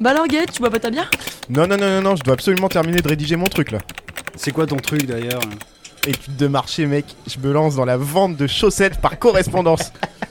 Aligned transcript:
Bah 0.00 0.10
alors 0.10 0.26
tu 0.28 0.60
bois 0.60 0.70
pas 0.70 0.78
ta 0.78 0.90
bière? 0.90 1.10
Non, 1.48 1.66
non, 1.66 1.76
non, 1.76 1.88
non, 1.88 2.02
non, 2.02 2.16
je 2.16 2.22
dois 2.22 2.34
absolument 2.34 2.68
terminer 2.68 3.00
de 3.00 3.08
rédiger 3.08 3.36
mon 3.36 3.46
truc 3.46 3.70
là. 3.70 3.78
C'est 4.36 4.50
quoi 4.50 4.66
ton 4.66 4.76
truc 4.76 5.06
d'ailleurs? 5.06 5.40
Étude 6.06 6.36
de 6.36 6.46
marché, 6.46 6.86
mec. 6.86 7.04
Je 7.26 7.38
me 7.46 7.52
lance 7.52 7.76
dans 7.76 7.84
la 7.84 7.96
vente 7.96 8.36
de 8.36 8.46
chaussettes 8.46 9.00
par 9.00 9.18
correspondance. 9.18 9.92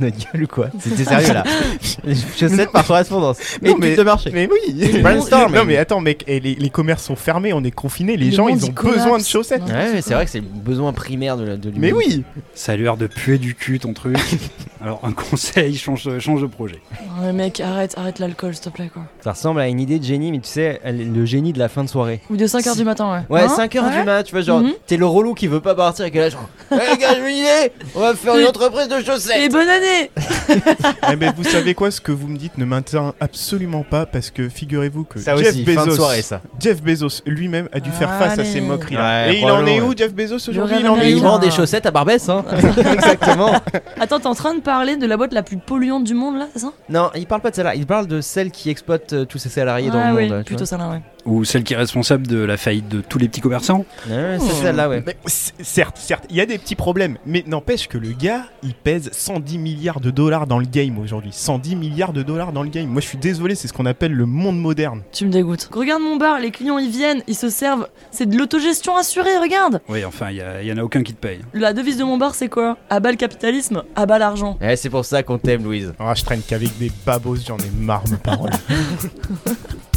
Notre 0.00 0.16
gueule 0.32 0.44
ou 0.44 0.46
quoi 0.46 0.68
C'était 0.80 1.04
sérieux 1.04 1.32
là 1.34 1.44
Chaussettes 2.38 2.70
par 2.72 2.86
correspondance. 2.86 3.38
Non, 3.62 3.70
Étude 3.70 3.80
mais- 3.80 3.96
de 3.96 4.02
marché. 4.02 4.30
Mais 4.32 4.48
oui 4.50 5.00
Brainstorm. 5.02 5.54
Non, 5.54 5.64
mais 5.64 5.76
attends, 5.76 6.00
mec, 6.00 6.24
et 6.26 6.40
les, 6.40 6.54
les 6.54 6.70
commerces 6.70 7.04
sont 7.04 7.16
fermés, 7.16 7.52
on 7.52 7.62
est 7.64 7.70
confinés, 7.70 8.16
les 8.16 8.26
Le 8.30 8.36
gens 8.36 8.48
ils 8.48 8.64
ont 8.64 8.68
besoin 8.70 9.18
de 9.18 9.24
chaussettes. 9.24 9.62
Ouais, 9.66 9.92
mais 9.94 10.02
c'est 10.02 10.14
vrai 10.14 10.24
que 10.24 10.30
c'est 10.30 10.40
le 10.40 10.46
besoin 10.46 10.92
primaire 10.92 11.36
de, 11.36 11.44
la- 11.44 11.56
de 11.56 11.72
Mais 11.76 11.92
oui 11.92 12.24
Ça 12.54 12.72
a 12.72 12.76
l'air 12.76 12.96
de 12.96 13.06
puer 13.06 13.38
du 13.38 13.54
cul 13.54 13.78
ton 13.80 13.92
truc. 13.92 14.16
Alors 14.82 15.00
un 15.02 15.12
conseil, 15.12 15.76
change, 15.76 16.18
change 16.18 16.42
de 16.42 16.46
projet. 16.46 16.80
Ouais 17.22 17.32
mec, 17.32 17.60
arrête, 17.60 17.94
arrête 17.96 18.18
l'alcool 18.18 18.54
s'il 18.54 18.64
te 18.64 18.68
plaît 18.68 18.90
quoi. 18.92 19.02
Ça 19.22 19.32
ressemble 19.32 19.60
à 19.60 19.68
une 19.68 19.80
idée 19.80 19.98
de 19.98 20.04
génie, 20.04 20.30
mais 20.30 20.40
tu 20.40 20.48
sais, 20.48 20.80
le 20.84 21.24
génie 21.24 21.52
de 21.54 21.58
la 21.58 21.68
fin 21.70 21.84
de 21.84 21.88
soirée. 21.88 22.20
Ou 22.30 22.36
de 22.36 22.46
5h 22.46 22.76
du 22.76 22.84
matin 22.84 23.24
ouais. 23.30 23.34
Ouais, 23.34 23.42
Hein 23.44 23.56
5h 23.58 23.82
Ouais 23.82 23.98
du 23.98 24.04
mat, 24.04 24.24
tu 24.24 24.32
vois, 24.32 24.42
genre, 24.42 24.60
Mhm. 24.60 24.72
T'es 24.86 24.96
le 24.96 25.06
relou 25.06 25.34
qui 25.34 25.46
veut 25.46 25.60
pas 25.60 25.74
partir 25.74 26.04
et 26.04 26.10
qui 26.10 26.18
est 26.18 26.20
là, 26.22 26.28
genre, 26.30 26.48
hey, 26.70 26.78
les 26.92 26.96
gars, 26.98 27.14
j'ai 27.14 27.20
une 27.30 27.36
idée 27.36 27.72
On 27.94 28.00
va 28.00 28.14
faire 28.14 28.36
une 28.38 28.46
entreprise 28.46 28.88
de 28.88 29.00
chaussettes 29.02 29.36
Et 29.42 29.48
bonne 29.48 29.68
année 29.68 30.10
Eh 31.12 31.16
ben, 31.16 31.32
vous 31.36 31.44
savez 31.44 31.74
quoi, 31.74 31.90
ce 31.90 32.00
que 32.00 32.12
vous 32.12 32.28
me 32.28 32.36
dites 32.36 32.58
ne 32.58 32.64
m'intéresse 32.64 33.12
absolument 33.20 33.82
pas 33.82 34.06
parce 34.06 34.30
que 34.30 34.48
figurez-vous 34.48 35.04
que 35.04 35.18
Ça 35.18 35.36
Jeff 35.36 35.48
aussi, 35.48 35.62
Bezos, 35.64 35.80
fin 35.80 35.86
de 35.86 35.90
soirée, 35.92 36.22
ça. 36.22 36.40
Jeff 36.60 36.82
Bezos 36.82 37.22
lui-même 37.26 37.68
a 37.72 37.80
dû 37.80 37.90
faire 37.90 38.10
face 38.18 38.38
à 38.38 38.44
ces 38.44 38.60
moqueries 38.60 38.94
là. 38.94 39.26
Ouais, 39.26 39.34
Et 39.34 39.38
il 39.40 39.44
en 39.44 39.48
est 39.48 39.50
probablement, 39.50 39.86
où 39.88 39.96
Jeff 39.96 40.14
Bezos 40.14 40.48
aujourd'hui 40.48 40.76
Il 40.80 40.88
en 40.88 40.96
est 40.98 41.06
Et 41.06 41.10
il 41.10 41.14
où 41.16 41.18
américain. 41.18 41.28
vend 41.28 41.38
des 41.38 41.50
chaussettes 41.50 41.86
à 41.86 41.90
Barbès, 41.90 42.28
hein 42.28 42.44
Exactement 42.92 43.52
Attends, 44.00 44.20
t'es 44.20 44.26
en 44.26 44.34
train 44.34 44.54
de 44.54 44.60
parler 44.60 44.96
de 44.96 45.06
la 45.06 45.16
boîte 45.16 45.32
la 45.32 45.42
plus 45.42 45.56
polluante 45.56 46.04
du 46.04 46.14
monde 46.14 46.38
là, 46.38 46.48
c'est 46.52 46.60
ça? 46.60 46.72
Non, 46.88 47.10
il 47.14 47.26
parle 47.26 47.40
pas 47.40 47.50
de 47.50 47.56
celle-là, 47.56 47.74
il 47.74 47.86
parle 47.86 48.06
de 48.06 48.20
celle 48.20 48.50
qui 48.50 48.70
exploite 48.70 49.12
euh, 49.12 49.24
tous 49.24 49.38
ses 49.38 49.48
salariés 49.48 49.90
dans 49.90 49.98
Ah 50.00 50.10
le 50.10 50.16
oui, 50.16 50.28
monde. 50.28 50.38
tu 50.40 50.44
plutôt 50.44 50.64
ça 50.64 50.76
là 50.76 50.88
ouais. 50.88 51.00
Ou 51.26 51.44
celle 51.44 51.64
qui 51.64 51.72
est 51.74 51.76
responsable 51.76 52.26
de 52.26 52.38
la 52.38 52.56
faillite 52.56 52.88
de 52.88 53.00
tous 53.00 53.18
les 53.18 53.28
petits 53.28 53.40
commerçants. 53.40 53.84
vois. 54.06 54.16
Ouais, 54.16 54.38
c'est 54.38 54.52
celle-là, 54.62 54.88
ouais. 54.88 55.02
Mais 55.06 55.16
certes, 55.26 55.96
certes, 55.98 56.24
il 56.30 56.36
y 56.36 56.40
a 56.40 56.46
des 56.46 56.58
petits 56.58 56.74
problèmes, 56.74 57.16
mais 57.24 57.44
n'empêche 57.46 57.88
que 57.88 57.96
le 57.98 58.10
gars, 58.10 58.44
il 58.62 58.74
pèse 58.74 59.10
110 59.12 59.58
milliards 59.58 60.00
de 60.00 60.10
dollars 60.10 60.46
dans 60.46 60.58
le 60.58 60.66
game 60.66 60.98
aujourd'hui. 60.98 61.30
110 61.32 61.76
milliards 61.76 62.12
de 62.12 62.22
dollars 62.22 62.52
dans 62.52 62.62
le 62.62 62.68
game. 62.68 62.86
Moi, 62.88 63.00
je 63.00 63.06
suis 63.06 63.18
désolé, 63.18 63.54
c'est 63.54 63.68
ce 63.68 63.72
qu'on 63.72 63.86
appelle 63.86 64.12
le 64.12 64.26
monde 64.26 64.58
moderne. 64.60 65.02
Tu 65.12 65.24
me 65.26 65.30
dégoûtes. 65.30 65.70
Regarde 65.72 66.02
mon 66.02 66.16
bar, 66.16 66.38
les 66.40 66.50
clients 66.50 66.78
ils 66.78 66.90
viennent, 66.90 67.22
ils 67.26 67.34
se 67.36 67.48
servent. 67.48 67.88
C'est 68.10 68.26
de 68.28 68.36
l'autogestion 68.36 68.96
assurée, 68.96 69.38
regarde 69.38 69.80
Oui, 69.88 70.04
enfin, 70.04 70.30
il 70.30 70.36
y, 70.62 70.66
y 70.68 70.72
en 70.72 70.76
a 70.78 70.82
aucun 70.82 71.02
qui 71.02 71.14
te 71.14 71.20
paye. 71.20 71.40
La 71.54 71.72
devise 71.72 71.96
de 71.96 72.04
mon 72.04 72.18
bar 72.18 72.34
c'est 72.34 72.48
quoi? 72.48 72.76
À 72.90 73.00
bas 73.00 73.10
le 73.10 73.16
capitalisme, 73.16 73.82
à 73.96 74.06
bas 74.06 74.18
l'argent. 74.18 74.58
Ouais, 74.60 74.76
c'est 74.76 74.90
pour 74.90 75.04
ça 75.04 75.22
qu'on 75.22 75.38
t'aime, 75.38 75.64
Louise. 75.64 75.94
Ah, 75.98 76.12
je 76.14 76.24
traîne 76.24 76.40
qu'avec 76.46 76.76
des 76.78 76.90
babos, 77.06 77.36
j'en 77.36 77.56
ai 77.58 77.70
marre, 77.78 78.04
mes 78.10 78.16
paroles. 78.16 78.50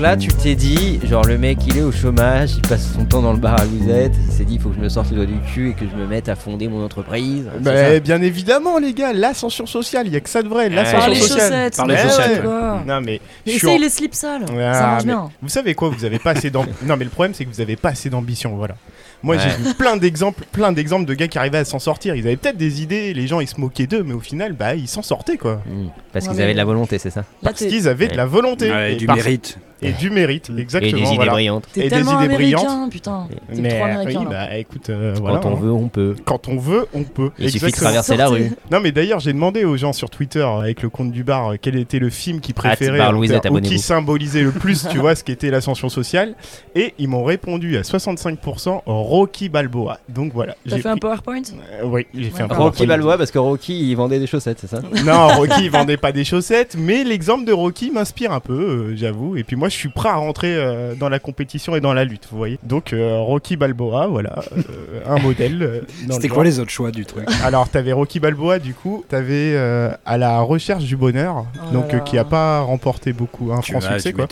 là, 0.00 0.16
tu 0.16 0.28
t'es 0.28 0.54
dit, 0.54 0.98
genre, 1.04 1.24
le 1.24 1.36
mec, 1.38 1.58
il 1.66 1.76
est 1.78 1.82
au 1.82 1.92
chômage, 1.92 2.52
il 2.56 2.62
passe 2.62 2.92
son 2.94 3.04
temps 3.04 3.20
dans 3.22 3.32
le 3.32 3.38
bar 3.38 3.60
à 3.60 3.64
Louisette, 3.64 4.12
il 4.26 4.32
s'est 4.32 4.44
dit, 4.44 4.54
il 4.54 4.60
faut 4.60 4.70
que 4.70 4.76
je 4.76 4.80
me 4.80 4.88
sorte 4.88 5.10
les 5.10 5.16
doigts 5.16 5.26
du 5.26 5.38
cul 5.52 5.70
et 5.70 5.74
que 5.74 5.84
je 5.90 5.94
me 5.96 6.06
mette 6.06 6.28
à 6.28 6.36
fonder 6.36 6.68
mon 6.68 6.84
entreprise. 6.84 7.44
Bah, 7.60 7.76
ça 7.76 8.00
bien 8.00 8.22
évidemment, 8.22 8.78
les 8.78 8.94
gars, 8.94 9.12
l'ascension 9.12 9.66
sociale, 9.66 10.06
il 10.06 10.12
y 10.12 10.16
a 10.16 10.20
que 10.20 10.28
ça 10.30 10.42
de 10.42 10.48
vrai, 10.48 10.64
Ouais. 10.64 10.70
l'ascension 10.70 10.98
Par 11.00 11.08
les 11.10 11.16
sociale. 11.16 11.38
chaussettes, 11.40 11.76
Par 11.76 11.86
les 11.86 11.94
mais 11.94 12.02
chaussettes, 12.02 12.30
ouais, 12.38 12.42
quoi. 12.42 12.82
Non, 12.86 13.00
mais 13.00 13.20
suis 13.46 13.56
Essaye 13.56 13.76
en- 13.76 13.78
les 13.80 13.90
slips 13.90 14.14
sales, 14.14 14.42
Ah, 14.48 14.74
ça 14.74 14.80
marche 14.86 15.04
mais 15.04 15.12
bien. 15.12 15.30
Vous 15.42 15.48
savez 15.48 15.74
quoi 15.74 15.90
Vous 15.90 16.04
avez 16.04 16.18
pas 16.18 16.30
assez 16.30 16.50
d'ambition. 16.50 16.76
non, 16.86 16.96
mais 16.96 17.04
le 17.04 17.10
problème, 17.10 17.34
c'est 17.34 17.44
que 17.44 17.50
vous 17.50 17.60
avez 17.60 17.76
pas 17.76 17.90
assez 17.90 18.08
d'ambition, 18.10 18.56
voilà. 18.56 18.76
Moi, 19.22 19.36
Ouais. 19.36 19.42
j'ai 19.42 19.62
vu 19.68 19.74
plein 19.74 19.96
d'exemples, 19.96 20.44
plein 20.50 20.72
d'exemples 20.72 21.04
de 21.06 21.14
gars 21.14 21.28
qui 21.28 21.38
arrivaient 21.38 21.58
à 21.58 21.64
s'en 21.64 21.78
sortir. 21.78 22.14
Ils 22.14 22.26
avaient 22.26 22.36
peut-être 22.36 22.56
des 22.56 22.82
idées, 22.82 23.12
les 23.14 23.26
gens 23.26 23.40
ils 23.40 23.48
se 23.48 23.60
moquaient 23.60 23.86
d'eux, 23.86 24.02
mais 24.02 24.14
au 24.14 24.20
final, 24.20 24.52
bah, 24.54 24.74
ils 24.74 24.88
s'en 24.88 25.02
sortaient 25.02 25.36
quoi. 25.36 25.60
Hmm, 25.66 25.88
Parce 26.12 26.26
Ouais, 26.26 26.32
qu'ils 26.32 26.42
avaient 26.42 26.52
de 26.52 26.58
la 26.58 26.64
volonté, 26.64 26.98
c'est 26.98 27.10
ça 27.10 27.24
Parce 27.42 27.58
qu'ils 27.64 27.86
avaient 27.88 28.08
de 28.08 28.16
la 28.16 28.26
volonté 28.26 28.70
Ouais, 28.70 28.94
et, 28.94 28.96
du 28.96 29.06
par- 29.06 29.16
mérite. 29.16 29.58
et 29.82 29.92
du 29.92 30.10
mérite, 30.10 30.50
Et 30.56 30.60
exactement. 30.60 30.92
des 31.02 31.06
idées 31.06 31.16
voilà. 31.16 31.32
brillantes. 31.32 31.64
t'es 31.72 31.80
et 31.80 31.82
des 31.84 31.90
tellement 31.90 32.20
idées 32.20 32.34
américain, 32.34 32.56
brillantes. 32.62 32.90
putain. 32.92 33.28
T'es 33.54 33.60
Mais 33.60 33.68
trop 33.68 33.78
euh, 33.78 33.84
américain 33.84 34.18
oui, 34.20 34.24
là. 34.24 34.46
bah 34.48 34.56
écoute, 34.56 34.90
euh, 34.90 35.14
voilà, 35.20 35.38
Quand 35.38 35.50
on 35.50 35.54
veut, 35.54 35.72
on 35.72 35.88
peut. 35.88 36.16
Quand 36.24 36.48
on 36.48 36.56
veut, 36.56 36.86
on 36.94 37.04
peut. 37.04 37.30
Il 37.38 37.46
suffit 37.50 37.60
de 37.60 37.66
Exactement. 37.68 37.84
traverser 37.90 38.16
la 38.16 38.28
rue. 38.28 38.50
Non, 38.72 38.80
mais 38.80 38.90
d'ailleurs, 38.92 39.20
j'ai 39.20 39.32
demandé 39.32 39.64
aux 39.64 39.76
gens 39.76 39.92
sur 39.92 40.10
Twitter 40.10 40.40
euh, 40.40 40.60
avec 40.60 40.82
le 40.82 40.88
compte 40.88 41.12
du 41.12 41.22
bar 41.24 41.52
euh, 41.52 41.56
quel 41.60 41.76
était 41.76 41.98
le 42.00 42.10
film 42.10 42.40
qu'ils 42.40 42.54
préféraient 42.54 42.98
bar 42.98 43.10
en 43.10 43.12
Louisette, 43.12 43.42
termes- 43.42 43.56
ou 43.56 43.60
qui 43.60 43.78
symbolisait 43.78 44.42
le 44.42 44.50
plus, 44.52 44.88
tu 44.90 44.98
vois, 44.98 45.14
ce 45.14 45.22
qu'était 45.24 45.50
l'ascension 45.50 45.88
sociale. 45.88 46.34
Et 46.74 46.94
ils 46.98 47.08
m'ont 47.08 47.24
répondu 47.24 47.76
à 47.76 47.82
65% 47.82 48.82
Rocky 49.10 49.48
Balboa. 49.48 49.98
Donc 50.08 50.32
voilà. 50.32 50.54
T'as 50.68 50.76
j'ai 50.76 50.82
fait 50.82 50.88
un 50.88 50.96
PowerPoint 50.96 51.42
Euh, 51.72 51.82
oui, 51.84 52.06
j'ai 52.14 52.30
fait 52.30 52.42
un 52.42 52.46
D'accord. 52.46 52.64
Rocky 52.66 52.78
PowerPoint. 52.78 52.86
Balboa, 52.86 53.18
parce 53.18 53.30
que 53.30 53.38
Rocky, 53.38 53.90
il 53.90 53.94
vendait 53.96 54.18
des 54.20 54.26
chaussettes, 54.26 54.58
c'est 54.60 54.66
ça 54.68 54.80
Non, 55.04 55.28
Rocky 55.36 55.64
il 55.64 55.70
vendait 55.70 55.96
pas 55.96 56.12
des 56.12 56.24
chaussettes, 56.24 56.76
mais 56.78 57.02
l'exemple 57.04 57.44
de 57.44 57.52
Rocky 57.52 57.90
m'inspire 57.90 58.32
un 58.32 58.40
peu, 58.40 58.52
euh, 58.92 58.96
j'avoue. 58.96 59.36
Et 59.36 59.42
puis 59.44 59.56
moi, 59.56 59.68
je 59.68 59.74
suis 59.76 59.88
prêt 59.88 60.08
à 60.08 60.14
rentrer 60.14 60.54
euh, 60.56 60.94
dans 60.94 61.08
la 61.08 61.18
compétition 61.18 61.74
et 61.76 61.80
dans 61.80 61.92
la 61.92 62.04
lutte, 62.04 62.28
vous 62.30 62.38
voyez. 62.38 62.58
Donc 62.62 62.92
euh, 62.92 63.18
Rocky 63.18 63.56
Balboa, 63.56 64.06
voilà, 64.06 64.36
euh, 64.56 65.00
un 65.06 65.18
modèle. 65.18 65.62
euh, 65.62 65.80
C'était 66.10 66.28
le 66.28 66.34
quoi 66.34 66.44
les 66.44 66.60
autres 66.60 66.70
choix 66.70 66.90
du 66.92 67.04
truc? 67.04 67.26
Alors, 67.42 67.68
t'avais 67.68 67.92
Rocky 67.92 68.20
Balboa, 68.20 68.58
du 68.58 68.74
coup, 68.74 69.04
t'avais 69.08 69.54
euh, 69.54 69.90
à 70.06 70.18
la 70.18 70.40
recherche 70.40 70.84
du 70.84 70.96
bonheur, 70.96 71.46
Oh 71.56 71.72
donc 71.72 71.92
là 71.92 71.98
euh, 71.98 72.00
qui 72.02 72.16
a 72.18 72.24
pas 72.24 72.60
remporté 72.60 73.12
beaucoup, 73.12 73.52
un 73.52 73.60
Tu 73.60 73.72
franc 73.72 73.80
succès 73.80 74.10
tu 74.10 74.16
quoi. 74.16 74.26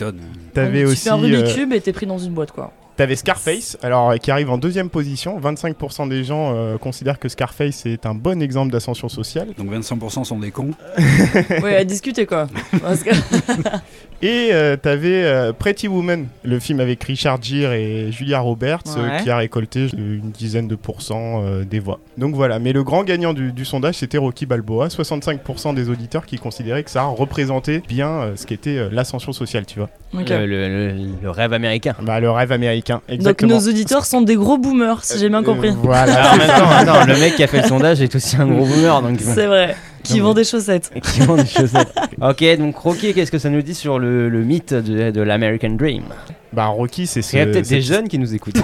T'avais 0.53 0.79
tu 0.81 0.85
aussi, 0.85 1.03
fais 1.03 1.09
un 1.09 1.15
Rubik's 1.15 1.51
euh, 1.51 1.55
Cube 1.55 1.73
et 1.73 1.81
t'es 1.81 1.93
pris 1.93 2.05
dans 2.05 2.17
une 2.17 2.33
boîte 2.33 2.51
quoi. 2.51 2.71
T'avais 2.99 3.15
Scarface, 3.15 3.77
alors 3.81 4.09
euh, 4.11 4.17
qui 4.17 4.29
arrive 4.29 4.49
en 4.49 4.57
deuxième 4.57 4.89
position. 4.89 5.39
25% 5.39 6.09
des 6.09 6.25
gens 6.25 6.53
euh, 6.53 6.77
considèrent 6.77 7.17
que 7.17 7.29
Scarface 7.29 7.85
est 7.85 8.05
un 8.05 8.13
bon 8.13 8.41
exemple 8.41 8.73
d'ascension 8.73 9.07
sociale. 9.07 9.53
Donc 9.57 9.71
25% 9.71 10.25
sont 10.25 10.37
des 10.37 10.51
cons. 10.51 10.71
ouais, 11.63 11.77
à 11.77 11.85
discuter 11.85 12.25
quoi. 12.25 12.47
Parce 12.81 13.03
que- 13.03 13.11
Et 14.21 14.49
euh, 14.51 14.75
t'avais 14.75 15.23
euh, 15.23 15.53
Pretty 15.53 15.87
Woman, 15.87 16.25
le 16.43 16.59
film 16.59 16.81
avec 16.81 17.01
Richard 17.05 17.41
Gere 17.41 17.71
et 17.71 18.11
Julia 18.11 18.39
Roberts, 18.41 18.83
euh, 18.97 19.19
qui 19.19 19.29
a 19.29 19.37
récolté 19.37 19.87
une 19.97 20.31
dizaine 20.31 20.67
de 20.67 20.75
pourcents 20.75 21.41
euh, 21.45 21.63
des 21.63 21.79
voix. 21.79 21.99
Donc 22.17 22.35
voilà, 22.35 22.59
mais 22.59 22.73
le 22.73 22.83
grand 22.83 23.05
gagnant 23.05 23.33
du, 23.33 23.53
du 23.53 23.63
sondage, 23.63 23.95
c'était 23.95 24.17
Rocky 24.17 24.45
Balboa. 24.45 24.87
65% 24.89 25.73
des 25.73 25.89
auditeurs 25.89 26.25
qui 26.25 26.37
considéraient 26.37 26.83
que 26.83 26.91
ça 26.91 27.03
représentait 27.03 27.81
bien 27.87 28.09
euh, 28.09 28.31
ce 28.35 28.45
qu'était 28.45 28.77
euh, 28.77 28.89
l'ascension 28.91 29.31
sociale, 29.31 29.65
tu 29.65 29.79
vois. 29.79 29.89
Le, 30.13 30.45
le- 30.45 30.45
le- 30.67 30.95
le 31.23 31.29
rêve 31.29 31.53
américain. 31.53 31.95
Bah, 32.01 32.19
le 32.19 32.29
rêve 32.29 32.51
américain, 32.51 32.95
Donc 33.07 33.15
exactement. 33.19 33.53
nos 33.55 33.69
auditeurs 33.69 34.05
sont 34.05 34.21
des 34.21 34.35
gros 34.35 34.57
boomers, 34.57 35.03
si 35.05 35.17
j'ai 35.17 35.29
bien 35.29 35.43
compris. 35.43 35.69
Euh, 35.69 35.75
voilà. 35.81 36.31
Alors 36.31 36.67
maintenant, 36.69 37.05
le 37.05 37.17
mec 37.19 37.35
qui 37.35 37.43
a 37.43 37.47
fait 37.47 37.61
le 37.61 37.67
sondage 37.69 38.01
est 38.01 38.13
aussi 38.13 38.35
un 38.35 38.47
gros 38.47 38.65
boomer, 38.65 39.01
donc 39.01 39.17
C'est 39.21 39.45
vrai. 39.47 39.75
Qui 40.03 40.17
Non, 40.17 40.23
vend 40.23 40.29
mais- 40.29 40.35
des 40.35 40.43
chaussettes. 40.43 40.91
qui 41.13 41.19
vend 41.21 41.35
des 41.35 41.45
chaussettes. 41.45 41.93
Ok, 42.21 42.43
donc 42.57 42.75
Rocky, 42.77 43.13
qu'est-ce 43.13 43.31
que 43.31 43.37
ça 43.39 43.49
nous 43.49 43.61
dit 43.61 43.75
sur 43.75 43.99
le, 43.99 44.29
le 44.29 44.43
mythe 44.43 44.73
de, 44.73 45.11
de 45.11 45.21
l'American 45.21 45.71
Dream? 45.71 46.03
Bah, 46.51 46.65
Rocky, 46.67 47.05
c'est 47.07 47.21
ce. 47.21 47.35
Il 47.35 47.39
y 47.39 47.41
a 47.41 47.45
peut-être 47.45 47.69
des 47.69 47.81
jeunes 47.81 48.07
qui 48.07 48.17
nous 48.17 48.33
écoutent. 48.33 48.55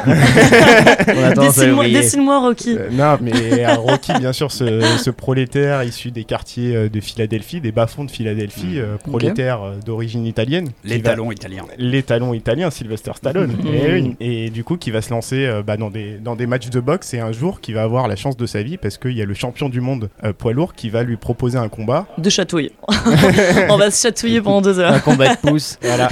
Dessine-moi 1.86 2.40
Rocky. 2.40 2.76
Euh, 2.78 2.90
non, 2.92 3.18
mais 3.22 3.32
euh, 3.64 3.76
Rocky, 3.76 4.14
bien 4.20 4.34
sûr, 4.34 4.52
ce, 4.52 4.82
ce 5.04 5.10
prolétaire 5.10 5.84
issu 5.84 6.12
des 6.12 6.24
quartiers 6.24 6.76
euh, 6.76 6.90
de 6.90 7.00
Philadelphie, 7.00 7.62
des 7.62 7.72
bas-fonds 7.72 8.04
de 8.06 8.12
Philadelphie, 8.12 8.80
euh, 8.80 8.98
prolétaire 8.98 9.60
d'origine 9.86 10.26
italienne. 10.26 10.70
Les 10.84 10.98
va- 10.98 11.12
talons 11.12 11.32
italiens. 11.32 11.64
les 11.78 12.04
talons 12.04 12.34
italiens, 12.34 12.70
Sylvester 12.72 13.12
Stallone. 13.16 13.56
Et, 13.72 13.94
oui. 13.94 14.16
Et 14.20 14.50
du 14.50 14.64
coup, 14.64 14.78
qui 14.78 14.92
va 14.92 15.02
se 15.02 15.12
lancer 15.12 15.46
euh, 15.46 15.62
bah, 15.64 15.78
dans, 15.78 15.90
des, 15.92 16.18
dans 16.18 16.36
des 16.36 16.48
matchs 16.48 16.70
de 16.70 16.80
boxe 16.80 17.14
et 17.14 17.20
un 17.20 17.32
jour 17.32 17.62
qui 17.62 17.74
va 17.74 17.84
avoir 17.84 18.08
la 18.08 18.16
chance 18.16 18.38
de 18.38 18.46
sa 18.46 18.64
vie 18.64 18.78
parce 18.78 18.98
qu'il 18.98 19.14
y 19.14 19.22
a 19.22 19.26
le 19.26 19.34
champion 19.34 19.70
du 19.70 19.82
monde 19.82 20.10
euh, 20.24 20.34
poids 20.34 20.54
lourd 20.54 20.74
qui 20.74 20.90
va 20.90 21.04
lui 21.04 21.18
proposer 21.18 21.58
un 21.58 21.70
combat. 21.70 22.08
De 22.18 22.30
chatouille. 22.30 22.72
On 23.70 23.78
va 23.78 23.92
se 23.92 24.02
chatouiller 24.02 24.42
pendant 24.42 24.62
deux 24.62 24.80
heures. 24.80 24.94
Un 24.94 25.00
combat 25.00 25.36
de 25.36 25.40
pouces. 25.40 25.78
Voilà. 25.86 26.10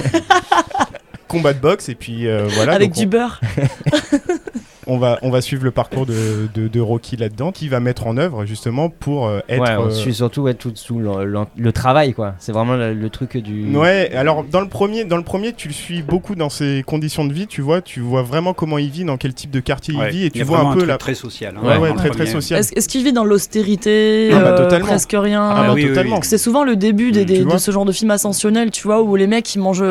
Combat 1.34 1.52
de 1.52 1.58
boxe 1.60 1.88
et 1.88 1.94
puis 1.94 2.26
euh, 2.26 2.46
voilà. 2.54 2.72
Avec 2.74 2.90
donc 2.90 2.98
du 2.98 3.04
on- 3.06 3.08
beurre. 3.08 3.40
on 4.86 4.98
va, 4.98 5.18
on 5.22 5.30
va 5.30 5.40
suivre 5.40 5.64
le 5.64 5.70
parcours 5.70 6.06
de, 6.06 6.48
de, 6.54 6.68
de 6.68 6.80
Rocky 6.80 7.16
là-dedans, 7.16 7.52
qui 7.52 7.68
va 7.68 7.80
mettre 7.80 8.06
en 8.06 8.16
œuvre 8.16 8.44
justement 8.44 8.88
pour 8.88 9.26
euh, 9.26 9.40
être. 9.48 9.60
ouais, 9.62 9.76
on 9.78 9.86
euh, 9.86 9.90
suit 9.90 10.14
surtout 10.14 10.42
ouais, 10.42 10.54
tout 10.54 10.72
sous 10.74 10.98
le, 10.98 11.24
le- 11.24 11.38
le 11.56 11.72
travail, 11.72 12.12
quoi. 12.14 12.34
C'est 12.38 12.52
vraiment 12.52 12.74
le, 12.76 12.94
le 12.94 13.10
truc 13.10 13.36
du. 13.36 13.74
Ouais, 13.76 14.10
alors 14.14 14.44
dans 14.44 14.60
le 14.60 14.68
premier, 14.68 15.04
dans 15.04 15.16
le 15.16 15.22
premier, 15.22 15.52
tu 15.52 15.68
le 15.68 15.74
suis 15.74 16.02
beaucoup 16.02 16.34
dans 16.34 16.48
ses 16.50 16.82
conditions 16.86 17.24
de 17.24 17.32
vie, 17.32 17.46
tu 17.46 17.60
vois, 17.62 17.80
tu 17.82 18.00
vois 18.00 18.22
vraiment 18.22 18.54
comment 18.54 18.78
il 18.78 18.90
vit, 18.90 19.04
dans 19.04 19.16
quel 19.16 19.34
type 19.34 19.50
de 19.50 19.60
quartier 19.60 19.94
Ouais. 19.94 20.08
il 20.10 20.16
vit, 20.16 20.22
et 20.24 20.26
Il 20.26 20.28
y 20.28 20.30
tu 20.32 20.40
a 20.42 20.44
vois 20.44 20.60
un 20.60 20.72
peu 20.72 20.78
truc 20.78 20.88
la. 20.88 20.98
très 20.98 21.14
social. 21.14 21.54
hein, 21.56 21.78
Ouais, 21.80 21.94
très 21.94 22.10
très 22.10 22.26
social. 22.26 22.60
Est-ce 22.60 22.88
qu'il 22.88 23.02
vit 23.04 23.12
dans 23.12 23.24
l'austérité 23.24 24.30
Ah 24.32 24.40
bah, 24.40 24.46
euh, 24.50 24.56
totalement. 24.64 24.86
Presque 24.86 25.14
rien. 25.16 25.42
Ah 25.50 25.64
bah, 25.68 25.72
oui, 25.74 25.86
totalement. 25.86 26.16
oui. 26.16 26.22
C'est 26.24 26.38
souvent 26.38 26.64
le 26.64 26.76
début 26.76 27.12
des, 27.12 27.22
Mm, 27.22 27.26
des- 27.26 27.44
de 27.44 27.58
ce 27.58 27.70
genre 27.70 27.84
de 27.84 27.92
film 27.92 28.10
ascensionnel, 28.10 28.70
tu 28.70 28.82
vois, 28.86 29.02
où 29.02 29.16
les 29.16 29.26
mecs 29.26 29.54
ils 29.54 29.58
mangent 29.60 29.84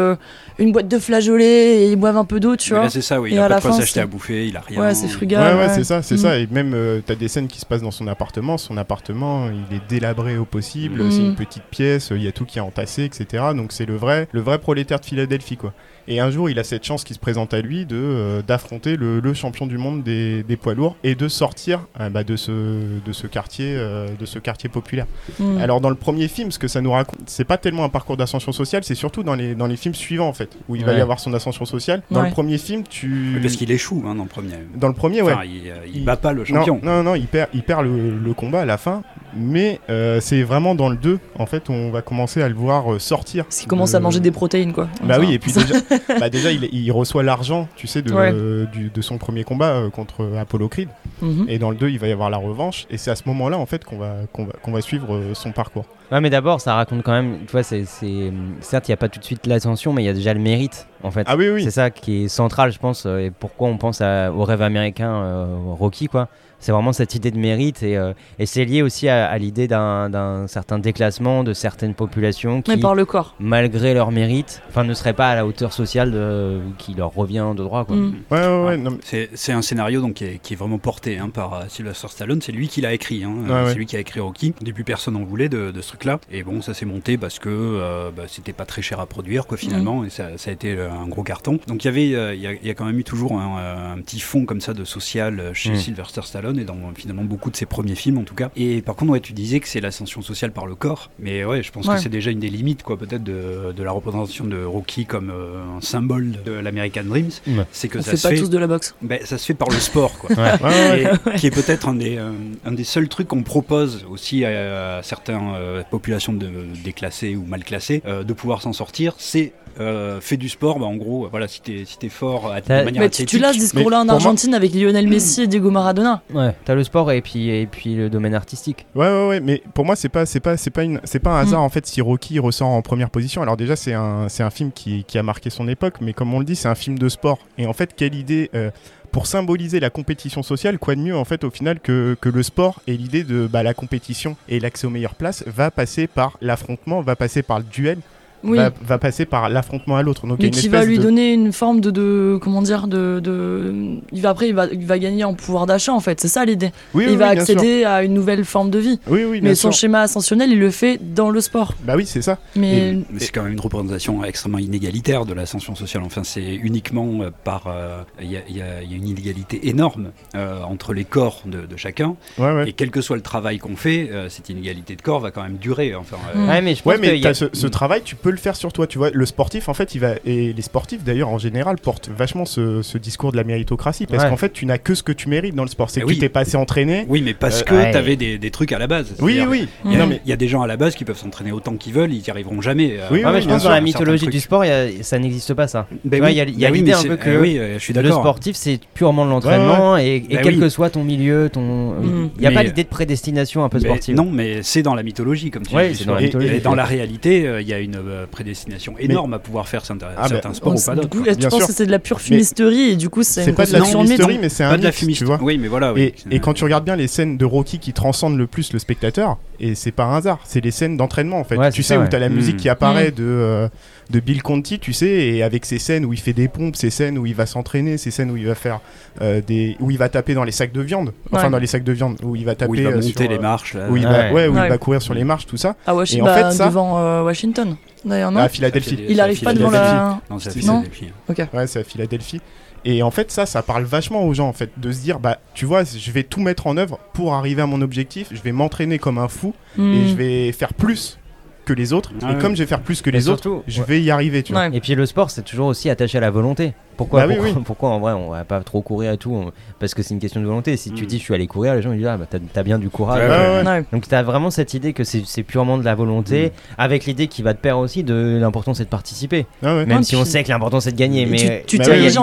une 0.59 0.71
boîte 0.71 0.87
de 0.87 0.99
flageolets 0.99 1.83
et 1.83 1.91
ils 1.91 1.95
boivent 1.95 2.17
un 2.17 2.25
peu 2.25 2.39
d'eau, 2.39 2.55
tu 2.55 2.73
vois. 2.73 2.89
C'est 2.89 3.01
ça, 3.01 3.19
oui. 3.19 3.31
Et 3.31 3.33
Il 3.35 3.39
à 3.39 3.45
a 3.45 3.49
pas 3.49 3.55
de 3.57 3.61
quoi 3.61 3.71
s'acheter 3.71 3.99
à 4.01 4.05
bouffer, 4.05 4.47
il 4.47 4.57
a 4.57 4.61
rien. 4.61 4.82
Ouais, 4.83 4.93
c'est 4.95 5.07
frugal. 5.07 5.55
ouais, 5.57 5.63
ouais. 5.67 5.69
c'est 5.73 5.83
ça, 5.83 6.01
c'est 6.01 6.15
Mm. 6.15 6.17
ça. 6.17 6.37
Et 6.39 6.47
même, 6.47 6.73
euh, 6.73 7.01
t'as 7.05 7.15
des 7.15 7.27
scènes 7.27 7.47
qui 7.47 7.59
se 7.59 7.65
passent 7.65 7.81
dans 7.81 7.91
son 7.91 8.07
appartement. 8.07 8.57
Son 8.57 8.77
appartement, 8.77 9.47
il 9.49 9.75
est 9.75 9.81
délabré 9.89 10.37
au 10.37 10.45
possible. 10.45 11.03
Mm. 11.03 11.11
C'est 11.11 11.19
une 11.21 11.35
petite 11.35 11.63
pièce, 11.63 12.11
il 12.15 12.21
y 12.23 12.27
a 12.27 12.31
tout 12.31 12.45
qui 12.45 12.59
est 12.59 12.61
entassé, 12.61 13.03
etc. 13.03 13.43
Donc 13.55 13.71
c'est 13.71 13.85
le 13.85 13.95
vrai, 13.95 14.27
le 14.31 14.41
vrai 14.41 14.59
prolétaire 14.59 14.99
de 14.99 15.05
Philadelphie, 15.05 15.57
quoi. 15.57 15.73
Et 16.07 16.19
un 16.19 16.29
jour, 16.31 16.49
il 16.49 16.59
a 16.59 16.63
cette 16.63 16.83
chance 16.83 17.03
qui 17.03 17.13
se 17.13 17.19
présente 17.19 17.53
à 17.53 17.61
lui 17.61 17.85
de 17.85 17.95
euh, 17.95 18.41
d'affronter 18.41 18.97
le, 18.97 19.19
le 19.19 19.33
champion 19.33 19.65
du 19.67 19.77
monde 19.77 20.03
des, 20.03 20.43
des 20.43 20.57
poids 20.57 20.73
lourds 20.73 20.95
et 21.03 21.15
de 21.15 21.27
sortir 21.27 21.87
euh, 21.99 22.09
bah, 22.09 22.23
de 22.23 22.35
ce 22.35 22.51
de 22.51 23.11
ce 23.13 23.27
quartier 23.27 23.73
euh, 23.77 24.07
de 24.19 24.25
ce 24.25 24.39
quartier 24.39 24.69
populaire. 24.69 25.05
Mm. 25.39 25.57
Alors 25.59 25.79
dans 25.81 25.89
le 25.89 25.95
premier 25.95 26.27
film, 26.27 26.51
ce 26.51 26.59
que 26.59 26.67
ça 26.67 26.81
nous 26.81 26.91
raconte, 26.91 27.19
c'est 27.27 27.45
pas 27.45 27.57
tellement 27.57 27.83
un 27.85 27.89
parcours 27.89 28.17
d'ascension 28.17 28.51
sociale, 28.51 28.83
c'est 28.83 28.95
surtout 28.95 29.23
dans 29.23 29.35
les 29.35 29.55
dans 29.55 29.67
les 29.67 29.77
films 29.77 29.95
suivants 29.95 30.27
en 30.27 30.33
fait, 30.33 30.57
où 30.67 30.75
il 30.75 30.83
va 30.85 30.93
y 30.93 31.01
avoir 31.01 31.19
son 31.19 31.33
ascension 31.33 31.65
sociale. 31.65 32.01
Dans 32.11 32.21
Ouais. 32.21 32.27
le 32.27 32.33
premier 32.33 32.57
film, 32.57 32.83
tu 32.89 33.33
Oui, 33.35 33.41
Parce 33.41 33.55
qu'il 33.55 33.71
échoue 33.71 34.03
hein, 34.07 34.15
dans 34.15 34.23
le 34.23 34.29
premier. 34.29 34.53
dans 34.75 34.87
le 34.87 34.93
premier, 34.93 35.21
ouais. 35.21 35.33
Enfin, 35.33 35.43
il, 35.45 35.69
euh, 35.69 35.75
il 35.87 35.97
Il- 35.97 36.05
bat 36.05 36.17
pas 36.17 36.33
le 36.33 36.39
Non, 36.41 36.45
champion. 36.45 36.79
non, 36.83 37.03
non, 37.03 37.15
il 37.15 37.27
perd, 37.27 37.49
il 37.53 37.63
perd 37.63 37.83
le, 37.85 38.17
le 38.17 38.33
combat 38.33 38.61
à 38.61 38.65
la 38.65 38.77
fin, 38.77 39.03
mais 39.35 39.79
euh, 39.89 40.19
c'est 40.21 40.43
vraiment 40.43 40.75
dans 40.75 40.89
le 40.89 40.95
2, 40.97 41.19
en 41.39 41.45
fait, 41.45 41.69
on 41.69 41.91
va 41.91 42.01
commencer 42.01 42.41
à 42.41 42.49
le 42.49 42.55
voir 42.55 42.99
sortir. 43.01 43.45
Parce 43.45 43.59
qu'il 43.59 43.67
commence 43.67 43.91
de- 43.91 43.97
à 43.97 43.99
manger 43.99 44.19
des 44.19 44.31
protéines, 44.31 44.73
quoi. 44.73 44.87
Bah 45.03 45.17
oui, 45.19 45.33
et 45.33 45.39
puis 45.39 45.51
déjà, 45.51 45.75
bah 46.19 46.29
déjà 46.29 46.51
il, 46.51 46.63
il 46.73 46.91
reçoit 46.91 47.23
l'argent, 47.23 47.67
tu 47.75 47.87
sais, 47.87 48.01
de, 48.01 48.13
Ouais. 48.13 48.31
euh, 48.33 48.65
du- 48.65 48.89
de 48.89 49.01
son 49.01 49.17
premier 49.17 49.43
combat 49.43 49.69
euh, 49.71 49.89
contre 49.89 50.29
Apollo 50.39 50.67
Creed. 50.69 50.89
Mhm. 51.21 51.45
Et 51.47 51.59
dans 51.59 51.69
le 51.71 51.75
2, 51.77 51.89
il 51.89 51.99
va 51.99 52.07
y 52.07 52.11
avoir 52.11 52.29
la 52.29 52.37
revanche, 52.37 52.85
et 52.89 52.97
c'est 52.97 53.11
à 53.11 53.15
ce 53.15 53.23
moment-là, 53.27 53.57
en 53.57 53.65
fait, 53.65 53.83
qu'on 53.85 53.97
va, 53.97 54.13
qu'on 54.31 54.45
va, 54.45 54.53
qu'on 54.61 54.71
va 54.71 54.81
suivre 54.81 55.13
euh, 55.15 55.33
son 55.33 55.51
parcours. 55.51 55.85
Ouais, 56.11 56.21
mais 56.21 56.29
d'abord, 56.29 56.61
ça 56.61 56.75
raconte 56.75 57.01
quand 57.03 57.11
même. 57.13 57.39
Tu 57.45 57.51
vois, 57.53 57.63
c'est. 57.63 57.85
c'est- 57.85 58.31
Certes, 58.61 58.87
il 58.87 58.91
n'y 58.91 58.95
a 58.95 58.97
pas 58.97 59.09
tout 59.09 59.19
de 59.19 59.25
suite 59.25 59.47
l'ascension, 59.47 59.93
mais 59.93 60.03
il 60.03 60.05
y 60.05 60.09
a 60.09 60.13
déjà 60.13 60.33
le 60.33 60.39
mérite, 60.39 60.87
en 61.01 61.11
fait. 61.11 61.23
Ah 61.27 61.35
oui, 61.35 61.49
oui. 61.49 61.63
C'est 61.63 61.71
ça 61.71 61.89
qui 61.89 62.25
est 62.25 62.27
central, 62.27 62.71
je 62.71 62.79
pense, 62.79 63.05
euh, 63.05 63.19
et 63.19 63.31
pourquoi 63.31 63.67
on 63.69 63.77
pense 63.77 64.01
à- 64.01 64.31
au 64.31 64.43
rêve 64.43 64.61
américain 64.61 65.11
euh, 65.11 65.55
Rocky, 65.79 66.07
quoi. 66.07 66.27
C'est 66.63 66.71
vraiment 66.71 66.93
cette 66.93 67.13
idée 67.13 67.29
de 67.29 67.37
mérite, 67.37 67.83
et, 67.83 67.97
euh, 67.97 68.13
et 68.39 68.45
c'est 68.45 68.63
lié 68.63 68.81
aussi 68.81 69.09
à, 69.09 69.25
à 69.27 69.37
l'idée 69.37 69.67
d'un 69.67 70.09
d'un 70.09 70.47
certain 70.47 70.79
déclassement 70.79 71.43
de 71.43 71.53
certaines 71.53 71.93
populations 71.93 72.61
qui, 72.61 72.71
Mais 72.71 72.77
par 72.77 72.95
le 72.95 73.03
corps. 73.05 73.35
malgré 73.39 73.93
leur 73.93 74.11
mérite, 74.11 74.61
enfin, 74.69 74.85
ne 74.85 74.93
seraient 74.93 75.13
pas 75.13 75.29
à 75.29 75.35
la 75.35 75.45
hauteur 75.45 75.73
sociale 75.73 76.11
de- 76.11 76.59
qui 76.77 76.93
leur 76.93 77.13
revient 77.13 77.51
de 77.55 77.63
droit, 77.63 77.83
quoi. 77.83 77.95
Mm. 77.97 78.13
Ouais, 78.31 78.47
ouais, 78.47 78.63
ouais. 78.65 78.77
non, 78.77 78.91
mais- 78.91 78.97
C'est 79.03 79.29
c'est 79.33 79.51
un 79.51 79.61
scénario 79.61 79.99
donc, 79.99 80.13
qui, 80.13 80.23
est, 80.25 80.39
qui 80.41 80.53
est 80.53 80.55
vraiment 80.55 80.77
porté 80.77 81.17
hein, 81.17 81.29
par 81.29 81.53
euh, 81.53 81.61
Sylvester 81.67 82.07
Stallone. 82.07 82.41
C'est 82.41 82.53
lui 82.53 82.69
qui 82.69 82.79
l'a 82.79 82.93
écrit. 82.93 83.23
hein. 83.25 83.33
Ouais, 83.45 83.51
Euh, 83.51 83.63
ouais. 83.65 83.69
C'est 83.71 83.75
lui 83.77 83.85
qui 83.85 83.95
a 83.97 83.99
écrit 83.99 84.19
Rocky. 84.21 84.53
Au 84.61 84.63
début, 84.63 84.85
personne 84.85 85.15
n'en 85.15 85.23
voulait 85.25 85.49
de, 85.49 85.71
de 85.71 85.81
ce 85.81 85.89
truc-là. 85.89 86.19
Et 86.31 86.43
bon, 86.43 86.61
ça 86.61 86.73
s'est 86.73 86.85
monté 86.85 87.17
parce 87.17 87.39
que 87.39 87.49
euh, 87.49 88.09
bah, 88.15 88.23
c'était 88.27 88.53
pas 88.53 88.65
très 88.65 88.81
cher 88.81 89.01
à 89.01 89.05
produire, 89.05 89.47
quoi, 89.47 89.57
finalement. 89.57 90.05
Et 90.05 90.09
ça, 90.09 90.29
ça 90.37 90.49
a 90.49 90.53
été 90.53 90.77
un 90.79 91.07
gros 91.07 91.23
carton. 91.23 91.59
Donc 91.67 91.83
il 91.83 91.87
y 91.87 91.89
avait, 91.89 92.15
euh, 92.15 92.33
il 92.33 92.41
y, 92.41 92.47
a, 92.47 92.53
il 92.53 92.65
y 92.65 92.69
a 92.69 92.73
quand 92.73 92.85
même 92.85 92.99
eu 92.99 93.03
toujours 93.03 93.33
un, 93.39 93.93
un 93.97 94.01
petit 94.01 94.21
fond 94.21 94.45
comme 94.45 94.61
ça 94.61 94.73
de 94.73 94.85
social 94.85 95.51
chez 95.53 95.71
Mm. 95.71 95.75
Sylvester 95.75 96.21
Stallone 96.23 96.52
et 96.59 96.65
dans 96.65 96.77
finalement 96.95 97.23
beaucoup 97.23 97.49
de 97.51 97.55
ses 97.55 97.65
premiers 97.65 97.95
films 97.95 98.17
en 98.17 98.23
tout 98.23 98.35
cas. 98.35 98.49
Et 98.55 98.81
par 98.81 98.95
contre, 98.95 99.11
ouais, 99.13 99.19
tu 99.19 99.33
disais 99.33 99.59
que 99.59 99.67
c'est 99.67 99.81
l'ascension 99.81 100.21
sociale 100.21 100.51
par 100.51 100.65
le 100.65 100.75
corps. 100.75 101.09
Mais 101.19 101.43
ouais, 101.45 101.63
je 101.63 101.71
pense 101.71 101.85
Ouais. 101.87 101.95
que 101.95 102.01
c'est 102.01 102.09
déjà 102.09 102.31
une 102.31 102.39
des 102.39 102.49
limites, 102.49 102.83
quoi, 102.83 102.97
peut-être 102.97 103.23
de, 103.23 103.71
de 103.75 103.83
la 103.83 103.91
représentation 103.91 104.45
de 104.45 104.63
Rocky 104.63 105.05
comme 105.05 105.29
euh, 105.29 105.77
un 105.77 105.81
symbole 105.81 106.31
de 106.45 106.51
l'American 106.51 107.03
Dreams. 107.05 107.29
Ouais. 107.47 107.65
C'est 107.71 107.87
que 107.87 107.99
On 107.99 108.01
ça 108.01 108.11
fait 108.11 108.17
se 108.17 108.23
pas 108.27 108.33
fait 108.35 108.41
tous 108.41 108.49
de 108.49 108.57
la 108.57 108.67
boxe. 108.67 108.95
ben, 109.01 109.19
ça 109.25 109.37
se 109.37 109.45
fait 109.45 109.53
par 109.53 109.69
le 109.69 109.75
sport, 109.79 110.17
quoi. 110.17 110.29
Ouais. 110.35 110.51
Ouais, 110.63 111.05
ouais. 111.05 111.11
Et 111.35 111.37
qui 111.39 111.47
est 111.47 111.51
peut-être 111.51 111.87
un 111.89 111.95
des, 111.95 112.17
euh, 112.17 112.31
un 112.65 112.71
des 112.71 112.83
seuls 112.83 113.07
trucs 113.07 113.27
qu'on 113.27 113.43
propose 113.43 114.05
aussi 114.09 114.43
à, 114.45 114.97
à 114.97 115.03
certaines 115.03 115.39
euh, 115.55 115.83
populations 115.89 116.33
de, 116.33 116.49
déclassées 116.83 117.35
ou 117.35 117.45
mal 117.45 117.63
classées 117.63 118.01
euh, 118.05 118.23
de 118.23 118.33
pouvoir 118.33 118.61
s'en 118.61 118.73
sortir, 118.73 119.13
c'est 119.17 119.53
euh, 119.79 120.21
fais 120.21 120.37
du 120.37 120.49
sport, 120.49 120.77
bah, 120.79 120.85
en 120.85 120.95
gros, 120.95 121.27
voilà, 121.31 121.47
si 121.47 121.59
t'es 121.61 121.83
si 121.85 121.97
t'es 121.97 122.09
fort 122.09 122.51
à, 122.51 122.61
de 122.61 122.67
manière 122.69 123.01
Mais 123.01 123.09
tu, 123.09 123.25
tu 123.25 123.39
l'as 123.39 123.53
ce 123.53 123.57
discours-là 123.57 124.01
en 124.01 124.05
moi- 124.05 124.13
Argentine 124.15 124.53
avec 124.53 124.73
Lionel 124.75 125.07
Messi 125.07 125.41
et 125.43 125.47
Diego 125.47 125.71
Maradona. 125.71 126.21
Ouais, 126.33 126.42
t'as 126.65 126.75
le 126.75 126.83
sport 126.83 127.11
et 127.11 127.21
puis, 127.21 127.49
et 127.49 127.65
puis 127.67 127.95
le 127.95 128.09
domaine 128.09 128.33
artistique. 128.33 128.85
Ouais, 128.95 129.07
ouais, 129.07 129.27
ouais, 129.27 129.39
mais 129.39 129.61
pour 129.73 129.85
moi, 129.85 129.95
c'est 129.95 130.09
pas, 130.09 130.25
c'est 130.25 130.39
pas, 130.39 130.57
c'est 130.57 130.69
pas 130.69 130.83
une, 130.83 130.99
c'est 131.03 131.19
pas 131.19 131.31
un 131.31 131.41
hasard 131.41 131.61
en 131.61 131.69
fait 131.69 131.85
si 131.85 132.01
Rocky 132.01 132.39
ressort 132.39 132.69
en 132.69 132.81
première 132.81 133.09
position. 133.09 133.41
Alors 133.41 133.57
déjà, 133.57 133.75
c'est 133.75 133.93
un, 133.93 134.29
c'est 134.29 134.43
un 134.43 134.49
film 134.49 134.71
qui, 134.71 135.03
qui 135.05 135.17
a 135.17 135.23
marqué 135.23 135.49
son 135.49 135.67
époque, 135.67 135.95
mais 136.01 136.13
comme 136.13 136.33
on 136.33 136.39
le 136.39 136.45
dit, 136.45 136.55
c'est 136.55 136.67
un 136.67 136.75
film 136.75 136.97
de 136.97 137.09
sport. 137.09 137.39
Et 137.57 137.67
en 137.67 137.73
fait, 137.73 137.93
quelle 137.95 138.15
idée 138.15 138.49
euh, 138.55 138.71
pour 139.13 139.27
symboliser 139.27 139.79
la 139.79 139.91
compétition 139.91 140.41
sociale, 140.41 140.79
quoi 140.79 140.95
de 140.95 141.01
mieux 141.01 141.15
en 141.15 141.23
fait 141.23 141.43
au 141.43 141.51
final 141.51 141.79
que, 141.79 142.17
que 142.19 142.29
le 142.29 142.41
sport 142.41 142.81
et 142.87 142.97
l'idée 142.97 143.23
de 143.23 143.47
bah, 143.47 143.61
la 143.61 143.75
compétition 143.75 144.35
et 144.49 144.59
l'accès 144.59 144.87
aux 144.87 144.89
meilleures 144.89 145.15
places 145.15 145.43
va 145.45 145.69
passer 145.69 146.07
par 146.07 146.37
l'affrontement, 146.41 147.01
va 147.01 147.15
passer 147.15 147.43
par 147.43 147.59
le 147.59 147.65
duel, 147.65 147.99
Oui. 148.43 148.57
va, 148.57 148.71
va 148.81 148.97
passer 148.97 149.25
par 149.25 149.49
l'affrontement 149.49 149.95
à 149.97 150.03
l'autre. 150.03 150.27
Donc 150.27 150.37
il 150.39 150.43
y 150.43 150.47
a 150.47 150.51
Mais 150.51 150.55
une 150.57 150.61
qui 150.61 150.67
va 150.67 150.83
lui 150.85 150.97
de- 150.97 151.03
donner 151.03 151.33
une 151.33 151.53
forme 151.53 151.79
de, 151.81 151.91
de 151.91 152.37
comment 152.41 152.61
dire 152.61 152.87
de, 152.87 153.19
de 153.21 153.73
il 154.11 154.21
va 154.21 154.29
après 154.29 154.49
il 154.49 154.55
va, 154.55 154.65
il 154.71 154.85
va 154.85 154.99
gagner 154.99 155.23
en 155.23 155.33
pouvoir 155.33 155.65
d'achat 155.65 155.93
en 155.93 155.99
fait 155.99 156.19
c'est 156.19 156.27
ça 156.27 156.43
l'idée 156.45 156.71
Oui, 156.93 157.05
il 157.07 157.11
oui, 157.11 157.15
va 157.15 157.27
accéder 157.29 157.83
à 157.85 158.03
une 158.03 158.13
nouvelle 158.13 158.45
forme 158.45 158.69
de 158.69 158.79
vie 158.79 158.99
Oui, 159.07 159.23
oui, 159.23 159.39
bien 159.39 159.49
mais 159.51 159.55
son 159.55 159.71
sûr. 159.71 159.79
schéma 159.79 160.01
ascensionnel 160.01 160.51
il 160.51 160.59
le 160.59 160.71
fait 160.71 160.99
dans 161.01 161.29
le 161.29 161.41
sport 161.41 161.73
Bah 161.83 161.93
oui, 161.95 162.05
c'est 162.05 162.21
ça. 162.21 162.37
mais 162.55 162.97
c'est 163.17 163.31
quand 163.31 163.43
même 163.43 163.53
une 163.53 163.59
représentation 163.59 164.23
extrêmement 164.23 164.57
inégalitaire 164.59 165.25
de 165.25 165.33
l'ascension 165.33 165.75
sociale. 165.75 166.03
Enfin, 166.05 166.23
c'est 166.23 166.43
uniquement 166.55 167.21
euh, 167.21 167.29
par. 167.43 167.63
euh, 167.67 168.01
Il 168.21 168.31
y, 168.31 168.37
a, 168.37 168.41
y 168.49 168.89
y 168.91 168.95
une 168.95 169.07
inégalité 169.07 169.67
énorme 169.69 170.11
euh, 170.35 170.61
entre 170.63 170.93
les 170.93 171.05
corps 171.05 171.41
de, 171.45 171.65
de 171.65 171.77
chacun. 171.77 172.15
Ouais, 172.37 172.51
ouais. 172.51 172.69
Et 172.69 172.73
quel 172.73 172.91
que 172.91 173.01
soit 173.01 173.15
le 173.15 173.21
travail 173.21 173.59
qu'on 173.59 173.75
fait, 173.75 174.09
euh, 174.11 174.29
cette 174.29 174.49
inégalité 174.49 174.95
de 174.95 175.01
corps 175.01 175.19
va 175.19 175.31
quand 175.31 175.43
même 175.43 175.57
durer. 175.57 175.95
Enfin, 175.95 176.17
euh, 176.35 176.39
Mm. 176.43 176.49
Ouais, 176.49 176.61
mais 176.61 176.75
je 176.75 176.83
pense 176.83 176.93
Ouais, 176.93 176.99
mais 176.99 177.09
qu'il 177.13 177.23
y 177.23 177.27
a- 177.27 177.33
ce, 177.33 177.45
ce 177.53 177.67
travail, 177.67 178.01
tu 178.03 178.15
peux 178.15 178.31
le 178.33 178.39
faire 178.39 178.55
sur 178.55 178.73
toi. 178.73 178.85
Tu 178.87 178.97
vois, 178.97 179.09
le 179.11 179.25
sportif, 179.25 179.69
en 179.69 179.73
fait, 179.73 179.95
il 179.95 179.99
va 179.99 180.15
et 180.25 180.51
les 180.53 180.61
sportifs 180.61 181.03
d'ailleurs 181.03 181.29
en 181.29 181.37
général 181.37 181.77
portent 181.77 182.09
vachement 182.09 182.45
ce, 182.45 182.81
ce 182.81 182.97
discours 182.97 183.31
de 183.31 183.37
la 183.37 183.43
méritocratie 183.43 184.05
parce 184.05 184.23
Ouais. 184.23 184.29
qu'en 184.29 184.37
fait, 184.37 184.51
tu 184.53 184.65
n'as 184.65 184.77
que 184.77 184.95
ce 184.95 185.03
que 185.03 185.11
tu 185.11 185.29
mérites 185.29 185.55
dans 185.55 185.63
le 185.63 185.69
sport. 185.69 185.89
C'est 185.89 186.01
Eh 186.01 186.03
que 186.03 186.07
oui. 186.09 186.15
tu 186.15 186.19
t'es 186.19 186.29
pas 186.29 186.41
assez 186.41 186.57
entraîné. 186.57 187.05
Oui, 187.07 187.21
mais 187.23 187.33
parce 187.33 187.61
Euh, 187.61 187.63
que 187.63 187.73
ouais. 187.75 187.91
tu 187.91 187.97
avais 187.97 188.15
des, 188.15 188.37
des 188.37 188.51
trucs 188.51 188.71
à 188.73 188.79
la 188.79 188.87
base. 188.87 189.15
Oui, 189.19 189.39
oui. 189.47 189.67
Il 189.85 189.91
y, 189.91 189.95
a, 189.95 189.99
Non, 189.99 190.07
mais 190.07 190.21
il 190.25 190.29
y 190.29 190.33
a 190.33 190.35
des 190.35 190.47
gens 190.47 190.61
à 190.61 190.67
la 190.67 190.75
base 190.77 190.95
qui 190.95 191.05
peuvent 191.05 191.17
s'entraîner 191.17 191.51
autant 191.51 191.75
qu'ils 191.75 191.93
veulent, 191.93 192.11
ils 192.13 192.21
n'y 192.21 192.29
arriveront 192.29 192.61
jamais. 192.61 192.97
euh, 192.99 193.07
Oui, 193.11 193.19
Ouais, 193.19 193.25
oui, 193.25 193.31
mais 193.33 193.41
je 193.41 193.47
pense 193.47 193.59
que 193.59 193.63
dans 193.63 193.69
la 193.69 193.75
sûr, 193.77 193.83
mythologie 193.83 194.27
du 194.27 194.39
sport, 194.39 194.65
il 194.65 194.67
y 194.67 194.71
a- 194.71 195.03
ça 195.03 195.17
n'existe 195.19 195.53
pas 195.53 195.67
ça. 195.67 195.87
Ben 196.03 196.23
il 196.29 196.35
y 196.35 196.41
a- 196.41 196.43
il 196.43 196.59
y 196.59 196.65
a 196.65 196.69
ben 196.69 196.75
l'idée 196.75 196.93
un 196.93 197.03
peu 197.03 197.15
que 197.17 197.29
euh, 197.29 197.41
oui, 197.41 197.59
je 197.75 197.79
suis 197.79 197.93
Le 197.93 198.11
sportif, 198.11 198.55
c'est 198.55 198.79
purement 198.93 199.25
de 199.25 199.29
l'entraînement 199.29 199.97
et, 199.97 200.23
et 200.29 200.35
Bah 200.35 200.41
quel 200.43 200.55
oui. 200.55 200.59
que 200.59 200.69
soit 200.69 200.89
ton 200.89 201.03
milieu, 201.03 201.49
ton. 201.51 201.91
Mm. 201.93 202.29
Il 202.37 202.41
n'y 202.41 202.47
a 202.47 202.51
pas 202.51 202.63
l'idée 202.63 202.83
de 202.83 202.89
prédestination 202.89 203.63
un 203.63 203.69
peu 203.69 203.79
sportive. 203.79 204.15
non, 204.15 204.29
mais 204.31 204.61
c'est 204.63 204.81
dans 204.81 204.95
la 204.95 205.03
mythologie, 205.03 205.51
comme 205.51 205.63
tu 205.63 205.75
dis. 205.75 205.95
c'est 205.95 206.05
dans 206.05 206.15
la 206.15 206.21
Et- 206.21 206.25
mythologie. 206.25 206.55
Et 206.55 206.59
dans 206.59 206.75
la 206.75 206.85
réalité, 206.85 207.49
il 207.61 207.67
y 207.67 207.73
a 207.73 207.79
une 207.79 207.97
prédestination 208.27 208.95
énorme 208.99 209.33
à 209.33 209.39
pouvoir 209.39 209.67
faire 209.67 209.85
certains, 209.85 210.07
Ah, 210.17 210.27
certains 210.27 210.53
sports 210.53 210.73
ou 210.73 210.77
c'est- 210.77 210.85
pas 210.87 210.95
du 210.95 211.01
d'autres. 211.01 211.23
tu 211.31 211.35
Bien 211.37 211.49
penses 211.49 211.59
sûr. 211.59 211.67
que 211.67 211.73
c'est 211.73 211.85
de 211.85 211.91
la 211.91 211.99
pure 211.99 212.21
fumisterie 212.21 212.91
et 212.91 212.95
du 212.95 213.09
coup 213.09 213.23
c'est 213.23 213.51
pas 213.53 213.65
de 213.65 213.73
la 213.73 213.83
fumisterie, 213.83 214.39
mais 214.41 214.49
c'est 214.49 214.63
un 214.63 214.69
Pas 214.71 214.77
de 214.77 214.83
la 214.83 214.89
mythe, 214.89 214.97
fumiste. 214.99 215.19
tu 215.19 215.25
vois. 215.25 215.39
Oui, 215.41 215.57
mais 215.57 215.67
voilà. 215.67 215.93
oui. 215.93 216.13
Et, 216.31 216.35
et 216.35 216.39
quand 216.39 216.53
tu 216.53 216.63
regardes 216.63 216.85
bien 216.85 216.95
les 216.95 217.07
scènes 217.07 217.37
de 217.37 217.45
Rocky 217.45 217.79
qui 217.79 217.93
transcendent 217.93 218.37
le 218.37 218.47
plus 218.47 218.73
le 218.73 218.79
spectateur, 218.79 219.37
et 219.69 219.75
c'est 219.75 219.91
pas 219.91 220.03
un 220.05 220.17
hasard, 220.17 220.39
c'est 220.43 220.59
les 220.63 220.71
scènes 220.71 220.97
d'entraînement 220.97 221.39
en 221.39 221.43
fait. 221.43 221.57
Ouais, 221.57 221.71
tu 221.71 221.83
sais 221.83 221.93
ça, 221.93 221.99
où 221.99 222.03
ouais. 222.03 222.09
t'as 222.09 222.19
la 222.19 222.29
musique 222.29 222.55
Mm. 222.55 222.59
qui 222.59 222.69
apparaît 222.69 223.11
de, 223.11 223.23
euh, 223.23 223.67
de 224.09 224.19
Bill 224.19 224.43
Conti, 224.43 224.79
tu 224.79 224.93
sais, 224.93 225.07
et 225.07 225.43
avec 225.43 225.65
ces 225.65 225.79
scènes 225.79 226.05
où 226.05 226.13
il 226.13 226.19
fait 226.19 226.33
des 226.33 226.47
pompes, 226.47 226.75
ces 226.75 226.89
scènes 226.89 227.17
où 227.17 227.25
il 227.25 227.33
va 227.35 227.45
s'entraîner, 227.45 227.97
ces 227.97 228.11
scènes 228.11 228.29
où 228.31 228.37
il 228.37 228.45
va 228.45 228.55
faire 228.55 228.81
euh, 229.21 229.41
des, 229.45 229.77
où 229.79 229.89
il 229.91 229.97
va 229.97 230.09
taper 230.09 230.33
dans 230.33 230.43
les 230.43 230.51
sacs 230.51 230.71
de 230.71 230.81
viande, 230.81 231.13
enfin 231.31 231.45
Ouais. 231.45 231.49
dans 231.51 231.57
les 231.59 231.67
sacs 231.67 231.83
de 231.83 231.91
viande, 231.91 232.17
où 232.23 232.35
il 232.35 232.45
va 232.45 232.55
taper 232.55 232.71
Où 232.71 232.75
il 232.75 232.83
va 232.83 232.89
euh, 232.89 232.95
monter 232.95 233.11
sur, 233.23 233.29
les 233.29 233.39
marches. 233.39 233.73
Là. 233.75 233.87
où 233.89 233.95
il 233.97 234.03
va, 234.03 234.31
ouais, 234.33 234.47
où 234.47 234.53
Ouais. 234.55 234.65
il 234.65 234.69
va 234.69 234.77
courir 234.77 235.01
sur 235.01 235.13
les 235.13 235.23
marches, 235.23 235.45
tout 235.45 235.57
ça. 235.57 235.75
à 235.87 235.91
Et 235.91 235.93
en 235.93 235.97
Washington 235.97 236.33
fait, 236.35 236.51
ça- 236.51 236.67
devant 236.67 236.97
euh, 236.99 237.23
Washington 237.23 237.75
d'ailleurs 238.05 238.31
non? 238.31 238.39
À 238.41 238.49
Philadelphie. 238.49 238.99
Il 239.07 239.21
arrive 239.21 239.41
pas 239.41 239.53
devant 239.53 239.71
la 239.71 240.19
Non, 240.29 240.39
c'est 240.39 240.49
à. 240.49 240.51
Philadelphie. 240.51 241.11
Ouais, 241.53 241.67
c'est 241.67 241.79
à 241.79 241.83
Philadelphie. 241.83 242.41
Et 242.85 243.01
en 243.03 243.11
fait, 243.11 243.31
ça, 243.31 243.45
ça 243.45 243.61
parle 243.61 243.83
vachement 243.83 244.25
aux 244.25 244.33
gens, 244.33 244.47
en 244.47 244.53
fait, 244.53 244.71
de 244.77 244.91
se 244.91 245.01
dire, 245.01 245.19
bah, 245.19 245.39
tu 245.53 245.65
vois, 245.65 245.83
je 245.83 246.11
vais 246.11 246.23
tout 246.23 246.41
mettre 246.41 246.67
en 246.67 246.75
œuvre 246.77 246.99
pour 247.13 247.33
arriver 247.33 247.61
à 247.61 247.65
mon 247.65 247.81
objectif. 247.81 248.27
Je 248.31 248.41
vais 248.41 248.51
m'entraîner 248.51 248.99
comme 248.99 249.17
un 249.17 249.27
fou 249.27 249.53
et 249.77 249.81
Hmm. 249.81 250.07
je 250.07 250.13
vais 250.15 250.51
faire 250.51 250.73
plus 250.73 251.17
que 251.65 251.73
les 251.73 251.93
autres. 251.93 252.11
Ah 252.23 252.33
et 252.33 252.37
comme 252.37 252.55
je 252.55 252.63
vais 252.63 252.67
faire 252.67 252.81
plus 252.81 253.01
que 253.01 253.09
Mais 253.09 253.17
les 253.17 253.29
autres, 253.29 253.63
je 253.67 253.81
ouais. 253.81 253.87
vais 253.87 254.01
y 254.01 254.11
arriver, 254.11 254.43
tu 254.43 254.53
vois. 254.53 254.67
Ouais. 254.67 254.75
Et 254.77 254.79
puis 254.81 254.95
le 254.95 255.05
sport, 255.05 255.29
c'est 255.29 255.43
toujours 255.43 255.67
aussi 255.67 255.89
attaché 255.89 256.17
à 256.17 256.21
la 256.21 256.29
volonté. 256.31 256.73
Pourquoi, 256.95 257.21
Bah 257.21 257.33
pourquoi, 257.33 257.49
oui. 257.49 257.63
pourquoi 257.65 257.89
en 257.89 257.99
vrai 257.99 258.13
on 258.13 258.29
va 258.29 258.43
pas 258.43 258.59
trop 258.59 258.81
courir 258.83 259.13
et 259.13 259.17
tout 259.17 259.31
on- 259.33 259.51
Parce 259.79 259.95
que 259.95 260.03
c'est 260.03 260.13
une 260.13 260.19
question 260.19 260.39
de 260.41 260.45
volonté. 260.45 260.77
Si 260.77 260.91
tu 260.91 261.03
Mm. 261.03 261.07
dis 261.07 261.17
je 261.17 261.23
suis 261.23 261.33
allé 261.33 261.47
courir, 261.47 261.73
les 261.73 261.81
gens 261.81 261.91
ils 261.91 261.97
disent 261.97 262.05
ah 262.07 262.17
bah 262.17 262.27
t'as 262.29 262.37
t'as 262.53 262.61
bien 262.61 262.77
du 262.77 262.89
courage. 262.91 263.27
Ouais, 263.27 263.67
Ouais. 263.67 263.83
Donc 263.91 264.07
tu 264.07 264.13
as 264.13 264.21
vraiment 264.21 264.51
cette 264.51 264.75
idée 264.75 264.93
que 264.93 265.03
c'est 265.03 265.23
c'est 265.25 265.41
purement 265.41 265.79
de 265.79 265.83
la 265.83 265.95
volonté, 265.95 266.51
avec 266.77 267.05
l'idée 267.05 267.25
qui 267.27 267.41
va 267.41 267.55
te 267.55 267.59
pair 267.61 267.79
aussi 267.79 268.03
de 268.03 268.37
l'important 268.39 268.75
c'est 268.75 268.83
de 268.83 268.89
participer. 268.89 269.47
Ah 269.63 269.75
ouais. 269.77 269.85
Même 269.87 270.03
si 270.03 270.15
on 270.15 270.23
sait 270.23 270.43
que 270.43 270.49
l'important 270.49 270.81
c'est 270.81 270.91
de 270.91 270.97
gagner, 270.97 271.25
mais 271.25 271.63
tu, 271.65 271.79
Bah 271.79 271.85
t'ériges 271.85 272.11
oui, 272.13 272.17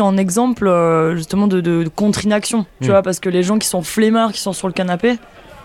en, 0.00 0.16
exemple 0.16 0.66
euh, 0.66 1.14
justement 1.16 1.46
de, 1.46 1.60
de, 1.60 1.82
de 1.84 1.88
contre-inaction, 1.90 2.64
tu 2.80 2.88
Mm. 2.88 2.90
vois, 2.92 3.02
parce 3.02 3.20
que 3.20 3.28
les 3.28 3.42
gens 3.42 3.58
qui 3.58 3.68
sont 3.68 3.82
flemmards, 3.82 4.32
qui 4.32 4.40
sont 4.40 4.54
sur 4.54 4.66
le 4.66 4.72
canapé, 4.72 5.16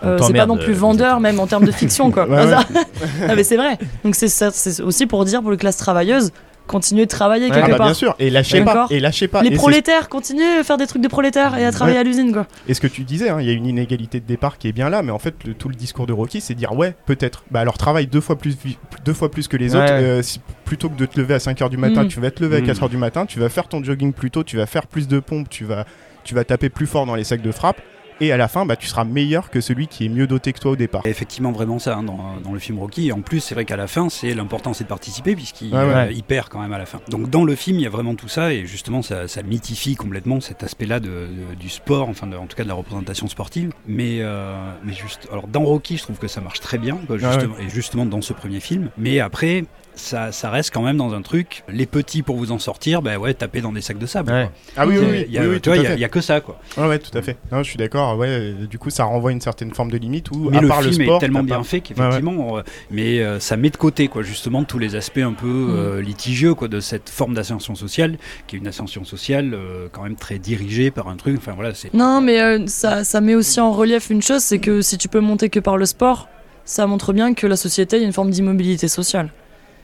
euh, 0.04 0.18
c'est 0.22 0.34
pas 0.34 0.46
non 0.46 0.58
plus 0.58 0.74
euh, 0.74 0.78
vendeur, 0.78 1.20
même 1.20 1.40
en 1.40 1.48
termes 1.48 1.66
de 1.66 1.72
fiction, 1.72 2.12
quoi. 2.12 2.26
Ouais, 2.30 2.46
ouais. 2.46 2.56
Ah, 3.30 3.36
mais 3.36 3.44
c'est 3.44 3.58
vrai. 3.58 3.78
Donc 4.04 4.16
c'est 4.16 4.28
ça- 4.28 4.52
c'est 4.52 4.82
aussi 4.82 5.06
pour 5.06 5.24
dire 5.26 5.42
pour 5.42 5.52
les 5.52 5.58
classes 5.58 5.78
travailleuses, 5.78 6.32
continuez 6.68 7.06
de 7.06 7.10
travailler 7.10 7.46
Ouais. 7.48 7.52
Ah 7.54 7.56
quelque 7.60 7.72
bah 7.72 7.78
part. 7.80 7.88
bien 7.88 7.94
sûr, 7.94 8.16
et 8.20 8.30
lâchez 8.30 8.64
pas, 8.64 8.88
et 8.90 9.00
lâchez 9.00 9.28
pas. 9.28 9.42
Les 9.42 9.50
Et 9.50 9.56
prolétaires, 9.56 10.08
continuez 10.08 10.60
à 10.60 10.64
faire 10.64 10.78
des 10.78 10.88
trucs 10.88 11.02
de 11.02 11.08
prolétaires 11.08 11.58
et 11.58 11.66
à 11.66 11.72
travailler 11.72 11.98
à 11.98 12.04
l'usine, 12.04 12.32
quoi. 12.32 12.48
Et 12.68 12.74
ce 12.74 12.80
que 12.80 12.88
tu 12.88 13.04
disais, 13.04 13.30
hein, 13.30 13.38
il 13.42 13.48
y 13.48 13.50
a 13.50 13.54
une 13.54 13.66
inégalité 13.66 14.20
de 14.22 14.26
départ 14.26 14.58
qui 14.58 14.68
est 14.70 14.72
bien 14.72 14.90
là, 14.90 15.02
mais 15.04 15.12
en 15.12 15.20
fait, 15.20 15.36
le- 15.46 15.54
tout 15.54 15.68
le 15.70 15.76
discours 15.76 16.08
de 16.08 16.14
Rocky, 16.14 16.40
c'est 16.40 16.54
dire 16.54 16.72
ouais, 16.74 16.96
peut-être. 17.06 17.44
Bah 17.52 17.60
alors 17.60 17.78
travaille 17.78 18.08
deux 18.08 18.22
fois 18.22 18.38
plus, 18.38 18.56
deux 19.04 19.14
fois 19.14 19.30
plus 19.30 19.48
que 19.50 19.58
les 19.58 19.76
Ouais, 19.76 19.84
autres. 19.84 19.92
euh, 19.94 20.22
si- 20.22 20.40
plutôt 20.64 20.88
que 20.90 20.96
de 20.98 21.06
te 21.06 21.20
lever 21.20 21.34
à 21.34 21.40
5h 21.40 21.70
du 21.70 21.78
matin, 21.78 22.04
Mm. 22.06 22.08
tu 22.08 22.20
vas 22.22 22.32
te 22.32 22.42
lever 22.42 22.58
à 22.58 22.62
Mm. 22.62 22.66
4h 22.68 22.90
du 22.90 22.98
matin, 22.98 23.26
tu 23.26 23.40
vas 23.40 23.50
faire 23.50 23.68
ton 23.68 23.84
jogging 23.84 24.14
plus 24.14 24.32
tôt, 24.32 24.44
tu 24.44 24.56
vas 24.56 24.66
faire 24.66 24.88
plus 24.88 25.08
de 25.10 25.20
pompes, 25.20 25.50
tu 25.50 25.66
vas, 25.66 25.86
tu 26.24 26.34
vas 26.36 26.46
taper 26.46 26.70
plus 26.70 26.88
fort 26.88 27.06
dans 27.06 27.16
les 27.16 27.26
sacs 27.26 27.42
de 27.42 27.52
frappe. 27.52 27.82
Et 28.22 28.32
à 28.32 28.38
la 28.38 28.48
fin, 28.48 28.66
bah, 28.66 28.76
tu 28.78 28.88
seras 28.88 29.04
meilleur 29.04 29.50
que 29.50 29.60
celui 29.60 29.88
qui 29.88 30.06
est 30.06 30.10
mieux 30.10 30.28
doté 30.28 30.54
que 30.54 30.60
toi 30.60 30.72
au 30.72 30.76
départ. 30.76 31.02
Effectivement 31.06 31.52
vraiment 31.52 31.80
ça 31.80 31.96
hein, 31.98 32.04
dans, 32.04 32.36
dans 32.44 32.54
le 32.54 32.60
film 32.60 32.80
Rocky. 32.80 33.08
Et 33.08 33.12
en 33.12 33.22
plus, 33.22 33.40
c'est 33.42 33.56
vrai 33.56 33.66
qu'à 33.66 33.76
la 33.76 33.88
fin, 33.88 34.10
c'est 34.10 34.34
l'important, 34.34 34.74
c'est 34.74 34.84
de 34.86 34.90
participer 34.90 35.36
puisqu'il 35.36 35.74
Ouais, 35.74 35.80
ouais. 35.80 35.94
euh, 35.94 36.12
il 36.12 36.24
perd 36.24 36.48
quand 36.50 36.62
même 36.62 36.72
à 36.74 36.78
la 36.78 36.86
fin. 36.86 37.00
Donc 37.10 37.30
dans 37.30 37.44
le 37.44 37.56
film, 37.56 37.78
il 37.80 37.84
y 37.84 37.88
a 37.88 37.90
vraiment 37.90 38.16
tout 38.16 38.28
ça 38.28 38.54
et 38.54 38.66
justement, 38.66 39.02
ça, 39.02 39.28
ça 39.28 39.42
mythifie 39.44 39.96
complètement 39.96 40.40
cet 40.40 40.64
aspect-là 40.64 41.00
de, 41.00 41.10
de- 41.10 41.56
du 41.60 41.68
sport, 41.70 42.08
enfin 42.10 42.28
de- 42.28 42.38
en 42.38 42.46
tout 42.46 42.56
cas 42.56 42.64
de 42.64 42.68
la 42.70 42.76
représentation 42.76 43.28
sportive. 43.28 43.72
Mais, 43.88 44.18
euh, 44.20 44.54
mais 44.84 44.94
juste, 44.94 45.28
alors 45.32 45.48
dans 45.48 45.64
Rocky, 45.64 45.98
je 45.98 46.04
trouve 46.04 46.20
que 46.20 46.28
ça 46.28 46.42
marche 46.42 46.60
très 46.60 46.78
bien, 46.78 46.98
quoi, 47.08 47.18
Ah 47.24 47.38
et 47.60 47.70
justement 47.70 48.06
dans 48.06 48.22
ce 48.22 48.34
premier 48.34 48.60
film. 48.60 48.90
Mais 48.98 49.20
après. 49.20 49.66
Ça, 50.02 50.32
ça 50.32 50.50
reste 50.50 50.72
quand 50.74 50.82
même 50.82 50.98
dans 50.98 51.14
un 51.14 51.22
truc. 51.22 51.64
Les 51.70 51.86
petits 51.86 52.24
pour 52.24 52.36
vous 52.36 52.52
en 52.52 52.58
sortir, 52.58 53.02
bah 53.04 53.18
ouais, 53.18 53.34
taper 53.36 53.62
dans 53.62 53.72
des 53.72 53.82
sacs 53.82 54.00
de 54.00 54.06
sable. 54.08 54.32
Ouais. 54.32 54.50
Ah 54.76 54.88
oui, 54.88 54.96
oui, 55.00 55.06
oui, 55.12 55.26
il 55.28 55.34
y 55.34 55.38
a, 55.38 55.42
oui, 55.42 55.48
oui, 55.48 55.54
tu 55.56 55.62
tout 55.62 55.70
vois, 55.70 55.80
à 55.80 55.84
il 55.94 56.00
y 56.00 56.04
a- 56.04 56.08
y 56.08 56.10
que 56.10 56.22
ça, 56.22 56.42
quoi. 56.42 56.60
Ouais, 56.76 56.88
ouais, 56.88 56.98
tout 57.00 57.16
à 57.16 57.22
fait. 57.22 57.38
Non, 57.52 57.60
je 57.60 57.70
suis 57.70 57.78
d'accord. 57.78 58.18
Ouais, 58.18 58.28
euh, 58.28 58.66
du 58.66 58.80
coup, 58.80 58.90
ça 58.90 59.04
renvoie 59.04 59.32
une 59.32 59.42
certaine 59.42 59.72
forme 59.74 59.92
de 59.92 59.98
limite 59.98 60.32
où, 60.32 60.50
Mais 60.50 60.58
à 60.58 60.62
le 60.62 60.68
part 60.68 60.82
film 60.82 60.98
le 60.98 61.04
sport, 61.06 61.18
est 61.18 61.20
tellement 61.20 61.44
bien 61.44 61.58
pas- 61.60 61.64
fait 61.64 61.82
qu'effectivement, 61.82 62.58
euh, 62.58 62.62
mais 62.90 63.20
euh, 63.20 63.40
ça 63.40 63.58
met 63.58 63.70
de 63.70 63.78
côté 63.78 64.08
quoi, 64.08 64.24
justement 64.24 64.64
tous 64.64 64.80
les 64.80 64.96
aspects 64.96 65.20
un 65.20 65.34
peu 65.34 65.46
Mm. 65.48 65.70
euh, 65.76 66.02
litigieux 66.02 66.56
quoi, 66.56 66.68
de 66.68 66.80
cette 66.80 67.10
forme 67.10 67.36
d'ascension 67.36 67.76
sociale, 67.76 68.18
qui 68.48 68.56
est 68.56 68.60
une 68.60 68.68
ascension 68.68 69.04
sociale 69.06 69.54
euh, 69.54 69.88
quand 69.92 70.02
même 70.04 70.16
très 70.16 70.40
dirigée 70.40 70.90
par 70.90 71.08
un 71.10 71.16
truc. 71.16 71.36
Enfin 71.38 71.54
voilà, 71.54 71.74
c'est 71.76 71.94
Non, 71.94 72.22
mais 72.22 72.42
euh, 72.42 72.66
ça, 72.66 73.04
ça 73.04 73.22
met 73.22 73.36
aussi 73.36 73.60
en 73.60 73.72
relief 73.72 74.10
une 74.10 74.22
chose, 74.24 74.42
c'est 74.42 74.60
que 74.60 74.82
si 74.82 74.98
tu 74.98 75.08
peux 75.08 75.20
monter 75.20 75.50
que 75.50 75.60
par 75.60 75.78
le 75.78 75.86
sport, 75.86 76.28
ça 76.66 76.88
montre 76.88 77.14
bien 77.14 77.34
que 77.34 77.46
la 77.48 77.56
société, 77.56 77.98
il 77.98 78.00
y 78.00 78.04
a 78.04 78.08
une 78.08 78.14
forme 78.14 78.32
d'immobilité 78.32 78.88
sociale. 78.88 79.30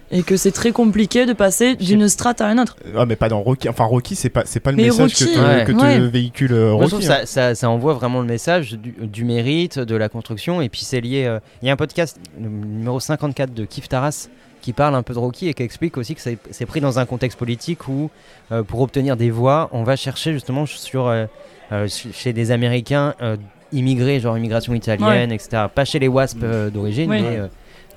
Et 0.10 0.24
que 0.24 0.38
c'est 0.38 0.52
très 0.54 0.72
compliqué 0.72 1.26
de 1.26 1.34
passer 1.34 1.76
d'une 1.76 2.08
strate 2.08 2.40
à 2.40 2.50
une 2.50 2.60
autre. 2.62 2.78
Ah, 2.96 3.06
mais 3.06 3.18
pas 3.18 3.28
dans 3.28 3.42
Rocky. 3.42 3.68
Enfin, 3.68 3.84
Rocky, 3.84 4.16
c'est 4.16 4.30
pas, 4.30 4.44
c'est 4.46 4.62
pas 4.62 4.72
le 4.72 4.78
Mais 4.78 4.84
message 4.84 5.00
Rocky, 5.12 5.26
que 5.26 5.34
te, 5.34 5.40
ouais. 5.40 5.66
que 5.66 5.72
te 5.74 5.78
Ouais. 5.82 6.00
véhicule 6.00 6.54
euh, 6.54 6.72
Moi, 6.72 6.84
je 6.86 6.88
trouve 6.92 7.00
Rocky. 7.02 7.08
que 7.08 7.12
hein. 7.14 7.26
ça, 7.26 7.26
ça, 7.26 7.56
ça 7.56 7.70
envoie 7.70 7.94
vraiment 7.94 8.22
le 8.22 8.26
message 8.28 8.72
du, 8.74 8.92
du 9.02 9.26
mérite, 9.26 9.80
de 9.80 9.96
la 9.98 10.08
construction, 10.08 10.62
et 10.62 10.70
puis 10.70 10.82
c'est 10.86 11.02
lié. 11.02 11.26
euh, 11.26 11.40
Il 11.62 11.68
y 11.68 11.70
a 11.70 11.74
un 11.74 11.78
podcast, 11.78 12.18
le 12.42 12.48
numéro 12.48 13.00
54 13.02 13.54
de 13.54 13.66
Kif 13.66 13.90
Taras, 13.90 14.30
qui 14.62 14.72
parle 14.72 14.96
un 14.96 15.04
peu 15.04 15.14
de 15.14 15.20
Rocky 15.20 15.50
et 15.50 15.54
qui 15.54 15.64
explique 15.64 15.98
aussi 15.98 16.16
que 16.16 16.22
c'est 16.22 16.66
pris 16.66 16.80
dans 16.80 17.00
un 17.00 17.06
contexte 17.06 17.38
politique 17.38 17.88
où, 17.90 18.10
euh, 18.54 18.64
pour 18.64 18.80
obtenir 18.82 19.18
des 19.18 19.30
voix, 19.30 19.70
on 19.74 19.84
va 19.84 19.98
chercher 19.98 20.32
justement 20.32 20.66
sur, 20.66 21.08
euh, 21.08 21.26
euh, 21.74 21.88
ch- 21.90 22.14
chez 22.14 22.32
des 22.32 22.52
Américains 22.52 23.14
euh, 23.22 23.36
immigrés, 23.74 24.22
genre 24.22 24.38
immigration 24.38 24.74
italienne, 24.74 25.34
etc. 25.34 25.64
Pas 25.76 25.84
chez 25.84 26.00
les 26.00 26.08
WASP 26.08 26.38
euh, 26.44 26.70
d'origine, 26.70 27.10
Oui. 27.10 27.22
mais. 27.22 27.42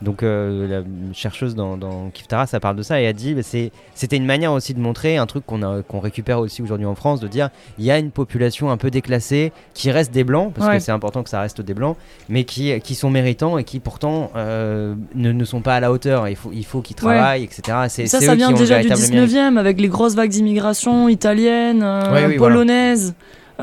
Donc 0.03 0.23
euh, 0.23 0.67
la 0.67 1.15
chercheuse 1.15 1.55
dans, 1.55 1.77
dans 1.77 2.11
Kif 2.11 2.27
Taras, 2.27 2.47
ça 2.47 2.59
parle 2.61 2.77
de 2.77 2.83
ça 2.83 3.01
et 3.01 3.05
elle 3.05 3.15
dit 3.15 3.35
bah, 3.35 3.43
c'était 3.43 4.17
une 4.17 4.25
manière 4.25 4.53
aussi 4.53 4.73
de 4.75 4.81
montrer 4.81 5.17
un 5.19 5.27
truc 5.27 5.45
qu'on 5.45 5.63
a- 5.63 5.83
qu'on 5.83 6.01
récupère 6.01 6.39
aussi 6.41 6.63
aujourd'hui 6.63 6.87
en 6.87 6.95
France, 6.95 7.21
de 7.21 7.29
dire 7.29 7.51
il 7.79 7.85
y 7.85 7.91
a 7.91 7.99
une 7.99 8.11
population 8.11 8.71
un 8.71 8.77
peu 8.77 8.91
déclassée 8.91 9.53
qui 9.75 9.91
reste 9.91 10.13
des 10.13 10.25
blancs, 10.25 10.53
parce 10.55 10.67
Ouais. 10.69 10.77
que 10.79 10.83
c'est 10.83 10.93
important 10.93 11.23
que 11.23 11.29
ça 11.31 11.41
reste 11.41 11.61
des 11.61 11.75
blancs, 11.75 11.97
mais 12.29 12.45
qui, 12.45 12.79
qui 12.81 12.95
sont 12.95 13.11
méritants 13.11 13.59
et 13.59 13.65
qui 13.65 13.79
pourtant 13.81 14.31
euh, 14.37 14.95
ne, 15.15 15.33
ne 15.33 15.45
sont 15.45 15.61
pas 15.61 15.75
à 15.77 15.81
la 15.81 15.93
hauteur. 15.93 16.29
Il 16.29 16.37
faut, 16.37 16.51
il 16.53 16.65
faut 16.65 16.81
qu'ils 16.81 16.97
travaillent, 16.97 17.45
etc. 17.45 17.79
C'est 17.89 18.07
Ça, 18.07 18.21
ça 18.21 18.35
vient 18.35 18.53
déjà 18.53 18.81
du 18.81 18.89
véritable 18.89 19.13
mérite. 19.13 19.35
19e 19.35 19.59
avec 19.59 19.81
les 19.81 19.89
grosses 19.89 20.15
vagues 20.15 20.31
d'immigration 20.31 21.09
italienne, 21.09 21.83
euh, 21.83 22.13
Ouais, 22.13 22.27
oui, 22.27 22.37
polonaise. 22.37 23.15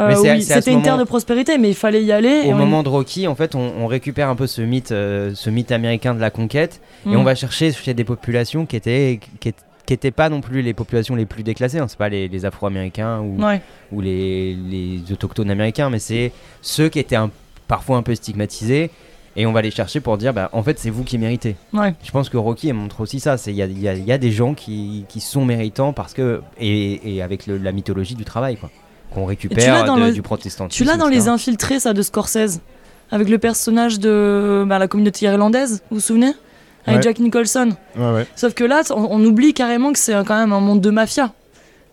Oui, 0.08 0.30
à 0.30 0.40
ce 0.42 0.54
C'était 0.54 0.72
une 0.74 0.82
terre 0.82 0.98
de 0.98 1.04
prospérité, 1.04 1.58
mais 1.58 1.70
il 1.70 1.76
fallait 1.76 2.04
y 2.04 2.12
aller. 2.12 2.44
et 2.46 2.52
Au 2.54 2.56
on- 2.56 2.60
moment 2.60 2.84
de 2.84 2.90
Rocky, 2.90 3.28
en 3.28 3.36
fait, 3.36 3.56
on, 3.56 3.72
on 3.80 3.88
récupère 3.88 4.30
un 4.30 4.36
peu 4.36 4.48
ce 4.48 4.62
mythe, 4.62 4.92
euh, 4.92 5.32
ce 5.36 5.50
mythe 5.50 5.72
américain 5.72 6.14
de 6.14 6.20
la 6.20 6.30
conquête, 6.30 6.82
et 7.06 7.10
Mm. 7.10 7.16
on 7.18 7.24
va 7.24 7.36
chercher 7.36 7.72
chez 7.72 7.94
des 7.94 8.04
populations 8.04 8.66
qui 8.66 8.76
étaient, 8.76 9.20
qui, 9.40 9.54
qui 9.86 9.94
étaient 9.94 10.12
pas 10.12 10.30
non 10.30 10.42
plus 10.42 10.62
les 10.62 10.74
populations 10.74 11.16
les 11.16 11.26
plus 11.26 11.44
déclassées. 11.44 11.80
Hein. 11.80 11.88
C'est 11.88 11.98
pas 11.98 12.10
les, 12.10 12.28
les 12.28 12.46
Afro-Américains 12.46 13.20
ou, 13.22 13.42
Ouais. 13.44 13.62
ou 13.92 14.02
les, 14.02 14.54
les 14.56 15.02
autochtones 15.12 15.50
américains, 15.50 15.90
mais 15.90 16.00
c'est 16.00 16.32
ceux 16.62 16.90
qui 16.90 17.00
étaient 17.00 17.16
un- 17.16 17.32
parfois 17.68 17.98
un 17.98 18.04
peu 18.04 18.14
stigmatisés. 18.16 18.90
Et 19.40 19.46
on 19.46 19.52
va 19.54 19.62
les 19.62 19.70
chercher 19.70 20.00
pour 20.00 20.18
dire, 20.18 20.34
bah, 20.34 20.50
en 20.52 20.64
fait, 20.64 20.80
c'est 20.80 20.90
vous 20.90 21.04
qui 21.04 21.20
méritez. 21.20 21.56
Ouais. 21.72 21.94
Je 22.04 22.10
pense 22.10 22.28
que 22.28 22.38
Rocky 22.38 22.74
montre 22.74 23.02
aussi 23.02 23.20
ça. 23.20 23.36
Il 23.46 23.54
y 23.54 23.62
a, 23.62 23.68
y 23.68 23.88
a- 23.88 23.94
il 23.94 24.04
y 24.04 24.12
a 24.12 24.18
des 24.18 24.32
gens 24.32 24.56
qui, 24.56 25.06
qui 25.08 25.20
sont 25.20 25.46
méritants 25.46 25.94
parce 25.94 26.14
que. 26.16 26.42
Et, 26.60 27.16
et 27.18 27.22
avec 27.22 27.46
le- 27.46 27.60
la 27.60 27.72
mythologie 27.72 28.16
du 28.16 28.26
travail, 28.26 28.58
quoi. 28.58 28.72
Qu'on 29.14 29.26
récupère 29.26 29.74
l'as 29.74 29.84
dans 29.84 29.96
de- 29.98 30.06
le- 30.06 30.12
du 30.12 30.22
protestantisme. 30.22 30.78
Tu 30.78 30.84
l'as 30.90 30.98
dans 30.98 31.08
etc. 31.08 31.22
Les 31.24 31.28
Infiltrés, 31.30 31.80
ça, 31.80 31.94
de 31.94 32.02
Scorsese, 32.02 32.60
avec 33.12 33.30
le 33.30 33.38
personnage 33.38 34.00
de 34.00 34.64
bah, 34.68 34.80
la 34.80 34.88
communauté 34.88 35.26
irlandaise, 35.26 35.82
vous 35.90 35.98
vous 35.98 36.02
souvenez? 36.02 36.32
Avec 36.86 37.00
Ouais. 37.00 37.04
Jack 37.04 37.20
Nicholson. 37.20 37.70
Ouais, 37.98 38.12
ouais. 38.14 38.28
Sauf 38.36 38.54
que 38.54 38.64
là, 38.64 38.82
on, 38.92 39.08
on 39.12 39.24
oublie 39.26 39.54
carrément 39.54 39.92
que 39.92 40.00
c'est 40.00 40.14
quand 40.26 40.38
même 40.38 40.54
un 40.54 40.60
monde 40.62 40.80
de 40.82 40.90
mafia. 40.90 41.32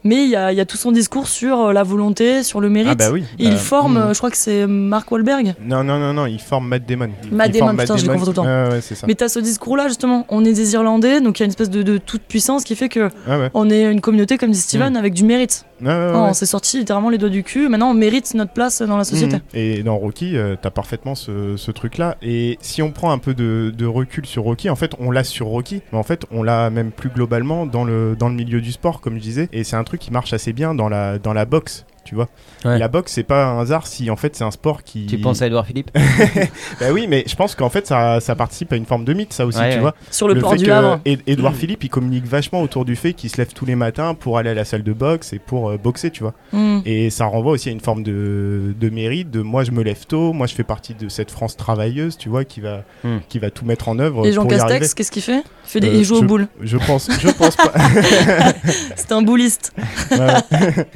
Mais 0.06 0.24
il 0.24 0.28
y 0.30 0.36
a, 0.36 0.52
il 0.52 0.58
y 0.58 0.60
a 0.60 0.66
tout 0.66 0.76
son 0.76 0.92
discours 0.92 1.26
sur 1.28 1.58
euh, 1.62 1.72
la 1.72 1.82
volonté, 1.82 2.42
sur 2.42 2.60
le 2.60 2.68
mérite. 2.68 2.90
Ah 2.92 2.94
bah 3.06 3.10
oui. 3.10 3.24
Et 3.38 3.44
il 3.44 3.52
Bah, 3.52 3.56
forme, 3.56 3.94
mm. 3.94 3.96
euh, 4.02 4.12
je 4.12 4.18
crois 4.18 4.30
que 4.30 4.36
c'est 4.36 4.66
Mark 4.66 5.10
Wahlberg. 5.10 5.54
Non, 5.64 5.82
non, 5.82 5.98
non, 5.98 6.12
non, 6.12 6.26
il 6.26 6.38
forme 6.38 6.68
Matt 6.68 6.84
Damon. 6.86 7.08
Matt 7.32 7.48
Il 7.54 7.58
Damon, 7.58 7.72
Matt 7.72 7.86
putain, 7.86 7.96
je 7.96 8.06
confonds 8.06 8.20
tout 8.24 8.30
le 8.30 8.34
temps. 8.34 8.44
Ouais, 8.44 8.68
ouais, 8.70 8.80
c'est 8.82 8.94
ça. 8.96 9.06
Mais 9.08 9.14
t'as 9.14 9.28
ce 9.30 9.38
discours-là, 9.38 9.88
justement. 9.88 10.26
On 10.28 10.44
est 10.44 10.52
des 10.52 10.74
Irlandais, 10.74 11.22
donc 11.22 11.38
il 11.38 11.42
y 11.42 11.44
a 11.44 11.46
une 11.46 11.50
espèce 11.52 11.70
de, 11.70 11.82
de 11.82 11.96
toute 11.96 12.20
puissance 12.20 12.64
qui 12.64 12.76
fait 12.76 12.90
que 12.90 13.08
Ah 13.26 13.38
ouais. 13.38 13.50
on 13.54 13.70
est 13.70 13.90
une 13.90 14.02
communauté, 14.02 14.36
comme 14.36 14.50
dit 14.50 14.60
Steven, 14.60 14.94
avec 14.98 15.14
du 15.14 15.24
mérite. 15.24 15.64
Ouais, 15.84 15.92
Oh, 15.94 16.12
ouais. 16.14 16.28
On 16.30 16.32
s'est 16.34 16.46
sorti 16.46 16.78
littéralement 16.78 17.10
les 17.10 17.18
doigts 17.18 17.28
du 17.28 17.42
cul. 17.42 17.68
Maintenant, 17.68 17.90
on 17.90 17.94
mérite 17.94 18.32
notre 18.34 18.52
place 18.52 18.82
dans 18.82 18.96
la 18.96 19.04
société. 19.04 19.36
Mhm. 19.36 19.42
Et 19.54 19.82
dans 19.82 19.96
Rocky, 19.96 20.36
euh, 20.36 20.56
t'as 20.60 20.70
parfaitement 20.70 21.14
ce, 21.14 21.56
ce 21.56 21.70
truc-là. 21.70 22.16
Et 22.22 22.58
si 22.60 22.82
on 22.82 22.90
prend 22.90 23.10
un 23.10 23.18
peu 23.18 23.34
de, 23.34 23.72
de 23.76 23.86
recul 23.86 24.26
sur 24.26 24.44
Rocky, 24.44 24.70
en 24.70 24.76
fait, 24.76 24.92
on 24.98 25.10
l'a 25.10 25.24
sur 25.24 25.46
Rocky, 25.46 25.82
mais 25.92 25.98
en 25.98 26.02
fait, 26.02 26.24
on 26.30 26.42
l'a 26.42 26.70
même 26.70 26.90
plus 26.90 27.10
globalement 27.10 27.66
dans 27.66 27.84
le, 27.84 28.16
dans 28.18 28.28
le 28.28 28.34
milieu 28.34 28.60
du 28.60 28.72
sport, 28.72 29.00
comme 29.00 29.14
je 29.16 29.22
disais. 29.22 29.48
Et 29.52 29.64
c'est 29.64 29.76
un 29.76 29.84
truc 29.84 30.00
qui 30.00 30.10
marche 30.10 30.32
assez 30.32 30.52
bien 30.52 30.74
dans 30.74 30.88
la, 30.88 31.18
dans 31.18 31.32
la 31.32 31.44
boxe. 31.44 31.84
Tu 32.04 32.14
vois, 32.14 32.28
Ouais. 32.64 32.78
la 32.78 32.88
boxe 32.88 33.12
c'est 33.12 33.22
pas 33.22 33.46
un 33.46 33.60
hasard 33.60 33.86
si 33.86 34.10
en 34.10 34.16
fait 34.16 34.36
c'est 34.36 34.44
un 34.44 34.50
sport 34.50 34.82
qui. 34.82 35.06
Tu 35.06 35.18
penses 35.18 35.42
à 35.42 35.46
Edouard 35.46 35.66
Philippe 35.66 35.90
Bah 36.80 36.86
oui, 36.92 37.06
mais 37.08 37.24
je 37.26 37.34
pense 37.36 37.54
qu'en 37.54 37.68
fait 37.70 37.86
ça, 37.86 38.20
ça 38.20 38.34
participe 38.36 38.72
à 38.72 38.76
une 38.76 38.86
forme 38.86 39.04
de 39.04 39.12
mythe, 39.12 39.32
ça 39.32 39.46
aussi, 39.46 39.58
Ouais, 39.58 39.70
tu 39.70 39.74
ouais. 39.76 39.80
vois. 39.80 39.94
Sur 40.10 40.28
le, 40.28 40.38
port 40.38 40.52
fait 40.52 40.58
du 40.58 40.66
que 40.66 40.70
Havre. 40.70 41.00
Ed- 41.04 41.22
Edouard 41.26 41.54
Philippe 41.54 41.82
il 41.84 41.88
communique 41.88 42.26
vachement 42.26 42.60
autour 42.62 42.84
du 42.84 42.96
fait 42.96 43.12
qu'il 43.14 43.30
se 43.30 43.36
lève 43.38 43.52
tous 43.52 43.64
les 43.66 43.74
matins 43.76 44.14
pour 44.14 44.38
aller 44.38 44.50
à 44.50 44.54
la 44.54 44.64
salle 44.64 44.82
de 44.82 44.92
boxe 44.92 45.32
et 45.32 45.38
pour 45.38 45.70
euh, 45.70 45.76
boxer, 45.78 46.10
tu 46.10 46.22
vois. 46.22 46.34
Mm. 46.52 46.80
Et 46.86 47.10
ça 47.10 47.24
renvoie 47.26 47.52
aussi 47.52 47.68
à 47.68 47.72
une 47.72 47.80
forme 47.80 48.02
de, 48.02 48.74
de 48.78 48.90
mérite, 48.90 49.30
de 49.30 49.40
moi 49.40 49.64
je 49.64 49.70
me 49.70 49.82
lève 49.82 50.06
tôt, 50.06 50.32
moi 50.32 50.46
je 50.46 50.54
fais 50.54 50.64
partie 50.64 50.94
de 50.94 51.08
cette 51.08 51.30
France 51.30 51.56
travailleuse, 51.56 52.16
tu 52.18 52.28
vois, 52.28 52.44
qui 52.44 52.60
va, 52.60 52.82
Hmm. 53.02 53.18
qui 53.28 53.38
va 53.38 53.50
tout 53.50 53.64
mettre 53.64 53.88
en 53.88 53.98
œuvre 53.98 54.26
Et 54.26 54.32
Jean 54.32 54.42
pour. 54.42 54.50
Castex, 54.50 54.94
qu'est-ce 54.94 55.10
qu'il 55.10 55.22
fait 55.22 55.42
il, 55.66 55.70
fait 55.70 55.80
des... 55.80 55.88
Euh, 55.88 55.94
il 55.94 56.04
joue 56.04 56.16
je- 56.16 56.20
aux 56.20 56.24
boules. 56.24 56.46
Je 56.60 56.76
pense, 56.76 57.08
je 57.20 57.28
pense 57.30 57.56
pas. 57.56 57.72
C'est 58.96 59.12
un 59.12 59.22
bouliste. 59.22 59.72
Ouais. 60.10 60.18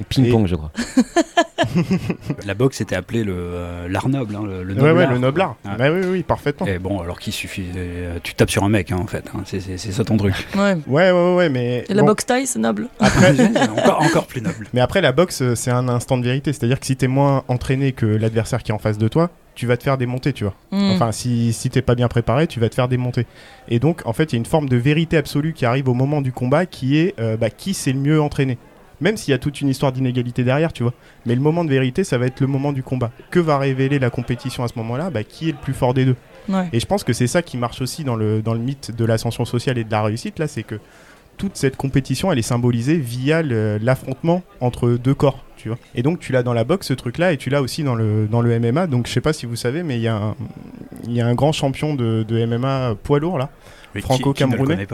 Ping-pong, 0.09 0.47
je 0.47 0.55
crois. 0.57 0.71
La 2.47 2.55
boxe 2.55 2.77
c'était 2.79 2.97
appelé 2.97 3.25
le 3.25 3.35
euh, 3.37 3.89
l'art 3.89 4.09
noble, 4.09 4.37
hein, 4.37 4.43
le, 4.45 4.63
le 4.63 4.75
ouais, 4.75 4.93
ouais, 4.93 5.03
noble 5.03 5.13
le 5.15 5.19
noble 5.19 5.41
art. 5.41 5.57
Ouais. 5.65 5.71
Bah 5.79 5.91
oui, 5.91 6.01
oui, 6.07 6.23
parfaitement. 6.23 6.67
Et 6.67 6.79
bon, 6.79 7.01
alors 7.01 7.19
qu'il 7.19 7.33
suffit, 7.33 7.67
euh, 7.77 8.19
tu 8.23 8.35
tapes 8.35 8.51
sur 8.51 8.65
un 8.65 8.69
mec 8.69 8.93
hein, 8.93 8.99
en 9.01 9.07
fait, 9.07 9.25
hein, 9.35 9.43
c'est- 9.45 9.61
c'est 9.61 9.79
c'est 9.79 9.93
ça 9.93 10.05
ton 10.05 10.17
truc. 10.17 10.35
Ouais. 10.57 10.77
Ouais, 10.87 11.11
ouais, 11.11 11.49
mais. 11.49 11.85
Et 11.89 11.95
la 11.95 12.03
boxe 12.03 12.27
taille, 12.27 12.47
c'est 12.47 12.59
noble. 12.59 12.89
encore, 13.01 14.03
encore 14.03 14.27
plus 14.27 14.41
noble. 14.43 14.67
Mais 14.73 14.81
après, 14.81 15.01
la 15.01 15.13
boxe, 15.13 15.43
euh, 15.43 15.55
c'est 15.55 15.71
un 15.71 15.89
instant 15.89 16.19
de 16.19 16.25
vérité. 16.25 16.53
C'est-à-dire 16.53 16.81
que 16.81 16.87
si 16.87 16.97
t'es 16.97 17.09
moins 17.09 17.45
entraîné 17.49 17.93
que 17.93 18.07
l'adversaire 18.07 18.63
qui 18.63 18.71
est 18.71 18.75
en 18.75 18.79
face 18.79 18.99
de 18.99 19.09
toi, 19.09 19.31
tu 19.55 19.67
vas 19.67 19.77
te 19.77 19.83
faire 19.83 19.99
démonter, 19.99 20.33
tu 20.33 20.45
vois. 20.45 20.55
Mm. 20.71 20.91
Enfin, 20.93 21.13
si, 21.13 21.53
si 21.53 21.69
t'es 21.71 21.83
pas 21.83 21.95
bien 21.97 22.09
préparé, 22.09 22.47
tu 22.47 22.61
vas 22.61 22.69
te 22.69 22.75
faire 22.75 22.89
démonter. 22.89 23.27
Et 23.69 23.79
donc, 23.81 24.03
en 24.05 24.13
fait, 24.13 24.33
il 24.33 24.37
y 24.37 24.37
a 24.37 24.39
une 24.39 24.47
forme 24.47 24.69
de 24.69 24.77
vérité 24.77 25.17
absolue 25.17 25.53
qui 25.53 25.67
arrive 25.67 25.89
au 25.89 25.95
moment 25.95 26.21
du 26.23 26.33
combat 26.33 26.65
qui 26.67 26.99
est 26.99 27.15
euh, 27.19 27.37
bah, 27.37 27.51
qui 27.51 27.75
c'est 27.75 27.93
le 27.93 27.99
mieux 27.99 28.21
entraîné. 28.23 28.57
Même 29.01 29.17
s'il 29.17 29.31
y 29.33 29.35
a 29.35 29.39
toute 29.39 29.61
une 29.61 29.69
histoire 29.69 29.93
d'inégalité 29.93 30.45
derrière, 30.45 30.73
tu 30.73 30.83
vois. 30.83 30.95
Mais 31.27 31.35
le 31.35 31.41
moment 31.41 31.65
de 31.65 31.71
vérité, 31.71 32.05
ça 32.05 32.19
va 32.19 32.27
être 32.27 32.41
le 32.41 32.47
moment 32.47 32.73
du 32.73 32.83
combat. 32.83 33.11
Que 33.31 33.39
va 33.39 33.59
révéler 33.59 33.99
la 33.99 34.11
compétition 34.11 34.65
à 34.65 34.69
ce 34.69 34.75
moment-là? 34.77 35.11
Bah, 35.11 35.23
Qui 35.25 35.49
est 35.49 35.53
le 35.53 35.59
plus 35.59 35.75
fort 35.75 35.95
des 35.95 36.05
deux? 36.05 36.17
Ouais. 36.49 36.69
Et 36.73 36.81
je 36.81 36.87
pense 36.87 37.05
que 37.05 37.13
c'est 37.13 37.27
ça 37.27 37.43
qui 37.43 37.57
marche 37.57 37.81
aussi 37.81 38.05
dans 38.05 38.17
le, 38.17 38.43
dans 38.43 38.55
le 38.55 38.61
mythe 38.61 38.91
de 38.97 39.05
l'ascension 39.05 39.45
sociale 39.45 39.79
et 39.79 39.85
de 39.85 39.91
la 39.91 40.03
réussite, 40.03 40.39
là, 40.39 40.49
c'est 40.49 40.63
que 40.63 40.81
toute 41.37 41.57
cette 41.57 41.77
compétition, 41.77 42.33
elle 42.33 42.39
est 42.39 42.43
symbolisée 42.43 42.97
via 42.97 43.43
l'affrontement 43.43 44.43
entre 44.61 44.91
deux 44.91 45.15
corps, 45.15 45.45
tu 45.59 45.69
vois. 45.69 45.77
Et 45.95 46.03
donc 46.03 46.19
tu 46.21 46.33
l'as 46.33 46.43
dans 46.43 46.55
la 46.55 46.65
boxe, 46.65 46.87
ce 46.87 46.95
truc-là, 46.95 47.33
et 47.33 47.37
tu 47.37 47.51
l'as 47.51 47.61
aussi 47.61 47.83
dans 47.85 47.95
le, 47.95 48.27
dans 48.31 48.41
le 48.41 48.59
MMA. 48.59 48.87
Donc 48.87 49.07
je 49.07 49.13
sais 49.13 49.21
pas 49.21 49.35
si 49.35 49.45
vous 49.45 49.57
savez, 49.57 49.83
mais 49.83 49.97
il 49.97 50.03
y, 50.03 50.09
a 50.09 50.15
un- 50.17 50.37
il 51.05 51.13
y 51.13 51.21
a 51.21 51.27
un 51.27 51.35
grand 51.35 51.53
champion 51.53 51.95
de, 51.95 52.25
de 52.27 52.47
MMA 52.47 52.95
poids 53.03 53.19
lourd, 53.19 53.37
là, 53.37 53.51
Franco-Camerounais. 54.03 54.87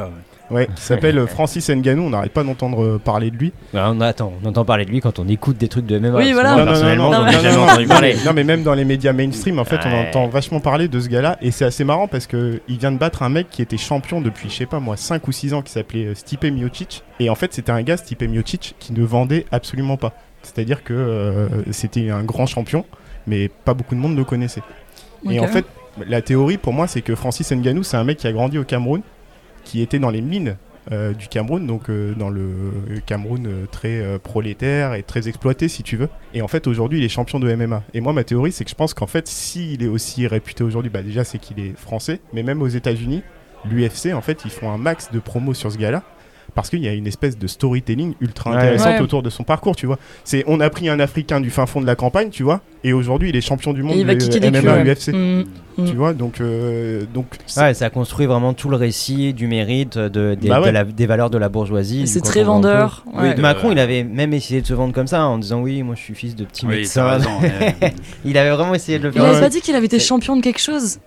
ouais. 0.50 0.68
qui 0.74 0.82
s'appelle 0.82 1.18
euh, 1.18 1.26
Francis 1.26 1.68
Ngannou, 1.68 2.02
on 2.04 2.10
n'arrête 2.10 2.32
pas 2.32 2.44
d'entendre 2.44 2.82
euh, 2.82 2.98
parler 3.02 3.30
de 3.30 3.36
lui. 3.36 3.52
Bah, 3.72 3.90
on, 3.92 4.00
attend, 4.00 4.32
on 4.42 4.48
entend 4.48 4.64
parler 4.64 4.84
de 4.84 4.90
lui 4.90 5.00
quand 5.00 5.18
on 5.18 5.28
écoute 5.28 5.56
des 5.58 5.68
trucs 5.68 5.86
de 5.86 5.98
MMA. 5.98 6.16
Oui, 6.18 6.32
voilà. 6.32 6.54
moi, 6.54 6.58
Non, 6.58 6.64
non, 6.64 6.70
personnellement, 6.72 7.10
non, 7.10 7.16
j'en 7.16 7.22
non, 7.24 7.28
ai 7.28 7.34
non, 7.34 7.40
jamais 7.42 7.56
non, 7.56 7.62
entendu 7.64 7.86
parler. 7.86 8.14
mais, 8.16 8.24
non, 8.24 8.32
mais 8.34 8.44
même 8.44 8.62
dans 8.62 8.74
les 8.74 8.84
médias 8.84 9.12
mainstream, 9.12 9.58
en 9.58 9.64
fait, 9.64 9.80
on 9.84 9.92
entend 10.08 10.28
vachement 10.28 10.60
parler 10.60 10.88
de 10.88 11.00
ce 11.00 11.08
gars-là. 11.08 11.38
Et 11.42 11.50
c'est 11.50 11.64
assez 11.64 11.84
marrant 11.84 12.08
parce 12.08 12.26
que 12.26 12.60
il 12.68 12.78
vient 12.78 12.92
de 12.92 12.98
battre 12.98 13.22
un 13.22 13.28
mec 13.28 13.48
qui 13.50 13.62
était 13.62 13.76
champion 13.76 14.20
depuis, 14.20 14.48
je 14.48 14.54
sais 14.54 14.66
pas 14.66 14.80
moi, 14.80 14.96
5 14.96 15.26
ou 15.28 15.32
6 15.32 15.54
ans, 15.54 15.62
qui 15.62 15.72
s'appelait 15.72 16.06
euh, 16.06 16.14
Stipe 16.14 16.44
Miocic. 16.44 17.02
Et 17.20 17.28
en 17.30 17.34
fait, 17.34 17.52
c'était 17.52 17.72
un 17.72 17.82
gars, 17.82 17.96
Stipe 17.96 18.22
Miocic, 18.22 18.74
qui 18.78 18.92
ne 18.92 19.04
vendait 19.04 19.46
absolument 19.50 19.96
pas. 19.96 20.12
C'est-à-dire 20.44 20.84
que 20.84 20.94
euh, 20.94 21.48
c'était 21.72 22.10
un 22.10 22.22
grand 22.22 22.46
champion, 22.46 22.84
mais 23.26 23.48
pas 23.48 23.74
beaucoup 23.74 23.94
de 23.94 24.00
monde 24.00 24.16
le 24.16 24.24
connaissait. 24.24 24.62
Et 25.30 25.40
en 25.40 25.48
fait, 25.48 25.64
la 26.06 26.22
théorie 26.22 26.58
pour 26.58 26.72
moi, 26.72 26.86
c'est 26.86 27.02
que 27.02 27.14
Francis 27.14 27.50
Ngannou, 27.50 27.82
c'est 27.82 27.96
un 27.96 28.04
mec 28.04 28.18
qui 28.18 28.26
a 28.26 28.32
grandi 28.32 28.58
au 28.58 28.64
Cameroun, 28.64 29.02
qui 29.64 29.80
était 29.80 29.98
dans 29.98 30.10
les 30.10 30.20
mines 30.20 30.56
euh, 30.92 31.14
du 31.14 31.28
Cameroun, 31.28 31.66
donc 31.66 31.88
euh, 31.88 32.14
dans 32.14 32.28
le 32.28 32.52
Cameroun 33.06 33.46
euh, 33.46 33.66
très 33.66 34.18
prolétaire 34.18 34.94
et 34.94 35.02
très 35.02 35.28
exploité, 35.28 35.68
si 35.68 35.82
tu 35.82 35.96
veux. 35.96 36.08
Et 36.34 36.42
en 36.42 36.48
fait, 36.48 36.66
aujourd'hui, 36.66 36.98
il 36.98 37.04
est 37.04 37.08
champion 37.08 37.40
de 37.40 37.52
MMA. 37.54 37.82
Et 37.94 38.00
moi, 38.00 38.12
ma 38.12 38.24
théorie, 38.24 38.52
c'est 38.52 38.64
que 38.64 38.70
je 38.70 38.74
pense 38.74 38.92
qu'en 38.92 39.06
fait, 39.06 39.26
s'il 39.26 39.82
est 39.82 39.88
aussi 39.88 40.26
réputé 40.26 40.62
aujourd'hui, 40.62 40.90
bah 40.90 41.02
déjà, 41.02 41.24
c'est 41.24 41.38
qu'il 41.38 41.58
est 41.58 41.76
français, 41.78 42.20
mais 42.34 42.42
même 42.42 42.60
aux 42.60 42.68
États-Unis, 42.68 43.22
l'UFC, 43.64 44.12
en 44.12 44.20
fait, 44.20 44.42
ils 44.44 44.50
font 44.50 44.70
un 44.70 44.76
max 44.76 45.10
de 45.10 45.18
promos 45.20 45.54
sur 45.54 45.72
ce 45.72 45.78
gars-là. 45.78 46.02
Parce 46.54 46.70
qu'il 46.70 46.78
y 46.80 46.88
a 46.88 46.92
une 46.92 47.06
espèce 47.08 47.36
de 47.36 47.46
storytelling 47.48 48.14
ultra 48.20 48.50
Ouais. 48.50 48.56
intéressante 48.56 48.94
Ouais. 48.94 49.00
autour 49.00 49.22
de 49.24 49.30
son 49.30 49.42
parcours, 49.42 49.74
tu 49.74 49.86
vois. 49.86 49.98
C'est, 50.22 50.44
on 50.46 50.60
a 50.60 50.70
pris 50.70 50.88
un 50.88 51.00
Africain 51.00 51.40
du 51.40 51.50
fin 51.50 51.66
fond 51.66 51.80
de 51.80 51.86
la 51.86 51.96
campagne, 51.96 52.30
tu 52.30 52.44
vois, 52.44 52.60
et 52.84 52.92
aujourd'hui 52.92 53.30
il 53.30 53.36
est 53.36 53.40
champion 53.40 53.72
du 53.72 53.82
monde 53.82 53.96
il 53.96 54.06
de 54.06 54.12
MMA 54.14 54.60
culs. 54.60 54.68
ouais. 54.68 54.94
UFC. 54.94 55.08
Mm. 55.12 55.44
Mm. 55.76 55.84
Tu 55.86 55.94
vois, 55.96 56.12
donc, 56.14 56.40
euh, 56.40 57.02
donc 57.12 57.26
Ouais, 57.56 57.74
ça 57.74 57.90
construit 57.90 58.26
vraiment 58.26 58.52
tout 58.54 58.68
le 58.68 58.76
récit 58.76 59.34
du 59.34 59.48
mérite, 59.48 59.98
de, 59.98 60.36
des- 60.40 60.48
Bah 60.48 60.60
ouais. 60.60 60.68
de 60.68 60.70
la- 60.72 60.84
des 60.84 61.06
valeurs 61.06 61.30
de 61.30 61.38
la 61.38 61.48
bourgeoisie. 61.48 62.06
C'est 62.06 62.20
très 62.20 62.44
vendeur. 62.44 63.04
Oui, 63.12 63.22
ouais. 63.24 63.34
de- 63.34 63.40
Macron, 63.42 63.72
il 63.72 63.78
avait 63.80 64.04
même 64.04 64.32
essayé 64.32 64.60
de 64.62 64.66
se 64.68 64.74
vendre 64.74 64.92
comme 64.94 65.08
ça 65.08 65.26
en 65.26 65.38
disant 65.38 65.60
oui, 65.60 65.82
moi 65.82 65.96
je 65.96 66.00
suis 66.02 66.14
fils 66.14 66.36
de 66.36 66.44
petit 66.44 66.66
Oui, 66.66 66.76
médecin. 66.76 67.18
il 68.24 68.38
avait 68.38 68.50
vraiment 68.50 68.74
essayé 68.74 68.98
de 68.98 69.04
le 69.04 69.10
Il 69.10 69.14
faire. 69.14 69.24
avait 69.24 69.34
Ouais. 69.34 69.40
pas 69.40 69.48
dit 69.48 69.60
qu'il 69.60 69.74
avait 69.74 69.86
été 69.86 69.98
champion 69.98 70.36
de 70.36 70.42
quelque 70.42 70.60
chose 70.60 70.98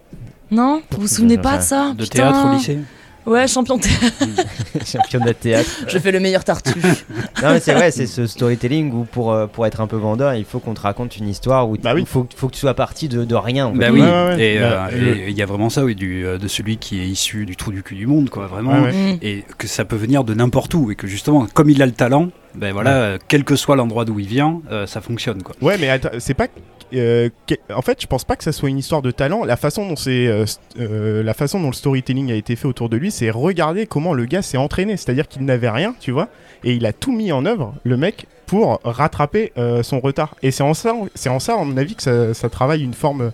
Non? 0.52 0.82
Vous 0.92 1.02
vous 1.02 1.08
souvenez 1.08 1.38
pas 1.38 1.58
de 1.60 1.64
ça? 1.64 1.94
De 1.98 2.04
Putain. 2.04 2.18
théâtre 2.32 2.48
au 2.50 2.54
lycée 2.54 2.80
Ouais, 3.28 3.48
champion 3.48 3.78
de 3.78 3.82
théâtre. 3.84 4.86
champion 4.86 5.20
de 5.26 5.32
théâtre. 5.34 5.70
Je 5.88 6.00
fais 6.00 6.12
le 6.12 6.20
meilleur 6.20 6.44
tartuffe. 6.44 7.06
Non 7.44 7.50
mais 7.52 7.60
c'est 7.60 7.74
vrai, 7.74 7.92
c'est 7.92 8.08
ce 8.08 8.26
storytelling 8.26 8.92
où 8.92 9.04
pour, 9.04 9.32
euh, 9.32 9.46
pour 9.46 9.68
être 9.68 9.80
un 9.80 9.86
peu 9.86 9.96
vendeur, 9.98 10.34
il 10.34 10.44
faut 10.46 10.58
qu'on 10.60 10.74
te 10.74 10.82
raconte 10.82 11.18
une 11.18 11.28
histoire 11.28 11.70
où 11.70 11.78
Bah 11.78 11.92
oui. 11.94 12.02
il 12.02 12.08
faut, 12.08 12.28
faut 12.36 12.48
que 12.48 12.54
tu 12.54 12.60
sois 12.60 12.74
parti 12.74 13.08
de, 13.10 13.26
de 13.26 13.36
rien. 13.36 13.68
en 13.68 13.74
fait. 13.74 13.80
Bah 13.80 13.88
oui, 13.92 14.02
ouais, 14.02 14.56
et 14.56 14.60
Bah, 14.60 14.90
il 14.92 15.38
y 15.38 15.42
a 15.44 15.46
vraiment 15.46 15.70
ça, 15.70 15.84
oui, 15.84 15.94
du, 15.94 16.26
euh, 16.26 16.40
de 16.40 16.48
celui 16.48 16.78
qui 16.78 17.00
est 17.00 17.06
issu 17.08 17.46
du 17.46 17.56
trou 17.56 17.72
du 17.72 17.84
cul 17.84 17.94
du 17.96 18.08
monde, 18.08 18.30
quoi, 18.32 18.48
vraiment. 18.48 18.72
Ouais, 18.82 18.92
ouais. 18.92 19.14
Mm. 19.14 19.18
Et 19.22 19.46
que 19.60 19.68
ça 19.68 19.86
peut 19.86 19.96
venir 19.98 20.24
de 20.24 20.34
n'importe 20.34 20.74
où, 20.74 20.90
et 20.90 20.96
que 20.96 21.06
justement, 21.06 21.46
comme 21.54 21.70
il 21.70 21.82
a 21.84 21.86
le 21.86 21.92
talent, 21.92 22.30
ben 22.58 22.74
voilà, 22.74 22.96
euh, 22.96 23.18
quel 23.28 23.44
que 23.44 23.56
soit 23.56 23.76
l'endroit 23.76 24.04
d'où 24.06 24.20
il 24.20 24.28
vient, 24.28 24.62
euh, 24.72 24.86
ça 24.88 25.02
fonctionne, 25.02 25.44
quoi. 25.44 25.56
Ouais, 25.62 25.78
mais 25.78 25.90
c'est 26.20 26.34
pas. 26.34 26.48
euh, 26.94 27.30
en 27.74 27.82
fait, 27.82 28.02
je 28.02 28.08
pense 28.08 28.24
pas 28.24 28.36
que 28.36 28.44
ça 28.44 28.52
soit 28.52 28.70
une 28.70 28.78
histoire 28.78 29.02
de 29.02 29.12
talent. 29.12 29.44
La 29.46 29.58
façon 29.58 29.88
dont 29.88 29.96
c'est, 29.96 30.28
euh, 30.28 30.46
st- 30.46 30.60
euh, 30.80 31.22
la 31.24 31.34
façon 31.34 31.60
dont 31.60 31.68
le 31.68 31.74
storytelling 31.74 32.32
a 32.32 32.36
été 32.36 32.56
fait 32.56 32.68
autour 32.68 32.90
de 32.90 32.98
lui, 32.98 33.12
c'est 33.12 33.30
regarder 33.30 33.86
comment 33.86 34.14
le 34.14 34.26
gars 34.26 34.42
s'est 34.42 34.58
entraîné. 34.58 34.98
C'est-à-dire 34.98 35.28
qu'il 35.28 35.44
n'avait 35.46 35.70
rien, 35.70 35.96
tu 36.00 36.12
vois, 36.12 36.30
et 36.64 36.74
il 36.74 36.86
a 36.86 36.94
tout 36.94 37.12
mis 37.12 37.32
en 37.32 37.46
œuvre, 37.46 37.74
le 37.84 37.98
mec, 37.98 38.26
pour 38.46 38.80
rattraper 38.84 39.52
son 39.84 40.00
retard. 40.00 40.36
Et 40.42 40.52
c'est 40.52 40.64
en 40.64 40.74
ça, 40.74 40.94
c'est 41.16 41.30
en 41.30 41.40
ça, 41.40 41.56
à 41.60 41.64
mon 41.64 41.76
avis, 41.78 41.96
que 41.96 42.04
ça, 42.04 42.34
ça 42.34 42.50
travaille 42.50 42.84
une 42.84 42.94
forme 42.94 43.32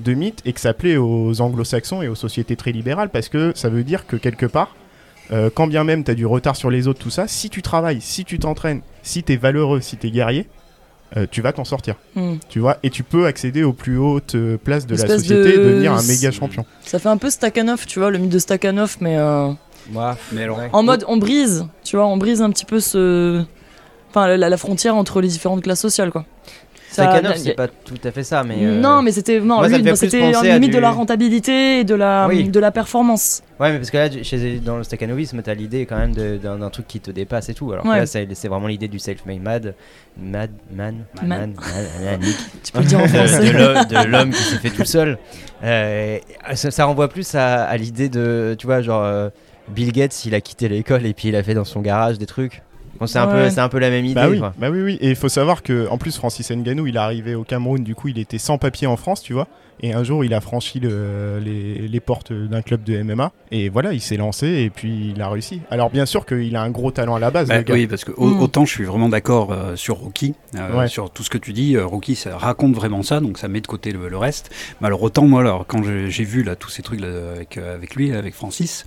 de 0.00 0.12
mythe 0.12 0.42
et 0.44 0.52
que 0.52 0.60
ça 0.60 0.74
plaît 0.74 0.96
aux 0.98 1.40
anglo-saxons 1.40 2.02
et 2.02 2.08
aux 2.08 2.14
sociétés 2.16 2.56
très 2.56 2.72
libérales, 2.72 3.08
parce 3.08 3.28
que 3.28 3.52
ça 3.54 3.68
veut 3.68 3.84
dire 3.84 4.06
que 4.06 4.16
quelque 4.16 4.46
part. 4.46 4.74
Euh, 5.32 5.50
quand 5.52 5.66
bien 5.66 5.84
même 5.84 6.04
tu 6.04 6.10
as 6.10 6.14
du 6.14 6.26
retard 6.26 6.56
sur 6.56 6.70
les 6.70 6.86
autres, 6.88 6.98
tout 7.00 7.10
ça, 7.10 7.26
si 7.28 7.50
tu 7.50 7.62
travailles, 7.62 8.00
si 8.00 8.24
tu 8.24 8.38
t'entraînes, 8.38 8.80
si 9.02 9.22
tu 9.22 9.32
es 9.32 9.36
valeureux, 9.36 9.80
si 9.80 9.96
tu 9.96 10.06
es 10.06 10.10
guerrier, 10.10 10.46
euh, 11.16 11.26
tu 11.30 11.40
vas 11.40 11.52
t'en 11.52 11.64
sortir 11.64 11.94
Mm. 12.16 12.34
tu 12.48 12.58
vois, 12.58 12.78
et 12.82 12.90
tu 12.90 13.02
peux 13.04 13.26
accéder 13.26 13.62
aux 13.62 13.72
plus 13.72 13.96
hautes 13.98 14.34
euh, 14.34 14.56
places 14.56 14.86
de 14.86 14.96
la 14.96 15.06
société 15.06 15.54
et 15.54 15.58
de- 15.58 15.64
devenir 15.64 15.92
un 15.92 16.02
méga 16.02 16.30
champion. 16.30 16.64
Ça 16.84 16.98
fait 16.98 17.08
un 17.08 17.16
peu 17.16 17.30
Stakhanov, 17.30 17.86
tu 17.86 17.98
vois, 18.00 18.10
le 18.10 18.18
mythe 18.18 18.30
de 18.32 18.38
Stakhanov, 18.38 18.96
mais 19.00 19.16
euh, 19.16 19.50
Moi, 19.90 20.16
Mais 20.32 20.42
alors, 20.44 20.58
ouais. 20.58 20.68
en 20.72 20.82
mode 20.82 21.04
on 21.06 21.16
brise, 21.16 21.66
tu 21.84 21.96
vois, 21.96 22.06
on 22.06 22.16
brise 22.16 22.42
un 22.42 22.50
petit 22.50 22.64
peu 22.64 22.80
ce. 22.80 23.44
Enfin, 24.10 24.36
la, 24.36 24.48
la 24.48 24.56
frontière 24.56 24.96
entre 24.96 25.20
les 25.20 25.28
différentes 25.28 25.62
classes 25.62 25.80
sociales, 25.80 26.10
quoi. 26.10 26.24
A- 26.98 27.34
c'est 27.36 27.54
pas 27.54 27.68
tout 27.68 27.98
à 28.04 28.10
fait 28.10 28.22
ça, 28.22 28.42
mais. 28.44 28.56
euh, 28.60 28.80
Non, 28.80 29.02
mais 29.02 29.12
c'était 29.12 29.40
non, 29.40 29.62
c'était 29.96 30.22
à 30.22 30.42
limite 30.54 30.70
du- 30.70 30.76
de 30.76 30.80
la 30.80 30.90
rentabilité 30.90 31.80
et 31.80 31.84
de 31.84 31.94
la 31.94 32.26
Oui. 32.28 32.48
de 32.48 32.60
la 32.60 32.70
performance. 32.70 33.42
Ouais, 33.60 33.72
mais 33.72 33.78
parce 33.78 33.90
que 33.90 33.96
là, 33.96 34.08
chez, 34.22 34.58
dans 34.60 34.76
le 34.76 34.84
staccanovisme, 34.84 35.42
t'as 35.42 35.54
l'idée 35.54 35.84
quand 35.86 35.96
même 35.96 36.14
d'un 36.14 36.70
truc 36.70 36.86
qui 36.86 37.00
te 37.00 37.10
dépasse 37.10 37.48
et 37.48 37.54
tout. 37.54 37.72
Alors 37.72 37.84
que 37.84 37.88
là, 37.90 38.06
c'est 38.06 38.28
c'est 38.34 38.48
vraiment 38.48 38.66
l'idée 38.68 38.88
du 38.88 38.98
self-made 38.98 39.40
mad, 39.42 39.74
mad, 40.20 40.50
man, 40.74 40.94
Man. 41.22 41.28
man, 41.28 41.54
man, 41.54 41.54
man, 42.04 42.20
Nick. 42.20 42.36
Tu 42.62 42.72
peux 42.72 42.78
le 42.80 42.84
dire 42.84 42.98
en 42.98 43.02
de, 43.06 43.08
français. 43.08 43.52
de 43.52 43.58
l'homme- 43.58 43.84
de 43.86 44.10
l'homme 44.10 44.30
qui 44.30 44.42
s'est 44.42 44.56
fait 44.58 44.70
tout 44.70 44.84
seul. 44.84 45.18
Euh, 45.64 46.18
ça, 46.54 46.70
ça 46.70 46.84
renvoie 46.84 47.08
plus 47.08 47.34
à, 47.34 47.64
à 47.64 47.76
l'idée 47.76 48.08
de, 48.08 48.54
tu 48.58 48.66
vois, 48.66 48.80
genre 48.82 49.02
euh, 49.04 49.28
Bill 49.68 49.90
Gates, 49.92 50.24
il 50.24 50.34
a 50.34 50.40
quitté 50.40 50.68
l'école 50.68 51.04
et 51.06 51.12
puis 51.14 51.28
il 51.28 51.36
a 51.36 51.42
fait 51.42 51.54
dans 51.54 51.64
son 51.64 51.80
garage 51.80 52.18
des 52.18 52.26
trucs. 52.26 52.62
Bon, 52.98 53.06
c'est 53.06 53.18
un, 53.18 53.26
Ouais. 53.26 53.44
peu- 53.44 53.50
c'est 53.50 53.60
un 53.60 53.68
peu 53.68 53.78
la 53.78 53.90
même 53.90 54.04
idée. 54.04 54.14
Bah 54.14 54.28
oui, 54.28 54.38
quoi. 54.38 54.54
bah 54.58 54.68
oui, 54.70 54.80
oui. 54.82 54.98
Et 55.00 55.10
il 55.10 55.16
faut 55.16 55.28
savoir 55.28 55.62
que, 55.62 55.88
en 55.88 55.98
plus, 55.98 56.16
Francis 56.16 56.50
Ngannou, 56.50 56.86
il 56.86 56.96
est 56.96 56.98
arrivé 56.98 57.34
au 57.34 57.44
Cameroun, 57.44 57.82
du 57.82 57.94
coup, 57.94 58.08
il 58.08 58.18
était 58.18 58.38
sans 58.38 58.58
papier 58.58 58.86
en 58.86 58.96
France, 58.96 59.22
tu 59.22 59.32
vois. 59.32 59.46
Et 59.80 59.92
un 59.92 60.02
jour, 60.04 60.24
il 60.24 60.32
a 60.32 60.40
franchi 60.40 60.80
le- 60.80 61.38
les, 61.44 61.86
les 61.86 62.00
portes 62.00 62.32
d'un 62.32 62.62
club 62.62 62.82
de 62.82 63.02
MMA. 63.02 63.30
Et 63.52 63.68
voilà, 63.68 63.92
il 63.92 64.00
s'est 64.00 64.16
lancé 64.16 64.46
et 64.46 64.70
puis 64.70 65.12
il 65.14 65.20
a 65.20 65.28
réussi. 65.28 65.60
Alors, 65.70 65.90
bien 65.90 66.06
sûr 66.06 66.24
qu'il 66.26 66.56
a 66.56 66.62
un 66.62 66.70
gros 66.70 66.90
talent 66.90 67.14
à 67.14 67.18
la 67.20 67.30
base, 67.30 67.48
Bah 67.48 67.58
le 67.58 67.62
gars. 67.62 67.74
oui, 67.74 67.86
parce 67.86 68.04
que 68.04 68.12
au- 68.16 68.26
Mm. 68.26 68.40
autant 68.40 68.64
je 68.64 68.70
suis 68.72 68.84
vraiment 68.84 69.08
d'accord 69.08 69.52
euh, 69.52 69.76
sur 69.76 69.96
Rocky, 69.96 70.34
euh, 70.56 70.78
Ouais. 70.78 70.88
sur 70.88 71.10
tout 71.10 71.22
ce 71.22 71.30
que 71.30 71.38
tu 71.38 71.52
dis. 71.52 71.76
euh, 71.76 71.84
Rocky, 71.86 72.14
ça 72.16 72.36
raconte 72.38 72.74
vraiment 72.74 73.02
ça, 73.02 73.20
donc 73.20 73.38
ça 73.38 73.48
met 73.48 73.60
de 73.60 73.66
côté 73.66 73.92
le, 73.92 74.08
le 74.08 74.16
reste. 74.16 74.50
Mais 74.80 74.86
alors 74.86 75.02
autant 75.02 75.26
moi, 75.26 75.40
alors, 75.42 75.66
quand 75.66 75.82
j'ai 75.84 76.24
vu 76.24 76.42
là 76.42 76.56
tous 76.56 76.70
ces 76.70 76.82
trucs 76.82 77.00
là, 77.00 77.08
avec, 77.34 77.58
euh, 77.58 77.74
avec 77.74 77.94
lui, 77.94 78.12
avec 78.12 78.34
Francis, 78.34 78.84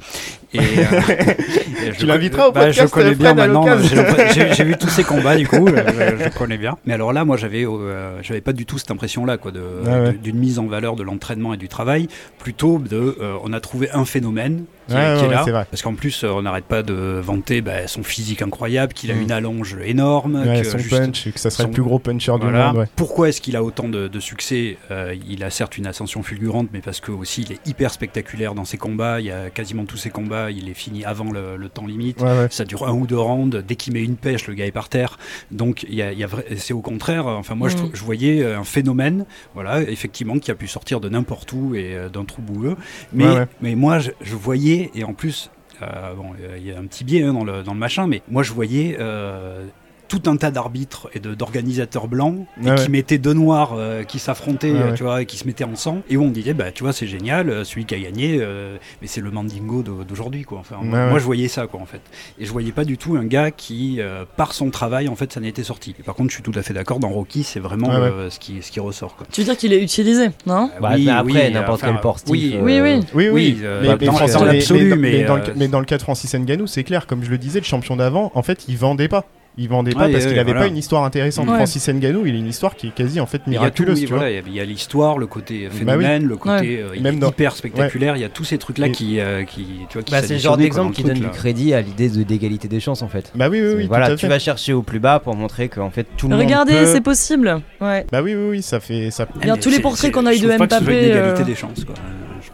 et, 0.53 0.59
euh, 0.59 0.61
et 1.85 1.91
je 1.93 1.99
Tu 1.99 2.05
l'inviteras 2.07 2.47
au 2.47 2.51
bah, 2.51 2.61
podcast, 2.65 2.87
Je 2.89 2.91
connais 2.93 3.15
bien 3.15 3.33
maintenant. 3.35 3.65
j'ai- 3.83 4.63
vu 4.63 4.75
tous 4.77 4.89
ces 4.89 5.03
combats 5.05 5.35
du 5.37 5.47
coup, 5.47 5.67
je, 5.67 6.23
je 6.25 6.37
connais 6.37 6.57
bien. 6.57 6.77
Mais 6.85 6.93
alors 6.95 7.13
là, 7.13 7.23
moi, 7.25 7.37
j'avais, 7.37 7.63
euh, 7.65 8.21
j'avais 8.23 8.41
pas 8.41 8.53
du 8.53 8.65
tout 8.65 8.77
cette 8.79 8.91
impression-là, 8.91 9.37
quoi, 9.37 9.51
Ah 9.85 9.89
ouais. 10.01 10.13
d'une 10.13 10.37
mise 10.37 10.57
en 10.59 10.65
valeur 10.65 10.78
de 10.79 11.03
l'entraînement 11.03 11.53
et 11.53 11.57
du 11.57 11.67
travail, 11.67 12.07
plutôt 12.37 12.79
de, 12.79 13.17
euh, 13.19 13.37
on 13.43 13.53
a 13.53 13.59
trouvé 13.59 13.89
un 13.91 14.05
phénomène 14.05 14.65
qui, 14.89 14.95
est- 14.95 14.97
Ouais, 15.13 15.17
qui 15.19 15.25
est 15.25 15.27
ouais, 15.45 15.51
là. 15.51 15.65
Parce 15.69 15.81
qu'en 15.81 15.93
plus, 15.95 16.23
euh, 16.23 16.29
on 16.31 16.41
n'arrête 16.41 16.65
pas 16.65 16.83
de 16.83 16.93
vanter 17.23 17.61
bah, 17.61 17.87
son 17.87 18.03
physique 18.03 18.41
incroyable, 18.41 18.93
qu'il 18.93 19.11
a 19.11 19.15
Mm. 19.15 19.21
une 19.21 19.31
allonge 19.31 19.77
énorme. 19.83 20.35
Ouais, 20.45 20.61
que 20.61 20.67
son 20.67 20.77
juste- 20.77 20.89
punch, 20.97 21.27
et 21.27 21.31
que 21.31 21.39
ça 21.39 21.49
serait 21.49 21.63
son- 21.63 21.69
le 21.69 21.73
plus 21.73 21.83
gros 21.83 21.99
puncher 21.99 22.31
voilà. 22.39 22.61
du 22.61 22.67
monde, 22.67 22.77
ouais. 22.83 22.89
Pourquoi 22.95 23.29
est-ce 23.29 23.41
qu'il 23.41 23.55
a 23.55 23.63
autant 23.63 23.87
de, 23.89 24.07
de 24.07 24.19
succès 24.19 24.77
Euh, 24.91 25.15
Il 25.27 25.43
a 25.43 25.49
certes 25.49 25.77
une 25.77 25.87
ascension 25.87 26.23
fulgurante, 26.23 26.69
mais 26.73 26.81
parce 26.81 26.99
que 26.99 27.11
aussi 27.11 27.41
il 27.43 27.51
est 27.53 27.67
hyper 27.67 27.91
spectaculaire 27.91 28.55
dans 28.55 28.65
ses 28.65 28.77
combats. 28.77 29.19
Il 29.19 29.25
y 29.27 29.31
a 29.31 29.49
quasiment 29.49 29.85
tous 29.85 29.97
ses 29.97 30.09
combats, 30.09 30.49
il 30.51 30.69
est 30.69 30.73
fini 30.73 31.05
avant 31.05 31.31
le, 31.31 31.55
le 31.57 31.69
temps 31.69 31.85
limite. 31.85 32.21
Ouais, 32.21 32.27
ouais. 32.27 32.47
Ça 32.49 32.65
dure 32.65 32.87
un 32.87 32.93
ou 32.93 33.05
deux 33.07 33.17
rounds. 33.19 33.63
Dès 33.67 33.75
qu'il 33.75 33.93
met 33.93 34.03
une 34.03 34.15
pêche, 34.15 34.47
le 34.47 34.53
gars 34.53 34.65
est 34.65 34.71
par 34.71 34.89
terre. 34.89 35.17
Donc, 35.51 35.83
il 35.83 35.95
y 35.95 36.01
a, 36.01 36.11
il 36.11 36.17
y 36.19 36.23
a 36.23 36.27
vrai- 36.27 36.45
c'est 36.57 36.73
au 36.73 36.81
contraire. 36.81 37.27
Enfin, 37.27 37.55
moi, 37.55 37.69
je, 37.69 37.77
Mm. 37.77 37.89
je 37.93 38.03
voyais 38.03 38.45
un 38.53 38.63
phénomène, 38.63 39.25
voilà, 39.53 39.81
effectivement, 39.81 40.39
qui 40.39 40.51
a 40.51 40.55
pu 40.55 40.67
sortir 40.67 40.99
de 40.99 41.09
n'importe 41.09 41.51
où 41.53 41.75
et 41.75 41.95
euh, 41.95 42.09
d'un 42.09 42.23
trou 42.25 42.41
boueux. 42.41 42.75
Mais, 43.13 43.25
Ouais, 43.25 43.35
ouais. 43.39 43.47
mais 43.61 43.75
moi, 43.75 43.99
je, 43.99 44.11
je 44.21 44.35
voyais, 44.35 44.78
et 44.95 45.03
en 45.03 45.13
plus, 45.13 45.49
euh, 45.81 46.13
bon, 46.13 46.31
il 46.57 46.63
y 46.65 46.71
a 46.71 46.79
un 46.79 46.85
petit 46.85 47.03
biais 47.03 47.23
hein, 47.23 47.33
dans, 47.33 47.43
le, 47.43 47.63
dans 47.63 47.73
le 47.73 47.79
machin, 47.79 48.07
mais 48.07 48.21
moi, 48.29 48.43
je 48.43 48.53
voyais. 48.53 48.97
euh, 48.99 49.65
tout 50.09 50.23
un 50.25 50.35
tas 50.37 50.51
d'arbitres 50.51 51.07
et 51.13 51.19
d'organisateurs 51.19 52.07
blancs 52.07 52.45
et 52.61 52.65
Ouais, 52.69 52.75
qui 52.75 52.81
ouais. 52.83 52.89
mettaient 52.89 53.17
deux 53.19 53.33
noirs 53.33 53.73
euh, 53.77 54.03
qui 54.03 54.19
s'affrontaient, 54.19 54.71
Ouais, 54.71 54.79
euh, 54.81 54.89
ouais. 54.89 54.93
tu 54.95 55.03
vois, 55.03 55.21
et 55.21 55.25
qui 55.25 55.37
se 55.37 55.45
mettaient 55.47 55.63
en 55.63 55.75
sang. 55.75 56.01
Et 56.09 56.17
où 56.17 56.23
on 56.23 56.29
disait, 56.31 56.53
bah, 56.53 56.71
tu 56.71 56.83
vois, 56.83 56.91
c'est 56.93 57.07
génial, 57.07 57.49
euh, 57.49 57.63
celui 57.63 57.85
qui 57.85 57.95
a 57.95 57.99
gagné, 57.99 58.39
euh, 58.41 58.77
mais 59.01 59.07
c'est 59.07 59.21
le 59.21 59.31
Mandingo 59.31 59.83
d'au- 59.83 60.03
d'aujourd'hui, 60.03 60.43
quoi. 60.43 60.57
Enfin, 60.59 60.77
moi, 60.81 60.97
Ouais, 60.99 61.09
moi, 61.11 61.19
je 61.19 61.23
voyais 61.25 61.47
ça, 61.47 61.67
quoi, 61.67 61.79
en 61.79 61.85
fait. 61.85 62.01
Et 62.39 62.45
je 62.45 62.51
voyais 62.51 62.71
pas 62.71 62.83
du 62.85 62.97
tout 62.97 63.15
un 63.15 63.23
gars 63.25 63.51
qui, 63.51 63.97
euh, 63.99 64.25
par 64.35 64.53
son 64.53 64.71
travail, 64.71 65.07
en 65.07 65.15
fait, 65.15 65.31
ça 65.31 65.39
n'était 65.39 65.63
sorti. 65.63 65.95
Et 65.99 66.03
par 66.03 66.15
contre, 66.15 66.29
je 66.31 66.35
suis 66.35 66.43
tout 66.43 66.51
à 66.55 66.63
fait 66.63 66.73
d'accord, 66.73 66.99
dans 66.99 67.09
Rocky, 67.09 67.43
c'est 67.43 67.59
vraiment 67.59 67.89
Ouais, 67.89 67.95
ouais. 67.95 68.01
euh, 68.11 68.29
ce, 68.31 68.39
qui, 68.39 68.63
ce 68.63 68.71
qui 68.71 68.79
ressort, 68.79 69.15
quoi. 69.15 69.27
Tu 69.31 69.41
veux 69.41 69.45
dire 69.45 69.57
qu'il 69.57 69.71
est 69.73 69.81
utilisé, 69.83 70.29
non? 70.47 70.71
Bah, 70.81 70.95
mais 70.97 71.07
après, 71.09 71.51
n'importe 71.51 71.81
quel 71.81 71.99
portif, 71.99 72.29
Oui, 72.31 72.53
euh, 72.55 72.61
Oui, 72.63 72.79
oui. 72.81 72.99
Oui, 73.13 73.25
oui, 73.25 73.29
Oui, 73.31 73.57
euh, 73.63 73.81
mais, 73.83 73.87
bah, 73.89 73.97
mais 74.01 74.05
dans- 74.07 74.43
l'absolu, 74.45 74.89
mais, 74.89 74.95
mais, 74.95 75.11
mais 75.19 75.23
dans 75.25 75.35
le, 75.35 75.43
mais 75.55 75.67
dans 75.67 75.79
le 75.79 75.85
cas 75.85 75.97
de 75.97 76.01
Francis 76.01 76.33
Ngannou, 76.33 76.65
c'est 76.67 76.83
clair, 76.83 77.05
comme 77.05 77.23
je 77.23 77.29
le 77.29 77.37
disais, 77.37 77.59
le 77.59 77.65
champion 77.65 77.95
d'avant, 77.95 78.31
en 78.33 78.41
fait, 78.41 78.65
il 78.67 78.75
vendait 78.77 79.07
pas. 79.07 79.25
Il 79.61 79.67
vendait 79.67 79.91
pas 79.91 80.05
Ouais, 80.05 80.11
parce 80.13 80.23
ouais, 80.23 80.29
qu'il 80.31 80.39
avait 80.39 80.51
voilà. 80.51 80.61
pas 80.61 80.67
une 80.67 80.77
histoire 80.77 81.03
intéressante. 81.03 81.47
Ouais. 81.49 81.55
Francis 81.57 81.85
Ngannou, 81.89 82.25
il 82.25 82.33
a 82.33 82.37
une 82.37 82.47
histoire 82.47 82.75
qui 82.77 82.87
est 82.87 82.91
quasi 82.95 83.19
en 83.19 83.25
fait 83.25 83.45
miraculeuse. 83.45 84.01
il 84.01 84.53
y 84.55 84.59
a- 84.61 84.65
l'histoire, 84.65 85.17
le 85.17 85.27
côté 85.27 85.65
Bah 85.65 85.69
oui. 85.73 85.79
phénomène, 85.79 86.23
le 86.25 86.37
côté 86.37 86.79
euh, 86.81 86.99
Même 87.01 87.19
dans- 87.19 87.29
hyper 87.29 87.55
spectaculaire. 87.55 88.15
Il 88.15 88.21
y 88.21 88.25
a 88.25 88.29
tous 88.29 88.45
ces 88.45 88.57
trucs-là 88.57 88.87
Et- 88.87 88.91
qui, 88.91 89.19
euh, 89.19 89.43
qui, 89.43 89.65
tu 89.89 89.93
vois, 89.93 90.03
qui 90.03 90.11
Bah, 90.13 90.21
c'est 90.23 90.35
le 90.35 90.39
genre 90.39 90.55
d'exemple 90.57 90.93
qui 90.95 91.03
donne 91.03 91.19
du 91.19 91.27
crédit 91.29 91.73
à 91.73 91.81
l'idée 91.81 92.07
de- 92.09 92.23
d'égalité 92.23 92.67
des 92.69 92.79
chances 92.79 93.01
en 93.01 93.09
fait. 93.09 93.31
Bah 93.35 93.49
oui, 93.49 93.59
oui, 93.61 93.73
oui. 93.75 93.85
voilà, 93.87 94.07
tout 94.07 94.13
à 94.13 94.17
tu 94.17 94.27
vas 94.27 94.39
chercher 94.39 94.71
au 94.71 94.81
plus 94.81 94.99
bas 94.99 95.19
pour 95.19 95.35
montrer 95.35 95.67
qu'en 95.67 95.89
fait 95.89 96.07
tout 96.15 96.27
le 96.29 96.35
monde 96.37 96.45
Regardez, 96.45 96.85
c'est 96.85 97.01
possible. 97.01 97.61
Ouais. 97.81 98.05
Bah 98.11 98.21
oui, 98.23 98.35
oui, 98.35 98.47
oui, 98.49 98.61
ça 98.61 98.79
fait. 98.79 99.11
Ça... 99.11 99.27
Bien, 99.41 99.55
mais 99.55 99.59
tous 99.59 99.69
les 99.69 99.79
portraits 99.81 100.11
qu'on 100.11 100.25
a 100.25 100.33
eu 100.33 100.39
de 100.39 100.47
trouve 100.47 100.57
pas 100.57 100.67
que 100.67 100.73
ce 100.73 100.79
soit 100.79 100.85
Mbappé, 100.85 100.99
une 101.05 101.11
égalité 101.11 101.41
euh, 101.41 101.45
des 101.45 101.55
chances, 101.55 101.83
quoi. 101.83 101.95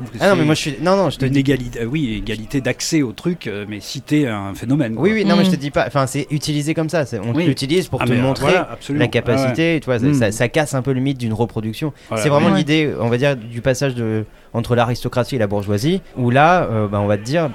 Je 0.02 0.06
trouve 0.06 0.20
que 0.20 0.24
Ah 0.24 0.30
non 0.30 0.36
mais 0.36 0.44
moi 0.46 0.56
je 0.56 0.60
suis 0.60 0.76
non 0.82 0.96
non 0.98 1.10
je 1.10 1.18
te 1.18 1.26
une 1.26 1.32
dis 1.32 1.40
égalité, 1.40 1.80
euh, 1.82 1.86
oui, 1.86 2.16
égalité 2.18 2.60
d'accès 2.62 3.02
au 3.02 3.12
truc, 3.14 3.48
euh, 3.48 3.66
mais 3.68 3.80
citer 3.80 4.28
un 4.28 4.54
phénomène. 4.54 4.94
quoi. 4.96 5.04
oui 5.04 5.12
oui 5.14 5.26
non 5.26 5.36
mais 5.38 5.46
je 5.46 5.52
te 5.52 5.56
Mm. 5.56 5.60
dis 5.60 5.72
pas 5.72 5.86
enfin 5.88 6.06
c'est 6.08 6.28
utilisé 6.32 6.74
comme 6.74 6.90
ça 6.90 7.06
c'est- 7.06 7.20
on 7.20 7.34
Oui. 7.34 7.46
l'utilise 7.46 7.88
pour 7.88 8.02
Ah, 8.02 8.06
te 8.06 8.12
mais, 8.12 8.20
euh, 8.20 8.22
montrer 8.22 8.52
voilà, 8.52 8.78
la 8.90 9.08
capacité 9.08 9.80
tu 9.82 9.86
vois 9.86 10.00
ça, 10.00 10.06
Mm. 10.08 10.14
ça- 10.14 10.32
ça 10.32 10.48
casse 10.50 10.74
un 10.74 10.82
peu 10.82 10.92
le 10.94 11.00
myte 11.00 11.18
d'une 11.18 11.34
reproduction 11.34 11.94
Voilà, 12.10 12.24
c'est 12.24 12.30
vraiment 12.30 12.50
ouais. 12.52 12.58
l'idée 12.58 12.94
on 13.00 13.08
va 13.10 13.18
dire 13.18 13.36
du 13.38 13.62
passage 13.62 13.96
de 13.96 14.26
entre 14.54 14.76
l'aristocratie 14.76 15.36
et 15.36 15.40
la 15.40 15.48
bourgeoisie 15.48 16.02
où 16.18 16.30
là 16.30 16.64
euh, 16.72 16.88
bah, 16.88 17.00
on 17.02 17.08
va 17.08 17.18
te 17.18 17.24
dire 17.24 17.50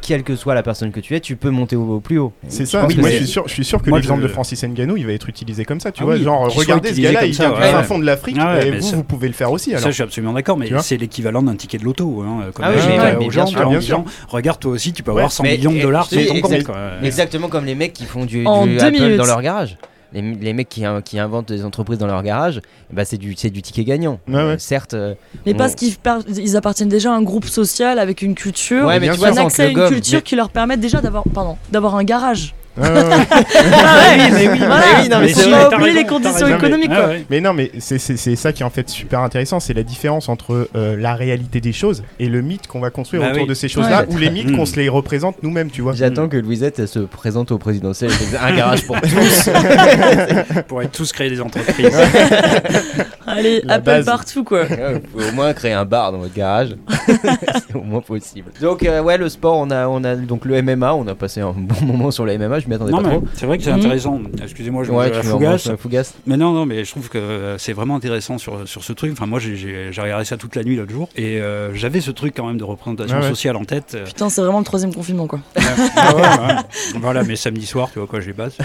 quelle 0.00 0.22
que 0.22 0.36
soit 0.36 0.54
la 0.54 0.62
personne 0.62 0.90
que 0.92 1.00
tu 1.00 1.14
es 1.16 1.20
tu 1.20 1.36
peux 1.36 1.50
monter 1.50 1.76
au, 1.76 1.94
au 1.96 2.00
plus 2.00 2.18
haut 2.18 2.32
C'est 2.48 2.64
Je 2.64 2.70
ça. 2.70 2.86
que 2.86 2.94
Moi, 3.00 3.10
je 3.10 3.16
suis 3.16 3.26
sûr, 3.26 3.44
je 3.48 3.52
suis 3.54 3.64
sûr 3.64 3.80
que 3.82 3.90
l'exemple 3.90 4.20
je- 4.22 4.26
de 4.26 4.32
Francis 4.32 4.62
Ngannou, 4.64 4.96
il 4.96 5.06
va 5.06 5.12
être 5.12 5.28
utilisé 5.28 5.64
comme 5.64 5.80
ça. 5.80 5.92
Tu 5.92 6.02
Ah 6.02 6.06
vois, 6.06 6.14
oui, 6.14 6.22
genre, 6.22 6.48
regardez 6.54 6.94
ce 6.94 7.00
gars-là, 7.00 7.24
il 7.24 7.32
vient 7.32 7.50
du 7.50 7.56
fin 7.60 7.82
fond 7.82 7.98
de 7.98 8.04
l'Afrique, 8.04 8.36
Ah 8.38 8.54
ouais, 8.56 8.68
et 8.68 8.70
vous, 8.72 8.80
ça- 8.82 8.96
vous 8.96 9.04
pouvez 9.04 9.28
le 9.28 9.34
faire 9.34 9.50
aussi. 9.50 9.70
Alors. 9.70 9.82
Ça, 9.82 9.88
je 9.90 9.94
suis 9.94 10.02
absolument 10.02 10.32
d'accord, 10.34 10.56
mais 10.58 10.68
c'est 10.80 10.96
l'équivalent 10.96 11.42
d'un 11.42 11.56
ticket 11.56 11.78
de 11.78 11.84
loto. 11.84 12.22
Hein, 12.22 12.50
comme 12.54 12.64
Ah 12.66 12.70
oui, 12.74 12.80
mais 13.18 13.24
aux 13.26 13.30
gens, 13.30 13.44
bien 13.44 13.80
sûr, 13.80 14.00
bien 14.00 14.04
regarde 14.28 14.60
toi 14.60 14.72
aussi, 14.72 14.92
tu 14.92 15.02
peux 15.02 15.10
avoir 15.10 15.32
100 15.32 15.42
mais- 15.44 15.56
millions 15.56 15.72
de 15.72 15.80
dollars 15.80 16.06
sur 16.06 16.24
ton 16.26 16.40
compte. 16.40 16.52
exactement 17.02 17.48
comme 17.48 17.64
les 17.64 17.74
mecs 17.74 17.92
qui 17.92 18.04
font 18.04 18.24
du, 18.24 18.46
Apple 18.46 18.90
minutes. 18.92 19.16
dans 19.16 19.24
leur 19.26 19.42
garage 19.42 19.76
les, 20.12 20.20
les 20.22 20.52
mecs 20.52 20.68
qui, 20.68 20.84
qui 21.04 21.18
inventent 21.18 21.48
des 21.48 21.64
entreprises 21.64 21.98
dans 21.98 22.06
leur 22.06 22.22
garage 22.22 22.60
bah 22.92 23.04
c'est 23.04 23.16
du 23.18 23.34
c'est 23.36 23.50
du 23.50 23.62
ticket 23.62 23.84
gagnant 23.84 24.20
Ouais, 24.28 24.34
ouais. 24.34 24.40
Euh, 24.40 24.56
certes 24.58 24.94
euh, 24.94 25.14
Mais 25.46 25.54
on- 25.54 25.56
parce 25.56 25.74
qu'ils 25.74 25.96
par- 25.96 26.20
ils 26.28 26.56
appartiennent 26.56 26.88
déjà 26.88 27.12
à 27.12 27.16
un 27.16 27.22
groupe 27.22 27.46
social 27.46 27.98
avec 27.98 28.22
une 28.22 28.34
culture, 28.34 28.86
ouais 28.86 29.00
mais 29.00 29.08
tu 29.10 29.16
vois 29.18 29.28
un 29.28 29.36
accès 29.36 29.62
à 29.64 29.68
une 29.68 29.88
culture 29.88 30.18
mais- 30.18 30.22
qui 30.22 30.36
leur 30.36 30.50
permettent 30.50 30.80
déjà 30.80 31.00
d'avoir, 31.00 31.24
pardon, 31.32 31.56
d'avoir 31.70 31.96
un 31.96 32.04
garage. 32.04 32.54
Ah 32.80 32.84
ouais, 32.92 34.30
mais 34.32 34.48
oui, 34.48 34.58
voilà. 34.58 34.76
mais 34.96 35.02
oui, 35.02 35.08
non, 35.08 35.18
mais 35.20 35.28
c'est 35.28 35.92
les 35.92 36.04
conditions 36.06 36.46
économiques. 36.48 36.90
Ah 36.92 37.08
ouais. 37.08 37.24
Mais 37.30 37.40
non, 37.40 37.52
mais 37.52 37.70
c'est- 37.78 37.98
ça 38.36 38.52
qui 38.52 38.62
est 38.62 38.66
en 38.66 38.70
fait 38.70 38.88
super 38.88 39.20
intéressant, 39.20 39.60
c'est 39.60 39.74
la 39.74 39.82
différence 39.82 40.28
entre 40.28 40.68
euh, 40.74 40.96
la 40.98 41.14
réalité 41.14 41.60
des 41.60 41.72
choses 41.72 42.02
et 42.18 42.28
le 42.28 42.40
mythe 42.40 42.66
qu'on 42.66 42.80
va 42.80 42.90
construire 42.90 43.22
Bah 43.22 43.28
autour 43.30 43.42
oui. 43.42 43.48
de 43.48 43.54
ces 43.54 43.68
choses-là, 43.68 44.02
Ouais. 44.08 44.14
ou 44.14 44.16
les 44.18 44.30
mythes 44.30 44.50
Mm. 44.50 44.56
qu'on 44.56 44.66
se 44.66 44.76
les 44.76 44.88
représente 44.88 45.42
nous-mêmes, 45.42 45.70
tu 45.70 45.82
vois. 45.82 45.92
J'attends 45.92 46.28
que 46.28 46.36
Louisette 46.36 46.78
elle 46.78 46.88
se 46.88 47.00
présente 47.00 47.52
au 47.52 47.58
présidentiel 47.58 48.10
et 48.10 48.14
qu'elle 48.16 48.26
dise, 48.28 48.38
un 48.42 48.56
garage 48.56 48.86
pour 48.86 49.00
tous. 49.00 49.50
Pour 50.68 50.82
être 50.82 50.92
tous 50.92 51.12
créer 51.12 51.28
des 51.30 51.40
entreprises. 51.40 51.90
Allez, 53.26 53.60
La 53.64 53.74
Apple 53.74 53.84
base. 53.86 54.04
partout 54.06 54.44
quoi. 54.44 54.62
Ouais, 54.64 54.94
Vous 54.94 55.00
pouvez 55.00 55.28
au 55.28 55.32
moins 55.32 55.52
créer 55.52 55.72
un 55.72 55.84
bar 55.84 56.12
dans 56.12 56.18
votre 56.18 56.34
garage. 56.34 56.74
c'est 57.68 57.74
au 57.76 57.82
moins 57.82 58.00
possible. 58.00 58.50
Donc 58.60 58.82
euh, 58.84 59.00
ouais, 59.02 59.18
le 59.18 59.28
sport, 59.28 59.56
on 59.58 59.70
a, 59.70 59.86
on 59.88 60.02
a 60.04 60.14
donc 60.16 60.44
le 60.44 60.60
MMA. 60.62 60.94
On 60.94 61.06
a 61.06 61.14
passé 61.14 61.40
un 61.40 61.52
bon 61.56 61.84
moment 61.86 62.10
sur 62.10 62.24
le 62.24 62.36
MMA. 62.38 62.60
Je 62.62 62.68
m'y 62.68 62.74
attendais 62.74 62.92
non, 62.92 62.98
pas 63.02 63.08
mais 63.08 63.14
trop. 63.16 63.24
c'est 63.34 63.46
vrai 63.46 63.58
que 63.58 63.64
c'est 63.64 63.72
Mhm. 63.72 63.78
intéressant. 63.78 64.20
Excusez-moi, 64.42 64.84
je 64.84 64.92
Ouais, 64.92 65.08
me 65.10 65.22
fougasse. 65.22 65.70
fougasse? 65.78 66.14
Mais 66.26 66.36
non, 66.36 66.52
non, 66.52 66.66
mais 66.66 66.84
je 66.84 66.90
trouve 66.90 67.08
que 67.08 67.18
euh, 67.18 67.58
c'est 67.58 67.72
vraiment 67.72 67.96
intéressant 67.96 68.38
sur, 68.38 68.66
sur 68.68 68.84
ce 68.84 68.92
truc. 68.92 69.12
Enfin, 69.12 69.26
moi, 69.26 69.38
j'ai- 69.38 69.56
j'ai 69.56 69.88
j'ai 69.90 70.00
regardé 70.00 70.24
ça 70.24 70.36
toute 70.36 70.54
la 70.56 70.62
nuit 70.64 70.76
l'autre 70.76 70.92
jour 70.92 71.08
et 71.16 71.40
euh, 71.40 71.74
j'avais 71.74 72.00
ce 72.00 72.10
truc 72.10 72.34
quand 72.36 72.46
même 72.46 72.58
de 72.58 72.64
représentation 72.64 73.16
Ah 73.18 73.22
ouais. 73.22 73.28
sociale 73.28 73.56
en 73.56 73.64
tête. 73.64 73.92
Euh, 73.94 74.04
Putain, 74.04 74.28
c'est 74.28 74.40
vraiment 74.42 74.58
le 74.58 74.64
troisième 74.64 74.94
confinement 74.94 75.26
quoi. 75.26 75.40
ah 75.56 76.14
ouais, 76.14 76.22
ouais. 76.22 76.98
Voilà, 77.00 77.22
mais 77.24 77.36
samedi 77.36 77.66
soir, 77.66 77.88
tu 77.92 77.98
vois 77.98 78.08
quoi, 78.08 78.20
je 78.20 78.26
les 78.28 78.32
passe. 78.32 78.56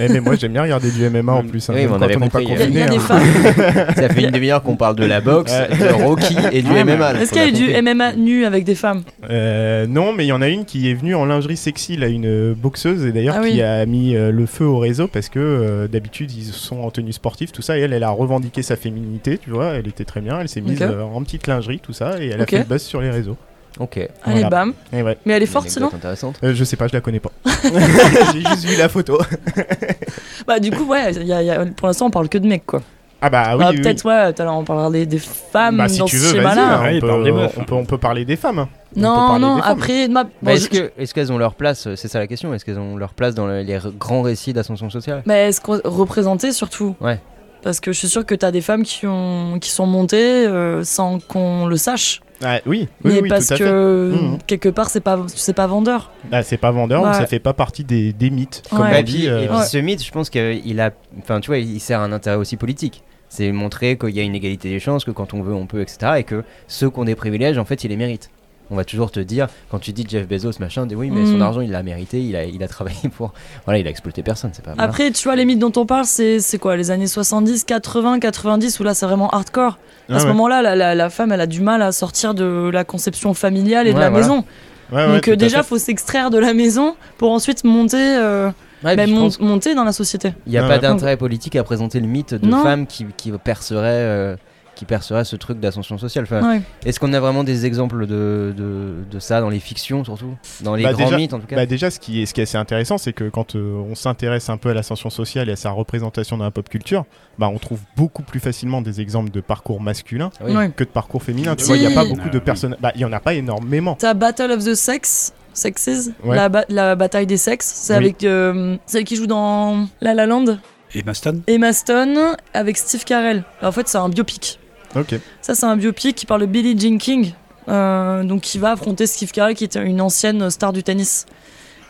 Eh, 0.00 0.08
mais 0.08 0.20
moi 0.20 0.34
j'aime 0.36 0.52
bien 0.52 0.62
regarder 0.62 0.90
du 0.90 1.04
MMA 1.08 1.32
en 1.32 1.42
plus, 1.44 1.68
hein, 1.68 1.74
Oui, 1.76 1.82
mais 1.82 1.86
on 1.86 1.98
quand 1.98 2.04
on 2.04 2.08
n'est 2.20 2.28
pas 2.30 2.42
confiné. 2.42 2.82
hein. 2.82 2.98
femmes. 2.98 3.22
Ça 3.96 4.08
fait 4.08 4.22
une 4.24 4.30
demi-heure 4.30 4.62
qu'on 4.62 4.76
parle 4.76 4.96
de 4.96 5.04
la 5.04 5.20
boxe, 5.20 5.52
de 5.52 6.04
Rocky 6.04 6.36
et 6.52 6.62
du 6.62 6.70
mais- 6.70 6.84
MMA. 6.84 7.14
Est-ce 7.20 7.32
qu'il 7.32 7.42
y 7.42 7.44
a 7.44 7.48
eu 7.48 7.52
du. 7.52 7.82
MMA 7.82 8.12
nu 8.14 8.44
avec 8.44 8.64
des 8.64 8.74
femmes? 8.74 9.02
Euh, 9.30 9.86
non, 9.86 10.12
mais 10.12 10.24
il 10.24 10.28
y 10.28 10.32
en 10.32 10.42
a 10.42 10.48
une 10.48 10.64
qui 10.64 10.90
est 10.90 10.94
venue 10.94 11.14
en 11.14 11.24
lingerie 11.24 11.56
sexy, 11.56 11.96
là, 11.96 12.06
une 12.08 12.26
euh, 12.26 12.54
boxeuse, 12.56 13.04
et 13.06 13.12
d'ailleurs 13.12 13.36
oui. 13.42 13.52
qui 13.52 13.62
a 13.62 13.84
mis 13.86 14.16
euh, 14.16 14.30
le 14.32 14.46
feu 14.46 14.64
au 14.64 14.78
réseau 14.78 15.06
parce 15.08 15.28
que 15.28 15.38
euh, 15.38 15.88
d'habitude 15.88 16.32
ils 16.32 16.44
sont 16.52 16.80
en 16.80 16.90
tenue 16.90 17.12
sportive, 17.12 17.50
tout 17.50 17.62
ça, 17.62 17.76
et 17.78 17.82
elle, 17.82 17.92
elle 17.92 18.02
a 18.04 18.10
revendiqué 18.10 18.62
sa 18.62 18.76
féminité, 18.76 19.38
tu 19.38 19.50
vois, 19.50 19.66
elle 19.74 19.88
était 19.88 20.04
très 20.04 20.20
bien, 20.20 20.40
elle 20.40 20.48
s'est 20.48 20.60
mise 20.60 20.80
euh, 20.82 21.02
en 21.02 21.22
petite 21.22 21.46
lingerie, 21.46 21.80
tout 21.80 21.92
ça, 21.92 22.22
et 22.22 22.28
elle 22.28 22.40
a 22.42 22.46
fait 22.46 22.58
le 22.58 22.64
buzz 22.64 22.82
sur 22.82 23.00
les 23.00 23.10
réseaux. 23.10 23.36
Ok. 23.80 23.96
Allez, 23.96 24.10
Voilà. 24.40 24.50
bam. 24.50 24.74
Et 24.92 25.02
ouais. 25.02 25.16
Mais 25.24 25.32
elle 25.32 25.42
est 25.42 25.46
forte 25.46 25.68
sinon 25.70 25.90
intéressante. 25.94 26.38
Euh, 26.44 26.52
je 26.54 26.62
sais 26.62 26.76
pas, 26.76 26.88
je 26.88 26.92
la 26.92 27.00
connais 27.00 27.20
pas. 27.20 27.30
J'ai 28.34 28.40
juste 28.40 28.64
vu 28.66 28.76
la 28.76 28.88
photo. 28.90 29.18
Bah, 30.46 30.58
du 30.58 30.70
coup, 30.70 30.84
ouais, 30.84 31.12
il 31.14 31.26
y 31.26 31.32
a- 31.32 31.40
il 31.42 31.46
y 31.46 31.50
a- 31.50 31.64
pour 31.66 31.86
l'instant, 31.86 32.06
on 32.06 32.10
parle 32.10 32.28
que 32.28 32.38
de 32.38 32.46
mecs 32.46 32.66
quoi. 32.66 32.82
Ah 33.20 33.30
bah 33.30 33.52
oui, 33.52 33.58
Bah, 33.60 33.68
oui, 33.70 33.76
oui. 33.76 33.82
Peut-être, 33.82 34.04
ouais, 34.04 34.32
tout 34.32 34.42
à 34.42 34.44
l'heure, 34.44 34.56
on 34.56 34.64
parlera 34.64 34.90
des, 34.90 35.06
des 35.06 35.18
femmes 35.20 35.76
Bah 35.76 35.88
si 35.88 36.00
dans 36.00 36.06
tu 36.06 36.16
ce 36.18 36.22
veux, 36.34 36.40
vas-y, 36.42 36.54
schéma-là. 36.54 36.78
hein, 36.78 36.82
Ouais, 36.82 36.96
on, 36.96 37.00
peut, 37.00 37.10
on, 37.32 37.44
hein. 37.44 37.48
peut, 37.66 37.74
on 37.76 37.84
peut 37.84 37.98
parler 37.98 38.24
des 38.24 38.34
femmes. 38.36 38.66
Non, 38.96 39.38
non, 39.38 39.56
après, 39.62 40.08
ma- 40.08 40.24
Bah, 40.24 40.30
bon, 40.42 40.50
est-ce 40.50 40.64
je- 40.72 40.80
que 40.80 40.92
est-ce 40.98 41.14
qu'elles 41.14 41.32
ont 41.32 41.38
leur 41.38 41.54
place 41.54 41.88
C'est 41.94 42.08
ça 42.08 42.18
la 42.18 42.26
question. 42.26 42.52
Est-ce 42.54 42.64
qu'elles 42.64 42.78
ont 42.78 42.96
leur 42.96 43.14
place 43.14 43.34
dans 43.34 43.46
le- 43.46 43.62
les 43.62 43.78
grands 43.98 44.22
récits 44.22 44.52
d'ascension 44.52 44.90
sociale? 44.90 45.22
Mais 45.26 45.48
est-ce 45.48 45.60
qu'on 45.60 45.80
représenté 45.84 46.52
surtout? 46.52 46.94
Ouais. 47.00 47.20
Parce 47.62 47.78
que 47.78 47.92
je 47.92 47.98
suis 47.98 48.08
sûr 48.08 48.26
que 48.26 48.34
t'as 48.34 48.50
des 48.50 48.60
femmes 48.60 48.82
qui, 48.82 49.06
ont, 49.06 49.58
qui 49.60 49.70
sont 49.70 49.86
montées 49.86 50.46
euh, 50.46 50.82
sans 50.82 51.20
qu'on 51.20 51.66
le 51.66 51.76
sache. 51.76 52.20
Ah, 52.44 52.58
oui, 52.66 52.88
oui, 53.04 53.12
mais 53.14 53.20
oui, 53.22 53.28
parce 53.28 53.46
tout 53.46 53.54
à 53.54 53.56
fait. 53.56 53.62
que 53.64 54.12
Mhm. 54.20 54.38
quelque 54.48 54.68
part, 54.68 54.90
c'est 54.90 55.00
pas, 55.00 55.16
c'est 55.28 55.52
pas 55.52 55.68
vendeur. 55.68 56.10
Ah, 56.32 56.42
c'est 56.42 56.56
pas 56.56 56.72
vendeur, 56.72 57.02
Ouais. 57.02 57.10
mais 57.10 57.14
ça 57.14 57.26
fait 57.26 57.38
pas 57.38 57.52
partie 57.52 57.84
des, 57.84 58.12
des 58.12 58.30
mythes. 58.30 58.64
Comme 58.68 58.80
Ouais. 58.80 58.88
on 58.92 58.96
Et 58.98 59.02
dit, 59.04 59.12
puis, 59.18 59.28
euh, 59.28 59.42
et 59.44 59.46
puis 59.46 59.56
Ouais. 59.58 59.64
ce 59.64 59.78
mythe, 59.78 60.04
je 60.04 60.10
pense 60.10 60.28
qu'il 60.28 60.80
a, 60.80 60.90
enfin, 61.20 61.38
tu 61.38 61.46
vois, 61.46 61.58
il 61.58 61.78
sert 61.78 62.00
un 62.00 62.10
intérêt 62.10 62.34
aussi 62.36 62.56
politique. 62.56 63.04
C'est 63.28 63.52
montrer 63.52 63.96
qu'il 63.96 64.10
y 64.10 64.18
a 64.18 64.24
une 64.24 64.34
égalité 64.34 64.68
des 64.68 64.80
chances, 64.80 65.04
que 65.04 65.12
quand 65.12 65.32
on 65.32 65.40
veut, 65.42 65.54
on 65.54 65.66
peut, 65.66 65.80
etc. 65.82 66.14
Et 66.18 66.24
que 66.24 66.42
ceux 66.66 66.90
qui 66.90 66.98
ont 66.98 67.04
des 67.04 67.14
privilèges, 67.14 67.58
en 67.58 67.64
fait, 67.64 67.84
ils 67.84 67.88
les 67.88 67.96
méritent. 67.96 68.28
On 68.72 68.76
va 68.76 68.84
toujours 68.86 69.10
te 69.10 69.20
dire, 69.20 69.48
quand 69.70 69.78
tu 69.78 69.92
dis 69.92 70.06
Jeff 70.08 70.26
Bezos, 70.26 70.52
machin, 70.58 70.86
dis 70.86 70.94
oui, 70.94 71.10
mais 71.10 71.26
son 71.26 71.36
Mm. 71.36 71.42
argent, 71.42 71.60
il 71.60 71.70
l'a 71.70 71.82
mérité, 71.82 72.22
il 72.22 72.34
a, 72.34 72.44
il 72.44 72.62
a 72.62 72.68
travaillé 72.68 73.08
pour. 73.14 73.32
Voilà, 73.66 73.78
il 73.78 73.86
a 73.86 73.90
exploité 73.90 74.22
personne, 74.22 74.50
c'est 74.54 74.64
pas. 74.64 74.72
voilà. 74.72 74.88
Après, 74.88 75.10
tu 75.10 75.24
vois, 75.24 75.36
les 75.36 75.44
mythes 75.44 75.58
dont 75.58 75.72
on 75.76 75.84
parle, 75.84 76.06
c'est 76.06 76.40
c'est 76.40 76.58
quoi 76.58 76.74
Les 76.76 76.90
années 76.90 77.06
70, 77.06 77.64
80, 77.64 78.18
90, 78.18 78.80
où 78.80 78.82
là, 78.82 78.94
c'est 78.94 79.04
vraiment 79.06 79.28
hardcore. 79.28 79.78
ah 80.08 80.14
à 80.16 80.18
ce 80.18 80.24
ouais. 80.24 80.30
moment-là, 80.32 80.62
la, 80.62 80.74
la- 80.74 80.94
la 80.94 81.10
femme, 81.10 81.32
elle 81.32 81.40
a 81.42 81.46
du 81.46 81.60
mal 81.60 81.82
à 81.82 81.92
sortir 81.92 82.32
de 82.34 82.70
la 82.72 82.82
conception 82.84 83.34
familiale 83.34 83.86
et 83.86 83.92
de 83.92 83.98
la 83.98 84.08
voilà. 84.08 84.24
maison. 84.26 84.44
Ouais, 84.90 85.06
ouais, 85.06 85.12
Donc 85.14 85.28
euh, 85.28 85.36
déjà, 85.36 85.62
faut 85.62 85.78
s'extraire 85.78 86.30
de 86.30 86.38
la 86.38 86.54
maison 86.54 86.96
pour 87.18 87.30
ensuite 87.30 87.64
monter, 87.64 87.96
euh, 88.16 88.50
Ouais, 88.84 88.96
bah, 88.96 89.06
mon- 89.06 89.20
pense 89.24 89.38
monter 89.38 89.74
dans 89.74 89.84
la 89.84 89.92
société. 89.92 90.32
Il 90.46 90.52
n'y 90.52 90.58
a 90.58 90.62
pas 90.62 90.70
ouais. 90.70 90.78
d'intérêt 90.80 91.16
politique 91.16 91.56
à 91.56 91.62
présenter 91.62 92.00
le 92.00 92.06
mythe 92.06 92.34
de 92.34 92.46
Non. 92.48 92.62
femmes 92.62 92.86
qui, 92.86 93.06
qui 93.16 93.30
perceraient. 93.32 93.84
euh, 93.84 94.36
qui 94.82 94.86
percerait 94.86 95.24
ce 95.24 95.36
truc 95.36 95.60
d'ascension 95.60 95.96
sociale. 95.96 96.24
Enfin, 96.24 96.42
Ouais. 96.56 96.60
Est-ce 96.84 96.98
qu'on 96.98 97.12
a 97.12 97.20
vraiment 97.20 97.44
des 97.44 97.66
exemples 97.66 98.04
de, 98.08 98.52
de, 98.56 98.94
de 99.08 99.18
ça 99.20 99.40
dans 99.40 99.48
les 99.48 99.60
fictions 99.60 100.02
surtout 100.04 100.34
Dans 100.62 100.74
les 100.74 100.82
Bah, 100.82 100.92
grands 100.92 101.04
déjà- 101.04 101.16
mythes 101.16 101.32
en 101.34 101.38
tout 101.38 101.46
cas 101.46 101.54
Bah 101.54 101.66
déjà, 101.66 101.88
ce 101.92 102.00
qui 102.00 102.20
est, 102.20 102.26
ce 102.26 102.34
qui 102.34 102.40
est 102.40 102.42
assez 102.42 102.58
intéressant, 102.58 102.98
c'est 102.98 103.12
que 103.12 103.28
quand 103.28 103.54
euh, 103.54 103.74
on 103.88 103.94
s'intéresse 103.94 104.48
un 104.50 104.56
peu 104.56 104.70
à 104.70 104.74
l'ascension 104.74 105.08
sociale 105.08 105.48
et 105.48 105.52
à 105.52 105.56
sa 105.56 105.70
représentation 105.70 106.36
dans 106.36 106.42
la 106.44 106.50
pop 106.50 106.68
culture, 106.68 107.04
bah 107.38 107.48
on 107.48 107.58
trouve 107.58 107.78
beaucoup 107.96 108.22
plus 108.24 108.40
facilement 108.40 108.82
des 108.82 109.00
exemples 109.00 109.30
de 109.30 109.40
parcours 109.40 109.80
masculins 109.80 110.30
Oui. 110.44 110.52
Ouais. 110.56 110.70
que 110.74 110.82
de 110.82 110.88
parcours 110.88 111.22
féminins. 111.22 111.54
Tu 111.54 111.62
Si. 111.62 111.68
vois, 111.68 111.76
il 111.76 111.86
n'y 111.86 111.92
a 111.92 111.94
pas 111.94 112.04
beaucoup 112.04 112.22
Ah, 112.26 112.30
de 112.30 112.38
oui. 112.38 112.44
personnes. 112.44 112.76
Bah, 112.80 112.90
il 112.96 113.00
y 113.02 113.04
en 113.04 113.12
a 113.12 113.20
pas 113.20 113.34
énormément. 113.34 113.94
T'as 114.00 114.14
Battle 114.14 114.50
of 114.50 114.64
the 114.64 114.74
Sex, 114.74 115.32
Sexes, 115.52 116.10
Ouais. 116.24 116.34
la, 116.34 116.48
ba- 116.48 116.64
la 116.68 116.96
bataille 116.96 117.26
des 117.28 117.36
sexes. 117.36 117.70
C'est 117.72 117.92
Oui. 117.92 117.98
avec 118.04 118.24
euh, 118.24 118.76
celle 118.86 119.04
qui 119.04 119.14
joue 119.14 119.28
dans 119.28 119.86
La 120.00 120.12
La 120.14 120.26
Land, 120.26 120.56
Et 120.94 121.02
Maston 121.04 121.40
Emma 121.46 121.72
Stone, 121.72 122.18
avec 122.52 122.76
Steve 122.76 123.04
Carell. 123.04 123.44
En 123.62 123.70
fait, 123.72 123.86
c'est 123.88 123.98
un 123.98 124.08
biopic. 124.08 124.58
Ok. 124.96 125.14
Ça, 125.40 125.54
c'est 125.54 125.66
un 125.66 125.76
biopic 125.76 126.14
qui 126.16 126.26
parle 126.26 126.42
de 126.42 126.46
Billie 126.46 126.78
Jean 126.78 126.98
King, 126.98 127.32
euh, 127.68 128.22
donc 128.24 128.42
qui 128.42 128.58
va 128.58 128.72
affronter 128.72 129.06
Steve 129.06 129.30
Carell, 129.30 129.54
qui 129.54 129.64
était 129.64 129.82
une 129.84 130.00
ancienne 130.00 130.50
star 130.50 130.72
du 130.72 130.82
tennis. 130.82 131.26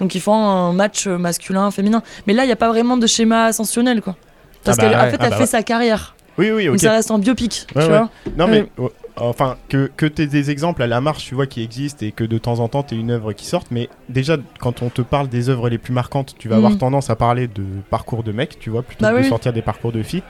Donc 0.01 0.15
ils 0.15 0.21
font 0.21 0.35
un 0.35 0.73
match 0.73 1.07
euh, 1.07 1.19
masculin-féminin. 1.19 2.03
Mais 2.27 2.33
là, 2.33 2.45
il 2.45 2.47
n'y 2.47 2.53
a 2.53 2.57
pas 2.57 2.69
vraiment 2.69 2.97
de 2.97 3.07
schéma 3.07 3.47
ascensionnel, 3.47 4.01
quoi. 4.03 4.17
Parce 4.65 4.79
Ah 4.79 4.83
bah 4.83 4.89
qu'elle 4.89 4.99
ouais, 4.99 5.07
en 5.07 5.11
fait, 5.11 5.17
ah 5.21 5.25
elle 5.25 5.31
bah 5.31 5.37
fait 5.37 5.43
ouais. 5.43 5.47
sa 5.49 5.63
carrière. 5.63 6.15
Oui, 6.39 6.51
oui, 6.51 6.67
ok. 6.69 6.75
Donc 6.75 6.81
ça 6.81 6.93
reste 6.93 7.11
en 7.11 7.19
biopic, 7.19 7.67
Ouais, 7.75 7.83
tu 7.83 7.89
vois. 7.89 8.09
Non, 8.39 8.47
mais 8.49 8.67
euh, 8.79 8.89
enfin, 9.17 9.57
que, 9.69 9.91
que 9.97 10.07
tu 10.07 10.27
des 10.27 10.51
exemples 10.51 10.83
à 10.83 10.87
la 10.87 11.01
marche, 11.01 11.25
tu 11.27 11.35
vois, 11.35 11.47
qui 11.47 11.63
existent 11.63 12.07
et 12.07 12.11
que 12.13 12.25
de 12.25 12.39
temps 12.39 12.59
en 12.61 12.69
temps 12.69 12.83
tu 12.83 12.95
une 12.95 13.11
œuvre 13.11 13.33
qui 13.35 13.45
sorte. 13.45 13.67
Mais 13.71 13.91
déjà, 14.09 14.37
quand 14.59 14.81
on 14.83 14.89
te 14.89 15.03
parle 15.03 15.29
des 15.29 15.51
œuvres 15.51 15.69
les 15.69 15.79
plus 15.79 15.93
marquantes, 15.93 16.35
tu 16.39 16.49
vas 16.49 16.57
avoir 16.57 16.73
Mhm. 16.73 16.79
tendance 16.79 17.11
à 17.11 17.17
parler 17.17 17.49
de 17.49 17.65
parcours 17.91 18.23
de 18.23 18.33
mecs, 18.33 18.59
tu 18.59 18.71
vois, 18.71 18.83
plutôt 18.83 19.05
Bah 19.05 19.13
que 19.13 19.19
de 19.19 19.23
sortir 19.25 19.53
des 19.53 19.63
parcours 19.63 19.93
de 19.93 20.03
filles. 20.03 20.23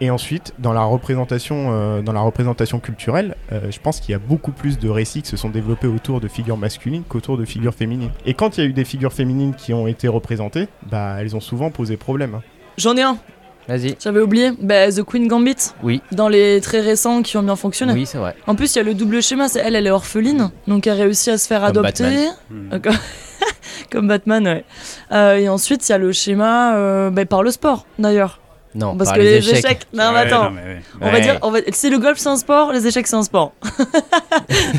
Et 0.00 0.10
ensuite, 0.10 0.52
dans 0.58 0.72
la 0.74 0.82
représentation, 0.84 1.70
euh, 1.72 2.02
dans 2.02 2.12
la 2.12 2.20
représentation 2.20 2.80
culturelle, 2.80 3.34
euh, 3.52 3.70
je 3.70 3.80
pense 3.80 4.00
qu'il 4.00 4.12
y 4.12 4.14
a 4.14 4.18
beaucoup 4.18 4.52
plus 4.52 4.78
de 4.78 4.88
récits 4.90 5.22
qui 5.22 5.28
se 5.30 5.36
sont 5.38 5.48
développés 5.48 5.86
autour 5.86 6.20
de 6.20 6.28
figures 6.28 6.58
masculines 6.58 7.02
qu'autour 7.08 7.38
de 7.38 7.44
figures 7.46 7.74
féminines. 7.74 8.10
Et 8.26 8.34
quand 8.34 8.58
il 8.58 8.60
y 8.60 8.66
a 8.66 8.68
eu 8.68 8.72
des 8.74 8.84
figures 8.84 9.12
féminines 9.14 9.54
qui 9.54 9.72
ont 9.72 9.86
été 9.86 10.06
représentées, 10.08 10.68
bah 10.90 11.16
elles 11.20 11.34
ont 11.34 11.40
souvent 11.40 11.70
posé 11.70 11.96
problème. 11.96 12.34
hein. 12.34 12.42
J'en 12.76 12.94
ai 12.96 13.02
un, 13.02 13.16
Vas-y. 13.68 13.96
j'avais 13.98 14.20
oublié. 14.20 14.52
Bah, 14.60 14.92
The 14.92 15.02
Queen 15.02 15.28
Gambit. 15.28 15.56
Oui. 15.82 16.02
Dans 16.12 16.28
les 16.28 16.60
très 16.60 16.80
récents 16.80 17.22
qui 17.22 17.36
ont 17.38 17.42
bien 17.42 17.56
fonctionné. 17.56 17.94
Oui, 17.94 18.04
c'est 18.04 18.18
vrai. 18.18 18.34
En 18.46 18.54
plus, 18.54 18.74
il 18.74 18.78
y 18.78 18.80
a 18.82 18.84
le 18.84 18.92
double 18.94 19.22
schéma, 19.22 19.48
c'est 19.48 19.60
elle, 19.60 19.74
elle 19.76 19.86
est 19.86 19.90
orpheline, 19.90 20.50
donc 20.68 20.86
elle 20.86 21.00
réussit 21.00 21.28
à 21.28 21.38
se 21.38 21.46
faire 21.48 21.60
Comme 21.60 21.68
adopter. 21.86 22.28
Euh, 22.52 22.78
Comme... 22.78 22.94
comme 23.90 24.08
Batman, 24.08 24.44
ouais. 24.46 24.64
Euh, 25.12 25.36
et 25.36 25.48
ensuite, 25.48 25.88
il 25.88 25.92
y 25.92 25.94
a 25.94 25.98
le 25.98 26.12
schéma 26.12 26.76
euh, 26.76 27.10
bah, 27.10 27.24
par 27.24 27.42
le 27.42 27.50
sport, 27.50 27.86
d'ailleurs. 27.98 28.40
Non, 28.76 28.96
Parce 28.96 29.10
par 29.10 29.18
que 29.18 29.22
les 29.22 29.50
échecs. 29.50 29.86
Non, 29.92 30.10
mais 30.12 30.20
Ouais, 30.20 30.26
attends. 30.26 30.44
non, 30.44 30.50
mais 30.50 30.62
ouais. 30.74 30.80
On 31.00 31.10
va 31.10 31.20
dire, 31.20 31.38
on 31.42 31.50
va... 31.50 31.58
si 31.72 31.90
le 31.90 31.98
golf 31.98 32.18
c'est 32.18 32.28
un 32.28 32.36
sport, 32.36 32.72
les 32.72 32.86
échecs 32.86 33.06
c'est 33.06 33.16
un 33.16 33.22
sport. 33.22 33.52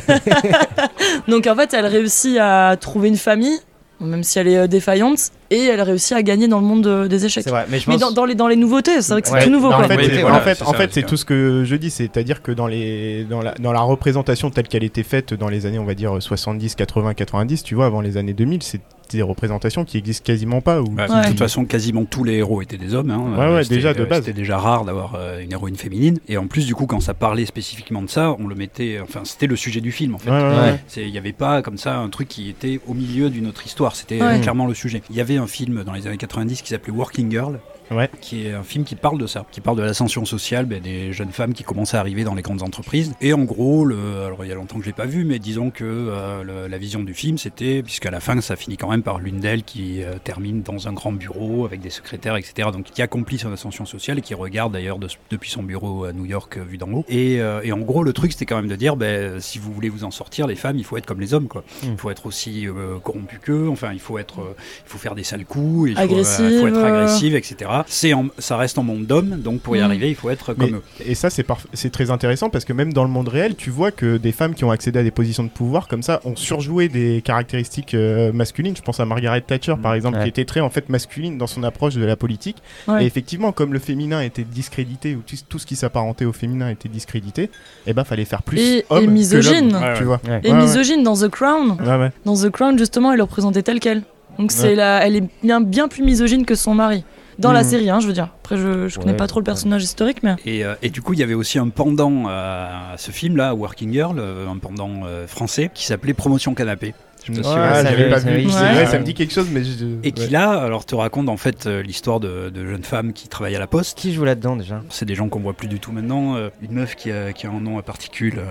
Donc 1.28 1.48
en 1.48 1.56
fait, 1.56 1.74
elle 1.74 1.86
réussit 1.86 2.38
à 2.40 2.76
trouver 2.80 3.10
une 3.10 3.18
famille, 3.18 3.58
même 4.00 4.24
si 4.24 4.40
elle 4.40 4.48
est 4.48 4.58
euh, 4.58 4.68
défaillante, 4.68 5.20
et 5.50 5.66
elle 5.66 5.82
réussit 5.82 6.16
à 6.16 6.22
gagner 6.22 6.48
dans 6.48 6.60
le 6.60 6.66
monde 6.66 6.86
euh, 6.88 7.08
des 7.08 7.26
échecs. 7.26 7.44
C'est 7.44 7.50
vrai, 7.50 7.66
mais 7.70 7.80
je 7.80 7.90
Mais 7.90 7.96
pense. 7.98 8.02
dans, 8.02 8.12
dans 8.12 8.26
les, 8.26 8.36
dans 8.36 8.48
les 8.48 8.56
nouveautés, 8.56 9.02
c'est 9.02 9.14
vrai 9.14 9.22
que 9.22 9.28
c'est 9.28 9.34
Ouais. 9.34 9.44
tout 9.44 9.50
nouveau. 9.50 9.70
Non, 9.72 9.78
quoi. 9.78 9.86
en 9.86 9.88
fait, 9.88 9.98
Oui, 9.98 10.08
c'est- 10.10 10.22
voilà, 10.22 10.38
en 10.38 10.42
fait, 10.42 10.56
c'est 10.56 10.64
en 10.66 10.74
fait, 10.74 10.94
c'est 10.94 11.02
c'est 11.02 11.06
tout 11.08 11.18
ce 11.18 11.26
que 11.26 11.64
je 11.66 11.76
dis, 11.76 11.90
c'est-à-dire 11.90 12.42
que 12.42 12.52
dans 12.52 12.68
les, 12.68 13.24
dans 13.24 13.42
la, 13.42 13.54
dans 13.56 13.72
la 13.74 13.82
représentation 13.82 14.50
telle 14.52 14.68
qu'elle 14.68 14.84
était 14.84 15.04
faite 15.04 15.34
dans 15.34 15.50
les 15.50 15.66
années, 15.66 15.80
on 15.80 15.86
va 15.86 15.96
dire 15.96 16.16
70, 16.20 16.76
80, 16.76 17.14
90, 17.16 17.64
tu 17.64 17.76
vois, 17.76 17.88
avant 17.88 18.02
les 18.02 18.18
années 18.18 18.34
2000, 18.34 18.62
c'est 18.64 18.82
des 19.12 19.22
représentations 19.22 19.86
qui 19.86 19.98
existent 19.98 20.24
quasiment 20.26 20.62
pas. 20.62 20.82
Ou 20.82 20.90
Bah, 20.90 21.06
Ouais. 21.10 21.22
De 21.24 21.28
toute 21.30 21.40
façon, 21.40 21.66
quasiment 21.66 22.06
tous 22.06 22.24
les 22.24 22.34
héros 22.36 22.62
étaient 22.62 22.78
des 22.78 22.94
hommes. 22.94 23.10
hein. 23.12 23.36
Ouais, 23.38 23.54
ouais, 23.56 23.64
C'était- 23.64 23.76
déjà, 23.76 23.94
de 23.94 24.04
base. 24.06 24.20
C'était 24.26 24.34
déjà 24.34 24.58
rare 24.58 24.86
d'avoir 24.86 25.16
euh, 25.16 25.40
une 25.42 25.52
héroïne 25.52 25.76
féminine. 25.76 26.20
Et 26.28 26.38
en 26.38 26.48
plus, 26.48 26.66
du 26.66 26.76
coup, 26.76 26.86
quand 26.86 27.00
ça 27.00 27.14
parlait 27.14 27.46
spécifiquement 27.46 28.02
de 28.02 28.10
ça, 28.10 28.36
on 28.40 28.48
le 28.48 28.56
mettait. 28.56 29.00
Enfin, 29.02 29.22
c'était 29.24 29.48
le 29.48 29.56
sujet 29.56 29.82
du 29.82 29.92
film, 29.92 30.16
en 30.16 30.18
fait. 30.18 30.30
Ouais, 30.30 30.38
ouais, 30.38 30.80
Il 31.06 31.12
n'y 31.12 31.18
avait 31.18 31.34
pas 31.34 31.62
comme 31.62 31.78
ça 31.78 31.98
un 31.98 32.10
truc 32.10 32.28
qui 32.28 32.50
était 32.50 32.80
au 32.88 32.94
milieu 32.94 33.30
d'une 33.30 33.48
autre 33.48 33.66
histoire. 33.66 33.96
C'était 33.96 34.22
Ouais. 34.22 34.38
euh, 34.38 34.40
clairement 34.40 34.66
le 34.68 34.74
sujet. 34.74 35.02
Il 35.10 35.16
y 35.16 35.22
avait 35.22 35.38
un 35.38 35.48
film 35.48 35.84
dans 35.84 35.94
les 35.94 36.08
années 36.08 36.18
90 36.18 36.62
qui 36.62 36.70
s'appelait 36.70 36.94
Working 36.94 37.30
Girl. 37.32 37.60
Ouais. 37.92 38.10
Qui 38.22 38.48
est 38.48 38.54
un 38.54 38.64
film 38.64 38.84
qui 38.84 38.96
parle 38.96 39.18
de 39.18 39.28
ça, 39.28 39.46
qui 39.52 39.62
parle 39.62 39.78
de 39.78 39.84
l'ascension 39.84 40.26
sociale 40.26 40.66
ben, 40.66 40.82
des 40.82 41.14
jeunes 41.14 41.32
femmes 41.32 41.54
qui 41.54 41.64
commencent 41.64 41.94
à 41.94 42.00
arriver 42.00 42.24
dans 42.24 42.36
les 42.36 42.42
grandes 42.42 42.62
entreprises. 42.62 43.14
Et 43.22 43.34
en 43.34 43.44
gros, 43.44 43.86
le, 43.86 44.24
alors 44.26 44.44
il 44.44 44.50
y 44.50 44.52
a 44.52 44.56
longtemps 44.56 44.76
que 44.78 44.82
je 44.84 44.88
l'ai 44.88 44.94
pas 44.94 45.06
vu, 45.06 45.24
mais 45.26 45.40
disons 45.40 45.70
que 45.70 45.84
euh, 45.86 46.44
le- 46.44 46.68
la 46.68 46.78
vision 46.78 47.02
du 47.04 47.14
film, 47.14 47.38
c'était, 47.38 47.82
puisqu'à 47.84 48.12
la 48.12 48.20
fin, 48.20 48.40
ça 48.42 48.56
finit 48.56 48.78
quand 48.78 48.90
même 48.90 49.04
par 49.04 49.20
l'une 49.20 49.40
d'elles 49.40 49.64
qui 49.64 50.04
euh, 50.04 50.16
termine 50.24 50.62
dans 50.64 50.88
un 50.88 50.94
grand 50.94 51.12
bureau 51.12 51.66
avec 51.66 51.80
des 51.82 51.90
secrétaires, 51.90 52.36
etc. 52.36 52.70
Donc 52.74 52.86
qui 52.86 53.02
accomplit 53.02 53.38
son 53.38 53.52
ascension 53.52 53.86
sociale 53.86 54.20
et 54.20 54.22
qui 54.22 54.34
regarde 54.34 54.74
d'ailleurs 54.74 55.00
de- 55.00 55.08
depuis 55.32 55.50
son 55.50 55.64
bureau 55.64 56.04
à 56.06 56.14
New 56.14 56.26
York 56.26 56.58
euh, 56.58 56.64
vu 56.64 56.78
d'en 56.78 56.92
haut. 56.92 57.06
Et, 57.08 57.40
euh, 57.42 57.62
et 57.64 57.72
en 57.72 57.80
gros, 57.80 58.04
le 58.04 58.14
truc, 58.14 58.32
c'était 58.34 58.46
quand 58.46 58.58
même 58.58 58.68
de 58.68 58.76
dire, 58.76 58.96
ben, 58.98 59.40
si 59.40 59.60
vous 59.60 59.72
voulez 59.72 59.90
vous 59.90 60.04
en 60.04 60.12
sortir, 60.12 60.48
les 60.48 60.56
femmes, 60.56 60.78
il 60.78 60.84
faut 60.84 60.98
être 60.98 61.06
comme 61.06 61.22
les 61.22 61.34
hommes, 61.34 61.48
quoi. 61.48 61.64
Mm. 61.84 61.88
Il 61.92 61.98
faut 61.98 62.10
être 62.10 62.26
aussi 62.26 62.68
euh, 62.68 63.00
corrompu 63.00 63.40
qu'eux. 63.42 63.68
Enfin, 63.70 63.94
il 63.94 64.00
faut 64.00 64.18
être, 64.18 64.40
euh, 64.42 64.56
il 64.86 64.90
faut 64.90 64.98
faire 64.98 65.16
des 65.16 65.24
sales 65.24 65.46
coups, 65.46 65.92
il 65.92 65.96
faut, 65.96 66.02
euh, 66.02 66.04
Agressive, 66.04 66.50
il 66.52 66.60
faut 66.60 66.68
être 66.68 66.84
agressive, 66.84 67.36
etc. 67.36 67.72
C'est 67.88 68.14
en- 68.14 68.28
ça 68.38 68.58
reste 68.58 68.78
en 68.78 68.84
monde 68.84 69.06
d'hommes, 69.06 69.40
donc 69.42 69.62
pour 69.62 69.76
y 69.76 69.80
Mm. 69.80 69.84
arriver, 69.84 70.10
il 70.10 70.16
faut 70.16 70.30
être 70.30 70.54
comme 70.54 70.66
Mais- 70.72 70.78
eux. 70.78 70.84
Et 71.06 71.16
ça, 71.16 71.30
c'est 71.30 71.44
parf- 71.48 71.66
c'est 71.74 71.92
très 71.92 72.10
intéressant 72.12 72.50
parce 72.50 72.66
que 72.66 72.74
même 72.74 72.94
dans 72.94 73.04
le 73.04 73.10
monde 73.10 73.28
réel, 73.28 73.56
tu 73.56 73.70
vois 73.70 73.92
que 73.92 74.18
des 74.18 74.32
femmes 74.32 74.54
qui 74.56 74.64
ont 74.64 74.72
accédé 74.72 75.00
à 75.00 75.04
des 75.04 75.12
positions 75.12 75.44
de 75.44 75.50
pouvoir 75.50 75.88
comme 75.88 76.02
ça 76.04 76.20
ont 76.26 76.36
surjoué 76.36 76.88
des 76.90 77.22
caractéristiques 77.24 77.94
euh, 77.94 78.32
masculines. 78.34 78.76
Je 78.76 78.82
pense 78.82 79.00
à 79.00 79.06
Margaret 79.06 79.42
Thatcher, 79.42 79.76
par 79.82 79.94
exemple, 79.94 80.18
Ouais. 80.18 80.24
qui 80.24 80.30
était 80.30 80.46
très 80.46 80.60
en 80.60 80.70
fait 80.70 80.90
masculine 80.90 81.38
dans 81.38 81.48
son 81.48 81.64
approche 81.64 81.96
de 81.96 82.06
la 82.06 82.16
politique. 82.16 82.58
Ouais. 82.88 83.04
Et 83.04 83.06
effectivement, 83.06 83.52
comme 83.52 83.74
le 83.74 83.80
féminin 83.80 84.22
était 84.22 84.44
discrédité 84.44 85.16
ou 85.16 85.22
tout, 85.26 85.36
tout 85.48 85.60
ce 85.60 85.66
qui 85.66 85.76
s'apparentait 85.76 86.26
au 86.26 86.34
féminin 86.34 86.70
était 86.70 86.90
discrédité, 86.90 87.50
eh 87.86 87.94
ben 87.94 88.04
fallait 88.04 88.26
faire 88.26 88.44
plus 88.44 88.60
Et- 88.60 88.78
et 88.80 88.86
homme 88.90 89.06
que 89.06 89.10
misogyne. 89.12 89.74
l'homme, 89.74 89.82
Ouais, 89.84 89.98
tu 89.98 90.04
vois. 90.04 90.20
Ouais. 90.28 90.42
Et 90.44 90.52
Ouais, 90.52 90.56
ouais. 90.58 90.62
misogyne 90.64 91.04
dans 91.04 91.16
The 91.16 91.30
Crown. 91.30 91.78
Ouais, 91.80 91.96
ouais. 91.98 92.12
Dans 92.26 92.36
The 92.36 92.50
Crown, 92.50 92.78
justement, 92.78 93.12
elle 93.14 93.20
est 93.20 93.24
représentée 93.24 93.64
telle 93.64 93.80
qu'elle. 93.80 94.04
Donc 94.40 94.52
c'est 94.52 94.70
Ouais. 94.70 94.76
la, 94.76 95.06
elle 95.08 95.16
est 95.16 95.24
bien, 95.44 95.62
bien 95.62 95.88
plus 95.88 96.04
misogyne 96.04 96.46
que 96.46 96.54
son 96.56 96.76
mari. 96.76 97.04
Dans 97.40 97.52
la 97.52 97.64
Mhm. 97.64 97.70
série, 97.70 97.90
hein, 97.90 98.00
je 98.00 98.08
veux 98.08 98.14
dire. 98.14 98.30
Après, 98.40 98.58
je, 98.58 98.88
je 98.88 98.98
connais 99.00 99.12
Ouais, 99.12 99.18
pas 99.18 99.28
trop 99.28 99.40
le 99.40 99.44
personnage 99.44 99.84
historique, 99.84 100.24
mais. 100.24 100.36
Et, 100.46 100.66
euh, 100.66 100.76
et 100.82 100.90
du 100.90 101.02
coup, 101.02 101.14
il 101.14 101.20
y 101.20 101.24
avait 101.24 101.34
aussi 101.36 101.60
un 101.60 101.70
pendant 101.70 102.28
à 102.28 102.96
ce 102.98 103.12
film-là, 103.12 103.54
Working 103.54 103.92
Girl, 103.94 104.18
euh, 104.20 104.48
un 104.50 104.58
pendant 104.58 105.06
euh, 105.06 105.28
français, 105.28 105.70
qui 105.74 105.86
s'appelait 105.86 106.14
Promotion 106.14 106.54
Canapé. 106.56 106.94
Je 107.26 107.34
si- 107.34 107.40
Ouais, 107.40 107.44
ça 107.44 107.84
pas 107.84 108.20
vu. 108.20 108.48
ouais. 108.48 109.00
me 109.00 109.04
dit 109.04 109.14
quelque 109.14 109.34
chose, 109.34 109.50
mais 109.52 109.62
je... 109.64 109.86
Et 110.04 110.14
qui 110.14 110.30
là, 110.30 110.52
alors 110.52 110.86
te 110.86 110.96
raconte 110.96 111.28
en 111.28 111.36
fait 111.36 111.66
euh, 111.68 111.82
l'histoire 111.84 112.22
de, 112.22 112.50
de 112.50 112.66
jeunes 112.66 112.84
femmes 112.86 113.12
qui 113.12 113.28
travaillent 113.28 113.56
à 113.56 113.60
la 113.60 113.68
poste. 113.68 113.98
Qui 113.98 114.14
joue 114.14 114.24
là-dedans 114.24 114.56
déjà? 114.56 114.82
C'est 114.90 115.04
des 115.06 115.16
gens 115.16 115.28
qu'on 115.28 115.42
voit 115.42 115.54
plus 115.54 115.68
du 115.68 115.80
tout 115.82 115.92
maintenant. 115.92 116.38
euh, 116.38 116.50
une 116.62 116.72
meuf 116.72 116.96
qui 116.96 117.12
a, 117.12 117.34
qui 117.34 117.46
a 117.46 117.50
un 117.50 117.60
nom 117.60 117.78
à 117.80 117.82
particules, 117.82 118.40
euh, 118.40 118.44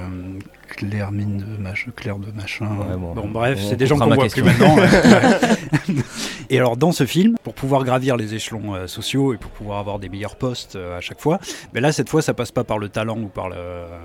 Claire 0.68 1.12
Mine 1.12 1.38
de 1.38 1.62
machin, 1.62 1.90
Claire 1.94 2.18
de 2.18 2.31
machin. 2.33 2.66
Ouais, 2.66 2.96
bon. 2.96 3.29
bref, 3.29 3.59
c'est 3.68 3.76
des 3.76 3.87
gens 3.87 3.98
qu'on 3.98 4.07
voit 4.07 4.26
plus 4.29 4.42
question. 4.42 4.44
maintenant. 4.44 4.76
et 6.50 6.59
alors 6.59 6.76
dans 6.76 6.92
ce 6.92 7.07
film, 7.07 7.37
pour 7.42 7.55
pouvoir 7.55 7.85
gravir 7.85 8.16
les 8.16 8.35
échelons 8.35 8.74
euh, 8.74 8.87
sociaux 8.87 9.35
et 9.35 9.37
pour 9.37 9.50
pouvoir 9.50 9.79
avoir 9.79 9.98
des 9.98 10.09
meilleurs 10.09 10.37
postes 10.37 10.76
euh, 10.76 10.98
à 10.98 11.00
chaque 11.00 11.20
fois, 11.20 11.38
mais 11.74 11.81
là 11.81 11.92
cette 11.92 12.09
fois 12.09 12.22
ça 12.22 12.35
passe 12.35 12.50
pas 12.50 12.64
par 12.64 12.79
le 12.79 12.88
talent 12.88 13.18
ou 13.18 13.29
par 13.29 13.48
le, 13.48 13.57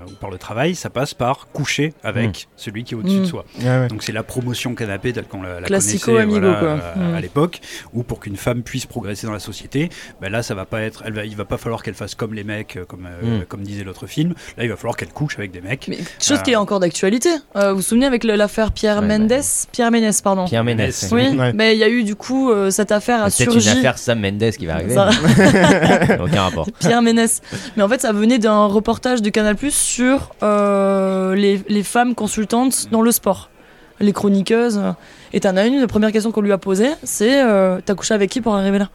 ou 0.08 0.12
par 0.20 0.30
le 0.30 0.38
travail, 0.38 0.74
ça 0.74 0.90
passe 0.90 1.14
par 1.14 1.48
coucher 1.52 1.92
avec 2.02 2.48
celui 2.56 2.84
qui 2.84 2.94
est 2.94 2.96
au-dessus 2.96 3.20
de 3.20 3.24
soi. 3.24 3.44
Ouais, 3.60 3.66
ouais. 3.66 3.88
Donc 3.88 4.02
c'est 4.02 4.12
la 4.12 4.22
promotion 4.22 4.74
canapé 4.74 5.12
telle 5.12 5.26
qu'on 5.26 5.42
la, 5.42 5.60
la 5.60 5.66
Classico 5.66 6.06
connaissait 6.12 6.22
amigo, 6.22 6.40
voilà, 6.40 6.58
quoi. 6.58 7.02
euh, 7.02 7.16
à 7.16 7.20
l'époque, 7.20 7.60
où 7.92 8.02
pour 8.02 8.20
qu'une 8.20 8.36
femme 8.36 8.62
puisse 8.62 8.86
progresser 8.86 9.26
dans 9.26 9.32
la 9.32 9.38
société, 9.40 9.88
ben 10.20 10.30
là 10.30 10.42
ça 10.42 10.54
va 10.54 10.64
pas 10.64 10.80
être, 10.82 11.02
elle 11.06 11.12
va, 11.12 11.24
il 11.24 11.36
va 11.36 11.44
pas 11.44 11.58
falloir 11.58 11.82
qu'elle 11.82 11.94
fasse 11.94 12.14
comme 12.14 12.34
les 12.34 12.44
mecs, 12.44 12.78
comme, 12.88 13.08
comme 13.48 13.62
disait 13.62 13.84
l'autre 13.84 14.06
film. 14.06 14.34
Là 14.56 14.64
il 14.64 14.70
va 14.70 14.76
falloir 14.76 14.96
qu'elle 14.96 15.12
couche 15.12 15.38
avec 15.38 15.50
des 15.50 15.60
mecs. 15.60 15.88
Mais 15.88 15.98
chose 16.20 16.38
Ah. 16.40 16.42
Qui 16.52 16.54
est 16.54 16.60
encore 16.60 16.80
d'actualité. 16.80 17.30
Euh, 17.56 17.70
vous 17.70 17.76
vous 17.76 17.82
souvenez 17.82 18.04
avec 18.04 18.24
le- 18.24 18.36
l'affaire 18.36 18.72
Pierre 18.72 19.00
Ouais, 19.00 19.06
Mendes? 19.18 19.28
bah. 19.28 19.36
Pierre 19.72 19.90
Ménès, 19.90 20.20
pardon. 20.20 20.44
Pierre 20.44 20.64
Ménès. 20.64 21.08
Oui, 21.10 21.28
Ouais. 21.34 21.52
mais 21.54 21.74
il 21.74 21.78
y 21.78 21.82
a 21.84 21.88
eu 21.88 22.04
du 22.04 22.14
coup 22.14 22.50
euh, 22.50 22.70
cette 22.70 22.92
affaire 22.92 23.22
a 23.24 23.30
C'est 23.30 23.44
surgi. 23.44 23.70
une 23.72 23.78
affaire 23.78 23.96
Sam 23.96 24.20
Mendes 24.20 24.50
qui 24.58 24.66
va 24.66 24.74
arriver. 24.74 24.92
Ça- 24.94 25.08
Aucun 26.22 26.42
rapport. 26.48 26.68
Pierre 26.78 27.00
Ménès. 27.00 27.40
Mais 27.76 27.82
en 27.82 27.88
fait, 27.88 28.02
ça 28.02 28.12
venait 28.12 28.38
d'un 28.38 28.66
reportage 28.66 29.22
de 29.22 29.30
Canal 29.30 29.56
Plus 29.56 29.74
sur 29.74 30.34
euh, 30.42 31.34
les, 31.34 31.62
les 31.70 31.82
femmes 31.82 32.14
consultantes 32.14 32.88
dans 32.90 33.00
le 33.00 33.12
sport. 33.12 33.48
Les 33.98 34.12
chroniqueuses. 34.12 34.82
Et 35.32 35.40
t'en 35.40 35.56
as 35.56 35.64
une, 35.66 35.80
la 35.80 35.86
première 35.86 36.12
question 36.12 36.32
qu'on 36.32 36.42
lui 36.42 36.52
a 36.52 36.58
posée, 36.58 36.90
c'est 37.02 37.42
euh, 37.42 37.78
T'as 37.84 37.94
couché 37.94 38.12
avec 38.12 38.28
qui 38.30 38.42
pour 38.42 38.54
arriver 38.54 38.78
là? 38.78 38.88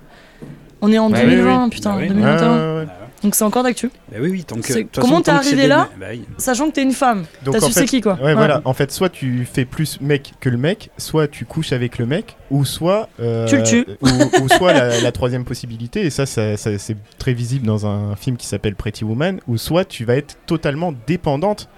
On 0.81 0.91
est 0.91 0.99
en 0.99 1.11
Ouais, 1.11 1.21
2020, 1.23 1.63
oui, 1.63 1.69
putain, 1.71 1.89
Bah 1.93 1.97
oui. 2.01 2.07
2021. 2.09 2.51
Ouais, 2.51 2.59
ouais, 2.59 2.77
ouais. 2.81 2.87
Donc 3.23 3.33
c'est 3.33 3.43
encore 3.43 3.63
d'actu. 3.63 3.89
Ben 4.11 4.21
oui, 4.21 4.29
oui, 4.29 4.43
tant 4.43 4.57
que. 4.57 4.81
Comment 4.99 5.21
t'es 5.21 5.31
arrivé 5.31 5.65
là 5.67 5.89
bah 5.99 6.07
oui. 6.11 6.23
Sachant 6.37 6.67
que 6.69 6.73
t'es 6.75 6.83
une 6.83 6.91
femme. 6.93 7.25
Donc 7.43 7.55
T'as 7.57 7.63
en 7.65 7.67
su 7.67 7.73
fait, 7.73 7.79
c'est 7.81 7.85
qui 7.87 8.01
quoi 8.01 8.13
Ouais, 8.21 8.35
voilà. 8.35 8.61
En 8.65 8.73
fait, 8.73 8.91
soit 8.91 9.09
tu 9.09 9.47
fais 9.51 9.65
plus 9.65 9.99
mec 10.01 10.33
que 10.39 10.49
le 10.49 10.57
mec, 10.57 10.91
soit 10.97 11.27
tu 11.27 11.45
couches 11.45 11.71
avec 11.73 11.97
le 11.97 12.05
mec, 12.05 12.35
ou 12.51 12.63
soit. 12.63 13.09
euh, 13.19 13.47
Tu 13.47 13.57
le 13.57 13.63
tues. 13.63 13.85
Ou, 14.01 14.43
ou 14.43 14.49
soit 14.49 14.71
la, 14.73 15.01
la 15.01 15.11
troisième 15.11 15.45
possibilité, 15.45 16.01
et 16.05 16.09
ça, 16.11 16.25
ça- 16.27 16.57
ça- 16.57 16.77
c'est 16.77 16.95
très 17.17 17.33
visible 17.33 17.65
dans 17.65 17.87
un 17.87 18.15
film 18.15 18.37
qui 18.37 18.45
s'appelle 18.45 18.75
Pretty 18.75 19.03
Woman, 19.03 19.39
ou 19.47 19.57
soit 19.57 19.83
tu 19.85 20.05
vas 20.05 20.15
être 20.15 20.37
totalement 20.45 20.93
dépendante. 21.07 21.69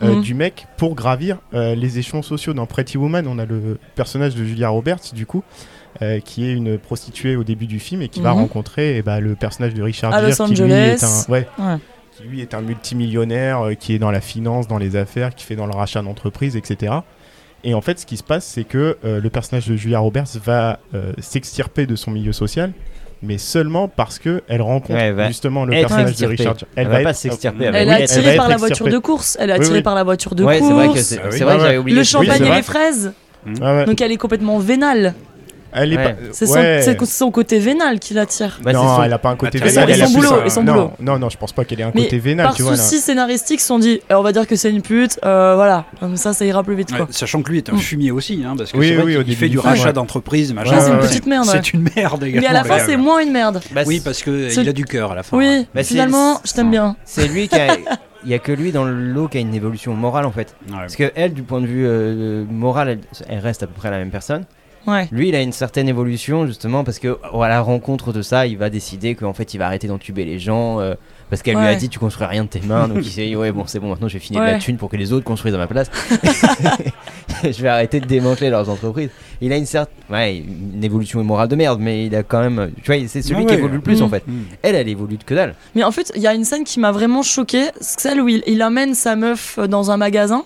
euh, 0.00 0.14
Mhm. 0.14 0.20
du 0.22 0.34
mec 0.34 0.68
pour 0.76 0.94
gravir 0.94 1.38
euh, 1.54 1.74
les 1.74 1.98
échelons 1.98 2.22
sociaux. 2.22 2.54
Dans 2.54 2.66
Pretty 2.66 2.96
Woman, 2.96 3.26
on 3.26 3.36
a 3.40 3.44
le 3.44 3.78
personnage 3.96 4.36
de 4.36 4.44
Julia 4.44 4.68
Roberts, 4.68 5.12
du 5.12 5.26
coup, 5.26 5.42
euh, 6.02 6.20
qui 6.20 6.48
est 6.48 6.52
une 6.52 6.78
prostituée 6.78 7.36
au 7.36 7.44
début 7.44 7.66
du 7.66 7.78
film 7.80 8.02
et 8.02 8.08
qui 8.08 8.20
va 8.20 8.30
Mhm. 8.32 8.38
rencontrer 8.40 8.96
eh 8.98 9.02
ben, 9.02 9.20
le 9.20 9.34
personnage 9.34 9.74
de 9.74 9.82
Richard 9.82 10.12
À 10.14 10.20
Gere, 10.20 10.28
Los 10.28 10.44
qui 10.54 10.62
lui 10.62 10.72
est 10.72 10.92
Angeles. 11.02 11.24
un, 11.28 11.32
ouais, 11.32 11.48
Ouais. 11.58 11.76
qui 12.16 12.22
lui 12.24 12.40
est 12.40 12.54
un 12.54 12.60
multimillionnaire, 12.60 13.60
euh, 13.68 13.74
qui 13.74 13.94
est 13.94 13.98
dans 13.98 14.10
la 14.10 14.20
finance, 14.20 14.68
dans 14.68 14.78
les 14.78 14.96
affaires, 14.96 15.34
qui 15.34 15.44
fait 15.44 15.56
dans 15.56 15.66
le 15.66 15.74
rachat 15.74 16.02
d'entreprises, 16.02 16.56
etc. 16.56 16.92
Et 17.64 17.74
en 17.74 17.80
fait, 17.80 17.98
ce 17.98 18.06
qui 18.06 18.16
se 18.16 18.22
passe, 18.22 18.44
c'est 18.46 18.64
que 18.64 18.96
euh, 19.04 19.20
le 19.20 19.30
personnage 19.30 19.66
de 19.66 19.74
Julia 19.76 19.98
Roberts 19.98 20.26
va 20.44 20.78
euh, 20.94 21.12
s'extirper 21.18 21.86
de 21.86 21.96
son 21.96 22.12
milieu 22.12 22.32
social, 22.32 22.72
mais 23.20 23.36
seulement 23.36 23.88
parce 23.88 24.20
que 24.20 24.42
elle 24.46 24.62
rencontre 24.62 24.94
Ouais, 24.94 25.06
elle 25.06 25.14
va 25.14 25.26
justement 25.26 25.64
le 25.64 25.72
personnage 25.72 26.14
de. 26.16 26.26
Richard 26.26 26.56
Gere. 26.56 26.68
Elle 26.76 26.86
va 26.86 27.00
pas 27.00 27.10
être- 27.10 27.16
s'extirper, 27.16 27.64
elle 27.64 27.72
va- 27.72 27.78
Elle 27.80 27.88
oui, 27.88 27.92
est 27.94 27.96
elle 27.96 28.02
attirée 28.04 28.22
va 28.22 28.30
être 28.30 28.36
par 28.36 28.48
la 28.48 28.56
voiture 28.56 28.86
de 28.88 28.98
course. 28.98 29.36
Elle 29.40 29.50
est 29.50 29.54
attirée 29.54 29.76
oui. 29.78 29.82
par 29.82 29.96
la 29.96 30.04
voiture 30.04 30.34
de 30.36 30.44
Ouais, 30.44 30.60
course. 30.60 31.00
c'est 31.00 31.16
vrai 31.16 31.30
que 31.30 31.44
Ah 31.44 31.58
j'avais 31.58 31.78
oublié. 31.78 31.98
Le 31.98 32.04
champagne 32.04 32.44
et 32.44 32.54
les 32.54 32.62
fraises. 32.62 33.12
Ouais. 33.60 33.84
Donc 33.86 34.00
elle 34.00 34.12
est 34.12 34.16
complètement 34.16 34.58
vénale. 34.60 35.14
Elle 35.72 35.92
est 35.92 35.96
Ouais. 35.96 36.12
pas- 36.14 36.18
C'est 36.32 36.46
son, 36.46 36.54
ouais. 36.54 36.80
c'est 36.82 37.04
son 37.04 37.30
côté 37.30 37.58
vénal 37.58 37.98
qui 38.00 38.14
l'attire. 38.14 38.58
Bah, 38.62 38.72
non, 38.72 38.96
son- 38.96 39.02
elle 39.02 39.12
a 39.12 39.18
pas 39.18 39.30
un 39.30 39.36
côté 39.36 39.58
vénal. 39.58 39.72
son- 39.74 39.80
et 39.88 39.92
elle 39.92 40.02
a 40.02 40.06
son 40.06 40.12
plus 40.18 40.26
boulot, 40.28 40.40
un- 40.40 40.44
et 40.44 40.50
son 40.50 40.62
non, 40.62 40.72
boulot. 40.72 40.90
Non, 41.00 41.18
non, 41.18 41.28
je 41.28 41.36
pense 41.36 41.52
pas 41.52 41.64
qu'elle 41.64 41.80
ait 41.80 41.84
un 41.84 41.92
Mais 41.94 42.04
côté 42.04 42.18
vénal, 42.18 42.46
par 42.46 42.54
tu 42.54 42.62
vois. 42.62 42.76
souci 42.76 42.98
scénaristique, 43.00 43.58
ils 43.58 43.62
se 43.62 43.66
sont 43.68 43.78
dit, 43.78 44.00
eh, 44.10 44.14
on 44.14 44.22
va 44.22 44.32
dire 44.32 44.46
que 44.46 44.56
c'est 44.56 44.70
une 44.70 44.82
pute, 44.82 45.18
euh, 45.24 45.54
voilà, 45.56 45.84
comme 46.00 46.16
ça, 46.16 46.32
ça 46.32 46.44
ira 46.44 46.62
plus 46.62 46.74
vite, 46.74 46.90
Ouais, 46.92 46.98
quoi. 46.98 47.06
sachant 47.10 47.42
que 47.42 47.50
lui 47.50 47.58
est 47.58 47.68
un 47.70 47.74
Mm. 47.74 47.78
fumier 47.78 48.10
aussi, 48.10 48.42
hein, 48.46 48.54
parce 48.56 48.72
que 48.72 48.78
Oui, 48.78 48.88
c'est 48.88 48.94
vrai 48.94 49.04
oui, 49.04 49.14
au 49.16 49.18
qu'il 49.18 49.26
début 49.28 49.36
fait 49.36 49.48
du 49.48 49.58
rachat 49.58 49.84
ouais. 49.86 49.92
d'entreprise, 49.92 50.52
machin. 50.54 50.76
Ouais, 50.76 50.80
c'est 50.80 50.90
une 50.90 50.98
petite 51.00 51.26
merde, 51.26 51.46
C'est 51.50 51.72
une 51.72 51.88
merde 51.96 52.22
également. 52.24 52.40
Mais 52.48 52.56
à 52.56 52.62
la 52.62 52.64
fin, 52.64 52.78
c'est 52.84 52.96
moins 52.96 53.20
une 53.20 53.32
merde. 53.32 53.60
Bah, 53.72 53.82
Oui, 53.86 54.00
parce 54.04 54.22
que 54.22 54.48
c'est- 54.48 54.62
il 54.62 54.68
a 54.68 54.72
du 54.72 54.84
cœur 54.84 55.12
à 55.12 55.14
la 55.14 55.22
fin. 55.22 55.36
Oui, 55.36 55.66
Bah, 55.74 55.82
finalement, 55.82 56.40
je 56.44 56.52
t'aime 56.52 56.70
bien. 56.70 56.96
C'est 57.04 57.28
lui 57.28 57.48
qui 57.48 57.56
a. 57.56 57.68
Il 58.24 58.30
y 58.32 58.34
a 58.34 58.40
que 58.40 58.50
lui 58.50 58.72
dans 58.72 58.82
le 58.84 58.92
lot 59.12 59.28
qui 59.28 59.38
a 59.38 59.40
une 59.40 59.54
évolution 59.54 59.94
morale 59.94 60.26
en 60.26 60.32
fait. 60.32 60.56
Ouais. 60.68 60.74
Parce 60.76 60.96
que 60.96 61.12
elle, 61.14 61.32
du 61.34 61.44
point 61.44 61.60
de 61.60 61.66
vue 61.66 61.86
euh, 61.86 62.44
moral, 62.50 62.88
elle, 62.88 62.98
elle 63.28 63.38
reste 63.38 63.62
à 63.62 63.68
peu 63.68 63.74
près 63.74 63.90
la 63.92 63.98
même 63.98 64.10
personne. 64.10 64.42
Ouais. 64.86 65.08
Lui, 65.12 65.28
il 65.28 65.34
a 65.34 65.42
une 65.42 65.52
certaine 65.52 65.88
évolution 65.88 66.46
justement 66.46 66.84
parce 66.84 66.98
que 66.98 67.18
oh, 67.32 67.42
à 67.42 67.48
la 67.48 67.60
rencontre 67.60 68.12
de 68.12 68.22
ça, 68.22 68.46
il 68.46 68.56
va 68.56 68.70
décider 68.70 69.14
qu'en 69.14 69.32
fait, 69.34 69.52
il 69.54 69.58
va 69.58 69.66
arrêter 69.66 69.86
d'entuber 69.88 70.24
les 70.24 70.38
gens 70.38 70.80
euh, 70.80 70.94
parce 71.28 71.42
qu'elle 71.42 71.56
lui 71.56 71.66
a 71.66 71.74
dit 71.74 71.88
tu 71.90 71.98
construis 71.98 72.26
rien 72.26 72.44
de 72.44 72.48
tes 72.48 72.60
mains. 72.60 72.88
donc 72.88 72.98
il 73.02 73.04
s'est 73.10 73.26
dit 73.26 73.36
ouais 73.36 73.52
bon 73.52 73.64
c'est 73.66 73.80
bon 73.80 73.88
maintenant 73.90 74.08
je 74.08 74.14
vais 74.14 74.18
finir 74.18 74.40
de 74.40 74.46
la 74.46 74.58
thune 74.58 74.78
pour 74.78 74.88
que 74.88 74.96
les 74.96 75.12
autres 75.12 75.24
construisent 75.24 75.54
à 75.54 75.58
ma 75.58 75.66
place. 75.66 75.90
je 77.44 77.62
vais 77.62 77.68
arrêter 77.68 78.00
de 78.00 78.06
démanteler 78.06 78.50
leurs 78.50 78.68
entreprises. 78.68 79.10
Il 79.40 79.52
a 79.52 79.56
une 79.56 79.66
certaine 79.66 79.94
ouais 80.10 80.38
une 80.38 80.82
évolution 80.82 81.22
morale 81.22 81.48
de 81.48 81.56
merde, 81.56 81.80
mais 81.80 82.06
il 82.06 82.14
a 82.14 82.22
quand 82.22 82.40
même 82.40 82.70
tu 82.82 82.90
vois 82.92 83.06
c'est 83.08 83.22
celui 83.22 83.42
Ah 83.42 83.44
qui 83.46 83.52
ouais. 83.52 83.58
évolue 83.58 83.74
le 83.76 83.80
plus 83.80 84.00
Mm. 84.00 84.04
en 84.04 84.08
fait. 84.08 84.26
Mm. 84.26 84.42
Elle, 84.62 84.74
elle 84.74 84.88
évolue 84.88 85.16
de 85.16 85.24
que 85.24 85.34
dalle. 85.34 85.54
Mais 85.74 85.84
en 85.84 85.90
fait, 85.90 86.12
il 86.14 86.22
y 86.22 86.26
a 86.26 86.34
une 86.34 86.44
scène 86.44 86.64
qui 86.64 86.80
m'a 86.80 86.92
vraiment 86.92 87.22
choquée, 87.22 87.66
c'est 87.80 88.00
celle 88.00 88.20
où 88.20 88.28
il, 88.28 88.42
il 88.46 88.62
amène 88.62 88.94
sa 88.94 89.16
meuf 89.16 89.58
dans 89.58 89.90
un 89.90 89.96
magasin 89.96 90.44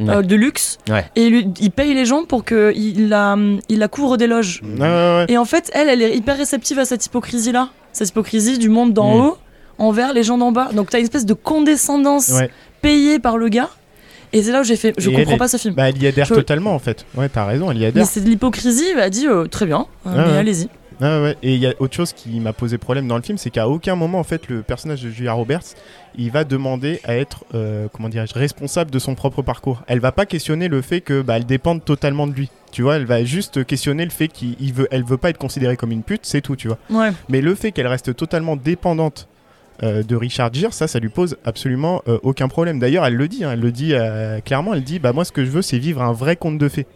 Ouais. 0.00 0.10
euh, 0.10 0.22
de 0.22 0.34
luxe 0.34 0.78
Ouais. 0.88 1.04
et 1.14 1.26
il, 1.26 1.30
lui- 1.32 1.48
il 1.60 1.70
paye 1.70 1.94
les 1.94 2.04
gens 2.04 2.24
pour 2.24 2.44
qu'il 2.44 3.08
la, 3.08 3.36
il 3.68 3.78
la 3.78 3.88
couvre 3.88 4.16
des 4.16 4.26
loges. 4.26 4.60
Ouais, 4.64 4.80
ouais, 4.80 4.86
ouais. 4.88 5.26
Et 5.28 5.38
en 5.38 5.44
fait, 5.44 5.70
elle, 5.72 5.88
elle 5.88 6.02
est 6.02 6.16
hyper 6.16 6.36
réceptive 6.36 6.78
à 6.80 6.84
cette 6.84 7.06
hypocrisie-là. 7.06 7.68
Cette 7.92 8.08
hypocrisie 8.08 8.58
du 8.58 8.68
monde 8.68 8.92
d'en 8.92 9.16
Mm. 9.16 9.20
haut 9.20 9.38
envers 9.78 10.12
les 10.12 10.22
gens 10.24 10.36
d'en 10.38 10.50
bas. 10.52 10.70
Donc 10.72 10.90
t'as 10.90 10.98
une 10.98 11.04
espèce 11.04 11.26
de 11.26 11.34
condescendance 11.34 12.30
Ouais. 12.30 12.50
payée 12.82 13.18
par 13.20 13.38
le 13.38 13.48
gars. 13.48 13.70
Et 14.32 14.42
c'est 14.42 14.50
là 14.50 14.62
où 14.62 14.64
j'ai 14.64 14.74
fait, 14.74 14.92
je 14.98 15.10
Et 15.10 15.14
comprends 15.14 15.36
pas 15.36 15.44
est- 15.44 15.48
ce 15.48 15.56
film. 15.58 15.74
Bah, 15.74 15.88
elle 15.88 16.02
y 16.02 16.06
adhère 16.08 16.26
Je- 16.26 16.34
totalement 16.34 16.74
en 16.74 16.80
fait. 16.80 17.06
Ouais, 17.16 17.28
t'as 17.28 17.44
raison, 17.44 17.70
elle 17.70 17.76
y 17.76 17.80
mais 17.80 17.86
adhère. 17.86 18.06
c'est 18.06 18.20
de 18.20 18.28
l'hypocrisie, 18.28 18.86
elle 18.92 18.98
a 19.00 19.10
dit 19.10 19.28
euh, 19.28 19.46
très 19.46 19.64
bien, 19.64 19.86
euh, 20.06 20.10
Ouais, 20.10 20.16
mais 20.26 20.32
ouais. 20.32 20.38
allez-y. 20.38 20.68
Ouais. 21.00 21.36
Et 21.42 21.54
il 21.54 21.60
y 21.60 21.66
a 21.66 21.74
autre 21.78 21.94
chose 21.94 22.12
qui 22.12 22.40
m'a 22.40 22.52
posé 22.52 22.78
problème 22.78 23.08
dans 23.08 23.16
le 23.16 23.22
film, 23.22 23.38
c'est 23.38 23.50
qu'à 23.50 23.68
aucun 23.68 23.96
moment, 23.96 24.18
en 24.18 24.24
fait, 24.24 24.48
le 24.48 24.62
personnage 24.62 25.02
de 25.02 25.10
Julia 25.10 25.32
Roberts, 25.32 25.74
il 26.16 26.30
va 26.30 26.44
demander 26.44 27.00
à 27.04 27.16
être, 27.16 27.44
euh, 27.54 27.88
comment 27.92 28.08
dirais-je, 28.08 28.34
responsable 28.34 28.90
de 28.90 28.98
son 28.98 29.14
propre 29.14 29.42
parcours. 29.42 29.82
Elle 29.86 30.00
va 30.00 30.12
pas 30.12 30.26
questionner 30.26 30.68
le 30.68 30.82
fait 30.82 31.00
que, 31.00 31.22
bah, 31.22 31.36
elle 31.36 31.46
dépende 31.46 31.84
totalement 31.84 32.26
de 32.26 32.32
lui. 32.32 32.50
Tu 32.72 32.82
vois, 32.82 32.96
elle 32.96 33.06
va 33.06 33.24
juste 33.24 33.64
questionner 33.64 34.04
le 34.04 34.10
fait 34.10 34.28
qu'il 34.28 34.56
il 34.60 34.72
veut, 34.72 34.88
elle 34.90 35.04
veut 35.04 35.16
pas 35.16 35.30
être 35.30 35.38
considérée 35.38 35.76
comme 35.76 35.92
une 35.92 36.02
pute, 36.02 36.22
c'est 36.24 36.40
tout, 36.40 36.56
tu 36.56 36.68
vois. 36.68 36.78
Ouais. 36.90 37.12
Mais 37.28 37.40
le 37.40 37.54
fait 37.54 37.72
qu'elle 37.72 37.86
reste 37.86 38.16
totalement 38.16 38.56
dépendante 38.56 39.28
euh, 39.82 40.04
de 40.04 40.14
Richard 40.14 40.54
Gere, 40.54 40.72
ça, 40.72 40.86
ça 40.86 41.00
lui 41.00 41.08
pose 41.08 41.36
absolument 41.44 42.02
euh, 42.06 42.18
aucun 42.22 42.46
problème. 42.46 42.78
D'ailleurs, 42.78 43.04
elle 43.04 43.16
le 43.16 43.26
dit, 43.26 43.44
hein, 43.44 43.50
elle 43.52 43.60
le 43.60 43.72
dit 43.72 43.92
euh, 43.92 44.40
clairement, 44.40 44.72
elle 44.72 44.84
dit, 44.84 45.00
bah 45.00 45.12
moi, 45.12 45.24
ce 45.24 45.32
que 45.32 45.44
je 45.44 45.50
veux, 45.50 45.62
c'est 45.62 45.78
vivre 45.78 46.00
un 46.00 46.12
vrai 46.12 46.36
conte 46.36 46.58
de 46.58 46.68
fées. 46.68 46.86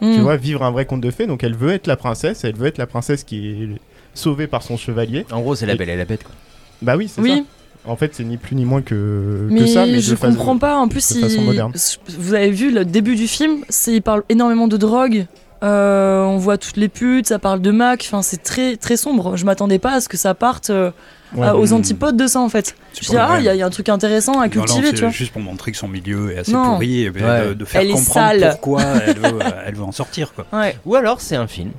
Tu 0.00 0.06
Mm. 0.06 0.22
vois, 0.22 0.36
vivre 0.36 0.62
un 0.62 0.70
vrai 0.70 0.86
conte 0.86 1.00
de 1.00 1.10
fées. 1.10 1.26
Donc, 1.26 1.44
elle 1.44 1.54
veut 1.54 1.70
être 1.72 1.86
la 1.86 1.96
princesse, 1.96 2.44
elle 2.44 2.54
veut 2.56 2.66
être 2.66 2.78
la 2.78 2.86
princesse 2.86 3.22
qui 3.24 3.48
est 3.48 3.68
sauvée 4.14 4.46
par 4.46 4.62
son 4.62 4.76
chevalier. 4.76 5.26
En 5.30 5.40
gros, 5.40 5.54
c'est 5.54 5.66
la 5.66 5.74
Et- 5.74 5.76
belle 5.76 5.90
et 5.90 5.96
la 5.96 6.04
bête. 6.04 6.24
Quoi. 6.24 6.32
Bah 6.82 6.96
oui, 6.96 7.08
c'est 7.08 7.20
Oui, 7.20 7.36
ça. 7.84 7.90
En 7.90 7.96
fait, 7.96 8.14
c'est 8.14 8.24
ni 8.24 8.36
plus 8.36 8.56
ni 8.56 8.64
moins 8.66 8.82
que, 8.82 9.48
ça, 9.66 9.86
mais 9.86 10.00
je 10.00 10.10
de 10.10 10.16
façon- 10.16 10.34
comprends 10.36 10.58
pas. 10.58 10.76
En 10.76 10.88
plus, 10.88 11.12
il- 11.12 12.16
vous 12.18 12.34
avez 12.34 12.50
vu 12.50 12.70
le 12.72 12.84
début 12.84 13.16
du 13.16 13.26
film, 13.26 13.64
c'est 13.70 13.94
il 13.94 14.02
parle 14.02 14.22
énormément 14.28 14.68
de 14.68 14.76
drogue. 14.76 15.26
Euh, 15.62 16.22
on 16.24 16.36
voit 16.38 16.56
toutes 16.58 16.76
les 16.78 16.88
putes, 16.88 17.26
ça 17.26 17.38
parle 17.38 17.60
de 17.60 17.70
Mac. 17.70 18.02
Enfin, 18.06 18.22
c'est 18.22 18.42
très 18.42 18.76
très 18.76 18.96
sombre. 18.96 19.36
Je 19.36 19.44
m'attendais 19.44 19.78
pas 19.78 19.92
à 19.92 20.00
ce 20.00 20.08
que 20.08 20.16
ça 20.16 20.34
parte 20.34 20.70
euh, 20.70 20.90
Ouais, 21.34 21.46
à- 21.46 21.56
aux 21.56 21.66
mm. 21.68 21.72
antipodes 21.74 22.16
de 22.16 22.26
ça 22.26 22.40
en 22.40 22.48
fait. 22.48 22.74
Je 23.00 23.08
dis 23.08 23.16
ah, 23.16 23.36
il 23.38 23.44
y, 23.44 23.48
a- 23.48 23.54
il 23.54 23.58
y 23.58 23.62
a 23.62 23.66
un 23.66 23.70
truc 23.70 23.88
intéressant 23.88 24.32
à 24.32 24.36
Non, 24.36 24.42
non, 24.42 24.48
cultiver, 24.50 24.92
tu 24.92 25.00
vois. 25.02 25.10
juste 25.10 25.32
pour 25.32 25.40
montrer 25.42 25.70
que 25.72 25.76
son 25.78 25.88
milieu 25.88 26.32
est 26.32 26.38
assez 26.38 26.52
Non. 26.52 26.72
pourri 26.74 27.04
et 27.04 27.10
ben, 27.10 27.24
Ouais. 27.24 27.48
de, 27.48 27.54
de 27.54 27.64
faire 27.64 27.80
Elle 27.82 27.88
est 27.90 27.92
comprendre 27.92 28.40
sale. 28.40 28.48
pourquoi 28.50 28.82
elle 29.06 29.16
veut, 29.18 29.24
euh, 29.40 29.50
elle 29.66 29.74
veut 29.74 29.84
en 29.84 29.92
sortir. 29.92 30.32
Quoi. 30.34 30.46
Ouais. 30.52 30.76
Ou 30.84 30.94
alors, 30.96 31.20
c'est 31.20 31.36
un 31.36 31.46
film. 31.46 31.70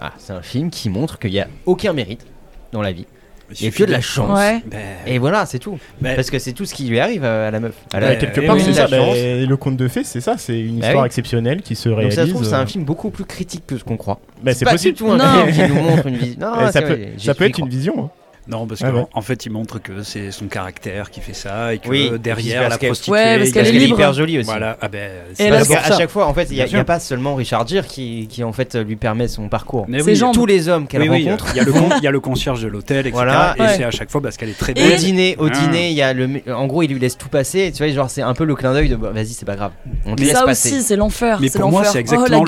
Ah, 0.00 0.12
c'est 0.18 0.32
un 0.32 0.42
film 0.42 0.70
qui 0.70 0.90
montre 0.90 1.18
qu'il 1.18 1.30
n'y 1.32 1.40
a 1.40 1.48
aucun 1.66 1.92
mérite 1.92 2.24
dans 2.72 2.82
la 2.82 2.92
vie. 2.92 3.06
Il 3.50 3.56
Il 3.60 3.62
n'y 3.64 3.68
a 3.68 3.70
que 3.76 3.84
de 3.84 3.92
la 3.92 4.00
chance. 4.00 4.38
Ouais. 4.38 4.62
Ben, 4.66 4.80
Et 5.06 5.18
voilà, 5.18 5.44
c'est 5.44 5.58
tout. 5.58 5.78
ben, 6.00 6.16
Parce 6.16 6.30
que 6.30 6.38
c'est 6.38 6.52
tout 6.52 6.64
ce 6.64 6.72
qui 6.74 6.84
lui 6.88 6.98
arrive 6.98 7.24
euh, 7.24 7.46
à 7.48 7.50
la 7.50 7.60
meuf. 7.60 7.74
À 7.92 8.00
la- 8.00 8.08
Ouais, 8.08 8.18
quelque 8.18 8.40
part, 8.40 8.56
oui, 8.56 8.62
c'est 8.64 8.72
ça. 8.72 8.86
le 8.88 9.54
conte 9.56 9.76
de 9.76 9.86
fées, 9.86 10.02
c'est 10.02 10.22
ça. 10.22 10.36
C'est 10.38 10.58
une 10.58 10.78
histoire 10.78 11.02
oui. 11.02 11.06
exceptionnelle 11.06 11.60
qui 11.62 11.76
se 11.76 11.88
Donc 11.90 11.98
réalise. 11.98 12.16
ça 12.16 12.24
se 12.24 12.30
trouve, 12.30 12.44
c'est 12.44 12.54
euh, 12.54 12.58
un 12.60 12.66
film 12.66 12.84
beaucoup 12.84 13.10
plus 13.10 13.24
critique 13.26 13.64
que 13.66 13.76
ce 13.76 13.84
qu'on 13.84 13.96
croit. 13.98 14.18
c'est 14.52 14.64
pas 14.64 14.72
possible. 14.72 14.94
du 14.94 14.98
tout 14.98 15.10
un 15.10 15.18
Non. 15.18 15.46
film 15.46 15.68
qui 15.68 15.74
nous 15.74 15.80
montre 15.82 16.06
une 16.06 16.16
vision. 16.16 16.38
Eh, 16.68 16.72
ça 16.72 16.82
peut, 16.82 16.98
ça 17.18 17.34
peut 17.34 17.44
être 17.44 17.58
une 17.58 17.68
vision. 17.68 18.04
hein. 18.04 18.10
Non, 18.46 18.66
parce 18.66 18.82
Ah 18.84 18.90
qu'en 18.90 19.08
en 19.12 19.22
fait, 19.22 19.46
il 19.46 19.52
montre 19.52 19.78
que 19.80 20.02
c'est 20.02 20.30
son 20.30 20.46
caractère 20.46 21.10
qui 21.10 21.20
fait 21.20 21.32
ça 21.32 21.72
et 21.74 21.78
que 21.78 21.88
Oui, 21.88 22.10
derrière 22.22 22.68
la 22.68 22.76
prostituée. 22.78 23.12
Ouais, 23.12 23.38
parce 23.38 23.50
qu'elle 23.52 23.66
est 23.68 23.72
libre. 23.72 23.94
hyper 23.96 24.12
jolie 24.12 24.38
aussi. 24.38 24.46
Voilà, 24.46 24.76
ah 24.80 24.88
ben, 24.88 25.10
Et 25.38 25.48
Parce 25.48 25.68
ça. 25.68 25.96
chaque 25.98 26.10
fois, 26.10 26.26
en 26.26 26.34
fait, 26.34 26.48
il 26.50 26.56
n'y 26.62 26.74
a, 26.76 26.84
pas 26.84 26.98
seulement 27.00 27.34
Richard 27.34 27.66
Gere 27.66 27.86
qui, 27.86 28.26
qui 28.28 28.44
en 28.44 28.52
fait 28.52 28.74
lui 28.76 28.96
permet 28.96 29.28
son 29.28 29.48
parcours. 29.48 29.86
Mais 29.88 30.02
oui. 30.02 30.20
Tous 30.32 30.46
les 30.46 30.68
hommes 30.68 30.86
qu'elle 30.86 31.08
oui, 31.08 31.24
rencontre. 31.24 31.46
il 31.54 31.56
y 31.56 31.60
a 31.60 31.64
le 31.64 31.72
con- 31.72 31.88
il 31.98 32.02
y 32.02 32.06
a 32.06 32.10
le 32.10 32.20
concierge 32.20 32.62
de 32.62 32.68
l'hôtel, 32.68 32.98
etc. 33.06 33.12
Voilà. 33.14 33.54
Et 33.56 33.60
Ouais. 33.62 33.68
c'est 33.76 33.84
à 33.84 33.90
chaque 33.90 34.10
fois 34.10 34.20
parce 34.20 34.36
qu'elle 34.36 34.48
est 34.50 34.58
très 34.58 34.72
Et- 34.76 34.84
Au 34.84 34.88
belle. 34.88 34.98
dîner, 34.98 35.36
au 35.38 35.46
Ah. 35.46 35.50
dîner, 35.50 35.90
il 35.90 35.96
y 35.96 36.02
a 36.02 36.12
le, 36.12 36.28
en 36.52 36.66
gros, 36.66 36.82
il 36.82 36.90
lui 36.92 36.98
laisse 36.98 37.16
tout 37.16 37.28
passer. 37.28 37.72
Tu 37.74 37.82
vois, 37.82 37.92
genre 37.92 38.10
c'est 38.10 38.22
un 38.22 38.34
peu 38.34 38.44
le 38.44 38.54
clin 38.54 38.72
d'œil 38.72 38.88
de, 38.88 38.96
bah, 38.96 39.10
vas-y, 39.12 39.28
c'est 39.28 39.44
pas 39.46 39.56
grave, 39.56 39.72
on 40.06 40.14
te 40.16 40.20
Mais 40.22 40.28
laisse 40.28 40.36
ça 40.38 40.44
passer. 40.44 40.72
aussi, 40.74 40.82
c'est 40.82 40.96
l'enfer. 40.96 41.38
Mais 41.40 41.48
c'est 41.48 41.58
pour 41.60 41.70
moi, 41.70 41.80
l'enfer. 41.80 41.92
c'est 41.92 41.98
Oh, 41.98 42.00
exactement 42.00 42.44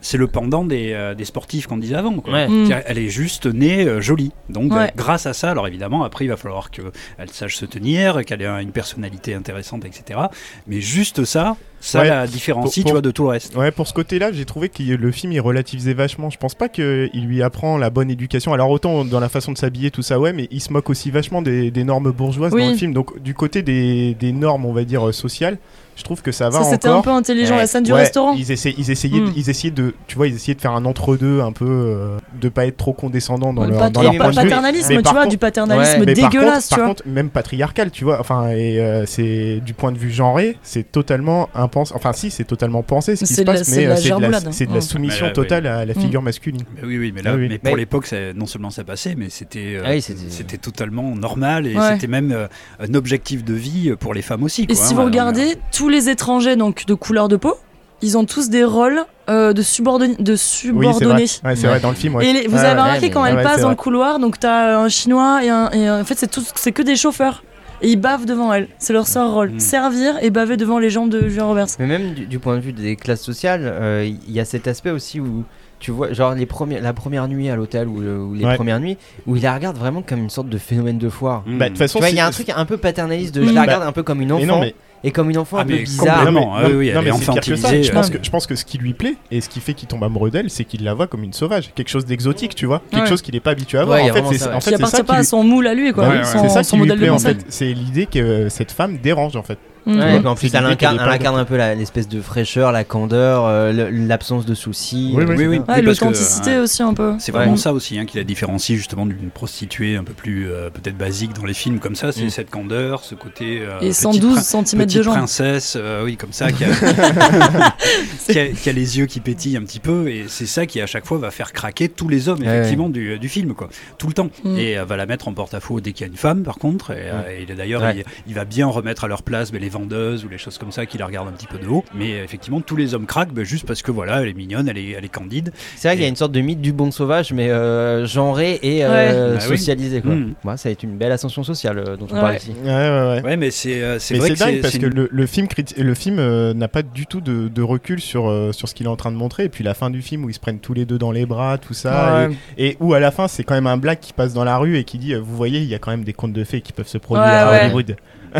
c'est 0.00 0.16
le 0.16 0.26
pendant 0.26 0.64
des, 0.64 0.92
euh, 0.92 1.14
des 1.14 1.24
sportifs 1.24 1.66
qu'on 1.66 1.76
disait 1.76 1.94
avant. 1.96 2.10
Mm. 2.12 2.70
Elle 2.86 2.98
est 2.98 3.08
juste 3.08 3.46
née 3.46 3.84
euh, 3.86 4.00
jolie. 4.00 4.32
Donc, 4.48 4.72
grâce 4.96 5.26
à 5.26 5.32
alors 5.44 5.66
évidemment, 5.66 6.04
après, 6.04 6.24
il 6.24 6.28
va 6.28 6.36
falloir 6.36 6.70
qu'elle 6.70 7.30
sache 7.30 7.56
se 7.56 7.64
tenir, 7.66 8.24
qu'elle 8.24 8.42
ait 8.42 8.62
une 8.62 8.72
personnalité 8.72 9.34
intéressante, 9.34 9.84
etc. 9.84 10.20
Mais 10.66 10.80
juste 10.80 11.24
ça, 11.24 11.56
ça 11.80 12.00
Ouais. 12.00 12.08
la 12.08 12.26
différencie, 12.26 12.82
Pour- 12.82 12.88
tu 12.90 12.92
vois, 12.92 13.00
de 13.02 13.10
tout 13.10 13.22
le 13.24 13.28
reste. 13.30 13.54
Ouais, 13.56 13.70
pour 13.70 13.86
ce 13.86 13.92
côté-là, 13.92 14.32
j'ai 14.32 14.44
trouvé 14.44 14.68
que 14.68 14.82
le 14.82 15.12
film 15.12 15.32
il 15.32 15.40
relativisait 15.40 15.94
vachement. 15.94 16.30
Je 16.30 16.38
pense 16.38 16.54
pas 16.54 16.68
qu'il 16.68 17.10
lui 17.14 17.42
apprend 17.42 17.78
la 17.78 17.90
bonne 17.90 18.10
éducation. 18.10 18.52
Alors 18.52 18.70
autant 18.70 19.04
dans 19.04 19.20
la 19.20 19.28
façon 19.28 19.52
de 19.52 19.58
s'habiller, 19.58 19.90
tout 19.90 20.02
ça, 20.02 20.18
ouais, 20.18 20.32
mais 20.32 20.48
il 20.50 20.60
se 20.60 20.72
moque 20.72 20.90
aussi 20.90 21.10
vachement 21.10 21.42
des, 21.42 21.70
des 21.70 21.84
normes 21.84 22.10
bourgeoises 22.10 22.52
Oui. 22.52 22.62
dans 22.64 22.70
le 22.70 22.76
film. 22.76 22.92
Donc 22.92 23.20
du 23.22 23.34
côté 23.34 23.62
des, 23.62 24.14
des 24.14 24.32
normes, 24.32 24.64
on 24.66 24.72
va 24.72 24.84
dire 24.84 25.06
euh, 25.08 25.12
sociales, 25.12 25.58
je 25.96 26.02
trouve 26.04 26.20
que 26.20 26.30
ça 26.32 26.50
va 26.50 26.62
Ça, 26.62 26.70
c'était 26.70 26.88
un 26.88 27.00
peu 27.00 27.08
intelligent. 27.10 27.54
Ouais. 27.54 27.60
La 27.60 27.66
scène 27.66 27.84
du 27.84 27.92
Ouais, 27.92 28.00
restaurant. 28.00 28.34
Ils, 28.34 28.50
essaient- 28.52 28.74
ils 28.76 28.90
essayaient, 28.90 29.18
de, 29.20 29.26
Mm. 29.26 29.32
ils 29.34 29.48
essayaient 29.48 29.70
de, 29.70 29.94
tu 30.06 30.16
vois, 30.16 30.26
ils 30.28 30.34
essayaient 30.34 30.54
de 30.54 30.60
faire 30.60 30.72
un 30.74 30.84
entre-deux, 30.84 31.40
un 31.40 31.52
peu, 31.52 31.64
euh, 31.66 32.18
de 32.38 32.48
pas 32.50 32.66
être 32.66 32.76
trop 32.76 32.92
condescendant 32.92 33.54
dans 33.54 33.62
Ouais, 33.62 33.68
leur, 33.70 33.78
pas- 33.78 33.90
dans 33.90 34.02
leur 34.02 34.12
pas 34.12 34.18
point 34.18 34.26
de 34.28 34.36
vue. 34.40 34.42
paternalisme, 34.42 34.88
Mais 34.94 34.96
tu 35.02 35.10
vois, 35.10 35.20
contre- 35.20 35.28
du 35.30 35.38
paternalisme 35.38 36.00
Ouais. 36.00 36.06
Mais 36.06 36.14
par 36.14 36.30
dégueulasse, 36.30 36.52
contre, 36.54 36.68
tu 36.68 36.68
par 36.74 36.78
vois. 36.80 36.88
contre, 36.88 37.02
même 37.06 37.30
patriarcal, 37.30 37.90
tu 37.90 38.04
vois. 38.04 38.20
Enfin, 38.20 38.48
et 38.50 38.78
euh, 38.78 39.06
c'est 39.06 39.60
du 39.64 39.72
point 39.72 39.90
de 39.90 39.96
vue 39.96 40.10
genré, 40.10 40.58
c'est 40.62 40.92
totalement 40.92 41.48
impensé. 41.66 41.92
Enfin, 41.94 42.12
si, 42.12 42.30
c'est 42.30 42.44
totalement 42.44 42.82
pensé 42.82 43.14
ce 43.16 43.24
qui 43.24 43.34
C'est 43.34 43.42
se 43.42 43.46
passe, 43.46 43.62
c'est 43.64 43.76
mais 43.76 43.86
euh, 43.86 43.96
c'est 43.96 44.02
de 44.04 44.08
la, 44.08 44.18
gerboulade. 44.20 44.48
c'est 44.52 44.66
de 44.66 44.72
la 44.72 44.78
Mm. 44.78 44.80
soumission 44.82 45.24
Ouais, 45.26 45.30
ouais, 45.30 45.34
totale 45.34 45.66
à 45.66 45.84
la 45.84 45.92
Mm. 45.94 46.00
figure 46.00 46.22
masculine. 46.22 46.62
Mais 46.76 46.86
oui, 46.88 46.98
oui, 46.98 47.12
mais 47.14 47.22
là, 47.22 47.32
Ah 47.34 47.36
oui. 47.36 47.48
mais 47.48 47.58
pour 47.58 47.72
Mais- 47.74 47.78
l'époque, 47.80 48.08
non 48.34 48.46
seulement 48.46 48.70
ça 48.70 48.82
passait, 48.84 49.14
mais 49.16 49.28
c'était, 49.28 49.76
euh, 49.76 49.82
Ah 49.84 49.90
oui, 49.90 50.00
c'était- 50.02 50.56
totalement 50.56 51.14
normal 51.14 51.66
et 51.66 51.76
Ouais. 51.76 51.92
c'était 51.94 52.06
même 52.06 52.32
euh, 52.32 52.46
un 52.80 52.94
objectif 52.94 53.44
de 53.44 53.52
vie 53.54 53.92
pour 54.00 54.14
les 54.14 54.22
femmes 54.22 54.42
aussi. 54.42 54.66
Et 54.68 54.74
si 54.74 54.92
hein. 54.92 54.96
vous 54.96 55.04
regardez, 55.04 55.56
tous 55.72 55.88
les 55.90 56.08
étrangers 56.08 56.56
donc 56.56 56.86
de 56.86 56.94
couleur 56.94 57.28
de 57.28 57.36
peau, 57.36 57.54
ils 58.02 58.16
ont 58.18 58.24
tous 58.24 58.48
des 58.50 58.64
rôles 58.64 59.00
euh, 59.28 59.52
de, 59.52 59.60
subordonnés. 59.62 60.14
de 60.20 60.32
Oui, 60.32 60.38
c'est 60.38 60.44
subordonnés. 60.66 61.08
vrai. 61.08 61.18
Ouais, 61.18 61.26
c'est 61.56 61.62
Ouais. 61.62 61.68
vrai 61.68 61.80
dans 61.80 61.88
le 61.90 61.94
film. 61.96 62.14
Ouais. 62.14 62.26
Et 62.28 62.32
les- 62.32 62.46
vous 62.46 62.54
Ouais, 62.54 62.60
avez 62.60 62.80
remarqué 62.80 63.10
quand 63.10 63.22
ouais, 63.22 63.30
elle 63.30 63.36
ouais, 63.36 63.42
passe 63.42 63.56
dans 63.56 63.62
vrai. 63.62 63.70
le 63.70 63.76
couloir, 63.76 64.18
donc 64.20 64.38
t'as 64.38 64.78
un 64.78 64.88
chinois 64.88 65.44
et, 65.44 65.48
un, 65.48 65.68
et 65.72 65.90
en 65.90 66.04
fait 66.04 66.14
c'est 66.16 66.30
tout, 66.30 66.44
c'est 66.54 66.70
que 66.72 66.82
des 66.82 66.94
chauffeurs. 66.94 67.42
Et 67.82 67.90
ils 67.90 68.00
bavent 68.00 68.26
devant 68.26 68.52
elle. 68.52 68.68
C'est 68.78 68.92
leur 68.92 69.06
seul 69.06 69.26
rôle. 69.28 69.50
Mm. 69.52 69.60
Servir 69.60 70.14
et 70.22 70.30
baver 70.30 70.56
devant 70.56 70.78
les 70.78 70.90
jambes 70.90 71.10
de 71.10 71.28
Julia 71.28 71.44
Roberts. 71.44 71.68
Mais 71.78 71.86
même 71.86 72.14
du, 72.14 72.26
du 72.26 72.38
point 72.38 72.56
de 72.56 72.60
vue 72.60 72.72
des 72.72 72.96
classes 72.96 73.20
sociales, 73.22 73.62
euh, 73.64 74.04
il 74.06 74.32
y 74.32 74.40
a 74.40 74.44
cet 74.44 74.66
aspect 74.68 74.90
aussi 74.90 75.20
où 75.20 75.44
tu 75.78 75.90
vois, 75.90 76.10
genre 76.14 76.32
les 76.34 76.46
premières, 76.46 76.82
la 76.82 76.94
première 76.94 77.28
nuit 77.28 77.50
à 77.50 77.56
l'hôtel 77.56 77.86
ou, 77.86 78.00
le- 78.00 78.18
ou 78.18 78.32
les 78.34 78.46
Ouais. 78.46 78.54
premières 78.54 78.80
nuits, 78.80 78.96
où 79.26 79.36
il 79.36 79.42
la 79.42 79.54
regarde 79.54 79.76
vraiment 79.76 80.00
comme 80.00 80.20
une 80.20 80.30
sorte 80.30 80.48
de 80.48 80.56
phénomène 80.56 80.96
de 80.96 81.10
foire. 81.10 81.44
Bah, 81.46 81.66
de 81.66 81.68
toute 81.70 81.78
façon, 81.78 81.98
Tu 81.98 82.02
vois, 82.02 82.08
il 82.10 82.16
y 82.16 82.20
a 82.20 82.26
un 82.26 82.30
truc 82.30 82.48
un 82.54 82.64
peu 82.64 82.78
paternaliste 82.78 83.34
de 83.34 83.42
Mm. 83.42 83.48
je 83.48 83.48
la 83.52 83.54
Bah, 83.60 83.62
regarde 83.66 83.82
un 83.82 83.92
peu 83.92 84.02
comme 84.02 84.22
une 84.22 84.28
Mais 84.34 84.46
non, 84.46 84.54
enfant 84.54 84.60
mais 84.62 84.74
et 85.06 85.10
comme 85.12 85.30
une 85.30 85.38
enfant 85.38 85.56
Ah, 85.58 85.62
un 85.62 85.66
peu 85.66 85.76
bizarre. 85.76 86.16
complètement. 86.18 86.40
Non, 86.54 86.56
mais- 86.58 86.64
Ah 86.64 86.68
oui, 86.68 86.74
oui, 86.74 86.86
non, 86.92 86.98
elle 87.00 87.04
mais 87.04 87.10
est 87.10 87.12
c'est 87.22 87.32
pire 87.32 87.40
que 87.42 87.56
ça. 87.56 87.82
Je 87.82 87.88
euh. 87.90 87.92
pense 87.94 88.10
que, 88.10 88.18
je 88.22 88.30
pense 88.30 88.46
que 88.46 88.54
ce 88.56 88.64
qui 88.64 88.76
lui 88.78 88.92
plaît 88.92 89.14
et 89.30 89.40
ce 89.40 89.48
qui 89.48 89.60
fait 89.60 89.72
qu'il 89.74 89.88
tombe 89.88 90.02
amoureux 90.04 90.30
d'elle, 90.30 90.50
c'est 90.50 90.64
qu'il 90.64 90.84
la 90.84 90.94
voit 90.94 91.06
comme 91.06 91.22
une 91.22 91.32
sauvage, 91.32 91.70
quelque 91.74 91.88
chose 91.88 92.04
d'exotique, 92.04 92.54
tu 92.54 92.66
vois, 92.66 92.82
quelque 92.90 93.02
Ouais. 93.04 93.08
chose 93.08 93.22
qu'il 93.22 93.34
n'est 93.34 93.40
pas 93.40 93.52
habitué 93.52 93.78
à 93.78 93.84
voir. 93.84 93.96
Ouais, 93.98 94.02
en 94.02 94.06
fait, 94.06 94.20
vraiment 94.20 94.30
c'est 94.32 94.34
en 94.52 94.60
ça 94.86 95.04
pas 95.04 95.14
à 95.14 95.18
lui- 95.20 95.24
son 95.24 95.42
moule 95.44 95.66
à 95.66 95.74
lui, 95.74 95.92
quoi. 95.92 96.08
Ouais, 96.08 96.24
Son, 96.24 96.42
c'est 96.42 96.48
ça 96.48 96.62
son 96.64 96.76
qui 96.76 96.82
lui 96.82 96.88
modèle 96.88 96.98
plaît 96.98 97.06
de 97.06 97.12
en 97.12 97.18
fait. 97.18 97.38
C'est 97.48 97.72
l'idée 97.72 98.06
que 98.06 98.18
euh, 98.18 98.48
cette 98.48 98.72
femme 98.72 98.98
dérange 98.98 99.36
en 99.36 99.42
fait. 99.42 99.58
Mm. 99.86 99.98
Ouais, 100.00 100.26
en 100.26 100.34
plus, 100.34 100.52
elle 100.52 100.66
incarne, 100.66 100.98
elle 101.00 101.26
un 101.26 101.44
peu 101.44 101.56
l'espèce 101.56 102.08
de 102.08 102.20
fraîcheur, 102.20 102.72
la 102.72 102.82
candeur, 102.82 103.44
euh, 103.46 103.88
l'absence 103.92 104.44
de 104.44 104.54
soucis. 104.54 105.12
Oui, 105.14 105.22
euh, 105.28 105.46
oui. 105.48 105.60
L'authenticité 105.82 106.50
ouais. 106.52 106.58
aussi 106.58 106.82
un 106.82 106.92
peu. 106.92 107.14
C'est 107.20 107.30
vraiment 107.32 107.52
Ouais. 107.52 107.56
ça 107.58 107.72
aussi 107.72 107.96
hein, 107.98 108.04
qui 108.04 108.16
la 108.16 108.24
différencie 108.24 108.76
justement 108.76 109.06
d'une 109.06 109.30
prostituée 109.30 109.96
un 109.96 110.02
peu 110.04 110.12
plus 110.12 110.50
euh, 110.50 110.70
peut-être 110.70 110.96
basique 110.98 111.32
dans 111.34 111.44
les 111.44 111.54
films 111.54 111.78
comme 111.78 111.94
ça, 111.94 112.10
c'est 112.12 112.24
Mm. 112.24 112.30
cette 112.30 112.50
candeur, 112.50 113.04
ce 113.04 113.14
côté 113.14 113.60
euh, 113.60 113.76
Et 113.80 113.90
petite 113.90 113.94
112 113.94 114.34
prin- 114.34 114.42
cm 114.64 114.80
de 114.80 114.84
petite 114.86 115.02
jambes. 115.02 115.14
princesse, 115.14 115.76
euh, 115.80 116.02
oui 116.04 116.16
comme 116.16 116.32
ça, 116.32 116.50
qui 116.50 116.64
a, 116.64 116.68
qui, 118.28 118.38
a, 118.38 118.46
qui 118.48 118.68
a 118.68 118.72
les 118.72 118.98
yeux 118.98 119.06
qui 119.06 119.20
pétillent 119.20 119.56
un 119.56 119.62
petit 119.62 119.80
peu 119.80 120.08
et 120.08 120.24
c'est 120.28 120.46
ça 120.46 120.66
qui 120.66 120.80
à 120.80 120.86
chaque 120.86 121.06
fois 121.06 121.18
va 121.18 121.30
faire 121.30 121.52
craquer 121.52 121.88
tous 121.88 122.08
les 122.08 122.28
hommes 122.28 122.40
Ouais, 122.40 122.46
effectivement 122.58 122.88
du, 122.88 123.18
du 123.18 123.28
film 123.28 123.54
quoi, 123.54 123.68
tout 123.98 124.08
le 124.08 124.12
temps 124.12 124.28
Mm. 124.44 124.58
et 124.58 124.78
euh, 124.78 124.84
va 124.84 124.96
la 124.96 125.06
mettre 125.06 125.28
en 125.28 125.32
porte-à-faux 125.32 125.80
dès 125.80 125.92
qu'il 125.92 126.06
y 126.06 126.08
a 126.08 126.10
une 126.10 126.16
femme 126.18 126.42
par 126.42 126.56
contre 126.56 126.90
et, 126.90 126.96
euh, 127.12 127.42
et 127.48 127.54
d'ailleurs 127.54 127.82
Ouais. 127.82 127.98
il, 127.98 128.04
il 128.28 128.34
va 128.34 128.44
bien 128.44 128.66
remettre 128.66 129.04
à 129.04 129.08
leur 129.08 129.22
place 129.22 129.52
les 129.52 129.68
vendeuses 129.78 130.24
ou 130.24 130.28
les 130.28 130.38
choses 130.38 130.58
comme 130.58 130.72
ça 130.72 130.86
qui 130.86 130.98
la 130.98 131.06
regardent 131.06 131.28
un 131.28 131.32
petit 131.32 131.46
peu 131.46 131.58
de 131.58 131.66
haut 131.66 131.84
mais 131.94 132.14
euh, 132.14 132.24
effectivement 132.24 132.60
tous 132.60 132.76
les 132.76 132.94
hommes 132.94 133.06
craquent 133.06 133.32
ben, 133.32 133.44
juste 133.44 133.66
parce 133.66 133.82
que 133.82 133.90
voilà 133.90 134.22
elle 134.22 134.28
est 134.28 134.34
mignonne, 134.34 134.68
elle 134.68 134.78
est, 134.78 134.90
elle 134.90 135.04
est 135.04 135.08
candide 135.08 135.52
C'est 135.76 135.88
vrai 135.88 135.96
qu'il 135.96 136.02
y 136.02 136.06
a 136.06 136.08
une 136.08 136.16
sorte 136.16 136.32
de 136.32 136.40
mythe 136.40 136.60
du 136.60 136.72
bon 136.72 136.90
sauvage, 136.90 137.32
mais 137.32 137.50
euh, 137.50 138.06
genré 138.06 138.58
et 138.62 138.84
euh, 138.84 139.34
Ouais. 139.34 139.34
Bah 139.34 139.40
socialisé. 139.40 140.00
Quoi. 140.00 140.14
Mm. 140.14 140.34
Ouais, 140.44 140.56
ça 140.56 140.68
va 140.68 140.72
être 140.72 140.82
une 140.82 140.96
belle 140.96 141.12
ascension 141.12 141.42
sociale 141.42 141.78
euh, 141.78 141.96
dont 141.96 142.06
on 142.10 142.14
Ouais. 142.14 142.20
parle 142.20 142.36
ici. 142.36 142.52
Ouais, 142.64 142.68
ouais, 142.70 142.72
ouais. 143.16 143.22
Ouais, 143.22 143.36
mais 143.36 143.50
c'est 143.50 143.82
euh, 143.82 143.98
vrai 144.12 144.30
que 144.30 144.38
dingue 144.38 144.60
parce 144.62 144.78
que 144.78 144.86
une- 144.86 144.94
le, 144.94 145.08
le 145.10 145.26
film, 145.26 145.46
criti- 145.48 145.80
le 145.80 145.94
film 145.94 146.18
euh, 146.18 146.54
n'a 146.54 146.68
pas 146.68 146.82
du 146.82 147.06
tout 147.06 147.20
de, 147.20 147.48
de 147.48 147.62
recul 147.62 148.00
sur, 148.00 148.28
euh, 148.30 148.52
sur 148.52 148.68
ce 148.68 148.74
qu'il 148.74 148.86
est 148.86 148.88
en 148.88 148.96
train 148.96 149.10
de 149.12 149.16
montrer. 149.16 149.44
Et 149.44 149.48
puis 149.48 149.64
la 149.64 149.74
fin 149.74 149.90
du 149.90 150.02
film 150.02 150.24
où 150.24 150.30
ils 150.30 150.34
se 150.34 150.40
prennent 150.40 150.60
tous 150.60 150.72
les 150.74 150.84
deux 150.86 150.98
dans 150.98 151.12
les 151.12 151.26
bras, 151.26 151.58
tout 151.58 151.74
ça. 151.74 152.26
Ouais. 152.28 152.34
Et, 152.58 152.66
et 152.68 152.76
où 152.80 152.94
à 152.94 153.00
la 153.00 153.10
fin, 153.10 153.28
c'est 153.28 153.44
quand 153.44 153.54
même 153.54 153.66
un 153.66 153.76
black 153.76 154.00
qui 154.00 154.12
passe 154.12 154.32
dans 154.32 154.44
la 154.44 154.56
rue 154.58 154.76
et 154.78 154.84
qui 154.84 154.98
dit 154.98 155.14
euh, 155.14 155.20
Vous 155.20 155.36
voyez, 155.36 155.60
il 155.60 155.68
y 155.68 155.74
a 155.74 155.78
quand 155.78 155.90
même 155.90 156.04
des 156.04 156.12
contes 156.12 156.32
de 156.32 156.44
fées 156.44 156.60
qui 156.60 156.72
peuvent 156.72 156.88
se 156.88 156.98
produire 156.98 157.26
Ouais, 157.26 157.32
à 157.34 157.50
ouais. 157.50 157.64
Hollywood. 157.66 157.96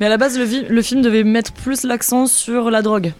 Mais 0.00 0.06
à 0.06 0.08
la 0.08 0.16
base, 0.16 0.38
le, 0.38 0.82
film 0.82 1.02
devait 1.02 1.24
mettre 1.24 1.52
plus 1.52 1.84
l'accent 1.84 2.26
sur 2.26 2.70
la 2.70 2.82
drogue. 2.82 3.12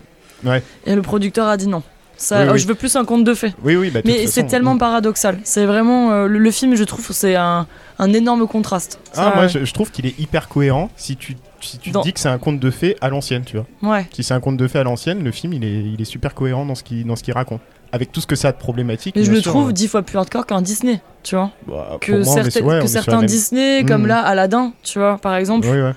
Ouais. 0.44 0.62
Et 0.86 0.94
le 0.94 1.02
producteur 1.02 1.46
a 1.46 1.56
dit 1.56 1.68
non. 1.68 1.82
Ça, 2.16 2.42
Oui, 2.44 2.50
oui. 2.52 2.58
Je 2.58 2.66
veux 2.66 2.74
plus 2.74 2.96
un 2.96 3.04
conte 3.04 3.24
de 3.24 3.32
fées. 3.32 3.54
Oui, 3.62 3.76
oui, 3.76 3.90
bah, 3.90 4.00
Mais 4.04 4.26
c'est 4.26 4.44
tellement 4.44 4.74
mm. 4.74 4.78
paradoxal. 4.78 5.38
C'est 5.42 5.64
vraiment 5.64 6.10
euh, 6.12 6.26
le, 6.26 6.38
le 6.38 6.50
film, 6.50 6.74
je 6.74 6.84
trouve, 6.84 7.06
c'est 7.12 7.34
un, 7.34 7.66
un 7.98 8.12
énorme 8.12 8.46
contraste. 8.46 8.98
Ah, 9.16 9.32
moi, 9.34 9.46
je, 9.46 9.64
je 9.64 9.72
trouve 9.72 9.90
qu'il 9.90 10.04
est 10.06 10.18
hyper 10.18 10.48
cohérent 10.48 10.90
si 10.96 11.16
tu, 11.16 11.36
si 11.62 11.78
tu 11.78 11.92
te 11.92 12.02
dis 12.02 12.12
que 12.12 12.20
c'est 12.20 12.28
un 12.28 12.38
conte 12.38 12.60
de 12.60 12.70
fées 12.70 12.96
à 13.00 13.08
l'ancienne, 13.08 13.44
tu 13.44 13.56
vois. 13.56 13.66
Ouais. 13.82 14.06
Si 14.12 14.22
c'est 14.22 14.34
un 14.34 14.40
conte 14.40 14.58
de 14.58 14.68
fées 14.68 14.78
à 14.80 14.84
l'ancienne, 14.84 15.24
le 15.24 15.30
film, 15.30 15.52
il 15.54 15.64
est, 15.64 15.82
il 15.94 16.00
est 16.00 16.04
super 16.06 16.34
cohérent 16.34 16.66
dans 16.66 16.74
ce 16.74 16.82
qu'il 16.82 17.32
raconte. 17.34 17.60
Avec 17.92 18.12
tout 18.12 18.20
ce 18.20 18.26
que 18.26 18.36
ça 18.36 18.48
a 18.48 18.52
de 18.52 18.58
problématique. 18.58 19.16
Mais 19.16 19.24
je 19.24 19.32
le 19.32 19.40
sûr, 19.40 19.50
trouve 19.50 19.70
euh, 19.70 19.72
dix 19.72 19.88
fois 19.88 20.02
plus 20.02 20.16
hardcore 20.16 20.46
qu'un 20.46 20.62
Disney, 20.62 21.00
tu 21.24 21.34
vois. 21.34 21.50
bah, 21.66 21.96
Que, 22.00 22.12
moi, 22.22 22.36
ouais, 22.36 22.80
que 22.82 22.86
certains 22.86 23.16
même- 23.18 23.26
Disney, 23.26 23.84
comme 23.84 24.04
Mm. 24.04 24.06
là 24.06 24.20
Aladdin, 24.20 24.72
tu 24.84 24.98
vois, 25.00 25.18
par 25.18 25.34
exemple. 25.34 25.66
Oui, 25.68 25.80
ouais. 25.80 25.92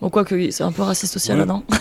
Bon, 0.00 0.10
quoi 0.10 0.24
que 0.26 0.50
c'est 0.50 0.62
un 0.62 0.72
peu 0.72 0.82
raciste 0.82 1.16
aussi 1.16 1.28
Ouais. 1.30 1.36
Aladdin. 1.36 1.62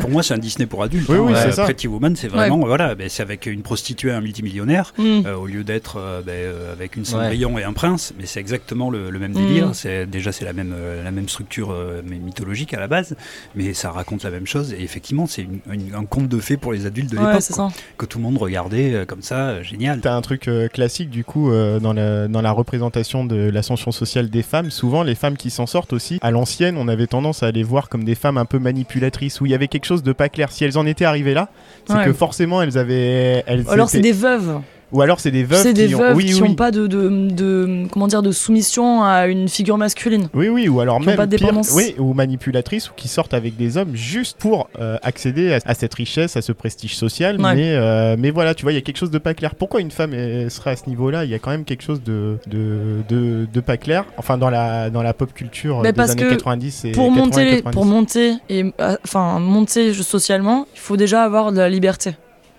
Pour 0.00 0.10
moi, 0.10 0.22
c'est 0.22 0.34
un 0.34 0.38
Disney 0.38 0.66
pour 0.66 0.82
adultes. 0.82 1.08
Oui, 1.08 1.16
hein. 1.16 1.20
oui, 1.24 1.32
Euh, 1.34 1.42
c'est 1.44 1.52
ça. 1.52 1.64
Pretty 1.64 1.86
Woman, 1.86 2.16
c'est 2.16 2.28
vraiment, 2.28 2.58
voilà, 2.58 2.94
ben, 2.94 3.08
c'est 3.08 3.22
avec 3.22 3.46
une 3.46 3.62
prostituée, 3.62 4.12
un 4.12 4.20
multimillionnaire, 4.20 4.92
Mm. 4.98 5.26
euh, 5.26 5.36
au 5.36 5.46
lieu 5.46 5.64
d'être 5.64 5.96
euh, 5.98 6.22
ben, 6.22 6.32
euh, 6.32 6.72
avec 6.72 6.96
une 6.96 7.04
Cendrillon 7.04 7.58
et 7.58 7.64
un 7.64 7.72
prince. 7.72 8.12
Mais 8.18 8.26
c'est 8.26 8.40
exactement 8.40 8.90
le, 8.90 9.10
le 9.10 9.18
même 9.18 9.32
Mm. 9.32 9.34
délire. 9.34 9.70
C'est 9.74 10.06
déjà 10.06 10.32
c'est 10.32 10.44
la 10.44 10.52
même 10.52 10.74
euh, 10.76 11.04
la 11.04 11.10
même 11.10 11.28
structure 11.28 11.70
euh, 11.70 12.02
mais 12.04 12.16
mythologique 12.16 12.74
à 12.74 12.80
la 12.80 12.88
base, 12.88 13.16
mais 13.54 13.74
ça 13.74 13.90
raconte 13.90 14.24
la 14.24 14.30
même 14.30 14.46
chose. 14.46 14.72
Et 14.72 14.82
effectivement, 14.82 15.26
c'est 15.26 15.42
une- 15.42 15.60
une- 15.72 15.94
un 15.94 16.04
conte 16.04 16.28
de 16.28 16.38
fées 16.40 16.56
pour 16.56 16.72
les 16.72 16.86
adultes 16.86 17.10
de 17.12 17.18
Ouais, 17.18 17.26
l'époque, 17.26 17.42
c'est 17.42 17.54
quoi. 17.54 17.70
ça. 17.70 17.76
que 17.98 18.06
tout 18.06 18.18
le 18.18 18.24
monde 18.24 18.38
regardait 18.38 18.94
euh, 18.94 19.04
comme 19.04 19.22
ça, 19.22 19.48
euh, 19.50 19.62
génial. 19.62 20.00
T'as 20.00 20.14
un 20.14 20.22
truc 20.22 20.48
euh, 20.48 20.68
classique 20.68 21.10
du 21.10 21.24
coup 21.24 21.50
euh, 21.50 21.78
dans, 21.80 21.92
la, 21.92 22.28
dans 22.28 22.42
la 22.42 22.50
représentation 22.52 23.24
de 23.24 23.50
l'ascension 23.50 23.92
sociale 23.92 24.28
des 24.28 24.42
femmes. 24.42 24.70
Souvent, 24.70 25.02
les 25.02 25.14
femmes 25.14 25.36
qui 25.36 25.50
s'en 25.50 25.66
sortent 25.66 25.92
aussi, 25.92 26.15
à 26.22 26.30
l'ancienne, 26.30 26.76
on 26.78 26.88
avait 26.88 27.06
tendance 27.06 27.42
à 27.42 27.50
les 27.50 27.62
voir 27.62 27.88
comme 27.88 28.04
des 28.04 28.14
femmes 28.14 28.38
un 28.38 28.44
peu 28.44 28.58
manipulatrices 28.58 29.40
où 29.40 29.46
il 29.46 29.52
y 29.52 29.54
avait 29.54 29.68
quelque 29.68 29.84
chose 29.86 30.02
de 30.02 30.12
pas 30.12 30.28
clair. 30.28 30.52
Si 30.52 30.64
elles 30.64 30.78
en 30.78 30.86
étaient 30.86 31.04
arrivées 31.04 31.34
là, 31.34 31.48
c'est 31.86 31.94
Ouais. 31.94 32.04
que 32.04 32.12
forcément 32.12 32.62
elles 32.62 32.78
avaient. 32.78 33.42
Elles 33.46 33.64
Alors 33.68 33.88
c'est 33.88 34.00
des 34.00 34.12
veuves. 34.12 34.60
Ou 34.92 35.02
alors 35.02 35.18
c'est 35.18 35.32
des 35.32 35.42
veuves 35.42 35.72
des 35.72 35.88
qui 35.88 35.94
ont. 35.94 35.98
veuves 35.98 36.16
oui, 36.16 36.26
qui 36.26 36.34
oui. 36.34 36.48
n'ont 36.48 36.54
pas 36.54 36.70
de, 36.70 36.86
de, 36.86 37.28
de- 37.30 37.86
comment 37.90 38.06
dire 38.06 38.22
de 38.22 38.30
soumission 38.30 39.02
à 39.02 39.26
une 39.26 39.48
figure 39.48 39.76
masculine. 39.78 40.28
Oui, 40.32 40.48
oui, 40.48 40.68
ou 40.68 40.80
alors 40.80 41.00
qui 41.00 41.06
même 41.06 41.16
pas 41.16 41.26
de 41.26 41.36
pire, 41.36 41.52
oui, 41.74 41.94
ou 41.98 42.14
manipulatrices, 42.14 42.90
ou 42.90 42.92
qui 42.94 43.08
sortent 43.08 43.34
avec 43.34 43.56
des 43.56 43.76
hommes 43.76 43.96
juste 43.96 44.36
pour 44.38 44.68
euh, 44.80 44.96
accéder 45.02 45.52
à, 45.54 45.58
à 45.64 45.74
cette 45.74 45.92
richesse, 45.94 46.36
à 46.36 46.42
ce 46.42 46.52
prestige 46.52 46.96
social. 46.96 47.40
Ouais. 47.40 47.54
Mais, 47.56 47.70
euh, 47.72 48.14
mais 48.18 48.30
voilà, 48.30 48.54
tu 48.54 48.62
vois, 48.62 48.72
il 48.72 48.76
y 48.76 48.78
a 48.78 48.80
quelque 48.80 48.98
chose 48.98 49.10
de 49.10 49.18
pas 49.18 49.34
clair. 49.34 49.54
Pourquoi 49.56 49.80
une 49.80 49.90
femme 49.90 50.12
serait 50.50 50.70
à 50.70 50.76
ce 50.76 50.88
niveau-là? 50.88 51.24
Il 51.24 51.30
y 51.30 51.34
a 51.34 51.38
quand 51.40 51.50
même 51.50 51.64
quelque 51.64 51.82
chose 51.82 52.02
de, 52.04 52.38
de, 52.46 53.02
de, 53.08 53.46
de 53.52 53.60
pas 53.60 53.76
clair. 53.78 54.04
Enfin, 54.18 54.38
dans 54.38 54.50
la, 54.50 54.90
dans 54.90 55.02
la 55.02 55.12
pop 55.14 55.32
culture 55.34 55.80
Mais 55.82 55.92
des 55.92 55.96
parce 55.96 56.12
années 56.12 56.22
que 56.22 56.30
90 56.30 56.84
et 56.84 56.92
Pour 56.92 57.06
80 57.08 57.14
et 57.16 57.18
monter, 57.24 57.50
90. 57.62 57.74
pour 57.74 57.84
monter 57.86 58.32
et 58.48 58.64
euh, 58.80 58.96
enfin 59.04 59.40
monter 59.40 59.92
socialement, 59.94 60.66
il 60.74 60.80
faut 60.80 60.96
déjà 60.96 61.22
avoir 61.24 61.50
de 61.50 61.58
la 61.58 61.68
liberté. 61.68 62.12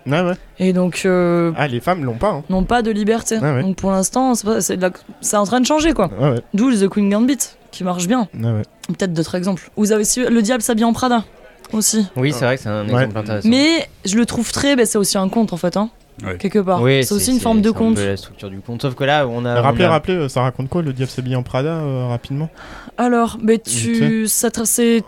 Ouais, 0.08 0.22
ouais. 0.22 0.34
Et 0.60 0.74
donc 0.74 1.02
euh, 1.06 1.52
Ah, 1.58 1.68
les 1.68 1.80
femmes 1.82 2.04
l'ont 2.06 2.18
pas. 2.18 2.30
Hein. 2.32 2.44
n'ont 2.50 2.64
pas 2.64 2.82
de 2.82 2.92
liberté. 2.92 3.38
Ouais, 3.38 3.54
ouais. 3.56 3.62
Donc 3.62 3.76
pour 3.76 3.92
l'instant, 3.92 4.34
c'est 4.36 4.46
pas- 4.48 4.62
c'est 4.62 4.78
de 4.78 4.82
la- 4.82 4.92
c'est 5.22 5.38
en 5.38 5.44
train 5.46 5.60
de 5.60 5.66
changer 5.66 5.94
quoi. 5.94 6.10
Ouais, 6.20 6.30
ouais. 6.32 6.42
D'où 6.54 6.72
The 6.74 6.88
Queen 6.88 7.10
Gambit 7.10 7.38
qui 7.72 7.84
marche 7.84 8.08
bien. 8.08 8.28
Ouais, 8.34 8.46
ouais. 8.52 8.62
Peut-être 8.88 9.14
d'autres 9.14 9.36
exemples. 9.36 9.70
Vous 9.76 9.92
avez 9.92 10.02
aussi 10.02 10.22
Le 10.24 10.42
Diable 10.42 10.64
s'habille 10.64 10.86
en 10.86 10.94
Prada 10.94 11.24
aussi. 11.74 12.08
Oui, 12.16 12.32
c'est 12.32 12.46
vrai 12.46 12.56
que 12.56 12.64
c'est 12.64 12.70
un 12.70 12.88
Ouais. 12.88 13.04
exemple 13.04 13.18
intéressant. 13.18 13.50
Mais 13.50 13.88
je 14.06 14.16
le 14.18 14.26
trouve 14.26 14.52
très, 14.52 14.76
ben, 14.78 14.86
c'est 14.86 14.98
aussi 14.98 15.18
un 15.18 15.28
conte 15.28 15.52
en 15.52 15.58
fait, 15.58 15.76
hein, 15.76 15.90
Ouais. 16.24 16.38
quelque 16.38 16.60
part. 16.60 16.82
Oui, 16.82 17.04
c'est 17.04 17.14
aussi 17.14 17.32
une 17.32 17.42
forme 17.42 17.62
de 17.62 17.70
un 17.70 17.74
conte. 17.74 17.98
la 17.98 18.16
structure 18.16 18.50
du 18.50 18.60
conte. 18.62 18.82
Sauf 18.82 18.96
que 18.96 19.04
là, 19.04 19.28
on 19.28 19.44
a. 19.44 19.60
rappelez, 19.62 19.84
on 19.84 19.88
a- 19.88 19.92
rappelez, 19.92 20.16
euh, 20.16 20.30
ça 20.30 20.42
raconte 20.42 20.70
quoi 20.70 20.82
le 20.82 20.94
diable 20.94 21.12
s'habille 21.12 21.36
en 21.36 21.44
Prada 21.44 21.70
euh, 21.82 22.08
rapidement? 22.08 22.50
Alors, 22.98 23.38
mais 23.42 23.58
Tu 23.60 23.92
tu, 23.98 24.28
ça 24.28 24.50
c'est 24.64 25.04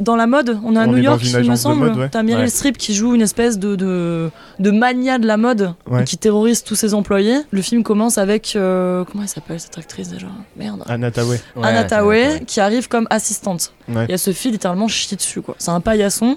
dans 0.00 0.16
la 0.16 0.26
mode. 0.26 0.58
On 0.64 0.74
est 0.74 0.78
à 0.78 0.82
On 0.84 0.92
New 0.92 0.98
est 0.98 1.02
York, 1.02 1.22
il 1.24 1.50
me 1.50 1.56
semble. 1.56 1.88
ouais. 1.88 2.08
T'as 2.08 2.22
Meryl 2.22 2.44
Ouais. 2.44 2.48
Streep 2.50 2.76
qui 2.78 2.94
joue 2.94 3.14
une 3.14 3.20
espèce 3.22 3.58
de 3.58 3.76
de, 3.76 4.30
de 4.58 4.70
mania 4.70 5.18
de 5.18 5.26
la 5.26 5.36
mode 5.36 5.74
Ouais. 5.88 6.04
qui 6.04 6.16
terrorise 6.18 6.64
tous 6.64 6.74
ses 6.74 6.94
employés. 6.94 7.38
Le 7.50 7.62
film 7.62 7.82
commence 7.82 8.18
avec 8.18 8.54
euh, 8.56 9.04
comment 9.04 9.22
elle 9.24 9.28
s'appelle 9.28 9.60
cette 9.60 9.78
actrice 9.78 10.08
déjà? 10.08 10.26
Merde. 10.56 10.82
Anna 10.88 11.10
Tawai. 11.10 11.40
Ouais, 11.56 11.66
Anna 11.66 11.84
Tawai 11.84 12.42
qui 12.46 12.60
arrive 12.60 12.88
comme 12.88 13.06
assistante. 13.10 13.72
Ouais. 13.88 14.06
Et 14.08 14.12
elle 14.12 14.18
se 14.18 14.32
fait 14.32 14.50
littéralement 14.50 14.88
chier 14.88 15.16
dessus 15.16 15.40
quoi. 15.42 15.54
C'est 15.58 15.70
un 15.70 15.80
paillasson. 15.80 16.36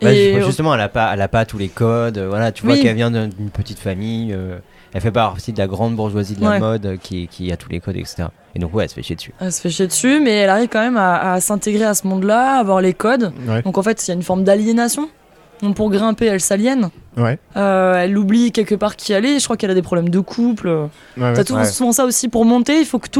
Bah, 0.00 0.12
et 0.12 0.34
ju- 0.34 0.44
justement, 0.44 0.74
elle 0.74 0.80
a 0.80 0.88
pas, 0.88 1.10
elle 1.12 1.20
a 1.22 1.26
pas 1.28 1.44
tous 1.44 1.58
les 1.58 1.68
codes. 1.68 2.18
euh, 2.18 2.28
Voilà, 2.28 2.52
tu 2.52 2.64
vois 2.64 2.76
qu'elle 2.76 2.94
vient 2.94 3.10
d'une 3.10 3.28
d'une 3.30 3.50
petite 3.50 3.80
famille. 3.80 4.32
euh, 4.32 4.58
elle 4.94 5.00
fait 5.00 5.10
pas 5.10 5.28
partie 5.28 5.52
de 5.52 5.58
la 5.58 5.66
grande 5.66 5.94
bourgeoisie 5.96 6.34
de 6.34 6.42
la 6.42 6.50
Ouais. 6.50 6.58
mode 6.60 6.86
euh, 6.86 6.96
qui, 6.96 7.28
qui 7.28 7.50
a 7.52 7.56
tous 7.56 7.68
les 7.68 7.80
codes, 7.80 7.96
etc. 7.96 8.24
Et 8.54 8.58
donc 8.58 8.74
ouais, 8.74 8.84
elle 8.84 8.88
se 8.90 8.94
fait 8.94 9.02
chier 9.02 9.16
dessus. 9.16 9.32
elle 9.40 9.52
se 9.52 9.60
fait 9.60 9.70
chier 9.70 9.86
dessus, 9.86 10.20
mais 10.20 10.30
elle 10.32 10.50
arrive 10.50 10.68
quand 10.68 10.80
même 10.80 10.96
à, 10.96 11.32
à 11.34 11.40
s'intégrer 11.40 11.84
à 11.84 11.94
ce 11.94 12.06
monde-là, 12.06 12.56
à 12.56 12.60
avoir 12.60 12.80
les 12.80 12.94
codes. 12.94 13.32
Ouais. 13.46 13.62
Donc 13.62 13.76
en 13.78 13.82
fait, 13.82 14.06
il 14.06 14.10
y 14.10 14.12
a 14.12 14.14
une 14.14 14.22
forme 14.22 14.44
d'aliénation. 14.44 15.08
Donc 15.62 15.74
pour 15.74 15.90
grimper, 15.90 16.26
elle 16.26 16.40
s'aliène. 16.40 16.90
Ouais. 17.16 17.38
Euh, 17.56 17.94
elle 17.96 18.16
oublie 18.16 18.52
quelque 18.52 18.76
part 18.76 18.94
qui 18.96 19.12
elle 19.12 19.24
est. 19.26 19.38
Je 19.40 19.44
crois 19.44 19.56
qu'elle 19.56 19.72
a 19.72 19.74
des 19.74 19.82
problèmes 19.82 20.08
de 20.08 20.20
couple. 20.20 20.88
T'as 21.18 21.42
tout- 21.44 21.54
Ouais. 21.54 21.64
souvent 21.64 21.90
ça 21.92 22.04
aussi. 22.04 22.28
Pour 22.28 22.44
monter, 22.44 22.78
il 22.78 22.86
faut 22.86 22.98
que 23.00 23.08
tu 23.08 23.18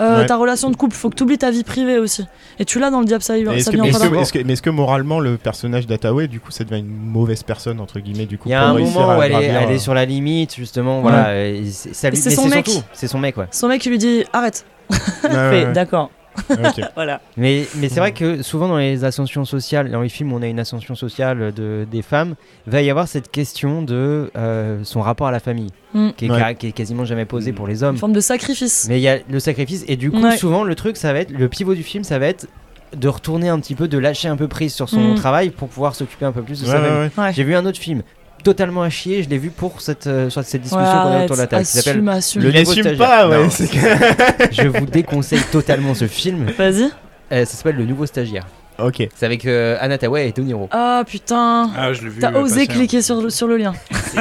Ouais. 0.00 0.26
ta 0.26 0.36
relation 0.36 0.70
de 0.70 0.76
couple. 0.76 0.94
Il 0.94 0.98
faut 0.98 1.10
que 1.10 1.14
tu 1.14 1.22
oublies 1.22 1.38
ta 1.38 1.50
vie 1.50 1.62
privée 1.64 1.98
aussi. 1.98 2.24
Et 2.58 2.64
tu 2.64 2.78
l'as 2.78 2.90
dans 2.90 3.00
le 3.00 3.06
Diable 3.06 3.22
Et 3.22 3.58
Est-ce 3.58 3.70
que, 3.70 3.76
mais 3.76 3.88
est-ce 3.88 3.98
que- 4.08 4.14
est-ce 4.16 4.32
que- 4.32 4.38
mais 4.44 4.52
est-ce 4.54 4.62
que 4.62 4.70
moralement 4.70 5.20
le 5.20 5.36
personnage 5.36 5.86
d'Ataway 5.86 6.26
du 6.28 6.40
coup 6.40 6.50
ça 6.50 6.64
devient 6.64 6.80
une 6.80 6.88
mauvaise 6.88 7.42
personne 7.42 7.80
entre 7.80 8.00
guillemets 8.00 8.26
du 8.26 8.38
coup 8.38 8.48
Il 8.48 8.52
y 8.52 8.54
a 8.54 8.60
pour 8.60 8.68
un 8.70 8.72
réussir 8.74 9.00
moment 9.00 9.10
à 9.12 9.18
où 9.18 9.22
elle 9.22 9.32
est, 9.32 9.44
elle 9.44 9.70
est 9.70 9.74
euh, 9.76 9.78
sur 9.78 9.94
la 9.94 10.04
limite, 10.04 10.54
justement. 10.54 11.00
Voilà, 11.00 11.26
c'est 11.70 11.94
ça 11.94 12.10
son 12.30 12.48
mec. 12.48 12.68
c'est 12.92 13.06
son 13.08 13.18
mec, 13.18 13.36
ouais. 13.36 13.46
Son 13.50 13.68
mec 13.68 13.80
qui 13.80 13.90
lui 13.90 13.98
dit 13.98 14.24
arrête. 14.32 14.64
ouais, 14.90 14.96
Fait, 14.98 15.28
ouais, 15.28 15.34
ouais. 15.66 15.72
D'accord. 15.72 16.10
Ok. 16.50 16.80
Voilà. 16.94 17.20
Mais, 17.36 17.66
mais 17.76 17.88
c'est 17.88 18.00
vrai 18.00 18.12
que 18.12 18.42
souvent 18.42 18.68
dans 18.68 18.78
les 18.78 19.04
ascensions 19.04 19.44
sociales, 19.44 19.90
dans 19.90 20.00
les 20.02 20.08
films 20.08 20.32
où 20.32 20.36
on 20.36 20.42
a 20.42 20.46
une 20.46 20.58
ascension 20.60 20.94
sociale 20.94 21.52
de, 21.52 21.86
des 21.90 22.02
femmes, 22.02 22.34
va 22.66 22.82
y 22.82 22.90
avoir 22.90 23.08
cette 23.08 23.30
question 23.30 23.82
de 23.82 24.30
euh, 24.36 24.80
son 24.84 25.00
rapport 25.00 25.26
à 25.26 25.32
la 25.32 25.40
famille, 25.40 25.70
Mm. 25.94 26.10
qui, 26.16 26.26
est, 26.26 26.30
Ouais. 26.30 26.54
qui 26.56 26.66
est 26.68 26.72
quasiment 26.72 27.04
jamais 27.04 27.24
posée 27.24 27.52
Mm. 27.52 27.54
pour 27.54 27.66
les 27.66 27.78
Une 27.80 27.84
hommes. 27.84 27.96
forme 27.96 28.12
de 28.12 28.20
sacrifice. 28.20 28.86
Mais 28.88 28.98
il 28.98 29.02
y 29.02 29.08
a 29.08 29.18
le 29.28 29.38
sacrifice, 29.40 29.84
et 29.88 29.96
du 29.96 30.10
coup, 30.10 30.22
Ouais. 30.22 30.36
souvent 30.36 30.64
le 30.64 30.74
truc, 30.74 30.96
ça 30.96 31.12
va 31.12 31.20
être 31.20 31.30
le 31.30 31.48
pivot 31.48 31.74
du 31.74 31.82
film, 31.82 32.02
ça 32.04 32.18
va 32.18 32.26
être 32.26 32.48
de 32.96 33.08
retourner 33.08 33.48
un 33.48 33.58
petit 33.58 33.74
peu, 33.74 33.88
de 33.88 33.98
lâcher 33.98 34.28
un 34.28 34.36
peu 34.36 34.46
prise 34.48 34.72
sur 34.72 34.88
son 34.88 35.12
Mm. 35.12 35.14
travail 35.16 35.50
pour 35.50 35.68
pouvoir 35.68 35.94
s'occuper 35.94 36.24
un 36.24 36.32
peu 36.32 36.42
plus 36.42 36.60
de 36.62 36.66
Ouais, 36.66 36.72
sa 36.72 36.80
ouais, 36.80 36.88
famille. 36.88 37.10
ouais. 37.16 37.24
Ouais. 37.24 37.32
J'ai 37.32 37.44
vu 37.44 37.54
un 37.54 37.64
autre 37.66 37.78
film 37.78 38.02
totalement 38.44 38.82
à 38.82 38.90
chier, 38.90 39.22
je 39.24 39.28
l'ai 39.28 39.38
vu 39.38 39.50
pour 39.50 39.80
cette, 39.80 40.06
euh, 40.06 40.30
sur 40.30 40.44
cette 40.44 40.62
discussion 40.62 40.78
Ouais, 40.86 40.92
qu'on 40.92 40.98
a 40.98 41.14
arrête, 41.14 41.24
autour 41.24 41.36
de 41.36 41.40
la 41.42 41.46
table, 41.48 41.64
qui 41.64 41.70
s'appelle 41.72 41.92
assume, 41.96 42.08
assume. 42.08 42.42
Le 42.42 42.52
nouveau 42.52 42.72
stagiaire. 42.72 42.96
pas, 42.98 43.28
ouais. 43.28 43.42
Non. 43.42 43.50
c'est 43.50 43.66
que- 43.68 44.52
Je 44.62 44.68
vous 44.68 44.86
déconseille 44.86 45.42
totalement 45.50 45.94
ce 45.94 46.06
film. 46.06 46.46
Vas-y. 46.56 46.84
Euh, 47.32 47.44
ça 47.44 47.56
s'appelle 47.56 47.76
Le 47.76 47.86
Nouveau 47.86 48.06
Stagiaire. 48.06 48.46
Ok. 48.78 49.08
C'est 49.14 49.26
avec 49.26 49.44
euh, 49.46 49.76
Anna 49.80 49.98
Tawai 49.98 50.28
et 50.28 50.32
De 50.32 50.42
Niro. 50.42 50.68
Ah 50.70 51.02
putain. 51.06 51.70
Ah, 51.76 51.92
je 51.92 52.02
l'ai 52.02 52.08
vu. 52.10 52.20
T'as 52.20 52.32
euh, 52.32 52.40
osé 52.42 52.66
passer, 52.66 52.78
cliquer 52.78 53.02
sur 53.02 53.20
le, 53.20 53.30
sur 53.30 53.46
le 53.46 53.56
lien. 53.56 53.72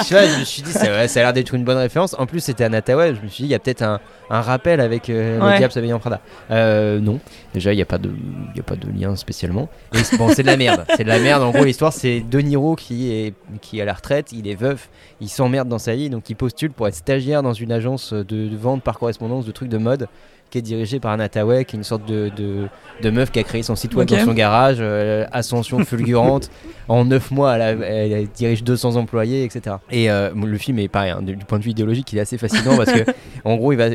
Je 0.00 0.04
sais 0.04 0.14
pas, 0.14 0.26
je 0.26 0.38
me 0.40 0.44
suis 0.44 0.62
dit, 0.62 0.72
ça, 0.72 0.84
ouais, 0.86 1.08
ça 1.08 1.20
a 1.20 1.22
l'air 1.24 1.32
d'être 1.32 1.54
une 1.54 1.64
bonne 1.64 1.76
référence. 1.76 2.14
En 2.18 2.26
plus, 2.26 2.40
c'était 2.40 2.64
Anna 2.64 2.82
Tawai. 2.82 3.14
Je 3.14 3.20
me 3.20 3.28
suis 3.28 3.42
dit, 3.42 3.48
il 3.48 3.52
y 3.52 3.54
a 3.54 3.58
peut-être 3.58 3.82
un, 3.82 4.00
un 4.30 4.40
rappel 4.40 4.80
avec 4.80 5.08
euh, 5.10 5.38
Ouais. 5.40 5.52
le 5.52 5.58
diable 5.58 5.72
s'habille 5.72 5.92
en 5.92 5.98
Prada. 5.98 6.20
Euh, 6.50 6.98
non, 7.00 7.20
déjà, 7.54 7.72
il 7.72 7.76
n'y 7.76 7.82
a, 7.82 7.86
pas 7.86 7.98
de- 7.98 8.10
il 8.52 8.56
y 8.56 8.60
a 8.60 8.62
pas 8.62 8.76
de 8.76 8.88
lien 8.90 9.14
spécialement. 9.16 9.68
Et 9.94 9.98
c'est- 10.04 10.16
bon, 10.16 10.28
c'est 10.32 10.42
de 10.42 10.46
la 10.48 10.56
merde. 10.56 10.84
C'est 10.96 11.04
de 11.04 11.08
la 11.08 11.18
merde. 11.18 11.42
En 11.42 11.50
gros, 11.50 11.64
l'histoire, 11.64 11.92
c'est 11.92 12.20
De 12.20 12.40
Niro 12.40 12.74
qui 12.76 13.12
est, 13.12 13.34
qui 13.60 13.78
est 13.78 13.82
à 13.82 13.84
la 13.84 13.94
retraite. 13.94 14.32
Il 14.32 14.48
est 14.48 14.54
veuf. 14.54 14.88
Il 15.20 15.28
s'emmerde 15.28 15.68
dans 15.68 15.78
sa 15.78 15.94
vie. 15.94 16.10
Donc, 16.10 16.28
il 16.30 16.34
postule 16.36 16.70
pour 16.70 16.88
être 16.88 16.94
stagiaire 16.94 17.42
dans 17.42 17.52
une 17.54 17.72
agence 17.72 18.12
de, 18.12 18.22
de 18.24 18.56
vente 18.56 18.82
par 18.82 18.98
correspondance 18.98 19.44
de 19.46 19.52
trucs 19.52 19.68
de 19.68 19.78
mode 19.78 20.08
qui 20.50 20.58
est 20.58 20.62
dirigée 20.62 21.00
par 21.00 21.12
Anna 21.12 21.28
Tawai, 21.28 21.64
qui 21.64 21.76
est 21.76 21.78
une 21.78 21.84
sorte 21.84 22.06
de, 22.06 22.30
de, 22.36 22.68
de 23.02 23.10
meuf 23.10 23.30
qui 23.30 23.38
a 23.38 23.42
créé 23.42 23.62
son 23.62 23.76
site 23.76 23.94
web 23.94 24.08
dans 24.08 24.24
son 24.24 24.32
garage, 24.32 24.78
euh, 24.80 25.26
ascension 25.32 25.84
fulgurante. 25.84 26.50
en 26.88 27.04
9 27.04 27.30
mois, 27.32 27.56
elle, 27.56 27.62
a- 27.62 27.86
elle 27.86 28.28
dirige 28.28 28.64
200 28.64 28.96
employés, 28.96 29.44
etc. 29.44 29.76
Et 29.90 30.10
euh, 30.10 30.30
le 30.34 30.58
film 30.58 30.78
est 30.78 30.88
pareil, 30.88 31.10
hein, 31.10 31.22
du 31.22 31.36
du 31.36 31.44
point 31.44 31.58
de 31.58 31.64
vue 31.64 31.70
idéologique, 31.70 32.12
il 32.12 32.18
est 32.18 32.22
assez 32.22 32.38
fascinant 32.38 32.76
parce 32.76 32.92
que, 32.92 33.04
en 33.44 33.56
gros, 33.56 33.72
il 33.72 33.76
va, 33.76 33.88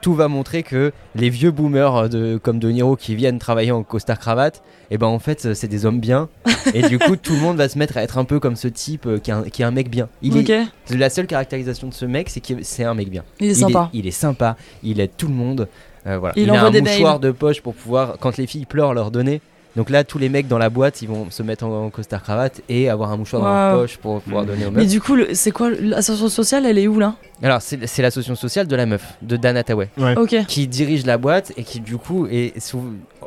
tout 0.00 0.14
va 0.14 0.28
montrer 0.28 0.62
que 0.62 0.92
les 1.14 1.28
vieux 1.28 1.50
boomers 1.50 2.08
de, 2.08 2.38
comme 2.38 2.58
De 2.58 2.70
Niro 2.70 2.96
qui 2.96 3.14
viennent 3.16 3.38
travailler 3.38 3.72
en 3.72 3.82
costard 3.82 4.18
cravate, 4.18 4.62
et 4.90 4.96
ben 4.96 5.06
en 5.08 5.18
fait, 5.18 5.54
c'est 5.54 5.68
des 5.68 5.84
hommes 5.86 6.00
bien. 6.00 6.28
et 6.74 6.82
du 6.82 6.98
coup, 6.98 7.16
tout 7.16 7.34
le 7.34 7.40
monde 7.40 7.56
va 7.56 7.68
se 7.68 7.78
mettre 7.78 7.96
à 7.98 8.02
être 8.02 8.16
un 8.16 8.24
peu 8.24 8.40
comme 8.40 8.56
ce 8.56 8.68
type 8.68 9.06
euh, 9.06 9.18
qui, 9.18 9.30
est 9.30 9.34
un, 9.34 9.42
qui 9.42 9.62
est 9.62 9.64
un 9.64 9.70
mec 9.70 9.90
bien. 9.90 10.08
Il 10.22 10.38
ok. 10.38 10.48
est, 10.50 10.66
la 10.96 11.10
seule 11.10 11.26
caractérisation 11.26 11.88
de 11.88 11.94
ce 11.94 12.04
mec, 12.06 12.30
c'est 12.30 12.40
que 12.40 12.62
c'est 12.62 12.84
un 12.84 12.94
mec 12.94 13.10
bien. 13.10 13.24
Il 13.40 13.50
est 13.50 13.54
sympa. 13.54 13.90
Il 13.92 14.06
est, 14.06 14.12
sympa, 14.12 14.56
il 14.82 15.00
aide 15.00 15.10
tout 15.16 15.28
le 15.28 15.34
monde. 15.34 15.68
Euh, 16.08 16.18
voilà. 16.18 16.34
Il 16.36 16.50
a 16.50 16.54
envoie 16.54 16.68
un 16.68 16.70
des 16.70 16.80
mouchoir 16.80 17.14
mails. 17.14 17.20
de 17.20 17.30
poche 17.32 17.60
pour 17.60 17.74
pouvoir, 17.74 18.16
quand 18.20 18.36
les 18.36 18.46
filles 18.46 18.66
pleurent, 18.66 18.94
leur 18.94 19.10
donner. 19.10 19.40
Donc 19.76 19.90
là, 19.90 20.02
tous 20.02 20.18
les 20.18 20.28
mecs 20.28 20.48
dans 20.48 20.58
la 20.58 20.70
boîte, 20.70 21.02
ils 21.02 21.08
vont 21.08 21.30
se 21.30 21.42
mettre 21.44 21.64
en, 21.64 21.84
en 21.84 21.90
costard 21.90 22.22
cravate 22.24 22.62
et 22.68 22.88
avoir 22.88 23.12
un 23.12 23.16
mouchoir 23.16 23.42
dans 23.42 23.48
leur 23.48 23.74
Wow. 23.74 23.80
poche 23.82 23.96
pour 23.98 24.20
pouvoir 24.22 24.44
donner 24.44 24.66
aux 24.66 24.70
Mais 24.72 24.80
meufs. 24.80 24.88
du 24.90 25.00
coup, 25.00 25.16
c'est 25.34 25.52
quoi 25.52 25.70
l'association 25.70 26.28
sociale 26.28 26.66
Elle 26.66 26.78
est 26.78 26.88
où 26.88 26.98
là? 26.98 27.14
Alors, 27.44 27.62
c'est 27.62 28.02
l'association 28.02 28.34
sociale 28.34 28.66
de 28.66 28.74
la 28.74 28.86
meuf, 28.86 29.14
de 29.22 29.36
Dana 29.36 29.62
Ouais. 29.76 29.88
Ok. 30.16 30.34
qui 30.48 30.66
dirige 30.66 31.06
la 31.06 31.16
boîte 31.16 31.52
et 31.56 31.62
qui, 31.62 31.78
du 31.78 31.96
coup, 31.96 32.26
est 32.26 32.54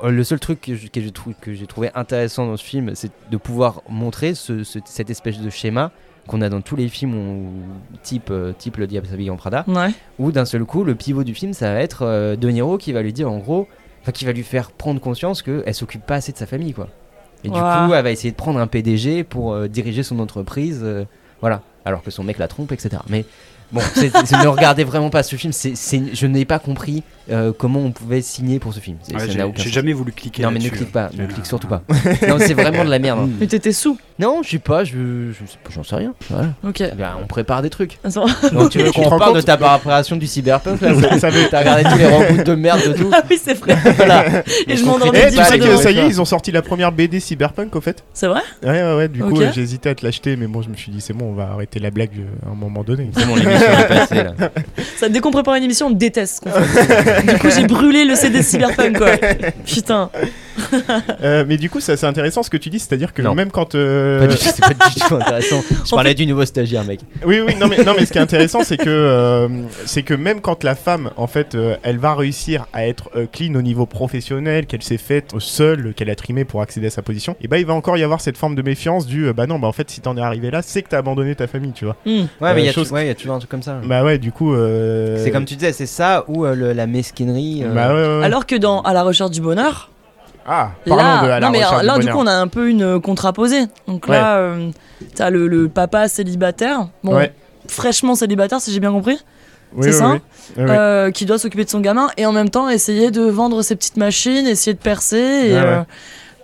le 0.04 0.24
seul 0.26 0.40
truc 0.40 0.60
que 0.60 0.76
j'ai 0.76 0.90
que 0.90 1.66
trouvé 1.66 1.90
intéressant 1.96 2.48
dans 2.48 2.58
ce 2.58 2.66
film, 2.66 2.92
c'est 2.96 3.12
de 3.30 3.38
pouvoir 3.38 3.82
montrer 3.88 4.34
ce- 4.34 4.64
ce- 4.66 4.80
cette 4.84 5.10
espèce 5.10 5.40
de 5.40 5.50
schéma 5.50 5.92
qu'on 6.32 6.42
a 6.42 6.50
dans 6.50 6.62
tous 6.62 6.76
les 6.78 6.88
films 6.88 7.14
où- 7.16 7.52
type, 8.04 8.30
euh, 8.32 8.54
type 8.58 8.78
Le 8.78 8.88
Diable 8.88 9.06
s'habille 9.08 9.30
en 9.30 9.36
Prada, 9.38 9.66
Ouais. 9.68 9.90
où 10.18 10.32
d'un 10.32 10.46
seul 10.46 10.64
coup, 10.66 10.84
le 10.84 10.96
pivot 10.96 11.24
du 11.24 11.34
film, 11.36 11.54
ça 11.54 11.74
va 11.74 11.80
être 11.82 12.04
euh, 12.04 12.36
De 12.38 12.50
Niro 12.50 12.78
qui 12.78 12.94
va 12.94 13.02
lui 13.02 13.12
dire 13.14 13.30
en 13.30 13.38
gros, 13.38 13.68
enfin 14.02 14.12
qui 14.14 14.24
va 14.26 14.32
lui 14.32 14.44
faire 14.44 14.72
prendre 14.72 15.02
conscience 15.02 15.42
qu'elle 15.42 15.74
s'occupe 15.76 16.06
pas 16.06 16.16
assez 16.16 16.32
de 16.32 16.38
sa 16.38 16.46
famille, 16.46 16.74
quoi. 16.74 16.88
Et 17.44 17.50
du 17.50 17.54
coup, 17.60 17.94
elle 17.94 18.04
va 18.04 18.12
essayer 18.12 18.32
de 18.32 18.36
prendre 18.36 18.60
un 18.60 18.68
PDG 18.68 19.24
pour 19.24 19.54
euh, 19.54 19.68
diriger 19.68 20.04
son 20.04 20.20
entreprise. 20.20 20.80
euh, 20.84 21.06
voilà. 21.42 21.62
Alors 21.86 22.04
que 22.04 22.12
son 22.12 22.24
mec 22.24 22.38
la 22.38 22.48
trompe, 22.48 22.72
etc. 22.72 23.02
Mais 23.10 23.26
bon, 23.72 23.82
c'est- 23.96 24.12
ne 24.44 24.48
regardez 24.48 24.84
vraiment 24.84 25.10
pas 25.10 25.24
ce 25.24 25.36
film. 25.36 25.54
je 25.54 26.26
n'ai 26.28 26.46
pas 26.46 26.60
compris 26.60 27.04
euh, 27.30 27.54
comment 27.58 27.80
on 27.80 27.92
pouvait 27.92 28.22
signer 28.22 28.60
pour 28.60 28.74
ce 28.74 28.80
film. 28.80 28.98
Ouais, 29.14 29.20
j'ai 29.56 29.70
jamais 29.70 29.94
voulu 29.94 30.12
cliquer. 30.12 30.44
Non, 30.44 30.52
mais 30.52 30.60
ne 30.60 30.70
clique 30.70 30.92
pas, 30.92 31.06
hein. 31.06 31.10
ne 31.18 31.26
clique 31.28 31.46
surtout 31.46 31.68
pas. 31.68 31.82
non, 32.28 32.38
c'est 32.40 32.54
vraiment 32.54 32.84
de 32.84 32.90
la 32.90 33.00
merde. 33.00 33.20
hein. 33.24 33.30
Mais 33.40 33.48
t'étais 33.48 33.72
sous. 33.72 33.98
Non, 34.20 34.42
je 34.44 34.50
sais 34.50 34.60
pas, 34.60 34.84
je, 34.84 35.32
je 35.32 35.46
sais 35.46 35.58
pas, 35.64 35.70
j'en 35.74 35.84
sais 35.84 35.96
rien. 35.96 36.14
Voilà. 36.30 36.50
Ok. 36.68 36.80
Ben, 36.98 37.12
on 37.24 37.28
prépare 37.28 37.62
des 37.62 37.70
trucs. 37.70 38.00
Donc 38.52 38.70
tu 38.72 38.80
veux 38.84 38.92
qu'on 38.92 39.10
parle 39.18 39.36
de 39.36 39.42
ta 39.42 39.56
préparation 39.58 40.16
du 40.18 40.28
cyberpunk 40.28 40.82
là 40.82 40.94
Ça- 41.00 41.20
ça 41.20 41.30
veut- 41.30 41.48
T'as 41.50 41.60
regardé 41.60 41.84
tous 41.84 41.98
les 41.98 42.06
reboots 42.08 42.44
de 42.46 42.56
merde 42.56 42.82
de 42.88 42.94
tout 42.94 43.10
Ah 43.14 43.22
oui, 43.30 43.40
c'est 43.42 43.54
vrai. 43.54 43.78
Voilà. 43.96 44.44
Et 44.68 44.76
je 44.76 44.84
m'endormais 44.86 45.28
Eh, 45.28 45.32
tu 45.36 45.44
sais 45.44 45.60
que 45.60 45.78
ça 45.78 45.92
y 45.92 46.00
est, 46.00 46.08
ils 46.08 46.20
ont 46.22 46.26
sorti 46.26 46.52
la 46.52 46.62
première 46.62 46.92
BD 46.92 47.20
cyberpunk 47.20 47.76
au 47.76 47.82
fait 47.82 48.04
C'est 48.14 48.28
vrai 48.28 48.42
Ouais, 48.64 48.70
ouais, 48.84 48.96
ouais. 48.96 49.08
Du 49.08 49.22
coup, 49.24 49.42
hésité 49.42 49.90
à 49.90 49.96
te 49.96 50.06
l'acheter, 50.06 50.36
mais 50.36 50.48
bon, 50.48 50.62
je 50.62 50.70
me 50.70 50.76
suis 50.76 50.92
dit, 50.92 51.02
c'est 51.02 51.14
bon, 51.14 51.26
on 51.32 51.34
va 51.34 51.50
arrêter 51.54 51.80
la 51.80 51.92
blague 51.92 52.12
euh, 52.18 52.48
à 52.48 52.52
un 52.52 52.56
moment 52.56 52.84
donné. 52.84 53.10
C'est 53.16 53.26
bon, 53.26 53.36
là. 53.62 54.34
Ça, 54.98 55.10
dès 55.10 55.20
qu'on 55.20 55.32
prépare 55.32 55.56
une 55.56 55.64
émission, 55.64 55.88
on 55.88 55.92
déteste 55.92 56.38
ce 56.38 56.42
qu'on 56.42 56.52
fait. 56.52 57.26
du 57.26 57.40
coup, 57.40 57.50
j'ai 57.56 57.66
brûlé 57.66 58.06
le 58.06 58.16
CD 58.16 58.42
Cyberpunk, 58.44 58.98
quoi. 58.98 59.12
Putain. 59.66 60.10
Euh, 61.24 61.46
mais 61.48 61.58
du 61.58 61.70
coup, 61.70 61.80
ça, 61.80 61.96
c'est 61.98 62.06
intéressant 62.08 62.42
ce 62.44 62.50
que 62.50 62.58
tu 62.58 62.70
dis, 62.70 62.80
c'est-à-dire 62.80 63.14
que 63.14 63.22
Non. 63.22 63.36
même 63.36 63.52
quand. 63.52 63.76
euh, 63.76 64.20
Pas 64.20 64.28
du 64.28 64.36
tout, 64.36 64.42
c'est 64.44 64.62
pas 64.62 64.70
du 64.90 65.00
tout 65.00 65.16
intéressant. 65.16 65.62
Je 65.86 65.94
En 65.94 65.98
parlais 65.98 66.14
du 66.16 66.26
nouveau 66.26 66.46
stagiaire, 66.46 66.84
mec. 66.84 67.00
Oui, 67.26 67.40
oui, 67.46 67.56
non 67.60 67.68
mais, 67.68 67.84
non, 67.84 67.94
mais 67.98 68.06
ce 68.06 68.12
qui 68.12 68.18
est 68.18 68.22
intéressant, 68.22 68.64
c'est 68.64 68.78
que, 68.78 68.84
euh, 68.90 69.48
c'est 69.86 70.04
que 70.04 70.14
même 70.14 70.42
quand 70.42 70.64
la 70.64 70.76
femme, 70.76 71.12
en 71.18 71.28
fait, 71.28 71.54
euh, 71.56 71.76
elle 71.84 71.98
va 72.00 72.16
réussir 72.16 72.66
à 72.74 72.88
être 72.88 73.10
euh, 73.16 73.26
clean 73.32 73.54
au 73.56 73.62
niveau 73.62 73.86
professionnel, 73.86 74.66
qu'elle 74.66 74.82
s'est 74.84 74.98
faite 74.98 75.32
seule, 75.40 75.94
qu'elle 75.96 76.10
a 76.10 76.16
trimé 76.16 76.44
pour 76.46 76.62
accéder 76.62 76.88
à 76.88 76.92
sa 76.92 77.02
position, 77.02 77.36
et 77.42 77.48
bah 77.48 77.58
il 77.60 77.66
va 77.66 77.74
encore 77.74 77.98
y 77.98 78.04
avoir 78.04 78.22
cette 78.22 78.38
forme 78.38 78.56
de 78.56 78.62
méfiance 78.62 79.06
du 79.06 79.28
euh, 79.28 79.34
bah 79.34 79.46
non, 79.48 79.60
bah 79.60 79.68
en 79.68 79.72
fait, 79.74 79.90
si 79.92 80.02
t'en 80.02 80.18
es 80.18 80.22
arrivé 80.22 80.50
là, 80.52 80.62
c'est 80.64 80.82
que 80.82 80.90
t'as 80.90 80.98
abandonné 81.00 81.36
ta 81.36 81.48
famille, 81.48 81.72
tu 81.74 81.86
vois. 81.86 81.96
Hmm. 82.06 82.10
Ouais, 82.12 82.50
Euh, 82.50 82.54
mais 82.56 82.62
il 82.64 82.66
y, 82.66 82.70
a 82.70 82.74
chose- 82.74 82.90
tou- 82.90 82.96
ouais, 82.96 83.06
il 83.06 83.08
y 83.08 83.12
a 83.12 83.16
toujours 83.16 83.36
un 83.36 83.40
truc 83.40 83.52
comme 83.52 83.62
ça. 83.64 83.80
Bah 83.86 84.04
ouais, 84.04 84.18
du 84.18 84.32
coup. 84.32 84.54
euh, 84.54 85.24
C'est 85.24 85.32
comme 85.32 85.46
tu 85.46 85.56
disais, 85.56 85.72
c'est 85.74 85.86
ça 85.86 86.26
ou 86.28 86.46
euh, 86.46 86.56
le- 86.56 86.74
la 86.74 86.88
mesquinerie. 86.88 87.64
euh, 87.64 87.74
Bah 87.74 87.94
ouais, 87.94 88.02
ouais, 88.02 88.18
ouais. 88.20 88.26
Alors 88.26 88.46
que 88.46 88.56
dans 88.56 88.82
À 88.82 88.94
la 88.94 89.04
recherche 89.04 89.32
du 89.32 89.42
bonheur, 89.42 89.91
Ah, 90.46 90.72
parlons 90.88 91.04
là, 91.04 91.22
de 91.22 91.28
à 91.28 91.40
la 91.40 91.46
non, 91.48 91.52
mais 91.52 91.64
recherche 91.64 91.82
euh, 91.82 91.86
là, 91.86 91.98
du 92.00 92.08
coup, 92.10 92.18
on 92.18 92.28
a 92.28 92.34
un 92.34 92.48
peu 92.48 92.70
une 92.70 92.82
euh, 92.84 93.00
contraposée. 93.00 93.66
Donc 93.88 94.08
là, 94.08 94.38
euh, 94.38 94.70
t'as 95.16 95.30
le, 95.30 95.48
le 95.48 95.68
papa 95.70 96.08
célibataire, 96.08 96.88
bon, 97.04 97.16
Ouais. 97.16 97.34
fraîchement 97.68 98.16
célibataire, 98.16 98.60
si 98.60 98.72
j'ai 98.74 98.80
bien 98.80 98.92
compris, 98.92 99.20
Oui, 99.74 99.84
c'est 99.84 99.90
oui, 99.90 99.94
ça 99.94 100.10
oui. 100.12 100.20
Euh, 100.58 101.12
qui 101.12 101.26
doit 101.26 101.38
s'occuper 101.38 101.64
de 101.64 101.70
son 101.70 101.80
gamin 101.80 102.10
et 102.18 102.26
en 102.26 102.32
même 102.32 102.50
temps 102.50 102.68
essayer 102.70 103.12
de 103.12 103.22
vendre 103.22 103.62
ses 103.62 103.76
petites 103.76 103.98
machines, 103.98 104.48
essayer 104.48 104.74
de 104.74 104.80
percer. 104.80 105.18
Et, 105.18 105.54
ouais. 105.54 105.82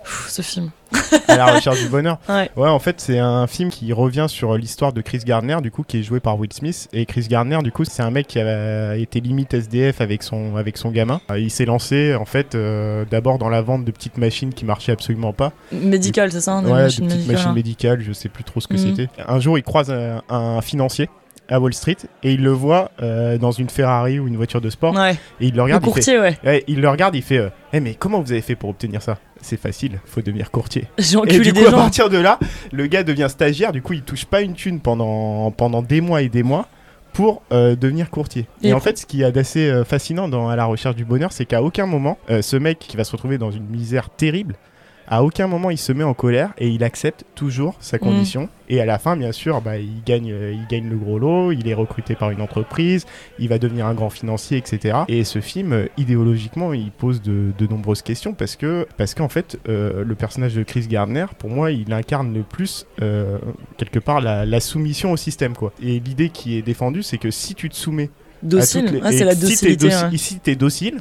Pff, 0.08 0.28
ce 0.30 0.42
film. 0.42 0.70
à 1.28 1.36
la 1.36 1.46
recherche 1.54 1.82
du 1.82 1.90
bonheur. 1.90 2.18
Ouais. 2.30 2.50
Ouais, 2.56 2.70
en 2.70 2.80
fait, 2.80 3.00
c'est 3.02 3.20
un 3.20 3.46
film 3.48 3.70
qui 3.70 3.92
revient 3.94 4.26
sur 4.30 4.58
l'histoire 4.58 4.94
de 4.94 5.02
Chris 5.02 5.20
Gardner, 5.26 5.58
du 5.62 5.70
coup, 5.72 5.84
qui 5.84 6.00
est 6.00 6.04
joué 6.04 6.20
par 6.20 6.38
Will 6.40 6.52
Smith. 6.54 6.88
Et 6.94 7.06
Chris 7.06 7.28
Gardner, 7.30 7.60
du 7.64 7.72
coup, 7.72 7.84
c'est 7.86 8.02
un 8.04 8.12
mec 8.12 8.28
qui 8.28 8.40
a 8.40 8.96
été 8.96 9.20
limite 9.20 9.54
SDF 9.54 10.02
avec 10.02 10.24
son, 10.24 10.56
avec 10.56 10.78
son 10.78 10.92
gamin. 10.92 11.20
Euh, 11.32 11.40
il 11.40 11.52
s'est 11.52 11.66
lancé, 11.66 12.16
en 12.16 12.26
fait, 12.26 12.56
euh, 12.56 13.06
d'abord 13.10 13.38
dans 13.38 13.50
la 13.50 13.62
vente 13.62 13.86
de 13.86 13.92
petites 13.92 14.18
machines 14.18 14.54
qui 14.54 14.66
marchaient 14.66 14.92
absolument 14.94 15.34
pas. 15.34 15.52
Médical, 15.72 16.32
c'est 16.32 16.42
ça 16.42 16.54
hein, 16.54 16.62
des 16.64 16.72
ouais, 16.72 16.84
machines 16.84 17.04
de 17.06 17.10
petites 17.10 17.20
médicales, 17.20 17.36
machines 17.36 17.50
hein. 17.52 17.54
médicales, 17.54 18.02
je 18.02 18.14
sais 18.14 18.30
plus 18.30 18.44
trop 18.44 18.60
ce 18.62 18.68
que 18.68 18.74
Mhm. 18.76 18.80
c'était. 18.96 19.10
Un 19.28 19.40
jour, 19.40 19.58
il 19.58 19.64
croise 19.64 19.92
un, 19.92 20.22
un 20.30 20.62
financier 20.62 21.10
à 21.50 21.60
Wall 21.60 21.74
Street 21.74 21.98
et 22.24 22.34
il 22.34 22.44
le 22.44 22.52
voit 22.52 22.92
euh, 23.02 23.38
dans 23.38 23.52
une 23.52 23.70
Ferrari 23.70 24.20
ou 24.20 24.28
une 24.28 24.38
voiture 24.38 24.62
de 24.62 24.70
sport 24.70 24.94
Ouais, 24.96 25.14
et 25.40 25.48
il 25.48 25.52
le 25.52 25.58
le 25.58 25.64
regarde 25.64 25.84
il 25.84 25.86
fait, 25.88 25.92
courtier, 25.94 26.20
ouais. 26.20 26.38
Ouais, 26.46 26.64
il 26.68 26.82
le 26.82 26.90
regarde 26.90 27.16
il 27.16 27.22
fait 27.24 27.38
euh, 27.38 27.50
Eh, 27.74 27.80
mais 27.80 27.96
comment 27.96 28.22
vous 28.22 28.32
avez 28.32 28.42
fait 28.42 28.56
pour 28.56 28.70
obtenir 28.70 29.02
ça? 29.02 29.18
C'est 29.42 29.60
facile 29.60 30.00
faut 30.06 30.22
devenir 30.22 30.50
courtier 30.52 30.86
J'ai 30.98 31.14
et 31.14 31.18
enculé 31.18 31.40
du 31.40 31.52
des 31.54 31.62
coup, 31.62 31.68
à 31.68 31.72
gens. 31.72 31.78
partir 31.78 32.10
de 32.10 32.18
là, 32.18 32.40
le 32.72 32.88
gars 32.88 33.04
devient 33.04 33.28
stagiaire. 33.30 33.72
Du 33.72 33.82
coup, 33.82 33.94
il 33.94 34.02
touche 34.02 34.26
pas 34.26 34.42
une 34.42 34.54
thune 34.56 34.80
pendant, 34.80 35.52
pendant 35.52 35.82
des 35.82 36.02
mois 36.02 36.22
et 36.22 36.30
des 36.30 36.44
mois 36.44 36.68
pour 37.14 37.42
euh, 37.52 37.76
devenir 37.76 38.10
courtier. 38.12 38.48
Et, 38.62 38.70
Et 38.70 38.74
en 38.74 38.80
fait, 38.80 38.98
ce 38.98 39.06
qui 39.06 39.24
est 39.24 39.32
d'assez 39.32 39.70
euh, 39.70 39.84
fascinant 39.84 40.28
dans 40.28 40.50
À 40.50 40.56
la 40.56 40.66
recherche 40.66 40.96
du 40.96 41.06
bonheur, 41.06 41.32
c'est 41.32 41.46
qu'à 41.46 41.64
aucun 41.64 41.86
moment, 41.88 42.18
euh, 42.30 42.42
ce 42.42 42.58
mec 42.58 42.78
qui 42.80 42.96
va 42.98 43.04
se 43.04 43.12
retrouver 43.12 43.38
dans 43.40 43.50
une 43.52 43.66
misère 43.66 44.10
terrible, 44.10 44.56
à 45.08 45.24
aucun 45.24 45.48
moment 45.48 45.70
il 45.70 45.78
se 45.78 45.92
met 45.92 46.04
en 46.04 46.14
colère 46.14 46.52
et 46.58 46.68
il 46.68 46.84
accepte 46.84 47.24
toujours 47.36 47.76
sa 47.80 47.98
condition. 48.00 48.50
Et 48.70 48.82
à 48.82 48.86
la 48.86 49.00
fin, 49.00 49.16
bien 49.16 49.32
sûr, 49.32 49.62
bah, 49.62 49.78
il, 49.78 50.04
gagne, 50.06 50.30
euh, 50.32 50.52
il 50.54 50.68
gagne 50.68 50.90
le 50.90 50.98
gros 50.98 51.18
lot, 51.20 51.54
il 51.54 51.68
est 51.70 51.74
recruté 51.74 52.16
par 52.16 52.32
une 52.32 52.42
entreprise, 52.42 53.06
il 53.40 53.48
va 53.48 53.60
devenir 53.60 53.86
un 53.86 53.94
grand 53.94 54.10
financier, 54.10 54.58
etc. 54.58 55.00
Et 55.08 55.24
ce 55.24 55.40
film, 55.40 55.72
euh, 55.72 55.86
idéologiquement, 55.98 56.74
il 56.74 56.92
pose 56.92 57.22
de, 57.22 57.52
de 57.58 57.68
nombreuses 57.68 58.02
questions 58.02 58.34
parce 58.34 58.58
que 58.58 58.86
parce 58.98 59.14
qu'en 59.14 59.30
fait, 59.30 59.58
euh, 59.70 60.04
le 60.04 60.16
personnage 60.16 60.54
de 60.56 60.64
Chris 60.64 60.88
Gardner, 60.88 61.26
pour 61.40 61.50
moi, 61.50 61.72
il 61.72 61.94
incarne 61.94 62.34
le 62.34 62.44
plus 62.44 62.86
euh, 63.02 63.38
quelque 63.78 64.00
part 64.00 64.20
la, 64.20 64.46
la 64.46 64.60
soumission 64.60 65.14
au 65.14 65.18
système, 65.18 65.56
quoi. 65.56 65.72
Et 65.82 66.00
l'idée 66.02 66.30
qui 66.30 66.58
est 66.58 66.62
défendue, 66.62 67.04
c'est 67.04 67.18
que 67.18 67.32
si 67.32 67.56
tu 67.56 67.70
te 67.70 67.76
soumets 67.76 68.10
Docile. 68.44 68.86
les- 68.86 69.00
Ah, 69.04 69.12
c'est 69.12 69.24
la 69.26 69.34
si 69.34 69.40
t'es 69.42 69.76
docilité. 69.76 69.88
doci- 69.88 70.12
ouais. 70.12 70.18
Si 70.18 70.56
docile 70.58 71.00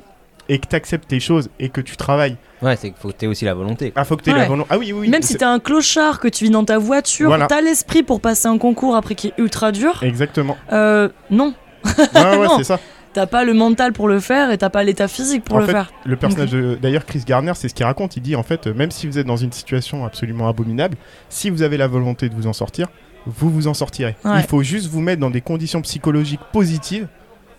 et 0.49 0.59
que 0.59 0.67
t'acceptes 0.67 1.09
tes 1.09 1.21
choses 1.21 1.49
et 1.59 1.69
que 1.69 1.81
tu 1.81 1.97
travailles, 1.97 2.37
Ouais, 2.63 2.77
c'est 2.77 2.89
qu'il 2.91 2.99
faut 2.99 3.09
que 3.09 3.15
t'aies 3.15 3.27
aussi 3.27 3.45
la 3.45 3.55
volonté. 3.55 3.93
ah 3.97 4.05
faut 4.05 4.17
que 4.17 4.23
t'aies 4.23 4.33
Ouais. 4.33 4.39
la 4.39 4.47
volonté. 4.47 4.69
Ah 4.73 4.79
oui, 4.79 4.93
oui. 4.93 5.09
Même 5.09 5.23
si 5.23 5.37
t'es 5.37 5.45
un 5.45 5.59
clochard, 5.59 6.21
que 6.21 6.29
tu 6.29 6.45
vis 6.45 6.51
dans 6.51 6.65
ta 6.65 6.79
voiture, 6.79 7.29
Voilà. 7.29 7.47
t'as 7.47 7.61
l'esprit 7.61 8.03
pour 8.03 8.21
passer 8.21 8.49
un 8.49 8.59
concours 8.59 8.97
après 8.97 9.15
qui 9.15 9.29
est 9.29 9.35
ultra 9.39 9.73
dur. 9.73 10.03
Exactement. 10.03 10.57
Euh, 10.73 11.09
non, 11.31 11.55
Ouais, 11.85 11.93
ouais, 12.15 12.47
Non. 12.49 12.57
c'est 12.59 12.65
ça. 12.65 12.81
t'as 13.13 13.27
pas 13.27 13.45
le 13.45 13.55
mental 13.55 13.93
pour 13.93 14.09
le 14.09 14.19
faire 14.21 14.51
et 14.51 14.59
t'as 14.59 14.71
pas 14.71 14.83
l'état 14.85 15.09
physique 15.09 15.45
pour 15.45 15.57
En 15.57 15.61
le 15.61 15.67
fait, 15.67 15.73
faire. 15.73 15.93
Le 16.05 16.17
personnage 16.17 16.51
de- 16.51 16.79
d'ailleurs 16.81 17.05
Chris 17.07 17.23
Garner, 17.27 17.53
c'est 17.55 17.69
ce 17.69 17.75
qu'il 17.75 17.85
raconte. 17.87 18.17
Il 18.17 18.23
dit 18.23 18.37
en 18.37 18.43
fait, 18.43 18.67
même 18.67 18.91
si 18.91 19.07
vous 19.07 19.19
êtes 19.19 19.27
dans 19.27 19.37
une 19.37 19.53
situation 19.53 20.05
absolument 20.05 20.49
abominable, 20.49 20.97
si 21.29 21.49
vous 21.51 21.63
avez 21.63 21.77
la 21.77 21.87
volonté 21.89 22.29
de 22.29 22.35
vous 22.35 22.47
en 22.47 22.53
sortir, 22.53 22.89
vous 23.27 23.51
vous 23.51 23.67
en 23.69 23.75
sortirez. 23.75 24.17
Ouais. 24.25 24.41
Il 24.41 24.47
faut 24.47 24.63
juste 24.63 24.89
vous 24.89 25.01
mettre 25.01 25.21
dans 25.21 25.31
des 25.31 25.41
conditions 25.41 25.81
psychologiques 25.83 26.41
positives 26.53 27.09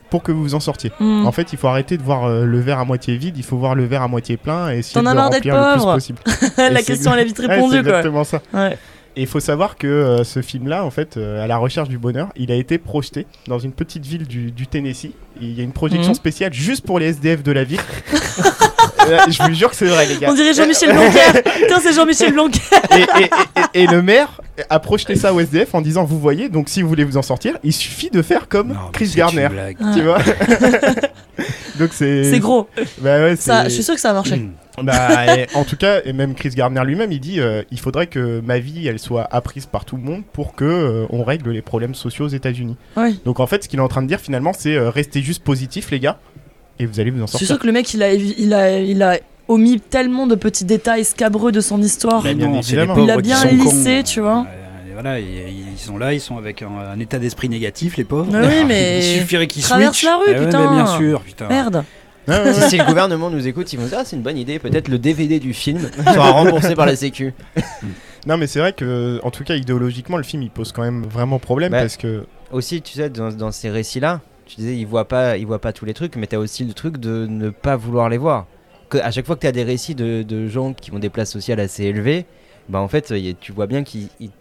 pour 0.09 0.23
que 0.23 0.31
vous 0.31 0.41
vous 0.43 0.55
en 0.55 0.59
sortiez. 0.59 0.91
Hmm. 0.99 1.25
En 1.25 1.31
fait, 1.31 1.53
il 1.53 1.57
faut 1.59 1.67
arrêter 1.67 1.97
de 1.97 2.03
voir 2.03 2.25
euh, 2.25 2.45
le 2.45 2.59
verre 2.59 2.79
à 2.79 2.85
moitié 2.85 3.17
vide, 3.17 3.37
il 3.37 3.43
faut 3.43 3.57
voir 3.57 3.75
le 3.75 3.85
verre 3.85 4.01
à 4.01 4.07
moitié 4.07 4.37
plein 4.37 4.71
et 4.71 4.79
essayer 4.79 4.93
T'en 4.93 5.09
de 5.09 5.15
le 5.15 5.21
remplir 5.21 5.55
le 5.55 5.73
plus 5.73 5.85
possible. 5.85 6.19
la 6.57 6.81
question 6.81 7.13
elle 7.13 7.19
est 7.19 7.25
vite 7.25 7.39
Ouais, 7.47 7.47
répondue 7.47 7.77
c'est 7.77 7.83
quoi. 7.83 7.99
exactement 7.99 8.23
ça. 8.23 8.41
Ouais. 8.53 8.77
Et 9.17 9.21
il 9.21 9.27
faut 9.27 9.39
savoir 9.39 9.77
que 9.77 9.87
euh, 9.87 10.23
ce 10.23 10.43
film-là, 10.43 10.85
en 10.85 10.91
fait, 10.91 11.17
euh, 11.17 11.43
à 11.43 11.47
la 11.47 11.57
recherche 11.57 11.89
du 11.89 11.97
bonheur, 11.97 12.29
il 12.35 12.51
a 12.51 12.55
été 12.55 12.77
projeté 12.77 13.25
dans 13.47 13.57
une 13.57 13.71
petite 13.71 14.05
ville 14.05 14.27
du, 14.27 14.51
du 14.51 14.67
Tennessee. 14.67 15.09
Il 15.41 15.57
y 15.57 15.59
a 15.59 15.63
une 15.63 15.71
projection 15.71 16.09
Mhm. 16.11 16.15
spéciale 16.15 16.53
juste 16.53 16.85
pour 16.85 16.99
les 16.99 17.07
SDF 17.07 17.41
de 17.43 17.51
la 17.51 17.63
ville. 17.63 17.81
Euh, 19.09 19.19
je 19.29 19.41
vous 19.41 19.53
jure 19.53 19.69
que 19.69 19.75
c'est 19.77 19.85
vrai, 19.85 20.05
les 20.05 20.17
gars. 20.17 20.27
On 20.29 20.33
dirait 20.33 20.53
Jean-Michel 20.53 20.91
Blanquer. 20.91 21.41
Putain, 21.61 21.79
c'est 21.79 21.93
Jean-Michel 21.93 22.33
Blanquer. 22.33 22.59
et, 22.91 22.95
et- 23.23 23.79
et- 23.79 23.83
et 23.83 23.87
le 23.87 24.01
maire 24.01 24.41
a 24.69 24.79
projeté 24.79 25.15
ça 25.15 25.33
au 25.33 25.39
SDF 25.39 25.73
en 25.75 25.79
disant 25.81 26.03
Vous 26.03 26.19
voyez, 26.19 26.49
donc 26.49 26.67
si 26.67 26.81
vous 26.81 26.89
voulez 26.89 27.05
vous 27.05 27.15
en 27.15 27.21
sortir, 27.21 27.57
il 27.63 27.71
suffit 27.71 28.09
de 28.09 28.21
faire 28.21 28.49
comme 28.49 28.69
Non, 28.69 28.89
Chris 28.91 29.07
c'est 29.07 29.17
Garner. 29.17 29.43
une 29.43 29.49
blague. 29.49 29.77
Tu 29.95 30.01
vois 30.01 30.17
Donc 31.79 31.91
c'est. 31.93 32.25
C'est 32.31 32.39
gros. 32.39 32.67
Bah 32.99 33.19
ouais, 33.21 33.35
Ça, 33.37 33.63
c'est- 33.63 33.69
je 33.69 33.73
suis 33.75 33.83
sûr 33.83 33.93
que 33.95 34.01
ça 34.01 34.09
a 34.09 34.13
marché. 34.13 34.35
Mm. 34.35 34.51
Bah, 34.83 35.37
et 35.37 35.47
en 35.55 35.63
tout 35.63 35.75
cas, 35.75 36.01
et 36.05 36.13
même 36.13 36.35
Chris 36.35 36.49
Gardner 36.49 36.83
lui-même, 36.85 37.11
il 37.11 37.19
dit 37.19 37.39
euh, 37.39 37.63
il 37.71 37.79
faudrait 37.79 38.05
que 38.07 38.41
ma 38.41 38.59
vie, 38.59 38.87
elle 38.87 38.99
soit 38.99 39.27
apprise 39.31 39.65
par 39.65 39.85
tout 39.85 39.95
le 39.97 40.03
monde 40.03 40.21
pour 40.33 40.53
que 40.53 40.65
euh, 40.65 41.05
on 41.09 41.23
règle 41.23 41.49
les 41.49 41.63
problèmes 41.63 41.95
sociaux 41.95 42.25
aux 42.25 42.29
États-Unis. 42.29 42.77
Ouais. 42.95 43.13
Donc 43.25 43.39
en 43.39 43.47
fait, 43.47 43.63
ce 43.63 43.69
qu'il 43.69 43.79
est 43.79 43.81
en 43.81 43.87
train 43.87 44.03
de 44.03 44.07
dire 44.07 44.19
finalement, 44.19 44.53
c'est 44.53 44.75
euh, 44.75 44.89
restez 44.91 45.21
juste 45.23 45.43
positif, 45.43 45.89
les 45.89 45.99
gars, 45.99 46.19
et 46.77 46.85
vous 46.85 46.99
allez 46.99 47.09
vous 47.09 47.23
en 47.23 47.25
Je 47.25 47.31
suis 47.37 47.45
sortir. 47.45 47.47
sûr 47.55 47.59
que 47.59 47.65
le 47.67 47.73
mec 47.73 47.91
il 47.95 48.03
a, 48.03 48.13
il 48.13 48.53
a, 48.53 48.79
il 48.79 49.01
a 49.01 49.17
omis 49.47 49.79
tellement 49.79 50.27
de 50.27 50.35
petits 50.35 50.65
détails 50.65 51.05
scabreux 51.05 51.51
de 51.51 51.59
son 51.61 51.81
histoire. 51.81 52.21
Bah, 52.21 52.33
bien 52.35 52.47
non, 52.47 52.61
c'est 52.61 52.73
évidemment. 52.75 53.03
Il 53.03 53.09
a 53.09 53.17
bien 53.17 53.43
lissé, 53.45 54.03
tu 54.03 54.19
vois. 54.21 54.45
Voilà, 54.93 55.19
ils, 55.19 55.77
sont 55.77 55.97
là, 55.99 56.13
ils 56.13 56.19
sont 56.21 56.37
avec 56.37 56.61
un, 56.63 56.69
un 56.69 56.99
état 56.99 57.19
d'esprit 57.19 57.49
négatif, 57.49 57.97
les 57.97 58.03
pauvres. 58.03 58.31
Mais 58.31 58.47
oui, 58.47 58.63
mais 58.67 58.99
il 58.99 59.19
suffirait 59.21 59.45
qu'ils 59.47 59.61
traverse 59.63 59.95
switchent. 59.95 60.09
la 60.11 60.17
rue, 60.17 60.23
Eh 60.27 60.31
ouais, 60.39 60.45
putain. 60.45 60.69
mais 60.71 60.75
bien 60.75 60.85
sûr, 60.97 61.21
putain. 61.21 61.47
Merde. 61.47 61.83
Ouais, 62.27 62.39
ouais. 62.43 62.53
si, 62.53 62.69
si 62.71 62.77
le 62.77 62.85
gouvernement 62.85 63.29
nous 63.29 63.47
écoute, 63.47 63.71
ils 63.73 63.79
vont 63.79 63.85
dire 63.87 63.99
ah, 63.99 64.05
c'est 64.05 64.15
une 64.15 64.21
bonne 64.21 64.37
idée, 64.37 64.59
peut-être 64.59 64.87
le 64.89 64.99
DVD 64.99 65.39
du 65.39 65.53
film 65.53 65.79
sera 65.97 66.31
remboursé 66.31 66.75
par 66.75 66.85
la 66.85 66.95
Sécu. 66.95 67.33
Non, 68.25 68.37
mais 68.37 68.47
c'est 68.47 68.59
vrai 68.59 68.73
que, 68.73 69.19
en 69.23 69.31
tout 69.31 69.43
cas, 69.43 69.55
idéologiquement, 69.55 70.17
le 70.17 70.23
film 70.23 70.41
il 70.43 70.49
pose 70.49 70.71
quand 70.71 70.81
même 70.83 71.03
vraiment 71.05 71.39
problème 71.39 71.71
Bah, 71.71 71.79
parce 71.81 71.97
que. 71.97 72.25
Aussi, 72.51 72.81
tu 72.81 72.93
sais, 72.93 73.09
dans, 73.09 73.31
dans 73.31 73.51
ces 73.51 73.69
récits-là, 73.69 74.21
tu 74.45 74.55
disais, 74.57 74.75
ils 74.75 74.85
voient 74.87 75.07
pas, 75.07 75.37
ils 75.37 75.45
voient 75.47 75.59
pas 75.61 75.73
tous 75.73 75.85
les 75.85 75.93
trucs, 75.93 76.15
mais 76.15 76.27
t'as 76.27 76.37
aussi 76.37 76.63
le 76.65 76.73
truc 76.73 76.97
de 76.97 77.25
ne 77.29 77.49
pas 77.49 77.75
vouloir 77.75 78.09
les 78.09 78.17
voir. 78.17 78.45
Que, 78.89 78.97
à 78.97 79.11
chaque 79.11 79.25
fois 79.25 79.35
que 79.35 79.41
t'as 79.41 79.51
des 79.51 79.63
récits 79.63 79.95
de, 79.95 80.23
de 80.23 80.47
gens 80.47 80.73
qui 80.73 80.91
ont 80.93 80.99
des 80.99 81.09
places 81.09 81.31
sociales 81.31 81.59
assez 81.59 81.83
élevées, 81.83 82.25
bah 82.69 82.79
en 82.79 82.87
fait, 82.87 83.09
y 83.11 83.35
tu 83.35 83.51
vois 83.51 83.67
bien 83.67 83.83
qu'ils 83.83 84.07
ils- 84.19 84.31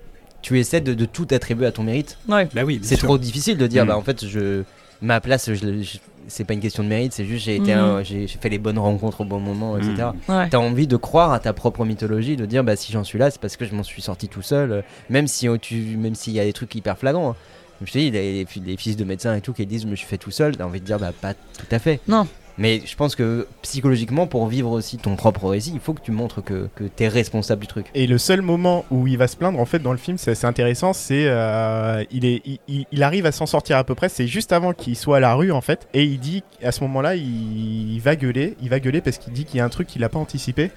tu 0.43 0.61
essaies 0.61 0.81
de, 0.81 0.95
de 0.95 1.05
tout 1.07 1.27
attribuer 1.33 1.67
à 1.67 1.73
ton 1.73 1.83
mérite. 1.83 2.19
Ouais. 2.29 2.49
Bah 2.55 2.63
oui, 2.65 2.79
C'est 2.83 2.97
trop 2.97 3.19
difficile 3.19 3.59
de 3.59 3.67
dire, 3.67 3.85
Mm. 3.85 3.89
bah 3.89 3.97
en 3.97 4.03
fait, 4.03 4.25
je 4.27 4.63
ma 5.03 5.21
place, 5.21 5.53
je, 5.53 5.99
c'est 6.29 6.45
pas 6.45 6.55
une 6.55 6.61
question 6.61 6.83
de 6.83 6.89
mérite, 6.89 7.13
c'est 7.13 7.25
juste 7.25 7.45
j'ai 7.45 7.57
été, 7.57 7.75
Mm. 7.75 7.79
un- 7.79 8.03
j'ai 8.03 8.27
j'ai 8.27 8.39
fait 8.39 8.49
les 8.49 8.59
bonnes 8.59 8.79
rencontres 8.79 9.21
au 9.21 9.25
bon 9.25 9.39
moment, 9.41 9.77
etc. 9.79 10.09
Mm. 10.29 10.33
Ouais. 10.33 10.49
T'as 10.49 10.59
envie 10.59 10.87
de 10.87 10.97
croire 10.97 11.33
à 11.33 11.39
ta 11.39 11.53
propre 11.53 11.85
mythologie, 11.85 12.37
de 12.37 12.47
dire 12.47 12.65
bah 12.65 12.77
si 12.77 12.93
j'en 12.93 13.05
suis 13.05 13.19
là, 13.19 13.31
c'est 13.31 13.41
parce 13.41 13.57
que 13.57 13.65
je 13.65 13.75
m'en 13.75 13.83
suis 13.83 14.03
sorti 14.03 14.29
tout 14.29 14.43
seul, 14.43 14.73
euh, 14.73 14.83
même 15.11 15.27
si 15.29 15.49
oh, 15.49 15.57
tu, 15.59 15.77
même 15.97 16.15
s'il 16.15 16.33
y 16.33 16.41
a 16.41 16.45
des 16.45 16.53
trucs 16.53 16.75
hyper 16.75 16.99
flagrants. 16.99 17.31
hein. 17.31 17.37
Je 17.85 17.93
te 17.93 17.99
dis, 17.99 18.11
les, 18.11 18.33
les, 18.39 18.47
fi- 18.47 18.61
les 18.61 18.77
fils 18.79 18.97
de 18.97 19.05
médecins 19.05 19.35
et 19.37 19.43
tout 19.43 19.53
qui 19.53 19.67
disent 19.67 19.83
je 19.83 19.87
me 19.87 19.97
suis 19.97 20.07
fait 20.07 20.17
tout 20.17 20.31
seul, 20.31 20.57
t'as 20.57 20.65
envie 20.65 20.81
de 20.81 20.87
dire 20.87 20.99
bah 20.99 21.13
pas 21.21 21.35
tout 21.35 21.67
à 21.71 21.79
fait. 21.79 22.01
Non. 22.09 22.27
Mais 22.59 22.81
je 22.87 22.97
pense 22.97 23.15
que 23.15 23.47
psychologiquement, 23.61 24.27
pour 24.27 24.47
vivre 24.47 24.71
aussi 24.71 24.97
ton 24.97 25.15
propre 25.15 25.49
récit, 25.51 25.73
il 25.75 25.81
faut 25.81 25.93
que 25.93 26.01
tu 26.01 26.11
montres 26.11 26.43
que, 26.43 26.69
que 26.75 26.85
tu 26.85 27.03
es 27.05 27.09
responsable 27.09 27.61
du 27.61 27.67
truc. 27.67 27.87
Et 27.95 28.07
le 28.07 28.17
seul 28.17 28.41
moment 28.41 28.87
où 28.91 29.07
il 29.07 29.19
va 29.19 29.29
se 29.29 29.37
plaindre, 29.37 29.61
en 29.61 29.67
fait, 29.67 29.79
dans 29.81 29.93
le 29.93 29.99
film, 29.99 30.17
c'est 30.17 30.31
assez 30.31 30.47
intéressant, 30.47 30.95
c'est 30.95 31.27
euh, 31.27 32.03
il, 32.11 32.25
est, 32.25 32.43
il- 32.67 33.03
arrive 33.03 33.27
à 33.27 33.33
s'en 33.33 33.45
sortir 33.47 33.77
à 33.77 33.85
peu 33.85 33.95
près. 33.95 34.09
C'est 34.09 34.27
juste 34.27 34.53
avant 34.53 34.73
qu'il 34.73 34.97
soit 34.97 35.19
à 35.19 35.21
la 35.21 35.35
rue, 35.35 35.53
en 35.53 35.61
fait, 35.61 35.87
et 35.93 36.05
il 36.05 36.19
dit 36.19 36.43
à 36.63 36.73
ce 36.73 36.81
moment-là, 36.85 37.15
il, 37.17 37.93
il 37.95 38.01
va 38.01 38.17
gueuler, 38.17 38.57
il 38.63 38.71
va 38.71 38.81
gueuler 38.81 39.03
parce 39.03 39.19
qu'il 39.19 39.35
dit 39.35 39.45
qu'il 39.45 39.59
y 39.59 39.61
a 39.61 39.65
un 39.65 39.69
truc 39.69 39.87
qu'il 39.87 40.01
n'a 40.01 40.09
pas 40.09 40.19
anticipé, 40.19 40.71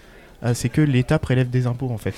euh, 0.43 0.53
c'est 0.53 0.69
que 0.69 0.81
l'État 0.81 1.17
prélève 1.17 1.49
des 1.49 1.65
impôts, 1.65 1.89
en 1.89 1.97
fait. 1.97 2.13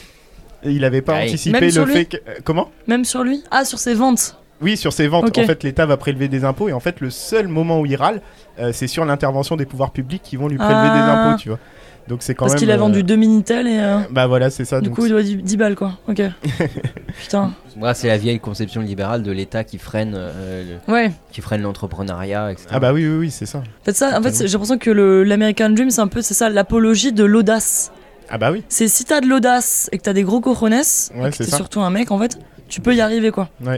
Et 0.64 0.72
il 0.72 0.82
n'avait 0.82 1.02
pas 1.02 1.16
anticipé 1.26 1.60
Même 1.60 1.70
le 1.86 1.86
fait 1.94 2.06
que 2.06 2.18
euh, 2.18 2.36
comment? 2.44 2.70
Même 2.88 3.06
sur 3.06 3.24
lui? 3.24 3.44
Ah, 3.52 3.64
sur 3.66 3.78
ses 3.80 3.94
ventes. 3.94 4.38
Oui, 4.62 4.78
sur 4.78 4.94
ses 4.94 5.08
ventes, 5.08 5.38
en 5.38 5.44
fait, 5.44 5.64
l'État 5.64 5.86
va 5.86 5.98
prélever 5.98 6.28
des 6.28 6.44
impôts 6.46 6.70
et 6.70 6.74
en 6.74 6.80
fait, 6.80 7.00
le 7.02 7.10
seul 7.10 7.48
moment 7.48 7.80
où 7.80 7.86
il 7.86 7.96
râle, 7.96 8.22
euh, 8.60 8.72
c'est 8.74 8.88
sur 8.88 9.06
l'intervention 9.06 9.56
des 9.56 9.66
pouvoirs 9.66 9.92
publics 9.92 10.22
qui 10.24 10.36
vont 10.36 10.48
lui 10.48 10.58
prélever 10.58 10.76
Ah. 10.92 10.94
des 10.94 11.12
impôts, 11.30 11.38
tu 11.42 11.50
vois. 11.50 11.60
Donc 12.08 12.20
c'est 12.24 12.34
quand 12.34 12.46
Parce 12.46 12.54
même. 12.54 12.60
qu'il 12.60 12.72
a 12.72 12.76
euh, 12.76 12.78
vendu 12.78 13.04
deux 13.04 13.16
Minitel 13.16 13.68
et. 13.68 13.80
euh, 13.80 14.00
Bah 14.10 14.26
voilà, 14.28 14.50
c'est 14.50 14.66
ça. 14.66 14.82
du 14.82 14.88
donc 14.88 14.96
coup, 14.98 15.06
il 15.06 15.12
doit 15.12 15.22
10, 15.22 15.38
10 15.38 15.58
balles, 15.58 15.76
quoi. 15.76 15.94
Ok. 16.08 16.22
Putain. 17.22 17.52
Moi, 17.78 17.94
c'est 17.94 18.08
la 18.08 18.18
vieille 18.18 18.40
conception 18.40 18.82
libérale 18.82 19.24
de 19.24 19.32
l'État 19.32 19.64
qui 19.64 19.78
freine, 19.78 20.14
euh, 20.16 20.64
le- 20.88 20.94
Ouais. 20.94 21.12
qui 21.32 21.42
freine 21.42 21.62
l'entrepreneuriat, 21.62 22.52
etc. 22.52 22.68
Ah 22.72 22.80
bah 22.80 22.92
oui, 22.94 23.06
oui, 23.08 23.18
oui, 23.18 23.32
c'est 23.32 23.46
ça. 23.46 23.60
En 23.60 23.86
fait, 23.86 23.94
ça, 23.96 24.18
en 24.20 24.22
fait, 24.22 24.36
j'ai 24.36 24.48
l'impression 24.52 24.78
que 24.78 24.90
l'American 24.92 25.70
Dream, 25.70 25.90
c'est 25.92 26.02
un 26.02 26.08
peu, 26.08 26.22
c'est 26.22 26.34
ça, 26.34 26.50
l'apologie 26.50 27.14
de 27.14 27.24
l'audace. 27.24 27.92
Ah 28.30 28.38
bah 28.38 28.52
oui. 28.52 28.64
C'est 28.70 28.88
si 28.88 29.06
t'as 29.06 29.22
de 29.22 29.28
l'audace 29.28 29.90
et 29.92 29.98
que 29.98 30.04
t'as 30.04 30.14
des 30.14 30.24
gros 30.24 30.40
cojones, 30.42 30.74
Ouais, 30.74 31.28
et 31.28 31.32
que 31.32 31.36
c'est 31.38 31.54
surtout 31.56 31.82
un 31.82 31.90
mec, 31.92 32.12
en 32.12 32.20
fait, 32.20 32.38
tu 32.72 32.82
peux 32.82 32.96
y 32.96 33.02
arriver, 33.02 33.30
quoi. 33.32 33.50
Non, 33.60 33.72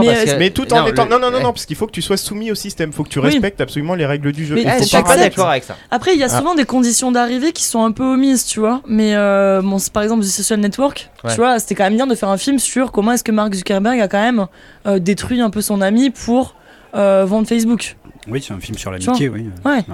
Mais, 0.00 0.06
parce 0.06 0.18
euh, 0.20 0.24
que- 0.34 0.38
Mais 0.38 0.50
tout 0.50 0.72
en 0.72 0.80
non, 0.82 0.86
étant. 0.86 1.04
le- 1.04 1.10
Non, 1.10 1.18
non, 1.18 1.30
non, 1.30 1.38
non, 1.40 1.52
parce 1.52 1.66
qu'il 1.66 1.76
faut 1.76 1.86
que 1.86 1.92
tu 1.92 2.02
sois 2.02 2.16
soumis 2.16 2.50
au 2.50 2.54
système. 2.54 2.92
Faut 2.92 3.02
que 3.02 3.08
tu 3.08 3.18
Oui. 3.18 3.26
respectes 3.26 3.60
absolument 3.60 3.94
les 3.94 4.06
règles 4.06 4.32
du 4.32 4.44
jeu. 4.46 4.54
Mais, 4.54 4.62
Et 4.62 4.64
eh, 4.66 4.70
faut 4.70 4.78
Je 4.78 4.82
je 4.84 4.88
suis 4.88 5.02
pas 5.02 5.16
d'accord 5.16 5.48
avec 5.48 5.64
ça. 5.64 5.76
Après, 5.90 6.12
il 6.14 6.20
y 6.20 6.22
a 6.22 6.26
Ah. 6.30 6.38
souvent 6.38 6.54
des 6.54 6.64
conditions 6.64 7.10
d'arrivée 7.10 7.52
qui 7.52 7.64
sont 7.64 7.84
un 7.84 7.92
peu 7.92 8.04
omises, 8.04 8.44
tu 8.46 8.60
vois. 8.60 8.82
Mais 8.86 9.14
euh, 9.16 9.60
bon, 9.62 9.78
par 9.92 10.02
exemple 10.02 10.22
du 10.22 10.28
Social 10.28 10.60
Network, 10.60 11.10
Ouais. 11.24 11.30
tu 11.30 11.36
vois, 11.36 11.58
c'était 11.58 11.74
quand 11.74 11.84
même 11.84 11.96
bien 11.96 12.06
de 12.06 12.14
faire 12.14 12.28
un 12.28 12.36
film 12.38 12.58
sur 12.58 12.92
comment 12.92 13.12
est-ce 13.12 13.24
que 13.24 13.32
Mark 13.32 13.52
Zuckerberg 13.54 13.98
a 14.00 14.08
quand 14.08 14.20
même 14.22 14.46
euh, 14.86 14.98
détruit 14.98 15.40
un 15.40 15.50
peu 15.50 15.60
son 15.62 15.80
ami 15.80 16.10
pour 16.10 16.54
euh, 16.94 17.24
vendre 17.26 17.48
Facebook. 17.48 17.96
Oui, 18.28 18.42
c'est 18.46 18.54
un 18.54 18.60
film 18.60 18.78
sur 18.78 18.90
l'amitié, 18.90 19.28
oui. 19.28 19.48
Ouais. 19.64 19.84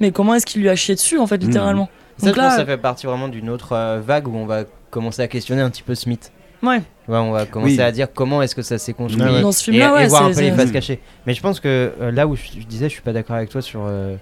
Mais 0.00 0.10
comment 0.10 0.34
est-ce 0.34 0.46
qu'il 0.46 0.60
lui 0.62 0.68
a 0.68 0.76
chié 0.76 0.94
dessus, 0.94 1.18
en 1.18 1.26
fait, 1.26 1.38
Mhm. 1.38 1.46
littéralement? 1.48 1.88
Ça, 2.18 2.26
Donc 2.28 2.34
je 2.36 2.40
pense 2.40 2.46
que 2.46 2.50
là, 2.52 2.56
ça 2.56 2.66
fait 2.66 2.78
partie 2.78 3.06
vraiment 3.06 3.28
d'une 3.28 3.50
autre 3.50 3.72
euh, 3.72 4.00
vague 4.04 4.26
où 4.26 4.34
on 4.36 4.46
va 4.46 4.64
commencer 4.90 5.20
à 5.22 5.28
questionner 5.28 5.60
un 5.62 5.68
petit 5.70 5.82
peu 5.82 5.94
Smith. 5.94 6.32
Ouais. 6.62 6.80
Ouais, 7.08 7.18
on 7.18 7.30
va 7.30 7.46
commencer 7.46 7.74
Oui. 7.76 7.80
à 7.80 7.92
dire 7.92 8.08
comment 8.12 8.42
est-ce 8.42 8.54
que 8.54 8.62
ça 8.62 8.78
s'est 8.78 8.92
construit 8.92 9.22
Ah 9.24 9.32
ouais. 9.32 9.40
Dans 9.42 9.52
ce 9.52 9.62
et, 9.62 9.72
film-là, 9.74 9.90
et 9.90 9.94
ouais, 9.94 10.06
voir 10.08 10.24
un 10.24 10.32
c'est- 10.32 10.40
peu 10.42 10.46
les 10.48 10.52
faces 10.52 10.72
cachées. 10.72 11.00
Mais 11.26 11.34
je 11.34 11.40
pense 11.40 11.60
que 11.60 11.92
euh, 12.00 12.10
là 12.10 12.26
où 12.26 12.34
je, 12.36 12.42
je 12.60 12.66
disais, 12.66 12.86
je 12.88 12.94
suis 12.94 13.02
pas 13.02 13.12
d'accord 13.12 13.36
avec 13.36 13.48
toi 13.50 13.62
sur. 13.62 13.84
euh, 13.86 14.16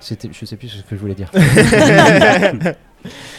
c'était, 0.00 0.28
je 0.32 0.44
sais 0.46 0.54
plus 0.56 0.68
ce 0.68 0.82
que 0.82 0.94
je 0.94 1.00
voulais 1.00 1.14
dire. 1.16 1.30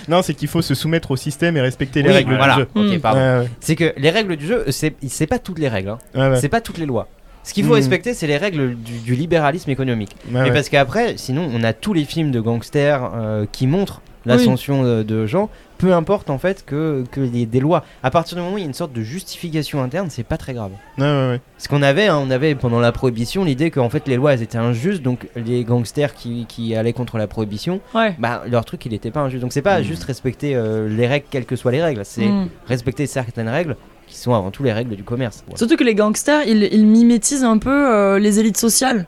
Non, 0.07 0.21
c'est 0.21 0.33
qu'il 0.33 0.47
faut 0.47 0.61
se 0.61 0.73
soumettre 0.73 1.11
au 1.11 1.17
système 1.17 1.57
et 1.57 1.61
respecter 1.61 2.01
les 2.01 2.09
Oui, 2.09 2.15
règles 2.15 2.35
voilà. 2.37 2.55
du 2.55 2.61
jeu. 2.61 2.67
Ok, 2.75 2.97
Mm. 2.97 2.99
pardon. 3.01 3.19
Ouais, 3.19 3.39
ouais. 3.43 3.49
C'est 3.59 3.75
que 3.75 3.93
les 3.97 4.09
règles 4.09 4.37
du 4.37 4.47
jeu, 4.47 4.63
c'est, 4.69 4.95
c'est 5.07 5.27
pas 5.27 5.37
toutes 5.37 5.59
les 5.59 5.67
règles. 5.67 5.89
hein. 5.89 5.97
Ouais, 6.15 6.29
ouais. 6.29 6.39
C'est 6.39 6.47
pas 6.49 6.61
toutes 6.61 6.77
les 6.77 6.85
lois. 6.85 7.07
Ce 7.43 7.53
qu'il 7.53 7.63
faut 7.65 7.71
Mhm. 7.71 7.75
respecter, 7.75 8.13
c'est 8.13 8.25
les 8.27 8.37
règles 8.37 8.75
du, 8.75 8.99
du 8.99 9.15
libéralisme 9.15 9.69
économique. 9.69 10.15
Ouais, 10.27 10.31
Mais 10.33 10.41
ouais. 10.43 10.53
parce 10.53 10.69
qu'après, 10.69 11.15
sinon, 11.17 11.49
on 11.53 11.63
a 11.63 11.73
tous 11.73 11.93
les 11.93 12.05
films 12.05 12.31
de 12.31 12.39
gangsters 12.39 13.11
euh, 13.15 13.45
qui 13.51 13.67
montrent 13.67 14.01
l'ascension 14.25 14.83
de, 14.83 15.03
de 15.03 15.25
gens. 15.25 15.49
Peu 15.77 15.93
importe 15.93 16.29
en 16.29 16.37
fait 16.37 16.65
que, 16.65 17.05
que 17.09 17.21
des, 17.21 17.45
des 17.45 17.59
lois. 17.61 17.85
À 18.03 18.11
partir 18.11 18.35
du 18.35 18.41
moment 18.43 18.55
où 18.55 18.57
il 18.57 18.61
y 18.61 18.63
a 18.65 18.67
une 18.67 18.73
sorte 18.73 18.91
de 18.91 19.01
justification 19.01 19.81
interne, 19.81 20.07
c'est 20.09 20.23
pas 20.23 20.35
très 20.37 20.53
grave. 20.53 20.71
Ouais, 20.97 21.03
ouais, 21.05 21.27
ouais. 21.29 21.41
Ce 21.57 21.69
qu'on 21.69 21.81
avait, 21.81 22.07
hein, 22.07 22.19
on 22.21 22.29
avait 22.31 22.53
pendant 22.55 22.79
la 22.81 22.91
prohibition 22.91 23.45
l'idée 23.45 23.71
qu'en 23.71 23.89
fait 23.89 24.07
les 24.07 24.17
lois 24.17 24.33
elles 24.33 24.41
étaient 24.41 24.57
injustes, 24.57 25.01
donc 25.01 25.27
les 25.37 25.63
gangsters 25.63 26.13
qui, 26.15 26.45
qui 26.49 26.75
allaient 26.75 26.91
contre 26.93 27.17
la 27.17 27.27
prohibition, 27.27 27.79
bah 28.19 28.43
leur 28.49 28.65
truc 28.65 28.85
il 28.85 28.93
était 28.93 29.11
pas 29.11 29.21
injuste. 29.21 29.41
Donc 29.41 29.53
c'est 29.53 29.61
pas 29.61 29.79
Mhm. 29.79 29.85
juste 29.85 30.03
respecter 30.03 30.53
euh, 30.55 30.89
les 30.89 31.07
règles 31.07 31.25
quelles 31.29 31.45
que 31.45 31.55
soient 31.55 31.71
les 31.71 31.81
règles, 31.81 32.01
c'est 32.03 32.27
Mm. 32.27 32.49
respecter 32.67 33.05
certaines 33.07 33.47
règles 33.49 33.75
qui 34.07 34.17
sont 34.17 34.33
avant 34.33 34.51
tout 34.51 34.63
les 34.63 34.73
règles 34.73 34.95
du 34.95 35.03
commerce. 35.03 35.45
Surtout 35.55 35.77
que 35.77 35.83
les 35.83 35.95
gangsters, 35.95 36.41
ils, 36.47 36.63
ils 36.73 36.85
mimétisent 36.87 37.43
un 37.43 37.57
peu 37.57 37.69
euh, 37.93 38.19
les 38.19 38.39
élites 38.39 38.57
sociales. 38.57 39.05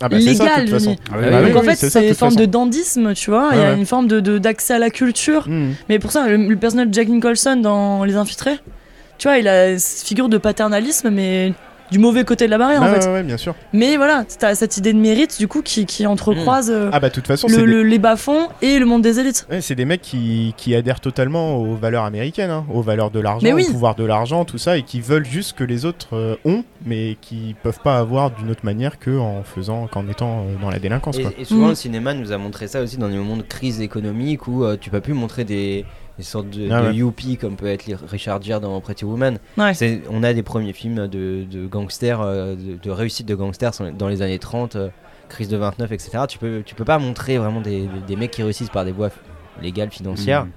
Ah 0.00 0.08
bah 0.08 0.16
c'est 0.20 0.34
ça, 0.34 0.44
de 0.44 0.48
Légales, 0.50 0.60
toute 0.64 0.70
façon. 0.74 0.84
limite. 0.90 1.02
Ah 1.10 1.14
oui, 1.18 1.24
Ah 1.28 1.42
Donc 1.42 1.50
oui. 1.52 1.56
en 1.58 1.62
fait, 1.62 1.74
c'est 1.76 2.08
une 2.08 2.14
forme 2.14 2.30
façon. 2.32 2.40
de 2.40 2.46
dandisme, 2.46 3.14
tu 3.14 3.30
vois. 3.30 3.48
Il 3.52 3.58
y 3.58 3.62
a 3.62 3.72
ouais. 3.72 3.78
une 3.78 3.86
forme 3.86 4.08
de 4.08 4.20
de- 4.20 4.38
d'accès 4.38 4.74
à 4.74 4.78
la 4.78 4.90
culture. 4.90 5.48
Mm. 5.48 5.70
Mais 5.88 5.98
pour 5.98 6.12
ça, 6.12 6.28
le, 6.28 6.36
le 6.36 6.56
personnage 6.56 6.88
de 6.88 6.94
Jack 6.94 7.08
Nicholson 7.08 7.56
dans 7.56 8.04
Les 8.04 8.16
Infiltrés, 8.16 8.58
tu 9.18 9.28
vois, 9.28 9.38
il 9.38 9.48
a 9.48 9.78
cette 9.78 10.06
figure 10.06 10.28
de 10.28 10.36
paternalisme, 10.38 11.08
mais 11.10 11.54
du 11.90 11.98
mauvais 11.98 12.24
côté 12.24 12.46
de 12.46 12.50
la 12.50 12.58
barrière, 12.58 12.82
en 12.82 12.86
fait. 12.88 13.06
ouais, 13.06 13.12
ouais, 13.12 13.22
bien 13.22 13.36
sûr. 13.36 13.54
Mais 13.72 13.96
voilà, 13.96 14.24
t'as 14.38 14.54
cette 14.54 14.76
idée 14.76 14.92
de 14.92 14.98
mérite, 14.98 15.38
du 15.38 15.48
coup, 15.48 15.62
qui, 15.62 15.86
qui 15.86 16.06
entrecroise 16.06 16.70
euh, 16.70 16.90
Ah 16.92 17.00
bah 17.00 17.10
toute 17.10 17.26
façon, 17.26 17.46
le- 17.48 17.54
c'est 17.54 17.60
des... 17.60 17.66
le- 17.66 17.82
les 17.82 17.98
bas-fonds 17.98 18.48
et 18.62 18.78
le 18.78 18.86
monde 18.86 19.02
des 19.02 19.20
élites. 19.20 19.46
ouais, 19.50 19.60
c'est 19.60 19.74
des 19.74 19.84
mecs 19.84 20.02
qui, 20.02 20.54
qui 20.56 20.74
adhèrent 20.74 21.00
totalement 21.00 21.56
aux 21.56 21.74
valeurs 21.76 22.04
américaines, 22.04 22.50
hein, 22.50 22.64
aux 22.72 22.82
valeurs 22.82 23.10
de 23.10 23.20
l'argent, 23.20 23.46
oui. 23.52 23.66
au 23.68 23.72
pouvoir 23.72 23.94
de 23.94 24.04
l'argent, 24.04 24.44
tout 24.44 24.58
ça, 24.58 24.76
et 24.76 24.82
qui 24.82 25.00
veulent 25.00 25.24
juste 25.26 25.56
que 25.56 25.64
les 25.64 25.84
autres 25.84 26.08
euh, 26.14 26.36
ont, 26.44 26.64
mais 26.84 27.16
qui 27.20 27.54
peuvent 27.62 27.80
pas 27.82 27.98
avoir 27.98 28.30
d'une 28.30 28.50
autre 28.50 28.64
manière 28.64 28.98
que 28.98 29.16
en 29.18 29.42
faisant, 29.44 29.86
qu'en 29.86 30.08
étant 30.08 30.40
euh, 30.40 30.54
dans 30.60 30.70
la 30.70 30.78
délinquance. 30.78 31.18
Quoi. 31.18 31.30
Et, 31.38 31.42
et 31.42 31.44
souvent 31.44 31.66
Mm. 31.66 31.70
le 31.70 31.74
cinéma 31.74 32.14
nous 32.14 32.32
a 32.32 32.38
montré 32.38 32.66
ça 32.68 32.80
aussi 32.82 32.96
dans 32.96 33.08
des 33.08 33.16
moments 33.16 33.36
de 33.36 33.42
crise 33.42 33.80
économique 33.80 34.46
où 34.48 34.64
euh, 34.64 34.76
tu 34.80 34.90
peux 34.90 35.00
plus 35.00 35.14
montrer 35.14 35.44
des, 35.44 35.84
des 36.18 36.24
sortes 36.24 36.48
de, 36.50 36.68
Ah 36.70 36.82
de 36.82 36.86
ouais. 36.88 36.94
youpies 36.94 37.36
comme 37.36 37.56
peut 37.56 37.66
être 37.66 37.84
Richard 38.08 38.40
Gere 38.42 38.60
dans 38.60 38.80
Pretty 38.80 39.04
Woman. 39.04 39.38
Ouais. 39.58 39.74
C'est- 39.74 40.02
On 40.10 40.22
a 40.22 40.32
des 40.32 40.42
premiers 40.42 40.72
films 40.72 41.08
de, 41.08 41.44
de 41.50 41.66
gangsters, 41.66 42.20
euh, 42.20 42.54
de, 42.54 42.76
de 42.82 42.90
réussite 42.90 43.26
de 43.26 43.34
gangsters 43.34 43.72
dans 43.98 44.08
les 44.08 44.22
années 44.22 44.38
30, 44.38 44.76
euh, 44.76 44.88
crise 45.28 45.48
de 45.48 45.56
29, 45.56 45.92
etc. 45.92 46.18
Tu 46.28 46.38
peux, 46.38 46.62
tu 46.64 46.74
peux 46.74 46.84
pas 46.84 46.98
montrer 46.98 47.36
vraiment 47.38 47.60
des, 47.60 47.82
des- 47.82 47.88
des 48.06 48.16
mecs 48.16 48.30
qui 48.30 48.42
réussissent 48.42 48.70
par 48.70 48.84
des 48.84 48.92
voies 48.92 49.10
légales, 49.62 49.90
financières. 49.90 50.44
Mhm. 50.44 50.50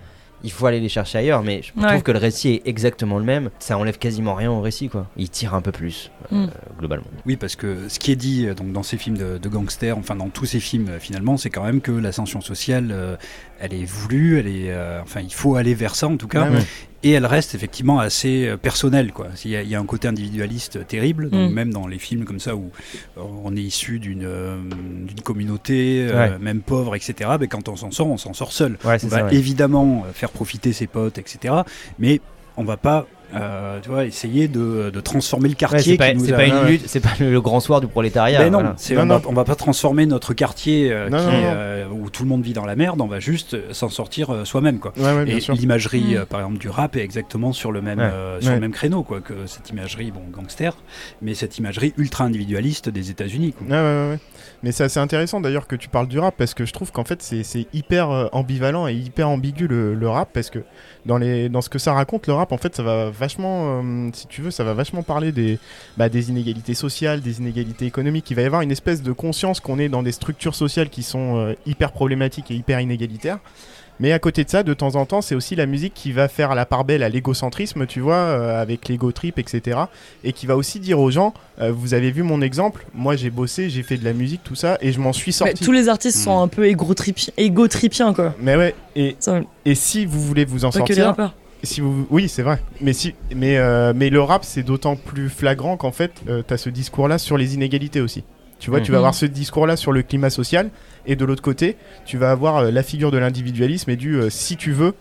Il 0.44 0.52
faut 0.52 0.66
aller 0.68 0.80
les 0.80 0.90
chercher 0.90 1.18
ailleurs, 1.18 1.44
mais 1.44 1.62
je 1.62 1.80
Ouais. 1.82 1.88
trouve 1.90 2.04
que 2.04 2.12
le 2.12 2.18
récit 2.20 2.50
est 2.50 2.62
exactement 2.68 3.18
le 3.18 3.26
même. 3.26 3.50
Ça 3.60 3.78
enlève 3.78 3.98
quasiment 3.98 4.36
rien 4.36 4.50
au 4.52 4.62
récit, 4.62 4.88
quoi. 4.90 5.08
Il 5.18 5.30
tire 5.30 5.54
un 5.54 5.62
peu 5.62 5.72
plus, 5.72 6.12
euh, 6.32 6.46
Mm. 6.46 6.50
globalement. 6.80 7.08
Oui, 7.26 7.36
parce 7.36 7.56
que 7.56 7.88
ce 7.90 8.00
qui 8.00 8.12
est 8.12 8.16
dit 8.16 8.46
euh, 8.48 8.54
donc, 8.54 8.72
dans 8.72 8.84
ces 8.84 8.98
films 8.98 9.18
de, 9.18 9.38
de 9.38 9.50
gangsters, 9.50 9.98
enfin 9.98 10.16
dans 10.16 10.30
tous 10.30 10.46
ces 10.46 10.60
films 10.60 10.88
euh, 10.90 11.00
finalement, 11.00 11.36
c'est 11.38 11.50
quand 11.50 11.64
même 11.64 11.82
que 11.82 11.92
l'ascension 11.92 12.42
sociale, 12.42 12.90
euh, 12.92 13.16
elle 13.60 13.74
est 13.74 13.86
voulue, 13.86 14.40
elle 14.40 14.48
est, 14.48 14.72
euh, 14.72 15.02
enfin 15.02 15.20
il 15.22 15.34
faut 15.34 15.56
aller 15.56 15.74
vers 15.74 15.96
ça 15.96 16.08
en 16.08 16.16
tout 16.16 16.28
cas, 16.30 16.50
Ouais, 16.50 16.58
ouais. 16.58 16.64
et 17.04 17.12
elle 17.12 17.26
reste 17.26 17.54
effectivement 17.56 18.00
assez 18.00 18.54
personnelle. 18.62 19.12
Quoi. 19.12 19.28
Il, 19.44 19.52
y 19.52 19.56
a, 19.58 19.62
il 19.62 19.68
y 19.70 19.76
a 19.76 19.80
un 19.80 19.86
côté 19.86 20.08
individualiste 20.08 20.88
terrible, 20.88 21.30
donc 21.30 21.52
Mm. 21.52 21.54
même 21.54 21.74
dans 21.74 21.88
les 21.88 22.00
films 22.00 22.24
comme 22.24 22.40
ça 22.40 22.56
où 22.56 22.72
on 23.18 23.56
est 23.58 23.62
issu 23.62 24.00
d'une 24.00 24.24
euh, 24.24 24.58
communauté, 25.24 26.08
euh, 26.10 26.38
même 26.40 26.62
pauvre, 26.62 26.96
etc., 26.96 27.32
mais 27.40 27.48
quand 27.48 27.68
on 27.70 27.76
s'en 27.76 27.92
sort, 27.92 28.08
on 28.08 28.18
s'en 28.18 28.34
sort 28.34 28.52
seul. 28.54 28.78
Ouais, 28.86 28.96
On 28.96 29.00
c'est 29.00 29.08
va 29.08 29.32
évidemment 29.34 30.04
euh, 30.08 30.12
profiter 30.32 30.74
ses 30.74 30.88
potes, 30.88 31.18
etc., 31.18 31.54
mais 31.98 32.22
on 32.58 32.64
va 32.64 32.78
pas 32.78 33.08
euh, 33.36 33.80
tu 33.82 33.90
vois, 33.90 34.06
essayer 34.06 34.48
de, 34.48 34.90
de 34.94 35.00
transformer 35.02 35.50
le 35.50 35.54
Ouais, 35.54 35.56
quartier 35.56 35.94
c'est 35.94 35.98
pas, 35.98 36.10
qui 36.12 36.18
nous 36.18 36.26
c'est 36.26 36.34
a- 36.34 36.38
pas 36.38 36.46
une 36.46 36.54
ouais. 36.56 36.70
lutte, 36.72 36.84
c'est 36.88 37.00
pas 37.00 37.10
le, 37.20 37.32
le 37.32 37.42
grand 37.42 37.60
soir 37.60 37.82
du 37.82 37.88
prolétariat. 37.88 38.40
Ben 38.40 38.52
non, 38.52 38.60
voilà. 38.60 38.74
c'est- 38.78 38.96
Non, 38.96 39.02
on, 39.02 39.06
non. 39.06 39.18
Va, 39.18 39.30
on 39.30 39.34
va 39.34 39.44
pas 39.44 39.56
transformer 39.56 40.06
notre 40.06 40.34
quartier 40.34 40.92
euh, 40.92 41.10
Non, 41.10 41.18
qui 41.20 41.24
non, 41.26 41.32
est, 41.32 41.42
non. 41.42 41.48
euh, 41.54 41.88
où 41.90 42.10
tout 42.10 42.24
le 42.24 42.30
monde 42.30 42.44
vit 42.44 42.54
dans 42.54 42.66
la 42.66 42.76
merde, 42.76 43.02
on 43.02 43.08
va 43.08 43.20
juste 43.20 43.58
s'en 43.74 43.90
sortir 43.90 44.30
euh, 44.32 44.46
soi-même 44.46 44.80
quoi. 44.80 44.94
Ouais, 44.98 45.04
ouais, 45.14 45.26
bien 45.26 45.38
Et 45.38 45.52
l'imagerie, 45.54 46.16
Mm. 46.16 46.18
euh, 46.18 46.26
par 46.26 46.40
exemple, 46.42 46.58
du 46.60 46.70
rap 46.70 46.96
est 46.96 47.02
exactement 47.04 47.54
sur 47.54 47.72
le 47.72 47.82
même, 47.82 48.00
Ouais. 48.00 48.06
euh, 48.06 48.40
sur 48.42 48.50
Ouais. 48.50 48.56
le 48.56 48.62
même 48.62 48.72
créneau, 48.72 49.04
quoi, 49.04 49.22
que 49.22 49.34
cette 49.46 49.70
imagerie, 49.70 50.12
bon, 50.12 50.22
gangster, 50.32 50.76
mais 51.22 51.34
cette 51.34 51.58
imagerie 51.58 51.94
ultra 51.98 52.24
individualiste 52.24 52.90
des 52.90 53.10
États-Unis. 53.12 53.54
quoi. 53.54 53.68
Ouais, 53.68 53.74
ouais, 53.74 53.80
ouais, 54.06 54.10
ouais. 54.12 54.20
Mais 54.64 54.72
c'est 54.72 54.84
assez 54.84 55.00
intéressant 55.00 55.40
d'ailleurs 55.40 55.68
que 55.68 55.76
tu 55.76 55.88
parles 55.90 56.08
du 56.08 56.20
rap 56.20 56.36
parce 56.38 56.54
que 56.54 56.66
je 56.66 56.74
trouve 56.74 56.92
qu'en 56.92 57.06
fait 57.06 57.22
c'est 57.22 57.44
c'est 57.44 57.68
hyper 57.74 58.30
ambivalent 58.34 58.88
et 58.88 58.94
hyper 58.94 59.30
ambigu 59.30 59.68
le, 59.68 59.94
le 59.94 60.10
rap 60.10 60.30
parce 60.34 60.50
que 60.50 60.60
dans, 61.06 61.18
les, 61.18 61.48
dans 61.48 61.62
ce 61.62 61.70
que 61.70 61.80
ça 61.80 61.94
raconte 61.94 62.28
le 62.28 62.34
rap 62.34 62.52
en 62.52 62.58
fait 62.58 62.76
ça 62.76 62.84
va 62.84 63.10
vachement, 63.20 63.82
euh, 63.84 64.10
si 64.14 64.26
tu 64.28 64.42
veux, 64.42 64.50
ça 64.52 64.64
va 64.64 64.74
vachement 64.74 65.04
parler 65.04 65.32
des, 65.32 65.60
bah, 65.98 66.10
des 66.10 66.30
inégalités 66.30 66.74
sociales, 66.74 67.22
des 67.22 67.40
inégalités 67.40 67.86
économiques. 67.86 68.32
Il 68.32 68.36
va 68.36 68.42
y 68.42 68.46
avoir 68.46 68.62
une 68.62 68.72
espèce 68.72 69.04
de 69.04 69.12
conscience 69.12 69.60
qu'on 69.60 69.78
est 69.78 69.90
dans 69.90 70.02
des 70.02 70.12
structures 70.14 70.56
sociales 70.56 70.90
qui 70.90 71.04
sont 71.04 71.38
euh, 71.38 71.54
hyper 71.68 71.92
problématiques 71.92 72.50
et 72.50 72.56
hyper 72.56 72.80
inégalitaires. 72.80 73.40
Mais 74.02 74.14
à 74.14 74.20
côté 74.20 74.46
de 74.46 74.50
ça, 74.50 74.64
de 74.64 74.74
temps 74.74 74.96
en 74.96 75.06
temps, 75.06 75.20
c'est 75.22 75.36
aussi 75.36 75.58
la 75.58 75.66
musique 75.66 75.94
qui 75.94 76.14
va 76.14 76.30
faire 76.30 76.56
la 76.56 76.66
part 76.66 76.86
belle 76.86 77.04
à 77.04 77.10
l'égocentrisme, 77.10 77.86
tu 77.86 78.00
vois, 78.00 78.16
euh, 78.16 78.62
avec 78.62 78.88
l'ego 78.88 79.12
trip, 79.12 79.38
etc. 79.38 79.78
Et 80.24 80.32
qui 80.32 80.46
va 80.46 80.56
aussi 80.56 80.80
dire 80.80 81.02
aux 81.02 81.12
gens, 81.12 81.34
euh, 81.60 81.70
vous 81.74 81.94
avez 81.94 82.10
vu 82.10 82.24
mon 82.24 82.42
exemple, 82.42 82.86
moi 82.94 83.18
j'ai 83.18 83.30
bossé, 83.30 83.70
j'ai 83.70 83.84
fait 83.84 83.98
de 83.98 84.06
la 84.06 84.14
musique, 84.14 84.40
tout 84.42 84.56
ça, 84.56 84.78
et 84.80 84.94
je 84.94 85.02
m'en 85.02 85.12
suis 85.12 85.32
Mais 85.32 85.50
sorti. 85.50 85.66
tous 85.66 85.74
les 85.74 85.90
artistes 85.90 86.18
sont 86.18 86.40
un 86.42 86.48
peu 86.48 86.66
égo-tripi- 86.66 87.32
égo-tripiens, 87.36 88.14
quoi. 88.14 88.34
Mais 88.40 88.56
ouais, 88.56 88.74
et, 88.96 89.18
Ça, 89.20 89.42
et 89.66 89.76
si 89.76 90.06
vous 90.06 90.22
voulez 90.22 90.46
vous 90.46 90.64
en 90.64 90.70
pas 90.70 90.80
que 90.80 90.94
les 90.94 90.96
sortir, 90.96 91.06
rappeurs. 91.08 91.34
Si 91.64 91.82
vous, 91.82 92.08
oui 92.10 92.30
c'est 92.30 92.42
vrai, 92.44 92.60
mais 92.82 92.94
si, 92.94 93.14
mais 93.36 93.58
euh, 93.58 93.94
mais 93.96 94.10
le 94.10 94.22
rap 94.22 94.44
c'est 94.46 94.64
d'autant 94.64 94.96
plus 94.96 95.30
flagrant 95.30 95.78
qu'en 95.78 95.92
fait 95.92 96.12
euh, 96.28 96.42
t'as 96.46 96.58
ce 96.58 96.70
discours-là 96.70 97.18
sur 97.18 97.38
les 97.38 97.54
inégalités 97.56 98.02
aussi. 98.02 98.24
Tu 98.60 98.70
vois, 98.70 98.82
tu 98.82 98.92
vas 98.92 98.98
Mhm. 98.98 99.04
avoir 99.04 99.14
ce 99.16 99.26
discours-là 99.26 99.78
sur 99.78 99.92
le 99.94 100.02
climat 100.04 100.30
social, 100.30 100.70
et 101.06 101.16
de 101.16 101.24
l'autre 101.24 101.42
côté, 101.42 101.78
tu 102.06 102.18
vas 102.18 102.30
avoir 102.32 102.58
euh, 102.58 102.72
la 102.72 102.84
figure 102.84 103.10
de 103.12 103.18
l'individualisme 103.18 103.90
et 103.92 103.96
du 103.96 104.20
si 104.30 104.58
tu 104.58 104.72
veux, 104.74 104.94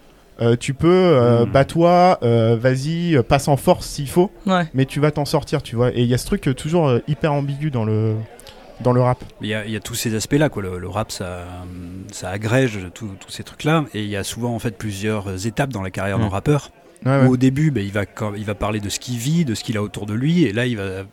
tu 0.61 0.73
peux, 0.75 1.43
Mhm. 1.45 1.51
bats-toi, 1.51 2.19
vas-y, 2.23 3.21
passe 3.25 3.49
en 3.49 3.57
force 3.57 3.87
s'il 3.89 4.09
faut, 4.09 4.31
Ouais. 4.47 4.63
mais 4.75 4.85
tu 4.85 5.01
vas 5.01 5.11
t'en 5.11 5.25
sortir, 5.25 5.61
tu 5.65 5.75
vois. 5.75 5.91
Et 5.91 6.03
il 6.03 6.07
y 6.07 6.15
a 6.15 6.19
ce 6.19 6.27
truc 6.27 6.49
toujours 6.57 6.93
hyper 7.09 7.33
ambigu 7.33 7.73
dans 7.73 7.85
le 7.85 8.15
dans 8.81 8.93
le 8.93 9.01
rap. 9.01 9.23
Il 9.41 9.49
y, 9.49 9.55
a, 9.55 9.65
il 9.65 9.73
y 9.73 9.77
a 9.77 9.81
tous 9.81 9.95
ces 9.95 10.15
aspects-là, 10.15 10.49
quoi. 10.49 10.63
Le, 10.63 10.79
le 10.79 10.89
rap, 10.89 11.11
ça, 11.13 11.45
ça 12.13 12.31
agrège 12.31 12.79
tous 12.95 13.17
ces 13.29 13.43
trucs-là, 13.45 13.85
et 13.95 14.03
il 14.03 14.09
y 14.09 14.17
a 14.17 14.25
souvent 14.25 14.55
en 14.55 14.59
fait 14.59 14.77
plusieurs 14.77 15.47
étapes 15.47 15.73
dans 15.73 15.83
la 15.83 15.91
carrière 15.91 16.19
d'un 16.19 16.29
rappeur. 16.29 16.71
Ouais, 17.05 17.13
ouais. 17.13 17.27
Où 17.27 17.33
au 17.33 17.37
début, 17.37 17.71
ben, 17.71 17.85
il, 17.85 17.93
va, 17.93 18.03
il 18.37 18.45
va 18.45 18.55
parler 18.55 18.81
de 18.81 18.89
ce 18.89 18.99
qu'il 18.99 19.19
vit, 19.19 19.45
de 19.45 19.55
ce 19.55 19.63
qu'il 19.63 19.77
a 19.77 19.83
autour 19.83 20.07
de 20.07 20.15
lui, 20.15 20.45
et 20.45 20.53
là, 20.53 20.67
il 20.67 20.77
va 20.77 21.05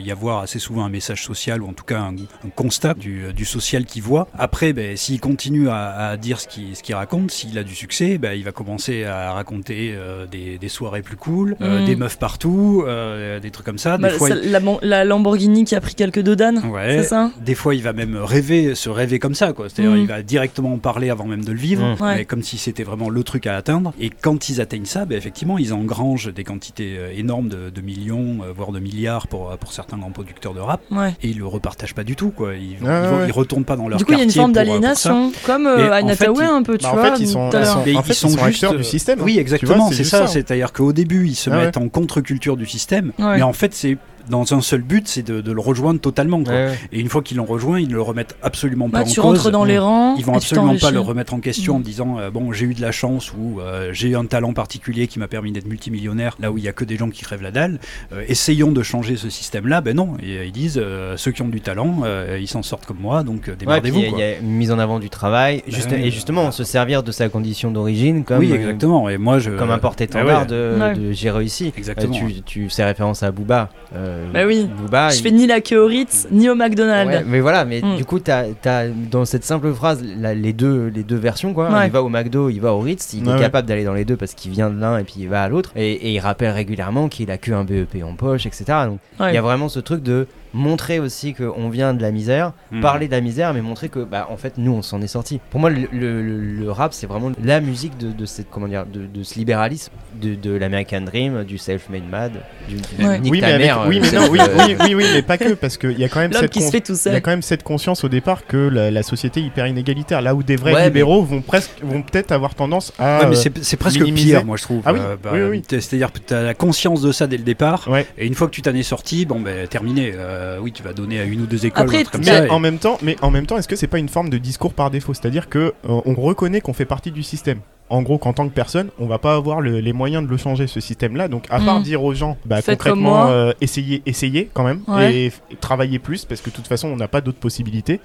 y 0.00 0.10
avoir 0.10 0.38
assez 0.42 0.58
souvent 0.58 0.84
un 0.84 0.88
message 0.88 1.24
social, 1.24 1.62
ou 1.62 1.68
en 1.68 1.72
tout 1.72 1.84
cas 1.84 2.00
un, 2.00 2.14
un 2.14 2.50
constat 2.54 2.94
du, 2.94 3.32
du 3.32 3.44
social 3.44 3.84
qu'il 3.84 4.02
voit. 4.02 4.28
Après, 4.38 4.72
ben, 4.72 4.96
s'il 4.96 5.20
continue 5.20 5.68
à, 5.68 6.08
à 6.10 6.16
dire 6.16 6.40
ce 6.40 6.48
qu'il 6.48 6.74
ce 6.76 6.92
raconte, 6.94 7.30
s'il 7.30 7.56
a 7.58 7.64
du 7.64 7.74
succès, 7.74 8.18
ben, 8.18 8.32
il 8.34 8.44
va 8.44 8.52
commencer 8.52 9.04
à 9.04 9.32
raconter 9.32 9.94
euh, 9.96 10.26
des, 10.26 10.58
des 10.58 10.68
soirées 10.68 11.02
plus 11.02 11.16
cool, 11.16 11.56
euh, 11.60 11.82
Mm. 11.82 11.84
des 11.86 11.96
meufs 11.96 12.18
partout, 12.18 12.84
euh, 12.86 13.40
des 13.40 13.50
trucs 13.50 13.66
comme 13.66 13.78
ça. 13.78 13.96
Des 13.96 14.02
Bah, 14.04 14.10
fois, 14.10 14.28
ça- 14.28 14.34
la, 14.36 14.60
la 14.82 15.04
Lamborghini 15.04 15.64
qui 15.64 15.74
a 15.74 15.80
pris 15.80 15.94
quelques 15.94 16.20
dodanes, 16.20 16.58
ouais, 16.70 16.98
c'est 17.02 17.08
ça? 17.08 17.30
Des 17.40 17.54
fois, 17.54 17.74
il 17.74 17.82
va 17.82 17.92
même 17.92 18.16
rêver, 18.16 18.74
se 18.74 18.88
rêver 18.90 19.18
comme 19.18 19.34
ça. 19.34 19.52
C'est-à-dire, 19.68 19.92
Mm. 19.96 19.98
il 19.98 20.06
va 20.06 20.22
directement 20.22 20.74
en 20.74 20.78
parler 20.78 21.10
avant 21.10 21.24
même 21.26 21.44
de 21.44 21.52
le 21.52 21.58
vivre, 21.58 21.96
Mm. 21.98 22.02
Ouais. 22.02 22.24
comme 22.24 22.42
si 22.42 22.58
c'était 22.58 22.84
vraiment 22.84 23.08
le 23.08 23.22
truc 23.24 23.46
à 23.46 23.56
atteindre. 23.56 23.92
Et 24.00 24.10
quand 24.10 24.48
ils 24.48 24.60
atteignent 24.60 24.84
ça, 24.84 25.04
ben, 25.04 25.16
effectivement, 25.18 25.58
ils 25.58 25.72
engrangent 25.72 26.32
des 26.32 26.44
quantités 26.44 26.96
euh, 26.98 27.12
énormes 27.16 27.48
de, 27.48 27.70
de 27.70 27.80
millions, 27.80 28.38
euh, 28.44 28.52
voire 28.54 28.72
de 28.72 28.78
milliards 28.80 29.26
pour, 29.26 29.53
euh, 29.54 29.56
pour 29.56 29.72
certains 29.72 29.96
grands 29.96 30.10
producteurs 30.10 30.54
de 30.54 30.60
rap, 30.60 30.80
Ouais. 30.90 31.14
et 31.22 31.28
ils 31.28 31.38
le 31.38 31.46
repartagent 31.46 31.94
pas 31.94 32.04
du 32.04 32.16
tout, 32.16 32.30
quoi. 32.30 32.54
Ils, 32.54 32.76
vont- 32.76 32.86
ils, 32.86 33.08
vont- 33.08 33.18
ouais. 33.18 33.24
ils 33.28 33.32
retournent 33.32 33.64
pas 33.64 33.76
dans 33.76 33.88
leur 33.88 33.98
Du 33.98 34.04
coup, 34.04 34.12
il 34.12 34.18
y 34.18 34.20
a 34.20 34.24
une 34.24 34.30
forme 34.30 34.50
euh, 34.50 34.54
d'aliénation, 34.54 35.32
comme 35.46 35.66
euh, 35.66 35.88
en 35.90 36.08
un 36.08 36.62
peu, 36.62 36.76
tu 36.78 36.82
Bah, 36.84 36.90
en 36.92 36.94
vois. 36.96 37.14
fait, 37.16 37.22
ils 37.22 37.28
sont, 37.28 37.50
ils 37.50 37.66
sont- 37.66 37.78
en 37.78 37.84
ils 37.86 37.94
fait, 38.02 38.12
ils 38.12 38.14
sont 38.14 38.28
sont 38.28 38.44
juste, 38.46 38.64
acteurs 38.64 38.72
euh, 38.74 38.76
du 38.78 38.84
système. 38.84 39.20
Oui, 39.22 39.38
exactement, 39.38 39.90
c'est 39.90 40.04
ça. 40.04 40.26
C'est-à-dire 40.26 40.72
qu'au 40.72 40.92
début, 40.92 41.26
ils 41.26 41.34
se 41.34 41.50
Ah 41.50 41.56
mettent 41.56 41.76
en 41.76 41.88
contre-culture 41.88 42.56
du 42.56 42.66
système, 42.66 43.12
mais 43.18 43.42
en 43.42 43.52
fait, 43.52 43.74
c'est 43.74 43.96
dans 44.28 44.54
un 44.54 44.60
seul 44.60 44.82
but, 44.82 45.06
c'est 45.08 45.22
de, 45.22 45.40
de 45.40 45.52
le 45.52 45.60
rejoindre 45.60 46.00
totalement. 46.00 46.42
Quoi. 46.42 46.52
Ouais, 46.52 46.66
ouais. 46.66 46.78
Et 46.92 47.00
une 47.00 47.08
fois 47.08 47.22
qu'ils 47.22 47.36
l'ont 47.36 47.44
rejoint, 47.44 47.78
ils 47.80 47.88
ne 47.88 47.94
le 47.94 48.02
remettent 48.02 48.36
absolument 48.42 48.88
pas 48.88 48.98
Bah, 49.00 49.04
en 49.04 49.10
tu 49.10 49.20
cause. 49.20 49.38
rentres 49.38 49.50
dans 49.50 49.64
les 49.64 49.78
rangs. 49.78 50.14
Ils 50.16 50.24
vont 50.24 50.34
absolument 50.34 50.76
pas 50.76 50.90
le 50.90 51.00
remettre 51.00 51.34
en 51.34 51.40
question 51.40 51.76
en 51.76 51.78
Mm. 51.78 51.82
disant 51.82 52.18
euh, 52.18 52.30
bon 52.30 52.52
j'ai 52.52 52.66
eu 52.66 52.74
de 52.74 52.80
la 52.80 52.92
chance 52.92 53.32
ou 53.32 53.60
euh, 53.60 53.90
j'ai 53.92 54.08
eu 54.08 54.16
un 54.16 54.24
talent 54.24 54.52
particulier 54.52 55.06
qui 55.06 55.18
m'a 55.18 55.28
permis 55.28 55.52
d'être 55.52 55.66
multimillionnaire 55.66 56.36
là 56.40 56.50
où 56.52 56.58
il 56.58 56.64
y 56.64 56.68
a 56.68 56.72
que 56.72 56.84
des 56.84 56.96
gens 56.96 57.10
qui 57.10 57.22
crèvent 57.22 57.42
la 57.42 57.50
dalle. 57.50 57.78
Euh, 58.12 58.24
essayons 58.28 58.72
de 58.72 58.82
changer 58.82 59.16
ce 59.16 59.28
système-là. 59.30 59.80
Ben 59.80 59.94
non, 59.96 60.14
et, 60.22 60.46
ils 60.46 60.52
disent 60.52 60.80
euh, 60.82 61.16
ceux 61.16 61.30
qui 61.32 61.42
ont 61.42 61.48
du 61.48 61.60
talent, 61.60 62.00
euh, 62.04 62.38
ils 62.40 62.48
s'en 62.48 62.62
sortent 62.62 62.86
comme 62.86 63.00
moi, 63.00 63.22
donc 63.22 63.48
euh, 63.48 63.52
Ouais, 63.52 63.56
démerdez-vous. 63.58 64.00
il 64.00 64.18
y 64.18 64.22
a- 64.22 64.38
une 64.38 64.48
mise 64.50 64.70
en 64.72 64.78
avant 64.78 64.98
du 64.98 65.10
travail, 65.10 65.58
Bah 65.66 65.72
juste- 65.74 65.90
oui. 65.92 66.02
et 66.04 66.10
justement 66.10 66.50
se 66.52 66.64
servir 66.64 67.02
de 67.02 67.12
sa 67.12 67.28
condition 67.28 67.70
d'origine 67.70 68.24
comme, 68.24 68.38
oui, 68.38 68.52
exactement. 68.52 69.08
Et 69.08 69.18
moi 69.18 69.38
je 69.38 69.50
comme 69.50 69.70
un 69.70 69.78
porte-étendard 69.78 70.42
ouais. 70.42 70.46
de, 70.46 70.76
Ouais. 70.80 70.94
de 70.94 71.12
j'ai 71.12 71.30
réussi. 71.30 71.72
Exactement. 71.76 72.14
Euh, 72.16 72.28
tu, 72.28 72.42
tu 72.42 72.70
fais 72.70 72.84
référence 72.84 73.22
à 73.22 73.30
Booba. 73.32 73.70
euh, 73.94 74.13
Bah 74.32 74.40
oui. 74.46 74.68
Booba, 74.80 75.10
Je 75.10 75.16
il- 75.18 75.22
fais 75.22 75.30
ni 75.30 75.46
la 75.46 75.60
queue 75.60 75.78
au 75.82 75.86
Ritz, 75.86 76.26
ni 76.30 76.48
au 76.48 76.54
McDonald's. 76.54 77.12
Ouais, 77.12 77.24
mais 77.26 77.40
voilà, 77.40 77.64
mais 77.64 77.80
Mm. 77.82 77.96
du 77.96 78.04
coup, 78.04 78.18
t'as 78.18 78.44
as, 78.64 78.88
dans 78.88 79.24
cette 79.24 79.44
simple 79.44 79.72
phrase 79.72 80.02
la- 80.18 80.34
les, 80.34 80.52
deux, 80.52 80.90
les 80.94 81.02
deux 81.02 81.16
versions. 81.16 81.54
Quoi. 81.54 81.70
Ouais. 81.70 81.86
Il 81.86 81.92
va 81.92 82.02
au 82.02 82.08
McDo, 82.08 82.48
il 82.50 82.60
va 82.60 82.72
au 82.72 82.80
Ritz, 82.80 83.12
il 83.14 83.22
Ouais, 83.24 83.30
est 83.30 83.34
ouais. 83.34 83.40
capable 83.40 83.68
d'aller 83.68 83.84
dans 83.84 83.94
les 83.94 84.04
deux 84.04 84.16
parce 84.16 84.34
qu'il 84.34 84.50
vient 84.50 84.70
de 84.70 84.80
l'un 84.80 84.98
et 84.98 85.04
puis 85.04 85.14
il 85.18 85.28
va 85.28 85.42
à 85.42 85.48
l'autre. 85.48 85.72
Et, 85.76 85.92
et 85.92 86.12
il 86.12 86.18
rappelle 86.20 86.50
régulièrement 86.50 87.08
qu'il 87.08 87.30
a 87.30 87.38
que 87.38 87.52
un 87.52 87.64
BEP 87.64 88.02
en 88.04 88.14
poche, 88.14 88.46
etc. 88.46 88.64
Donc 88.86 88.98
il 89.18 89.22
Ouais. 89.24 89.34
y 89.34 89.38
a 89.38 89.42
vraiment 89.42 89.68
ce 89.68 89.80
truc 89.80 90.02
de 90.02 90.26
montrer 90.54 91.00
aussi 91.00 91.34
qu'on 91.34 91.68
vient 91.68 91.92
de 91.92 92.00
la 92.00 92.10
misère, 92.12 92.52
Mm. 92.70 92.80
parler 92.80 93.06
de 93.08 93.12
la 93.12 93.20
misère, 93.20 93.52
mais 93.52 93.60
montrer 93.60 93.88
que, 93.90 93.98
bah, 93.98 94.28
en 94.30 94.36
fait, 94.36 94.54
nous, 94.56 94.72
on 94.72 94.80
s'en 94.82 95.02
est 95.02 95.06
sorti. 95.08 95.40
Pour 95.50 95.60
moi, 95.60 95.68
le, 95.68 95.88
le- 95.92 96.22
le- 96.22 96.40
le 96.40 96.70
rap, 96.70 96.94
c'est 96.94 97.06
vraiment 97.06 97.32
la 97.42 97.60
musique 97.60 97.98
de, 97.98 98.12
de 98.12 98.24
cette, 98.24 98.48
comment 98.50 98.68
dire, 98.68 98.86
de, 98.86 99.04
de 99.06 99.22
ce 99.22 99.34
libéralisme, 99.38 99.92
de, 100.20 100.34
de 100.34 100.52
l'American 100.52 101.00
Dream, 101.02 101.44
du 101.44 101.58
self-made 101.58 102.08
mad, 102.10 102.32
du, 102.68 102.76
du 102.76 103.04
Ouais. 103.04 103.18
nique 103.18 103.32
Oui, 103.32 103.40
mais 103.42 103.52
avec- 103.52 103.66
mère, 103.66 103.84
oui, 103.88 103.98
mais 104.00 104.06
self- 104.08 104.20
non, 104.22 104.28
oui, 104.30 104.38
oui, 104.58 104.76
oui, 104.80 104.94
oui, 104.94 105.04
mais 105.12 105.22
pas 105.22 105.36
que, 105.38 105.52
parce 105.54 105.76
qu'il 105.76 105.98
y 105.98 106.04
a 106.04 106.08
quand 106.08 106.20
même 106.20 106.32
cette 106.40 106.50
qui 106.52 106.60
se 106.60 106.66
con- 106.66 106.72
fait 106.72 106.80
tout 106.80 106.94
il 107.06 107.12
y 107.12 107.16
a 107.16 107.20
quand 107.20 107.30
même 107.32 107.42
cette 107.42 107.62
conscience 107.64 108.04
au 108.04 108.08
départ 108.08 108.46
que 108.46 108.56
la, 108.56 108.90
la 108.90 109.02
société 109.02 109.40
est 109.40 109.44
hyper 109.44 109.66
inégalitaire, 109.66 110.22
là 110.22 110.34
où 110.34 110.42
des 110.42 110.56
vrais 110.56 110.72
Ouais, 110.72 110.78
mais- 110.80 110.86
libéraux 110.86 111.22
vont 111.24 111.42
presque, 111.42 111.70
vont 111.82 112.02
peut-être 112.02 112.30
avoir 112.32 112.54
tendance 112.54 112.92
à. 112.98 113.20
Ouais, 113.20 113.26
mais 113.30 113.34
c'est 113.36 113.52
c'est 113.64 113.76
presque 113.76 113.98
minimiser. 114.00 114.30
pire, 114.36 114.44
moi 114.44 114.56
je 114.56 114.62
trouve. 114.62 114.82
Ah 114.84 114.92
oui, 114.92 115.00
Euh, 115.02 115.16
bah, 115.20 115.30
oui, 115.32 115.40
oui. 115.50 115.62
t'es- 115.62 115.80
C'est-à-dire 115.80 116.12
que 116.12 116.18
tu 116.18 116.32
as 116.32 116.42
la 116.42 116.54
conscience 116.54 117.02
de 117.02 117.10
ça 117.12 117.26
dès 117.26 117.36
le 117.36 117.42
départ, 117.42 117.88
Ouais. 117.88 118.06
et 118.16 118.26
une 118.26 118.34
fois 118.34 118.46
que 118.46 118.52
tu 118.52 118.62
t'en 118.62 118.74
es 118.74 118.82
sorti, 118.84 119.26
bon 119.26 119.40
ben 119.40 119.66
terminé. 119.66 120.12
Euh, 120.14 120.42
oui, 120.60 120.72
tu 120.72 120.82
vas 120.82 120.92
donner 120.92 121.20
à 121.20 121.24
une 121.24 121.42
ou 121.42 121.46
deux 121.46 121.66
écoles 121.66 121.82
Après, 121.82 121.98
ou 121.98 122.00
un 122.00 122.02
truc 122.04 122.12
comme 122.12 122.20
tu- 122.22 122.28
ça. 122.28 122.40
Mais 122.42 122.46
et- 122.46 122.50
en 122.50 122.58
même 122.60 122.78
temps, 122.78 122.98
mais 123.02 123.16
en 123.22 123.30
même 123.30 123.46
temps, 123.46 123.56
est-ce 123.58 123.68
que 123.68 123.76
c'est 123.76 123.86
pas 123.86 123.98
une 123.98 124.08
forme 124.08 124.28
de 124.30 124.38
discours 124.38 124.72
par 124.74 124.90
défaut? 124.90 125.14
C'est-à-dire 125.14 125.48
que 125.48 125.58
euh, 125.88 126.00
on 126.04 126.14
reconnaît 126.14 126.60
qu'on 126.60 126.72
fait 126.72 126.84
partie 126.84 127.10
du 127.10 127.22
système. 127.22 127.58
En 127.90 128.00
gros, 128.02 128.16
qu'en 128.16 128.32
tant 128.32 128.48
que 128.48 128.54
personne, 128.54 128.88
on 128.98 129.06
va 129.06 129.18
pas 129.18 129.34
avoir 129.34 129.60
le- 129.60 129.78
les 129.80 129.92
moyens 129.92 130.24
de 130.24 130.28
le 130.30 130.36
changer 130.38 130.66
ce 130.66 130.80
système-là. 130.80 131.28
Donc, 131.28 131.44
à 131.50 131.60
part 131.60 131.80
Mm. 131.80 131.82
dire 131.82 132.02
aux 132.02 132.14
gens, 132.14 132.38
bah, 132.46 132.62
Faites 132.62 132.78
concrètement, 132.78 133.26
euh, 133.28 133.52
essayez, 133.60 134.02
essayez 134.06 134.48
quand 134.54 134.64
même 134.64 134.80
Ouais. 134.88 135.14
et, 135.14 135.26
et 135.26 135.56
travaillez 135.60 135.98
plus 135.98 136.24
parce 136.24 136.40
que 136.40 136.48
de 136.48 136.54
toute 136.54 136.66
façon, 136.66 136.88
on 136.88 136.96
n'a 136.96 137.08
pas 137.08 137.20
d'autres 137.20 137.38
possibilités. 137.38 138.00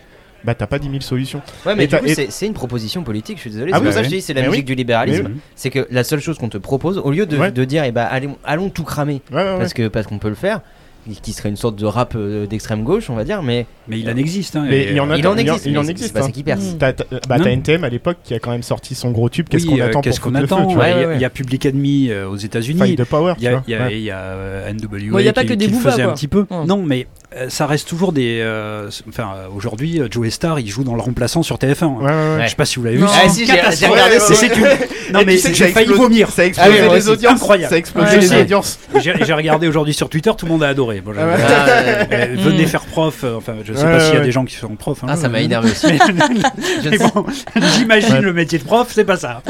Bah, 0.45 0.53
t'as 0.55 0.67
pas 0.67 0.79
10 0.79 0.89
000 0.89 1.01
solutions. 1.01 1.41
Ouais, 1.65 1.75
mais 1.75 1.83
Et 1.83 1.87
du 1.87 1.97
coup, 1.97 2.05
et- 2.05 2.27
c'est 2.29 2.45
une 2.47 2.53
proposition 2.53 3.03
politique, 3.03 3.37
je 3.37 3.41
suis 3.41 3.49
désolé. 3.51 3.71
Ah 3.73 3.79
c'est 3.83 3.85
ça 3.91 3.95
bah 3.95 3.95
que 3.97 4.03
je 4.05 4.09
oui. 4.09 4.15
dis, 4.17 4.21
c'est 4.21 4.33
la 4.33 4.41
Mais 4.41 4.47
musique 4.47 4.61
oui. 4.63 4.67
du 4.67 4.75
libéralisme. 4.75 5.31
C'est 5.55 5.69
que 5.69 5.85
la 5.91 6.03
seule 6.05 6.21
chose 6.21 6.37
qu'on 6.37 6.47
te 6.47 6.57
propose, 6.57 6.97
au 6.97 7.11
lieu 7.11 7.25
de, 7.25 7.37
Ouais. 7.37 7.51
de 7.51 7.65
dire, 7.65 7.83
eh 7.83 7.91
ben, 7.91 8.07
allez, 8.09 8.29
allons 8.45 8.69
tout 8.69 8.85
cramer, 8.85 9.21
Ouais, 9.31 9.37
ouais, 9.37 9.51
ouais. 9.51 9.57
parce 9.57 9.73
que 9.73 9.87
parce 9.89 10.07
qu'on 10.07 10.17
peut 10.17 10.29
le 10.29 10.35
faire, 10.35 10.61
qui 11.15 11.33
serait 11.33 11.49
une 11.49 11.55
sorte 11.55 11.75
de 11.75 11.85
rap 11.85 12.13
euh, 12.15 12.45
d'extrême 12.47 12.83
gauche, 12.83 13.09
on 13.09 13.15
va 13.15 13.23
dire, 13.23 13.41
mais 13.43 13.65
Mais 13.87 13.99
il 13.99 14.09
en 14.09 14.15
existe. 14.15 14.55
Hein, 14.55 14.65
Mais 14.69 14.87
il 14.91 14.99
en 15.01 15.09
a- 15.09 15.17
il 15.17 15.27
en 15.27 15.37
existe. 15.37 15.65
il 15.65 15.77
en 15.77 15.83
existe, 15.87 16.07
C'est 16.09 16.13
pas 16.13 16.21
ça 16.21 16.27
hein. 16.27 16.31
qui 16.31 16.43
perce. 16.43 16.73
Mm. 16.73 16.77
T'as 16.77 16.91
bah, 17.27 17.37
NTM 17.37 17.83
à 17.83 17.89
l'époque 17.89 18.17
qui 18.23 18.33
a 18.33 18.39
quand 18.39 18.51
même 18.51 18.63
sorti 18.63 18.95
son 18.95 19.11
gros 19.11 19.29
tube. 19.29 19.47
Qu'est-ce 19.49 19.65
Oui, 19.67 19.73
qu'on 19.77 19.79
euh, 19.81 19.87
attend 19.87 20.01
qu'est-ce 20.01 20.19
pour 20.19 20.31
qu'on 20.31 20.37
foutre 20.39 20.41
le 20.41 20.45
attend 20.45 20.61
feu, 20.63 20.67
tu 20.69 20.75
vois 20.75 20.83
Ouais, 20.85 20.91
Il 20.91 20.93
y 20.93 20.95
a- 20.95 20.99
Ouais, 20.99 21.05
ouais. 21.07 21.15
il 21.15 21.21
y 21.21 21.25
a 21.25 21.29
Public 21.29 21.65
Enemy 21.65 22.09
euh, 22.11 22.27
aux 22.29 22.35
États-Unis. 22.37 22.79
Fight 22.79 22.97
the 22.97 23.03
Power, 23.05 23.33
Il 23.37 23.43
y 23.43 23.47
a, 23.47 23.61
euh, 24.17 24.71
NWA 24.73 25.21
il 25.21 25.25
y 25.25 25.29
a 25.29 25.33
pas 25.33 25.43
que 25.45 25.53
des 25.53 25.67
qui 25.67 25.73
faisait 25.73 26.01
un 26.03 26.13
petit 26.13 26.27
peu. 26.27 26.45
Non, 26.65 26.83
mais 26.83 27.01
euh, 27.01 27.18
ça 27.49 27.67
reste 27.67 27.87
toujours 27.87 28.11
des. 28.11 28.39
euh, 28.41 28.89
enfin, 29.07 29.29
euh, 29.35 29.47
aujourd'hui, 29.55 29.99
euh, 30.01 30.07
Joe 30.09 30.29
Star, 30.29 30.59
il 30.59 30.67
joue 30.67 30.83
dans 30.83 30.95
le 30.95 31.01
remplaçant 31.01 31.43
sur 31.43 31.57
TF1. 31.57 31.85
Ouais, 31.85 32.03
ouais, 32.05 32.09
ouais. 32.09 32.39
Je 32.45 32.49
sais 32.49 32.55
pas 32.55 32.65
si 32.65 32.77
vous 32.79 32.85
l'avez 32.85 32.97
vu. 32.97 33.05
Ah, 33.07 33.29
si, 33.29 33.45
j'ai- 33.45 33.53
regardé, 33.87 34.15
Ouais, 34.15 34.19
c'est- 34.19 34.47
une- 34.47 34.63
Non 35.13 35.21
Et 35.21 35.25
mais 35.25 35.35
tu 35.35 35.39
sais 35.41 35.49
que 35.51 35.57
j'ai 35.57 35.67
failli 35.69 35.91
vomir. 35.93 36.29
Ça 36.29 36.43
a 36.43 36.45
Ah 36.45 36.47
explosé 36.69 36.89
les 36.95 37.09
audiences. 37.09 37.33
Incroyable. 37.33 37.69
Ça 37.69 37.75
a 37.75 37.77
explosé 37.79 38.09
Ouais, 38.15 38.21
les 38.21 38.33
audiences. 38.41 38.79
J'ai 39.01 39.33
regardé 39.33 39.67
aujourd'hui 39.67 39.93
sur 39.95 40.07
Twitter, 40.07 40.31
tout 40.37 40.45
le 40.45 40.51
monde 40.51 40.63
a 40.63 40.67
adoré. 40.67 41.01
Bon, 41.01 41.13
Ah 41.17 41.25
ouais. 41.25 41.33
Ah. 41.47 41.65
Euh, 42.11 42.35
venez 42.39 42.65
Mm. 42.65 42.67
faire 42.67 42.85
prof. 42.85 43.21
euh, 43.23 43.35
Enfin, 43.37 43.53
je 43.63 43.73
sais 43.73 43.83
Ouais, 43.83 43.91
pas 43.91 43.99
s'il 44.01 44.13
y 44.15 44.17
a 44.17 44.21
des 44.21 44.31
gens 44.31 44.45
qui 44.45 44.55
sont 44.55 44.75
profs. 44.75 45.03
hein. 45.03 45.07
Ah, 45.09 45.15
ça 45.15 45.27
m'a 45.29 45.41
énervé 45.41 45.69
aussi. 45.71 45.87
Mais, 45.87 45.97
Je 46.83 46.89
ne 46.89 46.89
mais 46.91 46.97
sais- 46.99 47.11
bon, 47.15 47.25
j'imagine 47.77 48.13
Ouais. 48.13 48.21
le 48.21 48.33
métier 48.33 48.59
de 48.59 48.63
prof, 48.63 48.87
c'est 48.91 49.03
pas 49.05 49.17
ça. 49.17 49.41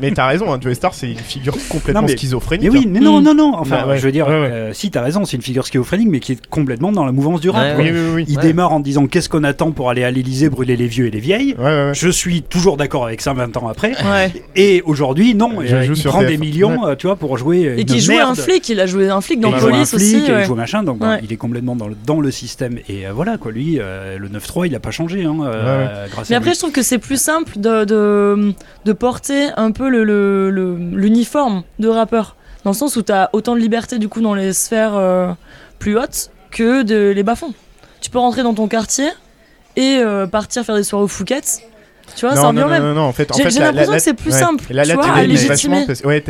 Mais 0.00 0.10
t'as 0.12 0.26
raison, 0.26 0.52
hein, 0.52 0.58
Joey 0.60 0.74
Star, 0.74 0.92
c'est 0.94 1.10
une 1.10 1.18
figure 1.18 1.54
complètement 1.68 2.06
schizophrénique. 2.08 2.70
Mais 2.70 2.78
oui, 2.78 2.84
hein. 2.86 2.90
mais 2.92 3.00
non, 3.00 3.20
Mm. 3.20 3.24
non, 3.24 3.34
non. 3.34 3.52
Enfin, 3.56 3.86
ouais. 3.86 3.96
je 3.98 4.02
veux 4.02 4.12
dire, 4.12 4.26
euh, 4.28 4.72
si 4.74 4.90
t'as 4.90 5.02
raison, 5.02 5.24
c'est 5.24 5.36
une 5.36 5.42
figure 5.42 5.66
schizophrénique, 5.66 6.08
mais 6.10 6.20
qui 6.20 6.32
est 6.32 6.46
complètement 6.54 6.92
dans 6.92 7.04
la 7.04 7.12
mouvance 7.12 7.40
du 7.40 7.50
rap. 7.50 7.62
Ouais, 7.64 7.74
quoi. 7.74 7.84
Oui, 7.84 7.90
oui, 7.92 8.10
oui. 8.14 8.24
Il 8.28 8.36
Ouais. 8.36 8.42
démarre 8.42 8.72
en 8.72 8.80
disant 8.80 9.06
qu'est-ce 9.06 9.28
qu'on 9.28 9.44
attend 9.44 9.72
pour 9.72 9.90
aller 9.90 10.04
à 10.04 10.10
l'Elysée 10.10 10.48
brûler 10.48 10.76
les 10.76 10.86
vieux 10.86 11.06
et 11.06 11.10
les 11.10 11.20
vieilles. 11.20 11.54
Ouais, 11.58 11.64
ouais, 11.64 11.84
ouais. 11.86 11.92
Je 11.94 12.08
suis 12.08 12.42
toujours 12.42 12.76
d'accord 12.76 13.04
avec 13.04 13.20
ça 13.20 13.32
20 13.32 13.56
ans 13.56 13.68
après. 13.68 13.92
Ouais. 14.04 14.32
Et 14.56 14.82
aujourd'hui, 14.86 15.34
non, 15.34 15.50
Je 15.64 15.74
euh, 15.74 15.84
il 15.84 16.02
prend 16.04 16.22
TF1. 16.22 16.26
des 16.28 16.36
millions, 16.38 16.86
euh, 16.86 16.94
tu 16.94 17.06
vois, 17.06 17.16
pour 17.16 17.36
jouer 17.36 17.74
Et 17.78 17.84
qui 17.84 18.00
jouait 18.00 18.20
un 18.20 18.34
flic, 18.34 18.68
il 18.68 18.80
a 18.80 18.86
joué 18.86 19.08
un 19.10 19.20
flic 19.20 19.38
Et 19.38 19.40
dans 19.42 19.48
il 19.50 19.54
un 19.56 19.58
Police 19.58 19.90
flic, 19.90 20.00
aussi. 20.00 20.16
et 20.26 20.32
ouais. 20.32 20.40
il 20.42 20.46
joue 20.46 20.54
machin, 20.54 20.82
donc 20.82 21.02
Ouais. 21.02 21.20
il 21.22 21.32
est 21.32 21.36
complètement 21.36 21.76
dans 21.76 21.88
le, 21.88 21.96
dans 22.06 22.20
le 22.20 22.30
système. 22.30 22.78
Et 22.88 23.06
euh, 23.06 23.12
voilà, 23.12 23.36
quoi, 23.36 23.52
lui, 23.52 23.78
euh, 23.80 24.16
le 24.18 24.28
9-3, 24.28 24.66
il 24.66 24.74
a 24.74 24.80
pas 24.80 24.90
changé, 24.90 25.24
hein, 25.24 25.36
euh, 25.44 26.06
grâce 26.10 26.30
Mais 26.30 26.36
à 26.36 26.38
après, 26.38 26.50
lui. 26.50 26.54
je 26.54 26.60
trouve 26.60 26.72
que 26.72 26.82
c'est 26.82 26.98
plus 26.98 27.20
simple 27.20 27.58
de, 27.58 27.84
de, 27.84 28.52
de 28.84 28.92
porter 28.92 29.48
un 29.56 29.72
peu 29.72 29.88
le- 29.88 30.04
le- 30.04 30.50
le- 30.50 30.76
l'uniforme 30.92 31.62
de 31.78 31.88
rappeur. 31.88 32.36
Dans 32.64 32.70
le 32.70 32.76
sens 32.76 32.96
où 32.96 33.02
tu 33.02 33.12
as 33.12 33.28
autant 33.34 33.54
de 33.54 33.60
liberté 33.60 33.98
du 33.98 34.08
coup 34.08 34.20
dans 34.22 34.34
les 34.34 34.52
sphères 34.54 34.94
euh, 34.94 35.30
plus 35.78 35.98
hautes 35.98 36.30
que 36.54 36.82
de 36.82 37.10
les 37.14 37.22
bas-fonds. 37.22 37.52
Tu 38.00 38.08
peux 38.10 38.18
rentrer 38.18 38.42
dans 38.42 38.54
ton 38.54 38.68
quartier 38.68 39.08
et 39.76 39.98
euh, 39.98 40.26
partir 40.26 40.64
faire 40.64 40.76
des 40.76 40.84
soirées 40.84 41.04
au 41.04 41.08
Fouquet. 41.08 41.40
Tu 42.16 42.26
vois, 42.26 42.36
ça 42.36 42.42
non, 42.42 42.48
revient 42.48 42.58
non, 42.60 42.66
au 42.66 42.70
même. 42.70 42.82
non, 42.82 42.94
non, 42.94 43.00
en 43.02 43.12
fait, 43.12 43.30
en 43.32 43.36
J'ai- 43.36 43.44
fait, 43.44 43.50
j'ai 43.50 43.60
l'impression 43.60 43.90
la- 43.92 43.96
que 43.98 44.02
c'est 44.04 44.14
plus 44.14 44.30
ouais. 44.32 44.38
simple, 44.38 44.64
Là, 44.70 44.82
tu 44.82 44.88
là, 44.90 44.94
vois, 44.94 45.04
t'idéalises 45.04 45.48
légitimer. 45.48 45.76
vachement 45.76 45.86
parce, 45.86 46.00
ouais, 46.02 46.24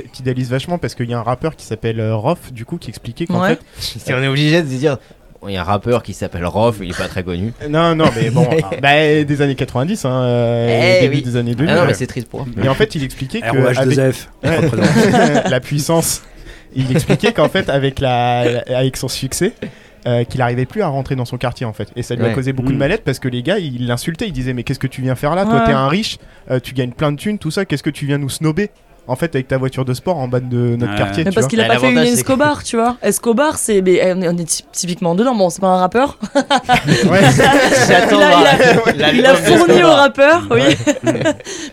vachement 0.49 0.79
parce 0.79 0.95
qu'il 0.95 1.11
y 1.11 1.15
a 1.15 1.19
un 1.19 1.23
rappeur 1.23 1.57
qui 1.57 1.67
s'appelle 1.67 1.99
euh, 2.01 2.15
Rof, 2.15 2.53
du 2.53 2.65
coup, 2.65 2.79
qui 2.79 2.91
expliquait 2.91 3.27
qu'en 3.27 3.43
Ouais. 3.43 3.51
fait. 3.57 3.61
Si 3.79 4.13
on 4.15 4.23
est 4.23 4.29
obligé 4.29 4.63
de 4.63 4.69
se 4.69 4.75
dire, 4.77 4.99
bon, 5.43 5.49
il 5.49 5.55
y 5.55 5.57
a 5.57 5.63
un 5.63 5.65
rappeur 5.65 6.05
qui 6.05 6.15
s'appelle 6.15 6.47
Rof, 6.47 6.77
il 6.81 6.91
est 6.91 6.97
pas 6.97 7.09
très 7.09 7.25
connu. 7.25 7.53
Non, 7.69 7.97
non, 7.97 8.05
mais 8.17 8.31
bon, 8.31 8.47
bah, 8.83 9.25
des 9.25 9.43
années 9.43 9.57
90, 9.57 10.05
hein, 10.05 10.11
euh, 10.23 10.97
Eh 10.99 11.01
début 11.03 11.17
oui. 11.17 11.23
des 11.23 11.37
années 11.37 11.57
2000. 11.57 11.75
Ah 11.75 11.81
non, 11.81 11.87
mais 11.89 11.95
c'est 11.95 12.07
triste 12.07 12.29
pour 12.29 12.43
eux. 12.43 12.47
Et 12.63 12.69
en 12.69 12.75
fait, 12.75 12.95
il 12.95 13.03
expliquait 13.03 13.41
que. 13.41 13.47
ROH2F, 13.47 13.79
avec- 13.81 13.99
elle 14.43 14.55
représente. 14.71 15.51
la 15.51 15.61
puissance. 15.61 16.23
Il 16.77 16.91
expliquait 16.93 17.33
qu'en 17.33 17.49
fait, 17.49 17.69
avec, 17.69 17.99
la, 17.99 18.45
la- 18.65 18.79
avec 18.79 18.97
son 18.97 19.09
succès, 19.09 19.53
euh, 20.07 20.25
qu'il 20.25 20.41
arrivait 20.43 20.67
plus 20.67 20.83
à 20.83 20.89
rentrer 20.89 21.17
dans 21.17 21.25
son 21.25 21.39
quartier 21.39 21.65
en 21.67 21.73
fait. 21.73 21.91
Et 21.97 22.03
ça 22.03 22.15
lui 22.15 22.25
a 22.25 22.33
causé 22.33 22.53
beaucoup 22.53 22.71
de 22.71 22.75
Mm. 22.77 22.79
mal-être 22.79 23.05
parce 23.05 23.19
que 23.19 23.29
les 23.29 23.43
gars, 23.43 23.59
ils 23.59 23.87
l'insultaient. 23.87 24.27
Ils 24.29 24.33
disaient 24.33 24.53
Mais 24.55 24.63
qu'est-ce 24.63 24.79
que 24.79 24.87
tu 24.87 25.01
viens 25.03 25.15
faire 25.15 25.35
là 25.35 25.45
Toi, 25.45 25.61
Ouais. 25.61 25.67
t'es 25.67 25.73
un 25.73 25.89
riche, 25.89 26.19
euh, 26.51 26.61
tu 26.61 26.75
gagnes 26.75 26.93
plein 26.93 27.13
de 27.13 27.17
thunes, 27.17 27.39
tout 27.39 27.51
ça. 27.51 27.65
Qu'est-ce 27.65 27.83
que 27.83 27.91
tu 27.91 28.07
viens 28.07 28.19
nous 28.19 28.29
snober? 28.29 28.71
En 29.07 29.17
fait 29.17 29.35
avec 29.35 29.49
ta 29.49 29.59
voiture 29.59 29.85
de 29.85 29.93
sport 29.95 30.17
en 30.19 30.29
bas 30.29 30.41
de 30.41 30.77
notre 30.77 30.93
Ouais. 30.93 30.99
quartier. 30.99 31.25
Mais 31.25 31.31
tu 31.31 31.35
parce 31.35 31.47
qu'il 31.47 31.61
a 31.61 31.67
pas 31.67 31.79
fait 31.79 31.91
une 31.93 31.99
Escobar, 31.99 32.63
tu 32.65 32.77
vois. 32.77 32.97
Escobar, 33.03 33.59
c'est. 33.59 33.83
mais, 33.83 34.03
euh, 34.05 34.15
on 34.33 34.39
est 34.39 34.45
ty- 34.45 34.65
typiquement 34.73 35.15
dedans. 35.15 35.35
Bon, 35.35 35.51
c'est 35.51 35.61
pas 35.61 35.69
un 35.69 35.77
rappeur. 35.79 36.19
Ouais. 37.11 37.21
J'attends 37.89 38.21
Il 38.95 39.03
a- 39.03 39.13
il 39.13 39.27
a 39.27 39.35
fourni 39.35 39.83
au 39.83 39.89
rappeur, 39.91 40.47
oui. 40.51 40.63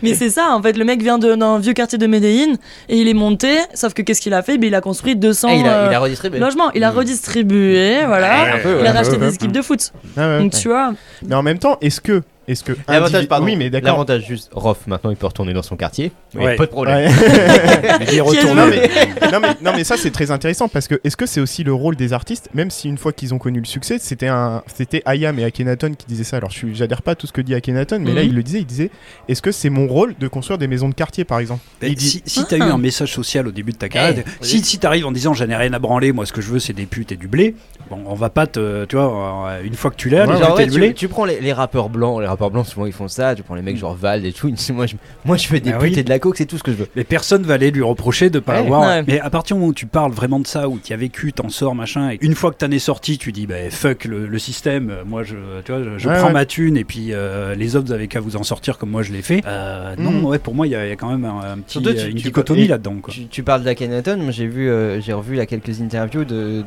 Mais 0.02 0.14
c'est 0.14 0.30
ça, 0.30 0.48
en 0.54 0.62
fait, 0.62 0.76
le 0.76 0.84
mec 0.84 1.02
vient 1.02 1.18
de- 1.18 1.34
d'un 1.34 1.58
vieux 1.58 1.72
quartier 1.72 1.98
de 1.98 2.06
Medellin 2.06 2.54
et 2.88 2.96
il 2.98 3.08
est 3.08 3.14
monté. 3.14 3.58
Sauf 3.74 3.94
que 3.94 4.02
qu'est-ce 4.02 4.20
qu'il 4.20 4.34
a 4.34 4.42
fait? 4.42 4.58
Ben, 4.58 4.68
Il 4.68 4.74
a 4.74 4.80
construit 4.80 5.16
200 5.16 5.48
Ah, 5.50 5.54
il, 5.54 5.66
a, 5.66 5.86
il 5.88 5.94
a 5.94 5.98
euh, 5.98 6.00
redistribué. 6.00 6.38
logements. 6.38 6.70
Il 6.74 6.84
a 6.84 6.90
redistribué, 6.90 8.04
voilà. 8.06 8.58
Peu, 8.62 8.78
il 8.80 8.86
a 8.86 8.92
racheté 8.92 9.12
ouais, 9.16 9.18
ouais. 9.22 9.28
des 9.28 9.34
équipes 9.34 9.52
de 9.52 9.62
foot. 9.62 9.92
Donc 10.16 10.52
tu 10.52 10.68
vois. 10.68 10.92
Mais 11.26 11.34
en 11.34 11.42
même 11.42 11.58
temps, 11.58 11.76
est-ce 11.80 12.00
que, 12.00 12.22
est-ce 12.52 12.64
que 12.64 12.72
L'avantage, 12.88 13.14
individu- 13.14 13.28
pardon. 13.28 13.44
Oui, 13.46 13.56
mais 13.56 13.70
d'accord. 13.70 13.90
L'avantage 13.92 14.26
juste, 14.26 14.50
Rof, 14.54 14.86
maintenant 14.86 15.10
il 15.10 15.16
peut 15.16 15.26
retourner 15.26 15.52
dans 15.52 15.62
son 15.62 15.76
quartier. 15.76 16.12
Oui, 16.34 16.44
Ouais. 16.44 16.56
Pas 16.56 16.66
de 16.66 16.70
problème. 16.70 17.10
Ouais. 17.10 18.20
Retourné. 18.20 18.54
non, 18.54 18.66
mais, 18.68 18.88
non, 19.32 19.40
mais, 19.40 19.48
non, 19.62 19.72
mais 19.76 19.84
ça 19.84 19.96
c'est 19.96 20.10
très 20.10 20.30
intéressant 20.30 20.68
parce 20.68 20.88
que 20.88 21.00
est-ce 21.04 21.16
que 21.16 21.26
c'est 21.26 21.40
aussi 21.40 21.64
le 21.64 21.72
rôle 21.72 21.96
des 21.96 22.12
artistes, 22.12 22.48
même 22.54 22.70
si 22.70 22.88
une 22.88 22.98
fois 22.98 23.12
qu'ils 23.12 23.34
ont 23.34 23.38
connu 23.38 23.58
le 23.58 23.64
succès, 23.66 23.98
c'était 23.98 24.28
un, 24.28 24.62
c'était 24.74 25.02
Ayam 25.04 25.38
et 25.38 25.44
Akhenaton 25.44 25.92
qui 25.96 26.06
disaient 26.06 26.24
ça. 26.24 26.36
Alors 26.36 26.50
je 26.50 26.66
j'adhère 26.72 27.02
pas 27.02 27.12
à 27.12 27.14
tout 27.14 27.26
ce 27.26 27.32
que 27.32 27.40
dit 27.40 27.54
Akhenaton, 27.54 27.98
mais 28.00 28.12
là 28.12 28.22
Mhm. 28.22 28.28
il 28.28 28.34
le 28.34 28.42
disait, 28.42 28.58
il 28.60 28.66
disait, 28.66 28.90
est-ce 29.28 29.42
que 29.42 29.52
c'est 29.52 29.70
mon 29.70 29.86
rôle 29.86 30.14
de 30.18 30.28
construire 30.28 30.58
des 30.58 30.66
maisons 30.68 30.88
de 30.88 30.94
quartier 30.94 31.24
par 31.24 31.38
exemple? 31.38 31.60
Mais 31.80 31.88
Il 31.88 31.94
dit- 31.96 32.08
si 32.08 32.22
si 32.24 32.44
t'as 32.46 32.56
eu 32.56 32.62
Ah. 32.62 32.74
un 32.74 32.78
message 32.78 33.12
social 33.12 33.46
au 33.48 33.52
début 33.52 33.72
de 33.72 33.76
ta 33.78 33.88
carrière, 33.88 34.24
Eh, 34.26 34.44
si, 34.44 34.62
si 34.64 34.78
t'arrives 34.78 35.06
en 35.06 35.12
disant 35.12 35.32
j'en 35.34 35.48
ai 35.48 35.56
rien 35.56 35.72
à 35.72 35.78
branler, 35.78 36.12
moi 36.12 36.26
ce 36.26 36.32
que 36.32 36.40
je 36.40 36.50
veux 36.50 36.58
c'est 36.58 36.72
des 36.72 36.86
putes 36.86 37.12
et 37.12 37.16
du 37.16 37.28
blé, 37.28 37.54
bon 37.90 38.00
on 38.06 38.14
va 38.14 38.30
pas 38.30 38.46
te, 38.46 38.84
tu 38.86 38.96
vois, 38.96 39.48
euh, 39.50 39.62
une 39.64 39.74
fois 39.74 39.90
que 39.90 39.96
tu 39.96 40.08
l'as, 40.08 40.26
Ouais, 40.26 40.66
ouais, 40.78 40.92
tu 40.94 41.08
prends 41.08 41.24
les, 41.24 41.40
les 41.40 41.52
rappeurs 41.52 41.88
blancs, 41.88 42.20
les 42.20 42.26
rappeurs 42.26 42.41
blancs 42.50 42.66
souvent 42.66 42.86
ils 42.86 42.92
font 42.92 43.08
ça, 43.08 43.34
tu 43.34 43.42
prends 43.42 43.54
les 43.54 43.62
mecs 43.62 43.76
genre 43.76 43.94
Vald 43.94 44.24
et 44.24 44.32
tout, 44.32 44.48
ils 44.48 44.54
disent 44.54 44.70
moi 44.70 44.86
je, 44.86 44.96
moi 45.24 45.36
je 45.36 45.46
fais 45.46 45.60
des 45.60 45.70
Ah 45.72 45.78
putes 45.78 45.92
oui. 45.94 45.98
et 46.00 46.04
de 46.04 46.08
la 46.08 46.18
coke, 46.18 46.36
c'est 46.36 46.46
tout 46.46 46.58
ce 46.58 46.62
que 46.62 46.72
je 46.72 46.76
veux. 46.78 46.88
mais 46.96 47.04
personne 47.04 47.42
va 47.42 47.54
aller 47.54 47.70
lui 47.70 47.82
reprocher 47.82 48.30
de 48.30 48.38
pas 48.38 48.52
Ouais. 48.54 48.58
avoir. 48.66 48.82
Ouais. 48.82 49.04
Mais 49.06 49.20
à 49.20 49.30
partir 49.30 49.56
du 49.56 49.60
moment 49.60 49.70
où 49.70 49.74
tu 49.74 49.86
parles 49.86 50.12
vraiment 50.12 50.40
de 50.40 50.46
ça, 50.46 50.68
où 50.68 50.78
tu 50.82 50.92
as 50.92 50.96
vécu, 50.96 51.32
t'en 51.32 51.48
sors, 51.48 51.74
machin, 51.74 52.10
et 52.10 52.18
une 52.20 52.34
fois 52.34 52.50
que 52.52 52.56
t'en 52.56 52.70
es 52.70 52.78
sorti, 52.78 53.18
tu 53.18 53.32
dis 53.32 53.46
bah 53.46 53.54
fuck 53.70 54.04
le, 54.04 54.26
le 54.26 54.38
système, 54.38 54.90
euh, 54.90 55.04
moi 55.04 55.22
je, 55.22 55.34
tu 55.64 55.72
vois, 55.72 55.82
je, 55.82 55.98
je 55.98 56.08
Ouais, 56.08 56.16
prends 56.18 56.26
ouais. 56.28 56.32
ma 56.32 56.46
thune 56.46 56.76
et 56.76 56.84
puis 56.84 57.08
euh, 57.12 57.54
les 57.54 57.76
autres 57.76 57.86
vous 57.86 57.92
avez 57.92 58.08
qu'à 58.08 58.20
vous 58.20 58.36
en 58.36 58.42
sortir 58.42 58.78
comme 58.78 58.90
moi 58.90 59.02
je 59.02 59.12
l'ai 59.12 59.22
fait. 59.22 59.42
Euh. 59.46 59.94
Non, 59.98 60.24
ouais, 60.28 60.38
pour 60.38 60.54
moi 60.54 60.66
il 60.66 60.70
y, 60.70 60.74
a 60.76 60.84
il 60.86 60.88
y 60.88 60.92
a 60.92 60.96
quand 60.96 61.10
même 61.10 61.24
un, 61.24 61.52
un 61.52 61.58
petit, 61.58 61.72
Surtout, 61.72 61.92
tu- 61.94 62.06
une 62.10 62.16
tu- 62.16 62.24
dichotomie 62.28 62.66
là-dedans. 62.66 62.96
quoi. 63.02 63.12
Tu, 63.12 63.26
tu 63.26 63.42
parles 63.42 63.62
d'Akhenaton, 63.62 64.16
moi 64.18 64.30
j'ai 64.32 64.46
vu, 64.46 64.68
euh, 64.68 65.00
j'ai 65.00 65.12
revu 65.12 65.36
là 65.36 65.46
quelques 65.46 65.80
interviews 65.80 66.24
de, 66.24 66.64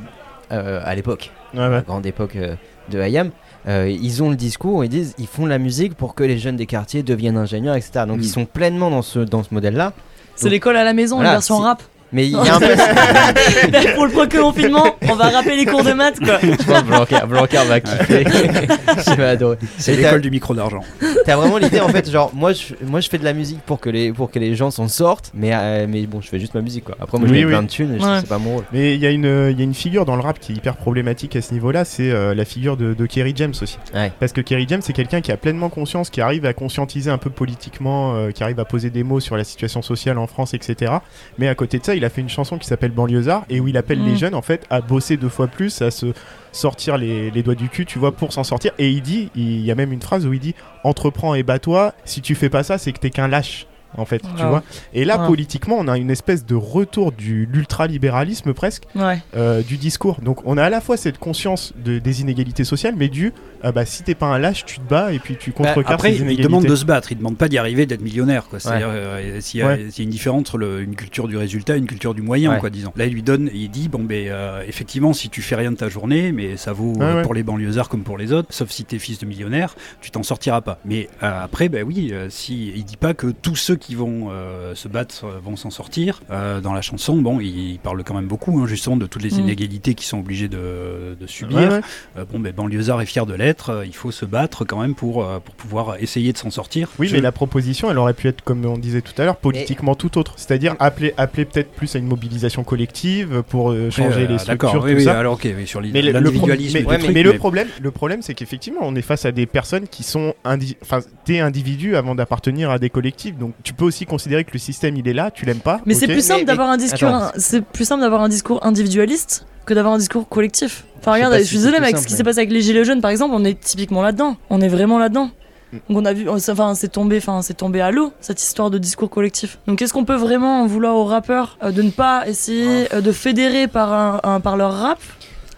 euh, 0.51 0.79
à 0.83 0.95
l'époque, 0.95 1.31
Ouais, 1.53 1.59
la 1.61 1.69
ouais. 1.69 1.83
grande 1.85 2.05
époque 2.05 2.35
euh, 2.35 2.55
de 2.91 2.99
Hayam. 2.99 3.31
Euh, 3.67 3.89
ils 3.89 4.21
ont 4.21 4.29
le 4.29 4.35
discours, 4.35 4.83
ils 4.85 4.89
disent 4.89 5.15
ils 5.17 5.25
font 5.27 5.43
de 5.45 5.49
la 5.49 5.57
musique 5.57 5.95
pour 5.95 6.13
que 6.13 6.23
les 6.23 6.37
jeunes 6.37 6.55
des 6.55 6.67
quartiers 6.67 7.01
deviennent 7.03 7.37
ingénieurs, 7.37 7.75
etc. 7.75 8.05
Donc 8.07 8.17
Mm. 8.17 8.21
ils 8.21 8.29
sont 8.29 8.45
pleinement 8.45 8.91
dans 8.91 9.01
ce, 9.01 9.19
dans 9.19 9.41
ce 9.43 9.53
modèle-là. 9.53 9.93
C'est 10.35 10.49
l'école 10.49 10.75
à 10.77 10.83
la 10.83 10.93
maison, 10.93 11.15
voilà, 11.15 11.31
une 11.31 11.35
version 11.35 11.57
si- 11.57 11.63
rap. 11.63 11.81
Mais 12.15 12.27
il 12.27 12.31
y 12.31 12.35
a 12.35 12.55
un 12.55 12.59
peu. 12.61 13.93
Pour 13.95 14.05
le 14.05 14.11
premier 14.11 14.41
confinement, 14.41 14.95
on 15.09 15.15
va 15.15 15.29
rappeler 15.29 15.57
les 15.57 15.65
cours 15.65 15.83
de 15.83 15.91
maths, 15.91 16.17
quoi. 16.19 16.37
Pense 16.37 16.57
que 16.57 16.81
Blanquer, 16.83 17.19
Blanquer 17.27 17.59
va 17.67 17.79
kiffer. 17.81 18.23
Je 19.07 19.13
vais 19.15 19.25
adorer. 19.25 19.57
C'est 19.77 19.95
l'école 19.97 20.21
du 20.21 20.31
micro 20.31 20.53
d'argent. 20.53 20.79
T'as 21.25 21.35
vraiment 21.35 21.57
l'idée 21.57 21.79
en 21.81 21.89
fait, 21.89 22.09
genre 22.09 22.31
moi 22.33 22.53
je, 22.53 22.73
moi 22.85 22.99
je 23.01 23.09
fais 23.09 23.17
de 23.17 23.23
la 23.25 23.33
musique 23.33 23.59
pour 23.65 23.79
que 23.79 23.89
les, 23.89 24.13
pour 24.13 24.29
que 24.31 24.39
les 24.39 24.55
gens 24.55 24.71
s'en 24.71 24.87
sortent, 24.87 25.31
mais, 25.33 25.51
euh, 25.53 25.87
mais 25.89 26.05
bon, 26.05 26.21
je 26.21 26.27
fais 26.29 26.39
juste 26.39 26.53
ma 26.53 26.61
musique 26.61 26.85
quoi. 26.85 26.95
Après 27.01 27.17
moi 27.17 27.27
je 27.27 27.33
fais 27.33 27.43
oui. 27.43 27.49
plein 27.49 27.63
de 27.63 27.67
thunes 27.67 27.91
Ouais. 27.99 28.19
c'est 28.19 28.29
pas 28.29 28.37
mon 28.37 28.55
rôle. 28.55 28.63
Mais 28.71 28.93
il 28.93 29.01
y, 29.01 29.05
a 29.07 29.09
une- 29.11 29.49
il 29.51 29.57
y 29.57 29.61
a 29.61 29.63
une 29.63 29.73
figure 29.73 30.05
dans 30.05 30.15
le 30.15 30.21
rap 30.21 30.39
qui 30.39 30.51
est 30.51 30.55
hyper 30.55 30.75
problématique 30.77 31.35
à 31.35 31.41
ce 31.41 31.53
niveau-là, 31.53 31.83
c'est 31.83 32.11
euh, 32.11 32.33
la 32.35 32.45
figure 32.45 32.77
de, 32.77 32.93
de 32.93 33.05
Kerry 33.05 33.33
James 33.35 33.53
aussi. 33.61 33.77
Ouais. 33.93 34.11
Parce 34.19 34.31
que 34.31 34.41
Kerry 34.41 34.65
James, 34.69 34.81
c'est 34.83 34.93
quelqu'un 34.93 35.21
qui 35.21 35.31
a 35.31 35.37
pleinement 35.37 35.69
conscience, 35.69 36.09
qui 36.09 36.21
arrive 36.21 36.45
à 36.45 36.53
conscientiser 36.53 37.09
un 37.09 37.17
peu 37.17 37.29
politiquement, 37.31 38.13
euh, 38.15 38.31
qui 38.31 38.43
arrive 38.43 38.59
à 38.59 38.65
poser 38.65 38.89
des 38.91 39.03
mots 39.03 39.19
sur 39.19 39.35
la 39.35 39.43
situation 39.43 39.81
sociale 39.81 40.17
en 40.19 40.27
France, 40.27 40.53
etc. 40.53 40.93
Mais 41.39 41.47
à 41.47 41.55
côté 41.55 41.79
de 41.79 41.85
ça, 41.85 41.95
il 41.95 42.04
a 42.05 42.09
fait 42.09 42.21
une 42.21 42.29
chanson 42.29 42.57
qui 42.57 42.67
s'appelle 42.67 42.91
Banlieusard 42.91 43.45
et 43.49 43.59
où 43.59 43.67
il 43.67 43.75
appelle 43.77 43.99
Mm. 43.99 44.05
les 44.05 44.15
jeunes 44.15 44.35
en 44.35 44.41
fait 44.41 44.65
à 44.69 44.81
bosser 44.81 45.17
deux 45.17 45.29
fois 45.29 45.47
plus, 45.47 45.81
à 45.81 45.91
se 45.91 46.07
sortir 46.51 46.97
les, 46.97 47.31
les 47.31 47.43
doigts 47.43 47.55
du 47.55 47.67
cul, 47.69 47.85
tu 47.85 47.99
vois, 47.99 48.11
pour 48.13 48.31
s'en 48.33 48.43
sortir. 48.43 48.71
Et 48.79 48.89
il 48.89 49.01
dit, 49.01 49.29
il 49.35 49.61
y 49.65 49.71
a 49.71 49.75
même 49.75 49.91
une 49.91 50.01
phrase 50.01 50.25
où 50.25 50.33
il 50.33 50.39
dit 50.39 50.55
entreprends 50.83 51.35
et 51.35 51.43
bats-toi. 51.43 51.93
Si 52.05 52.21
tu 52.21 52.35
fais 52.35 52.49
pas 52.49 52.63
ça, 52.63 52.77
c'est 52.77 52.91
que 52.93 52.99
t'es 52.99 53.09
qu'un 53.09 53.27
lâche. 53.27 53.67
En 53.97 54.03
fait, 54.03 54.21
tu 54.35 54.43
vois. 54.43 54.61
Et 54.93 55.05
là, 55.05 55.17
Ouais. 55.21 55.27
politiquement, 55.27 55.77
on 55.79 55.87
a 55.87 55.97
une 55.97 56.11
espèce 56.11 56.45
de 56.45 56.53
retour 56.55 57.13
du 57.13 57.45
l'ultralibéralisme 57.45 58.53
presque, 58.53 58.83
Ouais. 58.93 59.21
euh, 59.37 59.61
du 59.61 59.77
discours. 59.77 60.19
Donc 60.21 60.41
on 60.45 60.57
a 60.57 60.63
à 60.65 60.69
la 60.69 60.81
fois 60.81 60.97
cette 60.97 61.17
conscience 61.17 61.71
de, 61.77 61.99
des 61.99 62.19
inégalités 62.19 62.65
sociales, 62.65 62.95
mais 62.97 63.07
du 63.07 63.31
ah 63.63 63.71
bah 63.71 63.85
si 63.85 64.03
t'es 64.03 64.15
pas 64.15 64.27
un 64.27 64.37
lâche, 64.39 64.65
tu 64.65 64.79
te 64.79 64.87
bats 64.87 65.11
et 65.13 65.19
puis 65.19 65.35
tu 65.37 65.51
contrecarres 65.51 65.93
Après, 65.93 66.13
ces 66.13 66.23
il 66.23 66.41
demande 66.41 66.65
de 66.65 66.75
se 66.75 66.85
battre, 66.85 67.11
il 67.11 67.17
demande 67.17 67.37
pas 67.37 67.47
d'y 67.47 67.57
arriver, 67.57 67.85
d'être 67.85 68.01
millionnaire. 68.01 68.45
quoi. 68.49 68.59
C'est-à-dire, 68.59 68.87
Ouais. 68.89 68.93
euh, 68.95 69.41
s'il 69.41 69.59
y, 69.59 69.63
a- 69.63 69.67
Ouais. 69.67 69.85
s'il 69.89 69.99
y 69.99 70.01
a 70.01 70.03
une 70.05 70.09
différence 70.09 70.39
entre 70.41 70.57
le- 70.57 70.81
une 70.81 70.95
culture 70.95 71.27
du 71.27 71.37
résultat 71.37 71.75
et 71.75 71.79
une 71.79 71.87
culture 71.87 72.13
du 72.13 72.21
moyen, 72.21 72.51
Ouais. 72.53 72.59
quoi, 72.59 72.69
disons. 72.69 72.91
Là, 72.95 73.05
il 73.05 73.13
lui 73.13 73.23
donne, 73.23 73.49
il 73.53 73.69
dit, 73.69 73.89
bon, 73.89 74.03
ben, 74.03 74.27
euh, 74.27 74.63
effectivement, 74.67 75.13
si 75.13 75.29
tu 75.29 75.41
fais 75.41 75.55
rien 75.55 75.71
de 75.71 75.77
ta 75.77 75.89
journée, 75.89 76.31
mais 76.31 76.57
ça 76.57 76.73
vaut 76.73 76.93
Ouais, 76.93 77.03
euh, 77.03 77.15
ouais. 77.17 77.21
pour 77.23 77.33
les 77.33 77.43
banlieusards 77.43 77.89
comme 77.89 78.03
pour 78.03 78.17
les 78.17 78.31
autres, 78.33 78.49
sauf 78.51 78.69
si 78.69 78.83
t'es 78.85 78.99
fils 78.99 79.19
de 79.19 79.25
millionnaire, 79.25 79.75
tu 80.01 80.11
t'en 80.11 80.23
sortiras 80.23 80.61
pas. 80.61 80.79
Mais 80.85 81.09
euh, 81.23 81.43
après, 81.43 81.69
ben 81.69 81.83
oui, 81.83 82.09
euh, 82.11 82.27
si, 82.29 82.71
il 82.75 82.83
dit 82.85 82.97
pas 82.97 83.13
que 83.13 83.27
tous 83.27 83.55
ceux 83.55 83.75
qui 83.75 83.95
vont 83.95 84.27
euh, 84.31 84.75
se 84.75 84.87
battre 84.87 85.25
vont 85.43 85.55
s'en 85.55 85.69
sortir. 85.69 86.21
Euh, 86.31 86.61
dans 86.61 86.73
la 86.73 86.81
chanson, 86.81 87.17
bon, 87.17 87.39
il 87.39 87.79
parle 87.81 88.03
quand 88.03 88.13
même 88.15 88.27
beaucoup, 88.27 88.59
hein, 88.59 88.67
justement, 88.67 88.97
de 88.97 89.05
toutes 89.05 89.23
les 89.23 89.35
Mm. 89.37 89.39
inégalités 89.41 89.93
qui 89.95 90.05
sont 90.05 90.19
obligés 90.19 90.47
de, 90.47 91.15
de 91.19 91.27
subir. 91.27 91.57
Ouais, 91.57 91.67
ouais. 91.69 91.81
Euh, 92.17 92.25
bon, 92.31 92.39
ben, 92.39 92.51
banlieusard 92.53 93.01
est 93.01 93.05
fier 93.05 93.25
de 93.25 93.33
l'être, 93.33 93.44
euh, 93.69 93.85
il 93.85 93.95
faut 93.95 94.11
se 94.11 94.25
battre 94.25 94.65
quand 94.65 94.79
même 94.81 94.95
pour, 94.95 95.23
euh, 95.23 95.39
pour 95.39 95.55
pouvoir 95.55 95.97
essayer 95.99 96.33
de 96.33 96.37
s'en 96.37 96.49
sortir. 96.49 96.89
Oui, 96.99 97.07
Je- 97.07 97.15
mais 97.15 97.21
la 97.21 97.31
proposition, 97.31 97.89
elle 97.91 97.97
aurait 97.97 98.13
pu 98.13 98.27
être, 98.27 98.41
comme 98.43 98.65
on 98.65 98.77
disait 98.77 99.01
tout 99.01 99.13
à 99.21 99.25
l'heure, 99.25 99.37
politiquement 99.37 99.95
tout 99.95 100.17
autre. 100.17 100.33
C'est-à-dire 100.37 100.75
appeler, 100.79 101.13
appeler 101.17 101.45
peut-être 101.45 101.71
plus 101.71 101.95
à 101.95 101.99
une 101.99 102.07
mobilisation 102.07 102.63
collective 102.63 103.43
pour 103.49 103.71
euh, 103.71 103.89
changer 103.91 104.23
Euh, 104.23 104.27
les 104.27 104.37
D'accord, 104.37 104.69
structures, 104.71 104.83
oui, 104.83 104.91
tout 104.91 104.97
oui, 104.97 105.03
ça. 105.05 105.19
alors 105.19 105.33
ok, 105.35 105.47
oui, 105.57 105.67
sur 105.67 105.81
Mais 105.81 106.01
le, 106.01 106.11
le 106.11 106.11
pro- 106.11 106.21
l'individualisme. 106.47 106.79
mais- 107.13 107.23
le 107.23 107.33
problème, 107.37 107.67
le 107.81 107.91
problème, 107.91 108.21
c'est 108.21 108.33
qu'effectivement, 108.33 108.81
on 108.83 108.95
est 108.95 109.01
face 109.01 109.25
à 109.25 109.31
des 109.31 109.45
personnes 109.45 109.87
qui 109.87 110.03
sont 110.03 110.33
indi- 110.43 110.77
enfin, 110.81 110.99
des 111.25 111.39
individus 111.39 111.95
avant 111.95 112.15
d'appartenir 112.15 112.69
à 112.71 112.79
des 112.79 112.89
collectifs. 112.89 113.37
Donc, 113.37 113.53
tu 113.63 113.73
peux 113.73 113.85
aussi 113.85 114.05
considérer 114.05 114.43
que 114.43 114.51
le 114.53 114.59
système, 114.59 114.95
il 114.97 115.07
est 115.07 115.13
là, 115.13 115.31
tu 115.31 115.45
l'aimes 115.45 115.59
pas. 115.59 115.81
Mais 115.85 115.93
c'est 115.93 116.07
plus 116.07 116.25
simple 116.25 116.41
mais- 116.41 116.45
d'avoir 116.45 116.69
un 116.69 116.77
discours, 116.77 117.07
attends. 117.09 117.31
c'est 117.37 117.63
plus 117.63 117.85
simple 117.85 118.01
d'avoir 118.01 118.21
un 118.21 118.29
discours 118.29 118.65
individualiste 118.65 119.45
que 119.65 119.73
d'avoir 119.73 119.93
un 119.95 119.97
discours 119.97 120.27
collectif. 120.29 120.85
Enfin 120.99 121.13
regarde, 121.13 121.35
je 121.37 121.43
suis 121.43 121.57
désolée 121.57 121.77
mais 121.79 121.87
avec 121.87 121.97
ce 121.97 122.07
qui 122.07 122.13
s'est 122.13 122.23
passé 122.23 122.39
avec 122.39 122.51
les 122.51 122.61
gilets 122.61 122.85
jaunes 122.85 123.01
par 123.01 123.11
exemple, 123.11 123.33
on 123.35 123.43
est 123.43 123.59
typiquement 123.59 124.01
là-dedans. 124.01 124.37
On 124.49 124.61
est 124.61 124.67
vraiment 124.67 124.97
là-dedans. 124.99 125.29
Mm. 125.73 125.77
Donc 125.89 125.97
on 126.01 126.05
a 126.05 126.13
vu, 126.13 126.29
enfin 126.29 126.73
c'est 126.75 126.87
tombé, 126.91 127.17
enfin 127.17 127.41
c'est 127.41 127.55
tombé 127.55 127.81
à 127.81 127.91
l'eau 127.91 128.13
cette 128.21 128.41
histoire 128.41 128.69
de 128.69 128.77
discours 128.77 129.09
collectif. 129.09 129.59
Donc 129.67 129.81
est-ce 129.81 129.93
qu'on 129.93 130.05
peut 130.05 130.15
vraiment 130.15 130.61
en 130.61 130.67
vouloir 130.67 130.95
aux 130.95 131.05
rappeurs 131.05 131.57
euh, 131.63 131.71
de 131.71 131.81
ne 131.81 131.89
pas 131.91 132.27
essayer 132.27 132.93
euh, 132.93 133.01
de 133.01 133.11
fédérer 133.11 133.67
par 133.67 133.91
un, 133.93 134.19
un- 134.23 134.39
par 134.39 134.57
leur 134.57 134.73
rap? 134.73 134.99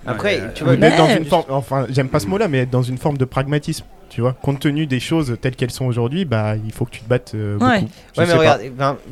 Après, 0.06 0.40
Ouais, 0.40 0.54
tu 0.56 0.64
vois, 0.64 0.76
d'être 0.78 0.96
dans 0.98 1.08
mais- 1.08 1.18
une 1.18 1.26
forme, 1.26 1.44
enfin, 1.50 1.86
j'aime 1.90 2.08
pas 2.08 2.20
ce 2.22 2.28
mot-là, 2.28 2.48
mais 2.48 2.60
être 2.60 2.70
dans 2.70 2.82
une 2.84 2.98
forme 2.98 3.18
de 3.18 3.26
pragmatisme. 3.26 3.84
Tu 4.10 4.22
vois, 4.22 4.34
compte 4.34 4.60
tenu 4.62 4.88
des 4.88 5.00
choses 5.00 5.38
telles 5.42 5.56
qu'elles 5.56 5.72
sont 5.72 5.86
aujourd'hui, 5.86 6.24
bah, 6.26 6.56
il 6.56 6.72
faut 6.72 6.86
que 6.86 6.92
tu 6.92 7.02
te 7.02 7.10
battes 7.10 7.34
euh, 7.36 7.58
Ouais. 7.60 7.82
beaucoup. 7.82 7.92
Mais 8.18 8.34
regarde, 8.34 8.62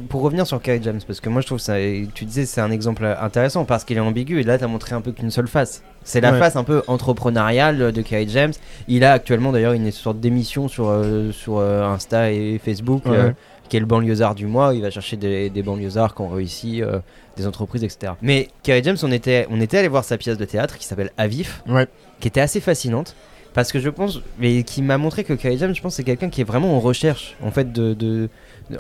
pour 0.10 0.22
revenir 0.22 0.48
sur 0.48 0.62
Kerry 0.62 0.80
James, 0.82 1.02
parce 1.06 1.20
que 1.20 1.30
moi 1.30 1.42
je 1.42 1.48
trouve 1.48 1.60
ça, 1.60 1.76
tu 2.14 2.26
disais 2.26 2.46
c'est 2.46 2.62
un 2.62 2.72
exemple 2.72 3.06
intéressant 3.20 3.66
parce 3.66 3.84
qu'il 3.84 3.98
est 3.98 4.02
ambigu 4.02 4.40
et 4.40 4.44
là 4.44 4.58
t'as 4.58 4.68
montré 4.68 4.96
un 4.96 5.02
peu 5.02 5.12
qu'une 5.12 5.32
seule 5.32 5.48
face. 5.48 5.84
C'est 6.04 6.22
la 6.22 6.32
Ouais. 6.32 6.40
face 6.40 6.56
un 6.56 6.64
peu 6.64 6.82
entrepreneuriale 6.88 7.92
de 7.92 8.02
Kerry 8.02 8.28
James. 8.30 8.54
Il 8.88 9.04
a 9.04 9.12
actuellement 9.14 9.52
d'ailleurs 9.52 9.74
une 9.74 9.92
sorte 9.92 10.20
d'émission 10.20 10.68
sur, 10.68 10.88
euh, 10.90 11.32
sur 11.32 11.58
euh, 11.58 11.84
Insta 11.84 12.32
et 12.32 12.60
Facebook 12.64 13.06
Ouais. 13.06 13.18
euh, 13.18 13.32
qui 13.70 13.78
est 13.78 13.80
le 13.80 13.86
banlieusard 13.88 14.36
du 14.36 14.46
mois. 14.46 14.74
Il 14.76 14.82
va 14.82 14.92
chercher 14.92 15.18
des, 15.18 15.50
des 15.50 15.64
banlieusards 15.64 16.14
qui 16.16 16.22
ont 16.22 16.30
réussi, 16.30 16.82
euh, 16.84 17.00
des 17.38 17.48
entreprises, 17.48 17.84
etc. 17.84 18.14
Mais 18.22 18.48
Kerry 18.64 18.82
James, 18.84 18.98
on 19.04 19.12
était, 19.12 19.48
on 19.50 19.60
était 19.60 19.80
allé 19.80 19.88
voir 19.88 20.04
sa 20.04 20.18
pièce 20.18 20.38
de 20.38 20.46
théâtre 20.46 20.78
qui 20.78 20.86
s'appelle 20.86 21.12
Avif, 21.18 21.64
Ouais. 21.68 21.88
qui 22.20 22.28
était 22.28 22.42
assez 22.42 22.60
fascinante. 22.62 23.16
Parce 23.56 23.72
que 23.72 23.80
je 23.80 23.90
pense, 23.90 24.20
mais 24.38 24.64
qui 24.64 24.82
m'a 24.82 24.98
montré 24.98 25.24
que 25.24 25.34
James, 25.40 25.74
je 25.74 25.82
pense, 25.82 25.96
c'est 25.96 26.04
quelqu'un 26.04 26.30
qui 26.30 26.42
est 26.42 26.46
vraiment 26.46 26.76
en 26.76 26.82
recherche, 26.82 27.36
en 27.42 27.52
fait, 27.52 27.72
de, 27.72 28.30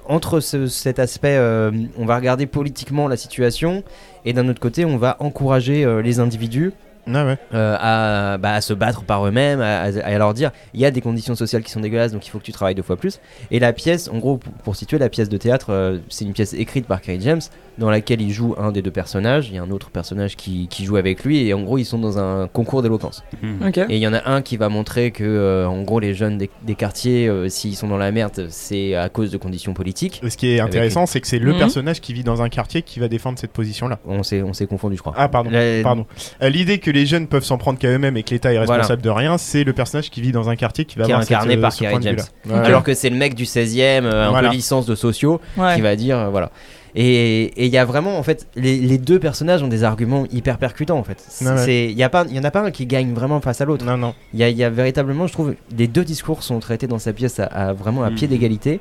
entre 0.09 0.41
ce- 0.41 0.67
cet 0.67 0.99
aspect, 0.99 1.37
euh, 1.37 1.71
on 1.97 2.05
va 2.05 2.17
regarder 2.17 2.45
politiquement 2.45 3.07
la 3.07 3.15
situation, 3.15 3.83
et 4.25 4.33
d'un 4.33 4.49
autre 4.49 4.59
côté, 4.59 4.83
on 4.83 4.97
va 4.97 5.15
encourager 5.21 5.85
euh, 5.85 6.01
les 6.01 6.19
individus 6.19 6.73
Ouais. 7.07 7.37
euh, 7.53 7.77
à, 7.79 8.37
bah, 8.37 8.53
à 8.53 8.61
se 8.61 8.73
battre 8.73 9.03
par 9.03 9.25
eux-mêmes, 9.27 9.61
à, 9.61 10.17
leur 10.17 10.33
dire 10.33 10.51
il 10.73 10.79
y 10.79 10.85
a 10.85 10.91
des 10.91 11.01
conditions 11.01 11.35
sociales 11.35 11.63
qui 11.63 11.71
sont 11.71 11.79
dégueulasses, 11.79 12.11
donc 12.11 12.25
il 12.25 12.29
faut 12.29 12.39
que 12.39 12.43
tu 12.43 12.51
travailles 12.51 12.75
deux 12.75 12.81
fois 12.83 12.95
plus. 12.97 13.19
Et 13.51 13.59
la 13.59 13.73
pièce, 13.73 14.09
en 14.09 14.17
gros, 14.17 14.37
pour, 14.37 14.51
pour 14.53 14.75
situer 14.75 14.97
la 14.97 15.09
pièce 15.09 15.29
de 15.29 15.37
théâtre, 15.37 15.67
euh, 15.69 15.99
c'est 16.09 16.25
une 16.25 16.33
pièce 16.33 16.53
écrite 16.53 16.85
par 16.87 17.01
Kerry 17.01 17.19
James, 17.21 17.41
dans 17.77 17.89
laquelle 17.89 18.21
il 18.21 18.31
joue 18.31 18.55
un 18.57 18.71
des 18.71 18.81
deux 18.81 18.91
personnages. 18.91 19.49
Il 19.49 19.55
y 19.55 19.57
a 19.57 19.63
un 19.63 19.71
autre 19.71 19.89
personnage 19.89 20.35
qui, 20.35 20.67
qui 20.69 20.85
joue 20.85 20.95
avec 20.97 21.23
lui, 21.23 21.45
et 21.47 21.53
en 21.53 21.61
gros, 21.61 21.77
ils 21.77 21.85
sont 21.85 21.99
dans 21.99 22.17
un 22.17 22.47
concours 22.47 22.81
d'éloquence. 22.81 23.23
Mhm. 23.41 23.71
Et 23.89 23.95
il 23.97 24.01
y 24.01 24.07
en 24.07 24.13
a 24.13 24.29
un 24.29 24.41
qui 24.41 24.57
va 24.57 24.69
montrer 24.69 25.11
que, 25.11 25.23
euh, 25.23 25.67
en 25.67 25.81
gros, 25.83 25.99
les 25.99 26.13
jeunes 26.13 26.37
des, 26.37 26.49
des 26.63 26.75
quartiers, 26.75 27.27
euh, 27.27 27.49
s'ils 27.49 27.75
sont 27.75 27.87
dans 27.87 27.97
la 27.97 28.11
merde, 28.11 28.47
c'est 28.49 28.95
à 28.95 29.09
cause 29.09 29.31
de 29.31 29.37
conditions 29.37 29.73
politiques. 29.73 30.21
Ce 30.27 30.37
qui 30.37 30.47
est 30.47 30.59
Avec 30.59 30.73
intéressant, 30.73 31.05
c'est 31.05 31.21
que 31.21 31.27
c'est 31.27 31.39
le 31.39 31.51
Mhm. 31.53 31.59
personnage 31.59 32.01
qui 32.01 32.13
vit 32.13 32.23
dans 32.23 32.41
un 32.41 32.49
quartier 32.49 32.81
qui 32.81 32.99
va 32.99 33.07
défendre 33.07 33.37
cette 33.39 33.51
position-là. 33.51 33.99
On 34.05 34.23
s'est, 34.23 34.41
on 34.41 34.53
s'est 34.53 34.67
confondu, 34.67 34.95
je 34.95 35.01
crois. 35.01 35.13
Ah, 35.17 35.27
pardon. 35.27 35.49
La- 35.51 35.83
Pardon. 35.83 36.05
Euh, 36.41 36.49
L'idée 36.49 36.79
que 36.79 36.91
les 36.95 37.05
jeunes 37.05 37.27
peuvent 37.27 37.43
s'en 37.43 37.57
prendre 37.59 37.77
qu'à 37.77 37.89
eux-mêmes 37.89 38.17
et 38.17 38.23
que 38.23 38.31
l'État 38.31 38.51
est 38.51 38.55
Voilà. 38.57 38.73
responsable 38.81 39.01
de 39.03 39.09
rien, 39.11 39.37
c'est 39.37 39.63
le 39.63 39.73
personnage 39.73 40.09
qui 40.09 40.21
vit 40.21 40.31
dans 40.31 40.49
un 40.49 40.55
quartier 40.55 40.85
qui 40.85 40.97
va 40.97 41.05
Qui 41.05 41.11
est 41.11 41.13
avoir 41.13 41.25
incarné 41.27 41.51
cette, 41.51 41.59
euh, 41.59 41.61
par 41.61 41.71
ce 41.73 41.79
Kerry 41.79 41.91
point 41.91 41.99
de 41.99 42.03
James. 42.05 42.15
vue-là. 42.45 42.55
Ouais. 42.61 42.65
Alors 42.65 42.83
que 42.83 42.93
c'est 42.95 43.09
le 43.11 43.15
mec 43.17 43.35
du 43.35 43.45
16 43.45 43.77
e 43.77 44.03
un 44.05 44.29
Voilà. 44.31 44.49
peu 44.49 44.55
licence 44.55 44.85
de 44.87 44.95
sociaux, 44.95 45.39
Ouais. 45.57 45.75
qui 45.75 45.81
va 45.81 45.95
dire, 45.95 46.17
euh, 46.17 46.29
voilà. 46.29 46.49
Et 46.97 47.65
il 47.65 47.71
y 47.73 47.77
a 47.77 47.83
vraiment, 47.83 48.17
en 48.17 48.23
fait, 48.23 48.47
les, 48.55 48.77
les 48.79 48.97
deux 48.97 49.19
personnages 49.19 49.61
ont 49.61 49.67
des 49.67 49.83
arguments 49.83 50.25
hyper 50.31 50.57
percutants, 50.57 50.97
en 50.97 51.03
fait. 51.03 51.17
Ouais, 51.41 51.47
ouais. 51.51 51.57
C'est, 51.57 51.85
il 51.91 51.97
y 51.97 52.03
a 52.03 52.09
pas, 52.09 52.23
il 52.29 52.35
y 52.35 52.39
en 52.39 52.43
a 52.45 52.51
pas 52.51 52.61
un 52.61 52.71
qui 52.71 52.85
gagne 52.85 53.13
vraiment 53.13 53.41
face 53.41 53.59
à 53.59 53.65
l'autre. 53.65 53.83
Non, 53.83 53.97
non. 53.97 54.13
Il 54.33 54.39
y 54.39 54.43
a, 54.43 54.49
il 54.49 54.55
y 54.57 54.63
a 54.63 54.69
véritablement, 54.69 55.27
je 55.27 55.33
trouve, 55.33 55.55
les 55.77 55.87
deux 55.87 56.05
discours 56.05 56.41
sont 56.41 56.57
traités 56.59 56.87
dans 56.87 56.97
sa 56.99 57.11
pièce 57.11 57.39
à, 57.41 57.45
à 57.47 57.73
vraiment 57.73 58.03
à 58.05 58.11
pied 58.11 58.27
Mhm. 58.27 58.33
d'égalité. 58.33 58.79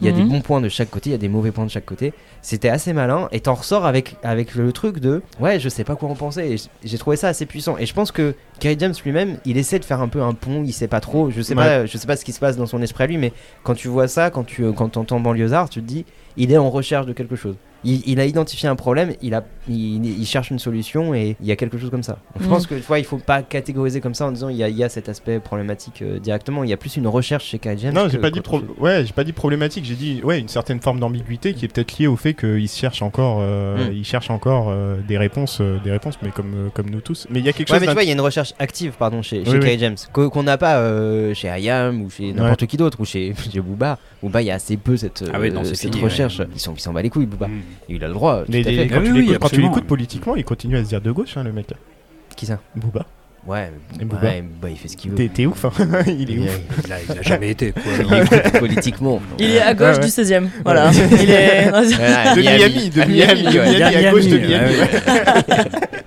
Il 0.00 0.06
y 0.06 0.10
a 0.10 0.12
des 0.12 0.22
Mhm. 0.22 0.28
bons 0.28 0.40
points 0.40 0.60
de 0.60 0.68
chaque 0.68 0.90
côté, 0.90 1.10
il 1.10 1.12
y 1.12 1.14
a 1.14 1.18
des 1.18 1.28
mauvais 1.28 1.52
points 1.52 1.64
de 1.64 1.70
chaque 1.70 1.86
côté. 1.86 2.12
C'était 2.42 2.68
assez 2.68 2.92
malin 2.92 3.28
et 3.30 3.40
t'en 3.40 3.54
ressors 3.54 3.86
avec, 3.86 4.16
avec 4.24 4.54
le 4.56 4.72
truc 4.72 4.98
de 4.98 5.22
ouais, 5.40 5.60
je 5.60 5.68
sais 5.68 5.84
pas 5.84 5.94
quoi 5.94 6.08
en 6.08 6.14
penser. 6.14 6.56
J'ai 6.82 6.98
trouvé 6.98 7.16
ça 7.16 7.28
assez 7.28 7.46
puissant. 7.46 7.78
Et 7.78 7.86
je 7.86 7.94
pense 7.94 8.10
que 8.10 8.34
Kerry 8.58 8.76
James 8.80 8.92
lui-même, 9.04 9.38
il 9.44 9.56
essaie 9.56 9.78
de 9.78 9.84
faire 9.84 10.00
un 10.00 10.08
peu 10.08 10.20
un 10.20 10.34
pont, 10.34 10.64
il 10.66 10.72
sait 10.72 10.88
pas 10.88 11.00
trop. 11.00 11.30
Je 11.30 11.40
sais, 11.42 11.54
Ouais. 11.54 11.64
pas, 11.64 11.86
je 11.86 11.96
sais 11.96 12.06
pas 12.08 12.16
ce 12.16 12.24
qui 12.24 12.32
se 12.32 12.40
passe 12.40 12.56
dans 12.56 12.66
son 12.66 12.82
esprit 12.82 13.04
à 13.04 13.06
lui, 13.06 13.18
mais 13.18 13.32
quand 13.62 13.74
tu 13.74 13.86
vois 13.88 14.08
ça, 14.08 14.30
quand 14.30 14.44
tu 14.44 14.72
quand 14.72 14.96
entends 14.96 15.20
Banlieusard, 15.20 15.70
tu 15.70 15.80
te 15.80 15.86
dis 15.86 16.04
il 16.36 16.50
est 16.50 16.58
en 16.58 16.70
recherche 16.70 17.06
de 17.06 17.12
quelque 17.12 17.36
chose. 17.36 17.54
Il, 17.84 18.02
il 18.06 18.20
a 18.20 18.24
identifié 18.26 18.68
un 18.68 18.76
problème, 18.76 19.12
il, 19.22 19.34
a, 19.34 19.44
il, 19.68 20.04
il 20.06 20.26
cherche 20.26 20.50
une 20.50 20.58
solution 20.58 21.14
et 21.14 21.36
il 21.40 21.46
y 21.46 21.52
a 21.52 21.56
quelque 21.56 21.76
chose 21.78 21.90
comme 21.90 22.02
ça. 22.02 22.18
Donc, 22.34 22.42
Je 22.42 22.48
pense 22.48 22.66
que 22.66 22.74
tu 22.74 22.80
vois, 22.82 22.98
il 22.98 23.04
faut 23.04 23.18
pas 23.18 23.42
catégoriser 23.42 24.00
comme 24.00 24.14
ça 24.14 24.26
en 24.26 24.32
disant 24.32 24.48
il 24.48 24.56
y 24.56 24.62
a, 24.62 24.68
il 24.68 24.76
y 24.76 24.82
a 24.84 24.88
cet 24.88 25.08
aspect 25.08 25.38
problématique 25.38 26.00
euh, 26.02 26.18
directement. 26.18 26.64
Il 26.64 26.70
y 26.70 26.72
a 26.72 26.76
plus 26.76 26.96
une 26.96 27.06
recherche 27.06 27.44
chez 27.46 27.58
Kerry 27.58 27.78
James. 27.78 27.94
Non, 27.94 28.08
j'ai 28.08 28.18
pas 28.18 28.30
dit 28.30 28.40
pro- 28.40 28.62
ouais, 28.78 29.04
j'ai 29.06 29.12
pas 29.12 29.24
dit 29.24 29.32
problématique, 29.32 29.84
j'ai 29.84 29.94
dit 29.96 30.20
ouais 30.24 30.38
une 30.40 30.48
certaine 30.48 30.80
forme 30.80 30.98
d'ambiguïté 31.00 31.52
qui 31.54 31.64
est 31.64 31.68
peut-être 31.68 31.98
liée 31.98 32.06
au 32.06 32.16
fait 32.16 32.34
qu'il 32.34 32.68
cherche 32.68 33.02
encore, 33.02 33.38
euh, 33.40 33.90
Mm. 33.90 33.92
il 33.92 34.04
cherche 34.04 34.30
encore 34.30 34.68
euh, 34.70 34.96
des 35.06 35.18
réponses, 35.18 35.58
euh, 35.60 35.78
des 35.84 35.90
réponses, 35.90 36.18
mais 36.22 36.30
comme 36.30 36.52
euh, 36.54 36.68
comme 36.72 36.88
nous 36.90 37.00
tous. 37.00 37.26
Mais 37.30 37.40
il 37.40 37.44
y 37.46 37.48
a 37.48 37.52
quelque 37.52 37.70
Ouais, 37.70 37.76
chose. 37.78 37.80
mais 37.82 37.86
tu 37.88 37.92
vois, 37.92 38.02
il 38.02 38.06
y 38.06 38.10
a 38.10 38.14
une 38.14 38.20
recherche 38.20 38.54
active 38.58 38.92
pardon, 38.98 39.20
chez, 39.22 39.40
Oui, 39.40 39.44
chez 39.50 39.58
oui. 39.58 39.76
James 39.78 39.96
qu'o- 40.12 40.30
qu'on 40.30 40.42
n'a 40.44 40.56
pas 40.58 40.78
euh, 40.78 41.34
chez 41.34 41.48
Ayam 41.48 42.02
ou 42.02 42.10
chez 42.10 42.32
n'importe 42.32 42.66
qui 42.66 42.76
d'autre 42.76 42.98
ou 43.00 43.04
chez, 43.04 43.34
chez 43.52 43.60
Booba. 43.60 43.98
Booba, 44.22 44.40
il 44.42 44.46
y 44.46 44.50
a 44.50 44.54
assez 44.54 44.76
peu 44.76 44.96
cette, 44.96 45.24
Ah 45.32 45.38
oui, 45.40 45.50
non, 45.50 45.64
c'est 45.64 45.74
cette 45.74 45.92
fini, 45.92 46.02
recherche. 46.04 46.38
ouais. 46.38 46.46
Ils 46.54 46.60
s'en 46.60 46.72
ils 46.74 46.80
s'en 46.80 46.92
bat 46.92 47.02
les 47.02 47.10
couilles, 47.10 47.26
Booba. 47.26 47.48
Mm. 47.48 47.60
Il 47.88 48.02
a 48.04 48.08
le 48.08 48.14
droit. 48.14 48.40
tout 48.44 48.50
Mais 48.52 48.66
à 48.66 48.70
les- 48.70 48.76
fait. 48.76 48.86
quand, 48.88 48.94
Ah 48.96 49.00
tu 49.04 49.04
oui, 49.06 49.12
oui, 49.12 49.20
l'écoutes- 49.26 49.38
quand 49.40 49.48
tu 49.48 49.60
l'écoutes 49.60 49.84
politiquement, 49.86 50.36
il 50.36 50.44
continue 50.44 50.76
à 50.76 50.82
se 50.84 50.88
dire 50.88 51.00
de 51.00 51.10
gauche, 51.12 51.36
hein, 51.36 51.44
le 51.44 51.52
mec. 51.52 51.66
Qui 52.36 52.46
ça? 52.46 52.58
Booba. 52.74 53.06
Ouais, 53.46 53.70
Et 53.94 53.98
mais 53.98 54.04
Booba. 54.06 54.20
Booba, 54.22 54.32
ouais, 54.32 54.42
Booba, 54.42 54.70
il 54.70 54.76
fait 54.78 54.88
ce 54.88 54.96
qu'il 54.96 55.10
veut. 55.10 55.16
T'es 55.18 55.28
t'es 55.28 55.44
ouf, 55.44 55.66
hein. 55.66 55.72
il 56.06 56.30
est 56.30 56.34
Il, 56.34 56.40
ouf. 56.40 56.60
Il 56.86 56.92
a, 56.92 56.96
il 57.02 57.18
a 57.18 57.22
jamais 57.22 57.50
été. 57.50 57.72
Quoi. 57.72 57.82
il 58.00 58.14
écoute 58.22 58.58
politiquement. 58.58 59.20
Il 59.38 59.50
est 59.50 59.60
à 59.60 59.74
gauche 59.74 59.88
Ouais, 59.88 59.94
ouais. 59.96 60.00
du 60.00 60.06
16ème. 60.10 60.48
Voilà. 60.64 60.90
Il 61.22 61.30
est. 61.30 61.66
De 61.70 62.40
Miami, 62.40 62.88
de 62.90 63.04
Miami, 63.04 63.42
de. 63.42 63.50
Miami, 63.76 64.06
à 64.06 64.10
gauche 64.10 64.26
de 64.28 64.38
Miami, 64.38 64.74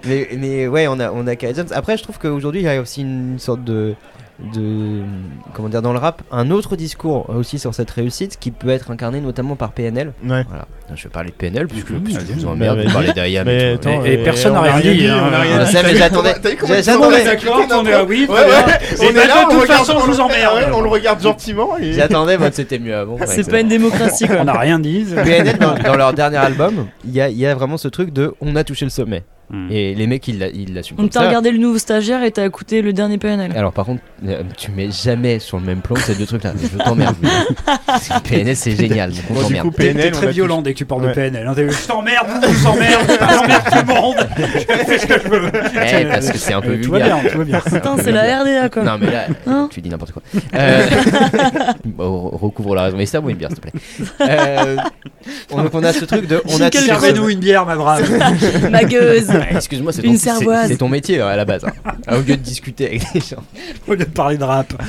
mais, 0.08 0.28
mais 0.38 0.68
ouais, 0.68 0.88
on 0.88 1.00
a, 1.00 1.12
on 1.12 1.28
a 1.28 1.34
James. 1.38 1.68
Après, 1.72 1.98
je 1.98 2.04
trouve 2.04 2.18
qu'aujourd'hui, 2.18 2.62
il 2.62 2.66
y 2.66 2.70
a 2.70 2.82
aussi 2.82 3.02
une 3.02 3.38
sorte 3.40 3.64
de. 3.64 3.94
De 4.54 5.02
comment 5.54 5.68
dire 5.68 5.82
dans 5.82 5.94
le 5.94 6.00
rap 6.00 6.22
un 6.32 6.52
autre 6.52 6.76
discours 6.76 7.28
aussi 7.30 7.58
sur 7.58 7.74
cette 7.74 7.90
réussite 7.90 8.38
qui 8.40 8.52
peut 8.52 8.70
être 8.70 8.92
incarné 8.92 9.20
notamment 9.20 9.56
par 9.56 9.72
PNL 9.72 10.14
Ouais. 10.24 10.46
voilà 10.48 10.68
je 10.96 11.04
vais 11.04 11.10
parler 11.10 11.32
de 11.32 11.36
PNL 11.36 11.68
puisque, 11.68 11.90
Mmh, 11.90 12.00
puisque 12.04 12.22
je 12.28 12.34
vous 12.34 12.46
emmerde 12.46 12.78
Bah, 12.78 12.84
de 12.84 12.88
vas-y. 12.88 12.94
parler 12.94 13.14
d'Ayam 13.14 13.46
Mais 13.48 13.56
et 13.58 13.60
Et- 13.74 14.14
et 14.14 14.20
euh, 14.20 14.24
personne 14.24 14.54
n'a 14.54 14.62
on 14.62 14.64
a 14.64 14.72
rien 14.76 14.94
dit, 14.94 15.08
hein. 15.08 15.24
on 15.30 15.34
a 15.34 15.40
rien 15.40 15.64
dit. 15.64 15.74
mais 15.84 15.96
j'attendais- 15.96 16.34
j'attendais. 16.84 17.24
d'accord, 17.26 17.68
on 17.72 17.86
est- 17.86 18.02
oui. 18.08 18.24
Et 18.24 18.30
On 18.30 18.36
est 18.36 19.14
là, 19.14 19.26
de 19.28 19.48
on 19.48 19.50
toute 19.52 19.62
regarde, 19.62 19.86
façon, 19.86 20.00
je 20.00 20.06
vous 20.12 20.20
emmerde. 20.22 20.70
On 20.74 20.82
le 20.82 20.88
regarde 20.90 21.22
gentiment. 21.22 21.78
et- 21.78 21.94
j'attendais 21.94 22.38
moi 22.38 22.50
c'était 22.54 22.80
mieux 22.80 22.96
avant 22.96 23.18
C'est 23.26 23.50
pas 23.50 23.60
une 23.60 23.68
démocratie 23.68 24.28
quoi. 24.28 24.38
On 24.42 24.46
n'a 24.46 24.54
rien 24.58 24.80
dit. 24.80 25.06
PNL 25.16 25.58
dans, 25.58 25.74
dans 25.76 25.96
leur 25.98 26.14
dernier 26.14 26.38
album 26.38 26.88
il 27.04 27.12
y 27.14 27.22
a, 27.22 27.30
il 27.30 27.38
y 27.38 27.46
a 27.46 27.54
vraiment 27.56 27.78
ce 27.78 27.88
truc 27.88 28.14
de 28.14 28.34
on 28.40 28.56
a 28.56 28.64
touché 28.64 28.86
le 28.86 28.92
sommet 28.92 29.24
Mm. 29.50 29.72
et 29.72 29.96
les 29.96 30.08
mecs 30.08 30.28
ils 30.28 30.40
l'a- 30.40 30.50
ils 30.50 30.74
l'assument 30.74 30.98
Donc 30.98 31.12
t'as 31.12 31.26
regardé 31.26 31.52
le 31.52 31.58
nouveau 31.58 31.78
stagiaire 31.78 32.22
et 32.22 32.32
t'as 32.32 32.46
écouté 32.46 32.82
le 32.82 32.92
dernier 32.92 33.18
PNL. 33.18 33.54
alors 33.56 33.72
par 33.72 33.86
contre, 33.86 34.02
euh, 34.28 34.44
tu 34.58 34.72
mets 34.72 34.90
jamais 34.92 35.40
sur 35.40 35.58
le 35.58 35.64
même 35.66 35.80
plan 35.80 35.96
ces 35.96 36.16
deux 36.16 36.26
trucs-là. 36.26 36.52
Je 36.62 36.78
t'emmerde. 36.78 37.16
Parce 37.86 38.10
que 38.10 38.20
PNL 38.28 38.56
c'est 38.58 38.76
génial. 38.76 39.12
Donc 39.12 39.20
on 39.30 39.34
Bon, 39.36 39.40
du 39.40 39.46
t'emmerde. 39.46 39.68
coup, 39.68 39.74
T'es 39.78 39.84
PNL, 39.94 40.12
t'es 40.12 40.18
on 40.18 40.22
très 40.22 40.32
violent 40.32 40.62
dès 40.62 40.74
que 40.74 40.78
tu 40.80 40.86
parles 40.86 41.04
Ouais. 41.04 41.10
de 41.10 41.14
PNL. 41.14 41.48
hein. 41.48 41.54
Je 41.56 41.88
t'emmerde, 41.88 42.28
je 42.44 42.64
t'emmerde, 42.64 43.20
j'emmerde 43.32 43.64
tout 43.72 43.78
le 43.88 43.94
monde. 43.94 44.16
Je 44.38 44.60
fais 44.84 44.98
ce 45.00 45.06
que 45.08 45.14
je 45.24 45.28
veux. 45.30 45.52
Eh, 46.02 46.06
parce 46.06 46.30
que 46.32 46.38
c'est 46.38 46.54
un 46.54 46.60
peu 46.62 46.72
Euh, 46.72 46.82
Tout 46.84 46.92
va 46.92 46.98
vulgaire. 47.00 47.20
bien, 47.22 47.32
tout 47.32 47.38
va 47.38 47.44
bien. 47.46 47.60
Putain, 47.62 47.96
c'est 48.04 48.12
la 48.12 48.42
RDA 48.42 48.68
quoi. 48.70 48.84
Non 48.84 48.98
mais 49.00 49.12
là, 49.12 49.28
Hein 49.48 49.70
tu 49.72 49.80
dis 49.82 49.90
n'importe 49.90 50.12
quoi. 50.12 50.22
Euh... 50.56 50.86
bon, 51.86 52.30
recouvre 52.34 52.76
la 52.76 52.84
raison. 52.84 52.98
Mais 52.98 53.06
ça, 53.06 53.20
une 53.26 53.36
bière, 53.36 53.50
s'il 53.50 53.60
te 53.60 53.70
plaît. 53.70 53.82
Euh, 54.22 54.76
on, 55.52 55.64
donc 55.64 55.74
on 55.74 55.84
a 55.84 55.94
ce 55.94 56.04
truc 56.06 56.28
de, 56.28 56.42
on 56.50 56.60
a 56.62 56.70
Servez-nous 56.72 57.30
une 57.30 57.40
bière, 57.40 57.66
ma 57.66 57.76
brave. 57.76 58.10
Ma 58.72 58.84
gueuse. 58.84 59.30
Ouais, 59.40 59.56
Excuse-moi, 59.56 59.94
c'est 59.94 60.02
ton, 60.02 60.12
c'est- 60.14 60.18
cervoise. 60.18 60.68
c'est 60.70 60.78
ton 60.78 60.90
métier 60.90 61.22
hein, 61.22 61.28
à 61.28 61.36
la 61.36 61.46
base. 61.46 61.64
hein. 61.66 61.72
Au 62.12 62.16
lieu 62.18 62.24
de 62.24 62.36
discuter 62.36 62.88
avec 62.88 63.04
des 63.14 63.20
gens. 63.22 63.44
Au 63.88 63.92
lieu 63.92 63.98
de 63.98 64.04
parler 64.06 64.38
de 64.38 64.44
rap. 64.44 64.74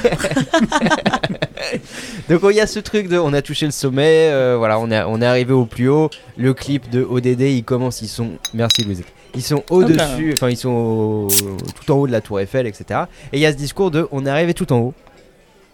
Donc 2.28 2.40
il 2.51 2.57
y 2.57 2.61
a 2.61 2.66
ce 2.66 2.78
truc 2.78 3.09
de, 3.09 3.18
on 3.18 3.32
a 3.32 3.42
touché 3.42 3.66
le 3.66 3.72
sommet. 3.72 4.28
euh, 4.30 4.57
voilà, 4.59 4.78
on 4.78 4.90
est, 4.90 5.03
on 5.03 5.20
est 5.20 5.26
arrivé 5.26 5.53
au 5.53 5.66
plus 5.66 5.88
haut. 5.88 6.11
Le 6.36 6.55
clip 6.55 6.88
de 6.90 7.03
ODD, 7.03 7.40
il 7.42 7.64
commence, 7.64 8.03
ils 8.03 8.09
sont, 8.09 8.30
merci 8.55 8.84
Louise. 8.84 9.03
Ils 9.34 9.42
sont 9.42 9.62
au-dessus, 9.70 10.32
enfin 10.32 10.49
ils 10.49 10.57
sont 10.57 10.70
au- 10.70 11.28
tout 11.74 11.92
en 11.92 11.96
haut 11.96 12.07
de 12.07 12.12
la 12.12 12.20
tour 12.20 12.40
Eiffel, 12.40 12.66
etc. 12.66 13.01
Et 13.32 13.38
il 13.38 13.40
y 13.40 13.46
a 13.46 13.53
ce 13.53 13.57
discours 13.57 13.90
de, 13.90 14.09
on 14.11 14.24
est 14.26 14.30
arrivé 14.30 14.55
tout 14.55 14.72
en 14.72 14.78
haut, 14.78 14.94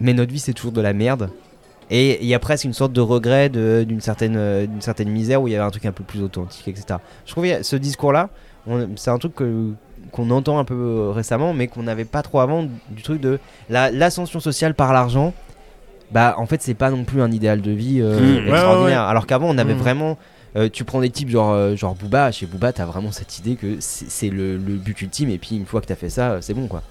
mais 0.01 0.13
notre 0.13 0.33
vie 0.33 0.41
c'est 0.41 0.53
toujours 0.53 0.73
de 0.73 0.81
la 0.81 0.93
merde. 0.93 1.31
Et 1.91 2.19
il 2.23 2.27
y 2.27 2.35
a 2.35 2.39
presque 2.39 2.65
une 2.65 2.73
sorte 2.73 2.93
de 2.93 3.01
regret 3.01 3.49
de- 3.51 3.85
d'une 3.87 4.01
certaine, 4.01 4.35
euh, 4.37 4.67
d'une 4.67 4.81
certaine 4.81 5.11
misère 5.11 5.43
où 5.43 5.49
il 5.49 5.53
y 5.53 5.55
avait 5.55 5.65
un 5.65 5.71
truc 5.71 5.85
un 5.87 5.93
peu 5.93 6.03
plus 6.03 6.23
authentique, 6.23 6.67
etc. 6.67 6.99
Je 7.27 7.33
trouve 7.33 7.45
que 7.45 7.63
ce 7.63 7.77
discours-là, 7.77 8.31
c'est 8.97 9.11
un 9.11 9.19
truc 9.19 9.35
que- 9.35 9.73
qu'on 10.13 10.31
entend 10.31 10.59
un 10.59 10.65
peu 10.65 10.75
euh, 10.75 11.11
récemment, 11.13 11.53
mais 11.55 11.67
qu'on 11.69 11.83
n'avait 11.83 12.05
pas 12.05 12.23
trop 12.23 12.41
avant, 12.41 12.67
du 12.91 13.03
truc 13.03 13.21
de 13.21 13.39
la- 13.69 13.91
l'ascension 13.91 14.41
sociale 14.41 14.75
par 14.75 14.93
l'argent. 14.93 15.33
Bah, 16.11 16.35
en 16.39 16.47
fait, 16.47 16.63
c'est 16.63 16.75
pas 16.75 16.91
non 16.91 17.05
plus 17.05 17.23
un 17.23 17.33
idéal 17.33 17.61
de 17.61 17.71
vie 17.71 18.01
euh, 18.01 18.19
Mmh. 18.21 18.45
Ouais, 18.47 18.51
extraordinaire. 18.53 19.01
Alors 19.03 19.27
qu'avant, 19.27 19.49
on 19.49 19.59
avait 19.59 19.75
Mmh. 19.75 19.79
vraiment. 19.79 20.19
euh, 20.57 20.69
tu 20.73 20.85
prends 20.85 21.01
des 21.01 21.11
types 21.11 21.31
genre, 21.31 21.75
genre 21.75 21.97
Booba, 21.97 22.31
chez 22.31 22.47
Booba, 22.47 22.73
t'as 22.73 22.85
vraiment 22.85 23.11
cette 23.11 23.41
idée 23.41 23.57
que 23.57 23.79
c'est 23.81 24.09
c'est 24.09 24.31
le, 24.31 24.53
le 24.57 24.75
but 24.75 25.01
ultime, 25.03 25.31
et 25.31 25.39
puis 25.39 25.57
une 25.57 25.67
fois 25.67 25.81
que 25.81 25.87
t'as 25.87 25.97
fait 25.97 26.11
ça, 26.11 26.41
c'est 26.43 26.55
bon 26.55 26.69
quoi. 26.69 26.83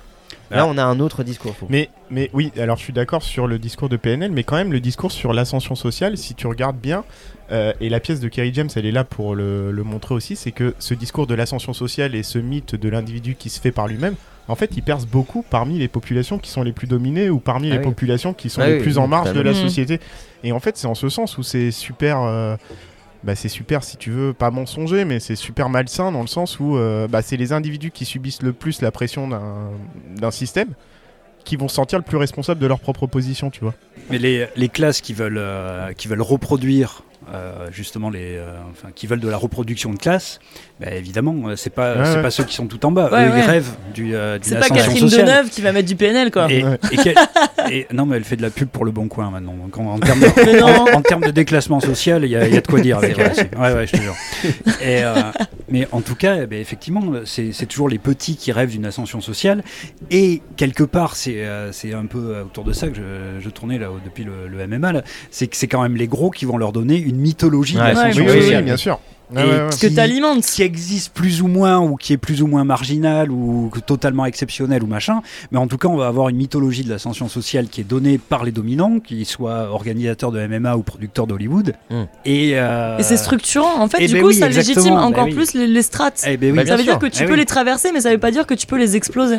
Là, 0.53 0.63
Ah. 0.63 0.67
on 0.67 0.77
a 0.77 0.83
un 0.83 0.99
autre 0.99 1.23
discours. 1.23 1.55
faut- 1.55 1.67
Mais, 1.69 1.89
mais 2.09 2.29
oui, 2.33 2.51
alors 2.57 2.77
je 2.77 2.83
suis 2.83 2.93
d'accord 2.93 3.23
sur 3.23 3.47
le 3.47 3.59
discours 3.59 3.89
de 3.89 3.97
PNL, 3.97 4.31
mais 4.31 4.43
quand 4.43 4.55
même 4.55 4.71
le 4.71 4.79
discours 4.79 5.11
sur 5.11 5.33
l'ascension 5.33 5.75
sociale, 5.75 6.17
si 6.17 6.35
tu 6.35 6.47
regardes 6.47 6.77
bien, 6.77 7.03
euh, 7.51 7.73
et 7.81 7.89
la 7.89 7.99
pièce 7.99 8.19
de 8.19 8.27
Kerry 8.27 8.53
James, 8.53 8.69
elle 8.75 8.85
est 8.85 8.91
là 8.91 9.03
pour 9.03 9.35
le, 9.35 9.71
le 9.71 9.83
montrer 9.83 10.13
aussi, 10.15 10.35
c'est 10.35 10.51
que 10.51 10.75
ce 10.79 10.93
discours 10.93 11.27
de 11.27 11.35
l'ascension 11.35 11.73
sociale 11.73 12.15
et 12.15 12.23
ce 12.23 12.37
mythe 12.39 12.75
de 12.75 12.89
l'individu 12.89 13.35
qui 13.35 13.49
se 13.49 13.59
fait 13.59 13.71
par 13.71 13.87
lui-même, 13.87 14.15
en 14.47 14.55
fait, 14.55 14.71
il 14.75 14.83
perce 14.83 15.05
beaucoup 15.05 15.43
parmi 15.49 15.79
les 15.79 15.87
populations 15.87 16.37
qui 16.37 16.49
sont 16.51 16.63
les 16.63 16.73
plus 16.73 16.87
dominées 16.87 17.29
ou 17.29 17.39
parmi 17.39 17.67
Ah 17.69 17.73
les 17.73 17.77
oui. 17.77 17.83
populations 17.83 18.33
qui 18.33 18.49
sont 18.49 18.61
Ah 18.61 18.67
les 18.67 18.73
oui, 18.75 18.79
plus 18.81 18.97
oui, 18.97 19.03
en 19.03 19.07
marge 19.07 19.31
de 19.33 19.39
la 19.41 19.53
société. 19.53 19.99
Et 20.43 20.51
en 20.51 20.59
fait, 20.59 20.75
c'est 20.77 20.87
en 20.87 20.95
ce 20.95 21.07
sens 21.09 21.37
où 21.37 21.43
c'est 21.43 21.71
super. 21.71 22.19
euh, 22.21 22.57
bah, 23.23 23.35
c'est 23.35 23.49
super 23.49 23.83
si 23.83 23.97
tu 23.97 24.11
veux 24.11 24.33
pas 24.33 24.51
mensonger 24.51 25.05
mais 25.05 25.19
c'est 25.19 25.35
super 25.35 25.69
malsain 25.69 26.11
dans 26.11 26.21
le 26.21 26.27
sens 26.27 26.59
où 26.59 26.77
euh, 26.77 27.07
bah, 27.07 27.21
c'est 27.21 27.37
les 27.37 27.53
individus 27.53 27.91
qui 27.91 28.05
subissent 28.05 28.41
le 28.41 28.53
plus 28.53 28.81
la 28.81 28.91
pression 28.91 29.27
d'un 29.27 30.31
système 30.31 30.73
qui 31.45 31.55
vont 31.55 31.67
se 31.67 31.75
sentir 31.75 31.99
le 31.99 32.05
plus 32.05 32.17
responsable 32.17 32.59
de 32.59 32.67
leur 32.67 32.79
propre 32.79 33.07
position 33.07 33.49
tu 33.49 33.61
vois. 33.61 33.73
Mais 34.09 34.17
les, 34.17 34.69
classes 34.69 35.01
qui 35.01 35.13
veulent, 35.13 35.37
euh, 35.37 35.91
qui 35.93 36.07
veulent 36.07 36.21
reproduire, 36.21 37.03
euh, 37.33 37.69
justement, 37.71 38.09
les, 38.09 38.41
enfin, 38.71 38.89
qui 38.95 39.07
veulent 39.07 39.19
de 39.19 39.27
la 39.27 39.35
reproduction 39.35 39.91
de 39.91 39.97
classe, 39.97 40.39
bah, 40.83 40.91
évidemment, 40.95 41.35
euh, 41.47 41.55
c'est 41.55 41.69
pas, 41.69 41.95
Ouais, 41.95 42.05
c'est 42.05 42.15
ouais. 42.17 42.21
pas 42.21 42.31
ceux 42.31 42.43
qui 42.43 42.53
sont 42.55 42.65
tout 42.67 42.85
en 42.85 42.91
bas. 42.91 43.09
Ouais, 43.11 43.25
Eux, 43.27 43.31
ouais. 43.31 43.39
ils 43.39 43.49
rêvent 43.49 43.71
du, 43.93 44.15
euh, 44.15 44.37
d'une 44.37 44.43
C'est 44.43 44.59
pas 44.59 44.67
Catherine 44.69 44.97
sociale. 44.97 45.25
Deneuve 45.25 45.49
qui 45.49 45.61
va 45.61 45.71
mettre 45.71 45.87
du 45.87 45.95
PNL 45.95 46.31
quoi. 46.31 46.51
Et, 46.51 46.63
Ouais. 46.63 46.77
et 46.91 46.97
quel- 46.97 47.15
et- 47.71 47.87
non, 47.93 48.05
mais 48.05 48.17
elle 48.17 48.23
fait 48.23 48.35
de 48.35 48.41
la 48.41 48.49
pub 48.49 48.67
pour 48.69 48.83
le 48.85 48.91
Bon 48.91 49.07
Coin 49.07 49.29
maintenant. 49.31 49.53
Donc 49.53 49.77
en, 49.77 49.85
en 49.93 49.99
termes 49.99 50.19
de, 50.19 50.27
Mais 50.45 50.59
non. 50.59 50.67
en- 50.67 50.97
en 50.97 51.01
termes 51.01 51.23
de 51.23 51.31
déclassement 51.31 51.79
social, 51.79 52.23
il 52.25 52.31
y, 52.31 52.35
a 52.35 52.47
il 52.47 52.53
y 52.53 52.57
a 52.57 52.61
de 52.61 52.67
quoi 52.67 52.79
dire 52.81 52.97
avec 52.97 53.17
elle 53.17 53.31
aussi. 53.31 53.41
Ouais, 53.57 53.73
ouais, 53.73 53.87
je 53.87 53.91
te 53.93 54.01
jure. 54.01 54.15
Et, 54.81 55.03
euh, 55.03 55.13
mais 55.69 55.87
en 55.91 56.01
tout 56.01 56.15
cas, 56.15 56.37
eh 56.43 56.45
ben, 56.47 56.59
effectivement, 56.59 57.01
c'est 57.25 57.51
c'est 57.53 57.65
toujours 57.65 57.89
les 57.89 57.99
petits 57.99 58.35
qui 58.35 58.51
rêvent 58.51 58.71
d'une 58.71 58.85
ascension 58.85 59.21
sociale. 59.21 59.63
Et 60.11 60.41
quelque 60.57 60.83
part, 60.83 61.15
c'est 61.15 61.45
euh, 61.45 61.71
c'est 61.71 61.93
un 61.93 62.05
peu 62.05 62.41
autour 62.41 62.63
de 62.63 62.73
ça 62.73 62.87
que 62.89 62.95
je, 62.95 63.41
je 63.41 63.49
tournais 63.49 63.77
là, 63.77 63.87
depuis 64.03 64.23
le, 64.23 64.47
le 64.47 64.67
MMA. 64.67 64.91
là. 64.91 65.03
C'est 65.31 65.47
que 65.47 65.55
c'est 65.55 65.67
quand 65.67 65.81
même 65.81 65.95
les 65.95 66.07
gros 66.07 66.29
qui 66.29 66.45
vont 66.45 66.57
leur 66.57 66.71
donner 66.73 66.97
une 66.97 67.17
mythologie 67.17 67.77
Ouais, 67.77 67.81
de 67.81 67.87
Ouais, 67.87 67.93
l'ascension 67.93 68.23
oui, 68.25 68.31
oui, 68.33 68.41
sociale. 68.41 68.59
oui, 68.59 68.65
bien 68.65 68.77
sûr 68.77 68.99
Et 69.31 69.35
Ouais, 69.37 69.43
ouais, 69.43 69.49
ouais. 69.63 69.69
Que 69.71 69.87
qui- 69.87 69.93
t'alimentes. 69.95 70.43
qui 70.43 70.61
existe 70.61 71.13
plus 71.13 71.41
ou 71.41 71.47
moins 71.47 71.79
ou 71.79 71.95
qui 71.95 72.13
est 72.13 72.17
plus 72.17 72.41
ou 72.41 72.47
moins 72.47 72.63
marginal 72.63 73.31
ou 73.31 73.71
totalement 73.85 74.25
exceptionnel 74.25 74.83
ou 74.83 74.87
machin 74.87 75.21
mais 75.51 75.57
en 75.57 75.67
tout 75.67 75.77
cas 75.77 75.87
on 75.87 75.95
va 75.97 76.07
avoir 76.07 76.29
une 76.29 76.35
mythologie 76.37 76.83
de 76.83 76.89
l'ascension 76.89 77.27
sociale 77.29 77.67
qui 77.67 77.81
est 77.81 77.85
donnée 77.85 78.17
par 78.17 78.43
les 78.43 78.51
dominants 78.51 78.99
qu'ils 78.99 79.25
soient 79.25 79.69
organisateurs 79.71 80.31
de 80.31 80.39
MMA 80.45 80.75
ou 80.77 80.83
producteurs 80.83 81.25
d'Hollywood 81.25 81.73
Mm. 81.89 82.03
et, 82.25 82.51
euh, 82.55 82.97
Et 82.99 83.03
c'est 83.03 83.17
structurant. 83.17 83.79
En 83.79 83.87
fait, 83.87 83.97
eh 84.01 84.07
du 84.07 84.13
ben 84.13 84.21
coup, 84.21 84.27
oui, 84.27 84.35
ça 84.35 84.47
exactement, 84.47 84.75
légitime 84.83 84.95
bah 84.99 85.05
encore 85.07 85.25
oui. 85.25 85.33
plus 85.33 85.53
les, 85.53 85.67
les 85.67 85.81
strates. 85.81 86.23
eh 86.27 86.37
ben 86.37 86.51
oui. 86.57 86.67
Ça 86.67 86.75
veut 86.75 86.83
sûr. 86.83 86.91
dire 86.93 86.99
que 86.99 87.07
tu 87.07 87.23
Eh 87.23 87.25
peux 87.25 87.33
oui. 87.33 87.39
les 87.39 87.45
traverser, 87.45 87.91
mais 87.93 88.01
ça 88.01 88.11
veut 88.11 88.17
pas 88.19 88.31
dire 88.31 88.45
que 88.45 88.53
tu 88.53 88.67
peux 88.67 88.77
les 88.77 88.95
exploser. 88.95 89.37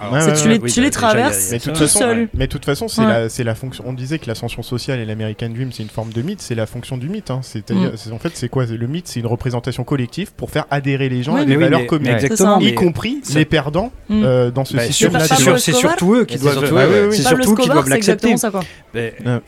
Alors, 0.00 0.12
Ouais, 0.12 0.20
C'est 0.20 0.26
ouais, 0.30 0.36
tu 0.36 0.42
ouais. 0.44 0.48
les, 0.54 0.58
oui, 0.60 0.72
tu 0.72 0.80
les 0.80 0.90
traverses 0.90 1.50
Mais 1.50 1.58
de 1.58 1.62
ça, 1.62 1.70
toute 1.70 1.74
tout 1.78 1.86
façon, 1.86 1.98
seul. 1.98 2.28
mais 2.34 2.46
de 2.46 2.52
toute 2.52 2.64
façon, 2.64 2.88
c'est 2.88 3.02
Ouais. 3.04 3.44
la, 3.44 3.54
fonction. 3.54 3.84
On 3.86 3.92
disait 3.92 4.18
que 4.18 4.26
l'ascension 4.26 4.62
sociale 4.62 5.00
et 5.00 5.04
l'American 5.04 5.48
Dream, 5.48 5.72
c'est 5.72 5.82
une 5.82 5.88
forme 5.88 6.12
de 6.12 6.22
mythe. 6.22 6.40
C'est 6.40 6.54
la 6.54 6.66
fonction 6.66 6.96
du 6.96 7.08
mythe. 7.08 7.30
Hein. 7.30 7.40
Mm. 7.40 7.90
c'est- 7.96 8.12
en 8.12 8.18
fait, 8.18 8.30
c'est 8.34 8.48
quoi? 8.48 8.64
Le 8.66 8.86
mythe, 8.86 9.08
c'est 9.08 9.20
une 9.20 9.26
représentation 9.26 9.84
collective 9.84 10.32
pour 10.34 10.50
faire 10.50 10.66
adhérer 10.70 11.08
les 11.08 11.22
gens 11.22 11.34
Oui, 11.34 11.40
à 11.40 11.44
des 11.44 11.56
oui, 11.56 11.62
valeurs 11.64 11.80
mais- 11.80 11.86
communes, 11.86 12.08
mais 12.12 12.24
exactement 12.24 12.60
y 12.60 12.64
mais 12.66 12.74
compris 12.74 13.20
les 13.34 13.44
perdants 13.44 13.90
Mm. 14.08 14.22
euh, 14.24 14.50
dans 14.50 14.64
ce 14.64 14.76
bah, 14.76 14.82
système. 14.84 15.18
c'est 15.58 15.72
surtout 15.72 16.14
eux 16.14 16.24
qui 16.24 16.38
doivent 16.38 16.54
c'est 16.54 16.70
Pablo 16.70 17.44
surtout 17.44 17.52
Escobar, 17.52 17.74
doivent 17.74 17.84
c'est 17.84 17.90
l'accepter 17.90 18.30
exactement 18.30 18.36
ça 18.36 18.50
quoi. 18.50 18.60
Mais- 18.94 19.14
Ouais. 19.24 19.40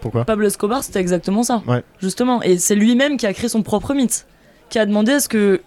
Pourquoi? 0.00 0.24
Pablo 0.24 0.46
Escobar, 0.46 0.84
c'était 0.84 1.00
exactement 1.00 1.42
ça. 1.42 1.62
Justement. 2.00 2.42
Et 2.42 2.58
c'est 2.58 2.74
lui-même 2.74 3.16
qui 3.16 3.26
a 3.26 3.32
créé 3.32 3.48
son 3.48 3.62
propre 3.62 3.94
mythe. 3.94 4.26
Qui 4.68 4.78
a 4.78 4.86
demandé 4.86 5.12
à 5.12 5.20
ce 5.20 5.28
que 5.28 5.62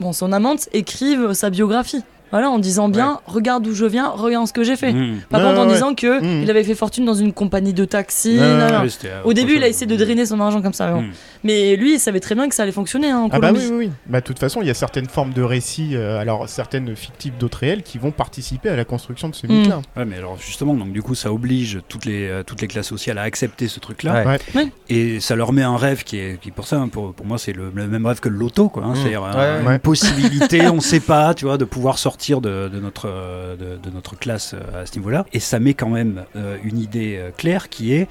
bon, 0.00 0.12
son 0.12 0.32
amante 0.32 0.68
écrive 0.72 1.32
sa 1.32 1.50
biographie. 1.50 2.02
Voilà, 2.30 2.50
en 2.50 2.58
disant 2.58 2.88
bien, 2.88 3.20
regarde 3.26 3.64
d'où 3.64 3.74
je 3.74 3.84
viens, 3.86 4.08
regarde 4.08 4.46
ce 4.46 4.52
que 4.52 4.62
j'ai 4.62 4.76
fait. 4.76 4.92
Mmh. 4.92 5.20
Par 5.30 5.42
contre, 5.42 5.58
en 5.60 5.66
ouais, 5.66 5.72
disant 5.74 5.94
que 5.94 6.22
il 6.42 6.48
avait 6.50 6.64
fait 6.64 6.74
fortune 6.74 7.04
dans 7.04 7.14
une 7.14 7.32
compagnie 7.32 7.72
de 7.72 7.84
taxi. 7.84 8.36
Euh, 8.38 8.88
Au 9.24 9.32
début, 9.32 9.56
il 9.56 9.62
a 9.64 9.68
essayé 9.68 9.86
de 9.86 9.96
drainer 9.96 10.26
son 10.26 10.40
argent 10.40 10.62
comme 10.62 10.72
ça. 10.72 10.92
bon. 10.92 11.02
Mmh. 11.02 11.10
Mais 11.44 11.76
lui, 11.76 11.94
il 11.94 11.98
savait 12.00 12.20
très 12.20 12.34
bien 12.34 12.48
que 12.48 12.54
ça 12.54 12.62
allait 12.64 12.72
fonctionner 12.72 13.10
hein, 13.10 13.20
en 13.20 13.28
Ah 13.32 13.38
bah 13.38 13.48
Colombie. 13.48 13.66
oui, 13.66 13.76
oui, 13.78 13.86
oui. 13.86 13.92
Bah, 14.06 14.20
de 14.20 14.24
toute 14.26 14.38
façon, 14.38 14.60
il 14.62 14.68
y 14.68 14.70
a 14.70 14.74
certaines 14.74 15.08
formes 15.08 15.32
de 15.32 15.42
récits, 15.42 15.96
euh, 15.96 16.18
alors 16.20 16.48
certaines 16.48 16.94
fictives, 16.94 17.32
d'autres 17.38 17.58
réelles, 17.58 17.82
qui 17.82 17.98
vont 17.98 18.10
participer 18.12 18.68
à 18.68 18.76
la 18.76 18.84
construction 18.84 19.28
de 19.28 19.34
ce 19.34 19.46
Mm. 19.46 19.50
mythe-là. 19.52 19.80
Ouais, 19.96 20.04
mais 20.04 20.16
alors 20.16 20.36
justement, 20.38 20.74
donc 20.74 20.92
du 20.92 21.02
coup, 21.02 21.14
ça 21.14 21.32
oblige 21.32 21.80
toutes 21.88 22.04
les, 22.04 22.28
euh, 22.28 22.42
toutes 22.44 22.60
les 22.60 22.68
classes 22.68 22.86
sociales 22.88 23.18
à 23.18 23.22
accepter 23.22 23.66
ce 23.68 23.80
truc-là. 23.80 24.24
Ouais. 24.24 24.38
Ouais. 24.54 24.68
Et 24.88 25.18
ça 25.20 25.34
leur 25.34 25.52
met 25.52 25.62
un 25.62 25.76
rêve 25.76 26.04
qui 26.04 26.18
est, 26.18 26.38
qui 26.40 26.50
pour 26.50 26.66
ça, 26.68 26.76
hein, 26.76 26.88
pour, 26.88 27.12
pour 27.14 27.26
moi, 27.26 27.38
c'est 27.38 27.52
le, 27.52 27.72
le 27.74 27.88
même 27.88 28.06
rêve 28.06 28.20
que 28.20 28.28
le 28.28 28.36
loto, 28.38 28.68
quoi. 28.68 28.84
hein. 28.84 28.92
C'est-à-dire 28.94 29.24
euh, 29.34 29.60
une 29.62 29.66
ouais. 29.66 29.78
possibilité, 29.78 30.68
on 30.72 30.80
sait 30.80 31.00
pas, 31.00 31.34
tu 31.34 31.46
vois, 31.46 31.58
de 31.58 31.64
pouvoir 31.64 31.98
sortir 31.98 32.19
de, 32.28 32.70
notre, 32.80 33.08
de, 33.56 33.90
notre 33.90 34.16
classe 34.16 34.54
euh, 34.54 34.82
à 34.82 34.86
ce 34.86 34.96
niveau-là. 34.96 35.26
Et 35.32 35.40
ça 35.40 35.58
met 35.58 35.74
quand 35.74 35.88
même 35.88 36.24
euh, 36.36 36.58
une 36.62 36.78
idée 36.78 37.16
euh, 37.16 37.30
claire 37.30 37.68
qui 37.68 37.94
est 37.94 38.08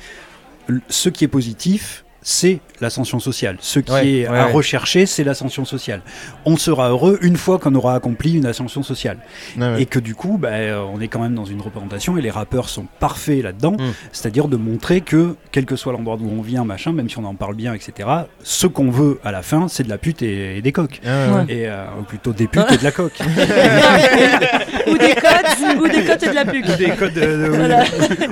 ce 0.89 1.09
qui 1.09 1.23
est 1.23 1.29
positif. 1.29 2.03
C'est 2.21 2.59
l'ascension 2.81 3.19
sociale. 3.19 3.57
Ce 3.61 3.79
qui 3.79 3.91
Ouais, 3.91 4.07
est 4.09 4.29
ouais, 4.29 4.37
à 4.37 4.45
ouais. 4.47 4.51
rechercher, 4.51 5.05
c'est 5.05 5.23
l'ascension 5.23 5.63
sociale. 5.65 6.01
On 6.45 6.57
sera 6.57 6.89
heureux 6.89 7.17
une 7.21 7.37
fois 7.37 7.59
qu'on 7.59 7.73
aura 7.75 7.95
accompli 7.95 8.33
une 8.37 8.45
ascension 8.45 8.83
sociale. 8.83 9.17
Ouais, 9.57 9.63
ouais. 9.73 9.81
Et 9.81 9.85
que 9.85 9.99
du 9.99 10.15
coup, 10.15 10.37
bah, 10.37 10.49
euh, 10.49 10.81
on 10.93 10.99
est 10.99 11.07
quand 11.07 11.19
même 11.21 11.33
dans 11.35 11.45
une 11.45 11.61
représentation 11.61 12.17
et 12.17 12.21
les 12.21 12.29
rappeurs 12.29 12.67
sont 12.69 12.85
parfaits 12.99 13.41
là-dedans. 13.43 13.71
Mm. 13.73 13.93
C'est-à-dire 14.11 14.47
de 14.49 14.57
montrer 14.57 15.01
que, 15.01 15.35
quel 15.51 15.65
que 15.65 15.75
soit 15.77 15.93
l'endroit 15.93 16.17
d'où 16.17 16.29
on 16.29 16.41
vient, 16.41 16.65
machin, 16.65 16.91
même 16.91 17.09
si 17.09 17.17
on 17.17 17.25
en 17.25 17.35
parle 17.35 17.55
bien, 17.55 17.73
etc., 17.73 18.07
ce 18.43 18.67
qu'on 18.67 18.91
veut 18.91 19.19
à 19.23 19.31
la 19.31 19.41
fin, 19.41 19.67
c'est 19.69 19.83
de 19.83 19.89
la 19.89 19.97
pute 19.97 20.21
et, 20.21 20.57
et 20.57 20.61
des 20.61 20.71
coques. 20.73 20.99
Ah. 21.05 21.43
Et, 21.47 21.67
euh, 21.67 21.85
ou 21.99 22.03
plutôt 22.03 22.33
des 22.33 22.47
putes 22.47 22.71
et 22.71 22.77
de 22.77 22.83
la 22.83 22.91
coque. 22.91 23.17
ou 24.87 24.97
des 24.97 25.15
cotes, 25.15 25.79
ou 25.81 25.87
des 25.87 26.03
cotes 26.03 26.23
et 26.23 26.29
de 26.29 26.35
la 26.35 26.45
pub. 26.45 26.65
ou 26.67 26.75
des, 26.75 26.89
codes 26.91 27.13
de- 27.13 27.19
de- 27.21 27.49
Voilà. 27.49 27.83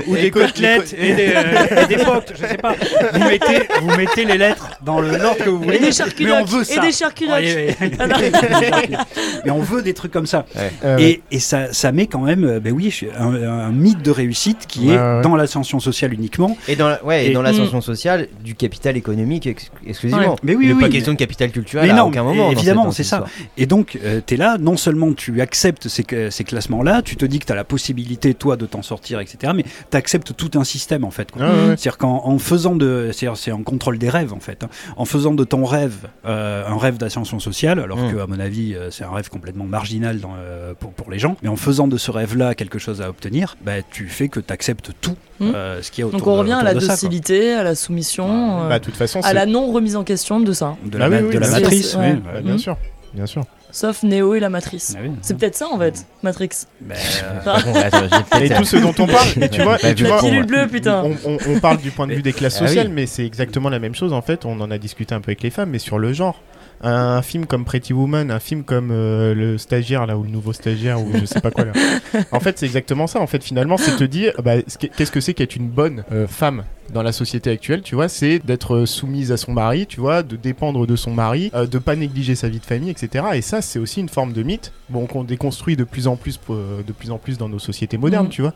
ou 0.07 0.15
des 0.15 0.31
côtelettes 0.31 0.93
et 0.97 1.13
des, 1.13 1.33
euh, 1.35 1.83
et 1.83 1.87
des 1.87 2.03
potes, 2.03 2.33
je 2.39 2.45
sais 2.47 2.57
pas. 2.57 2.75
Vous 3.13 3.19
mettez, 3.27 3.67
vous 3.81 3.95
mettez 3.95 4.25
les 4.25 4.37
lettres 4.37 4.69
dans 4.83 4.99
le 4.99 5.09
ordre 5.21 5.43
que 5.43 5.49
vous 5.49 5.59
voulez. 5.61 5.77
Et 5.77 5.79
des 5.79 5.85
mais 5.85 5.91
on 5.91 5.93
charculottes. 5.93 6.49
veut 6.49 6.61
Et 6.61 6.65
ça. 6.65 6.81
des 6.81 6.91
charculottes. 6.91 7.35
Ouais, 7.43 7.75
ouais, 7.79 7.89
mais 9.45 9.51
on 9.51 9.59
veut 9.61 9.81
des 9.81 9.93
trucs 9.93 10.11
comme 10.11 10.27
ça. 10.27 10.45
Euh, 10.83 10.97
Et, 10.97 11.21
et 11.31 11.39
ça, 11.39 11.73
ça 11.73 11.91
met 11.91 12.07
quand 12.07 12.21
même, 12.21 12.43
euh, 12.43 12.59
ben 12.59 12.73
oui, 12.73 12.93
un, 13.17 13.33
un 13.33 13.71
mythe 13.71 14.01
de 14.01 14.11
réussite 14.11 14.65
qui 14.67 14.87
Ouais, 14.87 14.93
est 14.93 14.97
ouais. 14.97 15.21
dans 15.21 15.35
l'ascension 15.35 15.79
sociale 15.79 16.13
uniquement. 16.13 16.57
Et 16.67 16.75
dans, 16.75 16.87
la- 16.89 17.03
ouais, 17.03 17.25
et 17.25 17.29
Et- 17.29 17.33
dans 17.33 17.41
l'ascension 17.41 17.81
sociale, 17.81 18.27
du 18.43 18.55
capital 18.55 18.97
économique 18.97 19.47
ex- 19.47 19.71
exclusivement. 19.85 20.31
Ouais. 20.31 20.35
Mais 20.43 20.55
oui, 20.55 20.65
Il 20.67 20.73
oui, 20.73 20.79
pas 20.79 20.87
mais- 20.87 20.93
question 20.93 21.13
de 21.13 21.17
capital 21.17 21.51
culturel 21.51 21.85
Mais 21.87 21.93
à 21.93 21.97
non, 21.97 22.03
aucun 22.07 22.23
moment. 22.23 22.51
évidemment, 22.51 22.91
c'est 22.91 23.03
ça. 23.03 23.25
Et 23.57 23.65
donc, 23.65 23.97
tu 24.25 24.33
es 24.33 24.37
là, 24.37 24.57
non 24.59 24.77
seulement 24.77 25.13
tu 25.13 25.41
acceptes 25.41 25.87
ces, 25.87 26.03
classements-là, 26.03 27.01
tu 27.01 27.15
te 27.15 27.25
dis 27.25 27.39
que 27.39 27.45
tu 27.45 27.51
as 27.51 27.55
la 27.55 27.63
possibilité, 27.63 28.33
toi, 28.33 28.55
de 28.55 28.65
t'en 28.65 28.81
sortir, 28.81 29.19
etc., 29.19 29.53
mais 29.55 29.63
tu 29.91 29.97
acceptes 29.97 30.33
tout 30.35 30.51
un 30.57 30.63
système, 30.63 31.03
en 31.03 31.11
fait. 31.11 31.29
Ah, 31.35 31.39
ouais, 31.39 31.45
ouais. 31.47 31.65
C'est-à-dire 31.77 31.97
qu'en 31.97 32.21
en 32.25 32.37
faisant 32.39 32.75
de. 32.75 33.09
C'est-à-dire, 33.13 33.37
c'est 33.37 33.51
en 33.51 33.61
contrôle 33.67 33.97
des 33.99 34.09
rêves, 34.09 34.33
en 34.33 34.39
fait. 34.39 34.63
hein. 34.63 34.69
En 34.95 35.05
faisant 35.05 35.33
de 35.33 35.43
ton 35.43 35.65
rêve 35.65 36.07
euh, 36.25 36.65
un 36.67 36.77
rêve 36.77 36.97
d'ascension 36.97 37.39
sociale, 37.39 37.79
alors 37.79 37.97
Mm. 37.99 38.11
que, 38.13 38.17
à 38.19 38.27
mon 38.27 38.39
avis, 38.39 38.73
euh, 38.73 38.89
c'est 38.91 39.03
un 39.03 39.11
rêve 39.11 39.29
complètement 39.29 39.65
marginal 39.65 40.19
dans, 40.19 40.33
euh, 40.37 40.73
pour, 40.73 40.93
pour 40.93 41.11
les 41.11 41.19
gens, 41.19 41.35
mais 41.43 41.49
en 41.49 41.55
faisant 41.57 41.87
de 41.87 41.97
ce 41.97 42.09
rêve-là 42.11 42.55
quelque 42.55 42.79
chose 42.79 43.01
à 43.01 43.09
obtenir, 43.09 43.55
bah, 43.61 43.81
tu 43.91 44.07
fais 44.07 44.29
que 44.29 44.39
tu 44.39 44.51
acceptes 44.53 44.91
tout 45.01 45.15
Mm. 45.39 45.51
euh, 45.53 45.81
ce 45.83 45.91
qui 45.91 46.01
est 46.01 46.03
autour 46.03 46.19
Donc 46.19 46.27
on 46.27 46.33
de- 46.33 46.39
revient 46.39 46.53
à 46.53 46.63
la 46.63 46.73
de 46.73 46.79
ça, 46.79 46.85
quoi. 46.87 46.95
docilité, 46.95 47.53
à 47.53 47.63
la 47.63 47.75
soumission, 47.75 48.61
euh, 48.63 48.69
Bah, 48.69 48.79
toute 48.79 48.95
façon, 48.95 49.19
à 49.23 49.33
la 49.33 49.45
non 49.45 49.71
remise 49.71 49.95
en 49.95 50.03
question 50.03 50.39
de 50.39 50.51
ça. 50.53 50.75
De 50.85 50.97
la, 50.97 51.09
Bah 51.09 51.17
oui, 51.21 51.27
oui, 51.33 51.39
matrice, 51.39 51.95
Ouais. 51.95 52.13
oui. 52.13 52.21
Bah, 52.23 52.41
bien 52.41 52.57
sûr, 52.57 52.77
bien 53.13 53.25
sûr. 53.25 53.43
Sauf 53.71 54.03
Neo 54.03 54.33
et 54.35 54.39
la 54.39 54.49
matrice. 54.49 54.95
Ah 54.97 55.01
oui. 55.03 55.11
C'est 55.21 55.37
peut-être 55.37 55.55
ça 55.55 55.67
en 55.67 55.77
fait, 55.77 56.05
Matrix. 56.23 56.49
Bah, 56.81 56.95
Ah. 57.45 57.59
Peut-être- 58.31 58.41
Et 58.41 58.49
tout 58.55 58.63
ce 58.63 58.77
dont 58.77 58.93
on 58.99 59.07
parle, 59.07 59.27
et 59.41 59.49
tu 59.49 59.61
vois, 59.63 59.77
et 59.85 59.93
tu 59.93 60.03
bleue, 60.45 60.67
putain. 60.67 61.03
On, 61.03 61.15
on- 61.33 61.37
on 61.47 61.59
parle 61.59 61.77
du 61.77 61.91
point 61.91 62.07
de 62.07 62.13
vue 62.13 62.21
des 62.21 62.33
classes 62.33 62.57
Ah 62.59 62.63
oui. 62.63 62.67
sociales, 62.69 62.89
mais 62.89 63.05
c'est 63.05 63.25
exactement 63.25 63.69
la 63.69 63.79
même 63.79 63.93
chose 63.95 64.13
en 64.13 64.21
fait. 64.21 64.45
On 64.45 64.59
en 64.61 64.71
a 64.71 64.77
discuté 64.77 65.13
un 65.13 65.21
peu 65.21 65.29
avec 65.29 65.43
les 65.43 65.49
femmes, 65.49 65.69
mais 65.71 65.79
sur 65.79 65.99
le 65.99 66.13
genre. 66.13 66.41
Un 66.81 67.23
film 67.23 67.47
comme 67.47 67.65
Pretty 67.65 67.91
Woman, 67.91 68.29
un 68.29 68.39
film 68.39 68.63
comme 68.63 68.91
euh, 68.91 69.33
le 69.33 69.57
stagiaire 69.57 70.05
là 70.05 70.15
ou 70.15 70.21
le 70.23 70.29
nouveau 70.29 70.53
stagiaire 70.53 71.01
ou 71.01 71.09
je 71.15 71.25
sais 71.25 71.41
pas 71.41 71.49
quoi 71.49 71.65
là. 71.65 71.71
En 72.31 72.39
fait, 72.39 72.59
c'est 72.59 72.67
exactement 72.67 73.07
ça. 73.07 73.19
En 73.19 73.25
fait, 73.25 73.43
finalement, 73.43 73.77
c'est 73.77 73.95
te 73.95 74.03
dire, 74.03 74.33
bah, 74.43 74.57
ce 74.67 74.77
qu'est- 74.77 74.89
qu'est-ce 74.89 75.11
que 75.11 75.19
c'est 75.19 75.33
qu'être 75.33 75.55
une 75.55 75.69
bonne 75.69 76.03
euh, 76.11 76.27
femme 76.27 76.63
dans 76.93 77.01
la 77.01 77.11
société 77.11 77.49
actuelle, 77.49 77.81
tu 77.81 77.95
vois, 77.95 78.07
c'est 78.09 78.37
d'être 78.39 78.75
euh, 78.75 78.85
soumise 78.85 79.31
à 79.31 79.37
son 79.37 79.53
mari, 79.53 79.87
tu 79.87 79.99
vois, 79.99 80.21
de 80.21 80.35
dépendre 80.35 80.85
de 80.85 80.95
son 80.95 81.11
mari, 81.11 81.49
euh, 81.55 81.65
de 81.65 81.79
pas 81.79 81.95
négliger 81.95 82.35
sa 82.35 82.47
vie 82.47 82.59
de 82.59 82.65
famille, 82.65 82.91
etc. 82.91 83.25
Et 83.33 83.41
ça, 83.41 83.61
c'est 83.63 83.79
aussi 83.79 83.99
une 83.99 84.09
forme 84.09 84.31
de 84.31 84.43
mythe, 84.43 84.71
bon, 84.89 85.07
qu'on 85.07 85.23
déconstruit 85.23 85.75
de 85.77 85.83
plus 85.83 86.07
en 86.07 86.15
plus, 86.15 86.39
de 86.49 86.91
plus 86.93 87.09
en 87.09 87.17
plus 87.17 87.39
dans 87.39 87.49
nos 87.49 87.59
sociétés 87.59 87.97
modernes, 87.97 88.25
Mhm. 88.25 88.31
tu 88.31 88.41
vois. 88.43 88.53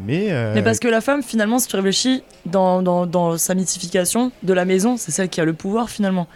Mais, 0.00 0.32
euh, 0.32 0.52
Mais 0.54 0.62
parce 0.62 0.80
que 0.80 0.88
la 0.88 1.00
femme, 1.00 1.22
finalement, 1.22 1.58
si 1.58 1.68
tu 1.68 1.76
réfléchis 1.76 2.22
dans, 2.46 2.82
dans, 2.82 3.06
dans 3.06 3.38
sa 3.38 3.54
mythification 3.54 4.32
de 4.42 4.52
la 4.52 4.64
maison, 4.66 4.96
c'est 4.98 5.12
celle 5.12 5.28
qui 5.30 5.40
a 5.40 5.44
le 5.44 5.52
pouvoir 5.54 5.88
finalement. 5.88 6.26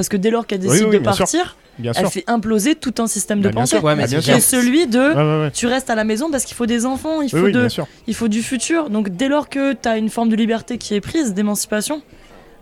Parce 0.00 0.08
que 0.08 0.16
dès 0.16 0.30
lors 0.30 0.46
qu'elle 0.46 0.60
Oui, 0.62 0.68
décide 0.68 0.86
oui, 0.86 0.92
de 0.94 0.98
bien 0.98 1.12
partir, 1.14 1.56
bien 1.78 1.92
elle 1.94 2.04
sûr. 2.04 2.10
fait 2.10 2.24
imploser 2.26 2.74
tout 2.74 2.94
un 3.00 3.06
système 3.06 3.42
de 3.42 3.48
Bah, 3.50 3.60
pensée. 3.60 3.76
Ouais, 3.80 3.94
mais 3.94 4.04
Ah, 4.04 4.18
Qui 4.20 4.30
est 4.30 4.40
celui 4.40 4.86
de 4.86 4.98
Ouais, 4.98 5.14
ouais, 5.14 5.40
ouais. 5.42 5.50
tu 5.50 5.66
restes 5.66 5.90
à 5.90 5.94
la 5.94 6.04
maison 6.04 6.30
parce 6.30 6.46
qu'il 6.46 6.56
faut 6.56 6.64
des 6.64 6.86
enfants, 6.86 7.20
il 7.20 7.28
faut, 7.28 7.36
oui, 7.36 7.52
de, 7.52 7.58
bien 7.60 7.68
sûr. 7.68 7.86
il 8.06 8.14
faut 8.14 8.28
du 8.28 8.42
futur. 8.42 8.88
Donc 8.88 9.10
dès 9.10 9.28
lors 9.28 9.50
que 9.50 9.74
tu 9.74 9.86
as 9.86 9.98
une 9.98 10.08
forme 10.08 10.30
de 10.30 10.36
liberté 10.36 10.78
qui 10.78 10.94
est 10.94 11.02
prise, 11.02 11.34
d'émancipation, 11.34 12.00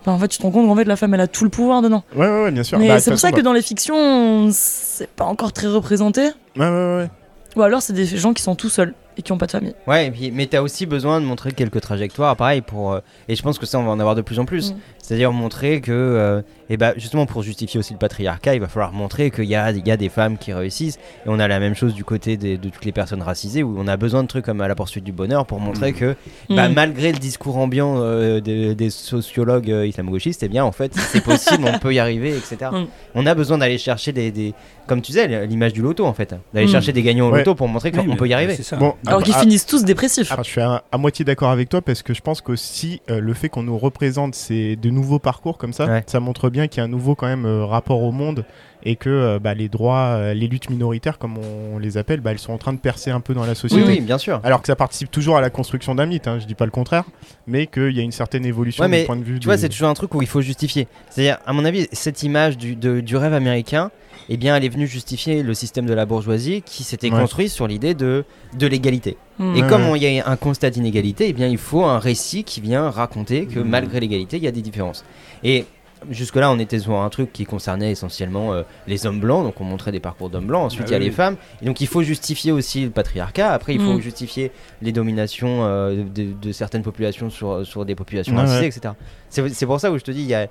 bah, 0.04 0.10
en 0.10 0.18
fait 0.18 0.26
tu 0.26 0.38
te 0.38 0.42
rends 0.42 0.50
compte 0.50 0.66
qu'en 0.66 0.74
fait 0.74 0.82
la 0.84 0.96
femme 0.96 1.14
elle 1.14 1.20
a 1.20 1.28
tout 1.28 1.44
le 1.44 1.50
pouvoir 1.50 1.80
dedans. 1.80 2.02
Ouais, 2.16 2.26
ouais, 2.26 2.42
ouais, 2.42 2.50
bien 2.50 2.64
sûr. 2.64 2.76
Mais 2.80 2.88
Bah, 2.88 2.98
c'est 2.98 3.12
pour 3.12 3.20
ça 3.20 3.30
que 3.30 3.40
dans 3.40 3.52
les 3.52 3.62
fictions, 3.62 4.48
c'est 4.50 5.08
pas 5.10 5.26
encore 5.26 5.52
très 5.52 5.68
représenté. 5.68 6.30
bah- 6.56 6.68
Ouais, 6.72 6.76
ouais, 6.76 6.96
ouais. 7.04 7.10
Ou 7.54 7.62
alors 7.62 7.82
c'est 7.82 7.92
des 7.92 8.04
gens 8.04 8.34
qui 8.34 8.42
sont 8.42 8.56
tout 8.56 8.68
seuls 8.68 8.94
et 9.16 9.22
qui 9.22 9.32
ont 9.32 9.38
pas 9.38 9.46
de 9.46 9.50
famille. 9.52 9.74
Ouais, 9.86 10.06
et 10.06 10.10
puis, 10.12 10.30
mais 10.30 10.46
t'as 10.46 10.60
aussi 10.60 10.86
besoin 10.86 11.20
de 11.20 11.26
montrer 11.26 11.50
quelques 11.52 11.80
trajectoires, 11.80 12.36
pareil, 12.36 12.60
pour, 12.60 12.92
euh, 12.92 13.00
et 13.28 13.34
je 13.34 13.42
pense 13.42 13.58
que 13.58 13.66
ça, 13.66 13.78
on 13.80 13.84
va 13.84 13.90
en 13.90 13.98
avoir 13.98 14.14
de 14.14 14.22
plus 14.22 14.38
en 14.38 14.44
plus. 14.44 14.72
Mm. 14.72 14.76
C'est-à-dire 15.08 15.32
montrer 15.32 15.80
que, 15.80 15.90
euh, 15.90 16.42
et 16.68 16.76
bah, 16.76 16.92
justement, 16.98 17.24
pour 17.24 17.42
justifier 17.42 17.80
aussi 17.80 17.94
le 17.94 17.98
patriarcat, 17.98 18.54
il 18.54 18.60
va 18.60 18.68
falloir 18.68 18.92
montrer 18.92 19.30
qu'il 19.30 19.46
y 19.46 19.54
a, 19.54 19.70
il 19.70 19.86
y 19.88 19.90
a 19.90 19.96
des 19.96 20.10
femmes 20.10 20.36
qui 20.36 20.52
réussissent, 20.52 20.96
et 20.96 21.28
on 21.28 21.38
a 21.38 21.48
la 21.48 21.58
même 21.60 21.74
chose 21.74 21.94
du 21.94 22.04
côté 22.04 22.36
des- 22.36 22.58
de 22.58 22.68
toutes 22.68 22.84
les 22.84 22.92
personnes 22.92 23.22
racisées, 23.22 23.62
où 23.62 23.74
on 23.78 23.88
a 23.88 23.96
besoin 23.96 24.22
de 24.22 24.28
trucs 24.28 24.44
comme 24.44 24.60
à 24.60 24.68
la 24.68 24.74
poursuite 24.74 25.04
du 25.04 25.12
bonheur 25.12 25.46
pour 25.46 25.60
montrer 25.60 25.94
que, 25.94 26.14
bah, 26.50 26.68
Mm. 26.68 26.74
malgré 26.74 27.12
le 27.12 27.18
discours 27.18 27.56
ambiant 27.56 27.94
euh, 27.96 28.40
des, 28.40 28.74
des 28.74 28.90
sociologues 28.90 29.70
euh, 29.70 29.86
islamo-gauchistes, 29.86 30.42
eh 30.42 30.48
bien, 30.48 30.62
en 30.62 30.72
fait, 30.72 30.92
c'est 30.94 31.24
possible, 31.24 31.64
on 31.74 31.78
peut 31.78 31.94
y 31.94 31.98
arriver, 31.98 32.36
etc. 32.36 32.70
Mm. 32.70 32.84
On 33.14 33.24
a 33.24 33.34
besoin 33.34 33.56
d'aller 33.56 33.78
chercher 33.78 34.12
des, 34.12 34.30
des- 34.30 34.52
comme 34.86 35.00
tu 35.00 35.12
disais, 35.12 35.46
l'image 35.46 35.72
du 35.72 35.80
loto, 35.80 36.04
en 36.04 36.12
fait, 36.12 36.34
d'aller 36.52 36.66
Mm. 36.66 36.70
chercher 36.70 36.92
des 36.92 37.02
gagnants 37.02 37.28
au 37.28 37.32
Ouais. 37.32 37.38
loto 37.38 37.54
pour 37.54 37.68
montrer 37.68 37.92
qu'on 37.92 38.06
Oui, 38.06 38.16
peut 38.16 38.28
y 38.28 38.34
arriver. 38.34 38.56
Ça. 38.56 38.76
Bon, 38.76 38.92
Alors 39.06 39.22
qu'ils 39.22 39.32
finissent 39.34 39.64
tous 39.64 39.84
dépressifs. 39.84 40.30
je 40.36 40.42
suis 40.42 40.60
à, 40.60 40.82
à 40.92 40.98
moitié 40.98 41.24
d'accord 41.24 41.48
avec 41.50 41.70
toi 41.70 41.80
parce 41.80 42.02
que 42.02 42.12
je 42.12 42.20
pense 42.20 42.42
qu'aussi 42.42 43.00
euh, 43.10 43.20
le 43.20 43.32
fait 43.32 43.48
qu'on 43.48 43.62
nous 43.62 43.78
représente 43.78 44.34
ces 44.34 44.76
de 44.76 44.90
nouveaux 44.98 45.18
parcours 45.18 45.56
comme 45.58 45.72
ça, 45.72 45.86
Ouais. 45.86 46.02
ça 46.06 46.20
montre 46.20 46.50
bien 46.50 46.66
qu'il 46.68 46.78
y 46.78 46.80
a 46.80 46.84
un 46.84 46.88
nouveau 46.88 47.14
quand 47.14 47.26
même 47.26 47.46
euh, 47.46 47.64
rapport 47.64 48.02
au 48.02 48.12
monde 48.12 48.44
et 48.84 48.96
que 48.96 49.08
euh, 49.10 49.38
bah, 49.38 49.54
les 49.54 49.68
droits, 49.68 50.14
euh, 50.16 50.34
les 50.34 50.46
luttes 50.46 50.70
minoritaires 50.70 51.18
comme 51.18 51.36
on 51.38 51.78
les 51.78 51.96
appelle, 51.98 52.20
bah, 52.20 52.30
elles 52.32 52.38
sont 52.38 52.52
en 52.52 52.58
train 52.58 52.72
de 52.72 52.78
percer 52.78 53.10
un 53.10 53.20
peu 53.20 53.34
dans 53.34 53.44
la 53.44 53.54
société. 53.54 53.84
oui, 53.86 54.00
bien 54.00 54.18
sûr. 54.18 54.40
Alors 54.44 54.60
que 54.60 54.66
ça 54.66 54.76
participe 54.76 55.10
toujours 55.10 55.36
à 55.36 55.40
la 55.40 55.50
construction 55.50 55.94
d'un 55.94 56.06
mythe, 56.06 56.28
hein, 56.28 56.38
je 56.40 56.46
dis 56.46 56.54
pas 56.54 56.64
le 56.64 56.70
contraire, 56.70 57.04
mais 57.46 57.66
qu'il 57.66 57.90
y 57.96 58.00
a 58.00 58.02
une 58.02 58.12
certaine 58.12 58.44
évolution 58.46 58.82
Ouais, 58.84 58.88
mais 58.88 59.00
du 59.00 59.06
point 59.06 59.16
de 59.16 59.24
vue. 59.24 59.40
Tu 59.40 59.46
vois, 59.46 59.58
c'est 59.58 59.68
toujours 59.68 59.88
un 59.88 59.94
truc 59.94 60.14
où 60.14 60.22
il 60.22 60.28
faut 60.28 60.40
justifier. 60.40 60.86
C'est-à-dire, 61.10 61.38
à 61.46 61.52
mon 61.52 61.64
avis, 61.64 61.88
cette 61.92 62.22
image 62.22 62.56
du, 62.56 62.76
de- 62.76 63.00
du 63.00 63.16
rêve 63.16 63.34
américain, 63.34 63.90
eh 64.30 64.36
bien, 64.36 64.54
elle 64.56 64.64
est 64.64 64.68
venue 64.68 64.86
justifier 64.86 65.42
le 65.42 65.54
système 65.54 65.86
de 65.86 65.94
la 65.94 66.04
bourgeoisie 66.04 66.62
qui 66.62 66.84
s'était 66.84 67.10
Ouais. 67.10 67.18
construit 67.18 67.48
sur 67.48 67.66
l'idée 67.66 67.94
de, 67.94 68.24
de 68.58 68.66
l'égalité. 68.66 69.16
Mm. 69.38 69.56
Et 69.56 69.62
comme 69.62 69.82
il 69.96 70.02
y 70.02 70.20
a 70.20 70.28
un 70.28 70.36
constat 70.36 70.68
d'inégalité, 70.70 71.26
eh 71.28 71.32
bien, 71.32 71.46
il 71.46 71.56
faut 71.56 71.84
un 71.84 71.98
récit 71.98 72.44
qui 72.44 72.60
vient 72.60 72.90
raconter 72.90 73.46
que 73.46 73.58
Mhm. 73.60 73.68
malgré 73.68 74.00
l'égalité, 74.00 74.36
il 74.36 74.42
y 74.42 74.48
a 74.48 74.50
des 74.52 74.60
différences. 74.60 75.04
Et 75.44 75.64
jusque-là, 76.10 76.50
on 76.50 76.58
était 76.58 76.78
sur 76.78 77.00
un 77.00 77.08
truc 77.08 77.32
qui 77.32 77.44
concernait 77.44 77.90
essentiellement 77.90 78.52
euh, 78.52 78.62
les 78.86 79.06
hommes 79.06 79.20
blancs, 79.20 79.44
donc 79.44 79.60
on 79.60 79.64
montrait 79.64 79.92
des 79.92 80.00
parcours 80.00 80.30
d'hommes 80.30 80.46
blancs. 80.46 80.64
Ensuite, 80.66 80.84
Ah 80.86 80.90
il 80.90 80.92
y 80.92 80.96
a 80.96 80.98
oui. 80.98 81.04
les 81.06 81.10
femmes. 81.10 81.36
Et 81.62 81.66
donc, 81.66 81.80
il 81.80 81.86
faut 81.86 82.02
justifier 82.02 82.52
aussi 82.52 82.84
le 82.84 82.90
patriarcat. 82.90 83.52
Après, 83.52 83.74
il 83.74 83.80
faut 83.80 83.92
Mhm. 83.94 84.00
justifier 84.00 84.50
les 84.82 84.92
dominations 84.92 85.64
euh, 85.64 86.04
de, 86.04 86.32
de 86.32 86.52
certaines 86.52 86.82
populations 86.82 87.30
sur, 87.30 87.66
sur 87.66 87.84
des 87.84 87.94
populations 87.94 88.34
Ouais, 88.34 88.40
racisées, 88.42 88.60
ouais. 88.60 88.66
etc. 88.68 88.94
C'est 89.28 89.48
c'est 89.50 89.66
pour 89.66 89.80
ça 89.80 89.90
où 89.90 89.98
je 89.98 90.04
te 90.04 90.10
dis, 90.10 90.20
il 90.22 90.28
y 90.28 90.34
a. 90.34 90.46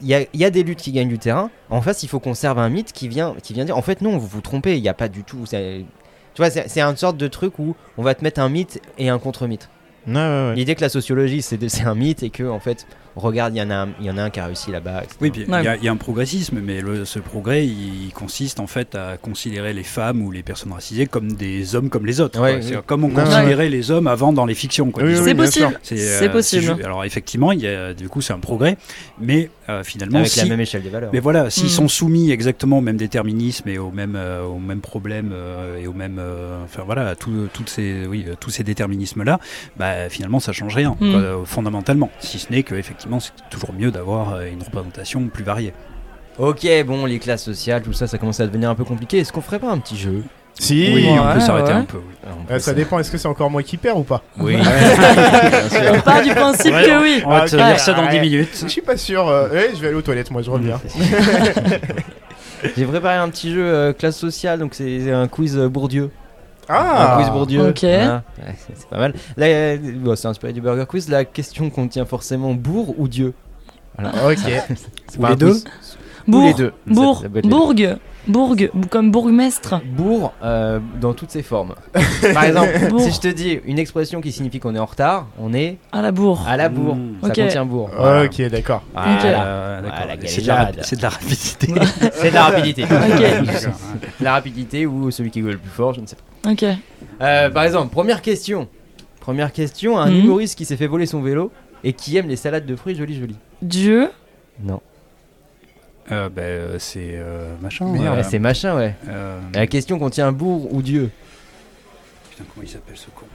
Il 0.00 0.06
y, 0.06 0.14
a, 0.14 0.20
il 0.32 0.40
y 0.40 0.44
a 0.46 0.48
des 0.48 0.62
luttes 0.62 0.80
qui 0.80 0.90
gagnent 0.90 1.10
du 1.10 1.18
terrain. 1.18 1.50
En 1.68 1.82
face, 1.82 2.02
il 2.02 2.08
faut 2.08 2.18
qu'on 2.18 2.32
serve 2.32 2.58
un 2.58 2.70
mythe 2.70 2.92
qui 2.94 3.08
vient, 3.08 3.34
qui 3.42 3.52
vient 3.52 3.66
dire 3.66 3.76
en 3.76 3.82
fait, 3.82 4.00
non, 4.00 4.16
vous 4.16 4.26
vous 4.26 4.40
trompez, 4.40 4.76
il 4.78 4.80
n'y 4.82 4.88
a 4.88 4.94
pas 4.94 5.08
du 5.08 5.22
tout. 5.22 5.44
c'est- 5.44 5.84
Tu 6.32 6.40
vois, 6.40 6.48
c'est 6.48 6.66
c'est 6.66 6.80
une 6.80 6.96
sorte 6.96 7.18
de 7.18 7.28
truc 7.28 7.58
où 7.58 7.76
on 7.98 8.02
va 8.02 8.14
te 8.14 8.24
mettre 8.24 8.40
un 8.40 8.48
mythe 8.48 8.80
et 8.96 9.10
un 9.10 9.18
contre-mythe. 9.18 9.68
Ouais, 10.06 10.14
ouais, 10.14 10.20
ouais. 10.48 10.54
L'idée 10.54 10.74
que 10.74 10.80
la 10.82 10.88
sociologie 10.88 11.42
c'est 11.42 11.82
un 11.84 11.94
mythe 11.94 12.22
et 12.22 12.30
que 12.30 12.44
en 12.44 12.60
fait, 12.60 12.86
regarde, 13.16 13.54
il 13.54 13.58
y 13.58 13.62
en 13.62 13.70
a 13.70 13.86
il 14.00 14.06
y 14.06 14.10
en 14.10 14.18
a 14.18 14.22
un 14.24 14.30
qui 14.30 14.40
a 14.40 14.46
réussi 14.46 14.70
là-bas. 14.70 15.02
Oui, 15.20 15.32
il 15.34 15.50
Ouais. 15.50 15.64
y, 15.64 15.68
a- 15.68 15.76
il 15.76 15.82
y 15.84 15.88
a 15.88 15.92
un 15.92 15.96
progressisme, 15.96 16.60
mais 16.62 16.80
le- 16.80 17.04
ce 17.04 17.18
progrès, 17.18 17.66
il, 17.66 18.12
consiste 18.14 18.60
en 18.60 18.66
fait 18.66 18.94
à 18.94 19.16
considérer 19.16 19.72
les 19.72 19.82
femmes 19.82 20.22
ou 20.22 20.30
les 20.30 20.42
personnes 20.42 20.72
racisées 20.72 21.06
comme 21.06 21.32
des 21.32 21.74
hommes 21.74 21.88
comme 21.90 22.06
les 22.06 22.20
autres. 22.20 22.40
Ouais, 22.40 22.52
quoi. 22.52 22.60
oui. 22.60 22.66
C'est 22.74 22.86
comme 22.86 23.04
on 23.04 23.10
considérait 23.10 23.68
les 23.68 23.90
hommes 23.90 24.06
avant 24.06 24.32
dans 24.32 24.46
les 24.46 24.54
fictions. 24.54 24.90
Oui, 24.96 25.16
C'est 25.16 25.34
possible. 25.34 25.78
C'est, 25.82 26.22
euh, 26.24 26.28
possible. 26.30 26.76
Alors 26.84 27.04
effectivement, 27.04 27.52
il 27.52 27.60
y 27.60 27.66
a, 27.68 27.92
du 27.94 28.08
coup, 28.08 28.20
c'est 28.20 28.32
un 28.32 28.38
progrès, 28.38 28.76
mais 29.20 29.50
euh, 29.68 29.82
finalement, 29.82 30.18
avec 30.20 30.30
si, 30.30 30.38
la 30.40 30.46
même 30.46 30.60
échelle 30.60 30.82
des 30.82 30.88
valeurs. 30.90 31.10
mais 31.12 31.18
voilà, 31.20 31.50
s'ils 31.50 31.64
Mm. 31.66 31.68
sont 31.68 31.88
soumis 31.88 32.30
exactement 32.30 32.78
au 32.78 32.80
même 32.80 32.96
déterminisme 32.96 33.68
et 33.68 33.78
au 33.78 33.90
même, 33.90 34.14
euh, 34.16 34.44
au 34.44 34.58
même 34.60 34.80
problème 34.80 35.30
euh, 35.32 35.78
et 35.82 35.86
au 35.88 35.92
même, 35.92 36.18
euh, 36.20 36.62
enfin 36.64 36.82
voilà, 36.86 37.08
à 37.08 37.14
tout- 37.16 37.48
toutes 37.52 37.68
ces, 37.68 38.06
oui, 38.06 38.24
tous 38.38 38.50
ces 38.50 38.62
déterminismes-là, 38.62 39.40
bah, 39.76 39.95
finalement, 40.08 40.40
ça 40.40 40.52
change 40.52 40.74
rien 40.74 40.96
Mm. 41.00 41.10
quoi, 41.12 41.20
euh, 41.20 41.44
fondamentalement. 41.44 42.10
Si 42.20 42.38
ce 42.38 42.52
n'est 42.52 42.62
que 42.62 42.74
effectivement, 42.74 43.20
c'est 43.20 43.32
toujours 43.50 43.72
mieux 43.72 43.90
d'avoir 43.90 44.34
euh, 44.34 44.46
une 44.50 44.62
représentation 44.62 45.26
plus 45.28 45.44
variée. 45.44 45.72
Ok, 46.38 46.66
bon, 46.86 47.06
les 47.06 47.18
classes 47.18 47.44
sociales, 47.44 47.82
tout 47.82 47.92
ça, 47.92 48.06
ça 48.06 48.18
commence 48.18 48.40
à 48.40 48.46
devenir 48.46 48.68
un 48.70 48.74
peu 48.74 48.84
compliqué. 48.84 49.18
Est-ce 49.18 49.32
qu'on 49.32 49.40
ferait 49.40 49.58
pas 49.58 49.70
un 49.70 49.78
petit 49.78 49.96
jeu? 49.96 50.22
Si, 50.58 50.90
oui, 50.94 51.06
on 51.10 51.16
peut 51.22 51.34
ouais, 51.34 51.40
s'arrêter 51.40 51.68
ouais. 51.72 51.78
un 51.78 51.84
peu. 51.84 51.98
oui. 51.98 52.14
Ah, 52.26 52.54
Euh, 52.54 52.58
ça 52.58 52.72
dépend, 52.72 52.98
est-ce 52.98 53.10
que 53.10 53.18
c'est 53.18 53.28
encore 53.28 53.50
moi 53.50 53.62
qui 53.62 53.76
perds 53.76 53.98
ou 53.98 54.04
pas? 54.04 54.22
Oui. 54.38 54.56
On 55.94 56.00
part 56.00 56.22
du 56.22 56.30
principe 56.34 56.72
Ouais, 56.72 56.84
que 56.84 57.02
oui. 57.02 57.22
On 57.26 57.30
va 57.30 57.42
Ah, 57.42 57.48
te 57.48 57.56
dire 57.56 57.78
ça 57.78 57.92
dans 57.92 58.04
Ouais. 58.06 58.12
10 58.12 58.20
minutes. 58.20 58.58
Je 58.62 58.68
suis 58.68 58.80
pas 58.80 58.96
sûr. 58.96 59.28
euh, 59.28 59.50
ouais, 59.50 59.70
je 59.74 59.80
vais 59.80 59.88
aller 59.88 59.96
aux 59.96 60.02
toilettes, 60.02 60.30
moi 60.30 60.40
je 60.42 60.50
reviens. 60.50 60.80
J'ai 62.76 62.84
préparé 62.86 63.16
un 63.16 63.28
petit 63.28 63.52
jeu 63.52 63.64
euh, 63.64 63.92
classe 63.92 64.16
sociale, 64.16 64.58
donc 64.58 64.74
c'est 64.74 65.00
c'est 65.04 65.12
un 65.12 65.28
quiz 65.28 65.56
euh, 65.58 65.68
Bourdieu. 65.68 66.10
Ah 66.68 67.14
Un 67.14 67.22
quiz 67.22 67.30
Bourdieu. 67.30 67.68
Ok. 67.68 67.80
Voilà. 67.82 68.22
Ouais, 68.38 68.54
c'est 68.74 68.88
pas 68.88 68.98
mal. 68.98 69.14
Là, 69.36 69.46
euh, 69.46 69.78
bon, 69.96 70.16
c'est 70.16 70.28
inspiré 70.28 70.52
du 70.52 70.60
Burger 70.60 70.84
Quiz. 70.88 71.08
La 71.08 71.24
question 71.24 71.70
contient 71.70 72.04
forcément 72.04 72.54
bourg 72.54 72.94
ou 72.98 73.08
Dieu. 73.08 73.34
Ok. 73.98 74.38
C'est 75.08 75.18
Ou 75.18 75.22
pas 75.22 75.30
les 75.30 75.36
deux 75.36 75.56
Bourg, 76.28 76.44
les 76.44 76.54
deux. 76.54 76.72
Bourg, 76.86 77.22
ça. 77.22 77.28
Bourg, 77.28 77.74
Bourg, 78.26 78.56
comme 78.90 79.12
bourgmestre. 79.12 79.80
Bourg 79.84 80.32
euh, 80.42 80.80
dans 81.00 81.14
toutes 81.14 81.30
ses 81.30 81.42
formes. 81.44 81.74
Par 82.34 82.42
exemple, 82.44 82.88
Bourg. 82.90 83.00
si 83.00 83.12
je 83.12 83.20
te 83.20 83.28
dis 83.28 83.60
une 83.64 83.78
expression 83.78 84.20
qui 84.20 84.32
signifie 84.32 84.58
qu'on 84.58 84.74
est 84.74 84.80
en 84.80 84.84
retard, 84.86 85.28
on 85.38 85.54
est 85.54 85.78
À 85.92 86.02
la 86.02 86.10
bourre. 86.10 86.44
à 86.48 86.56
la 86.56 86.68
bourre. 86.68 86.96
Mmh. 86.96 87.14
Ça 87.22 87.28
contient 87.28 87.64
bourg. 87.64 87.88
Voilà. 87.96 88.24
Ok, 88.24 88.42
d'accord. 88.50 88.82
Euh, 88.96 89.80
c'est, 90.24 90.42
de 90.42 90.46
la, 90.48 90.72
de 90.72 91.06
rapidité. 91.06 91.72
C'est 92.12 92.30
de 92.30 92.34
la 92.34 92.42
rapidité. 92.42 92.84
La 94.20 94.32
rapidité 94.32 94.86
ou 94.86 95.10
celui 95.10 95.30
qui 95.30 95.40
gueule 95.40 95.52
le 95.52 95.58
plus 95.58 95.70
fort, 95.70 95.92
je 95.94 96.00
ne 96.00 96.06
sais 96.06 96.16
pas. 96.16 96.50
Ok. 96.50 96.64
Euh, 97.20 97.50
par 97.50 97.62
exemple, 97.64 97.92
première 97.92 98.22
question. 98.22 98.66
Première 99.20 99.52
question, 99.52 99.98
un 99.98 100.10
Mhm. 100.10 100.16
humoriste 100.24 100.56
qui 100.58 100.64
s'est 100.64 100.76
fait 100.76 100.86
voler 100.86 101.06
son 101.06 101.20
vélo 101.20 101.50
et 101.84 101.92
qui 101.92 102.16
aime 102.16 102.28
les 102.28 102.36
salades 102.36 102.66
de 102.66 102.74
fruits 102.76 102.94
jolies 102.96 103.18
jolies. 103.18 103.36
Dieu. 103.62 104.08
Non. 104.62 104.80
Euh, 106.12 106.28
ben, 106.28 106.42
euh, 106.42 106.76
c'est 106.78 107.10
euh, 107.14 107.54
machin. 107.60 107.86
Merde. 107.86 108.06
euh, 108.06 108.16
Ouais, 108.18 108.22
c'est 108.22 108.38
machin, 108.38 108.76
ouais. 108.76 108.94
euh, 109.08 109.38
La 109.54 109.66
question 109.66 109.98
contient 109.98 110.30
bourg 110.32 110.72
ou 110.72 110.80
Dieu. 110.82 111.10
Putain, 112.30 112.44
comment 112.54 112.64
il 112.66 112.70
s'appelle 112.70 112.96
ce 112.96 113.06
con 113.14 113.26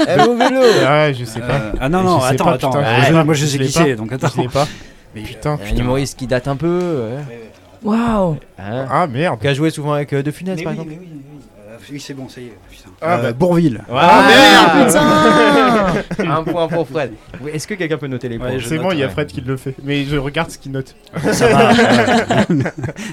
Eh, 0.00 0.16
vélo 0.44 0.60
Ah, 0.86 1.12
je 1.12 1.24
sais 1.24 1.40
pas. 1.40 1.46
Euh, 1.54 1.72
Ah 1.80 1.88
non, 1.88 2.02
non, 2.02 2.20
sais 2.20 2.26
attends, 2.34 2.44
pas, 2.46 2.52
attends. 2.54 2.70
putain, 2.70 2.84
je 2.96 3.00
sais 3.02 3.06
je- 3.08 3.12
pas, 3.12 3.24
moi, 3.24 3.34
je 3.34 3.40
je 3.42 3.46
sais 3.46 3.58
l'ai 3.58 3.66
qui 3.66 3.72
pas. 3.74 3.84
c'est, 3.84 3.94
donc 3.96 4.12
attends. 4.12 4.28
Je 4.36 4.40
l'ai 4.42 4.48
pas. 4.48 4.66
Mais, 5.14 5.22
Putain, 5.22 5.52
Un 5.52 5.56
putain. 5.58 5.76
humoriste 5.82 6.18
qui 6.18 6.26
date 6.26 6.48
un 6.48 6.56
peu. 6.56 7.08
ouais. 7.28 7.38
Waouh. 7.84 8.36
Hein. 8.58 8.86
Ah 8.90 9.06
merde. 9.06 9.40
Qui 9.40 9.46
a 9.48 9.54
joué 9.54 9.70
souvent 9.70 9.92
avec 9.92 10.12
euh, 10.12 10.22
De 10.22 10.30
Funès, 10.32 10.60
par 10.62 10.72
oui, 10.72 10.78
exemple. 10.80 10.92
Oui. 11.90 11.96
Euh, 11.96 12.00
c'est 12.00 12.14
bon, 12.14 12.28
ça 12.28 12.40
y 12.40 12.44
est. 12.46 12.56
Putain. 12.70 12.90
Ah, 13.00 13.16
Euh, 13.18 13.22
bah. 13.22 13.32
Bourville. 13.32 13.80
Ah, 13.92 14.84
Putain. 14.86 16.30
Un 16.30 16.42
point 16.44 16.68
pour 16.68 16.86
Fred. 16.88 17.12
Oui, 17.40 17.50
Est-ce 17.54 17.66
que 17.66 17.74
quelqu'un 17.74 17.98
peut 17.98 18.06
noter 18.06 18.28
les 18.28 18.38
points 18.38 18.48
Ouais, 18.50 18.58
je 18.60 18.68
C'est 18.68 18.78
bon, 18.78 18.92
il 18.92 18.98
y 18.98 19.02
a 19.02 19.06
ouais. 19.06 19.12
Fred 19.12 19.26
qui 19.28 19.40
le 19.40 19.56
fait. 19.56 19.74
Mais 19.82 20.04
je 20.04 20.16
regarde 20.16 20.50
ce 20.50 20.58
qu'il 20.58 20.72
note. 20.72 20.94
Ça 21.32 21.48
va. 21.48 21.72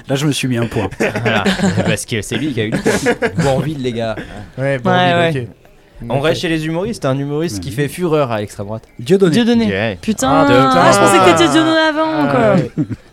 Là, 0.08 0.14
je 0.14 0.26
me 0.26 0.32
suis 0.32 0.48
mis 0.48 0.56
un 0.58 0.66
point. 0.66 0.88
Voilà. 0.98 1.44
Parce 1.86 2.04
que 2.06 2.22
c'est 2.22 2.36
lui 2.36 2.52
qui 2.52 2.60
a 2.60 2.64
eu 2.64 2.70
le 2.70 2.78
point. 2.78 3.28
Bourville, 3.44 3.82
les 3.82 3.92
gars. 3.92 4.16
Ouais, 4.58 4.78
bon, 4.78 4.90
Ouais, 4.90 5.30
ok. 5.42 5.48
On 6.08 6.20
reste 6.20 6.42
chez 6.42 6.48
les 6.48 6.66
humoristes. 6.66 7.04
Un 7.06 7.18
humoriste 7.18 7.60
qui 7.60 7.70
Mhm. 7.70 7.74
fait 7.74 7.88
fureur 7.88 8.30
à 8.30 8.38
l'extrême 8.40 8.66
droite. 8.66 8.84
Dieu 8.98 9.16
donné. 9.18 9.32
Dieu 9.32 9.44
donné. 9.44 9.66
Ouais. 9.66 9.98
Putain. 10.00 10.28
Ah, 10.30 10.46
Ah, 10.48 10.92
je 10.92 10.98
pensais 10.98 11.16
que 11.18 11.22
Ah. 11.22 11.32
t'étais 11.32 11.50
Dieu 11.50 11.60
donné 11.64 11.78
avant, 11.78 12.28
quoi. 12.30 12.40
Ah. 12.40 12.56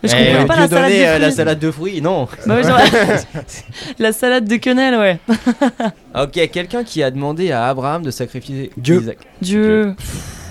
Mais 0.02 0.08
je 0.08 0.14
Eh, 0.16 0.36
comprenais 0.36 0.46
pas 0.46 0.56
la 0.56 0.66
Dieu 0.66 0.76
salade 0.76 0.90
de 0.92 0.96
euh, 0.96 1.12
la 1.12 1.18
fruits. 1.20 1.32
salade 1.32 1.58
de 1.58 1.70
fruits, 1.70 2.00
non. 2.02 2.28
Bah 2.46 2.62
genre- 2.62 2.78
la 3.98 4.12
salade 4.12 4.46
de 4.46 4.56
quenelle, 4.56 4.94
ouais. 4.96 5.18
Ok, 6.22 6.50
quelqu'un 6.52 6.84
qui 6.84 7.02
a 7.02 7.10
demandé 7.10 7.50
à 7.52 7.66
Abraham 7.68 8.02
de 8.02 8.10
sacrifier 8.10 8.70
Dieu. 8.76 9.00
Isaac. 9.00 9.18
Dieu. 9.40 9.94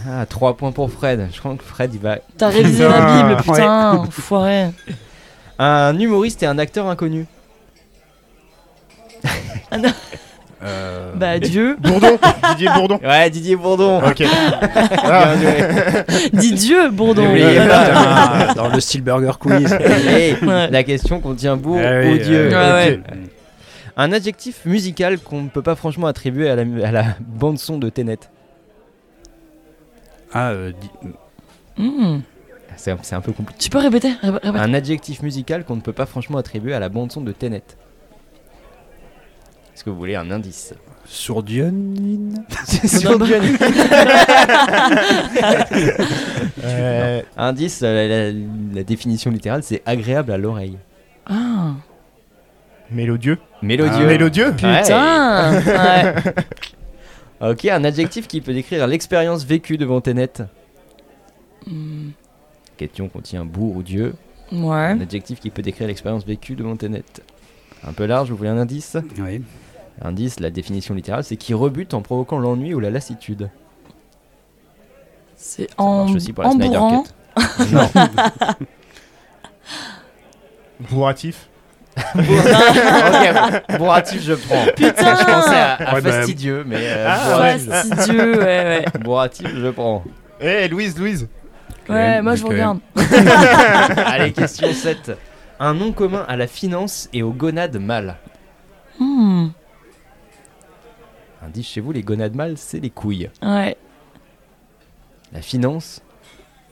Ah, 0.10 0.26
3 0.26 0.58
points 0.58 0.72
pour 0.72 0.92
Fred. 0.92 1.30
Je 1.32 1.40
crois 1.40 1.56
que 1.56 1.64
Fred, 1.64 1.94
il 1.94 2.00
va. 2.02 2.18
T'as 2.38 2.50
révisé 2.50 2.84
la 2.84 2.90
Putain. 3.00 3.28
Bible, 3.30 3.42
putain. 3.42 4.04
Foiré. 4.10 4.66
Un 5.60 5.98
humoriste 6.00 6.42
et 6.44 6.46
un 6.48 6.58
acteur 6.58 6.88
inconnu. 6.88 7.26
Euh, 10.64 11.12
Bah, 11.16 11.40
Dieu. 11.40 11.76
Bourdon. 11.82 12.18
Didier 12.52 12.70
Bourdon. 12.76 13.00
Ouais, 13.04 13.30
Didier 13.30 13.56
Bourdon. 13.56 14.02
Ok. 14.06 14.24
Ah, 15.06 15.34
Dieu, 16.34 16.90
Bourdon. 16.90 17.26
Euh, 17.28 18.54
dans 18.56 18.70
le 18.70 18.80
style 18.80 19.02
Burger 19.02 19.34
Quiz. 19.40 19.72
Ouais. 19.74 20.70
La 20.72 20.84
question 20.84 21.20
contient 21.20 21.58
bourg 21.58 21.80
Ah 21.84 22.02
ou 22.02 22.12
oui, 22.14 22.20
Dieu. 22.20 22.50
Ouais, 22.50 22.56
ouais. 22.74 23.00
Un 23.98 24.12
adjectif 24.12 24.66
musical 24.66 25.20
qu'on 25.20 25.42
ne 25.44 25.50
peut 25.50 25.62
pas 25.62 25.76
franchement 25.76 26.08
attribuer 26.08 26.50
à 26.50 26.56
la, 26.56 26.64
à 26.88 26.92
la 26.92 27.04
bande 27.20 27.60
son 27.60 27.78
de 27.78 27.90
Tenet. 27.90 28.18
Ah, 30.34 30.50
euh, 30.52 30.72
di- 30.72 31.10
Hmm. 31.76 32.20
C'est 32.76 32.92
un, 32.92 33.22
peu 33.22 33.32
compliqué. 33.32 33.60
Tu 33.60 33.70
peux 33.70 33.78
répéter. 33.80 34.12
Un 34.44 34.74
adjectif 34.74 35.22
musical 35.22 35.64
qu'on 35.64 35.76
ne 35.76 35.82
peut 35.82 35.94
pas 35.94 36.06
franchement 36.06 36.38
attribuer 36.40 36.74
à 36.74 36.80
la 36.80 36.90
bande 36.90 37.12
son 37.12 37.22
de 37.22 37.32
Tenet. 37.32 37.64
Est-ce 39.74 39.84
que 39.84 39.90
vous 39.90 39.98
voulez 39.98 40.16
un 40.16 40.30
indice 40.32 40.74
Sourdionine 41.06 42.46
Sur 42.86 43.24
Johnny. 43.26 43.58
euh, 46.64 47.22
Indice, 47.36 47.82
la, 47.82 48.32
la 48.32 48.84
définition 48.84 49.32
littérale, 49.32 49.64
c'est 49.64 49.82
agréable 49.86 50.32
à 50.32 50.38
l'oreille. 50.38 50.78
Ah. 51.26 51.74
Mélodieux. 52.92 53.38
Mélodieux. 53.62 53.94
Ah, 53.96 54.06
Mélodieux. 54.06 54.52
Putain. 54.52 55.62
Ouais. 55.62 56.14
Ok, 57.42 57.66
un 57.66 57.84
adjectif 57.84 58.28
qui 58.28 58.40
peut 58.40 58.54
décrire 58.54 58.88
l'expérience 58.88 59.44
vécue 59.44 59.78
devant 59.78 60.00
Tenet. 60.00 60.32
Hmm. 61.68 62.12
Question 62.78 63.10
contient 63.10 63.44
bourg 63.44 63.78
ou 63.78 63.84
Dieu. 63.84 64.16
Ouais. 64.52 64.76
Un 64.76 65.02
adjectif 65.02 65.40
qui 65.40 65.50
peut 65.50 65.62
décrire 65.62 65.88
l'expérience 65.88 66.26
vécue 66.26 66.56
devant 66.56 66.76
Tenet. 66.78 67.04
Un 67.86 67.92
peu 67.94 68.06
large, 68.06 68.30
vous 68.30 68.38
voulez 68.38 68.50
un 68.50 68.58
indice? 68.58 68.98
Oui. 69.20 69.42
Indice, 70.02 70.40
la 70.40 70.50
définition 70.50 70.94
littérale, 70.94 71.24
c'est 71.24 71.38
qui 71.38 71.54
rebute 71.54 71.94
en 71.94 72.02
provoquant 72.02 72.40
l'ennui 72.40 72.74
ou 72.74 72.80
la 72.80 72.90
lassitude. 72.90 73.50
C'est 75.36 75.68
en, 75.78 76.06
marche 76.06 76.16
aussi 76.16 76.34
pour 76.34 76.44
la 76.44 76.50
en 76.50 76.54
Snyder 76.54 76.78
bourrant. 76.78 77.04
Cut. 77.04 77.12
Non. 77.72 77.90
Bourratif. 80.90 81.48
ok, 82.16 83.78
bourratif, 83.78 84.24
je 84.24 84.34
prends. 84.34 84.66
Putain. 84.76 85.16
Je 85.16 85.24
pensais 85.26 85.56
à, 85.56 85.74
à 85.74 85.94
Ouais, 85.96 86.02
bah, 86.02 86.12
fastidieux, 86.12 86.64
mais 86.66 86.78
euh, 86.80 87.06
Ah, 87.08 87.34
bourratif, 87.34 87.70
Fastidieux, 87.70 88.40
ouais, 88.40 88.44
ouais. 88.44 88.86
bourratif, 89.02 89.48
je 89.56 89.68
prends. 89.70 90.04
Eh, 90.42 90.68
Louise, 90.68 90.98
Louise. 90.98 91.30
Ouais, 91.90 92.22
moi 92.22 92.36
je 92.36 92.42
vous 92.42 92.50
regarde. 92.50 92.80
Allez, 94.06 94.32
question 94.32 94.72
7. 94.74 95.12
Un 95.60 95.74
nom 95.74 95.92
commun 95.92 96.26
à 96.28 96.36
la 96.36 96.48
finance 96.48 97.10
et 97.14 97.24
aux 97.24 97.32
gonades 97.34 97.78
mâles. 97.78 98.16
Hmm. 99.00 99.48
Indice 101.46 101.68
chez 101.68 101.82
vous, 101.82 101.92
les 101.92 102.04
gonades 102.04 102.36
mâles, 102.36 102.58
c'est 102.58 102.80
les 102.80 102.90
couilles. 102.90 103.30
Ouais. 103.42 103.76
La 105.34 105.42
finance 105.42 106.02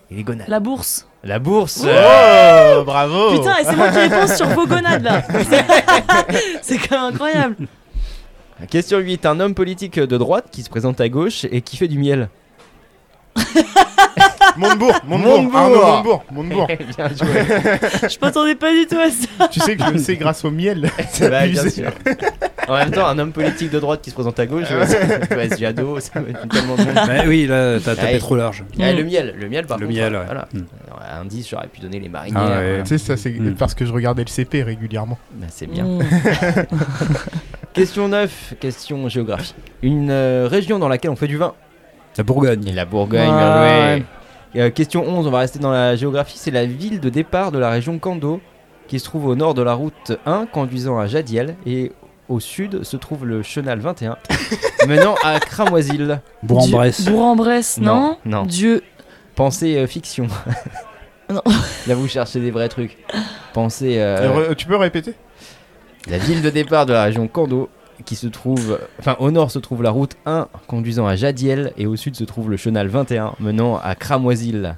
et 0.09 0.15
les 0.15 0.23
gonades. 0.23 0.47
La 0.47 0.59
bourse. 0.59 1.07
La 1.23 1.39
bourse 1.39 1.83
Oh, 1.85 2.83
bravo. 2.85 3.37
Putain, 3.37 3.57
et 3.57 3.63
c'est 3.65 3.75
moi 3.75 3.89
qui 3.89 3.97
réponds 4.07 4.27
sur 4.27 4.47
vos 4.47 4.65
gonades 4.65 5.03
là. 5.03 5.23
c'est 6.61 6.77
quand 6.77 6.95
même 7.03 7.13
incroyable. 7.13 7.55
Question 8.69 8.99
8. 8.99 9.25
Un 9.25 9.39
homme 9.39 9.55
politique 9.55 9.99
de 9.99 10.17
droite 10.17 10.45
qui 10.51 10.63
se 10.63 10.69
présente 10.69 11.01
à 11.01 11.09
gauche 11.09 11.45
et 11.51 11.61
qui 11.61 11.77
fait 11.77 11.87
du 11.87 11.99
miel. 11.99 12.29
Montebourg. 14.57 14.93
Montebourg. 15.07 15.55
Arnaud 15.55 15.81
Montebourg. 15.85 16.23
Montebourg. 16.31 16.67
Bien 16.97 17.07
joué. 17.09 18.09
Je 18.09 18.17
m'attendais 18.21 18.55
pas 18.55 18.71
du 18.73 18.85
tout 18.87 18.97
à 18.99 19.09
ça. 19.09 19.47
tu 19.47 19.59
sais 19.59 19.75
que 19.75 19.83
je 19.85 19.91
le 19.91 19.97
sais 19.99 20.15
grâce 20.17 20.43
au 20.45 20.51
miel. 20.51 20.89
Bah, 21.21 21.47
bien 21.47 21.69
sûr. 21.69 21.91
En 22.67 22.75
même 22.75 22.91
temps, 22.91 23.05
un 23.07 23.17
homme 23.19 23.31
politique 23.31 23.69
de 23.71 23.79
droite 23.79 24.01
qui 24.01 24.09
se 24.09 24.15
présente 24.15 24.39
à 24.39 24.45
gauche, 24.45 24.65
euh, 24.71 24.85
ça 24.85 24.97
peut 25.27 25.39
être 25.39 25.57
Jadot, 25.59 25.99
ça 25.99 26.19
peut 26.19 26.29
être 26.29 26.47
tellement 26.49 26.75
de 26.75 26.83
monde. 26.83 27.07
Ouais, 27.09 27.23
oui, 27.27 27.47
là, 27.47 27.79
t'as 27.79 27.95
tapé 27.95 28.13
Ouais. 28.13 28.19
trop 28.19 28.35
large. 28.35 28.63
Ah, 28.79 28.91
Mm. 28.93 28.97
le 28.97 29.03
miel, 29.03 29.35
le 29.39 29.49
miel 29.49 29.65
par 29.65 29.77
Le 29.77 29.85
contre. 29.87 29.97
miel, 29.97 30.15
euh, 30.15 30.19
ouais. 30.19 30.25
Voilà. 30.25 30.47
Mm. 30.53 30.59
Alors, 30.87 31.21
indice, 31.21 31.49
j'aurais 31.49 31.67
pu 31.67 31.79
donner 31.81 31.99
les 31.99 32.09
marinières. 32.09 32.41
Ah 32.43 32.49
ouais. 32.59 32.67
voilà. 32.69 32.83
Tu 32.83 32.89
sais, 32.89 32.97
ça, 32.97 33.17
c'est 33.17 33.29
Mm. 33.31 33.55
parce 33.55 33.73
que 33.75 33.85
je 33.85 33.91
regardais 33.93 34.23
le 34.23 34.29
CP 34.29 34.63
régulièrement. 34.63 35.17
Bah, 35.35 35.47
c'est 35.49 35.67
bien. 35.67 35.85
Question 37.73 38.07
9, 38.09 38.55
question 38.59 39.07
géographie. 39.09 39.55
Une 39.81 40.09
euh, 40.11 40.47
région 40.49 40.77
dans 40.79 40.89
laquelle 40.89 41.11
on 41.11 41.15
fait 41.15 41.27
du 41.27 41.37
vin? 41.37 41.53
La 42.17 42.23
Bourgogne. 42.23 42.67
Et 42.67 42.73
la 42.73 42.85
Bourgogne, 42.85 43.29
Ouais. 43.29 44.03
Euh, 44.55 44.69
question 44.69 45.03
11, 45.07 45.27
on 45.27 45.31
va 45.31 45.39
rester 45.39 45.59
dans 45.59 45.71
la 45.71 45.95
géographie. 45.95 46.37
C'est 46.37 46.51
la 46.51 46.65
ville 46.65 46.99
de 46.99 47.09
départ 47.09 47.51
de 47.51 47.59
la 47.59 47.69
région 47.69 47.99
Kando, 47.99 48.41
qui 48.87 48.99
se 48.99 49.05
trouve 49.05 49.27
au 49.27 49.35
nord 49.35 49.53
de 49.53 49.61
la 49.61 49.73
route 49.73 50.11
1, 50.25 50.45
conduisant 50.47 50.99
à 50.99 51.07
Jadiel. 51.07 51.55
Et 51.65 51.91
au 52.27 52.39
sud 52.39 52.83
se 52.83 52.97
trouve 52.97 53.25
le 53.25 53.43
chenal 53.43 53.79
21, 53.79 54.17
menant 54.87 55.15
à 55.23 55.39
Cramoisil. 55.39 56.19
Bourg-en-Bresse. 56.43 57.05
Bourg-en-Bresse, 57.05 57.77
non, 57.79 58.17
Non. 58.25 58.43
Dieu. 58.45 58.83
Pensez 59.35 59.77
euh, 59.77 59.87
fiction. 59.87 60.27
Non. 61.29 61.41
Là, 61.87 61.95
vous 61.95 62.07
cherchez 62.09 62.39
des 62.41 62.51
vrais 62.51 62.67
trucs. 62.69 62.97
Pensez. 63.53 63.97
euh, 63.99 64.17
Euh, 64.47 64.51
re- 64.51 64.55
tu 64.55 64.65
peux 64.67 64.75
répéter? 64.75 65.13
La 66.09 66.17
ville 66.17 66.41
de 66.41 66.49
départ 66.49 66.85
de 66.85 66.93
la 66.93 67.03
région 67.03 67.27
Kando, 67.27 67.69
qui 68.05 68.15
se 68.15 68.27
trouve. 68.27 68.79
Enfin, 68.99 69.15
au 69.19 69.31
nord 69.31 69.51
se 69.51 69.59
trouve 69.59 69.83
la 69.83 69.91
route 69.91 70.15
1, 70.25 70.47
conduisant 70.67 71.07
à 71.07 71.15
Jadiel. 71.15 71.73
Et 71.77 71.85
au 71.85 71.95
sud 71.95 72.15
se 72.15 72.23
trouve 72.23 72.49
le 72.49 72.57
chenal 72.57 72.87
21, 72.87 73.33
menant 73.39 73.77
à 73.77 73.95
Cramoisil. 73.95 74.75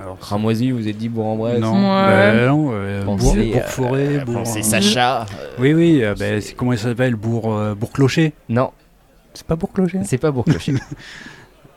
Alors, 0.00 0.18
Cramoisil, 0.18 0.72
vous 0.72 0.86
êtes 0.86 0.96
dit 0.96 1.08
Bourg-en-Bresse 1.08 1.58
non, 1.60 1.72
Ouais. 1.74 2.06
bah, 2.06 2.46
non, 2.46 2.68
euh, 2.72 3.04
Pensez, 3.04 3.52
Bourg, 3.78 3.94
euh. 3.96 4.24
Pensez 4.24 4.60
euh, 4.60 4.62
Sacha. 4.62 5.26
Oui, 5.58 5.74
oui, 5.74 6.04
euh, 6.04 6.14
bah, 6.16 6.40
c'est- 6.40 6.54
comment 6.54 6.72
il 6.72 6.78
s'appelle 6.78 7.16
Bourg, 7.16 7.52
euh, 7.52 7.74
Bourg-Clocher 7.74 8.32
Non, 8.48 8.70
C'est 9.34 9.46
pas 9.46 9.56
Bourg-Clocher 9.56 10.00
c'est 10.04 10.18
pas 10.18 10.30
Bourg-Clocher. 10.30 10.74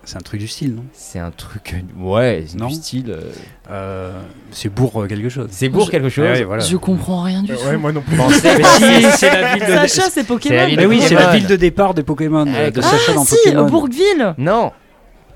C'est 0.09 0.17
un 0.17 0.21
truc 0.21 0.39
du 0.39 0.47
style, 0.47 0.73
non 0.73 0.85
c'est 0.91 1.19
un 1.19 1.29
truc. 1.29 1.75
euh, 1.75 2.03
Ouais, 2.03 2.43
c'est 2.47 2.57
Non. 2.57 2.65
du 2.65 2.73
style. 2.73 3.11
euh, 3.11 3.21
Euh, 3.69 4.19
C'est 4.49 4.69
Bourg 4.69 5.03
euh, 5.03 5.05
quelque 5.05 5.29
chose. 5.29 5.49
C'est 5.51 5.69
Bourg 5.69 5.91
quelque 5.91 6.09
chose. 6.09 6.25
Ah 6.27 6.33
ouais, 6.33 6.43
voilà. 6.45 6.63
Je 6.63 6.77
comprends 6.77 7.21
rien 7.21 7.43
du 7.43 7.51
Euh, 7.51 7.55
tout. 7.55 7.67
Ouais, 7.67 7.77
moi 7.77 7.91
non 7.91 8.01
plus. 8.01 8.17
Si, 8.17 8.41
c'est 9.17 9.29
la 9.29 9.53
ville 9.53 9.67
de. 9.67 9.87
Sacha, 9.87 10.09
c'est 10.09 10.23
Pokémon. 10.23 10.65
ville 10.65 10.79
Mais 10.79 10.85
oui, 10.87 10.99
c'est 10.99 11.13
la 11.13 11.27
ville 11.35 11.45
de 11.45 11.55
départ 11.55 11.93
des 11.93 12.01
Pokémon, 12.01 12.47
euh, 12.47 12.65
Ah, 12.69 12.71
de 12.71 12.79
ah, 12.79 12.83
Sacha 12.83 13.13
dans 13.13 13.23
si, 13.23 13.35
Pokémon. 13.45 13.65
Bourgville. 13.67 14.33
Non. 14.39 14.71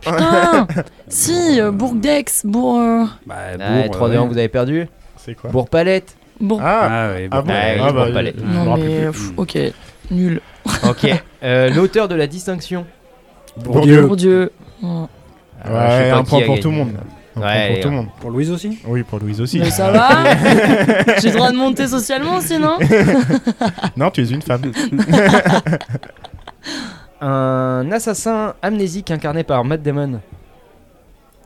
Putain. 0.01 0.67
si, 1.07 1.61
euh, 1.61 1.69
Bourg-d'Aix, 1.71 2.25
Bourg, 2.43 3.07
Bah, 3.27 3.35
Ah, 3.59 3.81
Bourg, 3.83 3.91
3 3.91 4.09
euh, 4.09 4.13
2 4.13 4.19
vous 4.27 4.37
avez 4.39 4.49
perdu. 4.49 4.87
C'est 5.17 5.35
quoi 5.35 5.51
Bourg-Palette. 5.51 6.15
Bourg. 6.41 6.61
Ah, 6.63 6.79
Ah, 7.09 7.13
ouais, 7.13 7.27
ah 7.29 7.41
bon. 7.43 7.47
bon 7.47 7.53
Ouais, 7.53 7.77
Ah 7.79 7.87
je 7.89 7.93
bah, 8.11 8.21
non 8.43 8.77
mais 8.77 9.07
ok, 9.37 9.59
nul. 10.09 10.41
Ok. 10.89 11.07
L'auteur 11.75 12.07
de 12.07 12.15
la 12.15 12.25
distinction. 12.25 12.87
Bourdieu. 13.55 14.07
Pour 14.07 14.17
Dieu. 14.83 14.91
Ouais. 14.91 15.07
Alors, 15.65 15.89
Ouais, 15.89 16.09
un 16.11 16.23
point 16.23 16.41
a 16.41 16.45
pour 16.45 16.59
tout 16.59 16.69
le 16.69 16.75
monde. 16.77 16.91
Un 17.35 17.41
Ouais, 17.41 17.69
pour 17.73 17.79
tout 17.81 17.89
le 17.89 17.95
monde. 17.95 18.07
Pour 18.21 18.29
Louise 18.31 18.51
aussi? 18.51 18.77
Oui, 18.85 19.01
pour 19.03 19.19
Louise 19.19 19.41
aussi. 19.41 19.59
Mais 19.59 19.71
ça 19.71 19.89
va 19.91 20.09
J'ai 21.19 21.29
le 21.29 21.35
droit 21.35 21.51
de 21.51 21.57
monter 21.57 21.87
socialement 21.87 22.39
sinon 22.41 22.77
Non, 23.97 24.11
tu 24.11 24.21
es 24.21 24.27
une 24.29 24.41
femme. 24.41 24.61
Un 27.21 27.89
assassin 27.91 28.53
amnésique 28.61 29.09
incarné 29.11 29.43
par 29.43 29.63
Matt 29.63 29.81
Damon. 29.81 30.19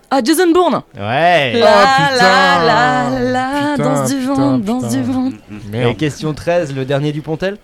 Ah, 0.10 0.22
Jason 0.24 0.52
Bourne 0.54 0.82
Ouais. 0.98 1.54
La 1.60 1.68
Ah, 1.70 2.10
putain. 2.12 2.26
la 2.26 2.66
la 2.66 3.20
la 3.32 3.72
Putain, 3.76 3.84
danse 3.94 4.10
du 4.10 4.16
putain, 4.18 4.34
ventre, 4.34 4.66
danse 4.66 4.84
putain. 4.86 4.98
du 4.98 5.04
ventre. 5.04 5.38
Et 5.74 5.96
question 5.96 6.34
13, 6.34 6.74
le 6.76 6.86
dernier 6.86 7.12
du 7.12 7.22
Pontel? 7.22 7.58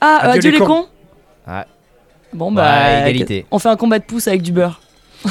Ah, 0.00 0.20
euh, 0.24 0.28
Adieu 0.30 0.40
Dieu 0.42 0.50
les 0.52 0.58
les 0.58 0.64
cons. 0.64 0.82
cons 0.82 0.86
Ah. 1.46 1.66
Bon 2.32 2.48
Ouais, 2.50 2.56
bah, 2.56 3.00
égalité. 3.00 3.46
on 3.50 3.58
fait 3.58 3.68
un 3.68 3.76
combat 3.76 3.98
de 3.98 4.04
pouces 4.04 4.28
avec 4.28 4.42
du 4.42 4.52
beurre. 4.52 4.80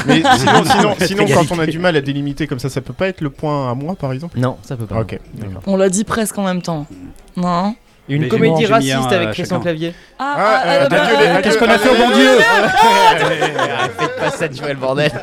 Mais 0.05 0.21
sinon, 0.37 0.63
sinon, 0.65 0.95
sinon 0.99 1.25
quand 1.33 1.55
on 1.55 1.59
a 1.59 1.65
du 1.65 1.79
mal 1.79 1.95
à 1.95 2.01
délimiter 2.01 2.47
comme 2.47 2.59
ça, 2.59 2.69
ça 2.69 2.81
peut 2.81 2.93
pas 2.93 3.07
être 3.07 3.21
le 3.21 3.29
point 3.29 3.69
à 3.71 3.75
moi, 3.75 3.95
par 3.95 4.11
exemple? 4.11 4.39
Non, 4.39 4.57
ça 4.63 4.75
peut 4.75 4.85
pas. 4.85 4.99
Ok. 5.01 5.19
On 5.67 5.77
l'a 5.77 5.89
dit 5.89 6.03
presque 6.03 6.37
en 6.37 6.43
même 6.43 6.61
temps. 6.61 6.85
Non? 7.37 7.75
Une 8.07 8.21
Mais 8.21 8.27
comédie 8.27 8.65
un, 8.65 8.69
raciste 8.69 8.93
euh, 9.11 9.15
avec 9.15 9.31
Christian 9.31 9.55
chacun. 9.55 9.63
Clavier. 9.63 9.93
Ah, 10.19 10.35
Ah, 10.37 10.61
euh, 10.67 10.87
bah, 10.89 11.01
adieu 11.01 11.15
euh, 11.15 11.19
euh, 11.27 11.37
adieu- 11.37 11.55
qu'on 11.59 11.65
a 11.69 11.77
fait 11.79 11.89
au 11.89 11.95
bon 11.95 12.11
Dieu 12.15 12.29
Faites 13.99 14.15
pas 14.17 14.29
saturer 14.29 14.73
le 14.73 14.79
bordel. 14.79 15.11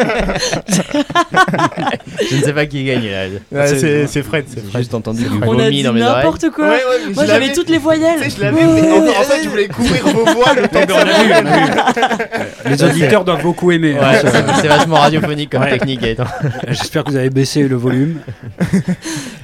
Je 2.30 2.36
ne 2.36 2.42
sais 2.42 2.52
pas 2.52 2.66
qui 2.66 2.84
gagne 2.84 3.08
là. 3.52 3.66
C'est- 3.68 4.22
Fred, 4.22 4.46
c'est 4.48 4.62
J'ai 4.72 4.78
juste 4.78 4.94
entendu 4.94 5.22
du 5.24 5.38
vomi 5.38 5.82
dans 5.82 5.92
mes 5.92 6.02
oreilles. 6.02 6.16
n'importe 6.16 6.50
quoi. 6.50 6.64
Ouais, 6.68 6.74
ouais, 6.74 6.80
mais 7.08 7.14
Moi 7.14 7.26
j'avais 7.26 7.52
toutes 7.52 7.68
les 7.68 7.78
voyelles. 7.78 8.20
Je 8.28 8.40
l'avais. 8.40 8.64
En, 8.64 9.22
fait, 9.22 9.44
je 9.44 9.48
voulais 9.48 9.68
couvrir 9.68 10.04
vos 10.08 10.24
voix 10.24 10.52
le 10.54 10.68
temps 10.68 10.84
que 10.86 10.92
ça. 10.92 11.04
Les 12.68 12.82
auditeurs 12.84 13.24
doivent 13.24 13.42
beaucoup 13.42 13.70
aimer. 13.72 13.96
hein, 14.00 14.12
c'est 14.60 14.68
vachement 14.68 14.96
radiophonique 14.96 15.50
comme 15.50 15.66
technique. 15.66 16.00
J'espère 16.68 17.04
que 17.04 17.10
vous 17.10 17.16
avez 17.16 17.30
baissé 17.30 17.62
le 17.62 17.76
volume. 17.76 18.18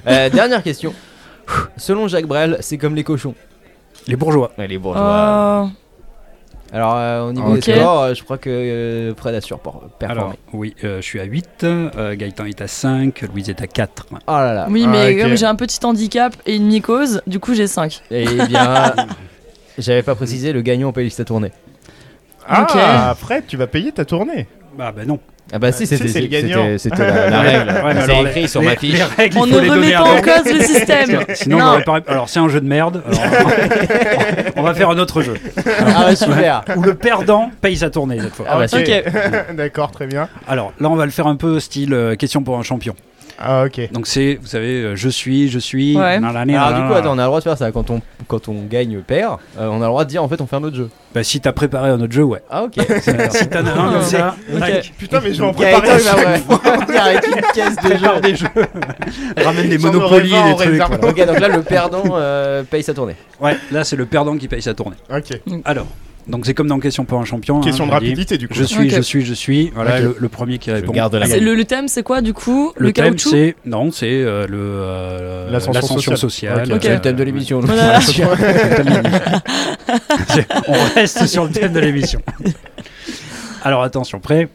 Euh, 0.06 0.28
dernière 0.30 0.62
question. 0.62 0.92
Selon 1.76 2.08
Jacques 2.08 2.26
Brel, 2.26 2.56
c'est 2.60 2.78
comme 2.78 2.94
les 2.94 3.04
cochons. 3.04 3.34
Les 4.06 4.16
bourgeois. 4.16 4.52
Ouais, 4.58 4.66
les 4.68 4.78
bourgeois. 4.78 5.02
Euh, 5.02 5.64
Alors, 6.72 6.94
euh, 6.96 7.28
au 7.28 7.32
niveau 7.32 7.54
des 7.54 7.60
scores, 7.60 8.02
euh, 8.02 8.14
je 8.14 8.22
crois 8.22 8.38
que 8.38 8.48
euh, 8.50 9.14
Fred 9.14 9.34
a 9.34 9.40
surperformé. 9.40 9.88
Alors, 10.02 10.34
oui, 10.52 10.74
euh, 10.84 10.96
je 10.98 11.02
suis 11.06 11.20
à 11.20 11.24
8, 11.24 11.64
euh, 11.64 12.14
Gaëtan 12.16 12.44
est 12.46 12.60
à 12.60 12.66
5, 12.68 13.22
Louise 13.32 13.48
est 13.50 13.60
à 13.62 13.66
4. 13.66 14.06
Oh 14.12 14.16
là 14.28 14.52
là. 14.54 14.66
Oui, 14.70 14.84
Ah, 14.86 14.90
mais 14.90 15.16
comme 15.16 15.36
j'ai 15.36 15.46
un 15.46 15.54
petit 15.56 15.78
handicap 15.84 16.34
et 16.46 16.56
une 16.56 16.66
mycose, 16.66 17.22
du 17.26 17.38
coup 17.40 17.54
j'ai 17.54 17.66
5. 17.66 18.02
Eh 18.10 18.24
bien, 18.46 18.94
j'avais 19.78 20.02
pas 20.02 20.14
précisé, 20.14 20.52
le 20.52 20.60
gagnant 20.62 20.92
paye 20.92 21.10
sa 21.10 21.24
tournée. 21.24 21.52
Ah, 22.46 23.14
Fred, 23.18 23.44
tu 23.46 23.56
vas 23.56 23.66
payer 23.66 23.92
ta 23.92 24.04
tournée. 24.04 24.46
Bah, 24.76 24.92
bah 24.94 25.04
non. 25.04 25.18
Ah 25.52 25.58
bah 25.58 25.72
si, 25.72 25.86
c'était 25.86 26.08
c'est 26.08 26.20
le 26.20 26.26
c'était- 26.26 26.42
gagnant. 26.42 26.76
c'était 26.78 27.06
la, 27.06 27.30
la 27.30 27.40
règle. 27.42 27.70
Ouais, 27.70 27.94
c'est 28.06 28.20
écrit 28.20 28.40
les- 28.42 28.48
sur 28.48 28.62
ma 28.62 28.76
fiche. 28.76 28.94
Les 28.98 29.02
règles, 29.02 29.38
On 29.38 29.46
il 29.46 29.52
ne 29.52 29.56
faut 29.56 29.62
les 29.62 29.70
remet 29.70 29.80
donner 29.80 29.92
pas 29.94 30.02
en 30.02 30.20
cause 30.42 30.52
le 30.52 30.60
système. 30.60 31.20
Sinon, 31.34 31.58
non. 31.58 31.80
alors 32.06 32.28
c'est 32.28 32.38
un 32.38 32.48
jeu 32.48 32.60
de 32.60 32.66
merde. 32.68 33.02
Alors, 33.06 33.20
on 34.56 34.62
va 34.62 34.74
faire 34.74 34.90
un 34.90 34.98
autre 34.98 35.22
jeu. 35.22 35.34
Ah 35.96 36.06
ouais, 36.06 36.16
super. 36.16 36.62
Où 36.76 36.82
le 36.82 36.94
perdant 36.94 37.50
paye 37.60 37.76
sa 37.76 37.88
tournée 37.90 38.20
cette 38.20 38.34
fois. 38.34 38.46
Ah 38.48 38.58
bah 38.58 38.64
Ok. 38.64 38.78
super. 38.78 39.44
D'accord, 39.54 39.90
très 39.90 40.06
bien. 40.06 40.28
Alors 40.46 40.72
là, 40.80 40.88
on 40.90 40.96
va 40.96 41.04
le 41.06 41.10
faire 41.10 41.26
un 41.26 41.36
peu 41.36 41.60
style 41.60 41.94
euh, 41.94 42.14
question 42.14 42.42
pour 42.42 42.58
un 42.58 42.62
champion. 42.62 42.94
Ah, 43.40 43.64
ok. 43.66 43.92
Donc 43.92 44.06
c'est, 44.08 44.38
vous 44.40 44.48
savez, 44.48 44.82
euh, 44.82 44.96
je 44.96 45.08
suis, 45.08 45.48
je 45.48 45.58
suis. 45.60 45.96
Ouais. 45.96 46.18
nanana, 46.18 46.64
Alors 46.66 46.80
du 46.82 46.86
coup, 46.88 46.94
attends, 46.94 47.14
on 47.14 47.18
a 47.18 47.22
le 47.22 47.26
droit 47.26 47.38
de 47.38 47.44
faire 47.44 47.56
ça 47.56 47.70
quand 47.70 47.88
on, 47.90 48.00
quand 48.26 48.48
on 48.48 48.64
gagne 48.64 48.98
perd. 49.00 49.38
euh, 49.58 49.68
on 49.70 49.76
a 49.76 49.84
le 49.84 49.86
droit 49.86 50.04
de 50.04 50.10
dire 50.10 50.22
en 50.24 50.28
fait 50.28 50.40
on 50.40 50.46
fait 50.46 50.56
un 50.56 50.64
autre 50.64 50.76
jeu. 50.76 50.90
Bah, 51.14 51.22
si 51.22 51.40
t'as 51.40 51.52
préparé 51.52 51.90
un 51.90 52.00
autre 52.00 52.12
jeu, 52.12 52.24
ouais. 52.24 52.42
Ah 52.50 52.64
ok. 52.64 52.74
si 53.30 53.48
t'en 53.48 53.64
as 53.64 53.70
un 53.70 53.92
comme 53.92 54.02
ça, 54.02 54.34
Ok. 54.52 54.58
tac, 54.60 54.92
Putain, 54.98 55.20
mais 55.22 55.32
je 55.32 55.40
vais 55.42 55.48
en 55.48 55.52
préparer. 55.52 55.88
ouais. 55.88 56.38
venir 56.86 57.02
avec 57.04 57.26
une 57.28 57.40
caisse 57.54 57.76
de 57.76 57.88
jeux. 57.90 57.96
prépare 57.98 58.20
des 58.20 58.34
jeux. 58.36 58.46
Ramène 59.36 59.68
des 59.68 59.78
J'en 59.78 59.88
aurais 59.88 59.98
monopolies, 59.98 60.30
vingt 60.30 60.40
en 60.42 60.48
des 60.50 60.54
trucs. 60.56 60.68
réserve. 60.70 60.98
voilà. 61.00 61.08
Ok, 61.08 61.26
donc 61.26 61.40
là 61.40 61.48
le 61.48 61.62
perdant 61.62 62.02
euh, 62.12 62.62
paye 62.64 62.82
sa 62.82 62.92
tournée. 62.94 63.14
Ouais, 63.40 63.56
là 63.70 63.84
c'est 63.84 63.96
le 63.96 64.06
perdant 64.06 64.36
qui 64.36 64.48
paye 64.48 64.62
sa 64.62 64.74
tournée. 64.74 64.96
Ok. 65.14 65.40
Alors, 65.64 65.86
donc 66.28 66.44
c'est 66.46 66.54
comme 66.54 66.66
dans 66.66 66.78
question 66.78 67.04
pour 67.04 67.18
un 67.18 67.24
champion. 67.24 67.60
Question 67.60 67.84
hein, 67.84 67.86
de 67.88 67.92
l'ai 67.94 68.00
dit. 68.00 68.06
rapidité, 68.10 68.38
du 68.38 68.48
coup. 68.48 68.54
Je 68.54 68.64
suis, 68.64 68.90
je 68.90 69.00
suis, 69.00 69.24
je 69.24 69.34
suis. 69.34 69.70
Voilà, 69.74 70.00
le, 70.00 70.16
le 70.18 70.28
premier 70.28 70.58
qui 70.58 70.70
répond. 70.70 70.92
garde 70.92 71.14
la 71.14 71.22
a 71.24 71.26
C'est 71.26 71.34
gagné. 71.34 71.44
le, 71.46 71.54
le 71.54 71.64
thème 71.64 71.88
c'est 71.88 72.02
quoi 72.02 72.20
du 72.20 72.34
coup 72.34 72.72
Le, 72.76 72.92
thème 72.92 73.06
caoutchouc 73.06 73.30
c'est 73.30 73.56
non, 73.64 73.90
c'est 73.90 74.06
euh, 74.10 74.46
le 74.46 74.58
euh, 74.60 75.50
L'ascension 75.50 75.72
l'ascension 75.72 76.16
sociale. 76.16 76.66
sociale. 76.66 76.72
Ok. 76.72 76.80
C'est 76.82 76.90
Euh, 76.90 76.94
le 76.96 77.00
thème 77.00 77.16
de 77.16 77.22
l'émission. 77.24 77.60
Voilà. 77.60 78.00
On 80.68 80.94
reste 80.94 81.26
sur 81.26 81.44
le 81.44 81.50
thème 81.50 81.72
de 81.72 81.80
l'émission. 81.80 82.20
Alors 83.62 83.82
attention, 83.82 84.20
prêt? 84.20 84.48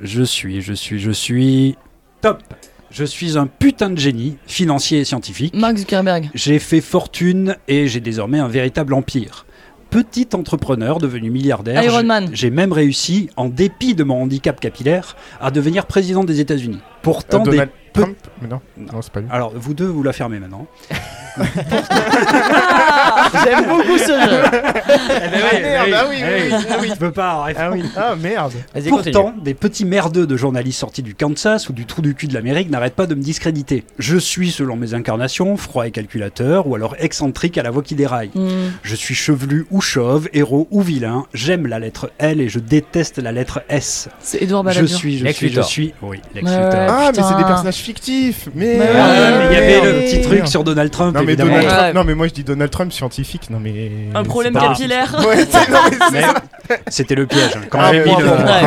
Je 0.00 0.22
suis, 0.22 0.60
je 0.60 0.72
suis, 0.72 0.98
je 0.98 1.10
suis 1.10 1.76
top. 2.20 2.42
Je 2.90 3.04
suis 3.04 3.38
un 3.38 3.46
putain 3.46 3.90
de 3.90 3.98
génie 3.98 4.36
financier 4.46 5.00
et 5.00 5.04
scientifique. 5.04 5.54
Mark 5.54 5.76
Zuckerberg. 5.78 6.30
J'ai 6.34 6.58
fait 6.60 6.80
fortune 6.80 7.56
et 7.66 7.88
j'ai 7.88 8.00
désormais 8.00 8.38
un 8.38 8.46
véritable 8.48 8.94
empire. 8.94 9.46
Petit 9.94 10.26
entrepreneur 10.34 10.98
devenu 10.98 11.30
milliardaire, 11.30 11.80
Iron 11.84 11.98
j'ai- 12.00 12.04
Man. 12.04 12.28
j'ai 12.32 12.50
même 12.50 12.72
réussi, 12.72 13.30
en 13.36 13.48
dépit 13.48 13.94
de 13.94 14.02
mon 14.02 14.22
handicap 14.22 14.58
capillaire, 14.58 15.14
à 15.40 15.52
devenir 15.52 15.86
président 15.86 16.24
des 16.24 16.40
États-Unis. 16.40 16.80
Pourtant, 17.02 17.42
Euh, 17.42 17.44
des 17.44 17.50
Donald 17.52 17.70
peu- 17.70 17.76
Trump 17.94 18.16
Mais 18.42 18.48
non, 18.48 18.60
non, 18.76 19.00
c'est 19.02 19.12
pas 19.12 19.20
lui. 19.20 19.28
Alors, 19.30 19.52
vous 19.54 19.72
deux, 19.74 19.86
vous 19.86 20.02
la 20.02 20.12
fermez 20.12 20.38
maintenant. 20.40 20.66
Ah 21.36 23.30
J'aime 23.44 23.66
beaucoup 23.66 23.98
ce 23.98 24.06
jeu. 24.06 24.42
Ah, 24.44 25.58
merde, 25.60 25.88
ah 25.94 26.04
oui, 26.08 26.16
oui, 26.22 26.50
oui. 26.50 26.54
ah 26.70 26.76
oui, 26.80 26.90
tu 26.92 26.96
peux 26.96 27.10
pas. 27.12 27.46
Ah 27.56 27.70
oui, 27.72 27.82
ah 27.96 28.14
merde. 28.16 28.52
Vas-y, 28.74 28.88
continue. 28.88 29.12
Pourtant, 29.12 29.34
des 29.42 29.54
petits 29.54 29.84
merdeux 29.84 30.26
de 30.26 30.36
journalistes 30.36 30.78
sortis 30.80 31.02
du 31.02 31.14
Kansas 31.14 31.68
ou 31.68 31.72
du 31.72 31.86
trou 31.86 32.02
du 32.02 32.14
cul 32.14 32.28
de 32.28 32.34
l'Amérique 32.34 32.70
n'arrêtent 32.70 32.94
pas 32.94 33.06
de 33.06 33.14
me 33.14 33.22
discréditer. 33.22 33.84
Je 33.98 34.16
suis, 34.16 34.50
selon 34.52 34.76
mes 34.76 34.94
incarnations, 34.94 35.56
froid 35.56 35.86
et 35.86 35.90
calculateur 35.90 36.66
ou 36.68 36.74
alors 36.76 36.94
excentrique 36.98 37.58
à 37.58 37.62
la 37.62 37.70
voix 37.70 37.82
qui 37.82 37.94
déraille. 37.94 38.30
Hmm. 38.34 38.70
Je 38.82 38.94
suis 38.94 39.14
chevelu 39.14 39.66
ou 39.70 39.80
chauve, 39.80 40.28
héros 40.32 40.68
ou 40.70 40.82
vilain. 40.82 41.26
J'aime 41.34 41.66
la 41.66 41.78
lettre 41.78 42.10
L 42.18 42.40
et 42.40 42.48
je 42.48 42.58
déteste 42.58 43.18
la 43.18 43.32
lettre 43.32 43.62
S. 43.68 44.08
C'est 44.20 44.42
Edouard 44.42 44.62
Je 44.62 44.66
Balladur. 44.80 44.96
suis, 44.96 45.18
je 45.18 45.26
suis, 45.28 45.48
je 45.52 45.60
suis. 45.62 45.94
Oui, 46.02 46.20
Lex 46.34 46.48
Luthor. 46.48 46.70
Ah, 46.88 47.10
mais 47.14 47.22
c'est 47.22 47.36
des 47.36 47.44
personnages 47.44 47.74
Mais 48.54 48.78
Mais 48.78 48.80
Ah, 48.94 49.40
ouais. 49.40 49.48
mais 49.48 49.54
il 49.54 49.54
y 49.54 49.56
avait 49.80 49.92
le 49.92 49.98
petit 50.00 50.20
truc 50.22 50.46
sur 50.48 50.64
Donald 50.64 50.90
Trump, 50.90 51.14
Non 51.14 51.20
mais 51.22 51.32
évidemment. 51.34 51.50
Donald. 51.56 51.68
Trump. 51.68 51.94
Non 51.94 52.04
mais 52.04 52.14
moi 52.14 52.26
je 52.28 52.32
dis 52.32 52.44
Donald 52.44 52.70
Trump 52.70 52.92
scientifique. 52.92 53.50
Non 53.50 53.60
mais. 53.60 53.90
Un 54.14 54.24
problème 54.24 54.54
capillaire. 54.54 55.14
Ouais. 55.28 55.44
C'était 56.88 57.14
le 57.14 57.26
piège. 57.26 57.56
hein. 57.56 57.60
Quand 57.70 57.78
Ah, 57.80 57.92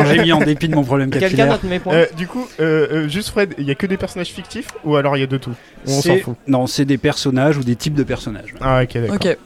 j'ai 0.06 0.18
mis, 0.18 0.24
mis 0.24 0.32
en 0.32 0.38
dépit 0.40 0.68
de 0.68 0.74
mon 0.74 0.84
problème 0.84 1.10
Quelqu'un 1.10 1.26
capillaire. 1.28 1.46
note 1.48 1.64
mes 1.64 1.78
points. 1.78 1.94
Euh, 1.94 2.06
du 2.16 2.26
coup, 2.26 2.46
euh, 2.60 2.86
euh, 2.92 3.08
juste 3.08 3.30
Fred, 3.30 3.54
il 3.58 3.64
y 3.64 3.70
a 3.70 3.74
que 3.74 3.86
des 3.86 3.96
personnages 3.96 4.28
fictifs 4.28 4.68
ou 4.84 4.96
alors 4.96 5.16
il 5.16 5.20
y 5.20 5.24
a 5.24 5.26
de 5.26 5.36
tout? 5.36 5.52
On 5.86 6.00
s'en 6.00 6.16
fout? 6.18 6.36
Non, 6.46 6.66
c'est 6.66 6.84
des 6.84 6.98
personnages 6.98 7.56
ou 7.58 7.64
des 7.64 7.76
types 7.76 7.94
de 7.94 8.02
personnages. 8.04 8.54
Ah 8.60 8.82
ok 8.82 8.94
d'accord. 8.98 9.14
Ok. 9.16 9.36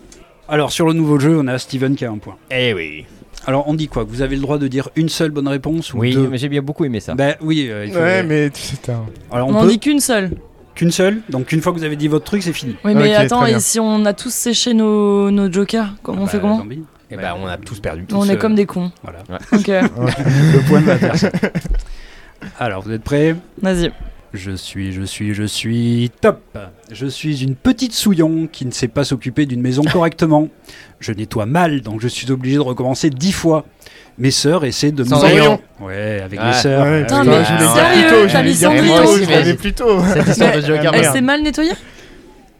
Alors 0.49 0.71
sur 0.73 0.87
le 0.87 0.93
nouveau 0.93 1.19
jeu, 1.19 1.39
on 1.39 1.47
a 1.47 1.59
Steven 1.59 1.95
qui 1.97 2.05
a 2.05 2.11
un 2.11 2.19
point. 2.19 2.37
Eh 2.51 2.75
oui. 2.75 3.07
Alors, 3.47 3.69
on 3.69 3.75
dit 3.75 3.89
quoi 3.89 4.05
Vous 4.05 4.23
avez 4.23 4.37
le 4.37 4.43
droit 4.43 4.59
de 4.59 4.69
dire 4.69 4.89
une 4.97 5.09
seule 5.09 5.31
bonne 5.31 5.49
réponse 5.49 5.93
ou 5.95 5.99
Oui, 5.99 6.13
deux 6.15 6.29
mais 6.29 6.39
j'ai 6.39 6.49
bien 6.49 6.63
beaucoup 6.63 6.85
aimé 6.85 7.01
ça. 7.01 7.15
Ben 7.15 7.35
oui, 7.41 7.67
euh, 7.69 7.87
il 7.87 7.93
faut- 7.93 7.99
Ouais, 7.99 8.23
mais 8.23 8.51
c'est 8.55 8.89
un. 8.91 9.05
Alors, 9.31 9.49
On 9.49 9.55
on, 9.55 9.59
en 9.59 9.61
peut 9.63 9.69
dit 9.69 9.79
qu'une 9.81 10.01
seule. 10.01 10.31
qu'une 10.75 10.91
seule. 10.93 11.19
Donc, 11.29 11.51
une 11.53 11.61
fois 11.61 11.73
que 11.73 11.79
vous 11.79 11.85
avez 11.85 11.97
dit 11.97 12.09
votre 12.09 12.25
truc, 12.25 12.43
c'est 12.43 12.53
fini. 12.53 12.77
Oui, 12.85 12.95
mais 12.95 13.11
Ok, 13.17 13.21
attends, 13.25 13.41
très 13.41 13.49
bien. 13.51 13.59
et 13.59 13.61
si 13.61 13.81
on 13.81 14.05
a 14.05 14.13
tous 14.13 14.33
séché 14.33 14.75
nos, 14.75 15.31
nos 15.31 15.51
jokers, 15.53 15.95
comment 16.03 16.23
on 16.23 16.25
Bah, 16.27 16.31
fait 16.31 16.41
comment 16.41 16.59
zombie. 16.59 16.83
Et 17.11 17.17
bah, 17.17 17.37
on 17.39 17.47
a 17.47 17.59
tous 17.59 17.79
perdu. 17.81 18.07
On 18.13 18.25
est 18.27 18.33
euh, 18.33 18.37
comme 18.37 18.55
des 18.55 18.65
cons. 18.65 18.91
Voilà. 19.03 19.19
Ok, 19.53 19.67
Le 19.69 20.67
point 20.69 20.81
de 20.81 20.87
la 20.87 20.97
personne. 20.97 21.31
Alors, 22.59 22.83
vous 22.83 22.91
êtes 22.93 23.03
prêts? 23.05 23.37
Vas-y. 23.61 23.93
Je 24.33 24.53
suis, 24.53 24.93
je 24.93 25.03
suis, 25.03 25.35
je 25.35 25.43
suis 25.45 26.11
top. 26.23 26.41
Je 26.91 27.07
suis 27.07 27.43
une 27.43 27.55
petite 27.55 27.93
souillon 27.93 28.49
qui 28.51 28.65
ne 28.65 28.71
sait 28.71 28.89
pas 28.89 29.05
s'occuper 29.05 29.45
d'une 29.45 29.61
maison 29.61 29.83
correctement. 29.85 30.49
Je 31.01 31.13
nettoie 31.13 31.45
mal, 31.47 31.83
donc 31.83 32.01
je 32.01 32.09
suis 32.09 32.31
obligé 32.31 32.57
de 32.57 32.61
recommencer 32.63 33.11
dix 33.11 33.33
fois. 33.33 33.67
Mes 34.19 34.31
sœurs 34.31 34.65
essaient 34.65 34.93
de 34.93 35.03
me... 35.05 35.09
Cendrillon. 35.09 35.61
Ouais, 35.81 36.21
avec 36.25 36.39
Ah, 36.43 36.49
mes 36.49 36.53
sœurs. 36.55 36.83
Ouais, 36.85 37.01
Ah 37.01 37.03
Putain, 37.03 37.23
oui. 37.23 37.29
mais 37.29 37.45
sérieux, 37.45 38.03
plus 38.03 38.11
tôt, 38.11 38.29
je 38.29 38.33
t'as 38.33 38.43
mis 38.43 38.55
Cendrillon 38.55 38.97
tôt, 39.03 39.09
aussi, 39.11 39.25
je 39.25 39.31
l'avais 39.31 39.45
mais- 39.45 39.55
plus 39.55 39.73
tôt. 39.73 40.01
Cette 40.15 40.29
histoire 40.29 40.53
de 40.57 40.61
Joker, 40.61 40.91
Ah, 40.93 40.97
Elle 40.97 41.01
merde. 41.03 41.15
s'est 41.15 41.21
mal 41.23 41.43
nettoyée 41.43 41.73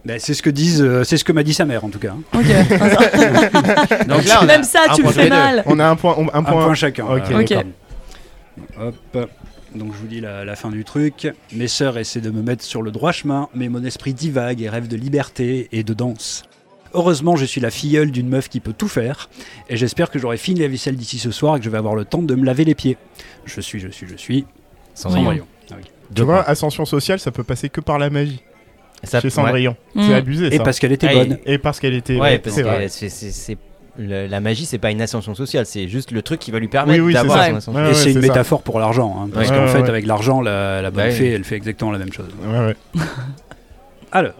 Ben, 0.05 0.19
c'est 0.19 0.33
ce 0.33 0.41
que 0.43 0.49
disent, 0.51 0.81
euh, 0.81 1.03
c'est 1.03 1.17
ce 1.17 1.23
que 1.23 1.31
m'a 1.31 1.43
dit 1.43 1.53
sa 1.53 1.65
mère 1.65 1.85
en 1.85 1.89
tout 1.89 1.99
cas. 1.99 2.09
hein. 2.13 2.21
Ok. 2.33 2.45
Donc 4.07 4.25
là, 4.25 4.43
Même 4.45 4.63
ça, 4.63 4.79
tu 4.95 5.01
le 5.01 5.03
point 5.03 5.11
fais 5.13 5.29
mal. 5.29 5.63
On 5.65 5.79
a 5.79 5.87
un 5.87 5.95
point, 5.95 6.15
on- 6.17 6.27
un 6.27 6.39
Un 6.39 6.43
point. 6.43 6.65
point 6.65 6.73
chacun. 6.75 7.05
Ok, 7.05 7.51
Euh. 7.51 8.91
Hop. 9.13 9.29
Donc 9.75 9.91
je 9.93 9.97
vous 9.97 10.07
dis 10.07 10.21
la, 10.21 10.45
la 10.45 10.55
fin 10.55 10.69
du 10.69 10.83
truc. 10.83 11.27
Mes 11.51 11.67
sœurs 11.67 11.97
essaient 11.97 12.21
de 12.21 12.29
me 12.29 12.41
mettre 12.41 12.63
sur 12.63 12.81
le 12.81 12.91
droit 12.91 13.11
chemin, 13.11 13.49
mais 13.55 13.69
mon 13.69 13.83
esprit 13.83 14.13
divague 14.13 14.61
et 14.61 14.69
rêve 14.69 14.87
de 14.87 14.95
liberté 14.95 15.67
et 15.71 15.83
de 15.83 15.93
danse. 15.93 16.43
Heureusement, 16.93 17.35
je 17.35 17.45
suis 17.45 17.59
la 17.59 17.71
filleule 17.71 18.11
d'une 18.11 18.29
meuf 18.29 18.49
qui 18.49 18.59
peut 18.59 18.73
tout 18.77 18.87
faire, 18.87 19.29
et 19.67 19.77
j'espère 19.77 20.11
que 20.11 20.19
j'aurai 20.19 20.37
fini 20.37 20.59
la 20.59 20.67
vaisselle 20.67 20.95
d'ici 20.95 21.17
ce 21.17 21.31
soir 21.31 21.55
et 21.55 21.59
que 21.59 21.65
je 21.65 21.69
vais 21.71 21.79
avoir 21.79 21.95
le 21.95 22.05
temps 22.05 22.21
de 22.21 22.35
me 22.35 22.45
laver 22.45 22.65
les 22.65 22.75
pieds. 22.75 22.97
Je 23.45 23.61
suis, 23.61 23.79
je 23.79 23.87
suis, 23.87 24.07
je 24.07 24.15
suis 24.15 24.45
Cendrillon. 24.93 25.23
Cendrillon. 25.23 25.47
Ah 25.71 25.75
oui. 25.79 25.83
Tu 26.13 26.21
vois, 26.21 26.47
ascension 26.47 26.85
sociale, 26.85 27.19
ça 27.19 27.31
peut 27.31 27.43
passer 27.43 27.69
que 27.69 27.81
par 27.81 27.97
la 27.97 28.11
magie. 28.11 28.43
Ça- 29.03 29.19
Chez 29.21 29.25
ouais. 29.27 29.31
Cendrillon. 29.31 29.75
Mm. 29.95 30.01
C'est 30.07 30.13
abusé, 30.13 30.53
Et 30.53 30.57
ça. 30.57 30.63
parce 30.63 30.77
qu'elle 30.79 30.91
était 30.91 31.07
Ah, 31.09 31.13
bonne. 31.15 31.37
Et 31.47 31.57
parce 31.57 31.79
qu'elle 31.79 31.95
était. 31.95 32.15
Ouais, 32.19 32.37
parce 32.37 32.55
c'est 32.55 32.61
que 32.63 33.09
c'est- 33.09 33.57
le- 33.97 34.27
la 34.27 34.39
magie, 34.39 34.65
c'est 34.65 34.77
pas 34.79 34.91
une 34.91 35.01
ascension 35.01 35.35
sociale, 35.35 35.65
c'est 35.65 35.87
juste 35.87 36.11
le 36.11 36.21
truc 36.21 36.39
qui 36.39 36.51
va 36.51 36.59
lui 36.59 36.67
permettre 36.67 36.99
Oui, 36.99 37.07
oui, 37.07 37.13
d'avoir 37.13 37.45
son 37.45 37.55
ascension. 37.55 37.73
Ouais, 37.73 37.85
et 37.85 37.87
ouais, 37.89 37.93
c'est 37.93 38.09
une 38.11 38.21
ça. 38.21 38.27
métaphore 38.27 38.61
pour 38.63 38.79
l'argent, 38.79 39.15
hein, 39.19 39.29
parce 39.33 39.49
Ouais, 39.49 39.55
qu'en 39.55 39.63
ouais, 39.63 39.69
fait, 39.71 39.81
ouais. 39.81 39.89
avec 39.89 40.05
l'argent, 40.07 40.41
la, 40.41 40.81
la 40.81 40.91
bonne 40.91 41.05
Bah 41.05 41.11
fée, 41.11 41.31
elle 41.31 41.43
fait 41.43 41.55
exactement 41.55 41.91
la 41.91 41.99
même 41.99 42.11
chose. 42.13 42.27
Ouais, 42.43 42.57
ouais. 42.59 42.75
Alors, 44.11 44.33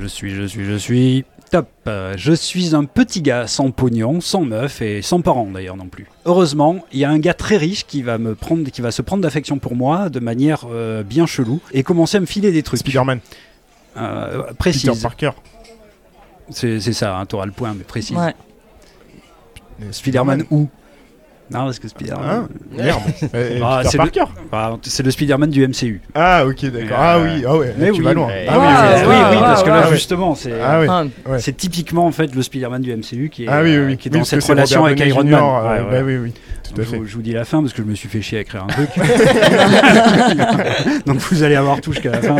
je 0.00 0.06
suis, 0.06 0.30
je 0.34 0.44
suis, 0.44 0.64
je 0.64 0.74
suis 0.76 1.24
top. 1.50 1.68
Euh, 1.86 2.14
Je 2.16 2.32
suis 2.32 2.74
un 2.74 2.84
petit 2.84 3.22
gars 3.22 3.46
sans 3.46 3.70
pognon, 3.70 4.20
sans 4.20 4.42
meuf 4.42 4.82
et 4.82 5.02
sans 5.02 5.20
parents 5.20 5.46
d'ailleurs 5.52 5.76
non 5.76 5.86
plus. 5.86 6.06
Heureusement, 6.24 6.84
il 6.92 6.98
y 6.98 7.04
a 7.04 7.10
un 7.10 7.18
gars 7.18 7.34
très 7.34 7.56
riche 7.56 7.86
qui 7.86 8.02
va 8.02 8.18
me 8.18 8.34
prendre, 8.34 8.68
qui 8.70 8.80
va 8.80 8.90
se 8.90 9.02
prendre 9.02 9.22
d'affection 9.22 9.58
pour 9.58 9.76
moi 9.76 10.08
de 10.08 10.18
manière 10.20 10.64
euh, 10.70 11.02
bien 11.04 11.26
chelou 11.26 11.60
et 11.72 11.82
commencer 11.84 12.16
à 12.16 12.20
me 12.20 12.26
filer 12.26 12.50
des 12.52 12.62
trucs. 12.64 12.80
Spider-Man. 12.80 13.20
Euh, 13.96 14.42
Peter 14.42 14.54
précise. 14.58 15.02
Parker. 15.02 15.30
C'est 16.50 16.80
c'est 16.80 16.92
ça, 16.92 17.16
hein, 17.16 17.26
t'auras 17.26 17.46
le 17.46 17.52
point, 17.52 17.74
mais 17.76 17.82
précise. 17.84 18.16
Ouais. 18.16 18.34
Spider-Man 19.90 20.44
où 20.50 20.68
Non, 21.50 21.64
parce 21.66 21.78
que 21.78 21.86
Spider-Man. 21.88 22.24
Ah, 22.28 22.44
merde. 22.76 23.00
Euh, 23.34 23.60
Ah, 23.62 23.80
Peter 23.84 23.90
c'est 23.90 23.98
le-. 24.16 24.22
Ah, 24.52 24.76
c'est 24.82 25.02
le 25.04 25.10
Spider-Man 25.10 25.50
du 25.50 25.66
MCU. 25.66 26.00
Ah, 26.14 26.44
ok, 26.46 26.64
d'accord. 26.66 26.98
Euh, 26.98 26.98
Ah 26.98 27.18
oui, 27.20 27.44
ah 27.46 27.56
ouais, 27.56 27.74
mais 27.78 27.86
tu 27.92 27.98
oui, 28.00 28.04
vas 28.04 28.14
loin. 28.14 28.28
Ah 28.48 28.58
Wow, 28.58 28.64
oui, 28.64 29.14
oui, 29.14 29.20
oui, 29.30 29.36
parce 29.40 29.62
que 29.62 29.68
là 29.68 29.84
wow. 29.86 29.92
justement, 29.92 30.34
c'est 30.34 30.52
Ah 30.60 30.80
oui. 30.80 30.86
Ah, 30.90 31.04
Ouais. 31.30 31.38
c'est 31.38 31.56
typiquement 31.56 32.06
en 32.06 32.12
fait 32.12 32.34
le 32.34 32.42
Spider-Man 32.42 32.82
du 32.82 32.94
MCU 32.96 33.28
qui 33.30 33.44
est, 33.44 33.48
Ah 33.48 33.60
oui, 33.62 33.76
oui, 33.78 33.84
oui. 33.86 33.96
qui 33.96 34.08
est 34.08 34.10
dans 34.10 34.24
cette 34.24 34.42
c'est 34.42 34.52
relation 34.52 34.80
Robert 34.82 34.96
avec 34.96 35.08
Iron 35.08 35.24
Man. 35.24 35.34
Ouais, 35.34 35.40
euh, 35.40 35.84
ouais. 35.84 35.90
Bah 35.90 36.02
oui, 36.04 36.16
oui, 36.16 36.32
tout 36.64 36.80
à 36.80 36.84
je, 36.84 36.88
fait. 36.90 36.96
vous- 36.98 37.06
je 37.06 37.14
vous 37.14 37.22
dis 37.22 37.32
la 37.32 37.44
fin 37.44 37.60
parce 37.60 37.72
que 37.72 37.82
je 37.82 37.86
me 37.88 37.94
suis 37.94 38.08
fait 38.08 38.22
chier 38.22 38.38
à 38.38 38.40
écrire 38.40 38.64
un 38.64 38.68
truc. 38.68 38.88
Donc 41.06 41.16
vous 41.18 41.42
allez 41.42 41.56
avoir 41.56 41.80
tout 41.80 41.92
jusqu'à 41.92 42.10
la 42.10 42.22
fin. 42.22 42.36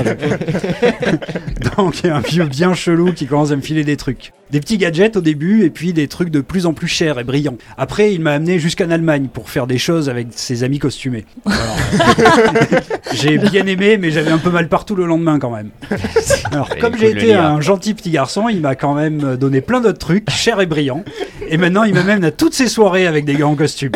Donc 1.76 2.00
il 2.02 2.06
y 2.06 2.10
a 2.10 2.16
un 2.16 2.20
vieux 2.20 2.44
bien 2.44 2.74
chelou 2.74 3.12
qui 3.12 3.26
commence 3.26 3.50
à 3.52 3.56
me 3.56 3.62
filer 3.62 3.84
des 3.84 3.96
trucs. 3.96 4.32
Des 4.50 4.60
petits 4.60 4.78
gadgets 4.78 5.16
au 5.16 5.20
début 5.20 5.64
et 5.64 5.70
puis 5.70 5.92
des 5.92 6.08
trucs 6.08 6.30
de 6.30 6.40
plus 6.40 6.66
en 6.66 6.72
plus 6.72 6.88
chers 6.88 7.18
et 7.18 7.24
brillants. 7.24 7.56
Après 7.76 8.12
il 8.14 8.20
m'a 8.20 8.32
amené 8.32 8.58
jusqu'en 8.58 8.90
Allemagne 8.96 9.28
pour 9.32 9.50
faire 9.50 9.66
des 9.66 9.76
choses 9.76 10.08
avec 10.08 10.28
ses 10.30 10.64
amis 10.64 10.78
costumés. 10.78 11.26
J'ai 13.12 13.36
bien 13.36 13.66
aimé 13.66 13.98
mais 13.98 14.10
j'avais 14.10 14.30
un 14.30 14.38
peu 14.38 14.50
mal 14.50 14.68
partout 14.68 14.94
le 14.94 15.04
lendemain 15.04 15.38
quand 15.38 15.50
même. 15.50 15.68
Alors 16.50 16.70
comme 16.78 16.96
j'ai 16.96 17.10
été 17.10 17.34
un 17.34 17.60
gentil 17.60 17.92
petit 17.92 18.10
garçon, 18.10 18.48
il 18.48 18.60
m'a 18.60 18.74
quand 18.74 18.94
même 18.94 19.36
donné 19.36 19.60
plein 19.60 19.80
d'autres 19.80 19.98
trucs 19.98 20.30
chers 20.30 20.60
et 20.60 20.66
brillants. 20.66 21.04
Et 21.48 21.58
maintenant 21.58 21.84
il 21.84 21.92
m'amène 21.94 22.24
à 22.24 22.30
toutes 22.30 22.54
ses 22.54 22.68
soirées 22.68 23.06
avec 23.06 23.26
des 23.26 23.34
gars 23.34 23.46
en 23.46 23.54
costume. 23.54 23.92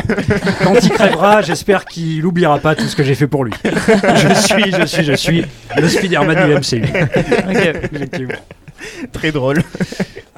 Quand 0.63 0.75
il 0.83 0.91
crèvera, 0.91 1.41
j'espère 1.43 1.87
qu'il 1.87 2.25
oubliera 2.27 2.59
pas 2.59 2.75
tout 2.75 2.87
ce 2.87 2.95
que 2.95 3.03
j'ai 3.03 3.15
fait 3.15 3.27
pour 3.27 3.45
lui. 3.45 3.53
Je 3.65 4.35
suis, 4.35 4.73
je 4.73 4.85
suis, 4.87 5.05
je 5.05 5.15
suis 5.15 5.45
le 5.77 5.89
Spider-Man 5.89 6.47
du 6.47 6.55
MCU. 6.55 6.85
ok. 6.85 7.75
Effectivement. 7.93 8.35
Très 9.13 9.33
drôle. 9.33 9.63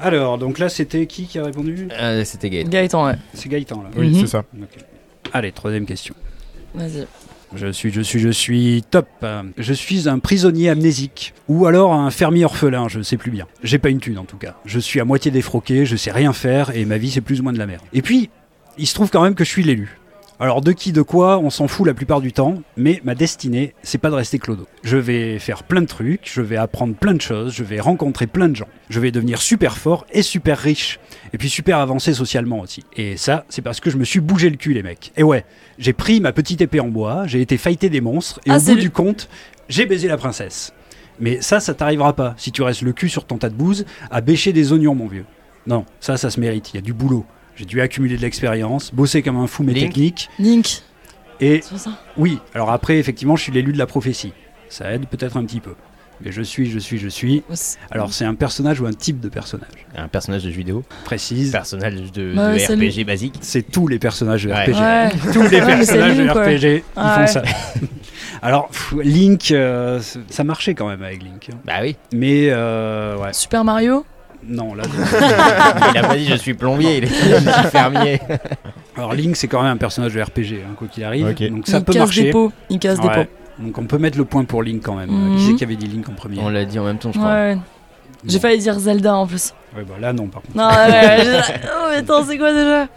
Alors, 0.03 0.37
donc 0.37 0.59
là, 0.59 0.67
c'était 0.69 1.07
qui 1.07 1.25
qui 1.27 1.39
a 1.39 1.45
répondu 1.45 1.87
Euh, 1.99 2.23
C'était 2.25 2.49
Gaëtan. 2.49 2.69
Gaëtan, 2.69 3.05
ouais. 3.07 3.15
C'est 3.33 3.47
Gaëtan, 3.49 3.81
là. 3.83 3.89
Oui, 3.95 4.09
Mhm. 4.09 4.19
c'est 4.21 4.27
ça. 4.27 4.43
Ok. 4.61 4.83
Allez, 5.31 5.51
troisième 5.51 5.85
question. 5.85 6.13
Vas-y. 6.75 7.07
Je 7.55 7.71
suis, 7.71 7.91
je 7.91 8.01
suis, 8.01 8.19
je 8.19 8.29
suis 8.29 8.83
top. 8.89 9.07
Je 9.57 9.73
suis 9.73 10.09
un 10.09 10.19
prisonnier 10.19 10.69
amnésique. 10.69 11.33
Ou 11.47 11.65
alors 11.67 11.93
un 11.93 12.09
fermier 12.11 12.43
orphelin, 12.45 12.87
je 12.89 13.01
sais 13.01 13.15
plus 13.17 13.31
bien. 13.31 13.47
J'ai 13.63 13.77
pas 13.77 13.89
une 13.89 13.99
thune 13.99 14.17
en 14.17 14.25
tout 14.25 14.37
cas. 14.37 14.55
Je 14.65 14.79
suis 14.79 14.99
à 14.99 15.05
moitié 15.05 15.29
défroqué, 15.31 15.85
je 15.85 15.95
sais 15.95 16.11
rien 16.11 16.33
faire 16.33 16.75
et 16.75 16.83
ma 16.85 16.97
vie 16.97 17.11
c'est 17.11 17.21
plus 17.21 17.39
ou 17.39 17.43
moins 17.43 17.53
de 17.53 17.59
la 17.59 17.67
merde. 17.67 17.83
Et 17.93 18.01
puis, 18.01 18.29
il 18.79 18.87
se 18.87 18.95
trouve 18.95 19.09
quand 19.11 19.21
même 19.21 19.35
que 19.35 19.43
je 19.43 19.49
suis 19.49 19.63
l'élu. 19.63 19.97
Alors 20.39 20.61
de 20.61 20.71
qui, 20.71 20.91
de 20.91 21.01
quoi, 21.01 21.37
on 21.37 21.49
s'en 21.49 21.67
fout 21.67 21.85
la 21.85 21.93
plupart 21.93 22.19
du 22.19 22.33
temps, 22.33 22.61
mais 22.75 22.99
ma 23.03 23.15
destinée, 23.15 23.75
c'est 23.83 23.97
pas 23.97 24.09
de 24.09 24.15
rester 24.15 24.39
clodo. 24.39 24.67
Je 24.83 24.97
vais 24.97 25.39
faire 25.39 25.63
plein 25.63 25.81
de 25.81 25.85
trucs, 25.85 26.29
je 26.31 26.41
vais 26.41 26.57
apprendre 26.57 26.95
plein 26.95 27.13
de 27.13 27.21
choses, 27.21 27.53
je 27.53 27.63
vais 27.63 27.79
rencontrer 27.79 28.27
plein 28.27 28.49
de 28.49 28.55
gens. 28.55 28.67
Je 28.89 28.99
vais 28.99 29.11
devenir 29.11 29.41
super 29.41 29.77
fort 29.77 30.05
et 30.11 30.21
super 30.21 30.57
riche. 30.57 30.99
Et 31.33 31.37
puis 31.37 31.49
super 31.49 31.77
avancé 31.77 32.13
socialement 32.13 32.59
aussi. 32.59 32.83
Et 32.97 33.15
ça, 33.15 33.45
c'est 33.47 33.61
parce 33.61 33.79
que 33.79 33.89
je 33.89 33.97
me 33.97 34.03
suis 34.03 34.19
bougé 34.19 34.49
le 34.49 34.57
cul 34.57 34.73
les 34.73 34.83
mecs. 34.83 35.11
Et 35.15 35.23
ouais, 35.23 35.45
j'ai 35.77 35.93
pris 35.93 36.19
ma 36.19 36.33
petite 36.33 36.61
épée 36.61 36.79
en 36.79 36.89
bois, 36.89 37.25
j'ai 37.27 37.39
été 37.39 37.57
fighter 37.57 37.89
des 37.89 38.01
monstres, 38.01 38.39
et 38.45 38.51
Ah, 38.51 38.57
au 38.57 38.61
bout 38.61 38.75
du 38.75 38.89
compte, 38.89 39.29
j'ai 39.69 39.85
baisé 39.85 40.07
la 40.07 40.17
princesse. 40.17 40.73
Mais 41.19 41.41
ça, 41.41 41.59
ça 41.59 41.73
t'arrivera 41.75 42.13
pas 42.13 42.33
si 42.37 42.51
tu 42.51 42.63
restes 42.63 42.81
le 42.81 42.91
cul 42.91 43.07
sur 43.07 43.25
ton 43.25 43.37
tas 43.37 43.49
de 43.49 43.55
bouse 43.55 43.85
à 44.09 44.19
bêcher 44.19 44.51
des 44.51 44.73
oignons, 44.73 44.95
mon 44.95 45.07
vieux. 45.07 45.25
Non, 45.67 45.85
ça, 45.99 46.17
ça 46.17 46.29
se 46.29 46.39
mérite. 46.39 46.73
Il 46.73 46.77
y 46.77 46.79
a 46.79 46.81
du 46.81 46.91
boulot. 46.91 47.23
J'ai 47.55 47.65
dû 47.65 47.81
accumuler 47.81 48.17
de 48.17 48.21
l'expérience, 48.21 48.93
bosser 48.93 49.21
comme 49.21 49.37
un 49.37 49.47
fou 49.47 49.63
mes 49.63 49.73
Link. 49.73 49.87
techniques. 49.93 50.29
Link. 50.39 50.81
Et 51.39 51.61
ça 51.61 51.91
oui, 52.17 52.39
alors 52.55 52.71
après, 52.71 52.97
effectivement, 52.97 53.35
je 53.35 53.43
suis 53.43 53.51
l'élu 53.51 53.73
de 53.73 53.77
la 53.77 53.85
prophétie. 53.85 54.33
Ça 54.69 54.91
aide 54.91 55.05
peut-être 55.07 55.37
un 55.37 55.45
petit 55.45 55.59
peu. 55.59 55.75
Mais 56.23 56.31
je 56.31 56.41
suis, 56.41 56.69
je 56.69 56.79
suis, 56.79 56.99
je 56.99 57.07
suis. 57.09 57.43
Alors, 57.91 58.13
c'est 58.13 58.23
un 58.23 58.35
personnage 58.35 58.79
ou 58.79 58.85
un 58.85 58.93
type 58.93 59.19
de 59.19 59.27
personnage 59.29 59.67
Un 59.97 60.07
personnage 60.07 60.43
de 60.43 60.51
jeu 60.51 60.55
vidéo, 60.57 60.83
Précise. 61.03 61.51
personnage 61.51 61.95
de, 62.13 62.33
Bah 62.35 62.53
de 62.55 62.99
RPG 62.99 63.03
basique. 63.05 63.33
C'est 63.41 63.63
tous 63.63 63.87
les 63.87 63.99
personnages 63.99 64.43
de 64.45 64.49
Ouais. 64.51 64.63
RPG. 64.63 64.79
Ouais. 64.79 65.09
Tous 65.33 65.41
les 65.41 65.49
mais 65.61 65.65
personnages 65.75 66.17
de. 66.17 66.29
RPG, 66.29 66.83
ils 66.95 67.01
font 67.01 67.27
ça. 67.27 67.43
Alors, 68.41 68.67
pff, 68.69 68.93
Link, 69.03 69.51
euh, 69.51 69.99
ça 70.29 70.43
marchait 70.43 70.75
quand 70.75 70.87
même 70.87 71.03
avec 71.03 71.23
Link. 71.23 71.49
hein. 71.51 71.57
Bah 71.65 71.79
oui. 71.81 71.95
Mais, 72.13 72.47
euh, 72.49 73.17
ouais, 73.17 73.33
Super 73.33 73.63
Mario? 73.63 74.05
Non, 74.47 74.73
là. 74.75 74.83
il 75.93 75.97
a 75.97 76.07
pas 76.07 76.15
dit 76.15 76.25
je 76.25 76.35
suis 76.35 76.53
plombier, 76.53 76.97
il 76.97 77.03
est 77.05 77.07
je 77.39 77.49
suis 77.49 77.67
fermier. 77.71 78.19
Alors, 78.95 79.13
Link, 79.13 79.35
c'est 79.35 79.47
quand 79.47 79.61
même 79.61 79.71
un 79.71 79.77
personnage 79.77 80.13
de 80.13 80.21
RPG, 80.21 80.63
hein, 80.65 80.73
quoi 80.77 80.87
qu'il 80.87 81.03
arrive. 81.03 81.25
Donc, 81.49 81.67
ça 81.67 81.77
Il 81.79 81.83
peut 81.83 81.93
casse 81.93 81.99
marcher. 82.01 82.23
des 82.23 82.31
pots. 82.31 82.51
Il 82.69 82.79
casse 82.79 82.99
des 82.99 83.09
pots. 83.09 83.25
Donc, 83.59 83.77
on 83.77 83.85
peut 83.85 83.97
mettre 83.97 84.17
le 84.17 84.25
point 84.25 84.43
pour 84.45 84.63
Link 84.63 84.81
quand 84.83 84.95
même. 84.95 85.11
Mhm. 85.11 85.37
Qui 85.37 85.45
c'est 85.45 85.53
qui 85.55 85.63
avait 85.63 85.75
dit 85.75 85.87
Link 85.87 86.07
en 86.09 86.13
premier 86.13 86.39
On 86.41 86.49
l'a 86.49 86.65
dit 86.65 86.79
en 86.79 86.85
même 86.85 86.97
temps, 86.97 87.11
je 87.13 87.19
crois. 87.19 87.31
Ouais. 87.31 87.57
J'ai 88.25 88.39
failli 88.39 88.59
dire 88.59 88.79
Zelda 88.79 89.15
en 89.15 89.27
plus. 89.27 89.53
Ouais, 89.75 89.83
bah 89.83 89.95
là, 89.99 90.13
non, 90.13 90.27
par 90.27 90.41
contre. 90.43 90.55
Non, 90.55 90.67
ouais, 90.69 90.91
ouais, 90.91 91.41
j'ai- 91.47 91.53
Oh, 91.65 91.87
mais 91.89 91.97
attends, 91.97 92.23
c'est 92.23 92.37
quoi 92.37 92.53
déjà? 92.53 92.87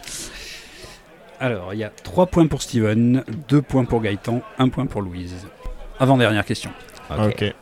Alors, 1.39 1.73
il 1.73 1.79
y 1.79 1.83
a 1.83 1.89
3 1.89 2.27
points 2.27 2.47
pour 2.47 2.61
Steven, 2.61 3.23
2 3.49 3.61
points 3.61 3.85
pour 3.85 4.01
Gaëtan, 4.01 4.41
1 4.57 4.69
point 4.69 4.85
pour 4.85 5.01
Louise. 5.01 5.35
Avant-dernière 5.99 6.45
question. 6.45 6.71
Ok. 7.11 7.25
Ok. 7.27 7.53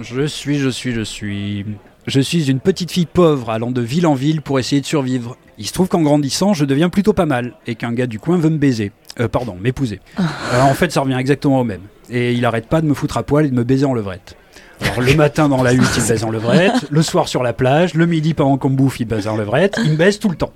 Je 0.00 0.26
suis, 0.26 0.58
je 0.58 0.68
suis, 0.68 0.92
je 0.92 1.00
suis. 1.02 1.64
Je 2.06 2.20
suis 2.20 2.50
une 2.50 2.60
petite 2.60 2.90
fille 2.90 3.06
pauvre 3.06 3.48
allant 3.48 3.70
de 3.70 3.80
ville 3.80 4.06
en 4.06 4.12
ville 4.12 4.42
pour 4.42 4.58
essayer 4.58 4.82
de 4.82 4.86
survivre. 4.86 5.38
Il 5.56 5.66
se 5.66 5.72
trouve 5.72 5.88
qu'en 5.88 6.02
grandissant, 6.02 6.52
je 6.52 6.66
deviens 6.66 6.90
plutôt 6.90 7.14
pas 7.14 7.24
mal 7.24 7.54
et 7.66 7.76
qu'un 7.76 7.94
gars 7.94 8.06
du 8.06 8.18
coin 8.18 8.36
veut 8.36 8.50
me 8.50 8.58
baiser. 8.58 8.92
Euh, 9.20 9.28
pardon, 9.28 9.56
m'épouser. 9.58 10.00
Euh, 10.20 10.60
en 10.60 10.74
fait, 10.74 10.92
ça 10.92 11.00
revient 11.00 11.16
exactement 11.18 11.60
au 11.60 11.64
même. 11.64 11.80
Et 12.10 12.34
il 12.34 12.44
arrête 12.44 12.66
pas 12.66 12.82
de 12.82 12.86
me 12.86 12.92
foutre 12.92 13.16
à 13.16 13.22
poil 13.22 13.46
et 13.46 13.48
de 13.48 13.54
me 13.54 13.64
baiser 13.64 13.86
en 13.86 13.94
levrette. 13.94 14.36
Alors, 14.82 15.00
le 15.00 15.14
matin 15.14 15.48
dans 15.48 15.62
la 15.62 15.72
hutte, 15.74 15.96
il 15.96 16.02
me 16.02 16.08
baise 16.08 16.24
en 16.24 16.30
levrette. 16.30 16.90
Le 16.90 17.00
soir 17.00 17.26
sur 17.26 17.42
la 17.42 17.54
plage. 17.54 17.94
Le 17.94 18.04
midi, 18.04 18.34
pendant 18.34 18.58
qu'on 18.58 18.70
bouffe, 18.70 19.00
il 19.00 19.06
baise 19.06 19.26
en 19.26 19.36
levrette. 19.38 19.80
Il 19.82 19.92
me 19.92 19.96
baise 19.96 20.18
tout 20.18 20.28
le 20.28 20.36
temps. 20.36 20.52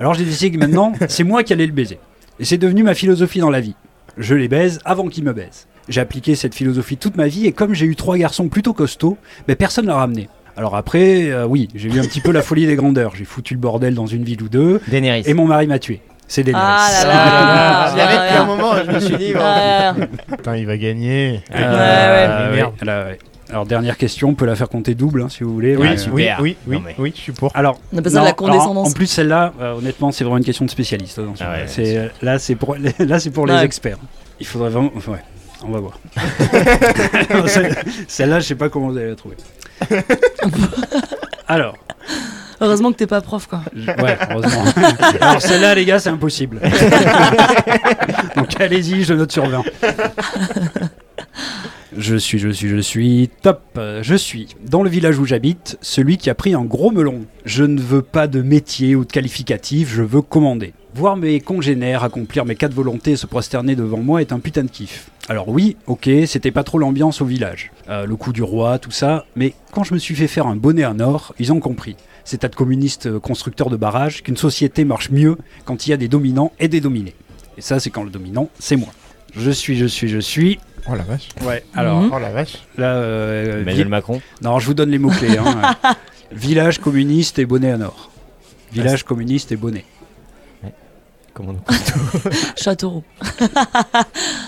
Alors, 0.00 0.14
j'ai 0.14 0.24
décidé 0.24 0.50
que 0.50 0.58
maintenant, 0.58 0.94
c'est 1.08 1.22
moi 1.22 1.44
qui 1.44 1.52
allais 1.52 1.66
le 1.66 1.72
baiser. 1.72 2.00
Et 2.40 2.44
c'est 2.44 2.58
devenu 2.58 2.82
ma 2.82 2.94
philosophie 2.94 3.38
dans 3.38 3.50
la 3.50 3.60
vie. 3.60 3.76
Je 4.18 4.34
les 4.34 4.48
baise 4.48 4.80
avant 4.84 5.06
qu'ils 5.06 5.22
me 5.22 5.32
baisent. 5.32 5.68
J'ai 5.88 6.00
appliqué 6.00 6.34
cette 6.34 6.56
philosophie 6.56 6.96
toute 6.96 7.16
ma 7.16 7.28
vie 7.28 7.46
et 7.46 7.52
comme 7.52 7.72
j'ai 7.72 7.86
eu 7.86 7.94
trois 7.94 8.16
garçons 8.16 8.48
plutôt 8.48 8.72
costauds, 8.72 9.16
ben 9.46 9.54
personne 9.54 9.84
ne 9.84 9.90
l'a 9.90 9.96
ramené. 9.96 10.28
Alors 10.56 10.76
après, 10.76 11.30
euh, 11.30 11.46
oui, 11.46 11.68
j'ai 11.74 11.88
eu 11.88 11.98
un 11.98 12.02
petit 12.04 12.20
peu 12.20 12.30
la 12.32 12.42
folie 12.42 12.66
des 12.66 12.76
grandeurs. 12.76 13.12
J'ai 13.16 13.24
foutu 13.24 13.54
le 13.54 13.60
bordel 13.60 13.94
dans 13.94 14.06
une 14.06 14.24
ville 14.24 14.42
ou 14.42 14.48
deux 14.48 14.80
Daenerys. 14.88 15.22
et 15.26 15.34
mon 15.34 15.46
mari 15.46 15.66
m'a 15.66 15.78
tué. 15.78 16.00
C'est 16.28 16.42
Daenerys. 16.42 16.62
Ah 16.64 16.88
là 16.92 17.04
là 17.06 17.90
je 17.92 17.96
l'avais 17.96 18.14
depuis 18.26 18.36
un 18.38 18.44
moment, 18.44 18.72
je 18.86 18.90
me 18.90 19.00
suis 19.00 19.16
dit. 19.16 19.32
bon. 19.32 19.40
Ah, 19.42 19.94
Putain, 20.36 20.56
il 20.56 20.66
va 20.66 20.76
gagner. 20.76 21.40
ouais. 21.50 21.56
Euh, 21.60 22.50
Ouais, 22.52 22.62
ouais, 22.62 22.70
là, 22.84 23.04
ouais. 23.06 23.18
Alors 23.50 23.66
dernière 23.66 23.98
question, 23.98 24.30
on 24.30 24.34
peut 24.34 24.46
la 24.46 24.56
faire 24.56 24.68
compter 24.70 24.94
double 24.94 25.20
hein, 25.22 25.28
si 25.28 25.42
vous 25.44 25.52
voulez. 25.52 25.76
Oui, 25.76 25.88
euh, 25.88 25.96
super. 25.98 26.38
oui, 26.40 26.56
oui, 26.56 26.56
oui, 26.66 26.76
Non, 26.76 26.82
mais- 26.86 26.94
oui, 26.98 27.12
je 27.14 27.20
suis 27.20 27.32
pour. 27.32 27.50
Alors, 27.54 27.78
On 27.92 27.98
appelle 27.98 28.12
ça 28.12 28.20
de 28.20 28.24
la 28.24 28.32
condescendance. 28.32 28.88
en 28.88 28.92
plus, 28.92 29.06
celle-là, 29.06 29.52
euh, 29.60 29.74
honnêtement, 29.74 30.10
c'est 30.10 30.24
vraiment 30.24 30.38
une 30.38 30.44
question 30.44 30.64
de 30.64 30.70
spécialiste. 30.70 31.18
attention. 31.18 31.44
Ah 31.46 31.52
ouais, 31.56 31.64
c'est, 31.66 31.96
euh, 31.98 32.08
là, 32.22 32.38
c'est 32.38 32.54
pour, 32.54 32.76
là, 32.98 33.18
c'est 33.20 33.30
pour 33.30 33.46
les 33.46 33.52
Ouais. 33.54 33.64
experts. 33.64 33.98
Il 34.40 34.46
faudrait 34.46 34.70
vraiment. 34.70 34.90
Ouais, 35.06 35.18
on 35.66 35.70
va 35.70 35.80
voir. 35.80 35.98
Celle- 37.46 37.74
Celle-là, 38.08 38.40
je 38.40 38.46
sais 38.46 38.54
pas 38.54 38.68
comment 38.70 38.88
vous 38.88 38.96
allez 38.96 39.10
la 39.10 39.16
trouver. 39.16 39.36
Alors, 41.48 41.76
Heureusement 42.60 42.92
que 42.92 42.96
t'es 42.98 43.08
pas 43.08 43.20
prof, 43.20 43.48
quoi. 43.48 43.60
ouais, 43.74 44.16
heureusement. 44.30 44.64
Alors, 45.20 45.42
celle-là, 45.42 45.74
les 45.74 45.84
gars, 45.84 45.98
c'est 45.98 46.10
impossible. 46.10 46.60
Donc, 48.36 48.60
allez-y, 48.60 49.02
je 49.02 49.14
note 49.14 49.32
sur 49.32 49.44
20. 49.48 49.64
Je 51.96 52.16
suis, 52.16 52.38
je 52.38 52.48
suis, 52.48 52.68
je 52.68 52.76
suis 52.78 53.30
top. 53.42 53.62
Je 54.02 54.14
suis 54.14 54.48
dans 54.64 54.84
le 54.84 54.88
village 54.88 55.18
où 55.18 55.26
j'habite, 55.26 55.76
celui 55.82 56.16
qui 56.18 56.30
a 56.30 56.34
pris 56.36 56.54
un 56.54 56.62
gros 56.64 56.92
melon. 56.92 57.22
Je 57.44 57.64
ne 57.64 57.80
veux 57.80 58.02
pas 58.02 58.28
de 58.28 58.42
métier 58.42 58.94
ou 58.94 59.04
de 59.04 59.10
qualificatif, 59.10 59.92
je 59.92 60.02
veux 60.02 60.22
commander. 60.22 60.72
Voir 60.94 61.16
mes 61.16 61.40
congénères 61.40 62.04
accomplir 62.04 62.44
mes 62.44 62.54
quatre 62.54 62.74
volontés 62.74 63.12
et 63.12 63.16
se 63.16 63.26
prosterner 63.26 63.74
devant 63.76 63.98
moi 63.98 64.20
est 64.20 64.32
un 64.32 64.38
putain 64.38 64.62
de 64.62 64.70
kiff. 64.70 65.10
Alors 65.28 65.48
oui, 65.48 65.76
ok, 65.86 66.08
c'était 66.26 66.50
pas 66.50 66.64
trop 66.64 66.78
l'ambiance 66.78 67.20
au 67.20 67.24
village. 67.24 67.72
Euh, 67.92 68.06
le 68.06 68.16
coup 68.16 68.32
du 68.32 68.42
roi, 68.42 68.78
tout 68.78 68.90
ça, 68.90 69.26
mais 69.36 69.52
quand 69.72 69.84
je 69.84 69.92
me 69.92 69.98
suis 69.98 70.14
fait 70.14 70.26
faire 70.28 70.46
un 70.46 70.56
bonnet 70.56 70.84
en 70.86 70.98
or, 71.00 71.34
ils 71.38 71.52
ont 71.52 71.60
compris. 71.60 71.94
Ces 72.24 72.38
tas 72.38 72.48
de 72.48 72.54
communistes 72.54 73.06
euh, 73.06 73.20
constructeurs 73.20 73.68
de 73.68 73.76
barrages 73.76 74.22
qu'une 74.22 74.36
société 74.36 74.84
marche 74.84 75.10
mieux 75.10 75.36
quand 75.66 75.86
il 75.86 75.90
y 75.90 75.92
a 75.92 75.96
des 75.98 76.08
dominants 76.08 76.52
et 76.58 76.68
des 76.68 76.80
dominés. 76.80 77.14
Et 77.58 77.60
ça, 77.60 77.80
c'est 77.80 77.90
quand 77.90 78.04
le 78.04 78.10
dominant, 78.10 78.48
c'est 78.58 78.76
moi. 78.76 78.88
Je 79.36 79.50
suis, 79.50 79.76
je 79.76 79.84
suis, 79.86 80.08
je 80.08 80.18
suis. 80.18 80.58
Oh 80.88 80.94
la 80.94 81.02
vache. 81.04 81.28
Ouais, 81.42 81.64
alors 81.74 82.00
Mhm. 82.02 82.10
Oh 82.14 82.18
la 82.18 82.30
vache. 82.30 82.54
là. 82.78 82.94
euh, 82.94 83.62
Emmanuel 83.62 83.86
vi- 83.86 83.90
Macron. 83.90 84.20
Non, 84.40 84.58
je 84.58 84.66
vous 84.66 84.74
donne 84.74 84.90
les 84.90 84.98
mots-clés. 84.98 85.36
hein. 85.38 85.76
Village 86.32 86.78
communiste 86.78 87.38
et 87.38 87.44
bonnet 87.44 87.74
en 87.74 87.82
or. 87.82 88.10
Village 88.72 89.02
communiste 89.04 89.52
et 89.52 89.56
bonnet. 89.56 89.84
Comment 91.34 91.52
on- 91.68 91.72
Châteauroux. 92.56 93.04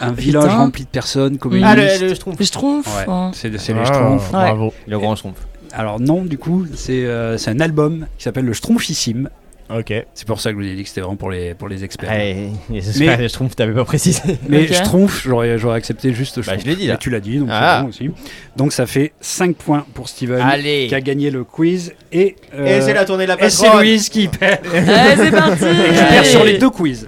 Un 0.00 0.12
village 0.12 0.44
Putain. 0.44 0.56
rempli 0.56 0.82
de 0.84 0.88
personnes 0.88 1.38
communistes. 1.38 1.68
Ah, 1.70 1.76
le, 1.76 2.08
le 2.08 2.14
Schtroumpf. 2.14 2.38
Les 2.38 2.44
Schtroumpfs. 2.46 2.96
Ouais, 2.96 3.04
hein. 3.08 3.30
c'est 3.34 3.48
les 3.48 3.58
Ah, 3.78 3.84
Schtroumpfs. 3.84 4.30
Bravo. 4.30 4.72
Le 4.86 4.98
grand 4.98 5.16
Schtroumpf. 5.16 5.38
Alors 5.72 5.98
non, 5.98 6.22
du 6.24 6.38
coup, 6.38 6.66
c'est 6.74 7.04
euh, 7.06 7.36
c'est 7.38 7.50
un 7.50 7.60
album 7.60 8.06
qui 8.18 8.24
s'appelle 8.24 8.44
le 8.44 8.52
Schtroumpfissime. 8.52 9.28
Ok. 9.70 9.92
C'est 10.12 10.26
pour 10.26 10.40
ça 10.40 10.52
que 10.52 10.58
je 10.60 10.62
vous 10.66 10.70
ai 10.70 10.74
dit 10.76 10.82
que 10.82 10.88
c'était 10.88 11.00
vraiment 11.00 11.16
pour 11.16 11.30
les, 11.30 11.54
pour 11.54 11.68
les 11.68 11.84
experts. 11.84 12.10
Ouais, 12.10 12.48
j'espère 12.70 13.16
que 13.16 13.22
le 13.22 13.28
Schtroumpf, 13.28 13.56
t'avais 13.56 13.72
pas 13.72 13.84
précisé. 13.84 14.20
Mais 14.48 14.62
Ok. 14.64 14.74
Schtroumpf, 14.74 15.22
j'aurais 15.26 15.58
j'aurais 15.58 15.78
accepté 15.78 16.12
juste 16.12 16.44
Bah, 16.44 16.52
je 16.58 16.66
l'ai 16.66 16.76
dit, 16.76 16.86
là. 16.86 16.94
Mais 16.94 16.98
tu 16.98 17.08
l'as 17.10 17.20
dit, 17.20 17.38
donc 17.38 17.48
Ah. 17.50 17.76
c'est 17.78 17.82
bon 17.82 17.88
aussi. 17.88 18.10
Donc 18.56 18.72
ça 18.72 18.84
fait 18.86 19.12
5 19.20 19.56
points 19.56 19.86
pour 19.94 20.08
Steven 20.10 20.40
Allez. 20.40 20.86
qui 20.88 20.94
a 20.94 21.00
gagné 21.00 21.30
le 21.30 21.44
quiz. 21.44 21.94
Et, 22.12 22.36
euh, 22.54 22.78
Et 22.78 22.80
c'est 22.82 22.92
la 22.94 23.04
tournée 23.06 23.24
de 23.24 23.28
la 23.30 23.42
et 23.42 23.48
c'est 23.50 23.64
patronne. 23.64 23.82
Louise 23.82 24.08
qui 24.10 24.28
perd. 24.28 24.60
Allez, 24.74 25.16
c'est 25.16 25.30
parti 25.30 25.64
Et 25.64 25.94
je 25.94 26.08
perds 26.10 26.26
sur 26.26 26.44
les 26.44 26.58
deux 26.58 26.70
quiz. 26.70 27.06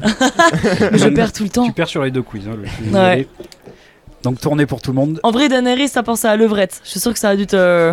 Mais 0.93 0.99
je 0.99 1.09
perds 1.09 1.33
tout 1.33 1.43
le 1.45 1.51
temps. 1.51 1.67
Tu 1.67 1.73
perds 1.73 1.89
sur 1.89 2.03
les 2.05 2.11
deux 2.11 2.23
quiz. 2.23 2.49
hein, 2.49 2.57
je 2.85 2.91
Ouais. 2.97 3.27
Donc 4.23 4.41
tournée 4.41 4.67
pour 4.67 4.81
tout 4.81 4.91
le 4.93 4.97
monde. 4.97 5.21
En 5.23 5.31
vrai, 5.31 5.49
Daenerys, 5.49 5.89
ça 5.89 6.03
pensait 6.03 6.27
à 6.29 6.37
levrette. 6.37 6.81
Je 6.85 6.91
suis 6.91 7.01
sûr 7.01 7.13
que 7.13 7.19
ça 7.19 7.29
a 7.29 7.37
dû 7.37 7.47
te. 7.47 7.93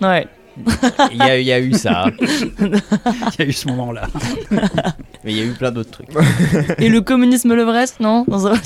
Ouais. 0.00 0.26
Il 1.12 1.16
y, 1.16 1.22
a, 1.22 1.38
il 1.38 1.46
y 1.46 1.52
a 1.52 1.58
eu 1.60 1.72
ça. 1.72 2.06
Il 2.20 3.38
y 3.38 3.42
a 3.42 3.44
eu 3.46 3.52
ce 3.52 3.66
moment-là. 3.68 4.02
Mais 5.24 5.32
il 5.32 5.38
y 5.38 5.40
a 5.40 5.44
eu 5.44 5.52
plein 5.52 5.70
d'autres 5.70 5.92
trucs. 5.92 6.08
Et 6.78 6.88
le 6.90 7.00
communisme 7.00 7.54
levrette, 7.54 7.94
non 8.00 8.24
Dans 8.28 8.46
un- 8.48 8.54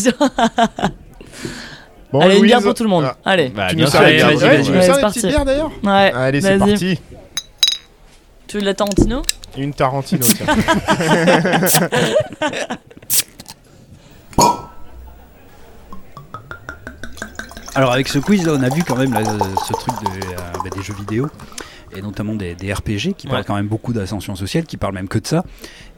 Bon, 2.13 2.21
Allez, 2.21 2.39
une 2.39 2.43
bière 2.45 2.61
pour 2.63 2.75
tout 2.75 2.83
le 2.83 2.89
monde. 2.89 3.05
ah, 3.07 3.17
Allez. 3.25 3.51
Bah, 3.51 3.69
tu 3.71 3.77
bien 3.77 3.85
nous 3.85 3.91
sûr, 3.91 4.01
sers 4.83 5.01
petites 5.09 5.27
bières 5.27 5.45
d'ailleurs 5.45 5.71
Ouais. 5.85 6.13
Allez, 6.15 6.41
c'est 6.41 6.57
Vas-y. 6.57 6.71
parti. 6.71 6.99
Tu 8.49 8.57
veux 8.57 8.61
de 8.63 8.67
la 8.67 8.75
Tarantino 8.75 9.23
Une 9.59 9.73
Tarantino, 9.75 10.25
tiens. 10.25 10.47
Alors 17.75 17.93
avec 17.93 18.09
ce 18.09 18.19
quiz 18.19 18.47
là, 18.47 18.53
on 18.57 18.63
a 18.63 18.69
vu 18.71 18.83
quand 18.83 18.97
même 18.97 19.13
là, 19.13 19.21
ce 19.67 19.73
truc 19.75 19.95
de, 20.03 20.27
euh, 20.27 20.37
bah, 20.65 20.71
des 20.75 20.83
jeux 20.83 20.95
vidéo 20.95 21.29
et 21.97 22.03
notamment 22.03 22.35
des, 22.35 22.55
des 22.55 22.73
RPG 22.73 23.15
qui 23.17 23.27
parlent 23.27 23.45
quand 23.45 23.57
même 23.57 23.69
beaucoup 23.69 23.93
d'ascension 23.93 24.37
sociale, 24.37 24.65
qui 24.65 24.77
parlent 24.77 24.95
même 24.95 25.09
que 25.09 25.19
de 25.19 25.27
ça, 25.27 25.45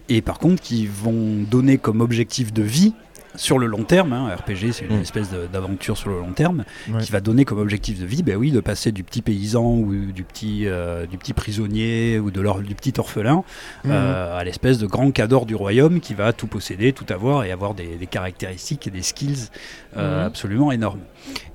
et 0.09 0.23
par 0.23 0.39
contre 0.39 0.63
qui 0.63 0.87
vont 0.87 1.43
donner 1.51 1.79
comme 1.79 2.01
objectif 2.01 2.53
de 2.53 2.63
vie 2.63 2.95
sur 3.37 3.59
le 3.59 3.67
long 3.67 3.85
terme, 3.85 4.15
hein, 4.15 4.35
RPG 4.35 4.73
c'est 4.73 4.87
une 4.87 4.97
Mm. 4.97 5.03
espèce 5.03 5.29
d'aventure 5.53 5.97
sur 5.99 6.09
le 6.11 6.19
long 6.19 6.33
terme, 6.33 6.65
Ouais. 6.91 7.01
qui 7.03 7.13
va 7.13 7.21
donner 7.21 7.45
comme 7.45 7.59
objectif 7.59 8.01
de 8.01 8.07
vie, 8.07 8.23
ben 8.23 8.37
oui, 8.37 8.51
de 8.51 8.59
passer 8.59 8.91
du 8.91 9.05
petit 9.05 9.21
paysan 9.23 9.65
ou 9.77 9.95
du 10.13 10.25
petit, 10.25 10.67
euh, 10.67 11.07
du 11.07 11.19
petit 11.19 11.35
prisonnier 11.35 12.19
ou 12.19 12.31
de 12.33 12.43
du 12.63 12.75
petit 12.75 12.95
orphelin 12.99 13.45
Mhm. 13.85 13.91
euh, 13.93 14.39
à 14.39 14.43
l'espèce 14.45 14.79
de 14.79 14.87
grand 14.87 15.11
cador 15.13 15.45
du 15.47 15.55
royaume 15.55 16.01
qui 16.01 16.15
va 16.15 16.33
tout 16.33 16.47
posséder, 16.49 16.93
tout 16.93 17.07
avoir 17.13 17.45
et 17.45 17.53
avoir 17.53 17.75
des, 17.75 17.97
des 17.97 18.07
caractéristiques 18.07 18.87
et 18.87 18.91
des 18.91 19.03
skills 19.03 19.51
euh, 19.97 20.21
Mhm. 20.23 20.27
absolument 20.27 20.73
énormes. 20.73 21.01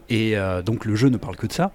Et 0.09 0.35
donc 0.65 0.85
le 0.85 0.95
jeu 0.95 1.09
ne 1.09 1.17
parle 1.17 1.35
que 1.37 1.47
de 1.47 1.53
ça, 1.53 1.71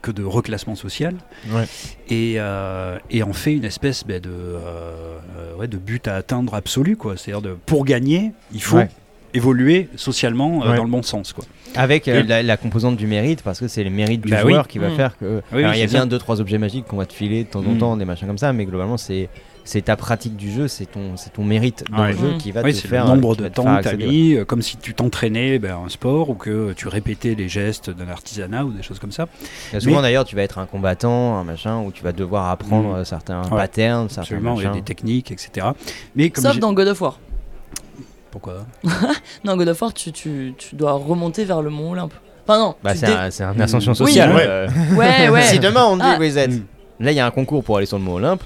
que 0.00 0.10
de 0.10 0.22
reclassement 0.24 0.74
social, 0.74 1.14
Ouais. 1.50 1.64
et, 2.08 2.34
euh, 2.38 2.98
et 3.10 3.22
en 3.22 3.32
fait 3.32 3.52
une 3.54 3.64
espèce 3.64 4.04
ben, 4.04 4.20
de, 4.20 4.28
euh, 4.30 5.18
euh, 5.38 5.54
ouais, 5.56 5.68
de 5.68 5.76
but 5.78 6.06
à 6.08 6.16
atteindre 6.16 6.54
absolu. 6.54 6.96
quoi. 6.96 7.16
C'est-à-dire 7.16 7.42
de 7.42 7.56
pour 7.66 7.84
gagner, 7.84 8.32
il 8.52 8.62
faut 8.62 8.76
Ouais. 8.78 8.88
évoluer 9.34 9.88
socialement 9.96 10.62
euh, 10.64 10.70
Ouais. 10.70 10.76
dans 10.76 10.84
le 10.84 10.90
bon 10.90 11.02
sens. 11.02 11.32
Quoi. 11.32 11.44
Avec 11.74 12.08
euh, 12.08 12.20
Et- 12.20 12.22
la, 12.22 12.42
la 12.42 12.56
composante 12.56 12.96
du 12.96 13.06
mérite, 13.06 13.42
parce 13.42 13.60
que 13.60 13.68
c'est 13.68 13.84
le 13.84 13.90
mérite 13.90 14.20
du 14.22 14.30
Bah 14.30 14.42
oui. 14.44 14.52
joueur 14.52 14.68
qui 14.68 14.78
va 14.78 14.88
Mm. 14.90 14.96
faire 14.96 15.18
que. 15.18 15.24
Oui, 15.24 15.30
Alors, 15.30 15.42
oui, 15.52 15.76
il 15.76 15.80
y 15.80 15.82
a 15.82 15.86
c'est 15.86 15.92
bien 15.94 16.00
ça. 16.00 16.06
deux 16.06 16.18
trois 16.18 16.40
objets 16.40 16.58
magiques 16.58 16.86
qu'on 16.86 16.96
va 16.96 17.06
te 17.06 17.12
filer 17.12 17.44
de 17.44 17.48
temps 17.48 17.60
en 17.60 17.72
Mm. 17.74 17.78
temps, 17.78 17.96
des 17.96 18.04
machins 18.04 18.26
comme 18.26 18.38
ça, 18.38 18.52
mais 18.52 18.64
globalement 18.64 18.96
c'est 18.96 19.28
c'est 19.66 19.82
ta 19.82 19.96
pratique 19.96 20.36
du 20.36 20.50
jeu, 20.50 20.68
c'est 20.68 20.86
ton 20.86 21.16
c'est 21.16 21.34
ton 21.34 21.44
mérite 21.44 21.84
dans 21.90 21.98
Ouais. 22.02 22.12
le 22.12 22.18
jeu 22.18 22.30
Mm. 22.34 22.38
qui 22.38 22.52
va 22.52 22.62
Oui, 22.62 22.72
te 22.72 22.78
c'est 22.78 22.88
faire 22.88 23.04
le 23.04 23.10
nombre 23.10 23.36
de 23.36 23.48
temps 23.48 23.64
que 23.76 23.82
tu 23.82 23.88
as 23.88 23.92
mis, 23.96 24.34
euh, 24.34 24.44
comme 24.46 24.62
si 24.62 24.76
tu 24.78 24.94
t'entraînais 24.94 25.58
ben, 25.58 25.76
un 25.84 25.88
sport 25.90 26.30
ou 26.30 26.34
que 26.34 26.72
tu 26.72 26.88
répétais 26.88 27.34
les 27.34 27.48
gestes 27.48 27.90
d'un 27.90 28.08
artisanat 28.08 28.64
ou 28.64 28.70
des 28.70 28.82
choses 28.82 28.98
comme 28.98 29.12
ça. 29.12 29.26
ouais. 29.74 29.80
Souvent 29.80 29.96
Mais- 29.96 30.02
d'ailleurs, 30.02 30.24
tu 30.24 30.36
vas 30.36 30.42
être 30.42 30.58
un 30.58 30.66
combattant, 30.66 31.36
un 31.36 31.44
machin, 31.44 31.80
où 31.80 31.92
tu 31.92 32.02
vas 32.02 32.12
devoir 32.12 32.48
apprendre 32.50 32.90
Mm. 32.90 32.94
euh, 32.96 33.04
certains 33.04 33.42
Ouais. 33.42 33.50
patterns, 33.58 34.08
certains 34.08 34.22
Absolument, 34.22 34.54
il 34.54 34.62
y 34.62 34.66
a 34.66 34.68
machins. 34.68 34.80
des 34.80 34.84
techniques, 34.84 35.30
etc. 35.32 35.66
Mais 36.14 36.30
comme 36.30 36.44
Sauf 36.44 36.54
j'ai- 36.54 36.60
dans 36.60 36.72
God 36.72 36.88
of 36.88 37.00
War. 37.02 37.18
Pourquoi? 38.30 38.66
Non, 39.44 39.56
God 39.56 39.68
of 39.68 39.80
War, 39.82 39.92
tu, 39.94 40.12
tu, 40.12 40.54
tu 40.56 40.76
dois 40.76 40.92
remonter 40.92 41.44
vers 41.44 41.62
le 41.62 41.70
mont 41.70 41.92
Olympe. 41.92 42.14
Enfin, 42.46 42.58
non. 42.60 42.74
Bah, 42.84 42.94
c'est 42.94 43.06
dé- 43.06 43.12
un, 43.12 43.30
c'est 43.30 43.42
une 43.44 43.60
ascension 43.60 43.92
Oui, 43.92 43.96
sociale. 43.98 44.32
ouais. 44.34 44.44
euh. 44.46 44.68
Ouais, 44.94 45.28
ouais. 45.30 45.42
si 45.50 45.58
demain 45.58 45.84
on 45.86 45.96
dit, 45.96 46.02
Ah. 46.04 46.16
vous 46.18 46.38
êtes. 46.38 46.50
Mm. 46.52 46.62
Là, 47.00 47.12
il 47.12 47.16
y 47.16 47.20
a 47.20 47.26
un 47.26 47.30
concours 47.30 47.62
pour 47.64 47.76
aller 47.76 47.86
sur 47.86 47.98
le 47.98 48.04
mont 48.04 48.14
Olympe, 48.14 48.42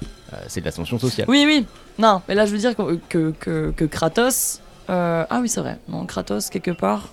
c'est 0.47 0.59
de 0.61 0.65
l'ascension 0.65 0.97
sociale. 0.99 1.27
Oui, 1.29 1.43
oui. 1.47 1.65
Non, 1.99 2.21
mais 2.27 2.35
là, 2.35 2.45
je 2.45 2.51
veux 2.51 2.57
dire 2.57 2.75
que, 2.75 2.99
que, 3.09 3.33
que, 3.39 3.71
que 3.75 3.85
Kratos. 3.85 4.59
euh, 4.89 5.23
Ah 5.29 5.39
oui, 5.41 5.49
c'est 5.49 5.59
vrai. 5.61 5.77
Non, 5.89 6.05
Kratos, 6.05 6.49
quelque 6.49 6.71
part. 6.71 7.09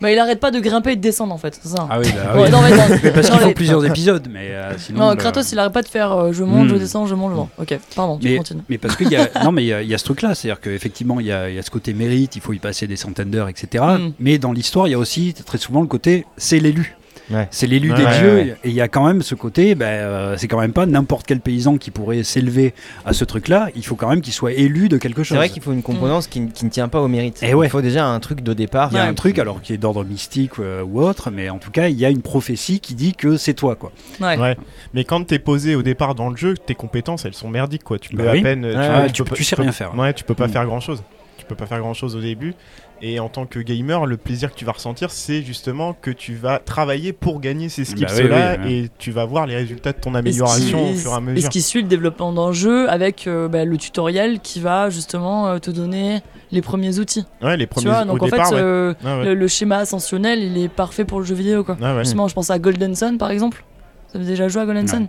Bah, 0.00 0.12
il 0.12 0.18
arrête 0.20 0.38
pas 0.38 0.52
de 0.52 0.60
grimper 0.60 0.92
et 0.92 0.96
de 0.96 1.00
descendre, 1.00 1.34
en 1.34 1.38
fait. 1.38 1.58
C'est 1.60 1.70
ça. 1.70 1.88
Ah 1.90 1.98
oui, 1.98 2.06
bah, 2.14 2.36
Ouais, 2.36 2.44
oui. 2.44 2.50
non, 2.52 2.60
mais 2.62 2.70
non, 2.76 2.84
Mais 3.02 3.10
parce 3.10 3.26
non, 3.28 3.32
qu'il 3.34 3.40
faut 3.42 3.48
mais- 3.48 3.54
plusieurs 3.54 3.84
épisodes, 3.84 4.28
mais 4.30 4.50
euh, 4.52 4.78
sinon. 4.78 5.08
Non, 5.10 5.16
Kratos, 5.16 5.50
il 5.50 5.58
arrête 5.58 5.72
pas 5.72 5.82
de 5.82 5.88
faire 5.88 6.12
euh, 6.12 6.32
je 6.32 6.44
monte, 6.44 6.66
Hmm. 6.66 6.70
je 6.70 6.76
descends, 6.76 7.06
je 7.06 7.16
monte, 7.16 7.32
je 7.32 7.36
monte. 7.36 7.48
Ok, 7.58 7.76
pardon, 7.96 8.16
tu 8.16 8.28
Mais, 8.28 8.36
continues. 8.36 8.62
mais 8.68 8.78
parce 8.78 8.94
qu'il 8.94 9.08
y 9.10 9.16
a 9.16 9.28
non 9.44 9.50
mais 9.50 9.64
il 9.64 9.66
y 9.66 9.72
a, 9.72 9.82
il 9.82 9.88
y 9.88 9.94
a 9.94 9.98
ce 9.98 10.04
truc 10.04 10.22
là 10.22 10.36
c'est 10.36 10.48
à 10.50 10.54
dire 10.54 10.60
qu'effectivement 10.60 11.18
il 11.18 11.26
y 11.26 11.32
a, 11.32 11.48
il 11.50 11.56
y 11.56 11.58
a 11.58 11.62
ce 11.62 11.70
côté 11.72 11.94
mérite 11.94 12.36
il 12.36 12.42
faut 12.42 12.52
y 12.52 12.60
passer 12.60 12.86
des 12.86 12.94
centaines 12.96 13.30
d'heures 13.32 13.48
etc 13.48 13.84
Mm. 13.98 14.12
mais 14.20 14.38
dans 14.38 14.52
l'histoire 14.52 14.86
il 14.86 14.92
y 14.92 14.94
a 14.94 14.98
aussi 14.98 15.34
très 15.34 15.58
souvent 15.58 15.80
le 15.80 15.88
côté 15.88 16.26
c'est 16.36 16.60
l'élu 16.60 16.96
Ouais. 17.30 17.46
c'est 17.50 17.66
l'élu 17.66 17.90
Ouais, 17.92 17.96
des 17.98 18.04
ouais, 18.04 18.18
dieux 18.18 18.34
ouais. 18.36 18.56
et 18.64 18.68
il 18.70 18.74
y 18.74 18.80
a 18.80 18.88
quand 18.88 19.06
même 19.06 19.20
ce 19.22 19.34
côté 19.34 19.74
ben, 19.74 19.84
euh, 19.86 20.34
c'est 20.38 20.48
quand 20.48 20.58
même 20.60 20.72
pas 20.72 20.86
n'importe 20.86 21.26
quel 21.26 21.40
paysan 21.40 21.76
qui 21.76 21.90
pourrait 21.90 22.22
s'élever 22.22 22.72
à 23.04 23.12
ce 23.12 23.24
truc 23.24 23.48
là 23.48 23.68
il 23.76 23.84
faut 23.84 23.96
quand 23.96 24.08
même 24.08 24.20
qu'il 24.22 24.32
soit 24.32 24.52
élu 24.52 24.88
de 24.88 24.96
quelque 24.96 25.22
chose 25.22 25.28
C'est 25.34 25.36
vrai 25.36 25.48
qu'il 25.50 25.62
faut 25.62 25.72
une 25.72 25.82
composance 25.82 26.26
qui, 26.26 26.46
qui 26.48 26.64
ne 26.64 26.70
tient 26.70 26.88
pas 26.88 27.00
au 27.00 27.08
mérite. 27.08 27.40
Eh 27.42 27.52
ouais. 27.54 27.66
Il 27.66 27.70
faut 27.70 27.82
déjà 27.82 28.06
un 28.06 28.18
truc 28.20 28.42
de 28.42 28.52
départ. 28.54 28.88
il 28.92 28.96
y 28.96 28.98
a 28.98 29.04
un 29.04 29.14
truc 29.14 29.38
alors 29.38 29.60
qui 29.60 29.72
est 29.74 29.76
d'ordre 29.78 30.04
mystique 30.04 30.52
euh, 30.58 30.82
ou 30.82 31.02
autre 31.02 31.30
mais 31.30 31.50
en 31.50 31.58
tout 31.58 31.70
cas 31.70 31.88
il 31.88 31.98
y 31.98 32.04
a 32.04 32.10
une 32.10 32.22
prophétie 32.22 32.80
qui 32.80 32.94
dit 32.94 33.14
que 33.14 33.36
c'est 33.36 33.54
toi 33.54 33.76
quoi 33.76 33.92
Ouais. 34.20 34.38
Ouais. 34.38 34.56
Mais 34.94 35.04
quand 35.04 35.26
t'es 35.26 35.38
posé 35.38 35.74
au 35.74 35.82
départ 35.82 36.14
dans 36.14 36.30
le 36.30 36.36
jeu, 36.36 36.54
tes 36.54 36.74
compétences 36.74 37.24
elles 37.24 37.34
sont 37.34 37.48
merdiques 37.50 37.84
quoi. 37.84 37.98
Tu 37.98 38.10
peux 38.14 38.22
Bah 38.24 38.30
à 38.30 38.32
oui. 38.32 38.42
peine. 38.42 38.64
Ouais, 38.64 39.06
tu, 39.08 39.12
tu- 39.12 39.24
peux- 39.24 39.36
tu 39.36 39.44
sais 39.44 39.54
peux- 39.56 39.62
rien 39.62 39.72
faire. 39.72 39.94
Ouais, 39.98 40.12
tu 40.14 40.24
peux 40.24 40.34
pas 40.34 40.46
Mm. 40.46 40.50
faire 40.52 40.64
grand 40.66 40.80
chose. 40.80 41.02
Tu 41.02 41.17
peux 41.48 41.54
pas 41.54 41.66
faire 41.66 41.80
grand 41.80 41.94
chose 41.94 42.14
au 42.16 42.20
début. 42.20 42.54
Et 43.00 43.20
en 43.20 43.28
tant 43.28 43.46
que 43.46 43.60
gamer, 43.60 44.06
le 44.06 44.16
plaisir 44.16 44.50
que 44.52 44.56
tu 44.56 44.64
vas 44.64 44.72
ressentir, 44.72 45.10
c'est 45.12 45.42
justement 45.42 45.92
que 45.92 46.10
tu 46.10 46.34
vas 46.34 46.58
travailler 46.58 47.12
pour 47.12 47.40
gagner 47.40 47.68
ces 47.68 47.84
skips 47.84 48.08
Bah 48.08 48.12
oui, 48.16 48.28
là 48.28 48.56
oui, 48.58 48.64
oui. 48.64 48.72
et 48.74 48.88
tu 48.98 49.12
vas 49.12 49.24
voir 49.24 49.46
les 49.46 49.54
résultats 49.54 49.92
de 49.92 49.98
ton 50.00 50.14
Et 50.14 50.18
amélioration 50.18 50.84
qui- 50.86 50.92
au 50.92 50.94
fur 50.96 51.10
et 51.12 51.14
à 51.14 51.18
Et 51.18 51.20
mesure. 51.20 51.42
ce 51.44 51.48
qui 51.50 51.62
suit 51.62 51.82
le 51.82 51.88
développement 51.88 52.32
d'un 52.32 52.50
jeu 52.52 52.88
avec 52.90 53.26
euh, 53.28 53.46
bah, 53.48 53.64
le 53.64 53.76
tutoriel 53.76 54.40
qui 54.40 54.58
va 54.60 54.90
justement 54.90 55.46
euh, 55.48 55.58
te 55.58 55.70
donner 55.70 56.20
les 56.50 56.60
premiers 56.62 56.98
outils? 56.98 57.24
Ouais, 57.40 57.56
les 57.56 57.66
premiers 57.68 57.84
tu 57.84 57.88
vois, 57.90 58.02
au 58.02 58.04
donc 58.06 58.22
en 58.22 58.26
départ, 58.26 58.48
fait, 58.48 58.54
ouais. 58.56 58.60
euh, 58.62 58.94
ouais. 59.04 59.24
le, 59.26 59.34
le 59.34 59.48
schéma 59.48 59.76
ascensionnel, 59.78 60.42
il 60.42 60.58
est 60.58 60.68
parfait 60.68 61.04
pour 61.04 61.20
le 61.20 61.24
jeu 61.26 61.34
vidéo. 61.36 61.62
Quoi. 61.62 61.76
Ouais. 61.80 62.00
Justement, 62.00 62.26
je 62.26 62.34
pense 62.34 62.50
à 62.50 62.58
Golden 62.58 62.94
Sun 62.96 63.16
par 63.18 63.30
exemple. 63.30 63.64
Vous 64.12 64.16
avez 64.18 64.26
déjà 64.26 64.48
joué 64.48 64.62
à 64.62 64.66
Golden 64.66 64.86
Non. 64.86 64.92
Sun? 64.92 65.06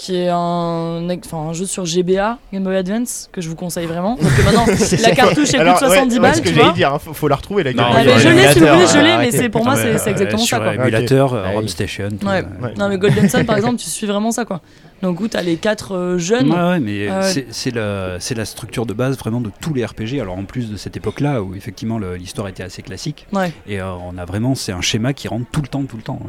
Qui 0.00 0.16
est 0.16 0.28
un, 0.30 1.06
enfin, 1.22 1.36
un 1.50 1.52
jeu 1.52 1.66
sur 1.66 1.84
GBA, 1.84 2.38
Game 2.54 2.64
Boy 2.64 2.74
Advance, 2.76 3.28
que 3.32 3.42
je 3.42 3.50
vous 3.50 3.54
conseille 3.54 3.84
vraiment. 3.84 4.16
Parce 4.20 4.32
que 4.34 4.42
maintenant, 4.42 4.64
la 5.02 5.10
cartouche 5.14 5.48
est 5.50 5.58
plus 5.58 5.60
Alors, 5.60 5.78
de 5.78 5.84
ouais, 5.84 5.90
70 5.90 6.14
ouais, 6.14 6.20
balles, 6.20 6.34
ce 6.36 6.40
que 6.40 6.52
j'allais 6.54 6.72
dire, 6.72 6.94
hein, 6.94 6.98
faut, 6.98 7.12
faut 7.12 7.28
la 7.28 7.36
retrouver 7.36 7.62
la 7.64 7.72
Ah, 7.76 7.92
mais 8.02 8.18
je 8.18 8.28
l'ai, 8.30 8.48
si 8.52 8.60
vous 8.60 8.66
voulez, 8.66 8.86
je 8.86 8.96
l'ai, 8.96 9.02
mais 9.02 9.10
arrêtez. 9.12 9.36
c'est 9.36 9.48
pour 9.50 9.62
moi, 9.62 9.76
c'est 9.76 9.92
mais, 9.92 9.98
c'est 9.98 10.10
exactement 10.10 10.42
sur 10.42 10.56
ça, 10.56 10.62
quoi. 10.64 10.74
émulateur, 10.74 11.34
euh, 11.34 11.50
ROM 11.50 11.62
oui. 11.64 11.68
Station. 11.68 12.08
tout, 12.18 12.26
Ouais. 12.26 12.42
euh, 12.42 12.64
Ouais. 12.64 12.74
Non, 12.78 12.88
mais 12.88 12.96
Golden 12.96 13.28
Sun, 13.28 13.44
par 13.44 13.58
exemple, 13.58 13.76
tu 13.76 13.90
suis 13.90 14.06
vraiment 14.06 14.30
ça, 14.30 14.46
quoi. 14.46 14.62
Donc, 15.02 15.20
où 15.20 15.28
t'as 15.28 15.42
les 15.42 15.56
quatre 15.56 15.94
euh, 15.94 16.18
jeunes. 16.18 16.50
Ouais, 16.50 16.58
ouais, 16.70 16.80
mais 16.80 17.08
Euh, 17.10 17.22
c'est- 17.22 17.46
c'est 17.50 17.74
la, 17.74 18.18
c'est 18.20 18.34
la 18.34 18.44
structure 18.46 18.86
de 18.86 18.92
base 18.94 19.16
vraiment 19.18 19.40
de 19.42 19.50
tous 19.60 19.72
les 19.74 19.84
RPG. 19.84 20.18
Alors 20.20 20.36
en 20.38 20.44
plus 20.44 20.70
de 20.70 20.76
cette 20.76 20.96
époque-là 20.96 21.42
où 21.42 21.54
effectivement 21.54 21.98
l'histoire 21.98 22.48
était 22.48 22.62
assez 22.62 22.82
classique, 22.82 23.26
Ouais. 23.32 23.52
et 23.66 23.80
euh, 23.80 23.92
on 23.94 24.18
a 24.18 24.24
vraiment, 24.26 24.54
c'est 24.54 24.72
un 24.72 24.80
schéma 24.82 25.12
qui 25.14 25.28
rentre 25.28 25.46
tout 25.52 25.62
le 25.62 25.68
temps, 25.68 25.84
tout 25.84 25.96
le 25.96 26.02
temps 26.02 26.20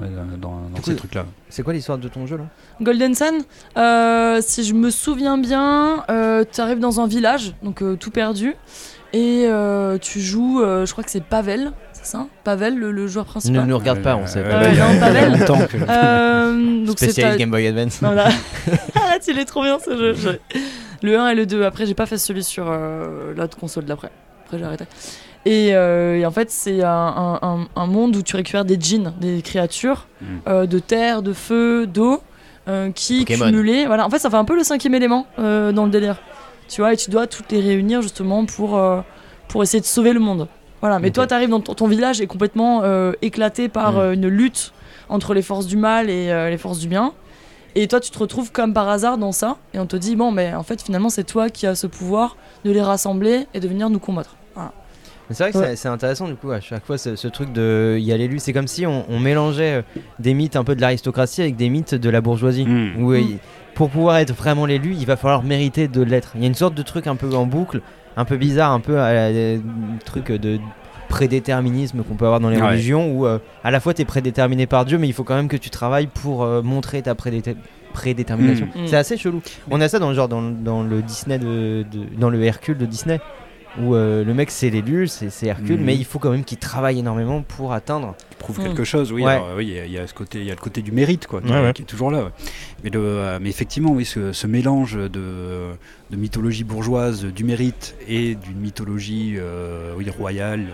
dans, 0.41 0.59
ces 0.83 0.95
trucs-là. 0.95 1.25
C'est 1.51 1.63
quoi 1.63 1.73
l'histoire 1.73 1.97
de 1.97 2.07
ton 2.07 2.25
jeu 2.25 2.37
là? 2.37 2.45
Golden 2.81 3.13
Sun, 3.13 3.41
euh, 3.77 4.39
si 4.41 4.63
je 4.63 4.73
me 4.73 4.89
souviens 4.89 5.37
bien, 5.37 6.03
euh, 6.09 6.43
tu 6.51 6.61
arrives 6.61 6.79
dans 6.79 6.99
un 7.01 7.07
village, 7.07 7.53
donc 7.61 7.83
euh, 7.83 7.95
tout 7.95 8.09
perdu, 8.09 8.55
et 9.13 9.43
euh, 9.47 9.97
tu 9.97 10.19
joues, 10.21 10.61
euh, 10.61 10.85
je 10.85 10.91
crois 10.93 11.03
que 11.03 11.11
c'est 11.11 11.23
Pavel, 11.23 11.71
c'est 11.93 12.05
ça? 12.05 12.25
Pavel, 12.45 12.77
le, 12.77 12.91
le 12.91 13.05
joueur 13.07 13.25
Ne 13.25 13.29
principal 13.31 13.65
nous 13.67 13.77
regarde 13.77 14.01
pas, 14.01 14.15
on 14.15 14.25
sait 14.25 14.41
pas. 14.43 14.61
Ouais, 14.61 14.69
il 14.71 14.77
y 14.77 14.79
a- 14.81 14.93
non, 14.93 14.99
Pavel. 14.99 15.45
que- 15.67 15.77
Euh, 15.89 16.85
donc 16.85 16.95
ta- 17.21 17.35
Game 17.37 17.51
Boy 17.51 17.67
Advance. 17.67 17.97
Voilà. 17.99 18.29
ah, 18.95 19.17
il 19.27 19.37
est 19.37 19.45
trop 19.45 19.61
bien 19.63 19.77
ce 19.77 19.95
jeu. 19.97 20.13
Je- 20.13 20.57
Le 21.03 21.17
1 21.19 21.29
et 21.29 21.35
le 21.35 21.45
2. 21.47 21.63
Après, 21.65 21.85
j'ai 21.85 21.95
pas 21.95 22.05
fait 22.05 22.17
celui 22.19 22.43
sur 22.43 22.67
euh, 22.69 23.33
l'autre 23.35 23.57
console 23.57 23.85
d'après. 23.85 24.11
Après, 24.45 24.57
j'ai 24.59 24.63
arrêté. 24.65 24.85
Et, 25.45 25.69
euh, 25.73 26.17
et 26.19 26.25
en 26.25 26.31
fait, 26.31 26.51
c'est 26.51 26.83
un, 26.83 26.89
un- 26.89 27.39
un- 27.41 27.67
un 27.75 27.85
monde 27.87 28.15
où 28.15 28.21
tu 28.21 28.35
récupères 28.35 28.65
des 28.65 28.77
djinns, 28.79 29.13
des 29.19 29.41
créatures 29.41 30.07
Mm. 30.21 30.25
euh, 30.47 30.65
de 30.67 30.79
terre, 30.79 31.21
de 31.23 31.33
feu, 31.33 31.87
d'eau, 31.87 32.21
euh, 32.67 32.91
qui 32.91 33.19
Pokémon. 33.21 33.45
cumulées. 33.47 33.85
Voilà. 33.87 34.05
En 34.05 34.09
fait, 34.11 34.19
ça 34.19 34.29
fait 34.29 34.37
un 34.37 34.45
peu 34.45 34.55
le 34.55 34.63
cinquième 34.63 34.93
élément 34.93 35.25
dans 35.37 35.85
le 35.85 35.89
délire. 35.89 36.17
Tu 36.69 36.81
vois, 36.81 36.93
et 36.93 36.97
tu 36.97 37.09
dois 37.09 37.25
toutes 37.27 37.51
les 37.51 37.59
réunir 37.59 38.01
justement 38.01 38.45
pour, 38.45 38.79
pour 39.47 39.63
essayer 39.63 39.81
de 39.81 39.85
sauver 39.85 40.13
le 40.13 40.19
monde. 40.19 40.47
Voilà. 40.79 40.99
Mais 40.99 41.11
toi, 41.11 41.25
t'arrives 41.27 41.49
dans 41.49 41.59
ton, 41.59 41.87
village 41.87 42.21
est 42.21 42.27
complètement 42.27 42.83
éclaté 43.21 43.67
par 43.67 43.93
Mm. 43.93 44.13
une 44.13 44.27
lutte 44.27 44.73
entre 45.09 45.33
les 45.33 45.41
forces 45.41 45.65
du 45.65 45.75
mal 45.75 46.09
et 46.09 46.27
les 46.49 46.57
forces 46.57 46.79
du 46.79 46.87
bien. 46.87 47.13
Et 47.73 47.87
toi, 47.87 47.99
tu 47.99 48.11
te 48.11 48.19
retrouves 48.19 48.51
comme 48.51 48.73
par 48.73 48.87
hasard 48.89 49.17
dans 49.17 49.31
ça, 49.31 49.57
et 49.73 49.79
on 49.79 49.85
te 49.85 49.95
dit 49.95 50.15
bon, 50.15 50.29
mais 50.31 50.53
en 50.53 50.63
fait, 50.63 50.81
finalement, 50.81 51.09
c'est 51.09 51.23
toi 51.23 51.49
qui 51.49 51.65
as 51.65 51.73
ce 51.75 51.87
pouvoir 51.87 52.35
de 52.65 52.71
les 52.71 52.81
rassembler 52.81 53.47
et 53.53 53.59
de 53.59 53.67
venir 53.67 53.89
nous 53.89 53.99
combattre. 53.99 54.35
Mais 55.31 55.35
c'est 55.35 55.43
vrai 55.43 55.51
que 55.53 55.57
Ouais. 55.59 55.75
c'est- 55.77 55.87
intéressant 55.87 56.27
du 56.27 56.35
coup 56.35 56.51
à 56.51 56.59
chaque 56.59 56.85
fois 56.85 56.97
ce, 56.97 57.15
ce 57.15 57.29
truc 57.29 57.53
de 57.53 57.97
y 58.01 58.11
a 58.11 58.17
l'élu, 58.17 58.37
c'est 58.39 58.51
comme 58.51 58.67
si 58.67 58.85
on, 58.85 59.05
on 59.09 59.17
mélangeait 59.17 59.75
euh, 59.79 59.81
des 60.19 60.33
mythes 60.33 60.57
un 60.57 60.65
peu 60.65 60.75
de 60.75 60.81
l'aristocratie 60.81 61.41
avec 61.41 61.55
des 61.55 61.69
mythes 61.69 61.95
de 61.95 62.09
la 62.09 62.19
bourgeoisie. 62.19 62.65
Mm. 62.65 63.01
Où, 63.01 63.13
euh, 63.13 63.21
Mm. 63.21 63.37
pour 63.75 63.89
pouvoir 63.89 64.17
être 64.17 64.33
vraiment 64.33 64.65
l'élu, 64.65 64.93
il 64.99 65.05
va 65.05 65.15
falloir 65.15 65.41
mériter 65.43 65.87
de 65.87 66.01
l'être. 66.01 66.33
Il 66.35 66.41
y 66.41 66.43
a 66.43 66.47
une 66.47 66.53
sorte 66.53 66.75
de 66.75 66.81
truc 66.81 67.07
un 67.07 67.15
peu 67.15 67.33
en 67.33 67.45
boucle, 67.45 67.81
un 68.17 68.25
peu 68.25 68.35
bizarre, 68.35 68.71
un 68.73 68.81
peu 68.81 68.99
à 68.99 69.13
la- 69.13 69.19
euh, 69.27 69.57
truc 70.03 70.31
de 70.33 70.59
prédéterminisme 71.07 72.03
qu'on 72.03 72.15
peut 72.15 72.25
avoir 72.25 72.39
dans 72.39 72.49
les 72.49 72.59
Ouais. 72.59 72.67
religions 72.69 73.11
où 73.11 73.25
euh, 73.25 73.39
à 73.63 73.71
la 73.71 73.79
fois 73.79 73.93
tu 73.93 74.01
es 74.01 74.05
prédéterminé 74.05 74.65
par 74.65 74.85
Dieu 74.85 74.97
mais 74.97 75.07
il 75.07 75.13
faut 75.13 75.23
quand 75.25 75.35
même 75.35 75.47
que 75.49 75.57
tu 75.57 75.69
travailles 75.69 76.07
pour 76.07 76.43
euh, 76.43 76.61
montrer 76.61 77.01
ta 77.01 77.13
prédé- 77.15 77.55
prédétermination. 77.93 78.67
Mm. 78.75 78.83
Mm. 78.83 78.87
C'est 78.87 78.95
assez 78.97 79.17
chelou. 79.17 79.41
On 79.69 79.81
a 79.81 79.87
ça 79.89 79.99
dans 79.99 80.09
le 80.09 80.15
genre 80.15 80.29
dans, 80.29 80.41
dans 80.41 80.83
le 80.83 81.01
Disney 81.01 81.37
de, 81.37 81.85
de- 81.91 82.05
dans 82.17 82.29
le 82.29 82.41
Hercule 82.43 82.77
de 82.77 82.85
Disney 82.85 83.19
où 83.79 83.95
euh, 83.95 84.23
le 84.25 84.33
mec 84.33 84.51
c'est 84.51 84.69
l'élu, 84.69 85.07
c'est 85.07 85.45
Hercule 85.45 85.77
Mhm. 85.79 85.85
mais 85.85 85.95
il 85.95 86.03
faut 86.05 86.19
quand 86.19 86.31
même 86.31 86.43
qu'il 86.43 86.57
travaille 86.57 86.99
énormément 86.99 87.41
pour 87.41 87.71
atteindre. 87.73 88.15
prouve 88.39 88.59
Mm. 88.59 88.63
quelque 88.63 88.83
chose, 88.83 89.11
oui. 89.13 89.23
Ouais. 89.23 89.33
alors, 89.33 89.49
oui, 89.55 89.67
il 89.67 89.73
y 89.75 89.79
a- 89.79 89.85
il 89.85 89.91
y, 89.91 89.97
a 89.99 90.07
ce 90.07 90.15
côté, 90.15 90.39
il 90.39 90.45
y 90.45 90.51
a 90.51 90.55
le 90.55 90.59
côté 90.59 90.81
du 90.81 90.91
mérite, 90.91 91.27
quoi, 91.27 91.41
qui, 91.41 91.51
Ouais, 91.51 91.61
ouais. 91.61 91.73
qui 91.73 91.83
est 91.83 91.85
toujours 91.85 92.09
là. 92.09 92.23
ouais. 92.23 92.31
Mais, 92.83 92.89
le, 92.89 92.99
euh, 92.99 93.37
mais 93.39 93.49
effectivement, 93.49 93.91
oui, 93.91 94.03
ce, 94.03 94.33
ce 94.33 94.47
mélange 94.47 94.95
de, 94.95 95.09
de 96.09 96.15
mythologie 96.17 96.63
bourgeoise, 96.63 97.23
du 97.23 97.43
mérite 97.43 97.95
et 98.07 98.33
d'une 98.33 98.57
mythologie, 98.57 99.35
euh, 99.37 99.93
oui, 99.95 100.09
royale, 100.09 100.65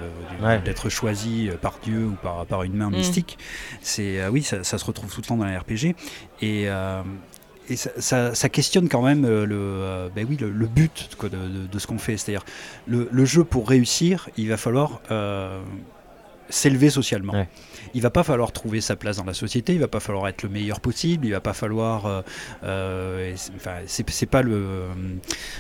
euh, 0.42 0.60
d'être 0.62 0.88
choisi 0.88 1.50
par 1.62 1.80
Dieu 1.84 2.06
ou 2.06 2.16
par, 2.24 2.46
par 2.46 2.64
une 2.64 2.74
main 2.74 2.90
Mm. 2.90 2.94
mystique, 2.96 3.38
c'est, 3.82 4.22
euh, 4.22 4.30
oui, 4.30 4.44
ça, 4.44 4.64
ça 4.64 4.78
se 4.78 4.86
retrouve 4.86 5.14
tout 5.14 5.20
le 5.20 5.28
temps 5.28 5.36
dans 5.36 5.46
les 5.46 5.58
RPG. 5.58 5.94
Et 6.42 6.70
euh, 6.70 7.02
et 7.70 7.76
ça, 7.76 7.90
ça- 8.00 8.36
questionne 8.50 8.90
quand 8.90 9.02
même 9.02 9.26
euh, 9.26 9.46
le, 9.46 9.56
euh, 9.58 10.10
ben 10.16 10.26
oui, 10.30 10.38
le, 10.40 10.50
but 10.68 11.10
de, 11.22 11.28
de- 11.28 11.68
de 11.68 11.80
ce 11.80 11.88
qu'on 11.88 11.98
fait. 11.98 12.18
C'est-à-dire, 12.18 12.46
le, 12.88 13.08
le 13.12 13.26
jeu, 13.26 13.44
pour 13.44 13.68
réussir, 13.68 14.30
il 14.38 14.50
va 14.50 14.58
falloir 14.58 15.02
euh, 15.12 15.60
s'élever 16.50 16.90
socialement. 16.90 17.34
Ouais. 17.34 17.48
Il 17.94 18.02
va 18.02 18.10
pas 18.10 18.24
falloir 18.24 18.52
trouver 18.52 18.82
sa 18.82 18.96
place 18.96 19.18
dans 19.18 19.24
la 19.24 19.34
société, 19.34 19.74
il 19.74 19.80
va 19.80 19.88
pas 19.88 20.00
falloir 20.02 20.28
être 20.28 20.44
le 20.44 20.50
meilleur 20.50 20.80
possible, 20.82 21.26
il 21.26 21.32
va 21.32 21.40
pas 21.40 21.54
falloir. 21.54 22.06
euh, 22.06 22.22
euh, 22.64 23.34
c'est- 23.88 24.26
pas 24.26 24.42
le. 24.42 24.54
euh, 24.56 24.88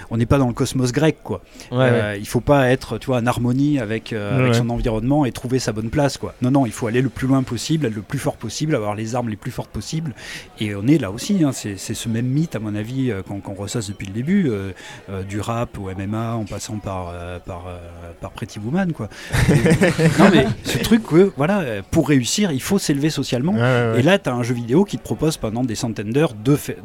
on 0.09 0.17
n'est 0.17 0.25
pas 0.25 0.37
dans 0.37 0.47
le 0.47 0.53
cosmos 0.53 0.91
grec, 0.91 1.17
quoi. 1.23 1.41
Ouais, 1.71 1.77
ouais. 1.77 1.89
Euh, 1.91 2.17
Il 2.17 2.27
faut 2.27 2.41
pas 2.41 2.69
être, 2.69 2.97
tu 2.97 3.07
vois, 3.07 3.17
en 3.19 3.25
harmonie 3.25 3.79
avec, 3.79 4.11
euh, 4.13 4.39
avec 4.39 4.55
son 4.55 4.69
environnement 4.69 5.25
et 5.25 5.31
trouver 5.31 5.59
sa 5.59 5.71
bonne 5.71 5.89
place, 5.89 6.17
quoi. 6.17 6.35
Non, 6.41 6.51
non, 6.51 6.65
il 6.65 6.71
faut 6.73 6.87
aller 6.87 7.01
le 7.01 7.09
plus 7.09 7.27
loin 7.27 7.43
possible, 7.43 7.85
être 7.85 7.95
le 7.95 8.01
plus 8.01 8.19
fort 8.19 8.35
possible, 8.37 8.75
avoir 8.75 8.93
les 8.95 9.15
armes 9.15 9.29
les 9.29 9.35
plus 9.37 9.51
fortes 9.51 9.71
possibles. 9.71 10.13
Et 10.59 10.75
on 10.75 10.85
est 10.87 10.97
là 10.97 11.11
aussi. 11.11 11.43
hein, 11.43 11.51
c'est 11.53 11.77
ce 11.77 12.09
même 12.09 12.25
mythe, 12.27 12.55
à 12.55 12.59
mon 12.59 12.75
avis, 12.75 13.11
qu'on 13.25 13.53
ressasse 13.53 13.87
depuis 13.87 14.07
le 14.07 14.13
début, 14.13 14.51
du 15.29 15.39
rap 15.39 15.77
au 15.77 15.89
MMA, 15.89 16.33
en 16.35 16.43
passant 16.45 16.77
par 16.77 17.13
par 17.45 17.65
par 18.19 18.31
Pretty 18.31 18.59
Woman, 18.59 18.91
quoi. 18.93 19.07
non, 20.19 20.29
mais 20.33 20.45
ce 20.77 20.83
truc, 20.83 21.03
que, 21.03 21.31
voilà, 21.37 21.63
pour 21.91 22.07
réussir, 22.09 22.51
il 22.51 22.61
faut 22.61 22.79
s'élever 22.79 23.09
socialement. 23.09 23.53
Ouais, 23.53 23.59
ouais, 23.59 23.91
ouais. 23.93 23.99
Et 23.99 24.03
là, 24.03 24.17
tu 24.19 24.29
as 24.29 24.33
un 24.33 24.43
jeu 24.43 24.53
vidéo 24.53 24.83
qui 24.85 24.97
te 24.97 25.03
propose 25.03 25.37
pendant 25.37 25.63
des 25.63 25.75
centaines 25.75 26.11
d'heures 26.11 26.33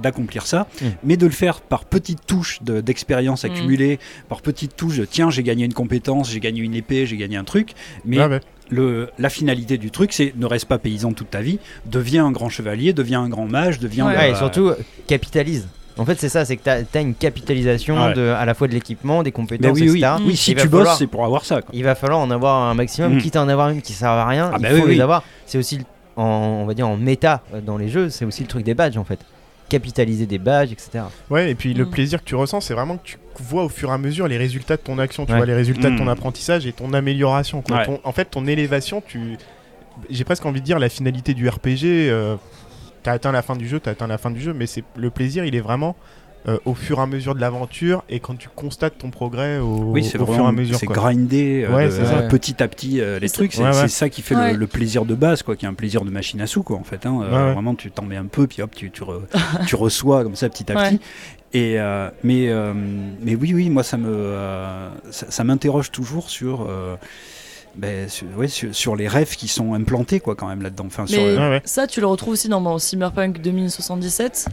d'accomplir 0.02 0.47
ça, 0.47 0.66
Mm. 0.81 0.86
mais 1.05 1.16
de 1.16 1.27
le 1.27 1.32
faire 1.32 1.60
par 1.60 1.85
petites 1.85 2.27
touches 2.27 2.62
de- 2.62 2.81
d'expérience 2.81 3.44
Mm. 3.44 3.47
accumulée, 3.47 3.98
par 4.28 4.43
petites 4.43 4.77
touches 4.77 4.98
de 4.98 5.05
tiens, 5.05 5.31
j'ai 5.31 5.43
gagné 5.43 5.64
une 5.64 5.74
compétence, 5.74 6.31
j'ai 6.31 6.40
gagné 6.40 6.60
une 6.62 6.74
épée, 6.74 7.06
j'ai 7.06 7.16
gagné 7.16 7.36
un 7.36 7.44
truc. 7.44 7.73
Mais 8.05 8.19
Ouais, 8.19 8.27
ouais. 8.27 8.40
le, 8.70 9.10
la 9.19 9.28
finalité 9.28 9.78
du 9.78 9.90
truc, 9.90 10.12
c'est 10.12 10.32
ne 10.36 10.47
reste 10.47 10.66
pas 10.66 10.78
paysan 10.78 11.12
toute 11.12 11.31
ta 11.31 11.40
vie, 11.40 11.59
deviens 11.86 12.27
un 12.27 12.32
grand 12.32 12.48
chevalier, 12.48 12.93
deviens 12.93 13.20
un 13.23 13.28
grand 13.28 13.47
mage, 13.47 13.78
deviens. 13.78 14.06
Ouais. 14.09 14.16
Ouais, 14.16 14.31
et 14.32 14.35
surtout, 14.35 14.69
euh, 14.69 14.77
capitalise. 15.06 15.69
En 15.98 16.05
fait, 16.06 16.19
c'est 16.19 16.28
ça, 16.28 16.44
c'est 16.44 16.56
que 16.56 16.62
tu 16.62 16.98
as, 16.98 17.01
une 17.01 17.14
capitalisation 17.14 18.06
Ouais. 18.06 18.14
de, 18.14 18.28
à 18.28 18.44
la 18.44 18.55
fois 18.55 18.66
de 18.69 18.73
l'équipement, 18.73 19.23
des 19.23 19.32
compétences, 19.32 19.78
oui, 19.78 19.90
oui, 19.90 19.98
etc. 19.98 20.14
oui, 20.27 20.36
si 20.36 20.52
Il 20.52 20.56
va 20.56 20.62
tu 20.62 20.69
bosses, 20.69 20.78
falloir- 20.81 20.97
c'est 20.97 21.06
pour 21.06 21.24
avoir 21.24 21.44
ça. 21.44 21.60
Quoi. 21.62 21.70
Il 21.74 21.85
va 21.85 21.94
falloir 21.94 22.19
en 22.20 22.31
avoir 22.31 22.62
un 22.62 22.74
maximum, 22.74 23.14
Mm. 23.14 23.19
quitte 23.19 23.36
à 23.36 23.43
en 23.43 23.48
avoir 23.48 23.69
une 23.70 23.82
qui 23.82 23.93
sert 23.93 24.09
à 24.09 24.27
rien. 24.27 24.51
Ah 24.52 24.56
il 24.59 24.62
bah 24.62 24.69
faut 24.70 24.74
oui, 24.77 24.81
les 24.82 24.94
oui. 24.97 25.01
avoir. 25.02 25.23
C'est 25.47 25.59
aussi, 25.59 25.81
en, 26.16 26.24
on 26.62 26.66
va 26.66 26.74
dire, 26.74 26.89
en 26.89 26.97
méta 26.97 27.43
euh, 27.55 27.60
dans 27.60 27.77
les 27.77 27.89
jeux, 27.89 28.09
c'est 28.10 28.24
aussi 28.24 28.43
le 28.43 28.48
truc 28.48 28.64
des 28.64 28.74
badges 28.74 28.97
en 28.97 29.05
fait. 29.05 29.19
Capitaliser 29.69 30.27
des 30.27 30.39
badges, 30.39 30.73
etc. 30.73 31.05
Ouais, 31.31 31.51
et 31.51 31.55
puis 31.55 31.73
le 31.74 31.85
Mm. 31.86 31.90
plaisir 31.90 32.20
que 32.20 32.24
tu 32.28 32.35
ressens, 32.35 32.60
c'est 32.62 32.74
vraiment 32.74 32.97
que 32.98 33.05
tu 33.06 33.16
vois 33.40 33.64
au 33.64 33.69
fur 33.70 33.89
et 33.90 33.93
à 33.93 33.98
mesure 33.98 34.28
les 34.28 34.36
résultats 34.36 34.77
de 34.77 34.82
ton 34.82 34.98
action, 34.98 35.24
tu 35.24 35.32
Ouais. 35.32 35.39
vois 35.39 35.47
les 35.47 35.55
résultats 35.55 35.89
de 35.90 35.97
ton 35.97 36.05
Mm. 36.05 36.09
apprentissage 36.10 36.66
et 36.66 36.73
ton 36.73 36.93
amélioration. 36.93 37.62
quoi. 37.62 37.77
Ouais. 37.78 37.86
Ton- 37.86 38.01
en 38.05 38.12
fait, 38.12 38.27
ton 38.27 38.47
élévation, 38.47 39.02
tu, 39.06 39.36
j'ai 40.10 40.24
presque 40.24 40.44
envie 40.47 40.60
de 40.60 40.64
dire 40.66 40.78
la 40.78 40.89
finalité 40.90 41.32
du 41.35 41.48
RPG. 41.48 42.09
Euh... 42.10 42.36
T'as 43.03 43.12
atteint 43.12 43.33
la 43.33 43.43
fin 43.43 43.57
du 43.57 43.66
jeu, 43.66 43.81
t'as 43.81 43.93
atteint 43.93 44.07
la 44.07 44.19
fin 44.19 44.31
du 44.31 44.41
jeu, 44.41 44.53
mais 44.55 44.66
c'est 44.66 44.85
le 44.97 45.11
plaisir, 45.11 45.45
il 45.45 45.55
est 45.57 45.61
vraiment 45.61 45.97
euh, 46.49 46.59
au 46.65 46.74
fur 46.74 46.99
et 46.99 47.03
à 47.03 47.07
mesure 47.07 47.37
de 47.37 47.41
l'aventure 47.41 48.03
et 48.09 48.19
quand 48.19 48.37
tu 48.37 48.49
constates 48.49 48.99
ton 48.99 49.11
progrès 49.11 49.59
au, 49.59 49.93
Oui, 49.93 50.03
fur 50.03 50.29
et 50.29 50.39
à 50.45 50.51
mesure. 50.53 50.77
c'est 50.77 50.87
grinder 50.87 51.65
euh, 51.69 51.77
Ouais, 51.77 51.89
de- 51.89 52.29
petit 52.29 52.61
à 52.62 52.66
petit 52.66 53.01
euh, 53.01 53.20
les 53.20 53.29
trucs. 53.31 53.53
C'est 53.53 53.61
Ouais, 53.62 53.69
ouais. 53.69 53.74
c'est 53.74 53.89
ça 53.89 54.09
qui 54.09 54.23
fait 54.23 54.35
le- 54.35 54.41
Ouais. 54.41 54.53
le, 54.55 54.66
plaisir 54.66 55.05
de 55.05 55.15
base, 55.15 55.43
quoi, 55.45 55.55
qui 55.55 55.66
est 55.66 55.69
un 55.69 55.74
plaisir 55.74 56.05
de 56.05 56.11
machine 56.11 56.41
à 56.41 56.49
sous, 56.49 56.65
quoi, 56.65 56.77
en 56.79 56.83
fait. 56.85 57.07
hein. 57.07 57.20
Euh. 57.23 57.53
Vraiment, 57.53 57.77
tu 57.77 57.93
t'en 57.93 58.05
mets 58.05 58.16
un 58.16 58.27
peu, 58.27 58.49
puis 58.49 58.61
hop, 58.61 58.73
tu, 58.74 58.91
tu, 58.91 59.03
re- 59.05 59.20
tu 59.69 59.77
reçois 59.77 60.24
comme 60.24 60.35
ça 60.35 60.49
petit 60.49 60.70
à 60.73 60.74
Ouais. 60.77 60.91
petit. 60.91 61.01
Et 61.55 61.79
euh, 61.79 62.09
mais 62.24 62.49
euh, 62.49 62.73
mais 63.20 63.35
oui, 63.37 63.53
oui, 63.55 63.69
moi 63.69 63.83
ça 63.83 63.97
me 63.99 64.09
euh, 64.09 64.89
ça, 65.11 65.31
ça 65.31 65.45
m'interroge 65.45 65.91
toujours 65.93 66.29
sur. 66.31 66.66
Ben, 67.74 68.09
sur, 68.09 68.27
ouais, 68.36 68.49
sur, 68.49 68.74
sur 68.74 68.97
les 68.97 69.09
rêves 69.09 69.35
qui 69.36 69.49
sont 69.49 69.73
implantés 69.74 70.20
quoi 70.20 70.35
quand 70.35 70.47
même 70.47 70.62
là-dedans. 70.62 70.85
Enfin, 70.86 71.07
sur, 71.07 71.19
Mais 71.23 71.36
Ouais, 71.36 71.49
ouais. 71.51 71.62
ça, 71.65 71.86
tu 71.86 72.01
le 72.01 72.07
retrouves 72.07 72.35
aussi 72.35 72.49
dans 72.49 72.61
mon 72.61 72.78
Cyberpunk 72.78 73.40
2077. 73.40 74.47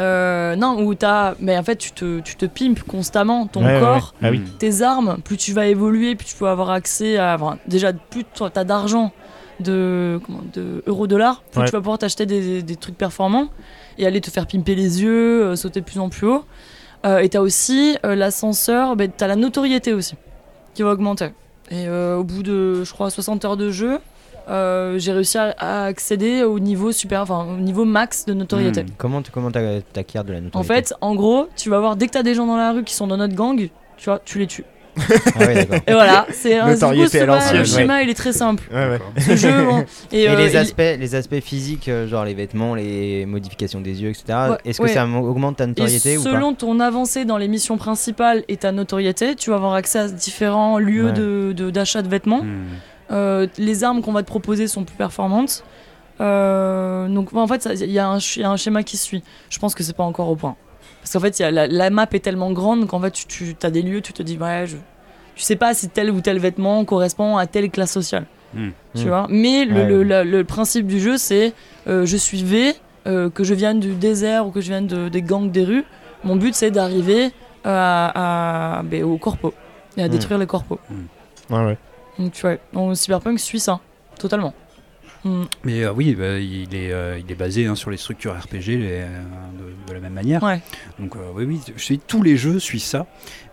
Euh, 0.00 0.56
non, 0.56 0.82
où 0.84 0.94
t'as. 0.94 1.34
Mais 1.40 1.56
en 1.56 1.62
fait, 1.62 1.76
tu 1.76 1.92
te, 1.92 2.20
tu 2.20 2.36
te 2.36 2.44
pimpes 2.46 2.82
constamment 2.82 3.46
ton 3.46 3.64
Ouais, 3.64 3.80
corps. 3.80 4.14
ouais. 4.20 4.28
Ah 4.28 4.30
oui. 4.30 4.38
Mm. 4.40 4.58
tes 4.58 4.82
armes, 4.82 5.16
plus 5.24 5.36
tu 5.38 5.52
vas 5.52 5.66
évoluer, 5.66 6.14
plus 6.16 6.26
tu 6.26 6.34
peux 6.36 6.48
avoir 6.48 6.70
accès 6.70 7.16
à. 7.16 7.34
enfin, 7.40 7.58
déjà, 7.66 7.92
plus 7.92 8.24
tu 8.34 8.42
as 8.42 8.64
d'argent, 8.64 9.12
de, 9.60 10.20
comment, 10.26 10.42
de 10.52 10.82
euro-dollars, 10.86 11.42
plus 11.50 11.60
Ouais. 11.60 11.66
tu 11.66 11.72
vas 11.72 11.80
pouvoir 11.80 11.98
t'acheter 11.98 12.26
des, 12.26 12.62
des 12.62 12.76
trucs 12.76 12.98
performants 12.98 13.48
et 13.96 14.06
aller 14.06 14.20
te 14.20 14.30
faire 14.30 14.46
pimper 14.46 14.74
les 14.74 15.02
yeux, 15.02 15.44
euh, 15.44 15.56
sauter 15.56 15.80
de 15.80 15.86
plus 15.86 15.98
en 15.98 16.10
plus 16.10 16.26
haut. 16.26 16.44
Euh, 17.06 17.18
et 17.20 17.28
tu 17.30 17.36
as 17.38 17.42
aussi 17.42 17.96
euh, 18.04 18.14
l'ascenseur, 18.14 18.96
ben, 18.96 19.10
tu 19.16 19.24
as 19.24 19.26
la 19.28 19.36
notoriété 19.36 19.94
aussi, 19.94 20.14
qui 20.74 20.82
va 20.82 20.90
augmenter. 20.90 21.28
Et 21.70 21.88
euh, 21.88 22.16
au 22.16 22.24
bout 22.24 22.42
de, 22.42 22.84
je 22.84 22.92
crois, 22.92 23.10
60 23.10 23.44
heures 23.44 23.56
de 23.56 23.70
jeu, 23.70 23.98
euh, 24.48 24.98
j'ai 24.98 25.12
réussi 25.12 25.38
à, 25.38 25.54
à 25.58 25.84
accéder 25.84 26.44
au 26.44 26.58
niveau 26.60 26.92
super, 26.92 27.22
enfin 27.22 27.44
au 27.44 27.60
niveau 27.60 27.84
max 27.84 28.24
de 28.24 28.34
notoriété. 28.34 28.84
Mm. 28.84 28.88
Comment 28.96 29.22
tu 29.22 29.30
comment 29.32 29.50
t'acquiers 29.50 30.22
de 30.22 30.32
la 30.32 30.40
notoriété 30.40 30.56
En 30.56 30.62
fait, 30.62 30.94
en 31.00 31.14
gros, 31.14 31.48
tu 31.56 31.70
vas 31.70 31.80
voir 31.80 31.96
dès 31.96 32.06
que 32.06 32.12
t'as 32.12 32.22
des 32.22 32.34
gens 32.34 32.46
dans 32.46 32.56
la 32.56 32.72
rue 32.72 32.84
qui 32.84 32.94
sont 32.94 33.06
dans 33.06 33.16
notre 33.16 33.34
gang, 33.34 33.68
tu 33.96 34.04
vois, 34.04 34.20
tu 34.24 34.38
les 34.38 34.46
tues. 34.46 34.64
Ah. 34.98 35.52
Et 35.86 35.92
voilà, 35.92 36.26
c'est 36.32 36.58
un 36.58 36.68
Notoriété 36.70 37.20
à 37.20 37.26
l'ancienne, 37.26 37.58
Le 37.58 37.64
schéma, 37.64 38.02
il 38.02 38.08
est 38.10 38.14
très 38.14 38.32
simple. 38.32 38.64
Ouais, 38.72 38.88
ouais. 38.88 38.98
Ce 39.20 39.36
jeu, 39.36 39.64
bon, 39.64 39.84
et, 40.12 40.22
Et, 40.22 40.28
euh, 40.28 40.36
les, 40.36 40.50
il- 40.52 40.56
aspects, 40.56 40.78
les 40.78 41.14
aspects 41.14 41.40
physiques, 41.40 41.88
euh, 41.88 42.06
genre 42.08 42.24
les 42.24 42.34
vêtements, 42.34 42.74
les 42.74 43.26
modifications 43.26 43.80
des 43.80 44.02
yeux, 44.02 44.10
etc. 44.10 44.24
Ouais, 44.50 44.56
Est-ce 44.64 44.78
que 44.78 44.84
ouais. 44.84 44.94
ça 44.94 45.06
augmente 45.06 45.56
ta 45.58 45.64
Et 45.64 45.68
notoriété 45.68 46.16
ou 46.18 46.22
pas? 46.24 46.30
selon 46.30 46.54
ton 46.54 46.80
avancée 46.80 47.24
dans 47.24 47.36
les 47.38 47.48
missions 47.48 47.76
principales 47.76 48.42
et 48.48 48.56
ta 48.56 48.72
notoriété, 48.72 49.34
tu 49.34 49.50
vas 49.50 49.56
avoir 49.56 49.74
accès 49.74 49.98
à 49.98 50.08
différents 50.08 50.78
lieux 50.78 51.06
Ouais. 51.06 51.12
de- 51.12 51.52
de- 51.56 51.70
d'achat 51.70 52.02
de, 52.02 52.08
vêtements. 52.08 52.42
Hmm. 52.42 52.64
Euh, 53.12 53.46
les 53.58 53.84
armes 53.84 54.02
qu'on 54.02 54.12
va 54.12 54.22
te 54.22 54.26
proposer 54.28 54.66
sont 54.66 54.84
plus 54.84 54.96
performantes. 54.96 55.62
Euh, 56.20 57.08
donc 57.08 57.34
en 57.34 57.46
fait, 57.46 57.68
il 57.74 57.90
y, 57.90 57.92
y 57.92 57.98
a 57.98 58.08
un 58.08 58.56
schéma 58.56 58.82
qui 58.82 58.96
suit. 58.96 59.22
Je 59.50 59.58
pense 59.58 59.74
que 59.74 59.82
c'est 59.84 59.94
pas 59.96 60.02
encore 60.04 60.28
au 60.30 60.36
point. 60.36 60.56
Parce 61.06 61.12
qu'en 61.12 61.20
fait, 61.20 61.38
il 61.38 61.42
y 61.42 61.44
a 61.44 61.52
la, 61.52 61.68
la 61.68 61.88
map 61.90 62.08
est 62.10 62.18
tellement 62.18 62.50
grande 62.50 62.88
qu'en 62.88 63.00
fait, 63.00 63.12
tu, 63.12 63.54
as 63.62 63.70
des 63.70 63.82
lieux, 63.82 64.00
tu 64.00 64.12
te 64.12 64.24
dis, 64.24 64.36
ouais, 64.38 64.64
je, 64.66 64.74
tu 65.36 65.42
sais 65.44 65.54
pas 65.54 65.72
si 65.72 65.88
tel 65.88 66.10
ou 66.10 66.20
tel 66.20 66.40
vêtement 66.40 66.84
correspond 66.84 67.36
à 67.36 67.46
telle 67.46 67.70
classe 67.70 67.92
sociale. 67.92 68.26
Hmm. 68.54 68.70
Tu 68.96 69.04
Hmm. 69.04 69.08
vois? 69.08 69.26
Mais 69.30 69.64
le, 69.66 69.74
Ouais, 69.76 69.86
le- 69.86 69.98
ouais. 69.98 70.04
la- 70.04 70.24
le 70.24 70.42
principe 70.42 70.88
du 70.88 70.98
jeu, 70.98 71.16
c'est 71.16 71.52
euh, 71.86 72.04
je 72.06 72.16
suis 72.16 72.42
V, 72.42 72.74
euh, 73.06 73.30
que 73.30 73.44
je 73.44 73.54
vienne 73.54 73.78
du 73.78 73.94
désert 73.94 74.48
ou 74.48 74.50
que 74.50 74.60
je 74.60 74.66
vienne 74.66 74.88
de- 74.88 75.08
des 75.08 75.22
gangs 75.22 75.48
des 75.48 75.62
rues. 75.62 75.84
Mon 76.24 76.34
but, 76.34 76.56
c'est 76.56 76.72
d'arriver 76.72 77.30
à, 77.62 78.78
à- 78.78 78.82
ben, 78.82 79.04
au 79.04 79.16
corpo 79.16 79.54
et 79.96 80.02
à 80.02 80.08
Hmm. 80.08 80.10
détruire 80.10 80.38
les 80.38 80.46
corpos. 80.48 80.80
Ouais, 81.50 81.64
ouais. 81.66 81.78
Donc, 82.18 82.32
tu 82.32 82.40
vois, 82.40 82.56
donc, 82.72 82.96
Cyberpunk 82.96 83.38
suit 83.38 83.60
ça, 83.60 83.78
totalement. 84.18 84.52
Hmm. 85.26 85.44
Mais 85.64 85.82
euh, 85.82 85.92
oui, 85.92 86.14
bah, 86.14 86.38
il, 86.38 86.72
est, 86.72 86.92
euh, 86.92 87.18
il 87.18 87.30
est 87.30 87.34
basé 87.34 87.66
hein, 87.66 87.74
sur 87.74 87.90
les 87.90 87.96
structures 87.96 88.32
RPG 88.38 88.66
les, 88.68 89.00
euh, 89.00 89.08
de, 89.58 89.88
de 89.88 89.92
la 89.92 89.98
même 89.98 90.12
manière. 90.12 90.40
Ouais. 90.40 90.60
Donc 91.00 91.16
oui, 91.34 91.44
oui, 91.44 91.60
je 91.76 91.84
sais, 91.84 91.98
tous 92.06 92.22
les 92.22 92.36
jeux 92.36 92.60
suivent 92.60 92.80
ça, 92.80 93.06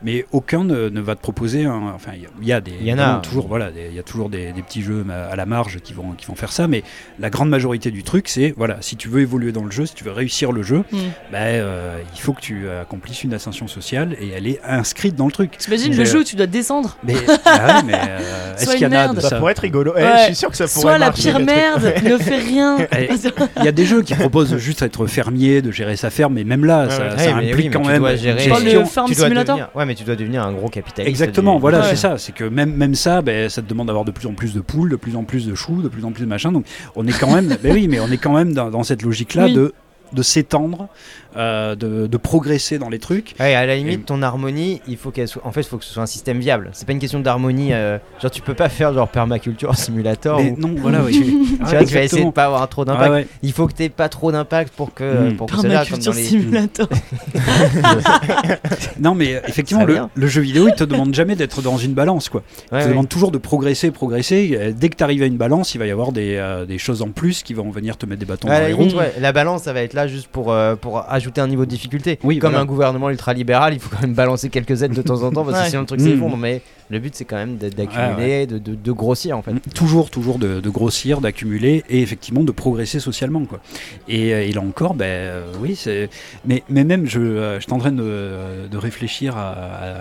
mais 0.03 0.25
aucun 0.31 0.63
ne, 0.63 0.89
ne 0.89 1.01
va 1.01 1.15
te 1.15 1.21
proposer. 1.21 1.65
un- 1.65 1.91
enfin, 1.95 2.11
il 2.15 2.21
y 2.21 2.25
a- 2.25 2.29
il 2.41 2.47
y, 2.47 2.53
a 2.53 2.61
des, 2.61 2.71
Il 2.81 2.87
y 2.87 2.93
en 2.93 2.99
a. 2.99 3.19
toujours, 3.19 3.47
voilà, 3.47 3.71
des- 3.71 3.87
il 3.89 3.95
y 3.95 3.99
a 3.99 4.03
toujours 4.03 4.29
des, 4.29 4.51
des 4.51 4.61
petits 4.61 4.81
jeux 4.81 5.03
ma- 5.03 5.25
à 5.25 5.35
la 5.35 5.45
marge 5.45 5.79
qui 5.83 5.93
vont, 5.93 6.11
qui 6.11 6.25
vont 6.25 6.35
faire 6.35 6.51
ça, 6.51 6.67
mais 6.67 6.83
la 7.19 7.29
grande 7.29 7.49
majorité 7.49 7.91
du 7.91 8.03
truc, 8.03 8.27
c'est 8.27 8.53
voilà, 8.57 8.77
si 8.81 8.95
tu 8.95 9.07
veux 9.09 9.21
évoluer 9.21 9.51
dans 9.51 9.63
le 9.63 9.71
jeu, 9.71 9.85
si 9.85 9.93
tu 9.93 10.03
veux 10.03 10.11
réussir 10.11 10.51
le 10.51 10.63
jeu, 10.63 10.83
bah, 11.31 11.37
euh, 11.39 11.97
il 12.15 12.19
faut 12.21 12.33
que 12.33 12.41
tu 12.41 12.69
accomplisses 12.69 13.23
une 13.23 13.33
ascension 13.33 13.67
sociale 13.67 14.15
et 14.19 14.29
elle 14.29 14.47
est 14.47 14.59
inscrite 14.63 15.15
dans 15.15 15.25
le 15.25 15.31
truc. 15.31 15.57
T'imagines 15.57 15.95
le 15.95 16.05
jeu 16.05 16.19
où 16.19 16.23
tu 16.23 16.35
dois 16.35 16.47
descendre? 16.47 16.97
Mais, 17.03 17.15
ah 17.45 17.77
ouais, 17.77 17.83
mais 17.85 17.93
euh, 17.93 18.53
est-ce 18.55 18.65
Soit 18.65 18.73
qu'il 18.73 18.83
y 18.83 18.85
en 18.85 18.89
une 18.89 18.95
a 18.95 19.07
de 19.13 19.19
Ça? 19.21 19.29
Ça 19.29 19.35
pourrait 19.37 19.51
être 19.53 19.59
rigolo. 19.59 19.93
Eh, 19.97 20.01
je 20.19 20.23
suis 20.25 20.35
sûr 20.35 20.49
que 20.49 20.57
ça 20.57 20.65
pourrait 20.67 20.81
Soit 20.81 20.97
la 20.97 21.11
pire 21.11 21.39
merde, 21.39 21.93
ne 22.03 22.17
fais 22.17 22.37
rien. 22.37 22.77
Eh, 22.97 23.09
Il 23.57 23.65
y 23.65 23.67
a 23.67 23.71
des 23.71 23.85
jeux 23.85 24.01
qui 24.01 24.13
proposent 24.15 24.57
juste 24.57 24.81
être 24.81 25.05
fermier, 25.07 25.61
de 25.61 25.71
gérer 25.71 25.95
sa 25.95 26.09
ferme, 26.09 26.33
mais 26.33 26.43
même 26.43 26.65
là, 26.65 26.85
Ouais, 26.85 26.89
ça, 26.89 27.01
ouais. 27.03 27.09
ça 27.17 27.35
mais 27.35 27.51
implique 27.51 27.55
oui, 27.55 27.63
mais 27.65 27.69
quand 27.69 27.81
tu 27.81 27.87
même 27.87 27.99
dois 27.99 28.11
une 28.13 28.17
gérer- 28.17 28.39
Je 28.43 28.49
parle 28.49 28.63
de. 28.65 28.83
Farm 28.83 29.07
tu 29.07 29.15
dois 29.15 29.25
Simulator. 29.25 29.59
ouais, 29.75 29.85
mais 29.85 29.92
tu 29.95 30.03
dois 30.03 30.15
devenir 30.15 30.43
un 30.43 30.53
gros 30.53 30.69
capitaliste. 30.69 31.09
Exactement, 31.09 31.55
du- 31.55 31.61
voilà, 31.61 31.79
Ouais. 31.81 31.85
c'est 31.89 31.95
ça. 31.95 32.17
C'est 32.17 32.33
que 32.33 32.43
même, 32.43 32.73
même 32.75 32.95
ça, 32.95 33.21
ben, 33.21 33.49
ça 33.49 33.61
te 33.61 33.67
demande 33.69 33.87
d'avoir 33.87 34.05
de 34.05 34.11
plus 34.11 34.27
en 34.27 34.33
plus 34.33 34.53
de 34.53 34.61
poules, 34.61 34.89
de 34.89 34.95
plus 34.95 35.15
en 35.15 35.23
plus 35.23 35.45
de 35.47 35.55
choux, 35.55 35.81
de 35.81 35.89
plus 35.89 36.05
en 36.05 36.11
plus 36.11 36.23
de 36.23 36.29
machin. 36.29 36.51
Donc 36.51 36.65
on 36.95 37.05
est 37.07 37.17
quand 37.19 37.33
même, 37.33 37.55
ben 37.63 37.73
oui, 37.73 37.87
mais 37.87 37.99
on 37.99 38.07
est 38.11 38.17
quand 38.17 38.33
même 38.33 38.53
dans, 38.53 38.69
dans 38.69 38.83
cette 38.83 39.01
logique-là 39.03 39.45
Oui. 39.45 39.53
de 39.53 39.73
de 40.13 40.21
s'étendre, 40.21 40.87
euh, 41.35 41.75
de, 41.75 42.07
de 42.07 42.17
progresser 42.17 42.77
dans 42.79 42.89
les 42.89 42.99
trucs. 42.99 43.33
Ouais, 43.39 43.55
à 43.55 43.65
la 43.65 43.75
limite, 43.75 44.01
Et- 44.01 44.03
ton 44.03 44.21
harmonie, 44.21 44.81
il 44.87 44.97
faut 44.97 45.11
qu'elle 45.11 45.27
soit. 45.27 45.41
En 45.45 45.51
fait, 45.51 45.61
il 45.61 45.67
faut 45.67 45.77
que 45.77 45.85
ce 45.85 45.93
soit 45.93 46.03
un 46.03 46.07
système 46.07 46.39
viable. 46.39 46.69
C'est 46.73 46.85
pas 46.85 46.91
une 46.93 46.99
question 46.99 47.19
d'harmonie. 47.19 47.73
euh, 47.73 47.97
Genre, 48.21 48.31
tu 48.31 48.41
peux 48.41 48.53
pas 48.53 48.69
faire 48.69 48.93
genre 48.93 49.07
permaculture 49.07 49.75
simulator. 49.77 50.39
Mais 50.39 50.51
non, 50.57 50.75
voilà, 50.77 51.01
oui. 51.03 51.11
tu, 51.49 51.57
tu 51.57 51.63
vois, 51.65 51.83
tu 51.85 51.93
vas 51.93 52.03
essayer 52.03 52.25
de 52.25 52.31
pas 52.31 52.45
avoir 52.45 52.67
trop 52.69 52.85
d'impact. 52.85 53.05
Ah 53.07 53.11
ouais. 53.13 53.27
Il 53.41 53.51
faut 53.51 53.67
que 53.67 53.73
t'aies 53.73 53.89
pas 53.89 54.09
trop 54.09 54.31
d'impact 54.31 54.73
pour 54.75 54.93
que 54.93 55.03
Mm. 55.31 55.35
pour 55.37 55.47
que 55.49 55.57
cela 55.57 55.85
comme 55.85 55.99
dans 55.99 56.11
Permaculture 56.11 56.13
les. 56.13 56.23
Simulator. 56.23 56.87
Non, 58.99 59.15
mais 59.15 59.41
effectivement, 59.47 59.85
Ça 59.87 60.09
le, 60.15 60.27
jeu 60.27 60.41
vidéo, 60.41 60.67
il 60.67 60.75
te 60.75 60.83
demande 60.83 61.13
jamais 61.13 61.35
d'être 61.35 61.61
dans 61.61 61.77
une 61.77 61.93
balance, 61.93 62.29
quoi. 62.29 62.41
Ouais, 62.71 62.79
il 62.81 62.83
te 62.85 62.89
demande 62.89 63.09
toujours 63.09 63.31
de 63.31 63.37
progresser, 63.37 63.91
progresser. 63.91 64.57
Euh, 64.59 64.71
Dès 64.75 64.89
que 64.89 64.95
tu 64.95 65.03
arrives 65.03 65.23
à 65.23 65.25
une 65.25 65.37
balance, 65.37 65.75
il 65.75 65.77
va 65.77 65.85
y 65.85 65.91
avoir 65.91 66.11
des, 66.11 66.35
euh, 66.37 66.65
des 66.65 66.77
choses 66.77 67.01
en 67.01 67.09
plus 67.09 67.43
qui 67.43 67.53
vont 67.53 67.69
venir 67.71 67.97
te 67.97 68.05
mettre 68.05 68.19
des 68.19 68.25
bâtons 68.25 68.47
dans 68.47 68.53
la 68.53 68.67
les 68.67 68.73
roues. 68.73 68.85
ouais, 68.95 69.13
la 69.19 69.31
balance, 69.31 69.63
ça 69.63 69.73
va 69.73 69.81
être 69.81 69.93
là 69.93 70.02
juste 70.07 70.27
pour, 70.27 70.51
euh, 70.51 70.75
pour 70.75 71.03
ajouter 71.09 71.41
un 71.41 71.47
niveau 71.47 71.65
de 71.65 71.69
difficulté. 71.69 72.19
Oui, 72.23 72.39
Comme 72.39 72.51
voilà. 72.51 72.63
un 72.63 72.65
gouvernement 72.65 73.09
ultralibéral, 73.09 73.73
il 73.73 73.79
faut 73.79 73.89
quand 73.89 74.01
même 74.01 74.13
balancer 74.13 74.49
quelques 74.49 74.81
aides 74.83 74.93
de 74.93 75.01
temps 75.01 75.23
en 75.23 75.31
temps 75.31 75.43
parce 75.45 75.57
que 75.57 75.63
Ouais. 75.63 75.69
sinon 75.69 75.81
le 75.81 75.87
truc 75.87 75.99
Mm. 76.01 76.03
s'effondre. 76.05 76.37
Mais 76.37 76.61
le 76.89 76.99
but, 76.99 77.15
c'est 77.15 77.25
quand 77.25 77.37
même 77.37 77.57
d'accumuler, 77.57 78.45
de, 78.47 78.57
de, 78.57 78.75
de 78.75 78.91
grossir 78.91 79.37
en 79.37 79.41
fait. 79.41 79.53
Mm, 79.53 79.59
Toujours, 79.73 80.09
toujours 80.09 80.37
de, 80.39 80.59
de 80.59 80.69
grossir, 80.69 81.21
d'accumuler 81.21 81.83
et 81.89 82.01
effectivement 82.01 82.43
de 82.43 82.51
progresser 82.51 82.99
socialement. 82.99 83.45
Quoi. 83.45 83.59
Et, 84.07 84.33
euh, 84.33 84.43
et 84.43 84.51
là 84.51 84.61
encore, 84.61 84.93
ben, 84.93 85.05
euh, 85.05 85.45
oui, 85.61 85.75
c'est. 85.75 86.09
Mais, 86.45 86.63
mais 86.69 86.83
même, 86.83 87.05
je, 87.07 87.19
euh, 87.19 87.59
je 87.59 87.63
suis 87.63 87.73
en 87.73 87.77
train 87.79 87.91
de, 87.91 88.67
de 88.69 88.77
réfléchir 88.77 89.35
à, 89.37 89.51
à 89.51 89.95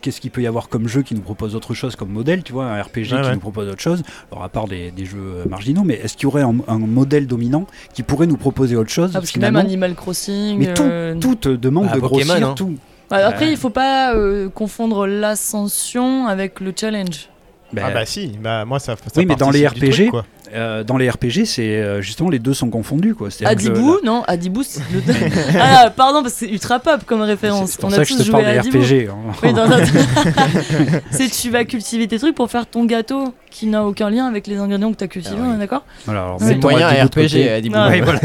qu'est-ce 0.00 0.20
qu'il 0.20 0.30
peut 0.30 0.42
y 0.42 0.46
avoir 0.46 0.68
comme 0.68 0.86
jeu 0.88 1.02
qui 1.02 1.14
nous 1.14 1.22
propose 1.22 1.54
autre 1.54 1.72
chose 1.72 1.96
comme 1.96 2.10
modèle, 2.10 2.42
tu 2.42 2.52
vois, 2.52 2.66
un 2.66 2.82
RPG 2.82 2.96
Ouais, 2.96 3.04
qui 3.06 3.14
ouais. 3.14 3.32
nous 3.34 3.40
propose 3.40 3.68
autre 3.68 3.80
chose. 3.80 4.02
Alors, 4.30 4.44
à 4.44 4.48
part 4.48 4.66
des, 4.68 4.90
des 4.90 5.04
jeux 5.06 5.44
marginaux, 5.48 5.82
mais 5.84 5.94
est-ce 5.94 6.14
qu'il 6.14 6.24
y 6.24 6.26
aurait 6.26 6.42
un, 6.42 6.56
un 6.68 6.78
modèle 6.78 7.26
dominant 7.26 7.66
qui 7.94 8.02
pourrait 8.02 8.26
nous 8.26 8.36
proposer 8.36 8.76
autre 8.76 8.90
chose 8.90 9.12
Ah, 9.14 9.20
parce 9.20 9.30
que 9.30 9.40
même 9.40 9.56
Animal 9.56 9.94
Crossing. 9.94 10.58
Mais 10.58 10.74
tout, 10.74 10.82
euh, 10.82 11.14
tout 11.18 11.36
te 11.36 11.48
demande 11.48 11.86
Bah, 11.86 11.94
de 11.94 12.00
Pokémon, 12.00 12.24
grossir, 12.26 12.48
hein. 12.48 12.54
tout. 12.56 12.74
Après, 13.22 13.50
il 13.50 13.56
faut 13.56 13.70
pas 13.70 14.14
euh, 14.14 14.48
confondre 14.48 15.06
l'ascension 15.06 16.26
avec 16.26 16.60
le 16.60 16.72
challenge. 16.78 17.28
Ben, 17.72 17.84
Ah 17.86 17.90
bah 17.90 18.06
si, 18.06 18.28
bah 18.40 18.64
moi 18.64 18.78
ça, 18.78 18.94
ça 18.96 19.02
Oui, 19.16 19.26
mais 19.26 19.36
dans 19.36 19.50
les 19.50 19.66
RPG, 19.66 19.90
truc, 19.92 20.10
quoi. 20.10 20.24
Euh, 20.54 20.84
dans 20.84 20.96
les 20.96 21.08
RPG, 21.10 21.44
c'est 21.46 21.76
euh, 21.76 22.00
justement 22.00 22.30
les 22.30 22.38
deux 22.38 22.54
sont 22.54 22.70
confondus. 22.70 23.14
Quoi. 23.14 23.28
Que 23.30 23.42
le- 23.42 23.48
Adibou, 23.48 23.96
non, 24.04 24.22
Adibou, 24.26 24.62
c'est 24.62 24.80
le. 24.92 25.02
ah, 25.60 25.90
pardon, 25.94 26.22
parce 26.22 26.34
que 26.34 26.40
c'est 26.46 26.50
ultra 26.52 26.78
pop 26.80 27.04
comme 27.06 27.20
référence. 27.22 27.70
C'est 27.72 27.80
pour 27.80 27.88
On 27.88 27.92
ça 27.92 28.00
a 28.00 28.04
que 28.04 28.08
je 28.08 28.12
tous 28.14 28.18
te 28.20 28.22
joué 28.24 28.32
parle 28.32 28.46
à 28.46 28.52
des 28.52 28.58
Adibou. 28.58 28.78
RPG. 28.82 29.08
hein. 29.10 29.32
Oui, 29.42 29.52
dans 29.52 29.66
notre- 29.68 29.92
c'est 31.10 31.28
tu 31.30 31.50
vas 31.50 31.64
cultiver 31.64 32.06
tes 32.08 32.18
trucs 32.18 32.34
pour 32.34 32.50
faire 32.50 32.66
ton 32.66 32.84
gâteau 32.84 33.34
qui 33.50 33.66
n'a 33.66 33.84
aucun 33.84 34.10
lien 34.10 34.26
avec 34.26 34.46
les 34.48 34.56
ingrédients 34.56 34.90
que 34.92 34.96
tu 34.98 35.04
as 35.04 35.08
cultivés, 35.08 35.36
Ah 35.40 35.48
oui. 35.52 35.58
d'accord 35.58 35.84
Voilà, 36.06 36.22
alors, 36.24 36.38
C'est 36.40 36.56
moyen 36.60 36.88
Adibou 36.88 37.06
RPG, 37.06 37.22
côté. 37.22 37.50
Adibou. 37.50 37.76
Oui, 37.88 38.00
voilà. 38.00 38.20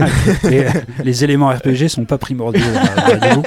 les, 0.46 0.66
les 1.04 1.24
éléments 1.24 1.50
RPG 1.50 1.88
sont 1.88 2.06
pas 2.06 2.18
primordiaux 2.18 2.64
à- 2.76 3.00
à 3.02 3.14
Adibou. 3.14 3.44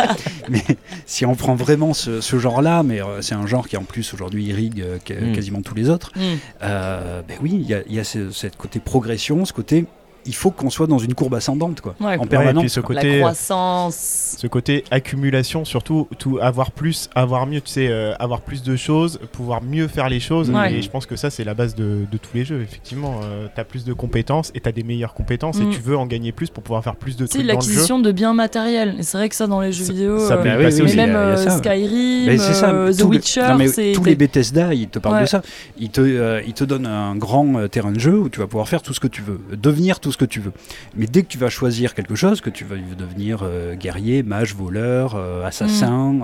mais 0.48 0.62
si 1.06 1.26
on 1.26 1.34
prend 1.34 1.54
vraiment 1.56 1.92
ce, 1.92 2.20
ce 2.20 2.38
genre-là, 2.38 2.82
mais 2.84 3.02
euh, 3.02 3.20
c'est 3.20 3.34
un 3.34 3.46
genre 3.48 3.66
qui 3.66 3.76
en 3.76 3.82
plus 3.82 4.14
aujourd'hui 4.14 4.44
irrigue 4.44 4.80
euh, 4.80 4.98
ca- 5.06 5.14
Mm. 5.20 5.32
quasiment 5.34 5.60
tous 5.62 5.74
les 5.74 5.88
autres, 5.90 6.12
Hmm. 6.16 6.20
euh, 6.62 7.20
ben 7.26 7.36
oui, 7.42 7.50
il 7.54 7.68
y 7.68 7.74
a, 7.74 7.80
il 7.88 7.94
y 7.94 8.00
a 8.00 8.04
ce, 8.04 8.30
cette 8.30 8.56
progression, 8.80 9.44
ce 9.44 9.52
côté 9.52 9.86
il 10.26 10.34
faut 10.34 10.50
qu'on 10.50 10.70
soit 10.70 10.86
dans 10.86 10.98
une 10.98 11.14
courbe 11.14 11.34
ascendante 11.34 11.80
quoi, 11.80 11.94
Ouais. 12.00 12.06
en 12.06 12.18
Ouais, 12.20 12.24
et 12.24 12.28
permanence. 12.28 12.62
puis 12.62 12.70
ce 12.70 12.80
quoi. 12.80 12.94
La 12.94 13.02
côté, 13.02 13.18
croissance. 13.20 14.36
ce 14.38 14.46
côté 14.46 14.84
accumulation, 14.90 15.64
surtout 15.64 16.08
tout 16.18 16.38
avoir 16.40 16.70
plus, 16.70 17.08
avoir 17.14 17.46
mieux, 17.46 17.60
tu 17.60 17.70
sais, 17.72 17.88
euh, 17.88 18.14
avoir 18.18 18.40
plus 18.40 18.62
de 18.62 18.76
choses, 18.76 19.18
pouvoir 19.32 19.62
mieux 19.62 19.88
faire 19.88 20.08
les 20.08 20.20
choses. 20.20 20.50
Ouais. 20.50 20.74
Et 20.74 20.82
je 20.82 20.90
pense 20.90 21.06
que 21.06 21.16
ça 21.16 21.30
c'est 21.30 21.44
la 21.44 21.54
base 21.54 21.74
de, 21.74 22.00
de 22.10 22.16
tous 22.18 22.30
les 22.34 22.44
jeux. 22.44 22.60
Effectivement, 22.62 23.20
euh, 23.24 23.46
t'as 23.54 23.64
plus 23.64 23.84
de 23.84 23.92
compétences 23.92 24.50
et 24.54 24.60
t'as 24.60 24.72
des 24.72 24.82
meilleures 24.82 25.14
compétences 25.14 25.58
Mm. 25.58 25.70
et 25.70 25.74
tu 25.74 25.80
veux 25.80 25.96
en 25.96 26.06
gagner 26.06 26.32
plus 26.32 26.50
pour 26.50 26.62
pouvoir 26.62 26.82
faire 26.84 26.96
plus 26.96 27.16
de 27.16 27.26
Tu 27.26 27.34
trucs 27.38 27.46
l'acquisition 27.46 27.98
de 27.98 28.12
biens 28.12 28.34
matériels. 28.34 28.96
Et 28.98 29.02
c'est 29.02 29.18
vrai 29.18 29.28
que 29.28 29.34
ça, 29.34 29.46
dans 29.46 29.60
les 29.60 29.72
jeux 29.72 29.84
Ça- 29.84 29.92
vidéo. 29.92 30.18
ça 30.18 30.36
peut 30.36 30.48
euh, 30.48 30.58
mais 30.58 30.80
aussi. 30.82 30.96
même 30.96 31.14
a 31.16 31.18
euh, 31.18 31.36
ça. 31.36 31.58
Skyrim, 31.58 32.38
ça, 32.38 32.70
euh, 32.70 32.92
The 32.92 32.98
tous 32.98 33.10
les- 33.10 33.16
Witcher, 33.18 33.40
non, 33.48 33.56
mais 33.56 33.68
c'est. 33.68 33.92
tous 33.92 34.04
les 34.04 34.14
Bethesda, 34.14 34.72
ils 34.74 34.88
te 34.88 34.98
parlent 34.98 35.16
Ouais. 35.16 35.22
de 35.22 35.26
ça. 35.26 35.42
Ils 35.78 35.90
te, 35.90 36.00
euh, 36.00 36.40
ils 36.46 36.52
te 36.54 36.64
donnent 36.64 36.86
un 36.86 37.16
grand 37.16 37.56
euh, 37.58 37.68
terrain 37.68 37.92
de 37.92 37.98
jeu 38.00 38.18
où 38.18 38.28
tu 38.28 38.38
vas 38.40 38.46
pouvoir 38.46 38.68
faire 38.68 38.82
tout 38.82 38.94
ce 38.94 39.00
que 39.00 39.08
tu 39.08 39.22
veux, 39.22 39.40
devenir 39.52 40.00
tout 40.00 40.11
ce 40.12 40.18
que 40.18 40.24
tu 40.24 40.40
veux. 40.40 40.52
Mais 40.94 41.06
dès 41.06 41.22
que 41.22 41.28
tu 41.28 41.38
vas 41.38 41.48
choisir 41.50 41.94
quelque 41.94 42.14
chose, 42.14 42.40
que 42.40 42.50
tu 42.50 42.64
vas 42.64 42.76
devenir 42.76 43.40
euh, 43.42 43.74
guerrier, 43.74 44.22
mage, 44.22 44.54
voleur, 44.54 45.14
euh, 45.16 45.44
assassin, 45.44 46.12
Mm. 46.12 46.22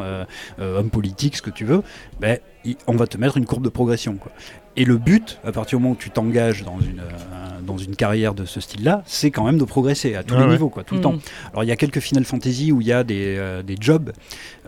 euh, 0.60 0.78
homme 0.78 0.90
politique, 0.90 1.36
ce 1.36 1.42
que 1.42 1.50
tu 1.50 1.64
veux, 1.64 1.82
ben, 2.20 2.38
on 2.86 2.96
va 2.96 3.06
te 3.06 3.16
mettre 3.16 3.36
une 3.36 3.46
courbe 3.46 3.64
de 3.64 3.68
progression. 3.68 4.16
Quoi. 4.16 4.32
Et 4.76 4.84
le 4.84 4.96
but, 4.98 5.38
à 5.44 5.52
partir 5.52 5.78
du 5.78 5.82
moment 5.82 5.94
où 5.94 5.98
tu 5.98 6.10
t'engages 6.10 6.62
dans 6.64 6.78
une, 6.80 7.02
dans 7.68 7.78
une 7.78 7.94
carrière 7.94 8.34
de 8.34 8.44
ce 8.44 8.60
style-là, 8.60 9.02
c'est 9.06 9.30
quand 9.30 9.44
même 9.44 9.58
de 9.58 9.64
progresser 9.64 10.14
à 10.16 10.22
tous 10.24 10.34
les 10.34 10.40
ouais. 10.42 10.48
niveaux, 10.48 10.68
quoi, 10.70 10.82
tout 10.82 10.94
le 10.94 11.00
Mm. 11.00 11.02
temps. 11.02 11.14
Alors 11.52 11.62
il 11.64 11.68
y 11.68 11.72
a 11.72 11.76
quelques 11.76 12.00
Final 12.00 12.24
Fantasy 12.24 12.72
où 12.72 12.80
il 12.80 12.86
y 12.88 12.92
a 12.92 13.04
des, 13.04 13.36
euh, 13.38 13.62
des 13.62 13.76
jobs 13.80 14.10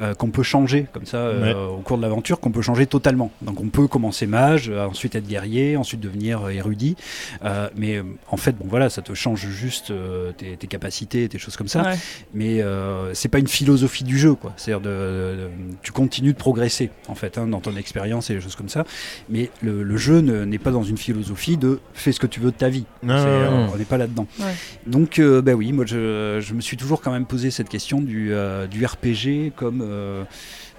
euh, 0.01 0.14
qu'on 0.14 0.31
peut 0.31 0.43
changer 0.44 0.86
comme 0.93 1.06
ça 1.06 1.16
euh, 1.16 1.66
au 1.66 1.78
cours 1.78 1.97
de 1.97 2.02
l'aventure, 2.02 2.39
qu'on 2.40 2.52
peut 2.52 2.62
changer 2.62 2.86
totalement. 2.86 3.32
Donc 3.43 3.60
on 3.60 3.68
peut 3.68 3.89
commencer 3.89 4.27
mage, 4.27 4.70
ensuite 4.70 5.14
être 5.16 5.27
guerrier, 5.27 5.77
ensuite 5.77 6.01
devenir 6.01 6.43
euh, 6.47 6.51
érudit. 6.51 6.97
Euh, 7.44 7.68
mais 7.77 8.02
en 8.31 8.36
fait, 8.36 8.52
bon 8.56 8.66
voilà, 8.68 8.90
ça 8.90 9.02
te 9.02 9.14
change 9.14 9.47
juste 9.48 9.90
euh, 9.90 10.32
tes, 10.32 10.56
tes 10.56 10.66
capacités, 10.66 11.28
tes 11.28 11.39
choses 11.39 11.56
comme 11.56 11.68
ça. 11.68 11.82
Ouais. 11.82 11.94
Mais 12.35 12.62
euh, 12.62 13.12
c'est 13.14 13.28
pas 13.28 13.39
une 13.39 13.48
philosophie 13.48 14.05
du 14.05 14.18
jeu, 14.18 14.35
quoi. 14.35 14.52
C'est-à-dire 14.56 14.81
de, 14.82 14.89
de- 14.90 15.51
tu 15.82 15.93
continues 15.93 16.32
de 16.32 16.39
progresser 16.39 16.90
en 17.09 17.14
fait 17.14 17.39
hein, 17.39 17.47
dans 17.47 17.60
ton 17.60 17.74
expérience 17.77 18.28
et 18.31 18.35
des 18.35 18.40
choses 18.40 18.56
comme 18.56 18.68
ça. 18.68 18.85
Mais 19.28 19.51
le, 19.62 19.82
le 19.82 19.97
jeu 19.97 20.20
ne- 20.20 20.44
n'est 20.44 20.59
pas 20.59 20.70
dans 20.70 20.82
une 20.82 20.98
philosophie 20.98 21.56
de 21.56 21.81
fais 21.94 22.12
ce 22.12 22.20
que 22.20 22.27
tu 22.27 22.40
veux 22.40 22.51
de 22.51 22.56
ta 22.56 22.68
vie. 22.68 22.85
Ouais, 23.03 23.09
euh, 23.11 23.67
ouais. 23.67 23.71
on 23.73 23.77
n'est 23.79 23.85
pas 23.85 23.97
là-dedans. 23.99 24.27
Ouais. 24.39 24.53
Donc, 24.87 25.19
euh, 25.19 25.41
bah 25.43 25.53
oui, 25.55 25.73
moi 25.73 25.85
je, 25.87 26.39
je 26.41 26.55
me 26.55 26.61
suis 26.61 26.77
toujours 26.77 27.01
quand 27.01 27.12
même 27.12 27.27
posé 27.27 27.51
cette 27.51 27.69
question 27.69 28.01
du, 28.01 28.33
euh, 28.33 28.67
du 28.67 28.85
RPG 28.85 29.53
comme, 29.57 29.81
euh, 29.83 30.25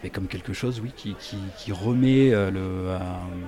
mais 0.03 0.09
comme 0.09 0.27
quelque 0.27 0.53
chose, 0.53 0.81
oui, 0.83 0.91
qui, 0.95 1.15
qui, 1.19 1.37
qui 1.57 1.71
remet 1.71 2.31
euh, 2.33 2.51
le, 2.51 2.59
euh, 2.59 2.97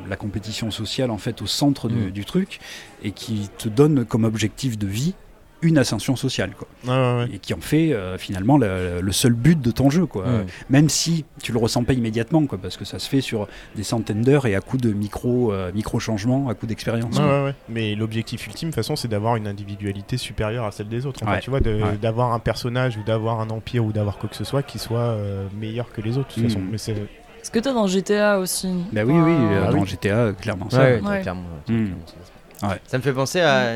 la 0.10 0.16
compétition 0.16 0.72
sociale 0.72 1.12
en 1.12 1.18
fait 1.18 1.42
au 1.42 1.48
centre 1.48 1.88
du, 1.88 1.96
Mm. 2.08 2.12
du 2.12 2.26
truc 2.26 2.60
et 3.04 3.12
qui 3.12 3.50
te 3.58 3.70
donne 3.70 4.06
comme 4.06 4.24
objectif 4.24 4.78
de 4.78 4.88
vie 4.88 5.14
une 5.64 5.78
ascension 5.78 6.16
sociale, 6.16 6.52
quoi. 6.58 6.68
Ouais, 6.86 6.92
ouais, 6.92 7.18
ouais. 7.24 7.36
Et 7.36 7.40
qui 7.40 7.54
en 7.54 7.62
fait 7.62 7.94
euh, 7.94 8.18
finalement 8.18 8.58
le, 8.58 9.02
le 9.02 9.12
seul 9.12 9.34
but 9.34 9.60
de 9.60 9.72
ton 9.72 9.90
jeu, 9.90 10.06
quoi. 10.06 10.24
Ouais. 10.24 10.46
Même 10.70 10.90
si 10.90 11.26
tu 11.42 11.52
le 11.52 11.58
ressens 11.60 11.84
pas 11.84 11.94
immédiatement, 11.94 12.46
quoi, 12.46 12.58
parce 12.62 12.78
que 12.78 12.86
ça 12.86 13.00
se 13.00 13.10
fait 13.10 13.22
sur 13.22 13.48
des 13.76 13.84
centaines 13.84 14.22
d'heures 14.22 14.46
et 14.46 14.56
à 14.56 14.62
coup 14.62 14.78
de 14.78 14.92
micro, 14.92 15.52
euh, 15.54 15.72
micro 15.74 16.00
changements, 16.00 16.50
à 16.50 16.54
coup 16.54 16.66
d'expérience. 16.66 17.20
Mais 17.70 17.96
l'objectif 17.96 18.46
ultime, 18.48 18.70
de 18.70 18.74
toute 18.74 18.84
façon, 18.84 18.96
c'est 18.96 19.08
d'avoir 19.08 19.36
une 19.36 19.48
individualité 19.48 20.18
supérieure 20.18 20.66
à 20.66 20.72
celle 20.72 20.90
des 20.90 21.06
autres. 21.06 21.22
Enfin, 21.24 21.40
tu 21.40 21.50
vois, 21.50 21.60
d'avoir 21.60 22.34
un 22.34 22.40
personnage 22.40 22.98
ou 22.98 23.04
d'avoir 23.04 23.40
un 23.40 23.50
empire 23.50 23.84
ou 23.86 23.92
d'avoir 23.92 24.18
quoi 24.18 24.30
que 24.30 24.36
ce 24.36 24.44
soit 24.44 24.64
qui 24.64 24.80
soit 24.80 25.00
euh, 25.00 25.48
meilleur 25.60 25.92
que 25.92 26.02
les 26.02 26.18
autres. 26.18 26.30
De 26.30 26.34
toute 26.42 26.44
façon. 26.52 26.60
Mais 26.72 26.78
c'est 26.78 26.96
Ce 27.42 27.52
que 27.52 27.60
t'as 27.60 27.74
dans 27.74 27.88
GTA 27.88 28.40
aussi? 28.40 28.68
Bah 28.92 29.02
oui, 29.06 29.14
oui, 29.14 29.32
euh, 29.34 29.66
Ah 29.68 29.72
dans 29.72 29.80
oui. 29.82 29.88
GTA, 29.88 30.10
euh, 30.16 30.34
clairement 30.34 30.70
ça. 30.70 30.80
Ouais, 30.80 31.00
ouais. 31.02 31.08
Ouais. 31.10 31.22
clairement. 31.22 31.44
Clairement, 31.66 31.96
ça. 32.60 32.68
Ouais. 32.68 32.82
Ça 32.88 32.98
me 32.98 33.04
fait 33.04 33.14
penser 33.14 33.42
à. 33.42 33.74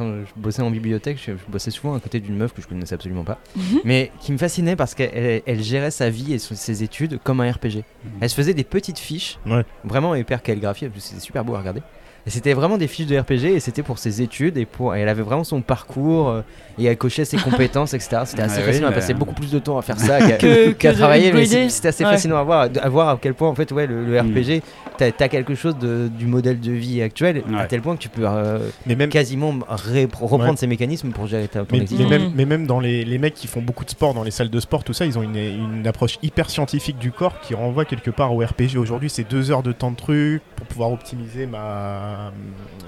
Euh, 0.00 0.22
Quand 0.24 0.26
je 0.36 0.40
bossais 0.40 0.62
en 0.62 0.70
bibliothèque, 0.70 1.18
je, 1.18 1.32
je 1.32 1.52
bossais 1.52 1.70
souvent 1.70 1.94
à 1.94 2.00
côté 2.00 2.20
d'une 2.20 2.36
meuf 2.36 2.52
que 2.52 2.60
je 2.62 2.66
connaissais 2.66 2.94
absolument 2.94 3.24
pas, 3.24 3.38
Mhm. 3.56 3.80
mais 3.84 4.10
qui 4.20 4.32
me 4.32 4.38
fascinait 4.38 4.76
parce 4.76 4.94
qu'elle 4.94 5.10
elle- 5.14 5.42
elle 5.46 5.62
gérait 5.62 5.90
sa 5.90 6.10
vie 6.10 6.32
et 6.34 6.38
son- 6.38 6.54
ses 6.54 6.82
études 6.82 7.18
comme 7.22 7.40
un 7.40 7.50
RPG. 7.50 7.84
Elle 8.20 8.28
se 8.30 8.34
faisait 8.34 8.54
des 8.54 8.64
petites 8.64 8.98
fiches, 8.98 9.38
Ouais. 9.46 9.64
vraiment 9.84 10.14
hyper 10.14 10.42
calligraphiées, 10.42 10.90
c'était 10.98 11.20
super 11.20 11.44
beau 11.44 11.54
à 11.54 11.58
regarder. 11.58 11.82
Et 12.26 12.30
c'était 12.30 12.54
vraiment 12.54 12.78
des 12.78 12.86
fiches 12.88 13.06
de 13.06 13.18
RPG 13.18 13.52
et 13.54 13.60
c'était 13.60 13.82
pour 13.82 13.98
ses 13.98 14.22
études 14.22 14.56
et 14.56 14.64
pour 14.64 14.94
et 14.96 15.00
elle 15.00 15.10
avait 15.10 15.20
vraiment 15.22 15.44
son 15.44 15.60
parcours 15.60 16.30
euh, 16.30 16.40
et 16.78 16.84
elle 16.86 16.96
cochait 16.96 17.26
ses 17.26 17.36
compétences 17.68 17.92
etc. 17.92 18.22
C'était 18.24 18.40
assez 18.40 18.54
Ouais, 18.56 18.60
oui, 18.62 18.66
fascinant. 18.68 18.88
Elle 18.88 18.94
passait 18.94 19.12
beaucoup 19.12 19.34
plus 19.34 19.50
de 19.50 19.58
temps 19.58 19.76
à 19.76 19.82
faire 19.82 20.00
ça 20.00 20.18
qu'à 20.20 20.36
que 20.38 20.68
de 20.70 20.92
travailler. 20.94 21.68
C'était 21.68 21.88
assez 21.88 22.02
Ouais. 22.02 22.10
fascinant 22.12 22.38
à 22.38 22.42
voir, 22.42 22.68
à 22.80 22.88
voir 22.88 23.08
à 23.10 23.18
quel 23.20 23.34
point 23.34 23.50
en 23.50 23.54
fait 23.54 23.70
ouais 23.72 23.86
le, 23.86 24.06
le 24.06 24.22
Mm. 24.22 24.26
RPG 24.38 24.62
t'as 24.98 25.06
as 25.18 25.28
quelque 25.28 25.54
chose 25.54 25.76
de- 25.78 26.08
du 26.08 26.26
modèle 26.26 26.60
de 26.60 26.72
vie 26.72 27.02
actuel 27.02 27.42
à 27.56 27.66
tel 27.66 27.80
point 27.82 27.96
que 27.96 28.00
tu 28.02 28.08
peux 28.08 28.22
euh, 28.26 28.68
mais 28.86 28.94
même 28.94 29.10
quasiment 29.10 29.52
reprendre 29.68 30.44
Ouais. 30.50 30.56
ces 30.56 30.66
mécanismes 30.66 31.10
pour 31.10 31.26
gérer 31.26 31.48
ta 31.48 31.60
ton 31.60 31.66
Mais, 31.72 31.78
mais 31.78 31.82
existence. 31.84 32.10
même, 32.10 32.22
Mhm. 32.24 32.32
mais 32.34 32.44
même 32.44 32.66
dans 32.66 32.80
les, 32.80 33.04
les 33.04 33.18
mecs 33.18 33.34
qui 33.34 33.46
font 33.46 33.62
beaucoup 33.62 33.84
de 33.84 33.90
sport, 33.90 34.14
dans 34.14 34.22
les 34.22 34.30
salles 34.30 34.50
de 34.50 34.60
sport, 34.60 34.84
tout 34.84 34.92
ça, 34.92 35.06
ils 35.06 35.18
ont 35.18 35.22
une, 35.22 35.36
une 35.36 35.86
approche 35.86 36.18
hyper 36.22 36.50
scientifique 36.50 36.98
du 36.98 37.10
corps 37.12 37.40
qui 37.40 37.54
renvoie 37.54 37.84
quelque 37.84 38.10
part 38.10 38.34
au 38.34 38.38
RPG. 38.38 38.76
Aujourd'hui, 38.78 39.10
c'est 39.10 39.28
deux 39.28 39.50
heures 39.50 39.62
de 39.62 39.72
temps 39.72 39.90
de 39.90 39.96
truc 39.96 40.42
pour 40.56 40.66
pouvoir 40.66 40.92
optimiser 40.92 41.46
ma, 41.46 42.32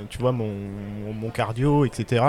tu 0.08 0.18
vois, 0.18 0.32
mon, 0.32 0.50
mon 1.20 1.30
cardio, 1.30 1.84
etc. 1.84 2.26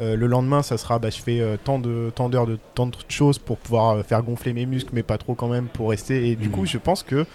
Euh, 0.00 0.16
le 0.16 0.26
lendemain, 0.26 0.62
ça 0.62 0.76
sera, 0.78 0.98
bah, 0.98 1.10
je 1.10 1.20
fais 1.20 1.40
euh, 1.40 1.56
tant 1.62 1.78
de 1.78 2.10
tant 2.14 2.28
d'heures 2.28 2.46
de 2.46 2.58
tant 2.74 2.86
de 2.86 2.94
choses 3.08 3.38
pour 3.38 3.58
pouvoir 3.58 4.04
faire 4.04 4.22
gonfler 4.22 4.52
mes 4.52 4.66
muscles, 4.66 4.90
mais 4.92 5.02
pas 5.02 5.18
trop 5.18 5.34
quand 5.34 5.48
même 5.48 5.66
pour 5.66 5.90
rester. 5.90 6.28
Et 6.30 6.36
du 6.36 6.46
Mhm. 6.48 6.52
coup, 6.52 6.66
je 6.66 6.78
pense 6.78 7.02
que 7.02 7.26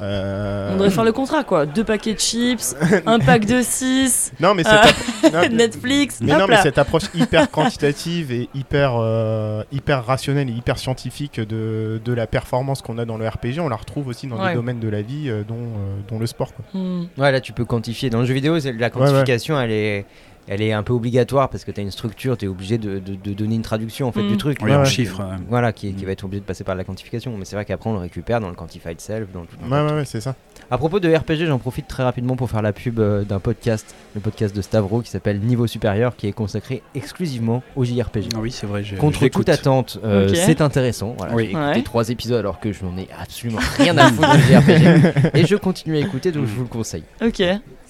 euh, 0.00 0.70
On 0.70 0.74
devrait 0.74 0.90
faire 0.90 1.04
le 1.04 1.12
contrat 1.12 1.44
quoi. 1.44 1.66
Deux 1.66 1.84
paquets 1.84 2.14
de 2.14 2.18
chips, 2.20 2.76
un 3.06 3.18
pack 3.18 3.44
de 3.46 3.62
6, 3.62 4.32
Non, 4.40 4.54
mais 4.54 4.62
cette 4.64 5.32
non, 5.32 5.48
Netflix. 5.56 6.18
Mais 6.20 6.32
hop 6.34 6.40
non, 6.40 6.46
mais 6.48 6.56
cette 6.62 6.78
approche 6.78 7.04
hyper 7.14 7.50
quantitative 7.52 8.30
et 8.32 8.48
hyper, 8.54 8.92
euh, 8.96 9.62
hyper 9.72 10.04
rationnelle 10.06 10.48
et 10.48 10.52
hyper 10.52 10.78
scientifique 10.78 11.40
de, 11.40 12.00
de 12.04 12.12
la 12.12 12.26
performance 12.26 12.82
qu'on 12.82 12.98
a 12.98 13.04
dans 13.04 13.16
le 13.18 13.26
RPG, 13.28 13.58
on 13.60 13.68
la 13.68 13.76
retrouve 13.76 14.08
aussi 14.08 14.26
dans 14.26 14.38
Ouais. 14.38 14.50
des 14.50 14.54
domaines 14.54 14.78
de 14.80 14.88
la 14.88 15.02
vie, 15.02 15.28
euh, 15.28 15.42
dont, 15.46 15.56
euh, 15.56 15.96
dont 16.08 16.18
le 16.18 16.26
sport. 16.26 16.52
Quoi. 16.54 16.64
Hmm. 16.80 17.06
Ouais, 17.16 17.32
là 17.32 17.40
tu 17.40 17.52
peux 17.52 17.64
quantifier. 17.64 18.08
Dans 18.10 18.20
le 18.20 18.24
jeu 18.26 18.34
vidéo, 18.34 18.60
c'est- 18.60 18.72
la 18.72 18.90
quantification 18.90 19.60
elle 19.60 19.70
est 19.72 20.06
elle 20.48 20.62
est 20.62 20.72
un 20.72 20.82
peu 20.82 20.92
obligatoire 20.92 21.48
parce 21.50 21.64
que 21.64 21.70
tu 21.70 21.80
as 21.80 21.82
une 21.82 21.90
structure, 21.90 22.36
tu 22.36 22.46
es 22.46 22.48
obligé 22.48 22.78
de, 22.78 22.98
de- 22.98 23.14
de 23.14 23.32
donner 23.34 23.54
une 23.54 23.62
traduction 23.62 24.08
en 24.08 24.12
fait 24.12 24.22
Mm. 24.22 24.28
du 24.28 24.36
truc. 24.36 24.58
Oui, 24.62 24.70
Ouais, 24.70 24.76
en 24.76 24.80
ouais. 24.80 24.86
chiffres. 24.86 25.20
euh, 25.20 25.36
Voilà, 25.48 25.72
qui, 25.72 25.92
qui 25.92 26.02
Mm. 26.02 26.06
va 26.06 26.12
être 26.12 26.24
obligé 26.24 26.40
de 26.40 26.46
passer 26.46 26.64
par 26.64 26.74
la 26.74 26.84
quantification. 26.84 27.36
Mais 27.38 27.44
c'est 27.44 27.56
vrai 27.56 27.64
qu'après 27.64 27.90
on 27.90 27.94
le 27.94 27.98
récupère 28.00 28.40
dans 28.40 28.48
le 28.48 28.54
quantified 28.54 29.00
self, 29.00 29.30
dans 29.32 29.42
tout. 29.44 29.56
Ouais, 29.70 29.80
ouais, 29.80 29.92
ouais, 29.92 30.04
c'est 30.04 30.20
ça. 30.20 30.34
À 30.70 30.76
propos 30.78 31.00
de 31.00 31.08
RPG, 31.14 31.46
j'en 31.46 31.58
profite 31.58 31.86
très 31.88 32.02
rapidement 32.02 32.36
pour 32.36 32.50
faire 32.50 32.60
la 32.62 32.72
pub 32.72 32.98
euh, 32.98 33.24
d'un 33.24 33.38
podcast, 33.38 33.94
le 34.14 34.20
podcast 34.20 34.54
de 34.54 34.60
Stavro 34.60 35.00
qui 35.00 35.10
s'appelle 35.10 35.38
Niveau 35.40 35.66
Supérieur, 35.66 36.14
qui 36.16 36.26
est 36.26 36.32
consacré 36.32 36.82
exclusivement 36.94 37.62
au 37.76 37.84
JRPG. 37.84 38.28
Ah 38.34 38.38
oui, 38.40 38.50
c'est 38.50 38.66
vrai. 38.66 38.82
je- 38.84 38.96
Contre 38.96 39.20
je 39.20 39.26
toute 39.28 39.48
attente, 39.48 39.98
euh, 40.04 40.28
c'est 40.34 40.60
intéressant. 40.60 41.14
Voilà, 41.16 41.34
Oui. 41.34 41.44
J'ai 41.44 41.50
écouté 41.52 41.66
Ouais. 41.78 41.82
trois 41.82 42.08
épisodes 42.10 42.38
alors 42.38 42.60
que 42.60 42.72
je 42.72 42.84
n'en 42.84 42.96
ai 42.98 43.08
absolument 43.18 43.60
rien 43.78 43.96
à 43.96 44.10
foutre 44.10 44.32
de 44.36 44.42
JRPG. 44.42 45.30
Et 45.38 45.46
je 45.46 45.56
continue 45.56 45.96
à 45.96 46.00
écouter, 46.00 46.32
donc 46.32 46.46
je 46.46 46.52
vous 46.54 46.62
le 46.62 46.68
conseille. 46.68 47.04
Ok, 47.24 47.42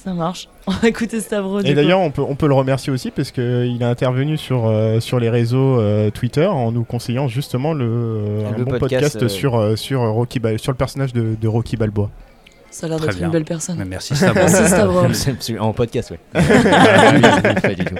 ça 0.03 0.13
marche. 0.15 0.49
On 0.67 0.71
va 0.71 0.89
écouter 0.89 1.21
Stavro. 1.21 1.61
Et 1.61 1.75
d'ailleurs, 1.75 1.99
on 2.01 2.11
peut, 2.11 2.23
on 2.23 2.35
peut 2.37 2.47
le 2.47 2.55
remercier 2.55 2.93
aussi 2.93 3.11
parce 3.11 3.31
qu'il 3.33 3.79
a 3.83 3.89
intervenu 3.89 4.37
sur, 4.37 4.67
euh, 4.67 5.01
sur 5.01 5.19
les 5.19 5.29
réseaux 5.31 5.81
euh, 5.81 6.11
Twitter 6.11 6.47
en 6.47 6.71
nous 6.73 6.85
conseillant 6.85 7.27
justement 7.29 7.73
le, 7.73 7.85
euh, 7.87 8.49
un 8.55 8.57
Le 8.59 8.65
bon 8.65 8.71
podcast, 8.79 9.03
podcast 9.15 9.23
euh, 9.23 9.29
sur, 9.29 9.57
euh, 9.57 9.77
sur, 9.77 10.01
Rocky 10.03 10.39
Bal- 10.41 10.59
sur 10.59 10.71
le 10.73 10.77
personnage 10.77 11.13
de, 11.13 11.35
de 11.41 11.49
Rocky 11.49 11.77
Balboa. 11.77 12.11
ça 12.71 12.87
a 12.87 12.91
l'air 12.91 13.01
d'être 13.01 13.19
une 13.21 13.31
belle 13.31 13.45
personne. 13.45 13.77
Mais 13.79 13.85
merci, 13.87 14.15
Stavro. 14.15 15.03
Merci 15.03 15.57
en 15.59 15.73
podcast, 15.73 16.11
ouais. 16.13 16.21
Pas 16.33 17.75
du 17.75 17.85
tout. 17.85 17.97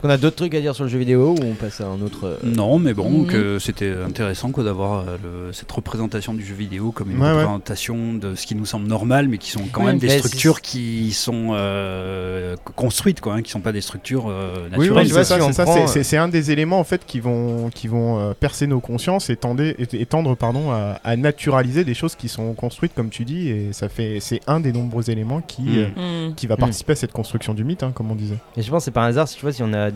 Est-ce 0.00 0.06
qu'on 0.08 0.14
a 0.14 0.16
d'autres 0.16 0.36
trucs 0.36 0.54
à 0.54 0.62
dire 0.62 0.74
sur 0.74 0.84
le 0.84 0.88
jeu 0.88 0.96
vidéo 0.98 1.34
ou 1.38 1.44
on 1.44 1.52
passe 1.52 1.82
à 1.82 1.84
un 1.86 2.00
autre 2.00 2.24
euh, 2.24 2.36
Non, 2.42 2.78
mais 2.78 2.94
bon, 2.94 3.10
Mhm. 3.10 3.26
que 3.26 3.58
c'était 3.58 3.92
intéressant 4.02 4.50
quoi 4.50 4.64
d'avoir 4.64 5.00
euh, 5.06 5.16
le- 5.48 5.52
cette 5.52 5.70
représentation 5.70 6.32
du 6.32 6.42
jeu 6.42 6.54
vidéo 6.54 6.90
comme 6.90 7.10
une 7.10 7.18
Ouais, 7.18 7.24
ouais. 7.24 7.32
représentation 7.32 8.14
de 8.14 8.34
ce 8.34 8.46
qui 8.46 8.54
nous 8.54 8.64
semble 8.64 8.86
normal, 8.88 9.28
mais 9.28 9.36
qui 9.36 9.50
sont 9.50 9.64
quand 9.70 9.82
Ouais. 9.82 9.88
même 9.88 9.98
des 9.98 10.08
structures 10.08 10.62
qui 10.62 11.12
sont 11.12 11.48
euh, 11.50 12.56
construites, 12.76 13.20
quoi, 13.20 13.34
hein, 13.34 13.42
qui 13.42 13.50
sont 13.50 13.60
pas 13.60 13.72
des 13.72 13.82
structures 13.82 14.24
euh, 14.30 14.68
Oui, 14.72 14.86
naturelles. 14.88 15.04
oui, 15.04 15.08
c'est 15.08 15.24
ça, 15.24 15.38
c'est 15.86 16.02
ça, 16.02 16.16
euh, 16.16 16.24
un 16.24 16.28
des 16.28 16.50
éléments 16.50 16.80
en 16.80 16.84
fait 16.84 17.02
qui 17.06 17.20
vont, 17.20 17.68
qui 17.68 17.86
vont 17.86 18.18
euh, 18.20 18.32
percer 18.32 18.66
nos 18.66 18.80
consciences 18.80 19.28
et, 19.28 19.36
tender- 19.36 19.76
et- 19.78 20.00
et 20.00 20.06
tendre 20.06 20.34
pardon, 20.34 20.70
à, 20.70 20.98
à 21.04 21.16
naturaliser 21.16 21.84
des 21.84 21.92
choses 21.94 22.14
qui 22.14 22.28
sont 22.30 22.54
construites 22.54 22.94
comme 22.94 23.10
tu 23.10 23.26
dis 23.26 23.48
et 23.48 23.74
ça 23.74 23.90
fait 23.90 24.16
c'est 24.20 24.40
un 24.46 24.60
des 24.60 24.72
nombreux 24.72 25.10
éléments 25.10 25.42
qui, 25.42 25.60
Mm. 25.62 26.34
qui 26.36 26.46
va 26.46 26.56
participer 26.56 26.92
à 26.92 26.96
cette 26.96 27.12
construction 27.12 27.52
du 27.52 27.64
mythe, 27.64 27.82
hein, 27.82 27.92
comme 27.94 28.10
on 28.10 28.14
disait. 28.14 28.38
Et 28.56 28.62
je 28.62 28.70
pense 28.70 28.80
que 28.80 28.84
c'est 28.86 28.90
par 28.92 29.04
hasard, 29.04 29.28
si 29.28 29.36
tu 29.36 29.42
vois, 29.42 29.52
si 29.52 29.62
on 29.62 29.74
a 29.74 29.89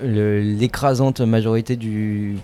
l'écrasante 0.00 1.20
majorité 1.20 1.76
du. 1.76 2.36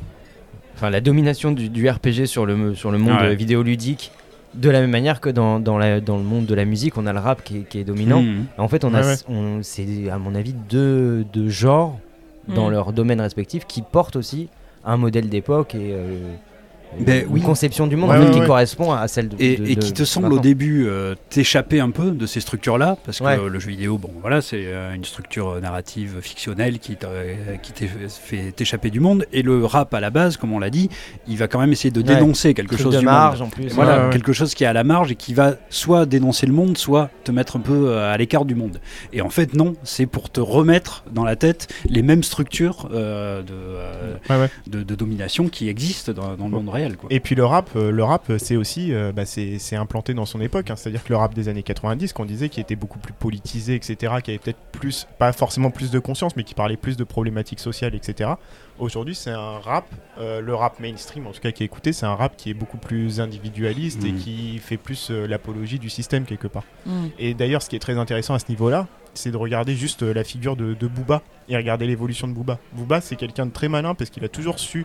Enfin, 0.75 0.91
la 0.91 1.01
domination 1.01 1.53
du, 1.53 1.69
du 1.71 1.89
RPG 1.89 2.27
sur 2.27 2.45
le, 2.45 2.75
sur 2.75 2.91
le 2.91 2.99
monde 2.99 3.19
Ouais. 3.21 3.35
vidéoludique, 3.35 4.13
de 4.55 4.69
la 4.69 4.81
même 4.81 4.91
manière 4.91 5.21
que 5.21 5.31
dans, 5.31 5.59
dans, 5.59 5.79
la- 5.79 6.01
dans 6.03 6.19
le 6.19 6.23
monde 6.23 6.45
de 6.45 6.55
la 6.55 6.67
musique, 6.67 6.99
on 6.99 7.07
a 7.07 7.13
le 7.15 7.19
rap 7.19 7.43
qui 7.43 7.59
est, 7.59 7.63
qui 7.63 7.79
est 7.79 7.85
dominant. 7.85 8.21
Mhm. 8.23 8.45
En 8.59 8.69
fait, 8.69 8.85
on 8.85 8.93
a, 8.93 9.01
Ouais, 9.01 9.07
ouais. 9.07 9.17
on- 9.29 9.63
c'est 9.63 9.87
à 10.11 10.19
mon 10.19 10.35
avis 10.35 10.53
deux, 10.69 11.25
deux 11.33 11.49
genres 11.49 11.99
dans 12.49 12.69
Mm. 12.69 12.73
leur 12.73 12.93
domaine 12.93 13.21
respectif 13.23 13.67
qui 13.67 13.81
portent 13.83 14.17
aussi 14.17 14.49
un 14.85 14.97
modèle 14.99 15.29
d'époque 15.31 15.75
et 15.75 15.93
euh, 15.95 16.19
Ben 16.99 17.25
une 17.27 17.33
oui. 17.35 17.41
conception 17.43 17.87
du 17.87 17.97
monde 17.97 18.11
Ouais, 18.11 18.17
en 18.17 18.21
fait, 18.21 18.27
ouais, 18.29 18.33
qui 18.35 18.41
ouais. 18.41 18.47
correspond 18.47 18.93
à 18.93 19.07
celle 19.09 19.29
de. 19.29 19.37
Et, 19.39 19.57
de- 19.57 19.67
et 19.67 19.77
qui 19.77 19.93
te 19.93 20.01
de 20.01 20.05
semble 20.05 20.33
au 20.33 20.39
début 20.39 20.87
euh, 20.89 21.15
t'échapper 21.31 21.81
un 21.81 21.91
peu 21.91 22.11
de 22.13 22.27
ces 22.27 22.41
structures-là, 22.41 22.97
parce 23.05 23.19
que 23.19 23.25
Ouais. 23.25 23.37
le 23.49 23.59
jeu 23.59 23.69
vidéo, 23.71 23.99
bon 23.99 24.11
voilà, 24.23 24.41
c'est 24.41 24.63
euh, 24.67 24.95
une 24.95 25.05
structure 25.05 25.49
euh, 25.51 25.61
narrative 25.61 26.17
fictionnelle 26.23 26.79
qui 26.79 26.97
t'a- 26.97 27.09
fait 28.09 28.53
t'échapper 28.53 28.91
du 28.91 29.01
monde, 29.01 29.27
et 29.33 29.43
le 29.43 29.65
rap 29.65 29.93
à 29.95 30.01
la 30.01 30.11
base, 30.11 30.37
comme 30.37 30.53
on 30.53 30.59
l'a 30.59 30.71
dit, 30.71 30.89
il 31.29 31.37
va 31.37 31.49
quand 31.49 31.59
même 31.61 31.73
essayer 31.73 31.91
de 31.91 32.01
Ouais. 32.01 32.15
dénoncer 32.15 32.55
quelque 32.55 32.77
chose 32.77 32.95
de 32.95 33.01
du 33.01 33.05
marge 33.05 33.41
monde. 33.41 33.49
en 33.49 33.51
plus. 33.51 33.69
Voilà, 33.73 33.99
Ouais, 33.99 34.05
ouais. 34.07 34.13
quelque 34.13 34.33
chose 34.33 34.55
qui 34.55 34.65
est 34.65 34.67
à 34.67 34.73
la 34.73 34.85
marge 34.85 35.11
et 35.13 35.17
qui 35.17 35.35
va 35.35 35.55
soit 35.71 36.07
dénoncer 36.07 36.47
le 36.47 36.53
monde, 36.53 36.77
soit 36.79 37.11
te 37.25 37.33
mettre 37.33 37.57
un 37.57 37.61
peu 37.61 37.97
à 37.99 38.17
l'écart 38.17 38.45
du 38.45 38.55
monde. 38.55 38.81
Et 39.13 39.21
en 39.23 39.31
fait, 39.31 39.55
non, 39.55 39.75
c'est 39.83 40.07
pour 40.07 40.31
te 40.31 40.41
remettre 40.41 41.05
dans 41.13 41.25
la 41.25 41.37
tête 41.37 41.69
les 41.89 42.03
mêmes 42.03 42.23
structures 42.23 42.89
euh, 42.93 43.43
de, 43.43 43.53
euh, 43.53 44.15
Ouais, 44.31 44.37
ouais. 44.41 44.51
de, 44.67 44.83
de 44.83 44.95
domination 44.95 45.49
qui 45.49 45.69
existent 45.69 46.13
dans, 46.13 46.35
dans 46.37 46.45
le 46.45 46.51
monde 46.51 46.69
réel. 46.77 46.97
Quoi. 46.97 47.09
Et 47.13 47.21
puis 47.21 47.35
le 47.35 47.45
rap, 47.45 47.69
euh, 47.77 47.91
le 47.91 48.03
rap, 48.05 48.31
euh, 48.31 48.39
c'est 48.39 48.57
aussi, 48.57 48.93
euh, 48.95 49.13
bah, 49.13 49.27
c'est 49.27 49.77
implanté 49.77 50.15
dans 50.15 50.25
son 50.27 50.41
époque. 50.41 50.71
hein. 50.71 50.77
C'est-à-dire 50.77 51.03
que 51.05 51.11
le 51.11 51.17
rap 51.17 51.35
des 51.35 51.49
années 51.49 51.63
90, 51.63 52.13
qu'on 52.13 52.25
disait, 52.25 52.49
qui 52.49 52.61
était 52.61 52.77
beaucoup 52.77 52.99
plus 52.99 53.13
politisé, 53.13 53.75
etc., 53.75 54.15
qui 54.23 54.31
avait 54.31 54.39
peut-être 54.39 54.59
plus, 54.73 55.07
pas 55.19 55.33
forcément 55.33 55.71
plus 55.71 55.91
de 55.91 55.99
conscience, 55.99 56.37
mais 56.37 56.45
qui 56.45 56.55
parlait 56.55 56.77
plus 56.77 56.97
de 56.97 57.05
problématiques 57.05 57.61
sociales, 57.61 57.95
etc. 57.95 58.31
Aujourd'hui, 58.79 59.15
c'est 59.15 59.31
un 59.31 59.59
rap, 59.59 59.87
euh, 60.19 60.41
le 60.41 60.55
rap 60.55 60.81
mainstream, 60.81 61.27
en 61.27 61.33
tout 61.33 61.41
cas 61.41 61.51
qui 61.51 61.63
est 61.63 61.67
écouté, 61.67 61.93
c'est 61.93 62.05
un 62.07 62.15
rap 62.15 62.37
qui 62.37 62.51
est 62.51 62.55
beaucoup 62.55 62.77
plus 62.77 63.21
individualiste 63.21 64.05
et 64.05 64.13
Mhm. 64.13 64.19
qui 64.19 64.59
fait 64.59 64.77
plus 64.77 65.09
euh, 65.11 65.27
l'apologie 65.27 65.79
du 65.79 65.89
système 65.89 66.25
quelque 66.27 66.47
part. 66.47 66.65
Hmm. 66.85 67.07
Et 67.19 67.33
d'ailleurs, 67.35 67.63
ce 67.63 67.71
qui 67.71 67.77
est 67.77 67.81
très 67.81 67.97
intéressant 67.97 68.35
à 68.35 68.39
ce 68.39 68.47
niveau-là, 68.51 68.87
c'est 69.15 69.31
de 69.31 69.37
regarder 69.39 69.75
juste 69.75 70.03
euh, 70.03 70.13
la 70.13 70.25
figure 70.25 70.57
de, 70.57 70.75
de 70.75 70.87
Booba 70.87 71.23
et 71.49 71.57
regarder 71.57 71.87
l'évolution 71.87 72.29
de 72.29 72.35
Booba. 72.35 72.59
Booba, 72.75 73.01
c'est 73.01 73.17
quelqu'un 73.17 73.47
de 73.47 73.51
très 73.53 73.69
malin 73.69 73.95
parce 73.95 74.11
qu'il 74.11 74.23
a 74.25 74.29
toujours 74.29 74.59
su 74.59 74.85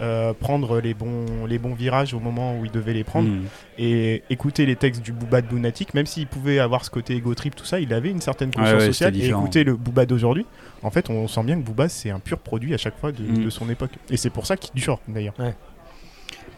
euh, 0.00 0.32
prendre 0.32 0.80
les 0.80 0.94
bons, 0.94 1.46
les 1.46 1.58
bons 1.58 1.74
virages 1.74 2.14
au 2.14 2.20
moment 2.20 2.58
où 2.58 2.64
il 2.64 2.70
devait 2.70 2.94
les 2.94 3.04
prendre 3.04 3.28
Mhm. 3.28 3.44
et 3.78 4.22
écouter 4.30 4.64
les 4.66 4.76
textes 4.76 5.02
du 5.02 5.12
Booba 5.12 5.42
de 5.42 5.48
Lunatic, 5.48 5.94
même 5.94 6.06
s'il 6.06 6.26
pouvait 6.26 6.58
avoir 6.58 6.84
ce 6.84 6.90
côté 6.90 7.14
ego 7.16 7.34
trip, 7.34 7.54
tout 7.54 7.64
ça, 7.64 7.80
il 7.80 7.92
avait 7.92 8.10
une 8.10 8.20
certaine 8.20 8.50
conscience 8.50 8.80
ouais, 8.80 8.86
sociale. 8.86 9.16
Et 9.16 9.28
écouter 9.28 9.62
le 9.64 9.76
Booba 9.76 10.06
d'aujourd'hui, 10.06 10.46
en 10.82 10.90
fait, 10.90 11.10
on 11.10 11.28
sent 11.28 11.42
bien 11.44 11.56
que 11.60 11.64
Booba, 11.66 11.88
c'est 11.88 12.10
un 12.10 12.18
pur 12.18 12.38
produit 12.38 12.72
à 12.74 12.78
chaque 12.78 12.98
fois 12.98 13.12
de, 13.12 13.44
de 13.44 13.50
son 13.50 13.68
époque. 13.68 13.90
Et 14.10 14.16
c'est 14.16 14.30
pour 14.30 14.46
ça 14.46 14.56
qu'il 14.56 14.74
dure 14.74 14.98
d'ailleurs. 15.08 15.34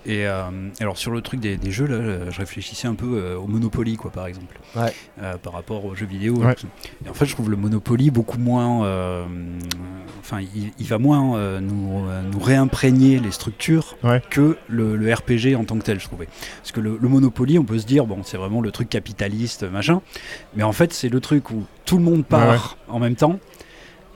Et 0.05 0.27
euh, 0.27 0.43
alors 0.81 0.99
sur 0.99 1.13
le 1.13 1.21
truc 1.21 1.39
des, 1.39 1.57
des 1.57 1.71
jeux, 1.71 1.87
là, 1.87 1.95
euh, 1.95 2.31
je 2.31 2.39
réfléchissais 2.39 2.89
un 2.89 2.95
peu 2.97 3.07
euh, 3.19 3.37
au 3.37 3.47
Monopoly, 3.47 3.97
quoi, 3.97 4.11
par 4.11 4.27
exemple, 4.27 4.59
Ouais. 4.75 4.93
Euh, 5.23 5.37
par 5.37 5.53
rapport 5.53 5.85
aux 5.85 5.95
jeux 5.95 6.07
vidéo. 6.07 6.37
Ouais. 6.39 6.55
Et 7.07 7.09
en 7.09 7.15
fait, 7.15 7.27
je 7.27 7.35
trouve 7.35 7.51
le 7.51 7.57
Monopoly 7.57 8.11
beaucoup 8.11 8.39
moins. 8.39 8.81
Enfin, 10.21 10.41
il, 10.41 10.71
il 10.79 10.87
va 10.87 10.99
moins 10.99 11.61
nous, 11.61 12.01
nous 12.33 12.39
réimprégner 12.41 13.19
les 13.21 13.31
structures 13.31 13.97
Ouais. 14.03 14.21
que 14.31 14.57
le, 14.69 14.97
le 14.97 15.13
RPG 15.15 15.55
en 15.57 15.65
tant 15.65 15.77
que 15.79 15.85
tel, 15.85 16.01
je 16.01 16.07
trouvais. 16.07 16.29
Parce 16.59 16.73
que 16.73 16.81
le, 16.81 16.99
le 17.01 17.09
Monopoly, 17.09 17.59
on 17.59 17.65
peut 17.65 17.79
se 17.79 17.87
dire, 17.87 18.07
bon, 18.07 18.23
c'est 18.25 18.37
vraiment 18.37 18.61
le 18.61 18.71
truc 18.71 18.89
capitaliste, 18.89 19.65
machin. 19.71 20.01
Mais 20.57 20.63
en 20.63 20.73
fait, 20.73 20.93
c'est 20.93 21.09
le 21.09 21.21
truc 21.21 21.51
où 21.51 21.65
tout 21.85 21.99
le 21.99 22.05
monde 22.05 22.25
part 22.25 22.77
en 22.89 22.99
même 22.99 23.15
temps. 23.17 23.39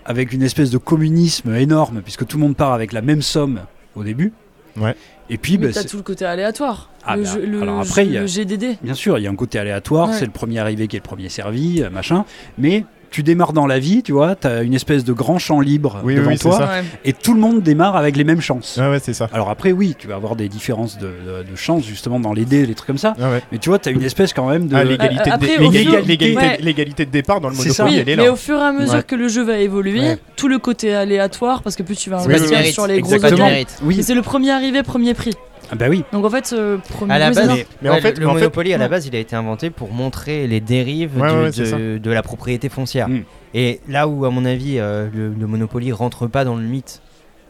avec 0.05 0.33
une 0.33 0.43
espèce 0.43 0.71
de 0.71 0.79
communisme 0.79 1.55
énorme, 1.55 2.01
puisque 2.03 2.27
tout 2.27 2.37
le 2.39 2.43
monde 2.45 2.57
part 2.57 2.73
avec 2.73 2.93
la 2.93 3.03
même 3.03 3.23
somme 3.23 3.61
au 3.97 4.05
début. 4.05 4.33
Ouais. 4.77 4.95
Et 5.28 5.39
puis, 5.39 5.59
bah, 5.59 5.69
t'as 5.73 5.85
tout 5.85 5.97
le 5.97 6.03
côté 6.03 6.24
aléatoire. 6.24 6.90
Ah 7.05 7.16
le, 7.16 7.23
bah, 7.24 7.31
jeu- 7.35 7.47
le, 7.47 7.62
alors 7.62 7.81
après, 7.81 8.05
jeu- 8.05 8.11
il 8.11 8.15
y 8.15 8.16
a- 8.19 8.20
le 8.23 8.27
GDD. 8.27 8.78
bien 8.82 8.94
sûr, 8.94 9.19
il 9.19 9.23
y 9.24 9.27
a 9.27 9.31
un 9.31 9.35
côté 9.36 9.59
aléatoire, 9.59 10.09
Ouais. 10.11 10.15
c'est 10.19 10.24
le 10.24 10.31
premier 10.31 10.59
arrivé 10.61 10.86
qui 10.89 10.97
est 10.97 11.01
le 11.01 11.05
premier 11.05 11.28
servi, 11.28 11.82
euh, 11.82 11.90
machin. 11.90 12.24
Mais 12.59 12.85
tu 13.16 13.22
démarres 13.22 13.55
dans 13.55 13.66
la 13.66 13.78
vie, 13.78 14.02
tu 14.02 14.12
vois, 14.12 14.36
tu 14.36 14.47
as 14.47 14.60
une 14.60 14.74
espèce 14.74 15.02
de 15.02 15.14
grand 15.14 15.38
champ 15.38 15.60
libre 15.62 16.02
Oui, 16.05 16.16
devant 16.16 16.32
oui, 16.32 16.38
toi, 16.38 16.59
ça. 16.59 16.70
Et 17.06 17.14
tout 17.14 17.32
le 17.32 17.40
monde 17.40 17.62
démarre 17.62 17.97
avec 17.97 18.14
les 18.14 18.24
mêmes 18.24 18.43
chances. 18.43 18.76
Ouais, 18.78 18.90
ouais, 18.90 18.98
c'est 19.02 19.14
ça. 19.14 19.26
Alors 19.32 19.48
après, 19.48 19.72
oui, 19.72 19.94
tu 19.98 20.06
vas 20.06 20.16
avoir 20.16 20.36
des 20.36 20.51
différences 20.51 20.98
de, 20.98 21.06
de, 21.06 21.51
de 21.51 21.56
chances, 21.56 21.86
justement, 21.86 22.20
dans 22.20 22.34
les 22.34 22.44
dés, 22.44 22.66
des 22.66 22.74
trucs 22.74 22.88
comme 22.88 22.98
ça. 22.98 23.14
Ah 23.18 23.30
ouais. 23.30 23.43
Mais 23.52 23.56
tu 23.56 23.70
vois, 23.70 23.78
tu 23.78 23.88
as 23.88 23.93
une 23.93 24.02
espèce 24.02 24.34
quand 24.34 24.51
même 24.51 24.68
de... 24.68 24.76
Ah, 24.76 24.84
l'égalité 24.84 25.22
Euh, 25.22 25.24
de, 25.24 25.30
après, 25.30 25.47
dé- 25.59 25.64
au 25.64 25.70
l'égali- 25.70 25.84
fur- 25.86 26.05
l'égalité- 26.05 26.36
Ouais. 26.36 26.59
l'égalité 26.60 27.06
de 27.06 27.10
départ 27.10 27.40
dans 27.40 27.48
le 27.48 27.55
C'est 27.55 27.70
ça. 27.70 27.84
Monopoly, 27.84 27.97
Oui, 27.97 28.02
elle 28.02 28.12
est 28.12 28.16
mais 28.22 28.26
là. 28.26 28.32
au 28.34 28.36
fur 28.36 28.59
et 28.59 28.62
à 28.62 28.72
mesure 28.72 28.94
Ouais. 28.97 29.02
que 29.02 29.14
le 29.14 29.28
jeu 29.28 29.44
va 29.44 29.56
évoluer, 29.60 30.01
Ouais. 30.01 30.18
tout 30.36 30.48
le 30.48 30.59
côté 30.59 30.94
aléatoire, 30.94 31.62
parce 31.62 31.74
que 31.74 31.82
plus 31.84 31.97
tu 31.97 32.10
vas 32.10 32.18
investir 32.18 32.62
sur 32.66 32.86
les 32.86 33.01
gros 33.01 33.14
Et 33.14 34.02
c'est 34.02 34.14
le 34.14 34.20
premier 34.22 34.51
arrivé, 34.51 34.82
premier 34.82 35.14
prix. 35.14 35.32
Ah 35.70 35.74
bah 35.74 35.86
oui. 35.88 36.05
Donc 36.12 36.24
en 36.24 36.30
fait, 36.30 36.47
ce 36.47 36.76
premier 36.76 37.14
À 37.14 37.18
la 37.18 37.30
base, 37.30 37.47
ça. 37.47 37.55
Mais- 37.55 37.66
mais 37.82 37.90
ouais, 37.90 37.97
en 37.97 38.01
fait- 38.01 38.14
le, 38.18 38.20
le 38.20 38.26
en 38.28 38.34
fait- 38.34 38.40
Monopoly 38.40 38.72
à 38.74 38.78
la 38.78 38.84
Ouais. 38.84 38.90
base, 38.90 39.06
il 39.06 39.14
a 39.16 39.18
été 39.18 39.34
inventé 39.36 39.70
pour 39.70 39.90
montrer 39.93 40.47
les 40.47 40.60
dérives 40.60 41.18
Ouais, 41.20 41.51
de, 41.51 42.09
ouais, 42.09 42.14
la 42.14 42.22
propriété 42.22 42.68
foncière. 42.68 43.09
Mm. 43.09 43.22
Et 43.55 43.80
là 43.88 44.06
où, 44.09 44.24
à 44.24 44.30
mon 44.30 44.44
avis, 44.44 44.78
euh, 44.78 45.09
le, 45.14 45.28
le 45.28 45.47
Monopoly 45.47 45.93
rentre 45.93 46.26
pas 46.26 46.44
dans 46.44 46.56
le 46.56 46.62
mythe 46.62 47.01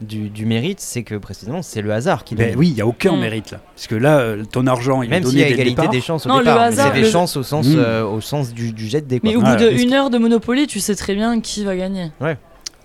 du, 0.03 0.29
du 0.29 0.45
mérite, 0.45 0.79
c'est 0.81 1.03
que 1.05 1.15
précisément, 1.15 1.63
c'est 1.63 1.81
le 1.81 1.91
hasard 1.91 2.23
qui 2.25 2.35
Ben 2.35 2.51
donne. 2.51 2.59
oui, 2.59 2.69
il 2.69 2.75
n'y 2.75 2.81
a 2.83 2.87
aucun 2.87 3.17
Mm. 3.17 3.21
mérite 3.21 3.51
là. 3.51 3.61
Parce 3.75 3.87
que 3.87 3.95
là, 3.95 4.19
euh, 4.19 4.45
ton 4.45 4.67
argent, 4.67 5.01
il 5.03 5.07
est 5.07 5.09
Même 5.11 5.23
donné 5.23 5.31
s'il 5.33 5.41
y 5.41 5.45
a 5.45 5.49
égalité 5.49 5.71
départ. 5.77 5.89
des 5.91 6.01
chances 6.03 6.27
au 6.27 6.29
Non, 6.29 6.39
départ, 6.41 6.69
c'est 6.73 6.93
des 6.93 7.01
le- 7.01 7.09
chances 7.11 7.37
au 7.39 7.43
sens, 7.43 7.67
Mm. 7.67 7.75
euh, 7.79 8.05
au 8.05 8.21
sens 8.21 8.53
du, 8.53 8.73
du 8.73 8.87
jet 8.89 9.01
de 9.01 9.07
dés. 9.07 9.21
quoi. 9.21 9.31
Mais 9.31 9.37
au 9.37 9.41
bout 9.41 9.57
d'une 9.57 9.93
heure 9.95 10.11
de 10.11 10.19
Monopoly, 10.19 10.67
tu 10.67 10.81
sais 10.81 10.95
très 10.95 11.15
bien 11.15 11.41
qui 11.41 11.65
va 11.65 11.77
gagner. 11.77 12.11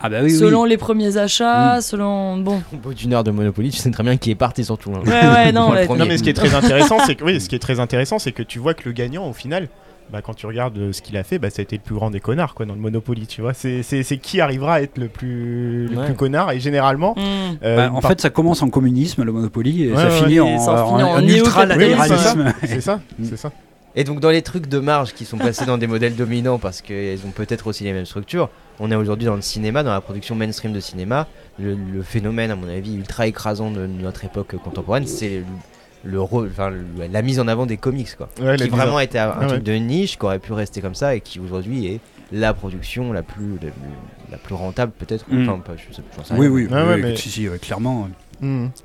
Ah 0.04 0.10
bah 0.10 0.18
oui, 0.22 0.32
oui. 0.32 0.38
selon 0.38 0.64
les 0.66 0.78
premiers 0.78 1.18
achats, 1.18 1.80
selon. 1.82 2.38
Bon. 2.38 2.62
Au 2.74 2.78
bout 2.78 2.94
d'une 2.94 3.14
heure 3.14 3.24
de 3.24 3.32
Monopoly, 3.32 3.70
tu 3.72 3.78
sais 3.78 3.92
très 3.92 4.04
bien 4.04 4.18
qui 4.18 4.32
est 4.32 4.36
parti 4.36 4.64
surtout. 4.66 4.92
hein. 4.96 5.02
Ouais, 5.06 5.12
ouais, 5.12 5.52
non, 5.54 5.70
ouais. 5.72 5.88
Non 5.88 6.06
mais 6.06 6.18
ce 6.18 6.24
qui 6.24 6.30
est 6.30 6.34
très 6.34 6.54
intéressant, 6.56 6.98
c'est 7.06 7.16
que 7.16 7.24
oui, 7.24 7.40
ce 7.40 7.48
qui 7.50 7.56
est 7.56 7.60
très 7.60 7.80
intéressant, 7.80 8.20
c'est 8.20 8.32
que 8.32 8.44
tu 8.44 8.60
vois 8.60 8.74
que 8.74 8.84
le 8.86 8.92
gagnant 8.94 9.28
au 9.30 9.34
final, 9.34 9.68
bah, 10.12 10.22
quand 10.22 10.34
tu 10.34 10.46
regardes 10.46 10.78
euh, 10.78 10.92
ce 10.92 11.02
qu'il 11.02 11.16
a 11.16 11.24
fait, 11.24 11.40
bah, 11.40 11.50
ça 11.50 11.62
a 11.62 11.64
été 11.64 11.78
le 11.78 11.82
plus 11.82 11.96
grand 11.96 12.10
des 12.12 12.20
connards 12.20 12.54
quoi 12.54 12.66
dans 12.66 12.74
le 12.74 12.82
Monopoly, 12.82 13.28
tu 13.28 13.42
vois. 13.42 13.54
C'est 13.54 13.82
c'est 13.84 14.04
c'est 14.04 14.18
qui 14.18 14.42
arrivera 14.42 14.74
à 14.76 14.82
être 14.82 14.98
le 14.98 15.08
plus 15.08 15.88
le 15.88 15.98
Ouais. 15.98 16.06
plus 16.06 16.16
connard 16.16 16.52
et 16.52 16.60
généralement. 16.60 17.14
Hmm. 17.18 17.56
euh, 17.64 17.76
Bah, 17.78 17.92
en 17.96 18.02
par- 18.02 18.10
fait, 18.12 18.20
ça 18.22 18.30
commence 18.30 18.62
en 18.62 18.70
communisme, 18.70 19.24
le 19.24 19.32
Monopoly, 19.32 19.84
et 19.86 19.92
Ouais, 19.92 19.96
ça 19.98 20.04
ouais, 20.10 20.18
finit 20.24 20.40
en, 20.42 20.48
en- 20.48 20.88
finit 20.98 21.04
en 21.04 21.16
en 21.16 21.22
ultra-latéralisme. 21.28 22.54
c'est 22.66 22.82
ça, 22.82 23.00
c'est 23.24 23.38
ça. 23.38 23.52
Et 23.96 24.04
donc 24.06 24.20
dans 24.22 24.30
les 24.30 24.42
trucs 24.42 24.68
de 24.68 24.80
marge 24.80 25.14
qui 25.14 25.26
sont 25.26 25.38
passés 25.38 25.66
dans 25.66 25.78
des 25.78 25.88
modèles 25.88 26.16
dominants 26.16 26.60
parce 26.60 26.82
qu'ils 26.82 27.20
ont 27.26 27.32
peut-être 27.32 27.68
aussi 27.68 27.84
les 27.84 27.92
mêmes 27.94 28.06
structures, 28.06 28.50
on 28.80 28.90
est 28.90 28.96
aujourd'hui 28.96 29.26
dans 29.26 29.36
le 29.36 29.42
cinéma, 29.42 29.84
dans 29.84 29.92
la 29.92 30.00
production 30.02 30.34
mainstream 30.36 30.72
de 30.72 30.80
cinéma. 30.80 31.28
Le, 31.60 31.76
le 31.76 32.02
phénomène, 32.02 32.52
à 32.52 32.56
mon 32.56 32.70
avis, 32.70 32.96
ultra 32.96 33.28
écrasant 33.28 33.70
de 33.70 33.86
notre 33.86 34.24
époque 34.24 34.56
contemporaine, 34.64 35.06
c'est 35.06 35.40
le, 35.40 35.44
le 36.12 36.22
rôle, 36.22 36.48
enfin 36.52 36.70
le- 36.70 36.86
la 37.12 37.22
mise 37.22 37.40
en 37.42 37.48
avant 37.50 37.66
des 37.66 37.76
comics, 37.78 38.16
quoi. 38.16 38.30
Ouais, 38.42 38.56
qui 38.56 38.70
vraiment 38.70 39.00
était 39.02 39.20
un, 39.20 39.30
un 39.30 39.36
Ah 39.42 39.46
truc 39.48 39.52
ouais. 39.52 39.60
de 39.60 39.74
niche, 39.74 40.18
qui 40.18 40.26
aurait 40.26 40.40
pu 40.40 40.54
rester 40.54 40.80
comme 40.82 40.96
ça 40.96 41.14
et 41.16 41.20
qui 41.22 41.40
aujourd'hui 41.42 41.88
est 41.88 42.00
la 42.32 42.54
production 42.54 43.12
la 43.12 43.24
plus 43.24 43.58
la, 43.62 43.70
la 44.32 44.38
plus 44.38 44.56
rentable 44.56 44.94
peut-être. 44.98 45.26
Mm. 45.30 45.50
Enfin, 45.50 45.74
je 45.76 45.94
sais- 45.94 46.02
j'en 46.18 46.24
sais 46.24 46.34
Oui, 46.36 46.48
rien. 46.48 46.50
oui, 46.56 46.68
oui, 46.72 46.78
ouais, 46.78 46.98
mais- 46.98 47.16
si, 47.18 47.30
si, 47.30 47.48
clairement. 47.62 48.08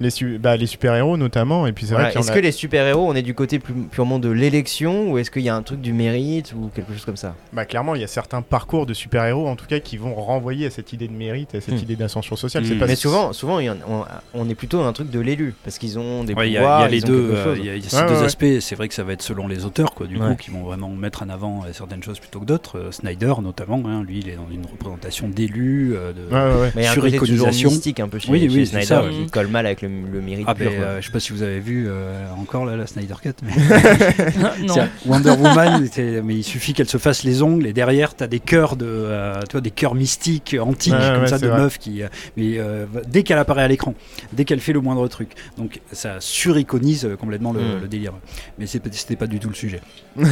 Les, 0.00 0.10
su- 0.10 0.38
bah, 0.38 0.56
les 0.56 0.66
super-héros 0.66 1.16
notamment, 1.16 1.66
et 1.66 1.72
puis 1.72 1.86
c'est 1.86 1.94
Voilà. 1.94 2.12
Est-ce 2.14 2.30
que 2.32 2.38
les 2.38 2.52
super-héros, 2.52 3.06
on 3.08 3.14
est 3.14 3.22
du 3.22 3.34
côté 3.34 3.58
plus, 3.58 3.74
purement 3.90 4.18
de 4.18 4.28
l'élection 4.28 5.10
ou 5.10 5.18
est-ce 5.18 5.30
qu'il 5.30 5.42
y 5.42 5.48
a 5.48 5.54
un 5.56 5.62
truc 5.62 5.80
du 5.80 5.92
mérite 5.92 6.52
ou 6.56 6.70
quelque 6.74 6.92
chose 6.92 7.04
comme 7.04 7.16
ça? 7.16 7.34
Bah, 7.52 7.64
clairement, 7.64 7.94
il 7.94 8.00
y 8.00 8.04
a 8.04 8.08
certains 8.08 8.42
parcours 8.42 8.86
de 8.86 8.94
super-héros 8.94 9.46
en 9.48 9.56
tout 9.56 9.66
cas 9.66 9.80
qui 9.80 9.96
vont 9.96 10.14
renvoyer 10.14 10.66
à 10.66 10.70
cette 10.70 10.92
idée 10.92 11.08
de 11.08 11.12
mérite, 11.12 11.54
à 11.54 11.60
cette 11.60 11.74
Hmm. 11.74 11.78
idée 11.78 11.96
d'ascension 11.96 12.36
sociale. 12.36 12.64
Pas 12.78 12.86
Mais 12.86 12.96
souvent, 12.96 13.32
souvent 13.32 13.58
il 13.60 13.66
y 13.66 13.70
en- 13.70 13.76
on, 13.88 14.04
on 14.34 14.48
est 14.48 14.54
plutôt 14.54 14.78
dans 14.78 14.86
un 14.86 14.92
truc 14.92 15.10
de 15.10 15.20
l'élu 15.20 15.54
parce 15.64 15.78
qu'ils 15.78 15.98
ont 15.98 16.24
des 16.24 16.34
Ouais, 16.34 16.48
Il 16.48 16.52
y, 16.52 16.56
a- 16.56 16.60
pouvoirs. 16.60 16.80
il 16.80 16.82
y 16.82 16.86
a 16.86 16.88
les 16.90 17.00
deux, 17.00 17.30
euh, 17.34 17.54
il 17.58 17.64
y 17.64 17.70
a, 17.70 17.76
il 17.76 17.82
y 17.82 17.86
a 17.86 17.88
ces 17.88 17.96
Ouais, 17.96 18.06
deux 18.08 18.14
ouais, 18.18 18.24
aspects. 18.24 18.60
C'est 18.60 18.74
vrai 18.74 18.88
que 18.88 18.94
ça 18.94 19.04
va 19.04 19.12
être 19.14 19.22
selon 19.22 19.48
les 19.48 19.64
auteurs, 19.64 19.94
quoi, 19.94 20.06
du 20.06 20.16
Ouais. 20.18 20.28
coup, 20.30 20.36
qui 20.36 20.50
vont 20.50 20.62
vraiment 20.64 20.90
mettre 20.90 21.22
en 21.22 21.28
avant 21.28 21.62
euh, 21.64 21.72
certaines 21.72 22.02
choses 22.02 22.18
plutôt 22.18 22.40
que 22.40 22.44
d'autres. 22.44 22.78
Euh, 22.78 22.92
Snyder, 22.92 23.34
notamment, 23.42 23.80
hein, 23.86 24.02
lui, 24.06 24.18
il 24.20 24.28
est 24.28 24.36
dans 24.36 24.48
une 24.50 24.66
représentation 24.66 25.28
d'élu, 25.28 25.94
euh, 25.96 26.12
de. 26.12 26.22
Ouais, 26.32 26.54
ouais, 26.54 26.60
ouais. 26.62 26.72
Mais 26.74 26.82
il 26.82 26.84
y 26.84 26.88
a 26.88 26.92
un 26.92 26.94
côté 26.94 27.16
toujours 27.16 27.26
suriconisation. 27.52 27.70
mystique 27.70 28.00
un 28.00 28.08
peu 28.08 28.18
chez, 28.18 28.30
Oui, 28.30 28.40
chez 28.40 28.48
oui, 28.48 28.66
Snyder 28.66 28.84
ça, 28.86 29.02
colle 29.46 29.52
mal 29.52 29.66
avec 29.66 29.82
le, 29.82 29.88
le 29.88 30.20
mérite 30.20 30.44
Ah, 30.48 30.54
pur. 30.54 30.70
ben, 30.70 30.76
quoi. 30.78 30.86
euh, 30.86 31.00
je 31.00 31.06
sais 31.06 31.12
pas 31.12 31.20
si 31.20 31.32
vous 31.32 31.42
avez 31.42 31.60
vu 31.60 31.86
euh, 31.88 32.24
encore 32.38 32.64
là, 32.66 32.76
la 32.76 32.86
Snyder 32.86 33.14
Cut. 33.22 33.30
Mais... 33.42 33.52
non. 34.66 34.74
Wonder 35.06 35.30
Woman, 35.30 35.88
mais 36.24 36.34
il 36.36 36.42
suffit 36.44 36.72
qu'elle 36.74 36.88
se 36.88 36.98
fasse 36.98 37.22
les 37.24 37.42
ongles 37.42 37.66
et 37.66 37.72
derrière 37.72 38.14
t'as 38.14 38.26
des 38.26 38.40
cœurs 38.40 38.76
de, 38.76 38.86
euh, 38.86 39.34
tu 39.48 39.52
vois, 39.52 39.60
des 39.60 39.70
cœurs 39.70 39.94
mystiques, 39.94 40.56
antiques 40.60 40.92
Ouais, 40.92 40.98
comme 41.12 41.22
ouais, 41.22 41.26
ça 41.28 41.38
de 41.38 41.46
vrai. 41.48 41.60
meufs 41.60 41.78
qui, 41.78 42.02
euh, 42.02 42.08
mais 42.36 42.58
euh, 42.58 42.86
dès 43.08 43.22
qu'elle 43.22 43.38
apparaît 43.38 43.62
à 43.62 43.68
l'écran, 43.68 43.94
dès 44.32 44.44
qu'elle 44.44 44.60
fait 44.60 44.72
le 44.72 44.80
moindre 44.80 45.06
truc, 45.08 45.30
donc 45.58 45.80
ça 45.92 46.16
suriconise 46.20 47.08
complètement 47.20 47.52
le, 47.52 47.60
Mm. 47.60 47.80
le 47.82 47.88
délire. 47.88 48.12
Mais 48.58 48.66
c'était 48.66 49.16
pas 49.16 49.26
du 49.26 49.38
tout 49.38 49.48
le 49.48 49.54
sujet. 49.54 49.80
Mais 50.16 50.24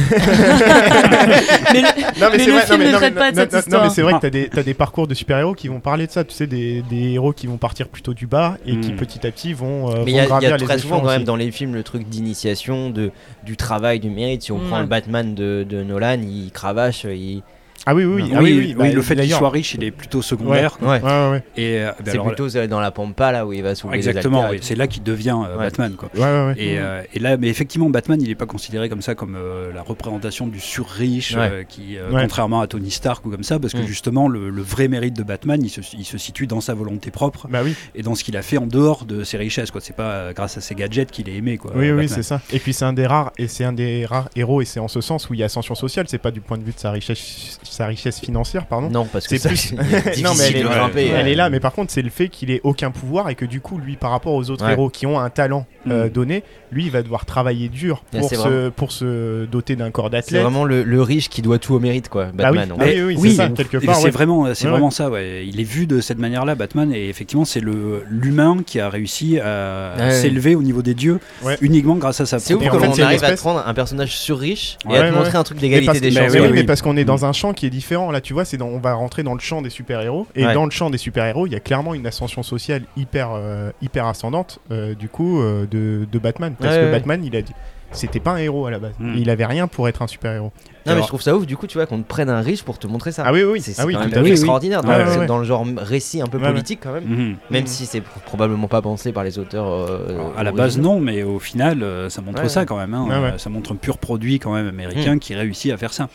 le- 1.81 2.19
Non 2.19 2.27
Mais 2.31 2.39
c'est 2.39 2.45
le 2.47 2.51
vrai, 2.53 2.65
film 2.65 2.77
non, 2.77 2.77
mais, 2.79 2.85
ne 2.87 2.91
non, 2.91 2.97
traite 2.97 3.15
pas 3.15 3.31
de 3.31 3.35
non, 3.37 3.41
cette 3.43 3.51
non, 3.53 3.59
histoire. 3.59 3.83
mais 3.83 3.89
c'est 3.89 4.01
vrai 4.01 4.13
Ah. 4.15 4.17
que 4.17 4.21
t'as 4.21 4.29
des, 4.29 4.49
t'as 4.49 4.63
des 4.63 4.73
parcours 4.73 5.07
de 5.07 5.13
super-héros 5.13 5.53
qui 5.53 5.67
vont 5.67 5.79
parler 5.79 6.07
de 6.07 6.11
ça, 6.11 6.23
tu 6.23 6.33
sais, 6.33 6.47
des, 6.47 6.81
des 6.89 7.13
héros 7.13 7.33
qui 7.33 7.47
vont 7.47 7.57
partir 7.57 7.87
plutôt 7.87 8.13
du 8.13 8.27
bas 8.27 8.57
et 8.65 8.79
qui 8.79 8.91
Mm. 8.91 8.95
Petit 9.05 9.25
à 9.25 9.31
petit 9.31 9.53
vont, 9.53 9.89
euh, 9.89 10.03
Mais 10.05 10.11
il 10.11 10.27
vont 10.27 10.39
y 10.39 10.45
a, 10.45 10.55
y 10.55 10.57
très 10.63 10.79
souvent 10.79 11.01
quand 11.01 11.07
même 11.07 11.23
dans 11.23 11.35
les 11.35 11.51
films 11.51 11.73
le 11.73 11.83
truc 11.83 12.07
d'initiation, 12.07 12.89
de, 12.89 13.11
du 13.43 13.57
travail, 13.57 13.99
du 13.99 14.09
mérite. 14.09 14.43
Si 14.43 14.51
on 14.51 14.59
prend 14.59 14.79
le 14.81 14.87
Batman 14.87 15.33
de, 15.35 15.65
de 15.67 15.83
Nolan, 15.83 16.21
il 16.21 16.51
cravache, 16.51 17.05
il... 17.05 17.43
Ah 17.85 17.93
oui, 17.93 18.03
oui, 18.05 18.23
oui, 18.23 18.31
ah 18.33 18.39
oui, 18.41 18.43
oui, 18.43 18.57
oui, 18.57 18.65
oui, 18.67 18.73
bah, 18.75 18.91
le 18.91 19.01
fait 19.01 19.07
qu'il 19.13 19.17
d'ailleurs. 19.17 19.37
soit 19.39 19.49
riche, 19.49 19.75
il 19.75 19.83
est 19.83 19.91
plutôt 19.91 20.21
secondaire. 20.21 20.77
Ouais. 20.81 20.87
Ouais, 20.87 21.01
ouais, 21.03 21.29
ouais. 21.31 21.43
Et 21.55 21.79
euh, 21.81 21.91
ben 22.03 22.11
C'est 22.13 22.19
plutôt 22.19 22.55
euh, 22.55 22.67
dans 22.67 22.79
la 22.79 22.91
pampa 22.91 23.31
là 23.31 23.45
où 23.45 23.53
il 23.53 23.61
va 23.61 23.75
soulever 23.75 23.97
exactement, 23.97 24.49
c'est 24.61 24.75
là 24.75 24.87
qu'il 24.87 25.03
devient 25.03 25.37
euh, 25.47 25.55
Ouais. 25.57 25.65
Batman, 25.65 25.93
quoi. 25.95 26.09
Ouais, 26.15 26.21
ouais, 26.21 26.45
ouais. 26.47 26.55
Et, 26.57 26.79
euh, 26.79 27.01
et 27.13 27.19
là, 27.19 27.37
mais 27.37 27.47
effectivement, 27.47 27.89
Batman, 27.89 28.19
il 28.21 28.27
n'est 28.27 28.35
pas 28.35 28.45
considéré 28.47 28.89
comme 28.89 29.01
ça, 29.01 29.13
comme 29.15 29.35
euh, 29.35 29.71
la 29.73 29.81
représentation 29.83 30.47
du 30.47 30.59
sur-riche, 30.59 31.35
Ouais. 31.35 31.49
euh, 31.51 31.63
qui, 31.63 31.97
euh, 31.97 32.09
Ouais. 32.11 32.21
contrairement 32.23 32.61
à 32.61 32.67
Tony 32.67 32.89
Stark 32.91 33.25
ou 33.25 33.29
comme 33.29 33.43
ça, 33.43 33.59
parce 33.59 33.73
que 33.73 33.79
Mm. 33.81 33.87
justement, 33.87 34.27
le, 34.27 34.49
le 34.49 34.61
vrai 34.61 34.87
mérite 34.87 35.15
de 35.15 35.23
Batman, 35.23 35.61
il 35.61 35.69
se, 35.69 35.81
il 35.97 36.05
se 36.05 36.17
situe 36.17 36.47
dans 36.47 36.61
sa 36.61 36.73
volonté 36.73 37.11
propre 37.11 37.47
Bah 37.49 37.61
oui, 37.63 37.75
et 37.93 38.01
dans 38.01 38.15
ce 38.15 38.23
qu'il 38.23 38.35
a 38.37 38.41
fait 38.41 38.57
en 38.57 38.65
dehors 38.67 39.05
de 39.05 39.23
ses 39.23 39.37
richesses. 39.37 39.69
Quoi. 39.71 39.81
C'est 39.81 39.95
pas 39.95 40.33
grâce 40.33 40.57
à 40.57 40.61
ses 40.61 40.73
gadgets 40.75 41.11
qu'il 41.11 41.29
est 41.29 41.35
aimé. 41.35 41.57
Quoi, 41.57 41.71
oui, 41.75 41.91
oui, 41.91 42.09
c'est 42.09 42.23
ça. 42.23 42.41
Et 42.51 42.59
puis 42.59 42.73
c'est 42.73 42.85
un 42.85 42.93
des 42.93 43.05
rares, 43.05 43.31
et 43.37 43.47
c'est 43.47 43.63
un 43.63 43.73
des 43.73 44.05
rares 44.05 44.29
héros, 44.35 44.61
et 44.61 44.65
c'est 44.65 44.79
en 44.79 44.87
ce 44.87 45.01
sens 45.01 45.29
où 45.29 45.33
il 45.35 45.39
y 45.39 45.43
a 45.43 45.45
ascension 45.45 45.75
sociale, 45.75 46.05
c'est 46.09 46.17
pas 46.17 46.31
du 46.31 46.41
point 46.41 46.57
de 46.57 46.63
vue 46.63 46.73
de 46.73 46.79
sa 46.79 46.89
richesse, 46.91 47.59
sa 47.75 47.85
richesse 47.87 48.19
financière, 48.19 48.65
pardon. 48.65 48.89
Non, 48.89 49.05
parce 49.05 49.27
que 49.27 49.37
C'est 49.37 49.43
ça, 49.43 49.49
plus- 49.49 49.57
c'est 50.13 50.21
non, 50.21 50.31
mais 50.37 50.45
elle 50.49 50.55
est, 50.57 50.61
de 50.63 50.67
ouais, 50.67 50.73
grimper. 50.73 51.07
elle 51.07 51.27
euh. 51.27 51.31
est 51.31 51.35
là, 51.35 51.49
mais 51.49 51.59
par 51.59 51.73
contre, 51.73 51.91
c'est 51.91 52.01
le 52.01 52.09
fait 52.09 52.29
qu'il 52.29 52.49
ait 52.51 52.61
aucun 52.63 52.91
pouvoir 52.91 53.29
et 53.29 53.35
que 53.35 53.45
du 53.45 53.61
coup, 53.61 53.77
lui, 53.77 53.95
par 53.95 54.11
rapport 54.11 54.33
aux 54.33 54.49
autres 54.49 54.65
Ouais. 54.65 54.71
héros 54.73 54.89
qui 54.89 55.05
ont 55.05 55.19
un 55.19 55.29
talent 55.29 55.65
euh, 55.87 56.05
Mm. 56.07 56.09
donné, 56.09 56.43
lui, 56.71 56.85
il 56.85 56.91
va 56.91 57.03
devoir 57.03 57.25
travailler 57.25 57.69
dur 57.69 58.03
Là, 58.11 58.19
pour 58.21 58.29
c'est 58.29 58.35
se, 58.37 58.69
pour 58.69 58.91
se 58.91 59.45
doter 59.45 59.75
d'un 59.75 59.91
corps 59.91 60.05
C'est 60.05 60.11
d'athlète. 60.11 60.41
vraiment 60.41 60.63
le, 60.65 60.83
le 60.83 61.01
riche 61.01 61.29
qui 61.29 61.41
doit 61.43 61.59
tout 61.59 61.73
au 61.75 61.79
mérite, 61.79 62.09
quoi. 62.09 62.25
Bah 62.33 62.45
Batman. 62.51 62.71
en 62.71 62.79
fait. 62.79 62.95
oui, 62.95 63.01
oui, 63.03 63.15
Oui, 63.19 63.29
c'est 63.31 63.35
ça, 63.37 63.49
quelque 63.49 63.77
part. 63.85 63.95
c'est 63.97 64.05
ouais. 64.05 64.09
vraiment, 64.09 64.53
c'est 64.55 64.65
Ouais, 64.65 64.71
vraiment 64.71 64.89
ça. 64.91 65.09
Ouais. 65.09 65.45
Il 65.47 65.59
est 65.59 65.63
vu 65.63 65.85
de 65.85 66.01
cette 66.01 66.17
manière-là, 66.17 66.55
Batman, 66.55 66.91
et 66.93 67.09
effectivement, 67.09 67.45
c'est 67.45 67.59
le 67.59 68.03
l'humain 68.09 68.57
qui 68.65 68.79
a 68.79 68.89
réussi 68.89 69.39
à 69.39 69.93
Ouais. 69.99 70.11
s'élever 70.11 70.55
au 70.55 70.63
niveau 70.63 70.81
des 70.81 70.93
dieux 70.95 71.19
Ouais. 71.43 71.57
uniquement 71.61 71.95
grâce 71.95 72.19
à 72.21 72.25
sa 72.25 72.39
C'est 72.39 72.53
ouf 72.55 72.67
comment 72.67 72.93
c'est 72.93 73.01
on 73.03 73.05
arrive 73.05 73.23
à 73.23 73.31
prendre 73.35 73.63
un 73.65 73.73
personnage 73.73 74.15
sur-riche 74.17 74.77
et 74.89 74.95
à 74.97 75.09
te 75.11 75.15
montrer 75.15 75.37
un 75.37 75.43
truc 75.43 75.59
d'égalité 75.59 75.99
des 75.99 76.11
chances. 76.11 76.33
mais 76.33 76.63
parce 76.63 76.81
qu'on 76.81 76.97
est 76.97 77.05
dans 77.05 77.25
un 77.25 77.33
champ 77.33 77.53
qui 77.53 77.64
est 77.65 77.69
différent. 77.69 78.11
Là, 78.11 78.21
tu 78.21 78.33
vois, 78.33 78.45
c'est 78.45 78.57
dans- 78.57 78.67
on 78.67 78.79
va 78.79 78.93
rentrer 78.93 79.23
dans 79.23 79.33
le 79.33 79.39
champ 79.39 79.61
des 79.61 79.69
super-héros. 79.69 80.27
Et 80.35 80.45
Ouais. 80.45 80.53
dans 80.53 80.65
le 80.65 80.71
champ 80.71 80.89
des 80.89 80.97
super-héros, 80.97 81.47
il 81.47 81.53
y 81.53 81.55
a 81.55 81.59
clairement 81.59 81.93
une 81.93 82.07
ascension 82.07 82.43
sociale 82.43 82.83
hyper, 82.95 83.29
euh, 83.33 83.71
hyper 83.81 84.05
ascendante, 84.05 84.59
euh, 84.71 84.93
du 84.95 85.09
coup, 85.09 85.41
euh, 85.41 85.65
de, 85.65 86.07
de 86.11 86.19
Batman. 86.19 86.55
Parce 86.59 86.73
Ouais, 86.75 86.81
que 86.81 86.85
ouais. 86.85 86.91
Batman, 86.91 87.23
il 87.23 87.35
a 87.35 87.41
dit. 87.41 87.53
C'était 87.91 88.19
pas 88.19 88.31
un 88.31 88.37
héros 88.37 88.65
à 88.65 88.71
la 88.71 88.79
base. 88.79 88.93
Mm. 88.99 89.13
Il 89.17 89.29
avait 89.29 89.45
rien 89.45 89.67
pour 89.67 89.87
être 89.87 90.01
un 90.01 90.07
super-héros. 90.07 90.51
Non, 90.85 90.95
mais 90.95 91.01
je 91.01 91.07
trouve 91.07 91.21
ça 91.21 91.35
ouf, 91.35 91.45
du 91.47 91.57
coup, 91.57 91.65
tu 91.67 91.77
vois, 91.77 91.85
qu'on 91.87 91.97
te 92.01 92.07
prenne 92.07 92.29
un 92.29 92.41
riche 92.41 92.63
pour 92.63 92.77
te 92.77 92.85
montrer 92.87 93.11
ça. 93.11 93.23
Ah 93.25 93.33
oui, 93.33 93.43
oui, 93.43 93.59
C'est 93.61 93.73
ah 93.79 93.85
oui, 93.85 93.93
quand 93.93 94.03
tout 94.03 94.09
même 94.09 94.19
à 94.19 94.23
fait. 94.23 94.31
extraordinaire 94.31 94.83
dans, 94.83 94.89
Ouais, 94.89 95.03
le- 95.03 95.09
ouais, 95.11 95.17
ouais. 95.19 95.25
dans 95.25 95.37
le 95.39 95.43
genre 95.43 95.65
récit 95.77 96.21
un 96.21 96.27
peu 96.27 96.37
politique 96.39 96.79
quand 96.83 96.93
même. 96.93 97.05
Mhm. 97.05 97.35
Même 97.49 97.63
Mm. 97.63 97.67
si 97.67 97.85
c'est 97.85 98.01
pr- 98.01 98.21
probablement 98.25 98.67
pas 98.67 98.81
pensé 98.81 99.11
par 99.11 99.23
les 99.23 99.39
auteurs. 99.39 99.67
euh, 99.67 100.09
Alors, 100.09 100.33
à 100.37 100.43
la 100.43 100.51
base, 100.51 100.77
non, 100.77 100.99
mais 100.99 101.23
au 101.23 101.39
final, 101.39 101.81
euh, 101.81 102.09
ça 102.09 102.21
montre 102.21 102.41
Ouais, 102.43 102.49
ça 102.49 102.65
quand 102.65 102.77
même. 102.77 102.93
hein. 102.93 103.07
Euh, 103.11 103.37
Ça 103.37 103.49
montre 103.49 103.71
un 103.71 103.75
pur 103.75 103.97
produit 103.97 104.39
quand 104.39 104.53
même 104.53 104.67
américain 104.67 105.17
qui 105.17 105.33
réussit 105.35 105.71
à 105.71 105.77
faire 105.77 105.93
ça. 105.93 106.07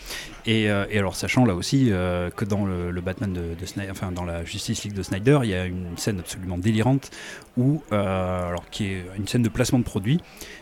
Et, 0.46 0.70
euh, 0.70 0.86
et 0.90 0.98
alors, 0.98 1.16
sachant 1.16 1.44
là 1.44 1.54
aussi 1.54 1.88
euh, 1.90 2.30
que 2.30 2.46
dans 2.46 2.64
le, 2.64 2.90
le 2.90 3.00
Batman 3.02 3.30
de, 3.32 3.42
de 3.60 3.66
Snyder, 3.66 3.90
enfin 3.90 4.10
dans 4.10 4.24
la 4.24 4.42
Justice 4.44 4.84
League 4.84 4.94
de 4.94 5.02
Snyder, 5.02 5.40
il 5.42 5.50
y 5.50 5.54
a 5.54 5.66
une 5.66 5.96
scène 5.96 6.18
absolument 6.20 6.56
délirante 6.56 7.10
où, 7.58 7.82
alors 7.90 8.64
qui 8.70 8.86
est 8.86 9.04
une 9.18 9.28
scène 9.28 9.42
de 9.42 9.48
placement 9.50 9.78
de 9.78 9.84
produit, 9.84 10.18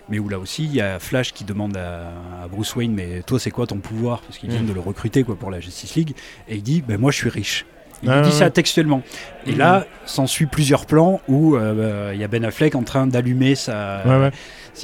mais 0.09 0.19
où 0.19 0.29
là 0.29 0.39
aussi 0.41 0.65
il 0.65 0.75
y 0.75 0.81
a 0.81 0.99
Flash 0.99 1.33
qui 1.33 1.45
demande 1.45 1.77
à, 1.77 2.09
à 2.43 2.49
Bruce 2.51 2.75
Wayne, 2.75 2.93
mais 2.93 3.23
toi 3.25 3.39
c'est 3.39 3.53
quoi 3.53 3.67
ton 3.69 3.77
pouvoir? 3.79 3.98
Parce 4.07 4.39
qu'ils 4.39 4.51
viennent 4.51 4.65
Mm. 4.65 4.69
de 4.69 4.73
le 4.75 4.81
recruter 4.81 5.23
quoi 5.25 5.37
pour 5.37 5.51
la 5.51 5.61
Justice 5.61 5.95
League, 5.97 6.15
et 6.49 6.57
il 6.57 6.63
dit, 6.63 6.83
ben 6.87 6.99
moi 6.99 7.11
je 7.11 7.17
suis 7.17 7.29
riche. 7.31 7.65
Il 8.05 8.11
Ah, 8.11 8.21
dit 8.21 8.31
ça 8.31 8.49
textuellement. 8.49 9.03
Et 9.45 9.53
Mhm. 9.53 9.59
là, 9.59 9.85
s'ensuit 10.07 10.47
plusieurs 10.47 10.87
plans 10.87 11.21
où 11.27 11.57
euh, 11.57 12.09
bah, 12.09 12.15
il 12.15 12.21
y 12.21 12.25
a 12.25 12.29
Ben 12.29 12.45
Affleck 12.45 12.77
en 12.77 12.85
train 12.85 13.09
d'allumer 13.09 13.57
sa, 13.57 14.03
Ouais, 14.07 14.17
ouais. 14.19 14.31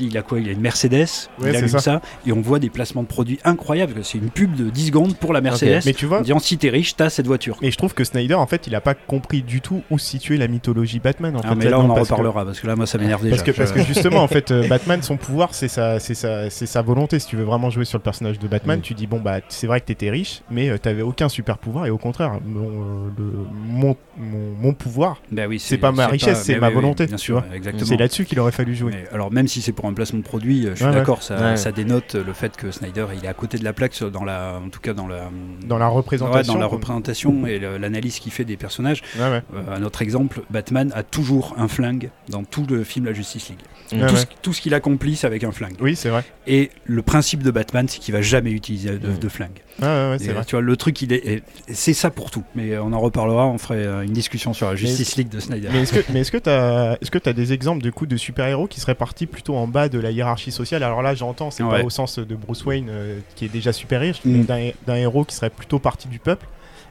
Il 0.00 0.16
a 0.18 0.22
quoi? 0.22 0.40
Il 0.40 0.48
a 0.48 0.52
une 0.52 0.60
Mercedes, 0.60 1.06
Ouais, 1.40 1.50
il 1.50 1.56
allume 1.56 1.68
ça. 1.68 1.78
ça. 1.78 2.00
et 2.26 2.32
on 2.32 2.40
voit 2.40 2.58
des 2.58 2.70
placements 2.70 3.02
de 3.02 3.08
produits 3.08 3.38
incroyables. 3.44 4.04
C'est 4.04 4.18
une 4.18 4.30
pub 4.30 4.54
de 4.54 4.70
10 4.70 4.86
secondes 4.88 5.16
pour 5.16 5.32
la 5.32 5.40
Mercedes. 5.40 5.82
Mais 5.86 5.92
tu 5.92 6.06
vois, 6.06 6.18
En 6.18 6.22
disant 6.22 6.38
si 6.38 6.58
t'es 6.58 6.70
riche, 6.70 6.96
t'as 6.96 7.10
cette 7.10 7.26
voiture. 7.26 7.56
et 7.62 7.70
je 7.70 7.76
trouve 7.76 7.94
que 7.94 8.04
Snyder, 8.04 8.34
en 8.34 8.46
fait, 8.46 8.66
il 8.66 8.74
a 8.74 8.80
pas 8.80 8.94
compris 8.94 9.42
du 9.42 9.60
tout 9.60 9.82
où 9.90 9.98
se 9.98 10.06
situait 10.06 10.36
la 10.36 10.48
mythologie 10.48 11.00
Batman. 11.00 11.36
En 11.36 11.40
Ah, 11.44 11.48
fait, 11.50 11.54
mais 11.56 11.68
là, 11.70 11.78
on 11.80 11.84
en 11.90 11.94
parce 11.94 12.08
que- 12.08 12.14
reparlera 12.14 12.44
parce 12.44 12.60
que 12.60 12.66
là, 12.66 12.76
moi, 12.76 12.86
ça 12.86 12.98
m'énerve 12.98 13.22
déjà. 13.22 13.36
Parce 13.36 13.42
que, 13.46 13.50
parce 13.52 13.72
que 13.72 13.82
justement, 13.82 14.22
en 14.22 14.28
fait, 14.28 14.50
euh, 14.50 14.66
Batman, 14.68 15.02
son 15.02 15.16
pouvoir, 15.16 15.54
c'est 15.54 15.68
sa, 15.68 15.98
sa, 16.00 16.50
sa 16.50 16.82
volonté. 16.82 17.18
Si 17.18 17.26
tu 17.26 17.36
veux 17.36 17.44
vraiment 17.44 17.70
jouer 17.70 17.84
sur 17.84 17.98
le 17.98 18.02
personnage 18.02 18.38
de 18.38 18.48
Batman, 18.48 18.78
Mm. 18.78 18.82
tu 18.82 18.94
dis 18.94 19.06
bon 19.06 19.20
bah 19.20 19.40
c'est 19.48 19.66
vrai 19.66 19.80
que 19.80 19.86
t'étais 19.86 20.10
riche, 20.10 20.42
mais 20.50 20.68
euh, 20.70 20.78
t'avais 20.78 21.02
aucun 21.02 21.28
super 21.28 21.58
pouvoir 21.58 21.86
et 21.86 21.90
au 21.90 21.98
contraire, 21.98 22.38
mon, 22.44 22.60
euh, 22.68 23.08
le- 23.16 23.32
mon, 23.68 23.96
mon, 24.16 24.54
mon 24.60 24.72
pouvoir, 24.72 25.20
Bah 25.30 25.42
oui, 25.48 25.58
c'est 25.58 25.78
pas 25.78 25.92
ma 25.92 26.06
richesse, 26.06 26.42
c'est 26.42 26.58
ma 26.58 26.68
oui, 26.68 26.74
volonté, 26.74 27.06
bien 27.06 27.16
sûr, 27.16 27.44
exactement. 27.54 27.84
c'est 27.84 27.96
là-dessus 27.96 28.24
qu'il 28.24 28.38
aurait 28.40 28.52
fallu 28.52 28.74
jouer. 28.74 28.92
Alors 29.12 29.30
même 29.32 29.48
si 29.48 29.60
c'est 29.62 29.72
pour 29.72 29.83
un 29.88 29.94
placement 29.94 30.18
de 30.20 30.24
produit, 30.24 30.66
euh, 30.66 30.70
je 30.70 30.74
suis 30.76 30.84
Ouais, 30.84 30.90
ouais. 30.90 30.96
d'accord, 30.96 31.22
ça, 31.22 31.36
Ouais. 31.38 31.56
ça 31.56 31.72
dénote 31.72 32.14
le 32.14 32.32
fait 32.32 32.56
que 32.56 32.70
Snyder 32.70 33.06
il 33.16 33.24
est 33.24 33.28
à 33.28 33.34
côté 33.34 33.58
de 33.58 33.64
la 33.64 33.72
plaque 33.72 33.94
sur- 33.94 34.10
dans 34.10 34.24
la, 34.24 34.60
en 34.64 34.68
tout 34.68 34.80
cas 34.80 34.92
dans 34.94 35.06
la 35.06 35.30
Dans 35.66 35.78
la 35.78 35.88
Ouais, 35.88 35.94
représentation. 35.96 36.54
dans 36.54 36.58
la 36.60 36.66
quoi. 36.66 36.76
représentation 36.76 37.46
et 37.46 37.58
l'analyse 37.58 38.18
qu'il 38.18 38.32
fait 38.32 38.44
des 38.44 38.56
personnages. 38.56 39.02
Euh, 39.20 39.40
un 39.74 39.82
autre 39.82 40.02
exemple, 40.02 40.42
Batman 40.50 40.92
a 40.94 41.02
toujours 41.02 41.54
un 41.58 41.68
flingue 41.68 42.10
dans 42.28 42.44
tout 42.44 42.66
le 42.68 42.84
film 42.84 43.04
La 43.06 43.12
Justice 43.12 43.48
League. 43.48 43.60
Ouais, 43.92 44.06
tout, 44.06 44.16
ce, 44.16 44.24
tout 44.42 44.52
ce 44.52 44.60
qu'il 44.60 44.72
accomplit, 44.74 45.14
c'est 45.16 45.26
avec 45.26 45.44
un 45.44 45.52
flingue. 45.52 45.74
Oui, 45.80 45.94
c'est 45.94 46.08
vrai. 46.08 46.24
Et 46.46 46.70
le 46.84 47.02
principe 47.02 47.42
de 47.42 47.50
Batman, 47.50 47.86
c'est 47.88 47.98
qu'il 47.98 48.14
va 48.14 48.22
jamais 48.22 48.50
utiliser 48.50 48.98
de, 48.98 49.08
Mm. 49.08 49.18
de 49.18 49.28
flingue. 49.28 49.60
Ouais, 49.80 49.86
ouais, 49.86 50.16
c'est 50.18 50.32
vrai. 50.32 50.44
tu 50.44 50.52
vois, 50.52 50.62
le 50.62 50.76
truc, 50.76 51.02
il 51.02 51.12
est, 51.12 51.26
et 51.26 51.42
c'est 51.72 51.92
ça 51.92 52.10
pour 52.10 52.30
tout. 52.30 52.44
Mais 52.54 52.72
euh, 52.72 52.82
on 52.82 52.92
en 52.92 53.00
reparlera, 53.00 53.46
on 53.46 53.58
ferait 53.58 53.84
euh, 53.86 54.00
une 54.02 54.12
discussion 54.12 54.54
sur 54.54 54.68
la 54.70 54.76
Justice 54.76 55.16
League 55.16 55.28
de 55.28 55.38
Snyder. 55.40 55.68
Mais 55.72 55.82
est-ce 55.82 55.92
que, 55.92 56.00
mais 56.12 56.20
est-ce 56.20 56.32
que 56.32 56.38
t'as, 56.38 56.94
est-ce 57.00 57.10
que 57.10 57.18
t'as 57.18 57.32
des 57.34 57.52
exemples 57.52 57.82
de 57.82 57.90
coups 57.90 58.08
de 58.10 58.16
super-héros 58.16 58.66
qui 58.68 58.80
seraient 58.80 58.94
partis 58.94 59.26
plutôt 59.26 59.54
en 59.56 59.66
bas 59.66 59.88
de 59.88 59.98
la 59.98 60.10
hiérarchie 60.10 60.50
sociale? 60.52 60.82
Alors 60.82 61.02
là, 61.02 61.14
j'entends, 61.14 61.50
c'est 61.50 61.62
Ouais. 61.62 61.80
pas 61.80 61.84
au 61.86 61.90
sens 61.90 62.18
de 62.18 62.34
Bruce 62.34 62.64
Wayne 62.64 62.86
euh, 62.90 63.18
qui 63.36 63.44
est 63.44 63.48
déjà 63.48 63.72
super 63.72 64.00
riche, 64.00 64.20
Mm. 64.24 64.30
mais 64.32 64.44
d'un, 64.44 64.70
d'un 64.86 64.96
héros 64.96 65.24
qui 65.24 65.34
serait 65.34 65.50
plutôt 65.50 65.78
parti 65.78 66.08
du 66.08 66.18
peuple 66.18 66.46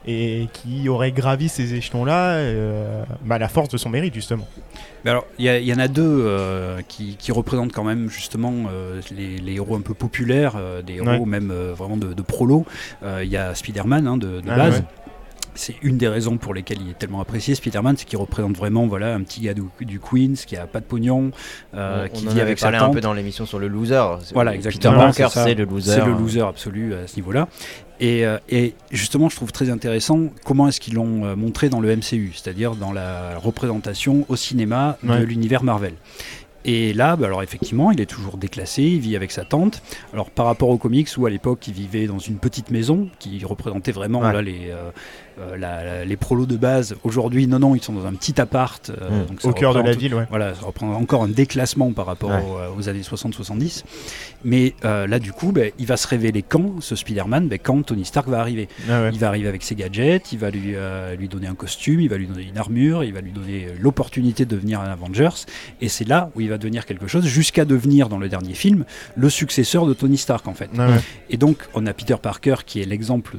et 0.06 0.48
qui 0.52 0.88
aurait 0.88 1.12
gravi 1.12 1.48
ces 1.48 1.74
échelons-là 1.74 2.32
euh, 2.34 3.02
bah, 3.24 3.36
à 3.36 3.38
la 3.38 3.48
force 3.48 3.68
de 3.70 3.76
son 3.76 3.88
mérite 3.90 4.14
justement. 4.14 4.46
Mais 5.04 5.10
alors, 5.10 5.26
il 5.38 5.44
y, 5.46 5.72
en 5.74 5.78
a 5.78 5.88
deux 5.88 6.02
euh, 6.02 6.80
qui, 6.88 7.16
qui 7.16 7.30
représentent 7.30 7.72
quand 7.72 7.84
même 7.84 8.08
justement 8.08 8.52
euh, 8.72 9.00
les, 9.14 9.36
les 9.36 9.54
héros 9.54 9.76
un 9.76 9.82
peu 9.82 9.92
populaires, 9.94 10.54
euh, 10.56 10.80
des 10.80 10.94
héros 10.94 11.04
Ouais. 11.08 11.20
même 11.26 11.50
euh, 11.50 11.74
vraiment 11.76 11.98
de, 11.98 12.14
de 12.14 12.22
prolo. 12.22 12.64
Euh, 13.02 13.20
Il 13.22 13.30
y 13.30 13.36
a 13.36 13.54
Spider-Man 13.54 14.06
hein, 14.06 14.16
de, 14.16 14.40
de 14.40 14.50
Ah, 14.50 14.56
base. 14.56 14.78
ouais. 14.78 14.84
C'est 15.56 15.76
une 15.82 15.98
des 15.98 16.08
raisons 16.08 16.36
pour 16.36 16.52
lesquelles 16.52 16.78
il 16.84 16.90
est 16.90 16.98
tellement 16.98 17.20
apprécié, 17.20 17.54
Spider-Man, 17.54 17.94
c'est 17.96 18.06
qu'il 18.06 18.18
représente 18.18 18.56
vraiment 18.56 18.88
voilà, 18.88 19.14
un 19.14 19.22
petit 19.22 19.40
gars 19.40 19.54
du, 19.54 19.62
du 19.82 20.00
Queens 20.00 20.34
qui 20.44 20.56
a 20.56 20.66
pas 20.66 20.80
de 20.80 20.84
pognon, 20.84 21.30
euh, 21.76 22.08
on 22.12 22.16
qui 22.18 22.26
en 22.26 22.30
vit 22.30 22.40
avait 22.40 22.40
avec 22.40 22.58
sa 22.58 22.72
parlé 22.72 22.78
un 22.84 22.90
peu 22.90 23.00
dans 23.00 23.12
l'émission 23.12 23.46
sur 23.46 23.60
le 23.60 23.68
loser. 23.68 24.02
Voilà, 24.32 24.50
Peter 24.50 24.66
exactement. 24.68 24.96
Parker, 24.98 25.28
ça. 25.30 25.44
c'est 25.44 25.54
le 25.54 25.64
loser. 25.64 25.92
C'est 25.92 26.04
le 26.04 26.10
loser 26.12 26.40
absolu 26.40 26.94
à 26.94 27.06
ce 27.06 27.14
niveau-là. 27.16 27.46
Et, 28.00 28.26
euh, 28.26 28.38
et 28.48 28.74
justement, 28.90 29.28
je 29.28 29.36
trouve 29.36 29.52
très 29.52 29.70
intéressant 29.70 30.28
comment 30.44 30.68
est-ce 30.68 30.80
qu'ils 30.80 30.94
l'ont 30.94 31.24
euh, 31.24 31.36
montré 31.36 31.68
dans 31.68 31.80
le 31.80 31.94
MCU, 31.96 32.32
c'est-à-dire 32.34 32.74
dans 32.74 32.92
la 32.92 33.38
représentation 33.38 34.26
au 34.28 34.36
cinéma 34.36 34.98
Ouais. 35.04 35.20
de 35.20 35.24
l'univers 35.24 35.62
Marvel. 35.62 35.94
Et 36.66 36.94
là, 36.94 37.14
bah, 37.16 37.26
alors 37.26 37.42
effectivement, 37.42 37.90
il 37.90 38.00
est 38.00 38.06
toujours 38.06 38.38
déclassé, 38.38 38.82
il 38.82 38.98
vit 39.00 39.16
avec 39.16 39.30
sa 39.32 39.44
tante. 39.44 39.82
Alors 40.14 40.30
par 40.30 40.46
rapport 40.46 40.70
aux 40.70 40.78
comics, 40.78 41.08
où 41.18 41.26
à 41.26 41.30
l'époque 41.30 41.66
il 41.68 41.74
vivait 41.74 42.06
dans 42.06 42.18
une 42.18 42.36
petite 42.38 42.70
maison 42.70 43.08
qui 43.18 43.44
représentait 43.44 43.92
vraiment 43.92 44.20
Ouais. 44.20 44.32
là, 44.32 44.40
les, 44.42 44.70
euh, 44.70 44.90
euh, 45.40 45.56
la- 45.56 45.84
la- 45.84 46.04
les 46.04 46.16
prolos 46.16 46.46
de 46.46 46.56
base. 46.56 46.94
Aujourd'hui, 47.04 47.46
non, 47.46 47.58
non, 47.58 47.74
ils 47.74 47.82
sont 47.82 47.92
dans 47.92 48.06
un 48.06 48.12
petit 48.14 48.40
appart. 48.40 48.90
euh, 48.90 49.22
Mm. 49.22 49.26
donc 49.26 49.40
ça 49.42 49.48
Au 49.48 49.52
cœur 49.52 49.72
de 49.72 49.78
la 49.78 49.82
représente- 49.82 50.00
ville, 50.02 50.14
ouais. 50.14 50.26
voilà, 50.30 50.54
ça 50.54 50.66
reprend 50.66 50.92
encore 50.94 51.22
un 51.24 51.28
déclassement 51.28 51.92
par 51.92 52.06
rapport 52.06 52.30
Ouais. 52.30 52.42
aux, 52.42 52.58
euh, 52.58 52.68
aux 52.76 52.88
années 52.88 53.02
60-70. 53.02 53.84
Mais 54.44 54.74
euh, 54.84 55.06
là, 55.06 55.18
du 55.18 55.32
coup, 55.32 55.52
ben, 55.52 55.70
il 55.78 55.86
va 55.86 55.96
se 55.96 56.06
révéler 56.06 56.42
quand, 56.42 56.80
ce 56.80 56.96
Spider-Man, 56.96 57.48
ben, 57.48 57.58
quand 57.62 57.82
Tony 57.82 58.04
Stark 58.04 58.28
va 58.28 58.40
arriver. 58.40 58.68
Ah 58.88 59.02
ouais. 59.02 59.10
Il 59.12 59.18
va 59.18 59.28
arriver 59.28 59.48
avec 59.48 59.62
ses 59.62 59.74
gadgets, 59.74 60.32
il 60.32 60.38
va 60.38 60.50
lui, 60.50 60.74
lui 61.18 61.28
donner 61.28 61.46
un 61.46 61.54
costume, 61.54 62.00
il 62.00 62.08
va 62.08 62.16
lui 62.16 62.26
donner 62.26 62.44
une 62.44 62.58
armure, 62.58 63.04
il 63.04 63.12
va 63.12 63.20
lui 63.20 63.32
donner 63.32 63.68
l'opportunité 63.80 64.44
de 64.44 64.50
devenir 64.54 64.80
un 64.80 64.90
Avengers. 64.90 65.44
Et 65.80 65.88
c'est 65.88 66.06
là 66.06 66.30
où 66.34 66.40
il 66.40 66.48
va 66.50 66.58
devenir 66.58 66.86
quelque 66.86 67.06
chose, 67.06 67.24
jusqu'à 67.24 67.64
devenir, 67.64 68.08
dans 68.08 68.18
le 68.18 68.28
dernier 68.28 68.54
film, 68.54 68.84
le 69.16 69.30
successeur 69.30 69.86
de 69.86 69.94
Tony 69.94 70.18
Stark, 70.18 70.46
en 70.48 70.54
fait. 70.54 70.70
Ah. 70.78 70.88
Et 71.30 71.36
donc, 71.36 71.58
on 71.74 71.86
a 71.86 71.92
Peter 71.92 72.16
Parker 72.20 72.56
qui 72.66 72.80
est 72.80 72.84
l'exemple 72.84 73.38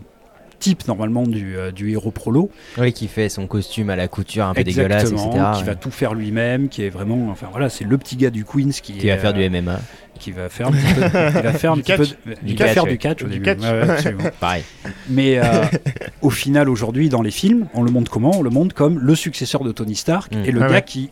type 0.59 0.87
normalement 0.87 1.23
du, 1.23 1.55
euh, 1.57 1.71
du 1.71 1.91
héros 1.91 2.11
prolo 2.11 2.49
Oui, 2.77 2.93
qui 2.93 3.07
fait 3.07 3.29
son 3.29 3.47
costume 3.47 3.89
à 3.89 3.95
la 3.95 4.07
couture 4.07 4.45
un 4.45 4.53
peu 4.53 4.63
dégueulasse, 4.63 5.03
etc. 5.11 5.13
Exactement, 5.25 5.51
qui 5.53 5.63
va 5.63 5.75
tout 5.75 5.91
faire 5.91 6.13
lui-même, 6.13 6.69
qui 6.69 6.83
est 6.83 6.89
vraiment, 6.89 7.29
enfin 7.29 7.47
voilà, 7.51 7.69
c'est 7.69 7.83
le 7.85 7.97
petit 7.97 8.15
gars 8.15 8.29
du 8.29 8.45
Queens 8.45 8.69
qui, 8.71 8.93
Qui 8.97 9.07
est, 9.07 9.15
va 9.15 9.17
faire 9.21 9.33
du 9.33 9.43
euh, 9.43 9.49
MMA. 9.61 9.79
qui 10.19 10.31
va 10.31 10.49
faire 10.49 10.67
un 10.67 10.71
petit 10.71 10.93
peu, 10.93 11.01
qui 11.01 11.43
va 11.43 11.53
faire 11.53 11.71
un 11.71 11.75
Du 11.75 11.81
petit 11.83 11.91
catch. 11.97 12.13
peu, 12.13 12.33
Du 12.43 12.55
catch, 12.55 12.71
faire 12.73 12.83
ouais. 12.85 12.89
du 12.91 12.97
catch 12.97 13.21
au 13.23 13.25
Du 13.27 13.31
début. 13.33 13.45
catch. 13.45 13.59
Ouais, 13.61 13.71
ouais, 13.71 13.89
absolument. 13.89 14.23
Pareil. 14.39 14.63
Mais 15.09 15.37
euh, 15.39 15.43
au 16.21 16.29
final, 16.29 16.69
aujourd'hui, 16.69 17.09
dans 17.09 17.21
les 17.21 17.31
films, 17.31 17.67
on 17.73 17.83
le 17.83 17.91
montre 17.91 18.11
comment? 18.11 18.31
On 18.37 18.41
le 18.41 18.49
montre 18.49 18.73
comme 18.75 18.99
le 18.99 19.15
successeur 19.15 19.63
de 19.63 19.71
Tony 19.71 19.95
Stark 19.95 20.33
Mm. 20.33 20.45
et 20.45 20.51
le 20.51 20.59
gars 20.61 20.69
ouais. 20.69 20.81
qui 20.83 21.09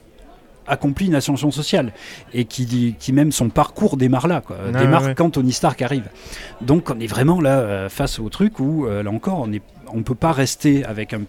accomplit 0.67 1.07
une 1.07 1.15
ascension 1.15 1.51
sociale 1.51 1.91
et 2.33 2.45
qui, 2.45 2.65
dit- 2.65 2.95
qui 2.99 3.13
même 3.13 3.31
son 3.31 3.49
parcours 3.49 3.97
démarre 3.97 4.27
là, 4.27 4.41
quoi. 4.41 4.57
Démarre 4.79 5.03
ouais, 5.03 5.15
quand 5.15 5.29
Tony 5.31 5.51
Stark 5.51 5.81
arrive. 5.81 6.07
Donc 6.61 6.89
on 6.89 6.99
est 6.99 7.07
vraiment 7.07 7.41
là 7.41 7.59
euh, 7.59 7.89
face 7.89 8.19
au 8.19 8.29
truc 8.29 8.59
où 8.59 8.85
euh, 8.85 9.03
là 9.03 9.11
encore 9.11 9.39
on 9.41 9.51
est, 9.51 9.61
on 9.93 10.03
peut 10.03 10.15
pas 10.15 10.31
rester 10.31 10.83
avec 10.85 11.13
un, 11.13 11.21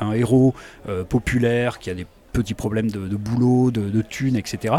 un 0.00 0.12
héros 0.12 0.54
euh, 0.88 1.04
populaire 1.04 1.78
qui 1.78 1.90
a 1.90 1.94
des 1.94 2.06
petits 2.42 2.54
problèmes 2.54 2.90
de, 2.90 3.06
de 3.06 3.16
boulot, 3.16 3.70
de, 3.70 3.82
de 3.88 4.02
thunes, 4.02 4.36
etc. 4.36 4.74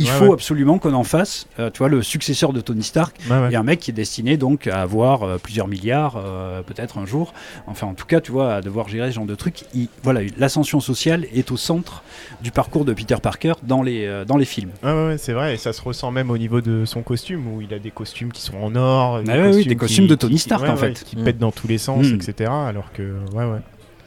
Il 0.00 0.04
Ouais, 0.06 0.10
faut 0.12 0.24
ouais. 0.26 0.32
absolument 0.34 0.78
qu'on 0.78 0.92
en 0.94 1.02
fasse, 1.04 1.46
euh, 1.58 1.70
tu 1.70 1.78
vois, 1.78 1.88
le 1.88 2.02
successeur 2.02 2.52
de 2.52 2.60
Tony 2.60 2.82
Stark 2.84 3.16
Ouais, 3.28 3.52
et 3.52 3.56
un 3.56 3.62
mec 3.64 3.80
qui 3.80 3.90
est 3.90 3.94
destiné 3.94 4.36
donc 4.36 4.66
à 4.68 4.80
avoir 4.82 5.22
euh, 5.24 5.38
plusieurs 5.38 5.66
milliards, 5.66 6.14
euh, 6.16 6.62
peut-être 6.62 6.98
un 6.98 7.06
jour. 7.06 7.32
Enfin, 7.66 7.86
en 7.88 7.94
tout 7.94 8.06
cas, 8.06 8.20
tu 8.20 8.30
vois, 8.30 8.54
à 8.54 8.60
devoir 8.60 8.88
gérer 8.88 9.10
ce 9.10 9.16
genre 9.16 9.26
de 9.26 9.34
truc. 9.34 9.64
Il- 9.74 9.88
voilà, 10.04 10.20
l'ascension 10.38 10.78
sociale 10.80 11.26
est 11.34 11.50
au 11.50 11.56
centre 11.56 12.02
du 12.42 12.50
parcours 12.52 12.84
de 12.84 12.92
Peter 12.92 13.16
Parker 13.20 13.54
dans 13.64 13.82
les, 13.82 14.06
euh, 14.06 14.24
dans 14.24 14.36
les 14.36 14.44
films. 14.44 14.70
Ouais, 14.84 15.16
c'est 15.18 15.32
vrai, 15.32 15.54
et 15.54 15.56
ça 15.56 15.72
se 15.72 15.82
ressent 15.82 16.10
même 16.12 16.30
au 16.30 16.38
niveau 16.38 16.60
de 16.60 16.84
son 16.84 17.02
costume, 17.02 17.46
où 17.52 17.60
il 17.60 17.74
a 17.74 17.78
des 17.80 17.90
costumes 17.90 18.30
qui 18.32 18.42
sont 18.42 18.56
en 18.58 18.76
or, 18.76 19.22
Ah 19.28 19.32
oui, 19.50 19.66
des 19.66 19.74
costumes 19.76 20.06
de 20.06 20.14
Tony 20.14 20.38
Stark, 20.38 20.68
en 20.68 20.76
fait. 20.76 21.02
qui 21.04 21.16
pètent 21.16 21.38
dans 21.38 21.50
tous 21.52 21.66
les 21.68 21.78
sens, 21.78 22.06
Mm. 22.06 22.14
etc. 22.14 22.50
Alors 22.52 22.92
que, 22.92 23.02
ouais, 23.34 23.44
ouais, 23.44 23.58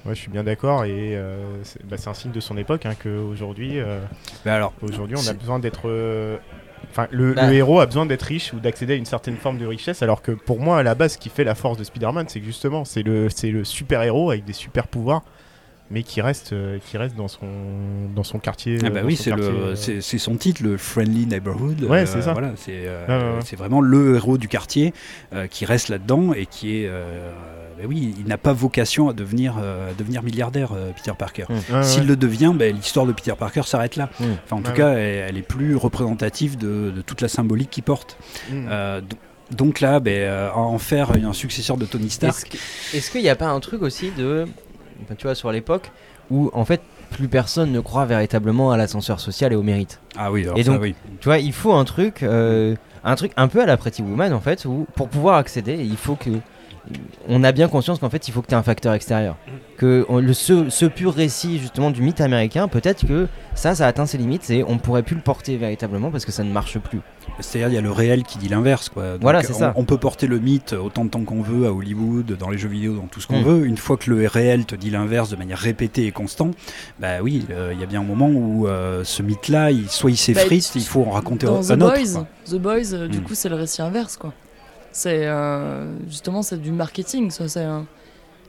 ouais, 0.06 0.16
je 0.16 0.20
suis 0.20 0.32
bien 0.32 0.44
d'accord, 0.44 0.86
et 0.86 1.16
euh, 1.16 1.64
c'est 1.64 1.86
bah, 1.86 1.98
c'est 1.98 2.10
un 2.10 2.14
signe 2.14 2.32
de 2.32 2.40
son 2.40 2.58
époque, 2.58 2.86
hein, 2.86 2.94
qu'aujourd'hui, 3.02 3.80
euh, 3.80 4.00
alors, 4.46 4.74
aujourd'hui, 4.82 5.18
on 5.18 5.28
a 5.28 5.34
besoin 5.34 5.60
d'être, 5.60 5.84
euh, 5.90 6.38
enfin, 6.90 7.08
le, 7.12 7.34
Bah. 7.34 7.48
le 7.48 7.54
héros 7.54 7.80
a 7.80 7.86
besoin 7.86 8.06
d'être 8.06 8.24
riche 8.24 8.54
ou 8.54 8.60
d'accéder 8.60 8.94
à 8.94 8.96
une 8.96 9.06
certaine 9.06 9.38
forme 9.38 9.58
de 9.58 9.66
richesse, 9.66 10.02
alors 10.02 10.22
que 10.22 10.32
pour 10.32 10.60
moi, 10.60 10.80
à 10.80 10.84
la 10.84 10.96
base, 10.96 11.14
ce 11.14 11.18
qui 11.18 11.30
fait 11.30 11.44
la 11.44 11.56
force 11.56 11.78
de 11.78 11.84
Spider-Man, 11.84 12.26
c'est 12.30 12.40
que 12.40 12.46
justement, 12.46 12.86
c'est 12.86 13.04
le, 13.04 13.30
c'est 13.30 13.52
le 13.52 13.64
super 13.64 14.02
héros 14.02 14.32
avec 14.32 14.46
des 14.46 14.54
super 14.54 14.88
pouvoirs. 14.88 15.24
Mais 15.94 16.04
qui 16.04 16.22
reste, 16.22 16.56
qui 16.86 16.98
reste 16.98 17.18
dans 17.18 17.28
son, 17.28 17.50
dans 18.16 18.24
son 18.24 18.40
quartier. 18.40 18.78
ah 18.82 18.90
bah 18.90 19.02
oui, 19.04 19.18
c'est 19.18 19.34
euh, 19.34 19.76
son 19.76 20.38
titre, 20.38 20.64
le 20.64 20.78
Friendly 20.78 21.26
Neighborhood. 21.26 21.84
Ouais, 21.84 22.06
c'est 22.06 22.22
ça. 22.22 22.32
Voilà, 22.32 22.54
c'est 22.56 22.86
euh, 22.86 23.38
ouais, 23.38 23.56
vraiment 23.58 23.82
le 23.82 24.16
héros 24.16 24.38
du 24.38 24.48
quartier 24.48 24.94
qui 25.50 25.66
reste 25.66 25.90
là-dedans 25.90 26.32
et 26.32 26.46
qui 26.46 26.78
est. 26.78 26.90
bah 27.82 27.88
oui, 27.90 28.14
il 28.20 28.26
n'a 28.28 28.38
pas 28.38 28.54
vocation 28.54 29.10
à 29.10 29.14
devenir, 29.14 29.56
euh, 29.62 29.92
à 29.92 29.94
devenir 29.94 30.24
milliardaire, 30.24 30.72
euh, 30.76 30.92
Peter 30.96 31.14
Parker. 31.18 31.46
ouais, 31.50 31.76
ouais. 31.76 31.84
S'il 31.84 32.06
le 32.08 32.16
devient, 32.16 32.54
ben, 32.56 32.76
l'histoire 32.76 33.06
de 33.06 33.12
Peter 33.14 33.34
Parker 33.38 33.64
s'arrête 33.64 33.96
là. 33.96 34.10
Mm. 34.20 34.24
Enfin, 34.46 34.56
en 34.58 34.62
tout 34.62 34.72
Ouais, 34.72 34.78
cas, 34.78 34.90
elle, 34.94 35.30
elle 35.30 35.38
est 35.38 35.42
plus 35.42 35.76
représentative 35.76 36.58
de, 36.58 36.92
de 36.96 37.02
toute 37.02 37.22
la 37.22 37.28
symbolique 37.28 37.70
qu'il 37.70 37.84
porte. 37.84 38.18
Mm. 38.52 38.68
Euh, 38.70 39.02
do- 39.02 39.18
donc 39.56 39.82
là, 39.82 40.00
ben, 40.00 40.12
euh, 40.18 40.50
en 40.54 40.78
faire 40.78 41.12
un 41.12 41.34
successeur 41.34 41.76
de 41.78 41.86
Tony 41.86 42.10
Stark, 42.10 42.58
est-ce 42.94 43.12
qu'il 43.12 43.22
n'y 43.22 43.30
a 43.30 43.36
pas 43.36 43.48
un 43.50 43.60
truc 43.60 43.82
aussi 43.82 44.12
de. 44.18 44.46
enfin, 45.04 45.16
tu 45.18 45.24
vois, 45.28 45.36
sur 45.36 45.52
l'époque, 45.52 45.92
où 46.30 46.50
en 46.54 46.64
fait, 46.64 46.82
plus 47.10 47.28
personne 47.28 47.72
ne 47.74 47.80
croit 47.82 48.06
véritablement 48.06 48.72
à 48.72 48.78
l'ascenseur 48.78 49.20
social 49.20 49.52
et 49.52 49.56
au 49.58 49.64
mérite? 49.64 50.00
ah 50.16 50.32
oui, 50.32 50.44
alors 50.44 50.58
Et 50.58 50.64
ça, 50.64 50.72
donc- 50.72 50.82
oui. 50.82 50.96
Tu 51.20 51.26
vois, 51.28 51.40
il 51.40 51.52
faut 51.52 51.74
un 51.74 51.84
truc, 51.84 52.24
euh, 52.24 52.76
un 53.04 53.16
truc 53.16 53.34
un 53.36 53.50
peu 53.50 53.62
à 53.62 53.66
la 53.66 53.76
Pretty 53.76 54.02
Woman 54.02 54.32
en 54.32 54.40
fait, 54.40 54.64
où 54.64 54.88
pour 54.96 55.10
pouvoir 55.10 55.36
accéder, 55.36 55.76
il 55.84 55.98
faut 55.98 56.16
que 56.16 56.30
on 57.28 57.44
a 57.44 57.52
bien 57.52 57.68
conscience 57.68 58.00
qu'en 58.00 58.10
fait, 58.10 58.28
il 58.28 58.32
faut 58.32 58.42
que 58.42 58.48
tu 58.48 58.54
aies 58.54 58.58
un 58.58 58.64
facteur 58.64 58.94
extérieur. 58.94 59.38
Que 59.78 60.06
on- 60.10 60.20
le, 60.20 60.34
ce, 60.34 60.70
ce 60.70 60.86
pur 60.86 61.14
récit 61.14 61.60
justement 61.60 61.92
du 61.92 62.02
mythe 62.02 62.22
américain, 62.22 62.68
peut-être 62.68 63.06
que 63.08 63.28
ça, 63.56 63.76
ça 63.76 63.88
atteint 63.88 64.06
ses 64.06 64.18
limites 64.18 64.50
et 64.50 64.64
on 64.68 64.78
pourrait 64.78 65.04
plus 65.04 65.16
le 65.16 65.22
porter 65.22 65.58
véritablement 65.58 66.12
parce 66.12 66.26
que 66.26 66.32
ça 66.32 66.44
ne 66.44 66.52
marche 66.52 66.78
plus. 66.80 67.00
C'est-à-dire, 67.40 67.70
il 67.70 67.76
y 67.76 67.78
a 67.78 67.82
le 67.82 67.92
réel 67.92 68.24
qui 68.24 68.38
dit 68.38 68.50
l'inverse. 68.50 68.90
quoi. 68.90 69.14
Donc, 69.14 69.22
Voilà, 69.22 69.42
c'est 69.44 69.54
on, 69.54 69.60
ça. 69.60 69.74
On 69.76 69.84
peut 69.86 69.98
porter 69.98 70.28
le 70.28 70.40
mythe 70.40 70.74
autant 70.74 71.06
de 71.06 71.10
temps 71.10 71.24
qu'on 71.24 71.42
veut 71.42 71.66
à 71.68 71.72
Hollywood, 71.74 72.36
dans 72.38 72.50
les 72.50 72.58
jeux 72.58 72.68
vidéo, 72.68 72.96
dans 72.96 73.08
tout 73.08 73.22
ce 73.22 73.28
qu'on 73.28 73.42
Mm. 73.42 73.46
veut. 73.46 73.66
Une 73.66 73.78
fois 73.78 73.98
que 73.98 74.10
le 74.12 74.28
réel 74.28 74.66
te 74.66 74.76
dit 74.76 74.90
l'inverse 74.90 75.30
de 75.30 75.36
manière 75.36 75.58
répétée 75.58 76.06
et 76.08 76.12
constante, 76.12 76.56
bah 77.00 77.22
oui, 77.22 77.46
euh, 77.52 77.72
il 77.74 77.80
y 77.80 77.84
a 77.84 77.88
bien 77.88 78.02
un 78.02 78.06
moment 78.06 78.28
où 78.30 78.68
euh, 78.68 79.04
ce 79.04 79.22
mythe-là, 79.24 79.72
il- 79.72 79.90
soit 79.90 80.12
il 80.12 80.18
s'effrite, 80.18 80.64
Bah, 80.74 80.82
il 80.82 80.86
faut 80.88 81.04
en 81.04 81.12
raconter 81.12 81.46
Dans 81.46 81.72
un 81.72 81.78
The 81.78 81.82
autre. 81.82 81.96
Boys, 81.96 82.14
quoi. 82.14 82.28
The 82.46 82.56
Boys, 82.62 82.94
euh, 82.94 83.08
du 83.08 83.20
Mm. 83.20 83.24
coup, 83.24 83.34
c'est 83.36 83.50
le 83.50 83.56
récit 83.56 83.82
inverse, 83.82 84.18
quoi. 84.18 84.34
C'est 84.92 85.26
euh, 85.26 85.86
justement 86.08 86.42
c'est 86.42 86.62
du 86.62 86.72
marketing, 86.72 87.32
ça. 87.32 87.48
C'est 87.48 87.66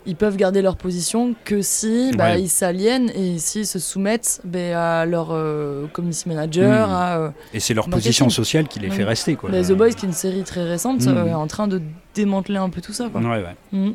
ils 0.05 0.17
peuvent 0.17 0.37
garder 0.37 0.63
leur 0.63 0.75
position 0.77 1.33
que 1.45 1.63
si 1.63 2.11
bah, 2.17 2.31
Ouais. 2.33 2.43
ils 2.43 2.49
s'aliènent 2.49 3.09
et 3.15 3.39
s'ils 3.39 3.67
se 3.69 3.79
soumettent 3.79 4.41
bah, 4.43 5.01
à 5.03 5.07
leur 5.07 5.29
euh, 5.31 5.87
community 5.93 6.29
manager, 6.29 6.89
Mm. 6.89 6.93
à 6.93 7.17
euh, 7.19 7.31
Et 7.55 7.61
c'est 7.61 7.73
leur 7.73 7.85
Marketing. 7.87 8.09
position 8.09 8.29
sociale 8.31 8.67
qui 8.67 8.81
les 8.81 8.91
fait 8.91 9.05
rester. 9.05 9.37
Quoi. 9.37 9.51
bah, 9.51 9.63
The 9.63 9.73
Boys, 9.73 9.91
qui 9.91 10.05
est 10.05 10.09
une 10.09 10.13
série 10.15 10.43
très 10.43 10.65
récente, 10.65 11.03
Mm. 11.07 11.09
euh, 11.17 11.27
est 11.29 11.35
en 11.35 11.47
train 11.47 11.69
de 11.69 11.81
démanteler 12.17 12.57
un 12.59 12.69
peu 12.69 12.81
tout 12.81 12.93
ça. 12.93 13.09
Quoi. 13.13 13.21
Ouais, 13.21 13.45
ouais. 13.45 13.57
Mm. 13.71 13.93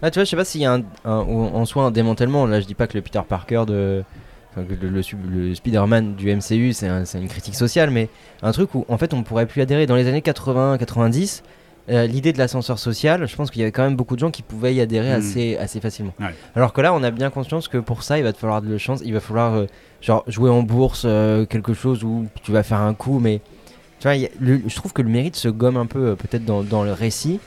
Ah, 0.00 0.10
tu 0.10 0.18
vois, 0.18 0.24
je 0.24 0.30
sais 0.30 0.36
pas 0.36 0.46
s'il 0.46 0.62
y 0.62 0.66
a 0.66 0.72
un, 0.72 0.82
en 1.04 1.64
soi 1.66 1.84
un 1.84 1.90
démantèlement. 1.90 2.46
Là, 2.46 2.60
je 2.60 2.66
dis 2.66 2.74
pas 2.74 2.86
que 2.86 2.94
le 2.96 3.02
Peter 3.02 3.20
Parker 3.28 3.64
de. 3.66 4.02
enfin, 4.50 4.64
le, 4.80 4.88
le, 4.88 5.02
su- 5.02 5.16
le 5.28 5.54
Spider-Man 5.54 6.14
du 6.14 6.34
MCU, 6.34 6.72
c'est 6.72 6.88
un- 6.88 7.04
c'est 7.04 7.18
une 7.20 7.28
critique 7.28 7.54
sociale, 7.54 7.90
mais 7.90 8.08
un 8.42 8.52
truc 8.52 8.74
où 8.74 8.86
en 8.88 8.96
fait 8.96 9.12
on 9.12 9.22
pourrait 9.22 9.44
plus 9.46 9.60
adhérer. 9.60 9.84
Dans 9.86 9.96
les 9.96 10.06
années 10.08 10.22
80-90, 10.22 11.42
euh, 11.90 12.06
l'idée 12.06 12.32
de 12.32 12.38
l'ascenseur 12.38 12.78
social, 12.78 13.26
je 13.28 13.36
pense 13.36 13.50
qu'il 13.50 13.60
y 13.60 13.62
avait 13.62 13.72
quand 13.72 13.82
même 13.82 13.96
beaucoup 13.96 14.14
de 14.14 14.20
gens 14.20 14.30
qui 14.30 14.42
pouvaient 14.42 14.74
y 14.74 14.80
adhérer 14.80 15.10
Mm. 15.10 15.18
assez, 15.18 15.56
assez 15.58 15.80
facilement. 15.80 16.14
Ouais. 16.20 16.34
Alors 16.56 16.72
que 16.72 16.80
là, 16.80 16.94
on 16.94 17.02
a 17.02 17.10
bien 17.10 17.30
conscience 17.30 17.68
que 17.68 17.78
pour 17.78 18.02
ça, 18.02 18.18
il 18.18 18.24
va 18.24 18.32
te 18.32 18.38
falloir 18.38 18.62
de 18.62 18.70
la 18.72 18.78
chance, 18.78 19.00
il 19.04 19.12
va 19.12 19.20
falloir 19.20 19.54
euh, 19.54 19.66
genre 20.00 20.24
jouer 20.26 20.50
en 20.50 20.62
bourse, 20.62 21.02
euh, 21.04 21.44
quelque 21.46 21.74
chose 21.74 22.02
où 22.04 22.26
tu 22.42 22.52
vas 22.52 22.62
faire 22.62 22.80
un 22.80 22.94
coup, 22.94 23.18
mais 23.20 23.40
tu 24.00 24.08
vois, 24.08 24.12
a- 24.12 24.28
le- 24.40 24.62
je 24.66 24.74
trouve 24.74 24.92
que 24.92 25.02
le 25.02 25.08
mérite 25.10 25.36
se 25.36 25.48
gomme 25.48 25.76
un 25.76 25.86
peu 25.86 26.08
euh, 26.08 26.14
peut-être 26.14 26.44
dans, 26.44 26.62
dans 26.62 26.84
le 26.84 26.92
récit 26.92 27.38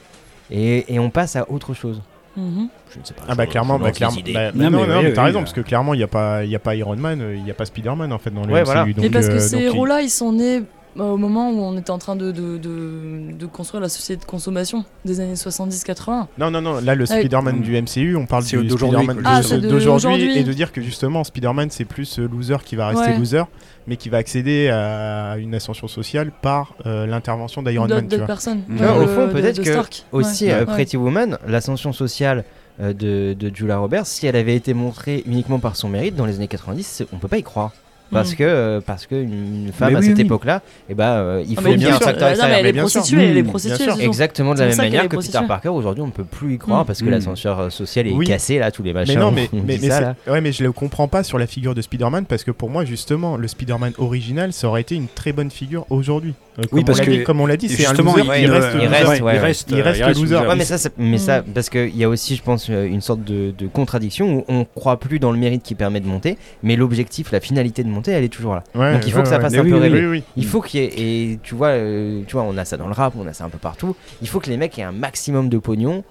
et, 0.51 0.93
et 0.93 0.99
on 0.99 1.09
passe 1.09 1.35
à 1.35 1.49
autre 1.51 1.73
chose. 1.73 2.01
Mhm. 2.35 2.69
Je 2.93 2.99
ne 2.99 3.03
sais 3.05 3.13
pas. 3.15 3.23
Ah 3.27 3.33
bah 3.33 3.47
clairement, 3.47 3.79
bah, 3.79 3.91
clairement. 3.91 4.13
des 4.15 4.19
idées. 4.21 4.33
bah, 4.33 4.51
Non, 4.53 4.69
non, 4.69 4.81
mais 4.81 4.87
non, 4.87 4.97
oui, 4.99 5.03
mais 5.05 5.13
t'as 5.13 5.21
oui, 5.21 5.25
raison 5.27 5.39
oui. 5.39 5.43
parce 5.45 5.53
que 5.53 5.61
clairement 5.61 5.95
il 5.95 5.97
n'y 5.97 6.03
a 6.03 6.07
pas, 6.07 6.43
il 6.45 6.51
y 6.51 6.55
a 6.55 6.59
pas 6.59 6.75
Iron 6.75 6.95
Man, 6.95 7.19
euh, 7.21 7.35
il 7.35 7.43
n'y 7.43 7.49
a 7.49 7.55
pas 7.55 7.65
Spider-Man 7.65 8.13
en 8.13 8.19
fait 8.19 8.29
dans 8.29 8.45
le 8.45 8.53
Ouais, 8.53 8.61
MCU. 8.61 8.65
voilà. 8.65 8.85
donc, 8.85 9.03
Et 9.03 9.09
parce 9.09 9.27
que 9.27 9.33
euh, 9.33 9.39
ces 9.39 9.57
héros-là, 9.57 10.01
ils 10.03 10.09
sont 10.11 10.31
nés 10.33 10.61
euh, 10.99 11.03
au 11.03 11.17
moment 11.17 11.49
où 11.51 11.59
on 11.61 11.77
était 11.77 11.91
en 11.91 11.97
train 11.97 12.15
de, 12.15 12.31
de, 12.31 12.57
de, 12.57 13.31
de 13.37 13.45
construire 13.45 13.81
la 13.81 13.89
société 13.89 14.21
de 14.21 14.25
consommation 14.29 14.85
des 15.05 15.19
années 15.19 15.35
70-80. 15.35 16.25
Non, 16.37 16.51
non, 16.51 16.61
non, 16.61 16.79
là 16.81 16.95
le 16.95 17.05
Ah 17.07 17.13
oui. 17.13 17.19
Spider-Man 17.19 17.61
du 17.61 17.79
MCU, 17.81 18.15
on 18.15 18.25
parle 18.25 18.43
C'est 18.43 18.57
du 18.57 18.67
d'aujourd'hui, 18.67 18.97
Spider-Man 19.05 19.23
quoi. 19.23 19.31
Ah, 19.35 19.57
d'aujourd'hui 19.57 20.37
et 20.37 20.43
de 20.43 20.53
dire 20.53 20.71
que 20.71 20.81
justement 20.81 21.23
Spider-Man 21.23 21.69
c'est 21.71 21.85
plus 21.85 22.19
euh, 22.19 22.27
loser 22.27 22.57
qui 22.63 22.75
va 22.75 22.87
rester 22.89 23.11
Ouais. 23.11 23.17
loser, 23.17 23.43
mais 23.87 23.95
qui 23.97 24.09
va 24.09 24.17
accéder 24.17 24.69
à 24.69 25.35
une 25.37 25.53
ascension 25.55 25.87
sociale 25.87 26.31
par 26.41 26.73
euh, 26.85 27.05
l'intervention 27.05 27.61
d'Iron 27.63 27.85
D'autres 27.87 27.95
Man. 27.95 28.03
Tu 28.05 28.09
d'autres 28.09 28.19
vois. 28.21 28.27
personnes. 28.27 28.61
Ouais, 28.69 29.03
au 29.03 29.07
fond, 29.07 29.29
peut-être 29.31 29.57
de 29.57 29.63
que. 29.63 29.77
Aussi, 30.11 30.45
Ouais. 30.45 30.51
euh, 30.53 30.59
Ouais. 30.59 30.65
Pretty 30.65 30.97
Woman, 30.97 31.37
l'ascension 31.47 31.93
sociale 31.93 32.43
de, 32.79 33.33
de 33.33 33.51
Julia 33.55 33.77
Roberts, 33.79 34.05
si 34.05 34.27
elle 34.27 34.35
avait 34.35 34.55
été 34.55 34.73
montrée 34.75 35.23
uniquement 35.25 35.57
par 35.59 35.75
son 35.75 35.89
mérite 35.89 36.15
dans 36.15 36.25
les 36.27 36.35
années 36.35 36.47
90, 36.47 36.83
c'est- 36.85 37.07
on 37.11 37.17
peut 37.17 37.27
pas 37.27 37.37
y 37.39 37.43
croire. 37.43 37.71
Parce 38.11 38.31
Mm. 38.31 38.35
que 38.35 38.43
euh, 38.43 38.81
parce 38.85 39.05
qu'une 39.05 39.71
femme 39.73 39.89
Mais 39.91 39.95
à 39.97 39.99
oui, 39.99 40.05
cette 40.07 40.15
oui. 40.17 40.21
époque-là, 40.23 40.61
eh 40.89 40.93
ben, 40.93 41.03
euh, 41.05 41.43
il 41.47 41.55
Ah, 41.57 41.61
faut 41.61 41.67
bien 41.67 41.77
bien 41.77 41.87
un 41.89 41.97
sûr. 41.97 42.01
facteur 42.03 42.27
Euh, 42.29 42.31
non, 42.31 42.37
mais 42.37 42.45
extérieur. 42.47 42.57
elle 42.57 42.63
mais 42.63 42.69
est 42.69 42.73
bien 42.73 42.87
sûr. 42.87 42.99
prostituée, 43.01 43.23
elle 43.23 43.29
est 43.37 43.41
Mm, 43.41 43.43
bien 43.43 43.49
prostituée. 43.51 43.77
sûr. 43.83 43.93
ce 43.93 43.99
jour. 43.99 44.07
Exactement 44.07 44.53
de 44.53 44.59
la 44.59 44.67
même 44.67 44.77
manière 44.77 45.09
que 45.09 45.17
Peter. 45.17 45.39
Parker, 45.47 45.69
aujourd'hui, 45.69 46.03
on 46.03 46.09
peut 46.09 46.23
plus 46.23 46.53
y 46.53 46.57
croire 46.57 46.83
Mm. 46.83 46.85
parce 46.85 46.99
que 47.01 47.05
Mm. 47.05 47.09
l'ascenseur 47.09 47.59
euh, 47.59 47.69
social 47.69 48.07
est 48.07 48.11
Oui. 48.13 48.25
cassé, 48.25 48.59
là, 48.59 48.71
tous 48.71 48.83
les 48.83 48.93
machins. 48.93 49.13
Mais 49.15 49.19
non, 49.19 49.27
on- 49.27 49.31
mais, 49.31 49.49
mais, 49.51 49.77
dit 49.77 49.85
mais 49.85 49.89
ça, 49.89 49.95
c'est- 49.97 50.01
là. 50.01 50.15
ouais, 50.33 50.41
mais 50.41 50.51
je 50.51 50.63
le 50.63 50.71
comprends 50.71 51.07
pas 51.07 51.23
sur 51.23 51.37
la 51.37 51.47
figure 51.47 51.75
de 51.75 51.81
Spider-Man 51.81 52.25
parce 52.25 52.43
que 52.43 52.51
pour 52.51 52.69
moi, 52.69 52.85
justement, 52.85 53.37
le 53.37 53.47
Spider-Man 53.47 53.93
original, 53.97 54.53
ça 54.53 54.67
aurait 54.67 54.81
été 54.81 54.95
une 54.95 55.07
très 55.07 55.33
bonne 55.33 55.51
figure 55.51 55.85
aujourd'hui. 55.89 56.33
Euh, 56.59 56.63
Oui, 56.71 56.83
parce 56.83 56.97
l'a 56.99 57.05
que- 57.05 57.11
dit- 57.11 57.23
comme 57.23 57.39
on 57.41 57.45
l'a 57.45 57.55
dit, 57.57 57.69
c'est 57.69 57.85
un 57.85 57.89
Justement, 57.89 58.15
loser 58.15 58.23
il, 58.23 58.29
reste 58.31 58.41
il 58.41 58.47
loser. 58.47 58.87
reste, 58.87 59.21
ouais, 59.21 59.35
il 59.35 59.39
reste, 59.39 59.69
il 59.71 59.81
reste 59.81 59.99
loser. 60.01 60.21
loser. 60.21 60.47
Ouais, 60.47 60.55
mais 60.55 60.65
ça, 60.65 60.89
mais 60.97 61.17
ça, 61.19 61.43
parce 61.53 61.69
qu'il 61.69 61.95
y 61.95 62.03
a 62.03 62.09
aussi, 62.09 62.35
je 62.35 62.41
pense, 62.41 62.67
une 62.69 63.01
sorte 63.01 63.23
de, 63.23 63.53
de 63.55 63.67
contradiction 63.67 64.37
où 64.39 64.45
on 64.47 64.65
croit 64.65 64.99
plus 64.99 65.19
dans 65.19 65.31
le 65.31 65.37
mérite 65.37 65.61
qui 65.61 65.75
permet 65.75 65.99
de 65.99 66.07
monter, 66.07 66.37
mais 66.63 66.75
l'objectif, 66.75 67.31
la 67.31 67.39
finalité 67.39 67.83
de 67.83 67.89
monter, 67.89 67.96
elle 68.05 68.23
est 68.23 68.29
toujours 68.29 68.55
là. 68.55 68.63
Ouais, 68.75 68.93
Donc 68.93 69.05
il 69.05 69.11
faut 69.11 69.17
ouais, 69.17 69.23
que 69.23 69.29
ça 69.29 69.39
fasse 69.39 69.53
un 69.55 69.63
oui, 69.63 69.69
peu 69.71 69.77
rêver. 69.77 69.99
oui, 70.01 70.05
oui. 70.07 70.23
Il 70.35 70.45
faut 70.45 70.61
qu'il 70.61 70.81
y 70.81 70.83
ait, 70.83 70.93
et 71.33 71.39
tu 71.43 71.55
vois, 71.55 71.69
euh, 71.69 72.21
tu 72.27 72.33
vois, 72.33 72.43
on 72.43 72.57
a 72.57 72.65
ça 72.65 72.77
dans 72.77 72.87
le 72.87 72.93
rap, 72.93 73.13
on 73.17 73.27
a 73.27 73.33
ça 73.33 73.43
un 73.45 73.49
peu 73.49 73.57
partout. 73.57 73.95
Il 74.21 74.27
faut 74.29 74.39
que 74.39 74.49
les 74.49 74.57
mecs 74.57 74.77
aient 74.79 74.83
un 74.83 74.91
maximum 74.91 75.49
de 75.49 75.57
pognon 75.57 76.03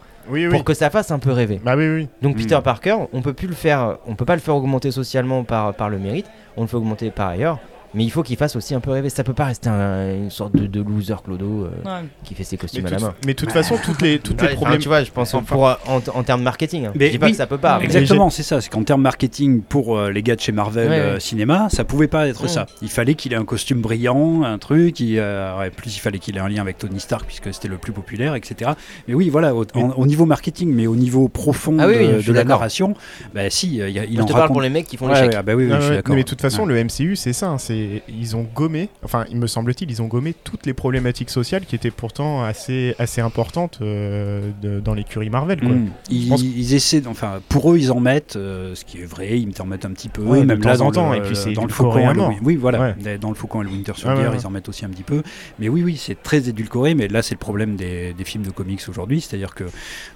pour 0.51 0.65
que 0.65 0.75
ça 0.75 0.91
fasse 0.91 1.11
un 1.13 1.19
peu 1.21 1.31
rêver. 1.31 1.61
Bah 1.65 1.75
oui, 1.77 1.89
oui. 1.89 2.09
Donc 2.23 2.35
Mm. 2.37 2.39
Peter 2.39 2.59
Parker, 2.65 2.97
on 3.13 3.23
peut 3.23 3.33
plus 3.33 3.47
le 3.49 3.55
faire, 3.55 3.99
on 4.07 4.15
peut 4.17 4.25
pas 4.25 4.35
le 4.35 4.41
faire 4.41 4.57
augmenter 4.57 4.91
socialement 4.91 5.45
par, 5.45 5.73
par 5.75 5.89
le 5.89 5.99
mérite, 5.99 6.27
on 6.57 6.63
le 6.63 6.67
fait 6.67 6.77
augmenter 6.77 7.11
par 7.11 7.29
ailleurs. 7.29 7.59
Mais 7.97 8.05
il 8.05 8.11
faut 8.11 8.23
qu'il 8.23 8.37
fasse 8.37 8.55
aussi 8.55 8.75
un 8.75 8.81
peu 8.81 8.91
rêver. 8.93 9.09
Ça 9.11 9.25
peut 9.25 9.33
pas 9.33 9.47
rester 9.47 9.69
un- 9.69 10.15
une 10.15 10.31
sorte 10.31 10.55
de, 10.55 10.67
de 10.67 10.81
loser 10.83 11.15
clodo 11.25 11.65
euh, 11.65 11.69
Ouais. 11.85 12.07
qui 12.25 12.35
fait 12.35 12.45
ses 12.45 12.55
Mais 12.57 12.61
costumes 12.61 12.87
à 12.87 12.91
la 12.91 12.99
main. 12.99 13.15
mais 13.27 13.33
de 13.33 13.39
toute 13.39 13.51
façon, 13.53 13.77
toutes 13.83 14.03
les, 14.03 14.19
toutes 14.19 14.41
les 14.43 14.49
enfin, 14.49 14.57
problèmes. 14.57 14.79
tu 14.81 14.89
vois, 14.89 15.03
je 15.03 15.11
pense 15.11 15.35
pour, 15.47 15.65
en, 15.65 15.77
en 16.15 16.23
termes 16.23 16.43
marketing. 16.43 16.87
hein. 16.87 16.93
Mais 16.95 17.07
je 17.07 17.13
dis 17.13 17.19
pas 17.19 17.27
oui, 17.27 17.33
que 17.33 17.39
ça 17.39 17.47
peut 17.47 17.59
pas. 17.59 17.81
Exactement, 17.83 18.31
c'est 18.31 18.43
ça. 18.43 18.61
C'est 18.61 18.69
qu'en 18.71 18.85
termes 18.85 19.03
marketing, 19.03 19.63
pour 19.63 19.97
euh, 19.99 20.11
les 20.13 20.23
gars 20.23 20.37
de 20.37 20.41
chez 20.41 20.53
Marvel 20.53 20.89
Ouais, 20.91 20.99
euh, 21.01 21.15
ouais. 21.15 21.21
Cinéma, 21.21 21.69
ça 21.71 21.85
pouvait 21.85 22.07
pas 22.07 22.29
être 22.29 22.45
Mm. 22.45 22.49
ça. 22.49 22.67
Il 22.83 22.91
fallait 22.91 23.15
qu'il 23.15 23.33
ait 23.33 23.37
un 23.37 23.45
costume 23.47 23.81
brillant, 23.81 24.43
un 24.43 24.59
truc. 24.59 25.01
Il, 25.01 25.19
euh, 25.19 25.59
ouais, 25.59 25.71
plus 25.71 25.97
il 25.97 26.01
fallait 26.01 26.19
qu'il 26.19 26.37
ait 26.37 26.41
un 26.41 26.49
lien 26.49 26.61
avec 26.61 26.77
Tony 26.79 27.01
Stark 27.01 27.25
puisque 27.27 27.53
c'était 27.55 27.69
le 27.69 27.79
plus 27.79 27.93
populaire, 27.93 28.35
etc. 28.35 28.73
Mais 29.09 29.15
oui, 29.15 29.31
voilà, 29.31 29.55
au, 29.55 29.65
en- 29.75 29.91
au 29.93 30.07
niveau 30.07 30.27
marketing, 30.27 30.71
mais 30.75 30.87
au 30.87 30.97
niveau 30.97 31.29
profond 31.29 31.77
Ah 31.81 31.87
oui, 31.89 31.95
de, 31.99 32.17
oui, 32.19 32.35
la 32.35 32.45
narration, 32.45 32.95
bah 33.35 33.49
si, 33.49 33.77
il 33.79 34.21
en 34.21 34.27
te 34.27 34.33
parle 34.35 34.49
pour 34.49 34.61
les 34.61 34.69
mecs 34.69 34.87
qui 34.87 34.97
font 34.99 35.07
Ouais, 35.07 35.15
l'échec. 35.15 35.31
ouais, 35.31 35.37
ah 35.39 35.43
bah 35.43 35.55
oui, 35.55 35.65
oui, 35.65 35.71
Ouais, 35.71 35.77
je 35.77 35.81
suis 35.81 35.91
ouais. 35.91 35.97
d'accord. 35.97 36.15
mais 36.15 36.23
de 36.25 36.29
toute 36.29 36.43
façon, 36.43 36.67
le 36.67 36.77
MCU, 36.85 37.17
c'est 37.17 37.33
ça. 37.33 37.49
hein, 37.49 37.59
Ils 38.09 38.37
ont 38.37 38.47
gommé. 38.55 38.89
Enfin, 39.03 39.25
il 39.31 39.37
me 39.37 39.47
semble-t-il, 39.47 39.91
ils 39.91 40.03
ont 40.03 40.07
gommé 40.07 40.35
toutes 40.45 40.67
les 40.67 40.75
problématiques 40.75 41.31
sociales 41.31 41.65
qui 41.67 41.75
étaient 41.75 41.91
pourtant 41.91 42.43
assez 42.45 42.95
assez 42.99 43.21
importantes 43.21 43.79
euh, 43.83 44.51
de- 44.63 44.81
dans 44.81 44.95
l'écurie 44.95 45.31
Marvel. 45.31 45.61
Quoi. 45.61 45.71
Mm. 45.71 45.91
Ils, 46.11 46.29
pense- 46.29 46.43
ils 46.43 46.75
essaient, 46.75 47.07
enfin, 47.07 47.41
pour 47.49 47.73
eux, 47.73 47.79
ils 47.79 47.93
en 47.93 48.01
mettent, 48.01 48.37
euh, 48.37 48.75
ce 48.75 48.85
qui 48.85 48.99
est 49.01 49.05
vrai, 49.05 49.39
ils 49.41 49.63
en 49.63 49.67
mettent 49.67 49.85
un 49.85 49.93
petit 49.93 50.09
peu, 50.09 50.23
Ouais, 50.23 50.41
de 50.41 50.45
même 50.47 50.61
temps 50.61 50.69
là 50.69 50.75
en 50.77 50.79
dans 50.87 50.91
temps, 50.91 51.13
le, 51.13 51.19
et 51.19 51.21
puis 51.23 51.37
c'est 51.37 51.53
dans 51.53 51.65
le 51.65 51.69
Faucon 51.71 52.31
oui, 52.43 52.57
voilà, 52.57 52.95
Ouais. 53.05 53.19
dans 53.19 53.29
le 53.29 53.35
Faucon 53.35 53.63
et 53.63 53.65
le 53.65 53.71
Winter 53.71 53.93
Soldier, 53.97 54.25
ouais, 54.25 54.29
ouais. 54.31 54.37
ils 54.41 54.47
en 54.47 54.51
mettent 54.51 54.69
aussi 54.69 54.85
un 54.85 54.89
petit 54.89 55.03
peu, 55.03 55.23
mais 55.59 55.69
oui, 55.69 55.83
oui, 55.83 55.97
c'est 55.97 56.23
très 56.23 56.49
édulcoré, 56.49 56.95
mais 56.95 57.09
là, 57.09 57.23
c'est 57.23 57.35
le 57.35 57.39
problème 57.39 57.77
des, 57.77 58.13
des 58.15 58.25
films 58.25 58.45
de 58.45 58.51
comics 58.51 58.81
aujourd'hui, 58.89 59.21
c'est-à-dire 59.21 59.55
que 59.55 59.65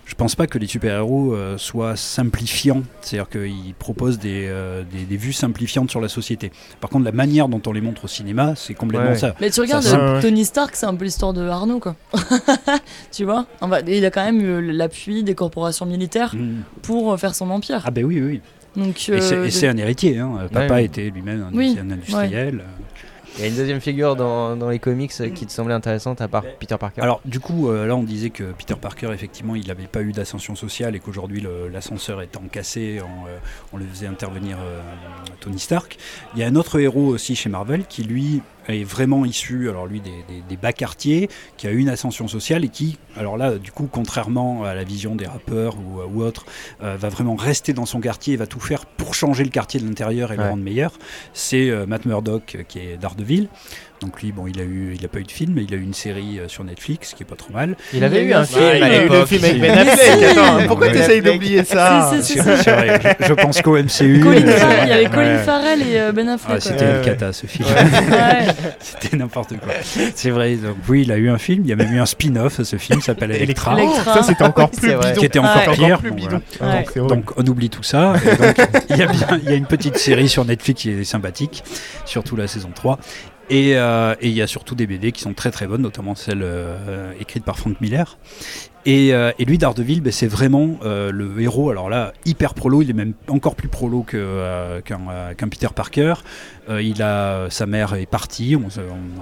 je 0.06 0.14
pense 0.14 0.34
pas 0.34 0.47
que 0.47 0.59
les 0.59 0.66
super-héros 0.66 1.34
euh, 1.34 1.56
soient 1.59 1.97
simplifiants, 1.97 2.82
c'est-à-dire 3.01 3.28
qu'ils 3.28 3.74
proposent 3.78 4.18
des, 4.18 4.47
euh, 4.48 4.82
des, 4.90 5.05
des 5.05 5.16
vues 5.16 5.32
simplifiantes 5.32 5.90
sur 5.90 6.01
la 6.01 6.09
société. 6.09 6.51
Par 6.80 6.90
contre, 6.90 7.05
la 7.05 7.12
manière 7.12 7.48
dont 7.51 7.60
on 7.66 7.72
les 7.72 7.81
montre 7.82 8.05
au 8.05 8.09
cinéma, 8.09 8.55
c'est 8.56 8.74
complètement 8.74 9.10
Ouais. 9.10 9.18
ça. 9.18 9.35
Mais 9.40 9.51
tu 9.51 9.60
regardes 9.60 9.82
Ça, 9.82 9.90
ça- 9.90 9.98
euh, 10.01 10.22
Tony 10.22 10.44
Stark, 10.44 10.70
c'est 10.74 10.86
un 10.86 10.94
peu 10.94 11.05
l'histoire 11.05 11.32
de 11.35 11.47
Arnaud, 11.47 11.78
quoi. 11.81 11.97
tu 13.12 13.24
vois 13.24 13.47
Il 13.86 14.05
a 14.05 14.10
quand 14.10 14.24
même 14.24 14.40
eu 14.40 14.72
l'appui 14.72 15.22
des 15.22 15.35
corporations 15.35 15.86
militaires 15.86 16.35
Mm. 16.35 16.62
pour 16.82 17.12
euh, 17.12 17.16
faire 17.16 17.35
son 17.35 17.51
empire. 17.51 17.82
Ah 17.85 17.90
ben 17.90 18.05
oui, 18.05 18.20
oui. 18.20 18.40
Donc, 18.77 19.09
Et 19.09 19.20
c'est- 19.20 19.35
euh, 19.35 19.44
et 19.47 19.51
c'est 19.51 19.66
un 19.68 19.77
héritier, 19.77 20.18
hein. 20.18 20.31
papa 20.52 20.74
Ouais. 20.74 20.85
était 20.85 21.10
lui-même 21.10 21.44
un, 21.52 21.56
Oui, 21.56 21.77
un 21.81 21.90
industriel. 21.90 22.62
Il 23.36 23.43
y 23.43 23.44
a 23.44 23.48
une 23.48 23.57
deuxième 23.57 23.81
figure 23.81 24.16
dans, 24.16 24.57
dans 24.57 24.69
les 24.69 24.78
comics 24.78 25.12
euh, 25.20 25.31
qui 25.31 25.47
te 25.47 25.52
semblait 25.52 25.74
intéressante 25.74 26.20
à 26.20 26.28
part 26.28 26.44
Peter 26.59 26.77
Parker. 26.78 27.01
Alors 27.01 27.20
du 27.24 27.40
coup, 27.40 27.70
euh, 27.70 27.86
là 27.86 27.97
on 27.97 28.02
disait 28.02 28.31
que 28.31 28.44
Peter 28.52 28.74
Parker, 28.81 29.11
effectivement, 29.12 29.55
il 29.55 29.66
n'avait 29.66 29.86
pas 29.86 30.02
eu 30.02 30.12
d'ascension 30.12 30.55
sociale 30.55 30.97
et 30.97 31.01
qu'aujourd'hui 31.01 31.44
l'ascenseur 31.73 32.23
étant 32.23 32.43
cassé, 32.51 33.01
on, 33.01 33.27
euh, 33.27 33.39
on 33.73 33.77
le 33.77 33.85
faisait 33.86 34.07
intervenir 34.07 34.59
euh, 34.61 34.81
Tony 35.40 35.59
Stark. 35.59 35.97
Il 36.35 36.40
y 36.40 36.43
a 36.43 36.47
un 36.47 36.57
autre 36.57 36.78
héros 36.78 37.07
aussi 37.07 37.36
chez 37.36 37.48
Marvel 37.48 37.85
qui 37.89 38.02
lui 38.02 38.43
est 38.68 38.84
vraiment 38.84 39.24
issu, 39.24 39.68
alors 39.68 39.86
lui 39.86 40.00
des, 40.00 40.10
des- 40.28 40.42
des 40.48 40.56
bas 40.56 40.72
quartiers, 40.72 41.28
qui 41.56 41.66
a 41.66 41.70
eu 41.70 41.78
une 41.78 41.88
ascension 41.88 42.28
sociale 42.28 42.64
et 42.64 42.68
qui, 42.68 42.98
alors 43.16 43.36
là, 43.36 43.58
du 43.58 43.72
coup, 43.72 43.88
contrairement 43.90 44.64
à 44.64 44.74
la 44.74 44.84
vision 44.84 45.14
des 45.16 45.26
rappeurs 45.26 45.76
ou, 45.78 46.00
ou 46.14 46.22
autres, 46.22 46.44
euh, 46.82 46.96
va 46.96 47.08
vraiment 47.08 47.34
rester 47.36 47.72
dans 47.72 47.86
son 47.86 48.00
quartier 48.00 48.34
et 48.34 48.36
va 48.36 48.46
tout 48.46 48.60
faire 48.60 48.86
pour 48.86 49.14
changer 49.14 49.44
le 49.44 49.50
quartier 49.50 49.80
de 49.80 49.86
l'intérieur 49.86 50.32
et 50.32 50.36
le 50.36 50.42
rendre 50.50 50.62
meilleur. 50.62 50.92
C'est 51.32 51.70
euh, 51.70 51.86
Matt 51.86 52.04
Murdock 52.06 52.54
euh, 52.54 52.62
qui 52.62 52.78
est 52.78 52.96
d'Ardeville. 52.96 53.48
Donc 54.01 54.22
lui, 54.22 54.32
bon, 54.32 54.47
il 54.47 54.59
a 54.59 54.64
eu, 54.64 54.94
il 54.98 55.05
a 55.05 55.09
pas 55.09 55.18
eu 55.18 55.24
de 55.24 55.31
film, 55.31 55.52
mais 55.55 55.62
il 55.62 55.74
a 55.74 55.77
eu 55.77 55.82
une 55.82 55.93
série 55.93 56.39
euh, 56.39 56.48
sur 56.48 56.64
Netflix 56.64 57.12
qui 57.14 57.22
est 57.22 57.27
pas 57.27 57.36
trop 57.36 57.52
mal. 57.52 57.77
il 57.93 58.02
avait 58.02 58.22
il 58.24 58.28
eu 58.31 58.32
un 58.32 58.44
film 58.47 58.60
Ah, 58.64 58.77
il 58.77 58.82
à 58.82 58.86
a 58.86 58.89
eu 58.89 58.93
le 58.93 59.02
l'époque. 59.02 59.27
film 59.28 59.44
avec 59.44 59.60
Ben 59.60 59.70
Affleck. 59.78 60.22
Attends, 60.22 60.66
pourquoi 60.66 60.86
Ben 60.86 60.93
t'essayes 60.97 61.18
Affleck. 61.18 61.32
d'oublier 61.35 61.64
ça 61.64 62.10
vrai, 62.10 63.01
je, 63.20 63.27
je 63.27 63.32
pense 63.35 63.60
qu'au 63.60 63.77
MCU. 63.77 64.20
Colin 64.22 64.47
euh, 64.48 64.56
Farrell, 64.56 64.81
il 64.85 64.89
y 64.89 64.93
avait 64.93 65.05
Colin 65.10 65.36
ouais. 65.36 65.43
Farrell 65.43 65.82
et 65.82 66.01
euh, 66.01 66.12
Ben 66.12 66.28
Ah, 66.28 66.32
Affleck. 66.35 66.62
c'était 66.62 66.85
ouais. 66.85 66.90
une 66.93 66.97
Ouais. 66.97 67.05
cata 67.05 67.32
ce 67.35 67.47
film. 67.47 67.68
Ouais. 67.68 68.47
c'était 68.81 69.16
n'importe 69.18 69.59
quoi. 69.59 69.72
C'est 70.14 70.31
vrai. 70.31 70.55
Donc 70.56 70.77
oui, 70.89 71.02
il 71.02 71.12
a 71.12 71.16
eu 71.18 71.28
un 71.28 71.36
film. 71.39 71.60
Il 71.64 71.68
y 71.68 71.72
a 71.72 71.77
même 71.77 71.93
eu 71.93 72.01
un 72.01 72.06
spin-off. 72.06 72.62
Ce 72.62 72.77
film 72.77 73.02
s'appelle 73.02 73.32
Electra. 73.32 73.78
Electra. 73.78 74.14
Ça, 74.14 74.22
c'était 74.22 74.44
encore 74.44 74.70
plus 74.70 74.89
bidon. 74.89 75.12
Qui 75.18 75.27
était 75.27 75.39
encore 75.40 75.68
Ouais. 75.68 75.74
pire. 75.74 75.98
plus 75.98 76.10
Bon, 76.10 76.16
bidon. 76.16 76.40
voilà. 76.59 76.77
Ouais. 76.97 77.06
Donc, 77.09 77.32
on 77.36 77.44
oublie 77.47 77.68
tout 77.68 77.82
ça. 77.82 78.14
Et 78.24 78.36
donc, 78.36 78.56
il, 78.89 78.97
y 78.97 79.02
a 79.02 79.06
bien, 79.06 79.27
il 79.43 79.51
y 79.51 79.52
a 79.52 79.56
une 79.56 79.66
petite 79.66 79.98
série 79.98 80.31
sur 80.31 80.47
Netflix 80.47 80.81
qui 80.82 80.90
est 80.90 81.05
sympathique, 81.05 81.62
surtout 82.06 82.35
la 82.36 82.47
saison 82.47 82.70
3. 82.74 82.98
Et, 83.51 83.77
euh, 83.77 84.14
et 84.20 84.28
il 84.28 84.35
y 84.35 84.43
a 84.43 84.47
surtout 84.47 84.77
des 84.77 84.86
BD 84.86 85.10
qui 85.10 85.20
sont 85.20 85.35
très 85.35 85.51
très 85.51 85.66
bonnes, 85.66 85.82
notamment 85.82 86.14
celle 86.14 86.43
euh, 86.43 87.12
écrite 87.18 87.44
par 87.44 87.59
Frank 87.59 87.81
Miller. 87.81 88.16
Et, 88.86 89.12
euh, 89.12 89.31
et 89.39 89.44
lui, 89.44 89.59
Daredevil, 89.59 90.01
ben, 90.01 90.11
c'est 90.12 90.27
vraiment 90.27 90.78
euh, 90.85 91.11
le 91.12 91.39
héros. 91.40 91.69
Alors 91.70 91.90
là, 91.90 92.12
hyper 92.24 92.55
prolo, 92.55 92.81
il 92.82 92.89
est 92.90 92.94
même 92.94 93.12
encore 93.28 93.55
plus 93.55 93.69
prolo 93.69 94.02
que, 94.02 94.16
euh, 94.19 94.81
qu'un, 94.81 95.48
Peter 95.48 95.69
Parker. 95.74 96.15
Il 96.81 97.02
a 97.02 97.51
sa 97.51 97.66
mère 97.66 97.94
est 97.94 98.07
partie. 98.07 98.55
On, 98.55 98.70
se- 98.70 98.78
on- 98.78 99.20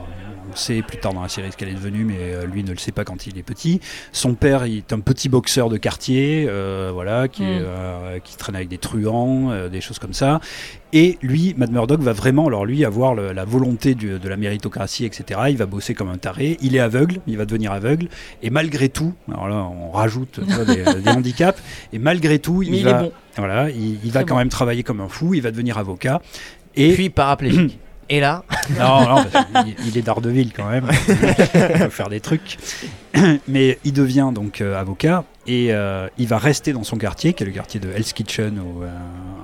on 0.53 0.57
sait 0.57 0.83
plus 0.83 0.99
tard 0.99 1.15
dans 1.15 1.23
la 1.23 1.29
série 1.29 1.51
ce 1.51 1.57
qu'elle 1.57 1.71
est 1.71 1.75
devenue, 1.75 2.05
mais 2.05 2.45
lui 2.47 2.63
ne 2.63 2.71
le 2.73 2.77
sait 2.77 2.93
pas 2.93 3.05
quand 3.05 3.27
il 3.27 3.39
est 3.39 3.43
petit. 3.43 3.81
Son 4.13 4.35
père 4.35 4.67
il 4.67 4.79
est 4.79 4.93
un 4.93 5.01
petit 5.01 5.31
boxeur 5.31 5.71
de 5.71 5.79
quartier, 5.79 6.47
voilà, 6.93 7.27
qui, 7.29 7.43
Mm. 7.45 8.21
qui 8.23 8.37
traîne 8.37 8.57
avec 8.57 8.69
des 8.69 8.77
truands, 8.77 9.69
des 9.71 9.81
choses 9.81 9.99
comme 9.99 10.13
ça. 10.13 10.41
Et 10.93 11.19
lui, 11.23 11.55
Matt 11.57 11.71
Murdock 11.71 12.01
va 12.01 12.13
vraiment, 12.13 12.47
alors 12.49 12.65
lui, 12.67 12.85
avoir 12.85 13.15
le- 13.15 13.33
la 13.33 13.45
volonté 13.47 13.95
du- 13.95 14.19
de 14.19 14.29
la 14.29 14.37
méritocratie, 14.39 15.05
etc. 15.07 15.41
Il 15.49 15.57
va 15.57 15.65
bosser 15.67 15.95
comme 15.95 16.09
un 16.09 16.17
taré. 16.19 16.59
Il 16.63 16.77
est 16.77 16.81
aveugle, 16.81 17.21
il 17.27 17.37
va 17.39 17.45
devenir 17.47 17.73
aveugle. 17.73 18.09
Et 18.43 18.51
malgré 18.51 18.89
tout, 18.91 19.15
alors 19.33 19.48
alors 19.49 19.70
là, 19.70 19.77
on 19.89 19.91
rajoute 19.91 20.41
vois, 20.41 20.65
des, 20.65 20.85
des 21.03 21.11
handicaps. 21.11 21.61
Et 21.93 21.99
malgré 21.99 22.39
tout, 22.39 22.62
il 22.62 22.85
va, 22.85 23.03
bon. 23.03 23.12
voilà, 23.37 23.70
il, 23.70 23.99
il 24.05 24.11
va 24.12 24.25
quand 24.25 24.35
bon. 24.35 24.39
même 24.39 24.49
travailler 24.49 24.83
comme 24.83 25.01
un 25.01 25.09
fou. 25.09 25.35
Il 25.35 25.43
va 25.43 25.51
devenir 25.51 25.79
avocat. 25.79 26.20
Et 26.77 26.93
Puis 26.93 27.11
paraplégique. 27.11 27.79
Et 28.11 28.20
là, 28.20 28.43
non, 28.79 29.01
non, 29.01 29.25
parce 29.31 29.65
qu'il- 29.66 29.77
il 29.87 29.99
est 29.99 30.03
d'Ardeville 30.03 30.53
quand 30.55 30.70
même. 30.70 30.89
il 31.09 31.79
peut 31.79 31.89
faire 31.91 32.09
des 32.09 32.20
trucs. 32.20 32.57
Mais 33.49 33.79
il 33.85 33.93
devient 33.93 34.31
donc 34.35 34.61
euh, 34.62 34.81
avocat 34.81 35.25
et 35.49 35.73
euh, 35.73 36.09
il 36.19 36.29
va 36.29 36.37
rester 36.37 36.75
dans 36.75 36.85
son 36.85 36.99
quartier, 36.99 37.33
qui 37.33 37.43
est 37.43 37.47
le 37.47 37.53
quartier 37.53 37.81
de 37.81 37.89
Hell's 37.91 38.12
Kitchen 38.12 38.59
au, 38.59 38.83
euh, 38.83 38.89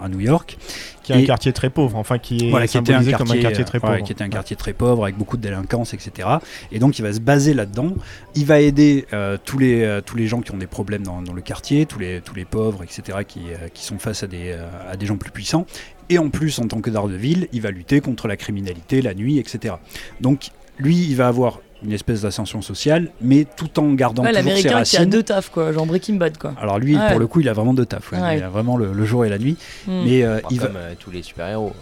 à 0.05 0.09
New 0.10 0.20
York. 0.20 0.59
Qui 1.02 1.12
est 1.12 1.16
un 1.16 1.24
quartier 1.24 1.55
très 1.55 1.70
pauvre, 1.70 1.97
enfin 1.97 2.18
qui 2.18 2.47
est 2.47 2.51
Voilà, 2.51 2.66
qui 2.66 2.76
était 2.76 2.93
un 2.93 3.02
quartier, 3.02 3.14
comme 3.14 3.31
un 3.31 3.40
quartier 3.40 3.64
très 3.64 3.78
euh, 3.78 3.81
ouais, 3.81 3.97
pauvre. 3.97 4.06
qui 4.06 4.12
était 4.12 4.24
un 4.24 4.28
quartier 4.28 4.55
très 4.55 4.74
pauvre 4.74 5.05
avec 5.05 5.16
beaucoup 5.16 5.39
de 5.39 5.43
délinquance, 5.43 5.94
etc. 5.94 6.28
Et 6.72 6.78
donc 6.78 6.98
il 6.98 7.02
va 7.02 7.12
se 7.14 7.20
baser 7.20 7.55
là-dedans. 7.55 7.94
Il 8.35 8.44
va 8.44 8.60
aider 8.60 9.06
euh, 9.14 9.39
tous 9.43 9.59
les 9.59 10.01
tous 10.05 10.16
les 10.16 10.26
gens 10.26 10.43
qui 10.43 10.52
ont 10.52 10.59
des 10.59 10.66
problèmes 10.66 11.02
dans, 11.02 11.22
dans 11.22 11.32
le 11.32 11.43
quartier, 11.43 11.86
tous 11.86 11.98
les 11.98 12.20
tous 12.20 12.35
les 12.35 12.44
pauvres, 12.44 12.82
etc. 12.82 13.18
qui 13.26 13.40
qui 13.72 13.85
sont 13.85 13.98
face 13.98 14.22
à 14.22 14.26
des 14.26 14.55
à 14.89 14.97
des 14.97 15.06
gens 15.06 15.16
plus 15.16 15.31
puissants. 15.31 15.66
Et 16.10 16.18
en 16.18 16.28
plus, 16.28 16.59
en 16.59 16.68
tant 16.68 16.82
que 16.82 16.90
d'Ardeville, 16.90 17.48
il 17.52 17.62
va 17.62 17.70
lutter 17.70 18.02
contre 18.02 18.28
la 18.28 18.36
criminalité, 18.36 19.01
la 19.01 19.14
nuit, 19.14 19.39
etc. 19.39 19.76
Donc 20.20 20.51
lui, 20.78 20.97
il 20.97 21.16
va 21.16 21.28
avoir 21.28 21.60
une 21.85 21.93
espèce 21.93 22.23
d'ascension 22.23 22.62
sociale, 22.62 23.11
mais 23.20 23.44
tout 23.56 23.78
en 23.78 23.93
gardant 23.93 24.23
Ouais, 24.23 24.31
toujours 24.31 24.43
ses 24.43 24.47
l'américain 24.48 24.69
qui 24.69 24.74
a 24.74 24.78
racines. 24.78 25.05
deux 25.11 25.23
tafs, 25.23 25.51
quoi, 25.51 25.73
genre 25.73 25.86
Breaking 25.86 26.15
Bad, 26.16 26.39
quoi. 26.39 26.55
Alors 26.61 26.78
lui, 26.78 26.97
Ouais. 26.97 27.11
pour 27.11 27.19
le 27.20 27.27
coup, 27.27 27.40
il 27.40 27.48
a 27.48 27.52
vraiment 27.52 27.74
deux 27.74 27.86
tafs. 27.86 28.11
ouais. 28.12 28.20
Ouais. 28.20 28.39
Il 28.39 28.43
a 28.43 28.48
vraiment 28.48 28.77
le, 28.77 28.93
le 28.93 29.05
jour 29.05 29.24
et 29.24 29.28
la 29.28 29.39
nuit. 29.39 29.56
Hmm. 29.86 30.02
Mais 30.05 30.23
euh, 30.23 30.40
il 30.51 30.61
va... 30.61 30.66
comme 30.69 30.77
euh, 30.77 30.94
tous 30.98 31.11
les 31.11 31.23
super-héros. 31.23 31.73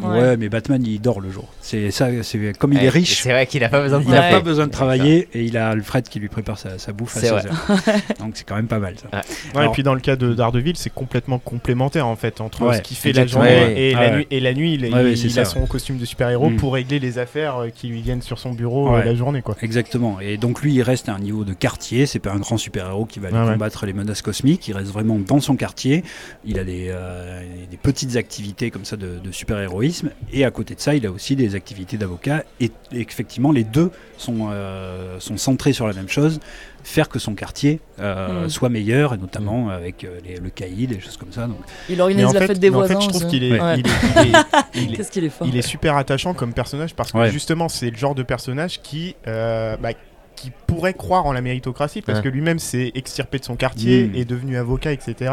Ouais. 0.00 0.08
Ouais. 0.20 0.36
mais 0.36 0.48
Batman, 0.48 0.82
il 0.84 1.00
dort 1.00 1.20
le 1.20 1.30
jour. 1.30 1.48
C'est 1.60 1.90
ça, 1.90 2.08
c'est 2.22 2.52
comme 2.58 2.72
il 2.72 2.82
est 2.84 2.88
riche. 2.88 3.22
C'est 3.22 3.30
vrai 3.30 3.46
qu'il 3.46 3.62
a 3.64 3.68
pas 3.68 3.80
besoin 3.82 4.00
de 4.00 4.04
Il 4.04 4.10
n'a 4.10 4.30
pas 4.30 4.40
besoin 4.40 4.66
de 4.66 4.72
travailler 4.72 5.28
et 5.32 5.44
il 5.44 5.56
a 5.56 5.68
Alfred 5.70 6.08
qui 6.08 6.18
lui 6.18 6.28
prépare 6.28 6.58
sa, 6.58 6.78
sa 6.78 6.92
bouffe 6.92 7.16
à 7.16 7.20
C'est 7.20 7.28
16 7.28 7.32
vrai. 7.32 7.46
heures. 7.48 7.98
Donc 8.18 8.32
c'est 8.34 8.44
quand 8.44 8.56
même 8.56 8.66
pas 8.66 8.78
mal 8.78 8.94
ça. 8.98 9.06
Ouais, 9.16 9.22
Alors- 9.54 9.70
et 9.70 9.72
puis 9.74 9.82
dans 9.82 9.94
le 9.94 10.00
cas 10.00 10.16
de 10.16 10.34
Daredevil, 10.34 10.76
c'est 10.76 10.92
complètement 10.92 11.38
complémentaire 11.38 12.06
en 12.06 12.16
fait 12.16 12.40
entre 12.40 12.62
Ouais, 12.62 12.76
ce 12.78 12.82
qu'il 12.82 12.96
fait 12.96 13.12
la 13.12 13.26
journée 13.26 13.48
Ouais, 13.48 13.74
et, 13.80 13.94
la 13.94 14.10
nuit, 14.16 14.26
et 14.30 14.40
la 14.40 14.54
nuit, 14.54 14.74
il, 14.74 15.38
a 15.38 15.44
son 15.44 15.66
costume 15.66 15.98
de 15.98 16.04
super-héros 16.04 16.50
Mm. 16.50 16.56
pour 16.56 16.74
régler 16.74 16.98
les 16.98 17.18
affaires 17.18 17.58
euh, 17.62 17.68
qui 17.74 17.86
lui 17.88 18.00
viennent 18.02 18.22
sur 18.22 18.38
son 18.38 18.52
bureau 18.52 18.96
la 18.96 19.14
journée 19.14 19.42
quoi. 19.42 19.51
Exactement. 19.60 20.20
Et 20.20 20.36
donc 20.36 20.62
lui, 20.62 20.74
il 20.74 20.82
reste 20.82 21.08
à 21.08 21.14
un 21.14 21.18
niveau 21.18 21.44
de 21.44 21.52
quartier. 21.52 22.06
C'est 22.06 22.18
pas 22.18 22.32
un 22.32 22.38
grand 22.38 22.56
super-héros 22.56 23.06
qui 23.06 23.20
va 23.20 23.28
aller 23.28 23.38
ouais. 23.38 23.52
combattre 23.52 23.86
les 23.86 23.92
menaces 23.92 24.22
cosmiques. 24.22 24.68
Il 24.68 24.76
reste 24.76 24.90
vraiment 24.90 25.18
dans 25.18 25.40
son 25.40 25.56
quartier. 25.56 26.04
Il 26.44 26.58
a 26.58 26.64
des, 26.64 26.86
euh, 26.88 27.42
des 27.70 27.76
petites 27.76 28.16
activités 28.16 28.70
comme 28.70 28.84
ça 28.84 28.96
de, 28.96 29.18
de 29.18 29.32
super-héroïsme. 29.32 30.10
Et 30.32 30.44
à 30.44 30.50
côté 30.50 30.74
de 30.74 30.80
ça, 30.80 30.94
il 30.94 31.06
a 31.06 31.10
aussi 31.10 31.36
des 31.36 31.54
activités 31.54 31.96
d'avocat. 31.96 32.44
Et, 32.60 32.70
et 32.92 33.00
effectivement, 33.00 33.52
les 33.52 33.64
deux 33.64 33.90
sont, 34.16 34.48
euh, 34.50 35.18
sont 35.20 35.36
centrés 35.36 35.72
sur 35.72 35.86
la 35.86 35.92
même 35.92 36.08
chose 36.08 36.40
faire 36.84 37.08
que 37.08 37.18
son 37.18 37.34
quartier 37.34 37.80
euh, 38.00 38.46
Mm. 38.46 38.48
soit 38.48 38.68
meilleur, 38.68 39.14
et 39.14 39.16
notamment 39.18 39.68
avec 39.70 40.04
euh, 40.04 40.18
les- 40.24 40.38
le 40.38 40.50
caïd, 40.50 40.90
des 40.90 41.00
choses 41.00 41.16
comme 41.16 41.32
ça. 41.32 41.46
Donc, 41.46 41.58
Il 41.88 42.00
organise 42.00 42.26
en 42.26 42.32
la 42.32 42.40
fait, 42.40 42.46
fête 42.48 42.58
des 42.58 42.70
mais 42.70 42.76
en 42.76 42.78
voisins. 42.80 42.94
fait, 43.00 43.04
je 43.04 43.08
trouve 43.08 43.26
qu'il 43.28 43.44
est, 43.44 43.60
Ouais. 43.60 43.78
il 43.78 43.86
est- 43.86 43.90
il 44.24 44.34
est- 44.34 44.38
il 44.86 44.92
est- 44.92 44.96
Qu'est-ce 44.96 45.10
qu'il 45.12 45.24
est 45.24 45.28
fort. 45.28 45.46
il 45.46 45.56
est 45.56 45.62
super 45.62 45.96
attachant 45.96 46.34
comme 46.34 46.52
personnage 46.52 46.94
parce 46.94 47.12
que 47.12 47.18
Ouais. 47.18 47.30
justement 47.30 47.68
c'est 47.68 47.90
le 47.90 47.96
genre 47.96 48.14
de 48.14 48.22
personnage 48.24 48.80
qui 48.82 49.14
euh, 49.28 49.76
bah, 49.76 49.90
qui 50.34 50.50
pourrait 50.66 50.94
croire 50.94 51.26
en 51.26 51.32
la 51.32 51.40
méritocratie 51.40 52.02
parce 52.02 52.18
Ouais. 52.18 52.24
que 52.24 52.28
lui-même 52.28 52.58
s'est 52.58 52.90
extirpé 52.96 53.38
de 53.38 53.44
son 53.44 53.54
quartier 53.54 54.08
Mm. 54.08 54.14
est 54.16 54.24
devenu 54.24 54.56
avocat 54.56 54.92
etc 54.92 55.30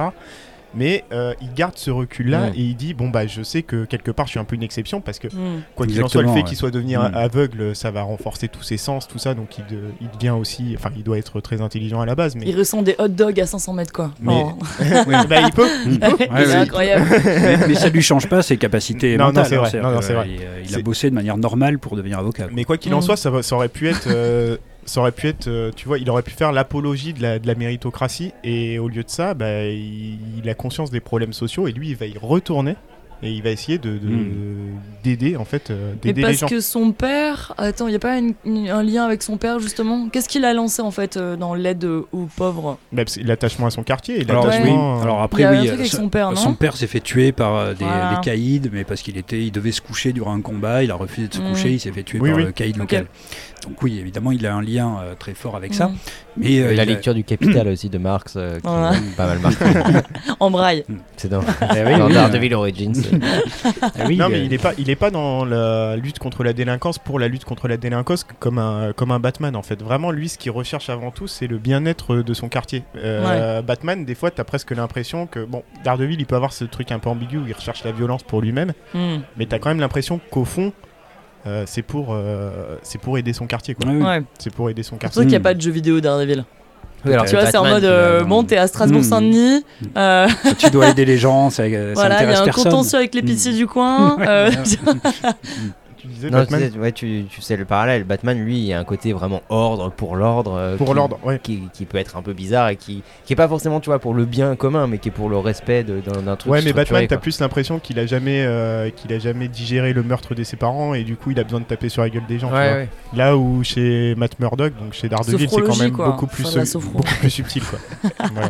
mais 0.74 1.04
euh, 1.12 1.34
il 1.42 1.54
garde 1.54 1.74
ce 1.78 1.92
recul 1.92 2.30
là 2.30 2.42
Ouais. 2.44 2.52
et 2.56 2.62
il 2.62 2.76
dit 2.76 2.94
bon 2.94 3.10
bah 3.10 3.26
je 3.28 3.42
sais 3.44 3.64
que 3.64 3.86
quelque 3.86 4.12
part 4.12 4.28
je 4.28 4.32
suis 4.32 4.40
un 4.40 4.44
peu 4.44 4.56
une 4.56 4.64
exception 4.64 5.02
parce 5.02 5.18
que 5.20 5.28
Hmm. 5.28 5.62
quoi 5.76 5.86
qu'il 5.88 6.04
en 6.04 6.08
soit 6.08 6.22
le 6.22 6.28
fait 6.30 6.34
ouais. 6.36 6.44
qu'il 6.44 6.58
soit 6.58 6.72
devenu 6.72 6.98
Mm. 6.98 7.12
aveugle 7.14 7.76
ça 7.76 7.92
va 7.92 8.02
renforcer 8.04 8.48
tous 8.48 8.64
ses 8.64 8.78
sens 8.78 9.08
tout 9.08 9.18
ça 9.20 9.34
donc 9.34 9.58
il, 9.58 9.66
de- 9.66 9.84
il 10.02 10.10
devient 10.12 10.30
aussi 10.32 10.76
enfin 10.78 10.90
il 10.96 11.04
doit 11.04 11.18
être 11.18 11.40
très 11.42 11.62
intelligent 11.62 12.02
à 12.02 12.06
la 12.06 12.16
base 12.16 12.36
mais 12.36 12.46
Il 12.46 12.58
ressent 12.58 12.82
des 12.82 12.96
hot 13.00 13.08
dogs 13.10 13.40
à 13.40 13.46
500 13.46 13.74
mètres, 13.74 13.94
quoi. 13.94 14.12
Mais- 14.22 14.34
Oh. 14.46 14.54
bah, 15.30 15.42
il 15.46 15.52
peut 15.54 15.68
il 15.88 16.00
peut 16.00 16.08
Ouais, 16.08 16.18
c'est 16.30 16.48
ouais. 16.48 16.54
incroyable. 16.56 17.06
mais, 17.26 17.68
mais 17.68 17.76
ça 17.76 17.90
lui 17.90 18.02
change 18.02 18.28
pas 18.28 18.42
ses 18.42 18.58
capacités 18.58 19.18
Non, 19.18 19.26
non, 19.26 19.30
mentales. 19.32 19.46
c'est 19.48 19.56
hein. 19.58 19.82
vrai. 19.82 19.94
Non, 19.96 20.02
c'est 20.02 20.14
vrai. 20.14 20.28
euh, 20.30 20.36
Il, 20.36 20.42
euh, 20.44 20.62
il 20.70 20.76
a 20.76 20.82
bossé 20.82 21.10
de 21.10 21.16
manière 21.16 21.38
normale 21.38 21.80
pour 21.80 21.96
devenir 21.96 22.20
avocat. 22.20 22.44
quoi. 22.44 22.52
Mais 22.56 22.64
quoi 22.64 22.78
qu'il 22.78 22.94
en 22.94 23.00
Mm. 23.00 23.02
soit, 23.04 23.18
ça, 23.18 23.30
va- 23.30 23.44
ça 23.44 23.56
aurait 23.56 23.70
pu 23.70 23.88
être, 23.90 24.08
euh, 24.08 24.58
ça 24.90 25.00
aurait 25.02 25.12
pu 25.12 25.28
être, 25.28 25.48
euh, 25.48 25.72
tu 25.76 25.88
vois, 25.88 25.98
il 26.00 26.10
aurait 26.10 26.24
pu 26.24 26.32
faire 26.32 26.52
l'apologie 26.52 27.14
de 27.14 27.22
la, 27.22 27.40
de 27.40 27.48
la 27.48 27.56
méritocratie 27.56 28.32
et 28.44 28.80
au 28.80 28.88
lieu 28.90 29.04
de 29.04 29.10
ça, 29.10 29.34
bah, 29.34 29.66
il, 29.66 30.18
il 30.44 30.50
a 30.50 30.54
conscience 30.54 30.92
des 30.92 31.00
problèmes 31.00 31.34
sociaux 31.34 31.68
et 31.68 31.72
lui, 31.72 31.90
il 31.90 31.96
va 31.96 32.06
y 32.08 32.18
retourner 32.18 32.76
et 33.22 33.30
il 33.34 33.44
va 33.44 33.50
essayer 33.50 33.78
de 33.78 33.98
de- 33.98 34.08
Mm. 34.08 34.80
d'aider 35.04 35.36
en 35.36 35.44
fait, 35.44 35.72
euh, 35.72 35.92
Mais 36.06 36.14
d'aider 36.14 36.22
les 36.32 36.38
parce 36.38 36.50
que 36.50 36.62
son 36.62 36.92
père. 36.94 37.54
Attends, 37.58 37.88
il 37.88 37.92
n'y 37.92 37.96
a 37.98 38.00
pas 38.00 38.18
une- 38.18 38.34
une- 38.46 38.70
un 38.70 38.82
lien 38.82 39.04
avec 39.04 39.24
son 39.24 39.36
père, 39.36 39.60
justement? 39.60 40.08
Qu'est-ce 40.08 40.30
qu'il 40.30 40.46
a 40.46 40.54
lancé, 40.54 40.82
en 40.82 40.92
fait, 40.92 41.18
euh, 41.18 41.36
dans 41.36 41.54
l'aide 41.54 41.84
aux 41.84 42.28
pauvres? 42.38 42.78
Bah, 42.94 43.04
c'est 43.08 43.24
l'attachement 43.24 43.68
à 43.68 43.72
son 43.72 43.84
quartier, 43.84 44.26
Alors, 44.30 44.46
oui, 44.46 44.70
alors 45.02 45.18
Il 45.18 45.22
y 45.22 45.24
après, 45.26 45.44
a 45.44 45.52
oui, 45.52 45.58
truc 45.68 45.80
avec 45.80 45.88
son- 45.92 46.08
père, 46.08 46.30
non? 46.30 46.38
Son 46.38 46.54
père 46.54 46.78
s'est 46.78 46.88
fait 46.88 47.02
tuer 47.02 47.34
par 47.34 47.74
des, 47.76 47.84
Voilà. 47.84 48.16
des 48.16 48.22
caïds, 48.22 48.62
mais 48.72 48.86
parce 48.86 49.02
qu'il 49.02 49.18
était, 49.18 49.42
il 49.42 49.52
devait 49.52 49.74
se 49.74 49.82
coucher 49.82 50.14
durant 50.14 50.34
un 50.34 50.42
combat, 50.42 50.82
il 50.84 50.92
a 50.92 50.96
refusé 50.96 51.28
de 51.28 51.34
se 51.34 51.42
Mm. 51.42 51.50
coucher, 51.50 51.72
il 51.74 51.80
s'est 51.82 51.92
fait 51.92 52.04
tuer 52.04 52.20
Oui, 52.22 52.30
par 52.30 52.38
oui. 52.38 52.46
le 52.46 52.52
caïd 52.54 52.76
Ok. 52.76 52.82
local. 52.84 53.06
Donc 53.64 53.82
oui, 53.84 54.00
évidemment, 54.00 54.32
il 54.32 54.46
a 54.48 54.56
un 54.56 54.62
lien 54.62 54.98
euh, 55.04 55.16
très 55.16 55.34
fort 55.34 55.56
avec 55.58 55.74
ça. 55.74 55.88
Hmm. 55.88 55.96
Mais 56.38 56.60
euh, 56.60 56.74
la 56.74 56.84
a- 56.84 56.86
lecture 56.86 57.14
du 57.14 57.24
Capital 57.26 57.68
aussi 57.68 57.90
de 57.90 57.98
Marx, 57.98 58.36
euh, 58.38 58.56
qui 58.56 58.62
Voilà. 58.64 58.94
est 58.96 59.16
pas 59.18 59.28
mal 59.28 59.40
marqué. 59.40 59.66
En 60.40 60.50
braille. 60.50 60.86
C'est 61.18 61.28
dans, 61.28 61.42
Eh 61.76 61.84
oui, 61.86 61.98
dans 61.98 62.08
oui, 62.08 62.14
Daredevil 62.14 62.54
Origins. 62.54 62.94
eh 64.00 64.06
oui, 64.08 64.16
non, 64.18 64.26
euh, 64.26 64.30
mais 64.32 64.46
il 64.46 64.54
est 64.54 64.58
pas, 64.58 64.72
il 64.78 64.90
est 64.90 64.96
pas 64.96 65.12
dans 65.12 65.44
la 65.44 65.98
lutte 65.98 66.20
contre 66.20 66.44
la 66.44 66.54
délinquance 66.54 67.00
pour 67.00 67.20
la 67.20 67.28
lutte 67.28 67.44
contre 67.44 67.68
la 67.68 67.76
délinquance 67.78 68.26
comme 68.40 68.58
un, 68.60 68.94
comme 68.94 69.12
un 69.12 69.20
Batman 69.20 69.56
en 69.56 69.62
fait. 69.64 69.82
Vraiment, 69.82 70.12
lui, 70.12 70.30
ce 70.30 70.38
qu'il 70.38 70.52
recherche 70.52 70.90
avant 70.90 71.12
tout, 71.12 71.28
c'est 71.28 71.48
le 71.48 71.58
bien-être 71.58 72.16
de 72.18 72.34
son 72.34 72.48
quartier. 72.48 72.84
Euh, 72.98 73.62
Batman, 73.62 74.06
des 74.06 74.16
fois, 74.16 74.32
t'as 74.32 74.46
presque 74.46 74.72
l'impression 74.72 75.28
que 75.28 75.44
bon, 75.44 75.64
Daredevil, 75.84 76.18
il 76.20 76.26
peut 76.26 76.36
avoir 76.36 76.54
ce 76.54 76.64
truc 76.64 76.92
un 76.94 77.00
peu 77.00 77.10
ambigu 77.10 77.38
où 77.38 77.46
il 77.48 77.54
recherche 77.54 77.84
la 77.84 77.92
violence 77.92 78.24
pour 78.24 78.42
lui-même, 78.42 78.72
Hmm. 78.94 79.18
mais 79.38 79.46
t'as 79.46 79.60
quand 79.60 79.70
même 79.70 79.80
l'impression 79.80 80.20
qu'au 80.32 80.46
fond, 80.46 80.72
euh, 81.48 81.64
c'est 81.68 81.82
pour, 81.82 82.08
euh, 82.14 82.78
c'est 82.84 83.00
pour 83.00 83.18
aider 83.18 83.34
son 83.34 83.46
quartier 83.48 83.74
quoi. 83.76 83.90
ouais. 83.92 84.02
Ouais. 84.04 84.24
C'est 84.38 84.54
pour 84.54 84.70
aider 84.70 84.84
son 84.84 84.90
C'est 84.90 84.92
pour 84.92 85.00
quartier. 85.00 85.20
ça 85.22 85.24
qu'il 85.24 85.30
n'y 85.30 85.36
a 85.36 85.40
Hmm. 85.40 85.44
pas 85.44 85.54
de 85.54 85.62
jeu 85.62 85.72
vidéo 85.72 86.00
Daredevil. 86.02 86.44
Oui, 87.06 87.14
alors 87.14 87.26
tu 87.26 87.36
vois, 87.36 87.46
c'est 87.46 87.56
en 87.58 87.64
mode 87.64 87.84
vas- 87.84 87.90
euh, 87.90 88.24
bon, 88.26 88.44
t'es 88.44 88.58
à 88.58 88.68
Strasbourg-Saint-Denis. 88.68 89.64
euh, 89.96 90.28
tu 90.58 90.70
dois 90.70 90.90
aider 90.90 91.06
les 91.06 91.18
gens, 91.18 91.50
ça, 91.50 91.64
ça 91.64 91.70
voilà, 91.94 92.24
il 92.24 92.30
y 92.30 92.34
a 92.34 92.42
un 92.42 92.44
personne. 92.44 92.64
contentieux 92.66 92.98
avec 92.98 93.16
l'épicier 93.16 93.54
du 93.54 93.68
coin. 93.74 94.18
Euh, 94.20 94.52
disais 96.20 96.30
Non, 96.30 96.38
Batman 96.40 96.62
tu 96.68 96.72
sais, 96.74 96.80
ouais, 96.80 96.92
tu, 96.92 97.26
tu 97.30 97.42
sais 97.42 97.58
le 97.58 97.66
parallèle. 97.66 98.04
Batman, 98.04 98.38
lui, 98.40 98.58
il 98.58 98.66
y 98.66 98.74
a 98.74 98.80
un 98.80 98.84
côté 98.84 99.12
vraiment 99.14 99.42
ordre 99.50 99.90
pour 99.92 100.16
l'ordre. 100.16 100.54
euh, 100.58 100.78
pour 100.78 100.88
qui- 100.90 100.94
l'ordre, 100.94 101.20
ouais. 101.24 101.40
Qui, 101.42 101.64
qui 101.74 101.86
peut 101.86 101.98
être 101.98 102.18
un 102.18 102.22
peu 102.22 102.34
bizarre 102.34 102.70
et 102.70 102.76
qui, 102.76 103.04
qui 103.26 103.34
est 103.34 103.36
pas 103.36 103.48
forcément, 103.48 103.80
tu 103.80 103.90
vois, 103.90 104.00
pour 104.00 104.14
le 104.14 104.26
bien 104.26 104.56
commun, 104.56 104.88
mais 104.88 104.98
qui 105.00 105.10
est 105.10 105.12
pour 105.12 105.30
le 105.30 105.38
respect 105.38 105.84
d'un 105.84 106.36
truc. 106.36 106.52
Ouais, 106.52 106.62
mais 106.64 106.74
Batman, 106.74 107.06
t'as 107.08 107.18
plus 107.18 107.40
l'impression 107.40 107.80
qu'il 107.80 107.98
a 108.00 108.06
jamais, 108.06 108.44
euh, 108.46 108.90
qu'il 108.90 109.12
a 109.14 109.20
jamais 109.20 109.48
digéré 109.48 109.94
le 109.94 110.04
meurtre 110.04 110.36
de 110.36 110.44
ses 110.44 110.58
parents 110.58 110.94
et 110.94 111.04
du 111.04 111.16
coup, 111.16 111.32
il 111.32 111.40
a 111.40 111.44
besoin 111.44 111.60
de 111.60 111.66
taper 111.66 111.90
sur 111.90 112.02
la 112.02 112.10
gueule 112.10 112.26
des 112.28 112.40
gens. 112.40 112.50
tu 112.50 112.54
Ouais, 112.56 112.70
vois. 112.70 112.78
ouais. 112.80 112.90
Là 113.16 113.38
où 113.38 113.64
chez 113.64 114.14
Matt 114.16 114.40
Murdock, 114.40 114.74
donc 114.80 114.94
chez 114.94 115.10
Daredevil, 115.10 115.50
c'est 115.50 115.62
quand 115.62 115.78
même 115.78 115.92
quoi. 115.92 116.10
beaucoup 116.12 116.28
plus, 116.28 116.44
beaucoup 116.84 117.30
subtil 117.30 117.64
quoi. 117.64 117.80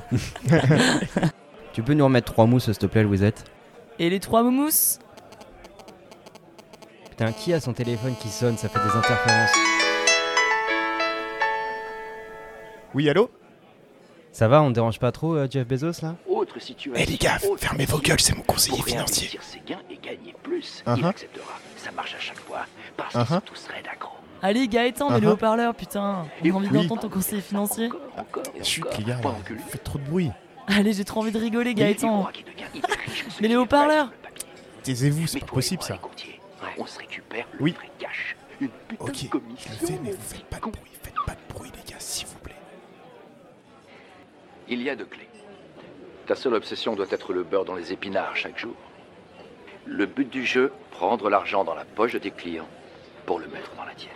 Tu 1.74 1.84
peux 1.84 1.94
nous 1.94 2.04
remettre 2.06 2.32
trois 2.32 2.46
mousses, 2.46 2.66
s'il 2.66 2.78
te 2.78 2.86
plaît, 2.88 3.04
Louisette? 3.04 3.44
Et 4.00 4.10
les 4.10 4.20
trois 4.20 4.44
moumous 4.44 4.98
Putain, 7.20 7.34
qui 7.34 7.52
a 7.52 7.60
son 7.60 7.74
téléphone 7.74 8.16
qui 8.18 8.30
sonne 8.30 8.58
Ça 8.58 8.70
fait 8.70 8.80
des 8.80 8.96
interférences. 8.96 9.52
Oui, 12.96 13.10
allô? 13.10 13.30
Ça 14.32 14.48
va, 14.48 14.62
on 14.62 14.70
te 14.70 14.76
dérange 14.76 15.00
pas 15.00 15.12
trop, 15.12 15.36
euh, 15.36 15.46
Jeff 15.52 15.68
Bezos, 15.68 16.02
là? 16.02 16.16
Autre 16.30 16.62
situation. 16.62 16.94
Eh 16.96 17.06
les 17.06 17.18
gars, 17.18 17.38
autre 17.50 17.60
fermez 17.60 17.84
vos 17.84 17.98
gueules, 17.98 18.22
c'est 18.22 18.34
mon 18.38 18.44
conseiller 18.44 18.78
pour 18.78 18.86
financier. 18.88 19.38
ses 19.42 19.60
gains 19.68 19.82
et 19.90 19.98
gagner 19.98 20.34
plus, 20.42 20.82
il 20.88 21.06
acceptera. 21.06 21.60
Ça 21.76 21.92
marche 21.92 22.16
à 22.16 22.20
chaque 22.20 22.40
fois 22.40 22.60
parce 22.96 23.12
qu'ils 23.12 23.20
Uh-huh. 23.22 23.28
sont 23.36 23.42
tous 23.42 23.68
raides. 23.68 23.88
Allez, 24.42 24.70
Gaëtan, 24.70 25.10
haut-parleurs, 25.26 25.76
putain. 25.76 26.26
Et 26.42 26.46
J'ai 26.46 26.52
envie 26.54 26.70
oui. 26.70 26.74
d'entendre 26.84 27.02
ton 27.02 27.10
conseiller 27.10 27.42
financier. 27.42 27.88
Encore, 27.88 28.44
encore 28.44 28.44
et 28.56 28.64
Chut 28.64 28.86
les 28.98 29.04
gars, 29.04 29.20
vous 29.22 29.34
faites 29.68 29.84
trop 29.84 30.00
de 30.00 30.06
bruit. 30.06 30.32
Allez, 30.68 30.94
j'ai 30.94 31.04
trop 31.04 31.20
envie 31.20 31.34
de 31.34 31.40
rigoler, 31.40 31.74
Gaëtan. 31.74 32.30
Mais 33.42 33.50
les 33.50 33.58
haut-parleurs 33.58 34.06
le. 34.06 34.84
Taisez-vous, 34.84 35.20
Mais 35.20 35.28
c'est 35.28 35.40
pas 35.42 35.48
possible 35.48 35.84
ça. 35.84 36.00
On 36.78 36.86
se 36.86 37.00
récupère 37.00 37.46
le 37.54 37.64
Oui. 37.64 37.72
vrai 37.72 37.90
cash. 38.00 38.36
Une 38.62 38.70
putain 38.70 39.04
Ok, 39.06 39.12
de 39.14 39.18
je 39.18 39.28
commission. 39.28 39.72
le 39.82 39.88
fais, 39.88 40.00
mais 40.04 40.12
vous 40.12 40.22
faites 40.22 40.44
pas 40.46 40.58
de 40.58 40.62
bruit, 40.62 40.92
faites 41.02 41.14
pas 41.26 41.34
de 41.34 41.54
bruit 41.54 41.72
les 41.76 41.92
gars, 41.92 42.00
s'il 42.00 42.28
vous 42.28 42.38
plaît. 42.40 42.56
Il 44.68 44.82
y 44.82 44.90
a 44.90 44.96
deux 44.96 45.06
clés. 45.06 45.28
Ta 46.28 46.36
seule 46.36 46.54
obsession 46.54 46.96
doit 46.96 47.08
être 47.10 47.34
le 47.34 47.44
beurre 47.44 47.66
dans 47.66 47.76
les 47.76 47.92
épinards 47.92 48.36
chaque 48.36 48.60
jour. 48.60 48.76
Le 49.86 50.06
but 50.06 50.30
du 50.30 50.46
jeu, 50.46 50.72
prendre 50.92 51.30
l'argent 51.30 51.64
dans 51.64 51.74
la 51.74 51.86
poche 51.86 52.14
de 52.14 52.20
tes 52.20 52.32
clients 52.32 52.68
pour 53.26 53.40
le 53.40 53.48
mettre 53.48 53.74
dans 53.76 53.86
la 53.86 53.94
tienne. 53.96 54.12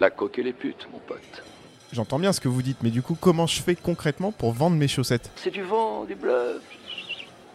La 0.00 0.10
coque 0.10 0.38
et 0.38 0.42
les 0.42 0.52
putes, 0.52 0.88
mon 0.92 0.98
pote. 0.98 1.42
J'entends 1.92 2.18
bien 2.18 2.32
ce 2.32 2.40
que 2.40 2.48
vous 2.48 2.62
dites, 2.62 2.78
mais 2.82 2.90
du 2.90 3.02
coup, 3.02 3.16
comment 3.18 3.46
je 3.46 3.60
fais 3.62 3.74
concrètement 3.76 4.30
pour 4.32 4.52
vendre 4.52 4.76
mes 4.76 4.88
chaussettes? 4.88 5.30
C'est 5.36 5.50
du 5.50 5.62
vent, 5.62 6.04
du 6.04 6.14
bluff. 6.14 6.60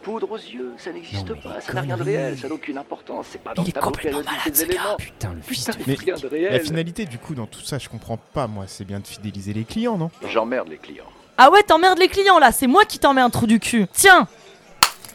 Poudre 0.05 0.29
aux 0.33 0.37
yeux, 0.37 0.73
ça 0.77 0.91
n'existe 0.93 1.27
Non, 1.27 1.35
mais 1.43 1.53
pas, 1.55 1.61
ça 1.61 1.73
n'a 1.73 1.81
rien 1.81 1.97
de 1.97 2.03
réel, 2.03 2.37
ça 2.37 2.47
n'a 2.47 2.53
aucune 2.53 2.77
importance, 2.77 3.25
c'est 3.31 3.41
pas 3.41 3.55
dans 3.55 3.63
tableau 3.63 3.89
périodique 3.89 4.51
des 4.51 4.61
éléments. 4.61 4.97
Putain, 4.99 5.33
le 5.33 5.41
fils 5.41 5.65
Putain, 5.65 5.79
de... 5.79 5.83
Mais 5.87 5.95
rien 5.95 6.15
de 6.15 6.21
La 6.23 6.29
réel. 6.29 6.61
finalité, 6.61 7.05
du 7.05 7.17
coup, 7.17 7.33
dans 7.33 7.47
tout 7.47 7.61
ça, 7.61 7.79
je 7.79 7.89
comprends 7.89 8.17
pas, 8.17 8.45
moi, 8.45 8.65
c'est 8.67 8.85
bien 8.85 8.99
de 8.99 9.07
fidéliser 9.07 9.51
les 9.53 9.63
clients, 9.63 9.97
non? 9.97 10.11
J'emmerde 10.31 10.67
les 10.69 10.77
clients. 10.77 11.09
Ah 11.39 11.49
ouais, 11.49 11.63
t'emmerdes 11.63 11.97
les 11.97 12.07
clients 12.07 12.37
là, 12.37 12.51
c'est 12.51 12.67
moi 12.67 12.85
qui 12.85 12.99
t'en 12.99 13.15
mets 13.15 13.21
un 13.21 13.31
trou 13.31 13.47
du 13.47 13.59
cul. 13.59 13.87
Tiens 13.93 14.27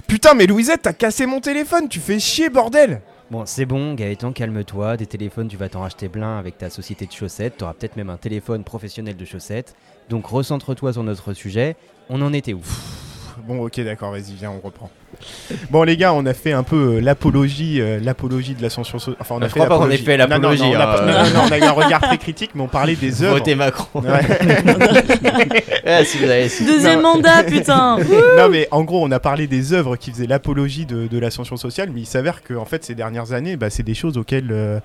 Putain, 0.09 0.35
mais 0.35 0.47
Louisette, 0.47 0.83
t'as 0.83 0.93
cassé 0.93 1.25
mon 1.25 1.41
téléphone, 1.41 1.89
tu 1.89 2.01
fais 2.01 2.19
chier, 2.19 2.51
bordel 2.51 3.01
Bon, 3.31 3.47
c'est 3.47 3.67
bon, 3.67 3.95
Gaëtan, 3.95 4.33
calme-toi. 4.33 4.97
Des 4.97 5.07
téléphones, 5.07 5.47
tu 5.47 5.57
vas 5.57 5.69
t'en 5.69 5.83
racheter 5.83 6.09
plein 6.09 6.37
avec 6.37 6.59
ta 6.59 6.69
société 6.69 7.07
de 7.07 7.13
chaussettes. 7.13 7.59
T'auras 7.59 7.75
peut-être 7.75 7.95
même 7.95 8.11
un 8.11 8.17
téléphone 8.17 8.65
professionnel 8.65 9.17
de 9.17 9.25
chaussettes. 9.25 9.77
Donc 10.09 10.27
recentre-toi 10.27 10.93
sur 10.95 11.05
notre 11.05 11.33
sujet. 11.33 11.77
On 12.09 12.21
en 12.23 12.33
était 12.33 12.55
où? 12.55 12.63
Bon, 13.51 13.67
ok, 13.67 13.81
d'accord, 13.81 14.13
vas-y, 14.13 14.35
viens, 14.39 14.51
on 14.53 14.65
reprend. 14.65 14.91
Bon, 15.71 15.83
les 15.83 15.97
gars, 15.97 16.15
on 16.15 16.25
a 16.25 16.33
fait 16.35 16.53
un 16.53 16.63
peu 16.63 16.77
euh, 16.97 17.01
l'apologie, 17.01 17.81
euh, 17.81 17.99
l'apologie 18.01 18.55
de 18.55 18.63
l'ascension 18.63 18.99
sociale. 19.01 19.17
Enfin, 19.21 19.35
on 19.39 19.43
a 19.43 19.49
Je 19.49 19.53
fait 19.53 19.59
crois 19.59 19.67
pas 19.69 19.77
qu'on 19.85 19.91
ait 19.91 19.97
l'apologie. 19.97 20.05
fait 20.05 20.17
Non, 20.17 20.25
non, 20.29 20.29
non, 20.29 20.49
l'apologie, 20.51 20.63
on 20.77 20.81
a 20.81 20.87
pas- 20.87 21.01
non, 21.05 21.13
non, 21.13 21.31
non, 21.35 21.41
on 21.49 21.53
a 21.53 21.59
eu 21.59 21.63
un 21.63 21.73
regard 21.73 22.01
très 22.01 22.17
critique, 22.19 22.53
mais 22.55 22.63
on 22.63 22.69
parlait 22.69 22.95
des 22.95 23.23
œuvres. 23.25 23.39
Votez 23.39 23.55
Macron. 23.57 24.01
Ouais. 24.03 24.21
Ah, 25.87 26.05
si 26.05 26.19
vous 26.19 26.25
avez 26.31 26.49
su. 26.49 26.65
Deuxième 26.65 27.01
mandat, 27.01 27.43
putain 27.43 27.97
non 28.37 28.49
mais 28.51 28.69
en 28.71 28.85
gros 28.85 29.05
on 29.05 29.11
a 29.11 29.19
parlé 29.19 29.47
des 29.47 29.73
œuvres 29.73 29.97
qui 29.97 30.11
faisaient 30.13 30.27
l'apologie 30.27 30.87
de, 30.87 31.07
de 31.09 31.19
l'ascension 31.19 31.57
sociale 31.57 31.91
mais 31.93 32.01
il 32.01 32.07
s'avère 32.07 32.43
que 32.43 32.55
en 32.55 32.65
fait 32.65 32.85
ces 32.85 32.95
dernières 32.95 33.33
années 33.33 33.57
bah, 33.57 33.71
c'est 33.71 33.83
des 33.83 33.95
choses 33.95 34.17
auxquelles 34.17 34.51
euh, 34.53 34.79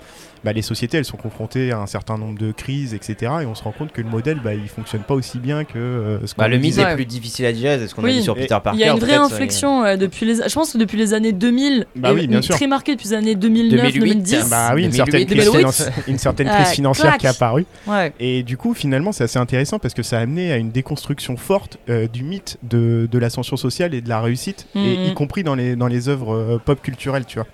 bah, 0.46 0.52
les 0.54 0.62
sociétés 0.62 0.96
elles 0.96 1.04
sont 1.04 1.16
confrontées 1.18 1.72
à 1.72 1.78
un 1.80 1.86
certain 1.86 2.16
nombre 2.16 2.38
de 2.38 2.52
crises 2.52 2.94
etc 2.94 3.32
et 3.42 3.46
on 3.46 3.54
se 3.54 3.62
rend 3.64 3.72
compte 3.72 3.92
que 3.92 4.00
le 4.00 4.08
modèle 4.08 4.38
bah, 4.42 4.54
il 4.54 4.68
fonctionne 4.68 5.02
pas 5.02 5.12
aussi 5.14 5.38
bien 5.38 5.64
que 5.64 5.76
euh, 5.78 6.24
ce 6.26 6.34
qu'on 6.34 6.42
Bah, 6.42 6.48
le 6.48 6.56
mythe 6.58 6.78
est 6.78 6.94
plus 6.94 7.04
difficile 7.04 7.44
à 7.46 7.52
digérer, 7.52 7.78
c'est 7.80 7.88
ce 7.88 7.94
qu'on 7.94 8.04
a 8.04 8.08
dit 8.10 8.22
sur 8.22 8.36
Et 8.38 8.42
Peter 8.42 8.56
Parker. 8.62 8.78
Il 8.78 8.80
y 8.80 8.88
a 8.88 8.92
une 8.92 8.98
vraie 9.00 9.16
inflexion 9.16 9.82
ouais, 9.82 9.96
depuis 9.98 10.24
les. 10.24 10.36
Je 10.48 10.54
pense 10.54 10.72
que 10.72 10.78
depuis 10.78 10.96
les 10.96 11.12
années 11.14 11.32
2000, 11.32 11.86
Bah 11.96 12.10
et 12.10 12.14
oui, 12.14 12.26
bien 12.28 12.38
une- 12.38 12.42
sûr. 12.42 12.54
très 12.54 12.66
marquée 12.66 12.94
depuis 12.94 13.08
les 13.08 13.14
années 13.14 13.34
2009, 13.34 13.92
2008, 13.92 13.98
2010. 14.00 14.48
bah 14.50 14.72
oui 14.74 14.84
une 14.84 14.90
2008, 14.90 14.96
certaine, 14.96 15.26
crise 15.26 15.44
2008. 15.44 15.66
finan- 15.66 15.92
une 16.08 16.18
certaine 16.18 16.48
Ah, 16.50 16.54
crise 16.62 16.74
financière 16.74 17.06
clac. 17.08 17.20
qui 17.20 17.26
est 17.26 17.30
apparue 17.30 17.66
Ouais. 17.86 18.12
et 18.20 18.42
du 18.44 18.56
coup 18.56 18.72
finalement 18.74 19.10
c'est 19.12 19.24
assez 19.24 19.38
intéressant 19.38 19.78
parce 19.80 19.94
que 19.94 20.02
ça 20.04 20.18
a 20.18 20.20
amené 20.20 20.52
à 20.52 20.56
une 20.56 20.70
déconstruction 20.70 21.36
forte 21.36 21.78
euh, 21.90 22.06
du 22.06 22.22
mythe 22.22 22.58
de, 22.62 23.08
de 23.10 23.18
l'ascension 23.18 23.56
sociale 23.56 23.94
et 23.94 24.00
de 24.00 24.08
la 24.08 24.20
réussite 24.20 24.66
et 24.76 24.78
Mhm. 24.78 25.04
y 25.10 25.14
compris 25.14 25.42
dans 25.42 25.54
les, 25.56 25.74
dans 25.76 25.88
les 25.88 26.08
œuvres 26.08 26.34
euh, 26.34 26.58
pop 26.64 26.80
culturelles 26.80 27.24
tu 27.26 27.38
vois 27.38 27.46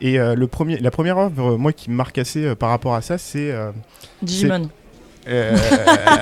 et 0.00 0.18
euh, 0.18 0.34
le 0.34 0.46
premier, 0.46 0.78
la 0.78 0.90
première 0.90 1.18
œuvre, 1.18 1.52
euh, 1.52 1.56
moi, 1.56 1.72
qui 1.72 1.90
me 1.90 1.94
marque 1.96 2.18
assez 2.18 2.44
euh, 2.44 2.54
par 2.54 2.70
rapport 2.70 2.94
à 2.94 3.02
ça, 3.02 3.18
c'est 3.18 3.50
euh, 3.52 3.70
Digimon. 4.22 4.68
Euh, 5.28 5.54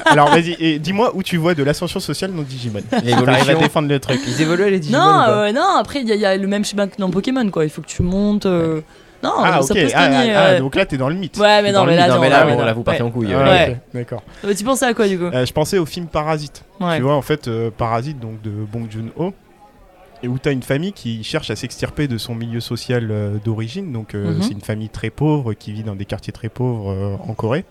alors 0.07 0.31
vas-y, 0.31 0.57
et 0.59 0.79
dis-moi 0.81 1.13
où 1.15 1.23
tu 1.23 1.37
vois 1.37 1.55
de 1.55 1.63
l'ascension 1.63 2.01
sociale 2.01 2.33
dans 2.33 2.43
Digimon. 2.43 2.81
T'arrives 2.91 3.51
à 3.51 3.55
défendre 3.55 3.89
le 3.89 4.01
truc. 4.01 4.19
Ils 4.27 4.43
évoluent 4.43 4.69
les 4.71 4.81
Digimon 4.81 4.99
Non, 4.99 5.21
euh, 5.29 5.53
non, 5.53 5.77
après, 5.79 6.01
il 6.01 6.09
y, 6.09 6.17
y 6.17 6.27
a 6.27 6.37
le 6.37 6.47
même 6.49 6.65
schéma 6.65 6.89
que 6.89 6.97
dans 6.99 7.11
Pokémon, 7.11 7.49
quoi. 7.51 7.65
Il 7.65 7.71
faut 7.71 7.83
que 7.83 7.87
tu 7.87 8.03
montes. 8.03 8.47
euh, 8.47 8.81
Non, 9.23 9.31
ah 9.39 9.63
ça 9.63 9.73
ok, 9.75 9.81
peut 9.81 9.89
se 9.89 9.95
ah, 9.95 10.09
gagner. 10.09 10.33
ah, 10.35 10.41
ah, 10.45 10.53
ouais. 10.55 10.59
donc 10.59 10.75
là 10.75 10.87
t'es 10.87 10.97
dans 10.97 11.09
le 11.09 11.15
mythe. 11.15 11.37
Ouais, 11.39 11.63
mais 11.63 11.71
non, 11.71 11.85
mais 11.85 11.95
là. 11.97 12.09
Non, 12.09 12.21
mais 12.21 12.29
non, 12.29 12.37
là, 12.37 12.47
ouais, 12.47 12.53
bon, 12.53 12.59
non. 12.59 12.65
là, 12.65 12.73
vous 12.73 12.83
partez 12.83 13.03
Ouais. 13.03 13.09
en 13.09 13.13
couille. 13.13 13.33
Ah, 13.33 13.39
euh. 13.39 13.45
Ouais. 13.45 13.77
D'accord. 13.95 14.23
Euh, 14.45 14.53
Tu 14.55 14.65
pensais 14.65 14.87
à 14.87 14.95
quoi, 14.95 15.07
du 15.07 15.19
coup? 15.19 15.25
Euh, 15.27 15.47
je 15.47 15.53
pensais 15.53 15.79
au 15.79 15.87
film 15.87 16.07
Parasite. 16.07 16.65
Ouais. 16.81 16.97
Tu 16.97 17.03
vois 17.03 17.15
en 17.15 17.23
fait 17.23 17.47
euh, 17.47 17.71
Parasite 17.77 18.19
donc 18.19 18.43
de 18.43 18.51
Bong 18.51 18.87
Joon-ho 18.91 19.33
et 20.23 20.29
où 20.29 20.39
t'as 20.39 20.53
une 20.53 20.63
famille 20.63 20.93
qui 20.93 21.23
cherche 21.25 21.51
à 21.51 21.57
s'extirper 21.57 22.09
de 22.09 22.19
son 22.19 22.35
milieu 22.35 22.61
social 22.61 23.09
euh, 23.11 23.39
d'origine. 23.45 23.93
Donc 23.93 24.15
euh, 24.15 24.35
Mhm. 24.35 24.43
c'est 24.43 24.53
une 24.53 24.61
famille 24.61 24.89
très 24.89 25.11
pauvre 25.11 25.53
qui 25.55 25.73
vit 25.73 25.83
dans 25.83 25.97
des 25.97 26.05
quartiers 26.07 26.33
très 26.33 26.49
pauvres 26.49 26.91
euh, 26.91 27.17
en 27.29 27.35
Corée. 27.35 27.65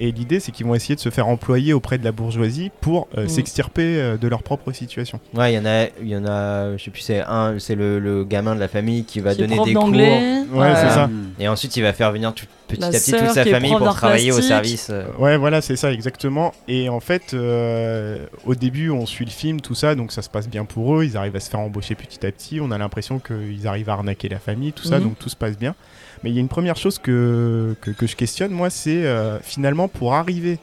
Et 0.00 0.12
l'idée 0.12 0.38
c'est 0.40 0.52
qu'ils 0.52 0.66
vont 0.66 0.74
essayer 0.74 0.94
de 0.94 1.00
se 1.00 1.10
faire 1.10 1.26
employer 1.28 1.72
auprès 1.72 1.98
de 1.98 2.04
la 2.04 2.12
bourgeoisie 2.12 2.70
pour 2.80 3.08
euh, 3.16 3.22
Mhm. 3.22 3.28
s'extirper 3.28 3.82
euh, 4.00 4.16
de 4.16 4.28
leur 4.28 4.42
propre 4.42 4.70
situation. 4.72 5.18
Ouais, 5.34 5.52
il 5.52 5.56
y 5.56 5.58
en 5.58 5.66
a, 5.66 5.84
il 6.00 6.08
y 6.08 6.16
en 6.16 6.24
a, 6.26 6.76
je 6.76 6.84
sais 6.84 6.90
plus, 6.90 7.00
c'est 7.02 7.20
un, 7.20 7.58
c'est 7.58 7.74
le, 7.74 7.98
le 7.98 8.24
gamin 8.24 8.54
de 8.54 8.60
la 8.60 8.68
famille 8.68 9.04
qui 9.04 9.20
va 9.20 9.34
donner 9.34 9.58
des 9.64 9.72
cours. 9.74 9.84
d'anglais. 9.84 10.42
Ouais, 10.52 10.74
c'est 10.76 10.90
ça. 10.90 11.10
Et 11.40 11.48
ensuite, 11.48 11.76
il 11.76 11.82
va 11.82 11.92
faire 11.92 12.12
venir 12.12 12.32
tout- 12.32 12.46
petit 12.68 12.80
La 12.80 12.88
à 12.88 12.90
petit 12.90 13.12
toute 13.12 13.30
sa 13.30 13.44
famille 13.46 13.74
pour 13.76 13.94
travailler 13.94 14.30
au 14.30 14.40
service. 14.42 14.88
euh. 14.90 15.04
Ouais, 15.18 15.36
voilà, 15.38 15.60
c'est 15.62 15.76
ça, 15.76 15.90
exactement. 15.92 16.52
Et 16.68 16.88
en 16.90 17.00
fait, 17.00 17.32
euh, 17.34 18.26
au 18.44 18.54
début, 18.54 18.90
on 18.90 19.06
suit 19.06 19.24
le 19.24 19.30
film, 19.30 19.60
tout 19.60 19.74
ça, 19.74 19.94
donc 19.94 20.12
ça 20.12 20.20
se 20.22 20.28
passe 20.28 20.48
bien 20.48 20.64
pour 20.66 20.96
eux. 20.96 21.04
Ils 21.04 21.16
arrivent 21.16 21.36
à 21.36 21.40
se 21.40 21.48
faire 21.50 21.60
embaucher 21.60 21.94
petit 21.94 22.24
à 22.26 22.30
petit. 22.30 22.60
On 22.60 22.70
a 22.70 22.78
l'impression 22.78 23.18
qu'ils 23.20 23.66
arrivent 23.66 23.88
à 23.90 23.94
arnaquer 23.94 24.28
la 24.28 24.38
famille, 24.38 24.72
tout 24.72 24.84
ça, 24.84 24.98
Mhm. 24.98 25.04
donc 25.04 25.18
tout 25.18 25.28
se 25.30 25.36
passe 25.36 25.58
bien. 25.58 25.74
Mais 26.22 26.30
il 26.30 26.34
y 26.34 26.38
a 26.38 26.40
une 26.40 26.48
première 26.48 26.76
chose 26.76 26.98
que, 26.98 27.74
que, 27.80 27.90
que 27.90 28.06
je 28.06 28.16
questionne, 28.16 28.50
moi, 28.50 28.70
c'est 28.70 29.04
euh, 29.06 29.38
finalement 29.40 29.88
pour 29.88 30.14
arriver 30.14 30.58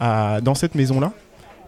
à, 0.00 0.40
dans 0.42 0.54
cette 0.54 0.74
maison-là, 0.74 1.12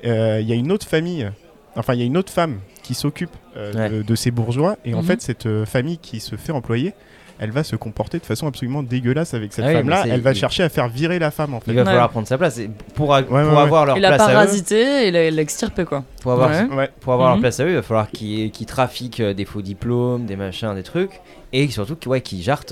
euh, 0.05 0.39
il 0.41 0.49
y 0.49 0.53
a 0.53 0.57
une 0.57 0.71
autre 0.73 0.87
famille, 0.87 1.31
enfin, 1.77 1.95
il 1.95 2.01
y 2.01 2.03
a 2.03 2.07
une 2.07 2.17
autre 2.17 2.33
femme 2.33 2.59
qui 2.83 2.95
s'occupe 2.95 3.31
euh, 3.57 3.73
Ouais. 3.73 3.89
de, 3.91 4.03
de 4.03 4.15
ces 4.15 4.31
bourgeois. 4.31 4.77
Et 4.85 4.95
en 4.95 4.99
Mhm. 5.03 5.07
fait, 5.07 5.23
cette 5.23 5.65
famille 5.65 5.99
qui 5.99 6.21
se 6.21 6.37
fait 6.37 6.53
employer, 6.53 6.93
elle 7.39 7.51
va 7.51 7.65
se 7.65 7.77
comporter 7.77 8.19
de 8.19 8.25
façon 8.25 8.47
absolument 8.47 8.83
dégueulasse 8.83 9.35
avec 9.35 9.53
cette 9.53 9.65
Ah 9.65 9.69
oui, 9.69 9.75
femme-là. 9.75 10.05
Elle 10.09 10.21
va 10.23 10.33
il- 10.33 10.37
chercher 10.37 10.63
à 10.63 10.69
faire 10.71 10.89
virer 10.89 11.19
la 11.19 11.31
femme, 11.31 11.53
en 11.55 11.61
fait. 11.61 11.71
Il 11.73 11.75
va 11.75 11.83
Ouais. 11.83 11.87
falloir 11.87 12.09
prendre 12.11 12.27
sa 12.27 12.39
place. 12.39 12.57
Et 12.59 12.71
pour 12.95 13.15
a- 13.15 13.23
pour 13.23 13.35
ouais, 13.37 13.43
ouais. 13.43 13.57
avoir 13.59 13.85
leur 13.87 13.97
a 13.97 13.99
place 13.99 14.21
à 14.21 14.31
eux, 14.31 14.33
parasité 14.33 15.09
et 15.09 15.11
l'a 15.11 15.31
l'a 15.31 15.43
extirpé, 15.43 15.85
quoi. 15.85 16.05
pour 16.23 16.33
avoir, 16.33 16.51
Ouais. 16.51 16.75
Ouais. 16.75 16.91
pour 17.01 17.13
avoir 17.13 17.29
leur 17.29 17.37
Mhm. 17.37 17.43
place 17.43 17.61
à 17.61 17.65
eux, 17.65 17.71
il 17.71 17.75
va 17.75 17.83
falloir 17.83 18.11
qu'ils 18.11 18.51
qu'ils 18.53 18.67
trafiquent 18.67 19.21
des 19.23 19.45
faux 19.45 19.61
diplômes, 19.63 20.25
des 20.27 20.37
machins, 20.37 20.75
des 20.75 20.83
trucs, 20.83 21.21
et 21.63 21.69
surtout 21.69 21.97
qu'ils 21.97 22.11
ouais, 22.11 22.23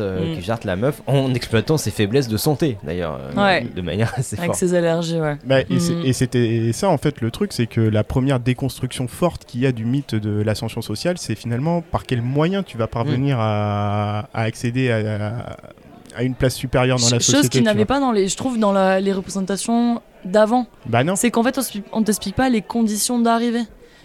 euh, 0.01 0.31
Mm. 0.31 0.35
qu'ils 0.35 0.45
jartent 0.45 0.65
la 0.65 0.77
meuf 0.77 1.03
en 1.07 1.33
exploitant 1.35 1.77
ses 1.77 1.91
faiblesses 1.91 2.29
de 2.29 2.37
santé, 2.37 2.79
d'ailleurs, 2.83 3.19
euh, 3.21 3.43
Ouais. 3.43 3.67
de 3.75 3.81
manière 3.83 4.13
assez 4.17 4.37
Avec 4.37 4.47
forte. 4.49 4.59
ses 4.59 4.75
allergies, 4.75 5.21
ouais. 5.21 5.37
Bah, 5.45 5.61
et 5.61 5.67
Mhm. 5.71 6.03
et 6.05 6.13
c'était 6.13 6.71
ça 6.73 6.89
en 6.89 6.99
fait 6.99 7.21
le 7.21 7.31
truc, 7.31 7.53
c'est 7.53 7.67
que 7.67 7.81
la 7.81 8.05
première 8.05 8.41
déconstruction 8.41 9.09
forte 9.09 9.45
qu'il 9.45 9.61
y 9.61 9.67
a 9.67 9.73
du 9.73 9.85
mythe 9.85 10.15
de 10.15 10.43
l'ascension 10.43 10.83
sociale, 10.83 11.17
c'est 11.19 11.35
finalement 11.35 11.81
par 11.83 12.05
quel 12.05 12.23
moyen 12.23 12.63
tu 12.63 12.77
vas 12.79 12.87
parvenir 12.87 13.39
à, 13.41 14.29
à 14.35 14.43
accéder 14.43 14.91
à, 14.91 15.57
à 16.17 16.23
une 16.23 16.35
place 16.35 16.55
supérieure 16.55 16.99
dans 16.99 17.05
la 17.05 17.11
Ch- 17.11 17.23
société. 17.23 17.43
Chose 17.43 17.49
qu'il 17.51 17.63
n'avait 17.65 17.85
pas 17.85 18.01
dans 18.01 18.13
les, 18.13 18.29
je 18.29 18.37
trouve, 18.37 18.59
dans 18.59 18.73
la- 18.73 19.01
les 19.01 19.13
représentations 19.13 20.01
d'avant. 20.25 20.67
Bah 20.87 21.05
non. 21.05 21.17
C'est 21.17 21.31
qu'en 21.31 21.43
fait, 21.43 21.59
on 21.59 21.63
on 21.99 22.03
t'explique 22.03 22.35
pas 22.37 22.49
les 22.49 22.63
conditions 22.63 23.19
d'arrivée. 23.19 23.63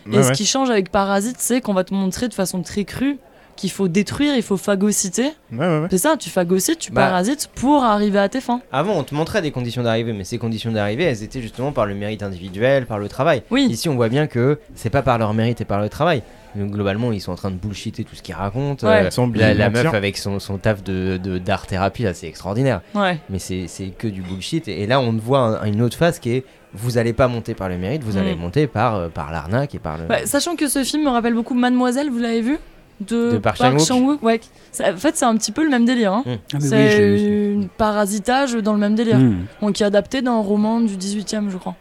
Ouais, 0.07 0.17
et 0.19 0.23
ce 0.23 0.29
ouais. 0.29 0.33
qui 0.35 0.45
change 0.45 0.69
avec 0.69 0.91
Parasite, 0.91 1.35
c'est 1.39 1.61
qu'on 1.61 1.73
va 1.73 1.83
te 1.83 1.93
montrer 1.93 2.27
de 2.27 2.33
façon 2.33 2.61
très 2.61 2.83
crue 2.83 3.19
qu'il 3.59 3.71
faut 3.71 3.87
détruire, 3.87 4.35
il 4.35 4.41
faut 4.41 4.57
phagocyter. 4.57 5.31
Ouais, 5.51 5.57
ouais, 5.59 5.79
ouais. 5.81 5.87
C'est 5.91 5.97
ça, 5.97 6.15
tu 6.17 6.29
phagocytes, 6.29 6.79
tu 6.79 6.91
Bah. 6.91 7.01
parasites 7.05 7.49
pour 7.55 7.83
arriver 7.83 8.17
à 8.19 8.29
tes 8.29 8.41
fins. 8.41 8.61
Avant, 8.71 8.93
on 8.97 9.03
te 9.03 9.13
montrait 9.13 9.41
des 9.41 9.51
conditions 9.51 9.83
d'arrivée, 9.83 10.13
mais 10.13 10.23
ces 10.23 10.37
conditions 10.37 10.71
d'arrivée, 10.71 11.03
elles 11.03 11.23
étaient 11.23 11.41
justement 11.41 11.71
par 11.71 11.85
le 11.85 11.93
mérite 11.95 12.23
individuel, 12.23 12.85
par 12.85 12.97
le 12.99 13.07
travail. 13.09 13.43
Oui. 13.51 13.67
Ici, 13.69 13.89
on 13.89 13.95
voit 13.95 14.09
bien 14.09 14.27
que 14.27 14.59
c'est 14.75 14.89
pas 14.89 15.01
par 15.01 15.17
leur 15.17 15.33
mérite 15.33 15.61
et 15.61 15.65
par 15.65 15.81
le 15.81 15.89
travail. 15.89 16.23
Donc, 16.55 16.71
globalement, 16.71 17.11
ils 17.11 17.21
sont 17.21 17.31
en 17.31 17.35
train 17.35 17.51
de 17.51 17.55
bullshiter 17.57 18.03
tout 18.03 18.15
ce 18.15 18.23
qu'ils 18.23 18.33
racontent. 18.33 18.87
Euh, 18.87 19.09
la, 19.53 19.69
meuf 19.69 19.93
avec 19.93 20.17
son, 20.17 20.39
son 20.39 20.57
taf 20.57 20.83
de 20.83 21.19
de- 21.21 21.37
d'art 21.37 21.67
thérapie, 21.67 22.03
là, 22.03 22.13
c'est 22.15 22.27
extraordinaire. 22.27 22.81
Ouais. 22.95 23.19
Mais 23.29 23.37
c'est 23.37 23.65
c'est 23.67 23.89
que 23.89 24.07
du 24.07 24.21
bullshit. 24.21 24.67
Et 24.67 24.87
là, 24.87 24.99
on 24.99 25.11
voit 25.13 25.61
un- 25.61 25.65
une 25.65 25.81
autre 25.83 25.95
phase 25.97 26.17
qui 26.17 26.31
est 26.31 26.45
vous 26.73 26.97
allez 26.97 27.13
pas 27.13 27.27
monter 27.27 27.53
par 27.55 27.67
le 27.69 27.77
mérite, 27.77 28.03
vous 28.03 28.15
Mm. 28.17 28.21
allez 28.21 28.35
monter 28.35 28.67
par, 28.67 28.95
euh, 28.95 29.09
par 29.09 29.31
l'arnaque 29.31 29.73
et 29.75 29.79
par 29.79 29.97
le. 29.97 30.05
Bah, 30.05 30.25
sachant 30.25 30.55
que 30.55 30.67
ce 30.67 30.83
film 30.83 31.03
me 31.03 31.09
rappelle 31.09 31.33
beaucoup 31.33 31.55
Mademoiselle, 31.55 32.09
vous 32.11 32.19
l'avez 32.19 32.41
vu? 32.41 32.57
De, 33.01 33.31
De 33.31 33.37
Park 33.37 33.57
Chan-wook 33.79 34.21
ouais. 34.23 34.41
En 34.81 34.97
fait, 34.97 35.15
c'est 35.15 35.25
un 35.25 35.35
petit 35.37 35.51
peu 35.51 35.63
le 35.63 35.69
même 35.69 35.85
délire. 35.85 36.13
Hein. 36.13 36.23
Mm. 36.25 36.29
Ah, 36.31 36.57
oui, 36.59 36.67
c'est 36.69 37.55
un 37.63 37.67
parasitage 37.77 38.53
dans 38.55 38.73
le 38.73 38.79
même 38.79 38.95
délire. 38.95 39.17
Mmh. 39.17 39.45
Donc, 39.61 39.73
qui 39.73 39.83
est 39.83 39.85
adapté 39.85 40.21
d'un 40.21 40.37
roman 40.37 40.79
du 40.81 40.95
18e, 40.95 41.49
je 41.49 41.57
crois. 41.57 41.75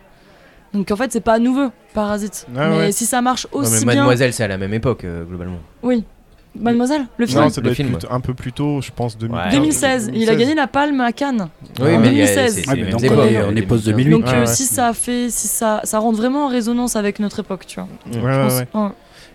Donc, 0.75 0.91
en 0.91 0.97
fait, 0.97 1.11
c'est 1.13 1.21
pas 1.21 1.39
nouveau, 1.39 1.71
Parasite. 1.95 2.47
Ouais, 2.55 2.69
mais 2.69 2.77
ouais. 2.77 2.93
si 2.93 3.07
ça 3.07 3.21
marche 3.23 3.47
Non, 3.53 3.61
mais 3.63 3.67
aussi 3.67 3.85
bien. 3.85 3.95
Mademoiselle, 3.95 4.33
c'est 4.33 4.45
à 4.45 4.49
la 4.49 4.59
même 4.59 4.75
époque, 4.75 5.05
euh, 5.05 5.25
globalement. 5.25 5.59
Oui. 5.83 6.05
Mademoiselle, 6.59 7.07
le 7.19 7.27
film. 7.27 7.41
Non, 7.43 7.51
ça 7.51 7.61
Le 7.61 7.69
être 7.69 7.75
film. 7.75 7.91
plutôt- 7.91 8.09
un 8.11 8.21
peu 8.21 8.35
plus 8.35 8.53
tôt, 8.53 8.81
je 8.81 8.91
pense, 8.91 9.17
2000. 9.17 9.37
Ouais. 9.37 9.51
2016. 9.51 10.11
Il 10.15 10.29
a 10.29 10.35
gagné 10.35 10.55
la 10.55 10.67
palme 10.67 11.01
à 11.01 11.13
Cannes. 11.13 11.49
Oui, 11.81 11.95
En 11.95 11.99
mais 12.01 12.09
il 12.09 12.17
y 12.19 12.23
a- 12.23 12.27
2016. 12.27 12.55
c'est- 12.55 12.61
c'est 12.63 12.69
Ouais, 12.69 12.75
les 12.75 12.81
mais 12.83 12.87
mêmes 12.89 12.93
donc, 12.97 13.05
époques, 13.05 13.19
on 13.19 13.23
est- 13.23 13.37
on 13.39 13.51
est 13.51 13.55
2015. 13.55 13.69
post 13.69 13.85
2008. 13.87 14.11
Donc, 14.11 14.27
euh, 14.29 14.41
ouais. 14.41 14.47
si 14.47 14.65
ça 14.65 14.93
fait, 14.93 15.31
si 15.31 15.47
ça, 15.47 15.81
ça 15.85 15.99
rentre 15.99 16.17
vraiment 16.17 16.47
en 16.47 16.49
résonance 16.49 16.97
avec 16.97 17.21
notre 17.21 17.41
époque, 17.41 17.65
tu 17.67 17.77
vois. 17.81 17.85
Ouais, 18.07 18.13
Je 18.13 18.19
ouais, 18.19 18.43
pense- 18.73 18.83
ouais. 18.85 18.89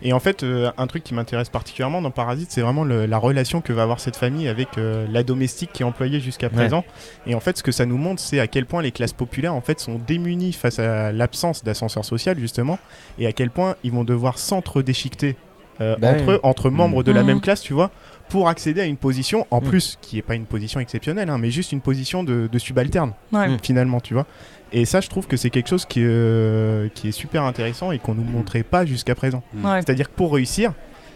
Et 0.05 0.11
en 0.13 0.19
fait, 0.19 0.43
euh, 0.43 0.69
un 0.77 0.85
truc 0.88 1.03
qui 1.03 1.13
m'intéresse 1.13 1.49
particulièrement 1.49 2.01
dans 2.01 2.11
Parasite, 2.11 2.51
c'est 2.51 2.59
vraiment 2.61 2.84
le- 2.84 3.05
la 3.05 3.17
relation 3.17 3.61
que 3.61 3.71
va 3.71 3.84
avoir 3.84 3.99
cette 4.01 4.17
famille 4.17 4.47
avec 4.49 4.77
euh, 4.77 5.07
la 5.09 5.23
domestique 5.23 5.71
qui 5.71 5.81
est 5.81 5.85
employée 5.85 6.19
jusqu'à 6.19 6.49
présent. 6.49 6.84
Et 7.25 7.35
en 7.35 7.39
fait, 7.39 7.57
ce 7.57 7.63
que 7.63 7.71
ça 7.71 7.85
nous 7.85 7.97
montre, 7.97 8.21
c'est 8.21 8.39
à 8.41 8.47
quel 8.47 8.65
point 8.65 8.81
les 8.81 8.91
classes 8.91 9.13
populaires 9.13 9.53
en 9.55 9.61
fait 9.61 9.80
sont 9.80 9.99
démunies 10.05 10.51
face 10.53 10.77
à 10.80 11.11
l'absence 11.13 11.63
d'ascenseur 11.63 12.03
social 12.03 12.38
justement, 12.38 12.80
et 13.17 13.27
à 13.27 13.31
quel 13.31 13.49
point 13.49 13.75
ils 13.84 13.91
vont 13.93 14.03
devoir 14.03 14.38
s'entre-déchiqueter 14.39 15.38
euh, 15.81 15.95
Bah 15.97 16.11
entre 16.11 16.34
oui. 16.34 16.39
entre 16.43 16.69
membres 16.69 17.01
de 17.01 17.11
la 17.11 17.21
Mhm. 17.21 17.27
même 17.27 17.41
classe, 17.41 17.61
tu 17.61 17.73
vois, 17.73 17.89
pour 18.30 18.47
accéder 18.47 18.81
à 18.81 18.85
une 18.85 18.95
position 18.97 19.47
en 19.49 19.59
Mhm. 19.59 19.67
plus 19.69 19.97
qui 20.01 20.19
est 20.19 20.21
pas 20.21 20.35
une 20.35 20.45
position 20.45 20.80
exceptionnelle, 20.80 21.30
hein, 21.31 21.39
mais 21.39 21.49
juste 21.49 21.71
une 21.71 21.81
position 21.81 22.23
de, 22.23 22.47
de 22.51 22.59
subalterne 22.59 23.13
Ouais. 23.31 23.47
Mm. 23.47 23.57
finalement, 23.63 23.99
tu 23.99 24.13
vois. 24.13 24.27
Et 24.75 24.85
ça, 24.85 25.01
je 25.01 25.07
trouve 25.07 25.27
que 25.27 25.37
c'est 25.37 25.49
quelque 25.51 25.69
chose 25.69 25.85
qui, 25.85 26.01
euh, 26.03 26.89
qui 26.95 27.07
est 27.09 27.11
super 27.11 27.43
intéressant 27.43 27.91
et 27.91 27.99
qu'on 27.99 28.15
nous 28.15 28.23
montrait 28.23 28.63
pas 28.63 28.85
jusqu'à 28.85 29.13
présent. 29.15 29.43
Ouais. 29.63 29.81
C'est-à-dire 29.81 30.09
que 30.09 30.15
pour 30.15 30.33
réussir, 30.33 30.73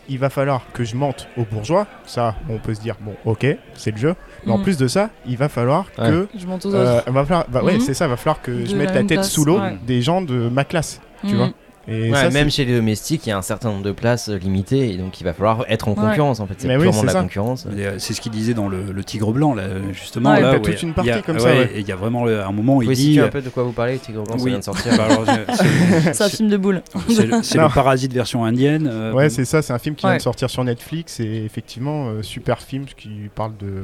il 0.10 0.20
va 0.20 0.30
falloir 0.30 0.62
que 0.74 0.84
je 0.84 0.96
mente 0.96 1.28
aux 1.38 1.44
bourgeois. 1.44 1.88
Ça, 2.06 2.36
on 2.50 2.60
peut 2.60 2.74
se 2.76 2.80
dire, 2.82 2.96
bon, 3.02 3.14
ok, 3.26 3.46
c'est 3.74 3.92
le 3.92 3.98
jeu. 3.98 4.16
Mais 4.46 4.52
en 4.54 4.58
Mhm. 4.60 4.64
plus 4.64 4.78
de 4.78 4.88
ça, 4.88 5.10
il 5.26 5.38
va 5.38 5.50
falloir 5.50 5.86
Ouais. 5.98 6.10
que. 6.10 6.28
Je 6.38 6.46
monte 6.46 6.66
aux 6.68 6.74
euh, 6.76 7.00
autres. 7.00 7.12
va 7.12 7.26
falloir, 7.26 7.46
bah 7.50 7.64
ouais, 7.64 7.74
Mhm. 7.74 7.80
c'est 7.82 7.94
ça, 7.96 8.08
va 8.08 8.16
falloir 8.16 8.42
que 8.42 8.52
De 8.52 8.66
je 8.66 8.76
mette 8.76 8.94
la 8.94 9.02
tête 9.02 9.08
classe, 9.08 9.32
sous 9.32 9.44
l'eau 9.44 9.60
ouais. 9.60 9.78
des 9.86 10.02
gens 10.02 10.22
de 10.22 10.50
ma 10.50 10.64
classe, 10.64 11.02
tu 11.28 11.36
vois. 11.36 11.50
Et 11.90 12.12
Ouais, 12.12 12.18
ça, 12.18 12.30
même 12.32 12.50
chez 12.52 12.66
les 12.66 12.76
domestiques, 12.76 13.26
il 13.26 13.30
y 13.30 13.32
a 13.32 13.38
un 13.38 13.42
certain 13.42 13.70
nombre 13.70 13.84
de 13.84 13.94
places 13.94 14.28
euh, 14.28 14.38
limitées 14.38 14.92
et 14.92 14.98
donc 14.98 15.22
il 15.22 15.24
va 15.24 15.32
falloir 15.34 15.64
être 15.70 15.88
en 15.88 15.92
Ouais. 15.94 16.10
concurrence 16.10 16.40
en 16.42 16.46
fait. 16.48 16.56
C'est 16.58 16.68
oui, 16.68 16.82
purement 16.82 16.92
c'est 16.94 17.02
de 17.02 17.06
la 17.08 17.14
ça. 17.14 17.22
concurrence. 17.22 17.66
Euh, 17.72 17.96
C'est 17.98 18.14
ce 18.14 18.20
qu'il 18.20 18.32
disait 18.34 18.54
dans 18.54 18.68
le, 18.68 18.92
le 18.92 19.04
Tigre 19.06 19.32
Blanc, 19.32 19.54
là, 19.56 19.64
justement. 19.94 20.32
Ouais, 20.32 20.42
là, 20.42 20.56
toute 20.60 20.68
il 20.68 20.74
y 20.74 20.76
a- 20.78 20.82
une 20.82 20.94
partie 20.94 21.10
a- 21.12 21.22
comme 21.22 21.40
ça, 21.40 21.46
ouais. 21.48 21.72
Et 21.76 21.80
il 21.80 21.88
y 21.88 21.92
a 21.92 21.96
vraiment 21.96 22.26
le- 22.26 22.42
un 22.44 22.52
moment 22.52 22.76
où 22.78 22.82
il 22.84 22.92
dit. 22.92 23.20
un 23.20 23.30
peu 23.30 23.42
de 23.42 23.50
quoi 23.50 23.64
vous 23.64 23.72
parlez, 23.72 23.98
Tigre 24.00 24.24
Blanc, 24.24 24.38
ça 24.38 24.44
Oui. 24.44 24.50
vient 24.52 24.60
de 24.60 24.64
sortir. 24.66 24.98
Bah, 24.98 25.08
c'est- 26.14 26.24
un 26.24 26.30
film 26.30 26.50
de 26.50 26.58
boule. 26.58 26.82
c'est 27.10 27.26
le, 27.28 27.74
Parasite 27.74 28.12
version 28.14 28.44
indienne. 28.44 28.88
euh, 28.92 29.14
Ouais, 29.14 29.30
c'est 29.30 29.46
ça, 29.46 29.62
c'est 29.62 29.72
un 29.74 29.80
film 29.80 29.96
qui 29.96 30.02
vient 30.02 30.12
Ouais. 30.12 30.18
de 30.18 30.22
sortir 30.24 30.50
sur 30.50 30.64
Netflix 30.64 31.20
et 31.22 31.44
effectivement, 31.46 32.08
euh, 32.10 32.22
super 32.22 32.60
film 32.62 32.86
qui 32.98 33.10
parle 33.34 33.54
de. 33.58 33.84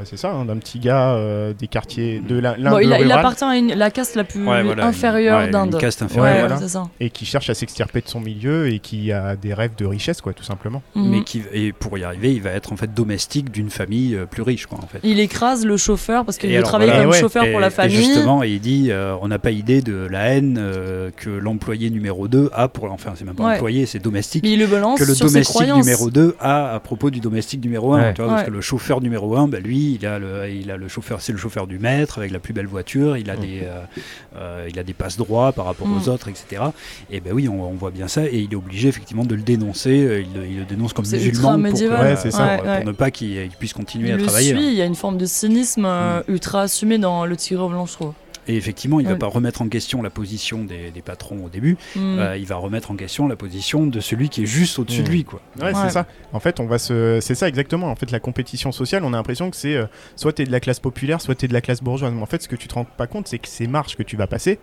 Bah, 0.00 0.06
c'est 0.08 0.16
ça, 0.16 0.32
hein, 0.32 0.44
d'un 0.44 0.56
petit 0.56 0.78
gars 0.78 1.14
euh, 1.14 1.52
des 1.52 1.66
quartiers 1.66 2.20
de 2.26 2.38
la- 2.38 2.56
l'Inde 2.56 2.72
Bon, 2.72 2.78
il, 2.80 2.92
a- 2.92 2.98
il 2.98 3.04
rurale 3.04 3.18
appartient 3.18 3.44
à 3.44 3.56
une- 3.56 3.74
la 3.74 3.90
caste 3.90 4.14
la 4.16 4.24
plus 4.24 4.40
Ouais, 4.46 4.62
voilà, 4.62 4.86
inférieure 4.86 5.40
ouais, 5.40 5.50
d'Inde. 5.50 5.76
Caste 5.78 6.00
Ouais, 6.00 6.06
inférieure. 6.06 6.38
voilà. 6.48 6.56
c'est 6.58 6.68
ça. 6.68 6.84
et 7.00 7.10
qui 7.10 7.24
cherche 7.26 7.50
à 7.50 7.54
s'extirper 7.54 8.00
de 8.00 8.08
son 8.08 8.20
milieu 8.20 8.68
et 8.68 8.78
qui 8.78 9.12
a 9.12 9.36
des 9.36 9.54
rêves 9.54 9.74
de 9.76 9.86
richesse, 9.86 10.20
quoi, 10.20 10.32
tout 10.32 10.42
simplement. 10.44 10.82
Mhm. 10.94 11.08
Mais 11.10 11.22
qui, 11.24 11.42
et 11.52 11.72
pour 11.72 11.96
y 11.98 12.04
arriver, 12.04 12.32
il 12.32 12.42
va 12.42 12.50
être 12.50 12.72
en 12.72 12.76
fait 12.76 12.92
domestique 12.94 13.50
d'une 13.50 13.70
famille 13.70 14.14
euh, 14.16 14.26
plus 14.26 14.42
riche, 14.42 14.66
quoi, 14.66 14.78
en 14.82 14.86
fait. 14.86 14.98
Il 15.02 15.20
écrase 15.20 15.64
le 15.66 15.76
chauffeur 15.76 16.24
parce 16.24 16.38
qu'il 16.38 16.50
Et 16.50 16.56
veut 16.56 16.62
travailler 16.62 16.90
voilà. 16.92 17.04
comme 17.04 17.12
Et 17.12 17.16
ouais. 17.16 17.20
chauffeur 17.20 17.44
Et- 17.44 17.50
pour 17.50 17.60
la 17.60 17.66
et 17.68 17.70
famille. 17.70 17.96
justement, 17.96 18.42
il 18.42 18.60
dit 18.60 18.88
euh, 18.90 19.14
on 19.22 19.28
n'a 19.28 19.38
pas 19.38 19.50
idée 19.50 19.82
de 19.82 20.06
la 20.10 20.28
haine 20.28 20.56
euh, 20.58 21.10
que 21.16 21.30
l'employé 21.30 21.90
numéro 21.90 22.28
2 22.28 22.50
a 22.52 22.68
pour. 22.68 22.90
Enfin, 22.92 23.12
c'est 23.16 23.24
même 23.24 23.34
pas 23.34 23.44
Ouais. 23.44 23.54
employé, 23.54 23.86
c'est 23.86 23.98
domestique. 23.98 24.42
Mais 24.44 24.52
il 24.52 24.60
le 24.60 24.66
balance 24.66 24.98
que 24.98 25.04
le 25.04 25.14
domestique 25.14 25.74
numéro 25.74 26.10
2 26.10 26.36
a 26.40 26.74
à 26.74 26.80
propos 26.80 27.10
du 27.10 27.20
domestique 27.20 27.62
numéro 27.62 27.92
1 27.94 28.00
Ouais. 28.00 28.14
tu 28.14 28.22
vois, 28.22 28.30
parce 28.32 28.44
que 28.44 28.50
le 28.50 28.60
chauffeur 28.60 29.00
numéro 29.00 29.36
1 29.36 29.48
bah, 29.48 29.58
lui 29.60 29.89
il 29.94 30.06
a 30.06 30.18
le 30.18 30.48
il 30.50 30.70
a 30.70 30.76
le 30.76 30.88
chauffeur 30.88 31.20
c'est 31.20 31.32
le 31.32 31.38
chauffeur 31.38 31.66
du 31.66 31.78
maître 31.78 32.18
avec 32.18 32.30
la 32.30 32.38
plus 32.38 32.52
belle 32.52 32.66
voiture 32.66 33.16
il 33.16 33.30
a 33.30 33.36
des 33.36 33.60
euh, 33.64 33.80
euh, 34.36 34.66
il 34.70 34.78
a 34.78 34.82
des 34.82 34.92
passes 34.92 35.16
droits 35.16 35.52
par 35.52 35.64
rapport 35.66 35.86
Mm. 35.88 35.96
aux 35.98 36.08
autres 36.08 36.28
etc 36.28 36.62
et 37.10 37.20
ben 37.20 37.32
oui 37.32 37.48
on, 37.48 37.62
on 37.62 37.74
voit 37.74 37.90
bien 37.90 38.08
ça 38.08 38.24
et 38.26 38.38
il 38.38 38.52
est 38.52 38.56
obligé 38.56 38.88
effectivement 38.88 39.24
de 39.24 39.34
le 39.34 39.42
dénoncer 39.42 39.90
euh, 40.04 40.20
il, 40.20 40.32
le- 40.40 40.46
il 40.46 40.58
le 40.58 40.64
dénonce 40.64 40.92
comme 40.92 41.04
C'est 41.04 41.16
musulman 41.18 41.56
ultra 41.58 41.70
pour, 41.70 41.78
que- 41.80 42.02
Ouais, 42.02 42.16
c'est 42.16 42.30
ça. 42.30 42.56
pour, 42.58 42.66
Ouais, 42.66 42.84
ne 42.84 42.92
pas 42.92 43.10
qu'il 43.10 43.32
il 43.32 43.50
puisse 43.50 43.72
continuer 43.72 44.08
Il 44.08 44.12
à 44.14 44.16
le 44.16 44.22
travailler 44.24 44.52
hein. 44.52 44.56
suit, 44.58 44.66
il 44.68 44.74
y 44.74 44.82
a 44.82 44.86
une 44.86 44.94
forme 44.94 45.18
de 45.18 45.26
cynisme 45.26 45.86
Mm. 45.86 46.22
ultra 46.28 46.62
assumé 46.62 46.98
dans 46.98 47.24
le 47.26 47.36
Tigre 47.36 47.68
Blanc, 47.68 47.86
je 47.86 47.92
trouve. 47.92 48.12
Et 48.48 48.56
effectivement 48.56 49.00
il 49.00 49.06
va 49.06 49.12
Ouais. 49.12 49.18
pas 49.18 49.26
remettre 49.26 49.62
en 49.62 49.68
question 49.68 50.02
la 50.02 50.10
position 50.10 50.64
des, 50.64 50.90
des 50.90 51.02
patrons 51.02 51.44
au 51.44 51.48
début 51.48 51.76
Mm. 51.96 52.18
euh, 52.18 52.36
il 52.36 52.46
va 52.46 52.56
remettre 52.56 52.90
en 52.90 52.96
question 52.96 53.28
la 53.28 53.36
position 53.36 53.86
de 53.86 54.00
celui 54.00 54.28
qui 54.28 54.42
est 54.42 54.46
juste 54.46 54.78
au-dessus 54.78 55.02
de 55.02 55.08
lui 55.10 55.24
quoi 55.24 55.40
Ouais, 55.58 55.66
Ouais. 55.66 55.72
c'est 55.74 55.90
ça. 55.90 56.06
En 56.32 56.40
fait, 56.40 56.60
on 56.60 56.66
va 56.66 56.78
se. 56.78 57.18
C'est 57.20 57.34
ça 57.34 57.48
exactement. 57.48 57.88
En 57.90 57.96
fait, 57.96 58.10
la 58.10 58.20
compétition 58.20 58.72
sociale, 58.72 59.04
on 59.04 59.12
a 59.12 59.16
l'impression 59.16 59.50
que 59.50 59.56
c'est 59.56 59.74
euh, 59.74 59.86
soit 60.16 60.32
t'es 60.32 60.44
de 60.44 60.52
la 60.52 60.60
classe 60.60 60.80
populaire, 60.80 61.20
soit 61.20 61.34
t'es 61.34 61.48
de 61.48 61.52
la 61.52 61.60
classe 61.60 61.82
bourgeoise. 61.82 62.12
Mais 62.14 62.22
en 62.22 62.26
fait, 62.26 62.42
ce 62.42 62.48
que 62.48 62.56
tu 62.56 62.68
te 62.68 62.74
rends 62.74 62.84
pas 62.84 63.06
compte, 63.06 63.26
c'est 63.28 63.38
que 63.38 63.48
ces 63.48 63.66
marches 63.66 63.96
que 63.96 64.02
tu 64.02 64.16
vas 64.16 64.26
passer, 64.26 64.58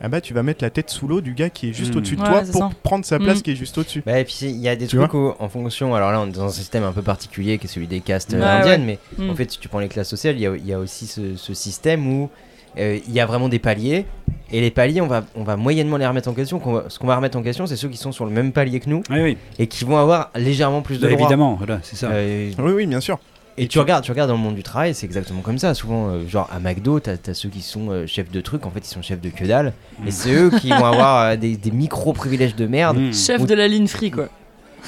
ah 0.00 0.08
bah, 0.08 0.20
tu 0.20 0.34
vas 0.34 0.42
mettre 0.42 0.64
la 0.64 0.70
tête 0.70 0.90
sous 0.90 1.06
l'eau 1.06 1.20
du 1.20 1.32
gars 1.32 1.48
qui 1.50 1.70
est 1.70 1.72
juste 1.72 1.94
Mm. 1.94 1.98
au-dessus 1.98 2.16
de 2.16 2.22
Ouais, 2.22 2.28
toi 2.28 2.42
pour 2.42 2.60
ça. 2.60 2.70
prendre 2.82 3.04
sa 3.04 3.18
place 3.18 3.40
qui 3.42 3.52
est 3.52 3.56
juste 3.56 3.78
au-dessus. 3.78 4.02
Bah, 4.04 4.18
et 4.18 4.24
puis 4.24 4.36
il 4.42 4.56
y 4.58 4.68
a 4.68 4.74
des 4.76 4.86
Tu 4.88 4.96
trucs 4.96 5.14
où, 5.14 5.32
en 5.38 5.48
fonction. 5.48 5.94
Alors 5.94 6.10
là, 6.10 6.20
on 6.20 6.26
est 6.26 6.32
dans 6.32 6.44
un 6.44 6.48
système 6.48 6.82
un 6.82 6.92
peu 6.92 7.02
particulier 7.02 7.58
qui 7.58 7.66
est 7.66 7.70
celui 7.70 7.86
des 7.86 8.00
castes 8.00 8.32
Ouais, 8.32 8.42
indiennes, 8.42 8.84
mais 8.84 8.98
en 9.30 9.34
fait, 9.36 9.50
si 9.52 9.58
tu 9.58 9.68
prends 9.68 9.78
les 9.80 9.88
classes 9.88 10.08
sociales, 10.10 10.34
il 10.36 10.40
y 10.42 10.46
a, 10.46 10.56
il 10.56 10.66
y 10.66 10.72
a 10.72 10.78
aussi 10.78 11.06
ce, 11.06 11.36
ce 11.36 11.54
système 11.54 12.06
où 12.06 12.30
il 12.76 13.12
y 13.12 13.20
a 13.20 13.26
vraiment 13.26 13.48
des 13.48 13.58
paliers. 13.58 14.06
Et 14.54 14.60
les 14.60 14.70
paliers, 14.70 15.00
on 15.00 15.06
va, 15.06 15.24
on 15.34 15.44
va 15.44 15.56
moyennement 15.56 15.96
les 15.96 16.06
remettre 16.06 16.28
en 16.28 16.34
question. 16.34 16.58
Va- 16.58 16.84
ce 16.88 16.98
qu'on 16.98 17.06
va 17.06 17.16
remettre 17.16 17.38
en 17.38 17.42
question, 17.42 17.66
c'est 17.66 17.76
ceux 17.76 17.88
qui 17.88 17.96
sont 17.96 18.12
sur 18.12 18.24
le 18.26 18.30
même 18.30 18.52
palier 18.52 18.80
que 18.80 18.88
nous 18.90 19.02
oui 19.10 19.20
oui 19.22 19.36
et 19.58 19.66
qui 19.66 19.84
vont 19.84 19.96
avoir 19.96 20.30
légèrement 20.36 20.82
plus 20.82 20.96
de 20.98 21.02
Bah, 21.06 21.08
droits. 21.08 21.20
évidemment 21.22 21.54
voilà 21.56 21.78
c'est 21.82 21.96
ça 21.96 22.08
Euh, 22.10 22.50
Oui, 22.58 22.72
oui, 22.72 22.86
bien 22.86 23.00
sûr. 23.00 23.18
Et 23.58 23.66
tu 23.68 23.78
regardes, 23.78 24.02
tu 24.04 24.10
regardes 24.10 24.28
dans 24.30 24.36
le 24.36 24.42
monde 24.42 24.54
du 24.54 24.62
travail, 24.62 24.94
c'est 24.94 25.04
exactement 25.06 25.40
comme 25.42 25.58
ça. 25.58 25.74
Souvent, 25.74 26.08
euh, 26.08 26.26
genre 26.26 26.48
à 26.50 26.58
McDo, 26.58 27.00
t'as 27.00 27.16
as 27.26 27.34
ceux 27.34 27.50
qui 27.50 27.60
sont 27.60 27.90
euh, 27.90 28.06
chefs 28.06 28.30
de 28.30 28.40
trucs, 28.40 28.64
en 28.64 28.70
fait, 28.70 28.80
ils 28.80 28.90
sont 28.90 29.02
chefs 29.02 29.20
de 29.20 29.28
que 29.28 29.44
dalle. 29.44 29.74
Mm. 30.02 30.08
Et 30.08 30.10
c'est 30.10 30.32
eux 30.32 30.50
qui 30.58 30.70
vont 30.70 30.84
avoir 30.86 31.20
euh, 31.20 31.36
des, 31.36 31.56
des 31.58 31.70
micro-privilèges 31.70 32.56
de 32.56 32.66
merde. 32.66 32.98
Mm. 32.98 33.12
Chef 33.12 33.44
de 33.46 33.54
la 33.54 33.68
ligne 33.68 33.86
free, 33.88 34.10
quoi. 34.10 34.28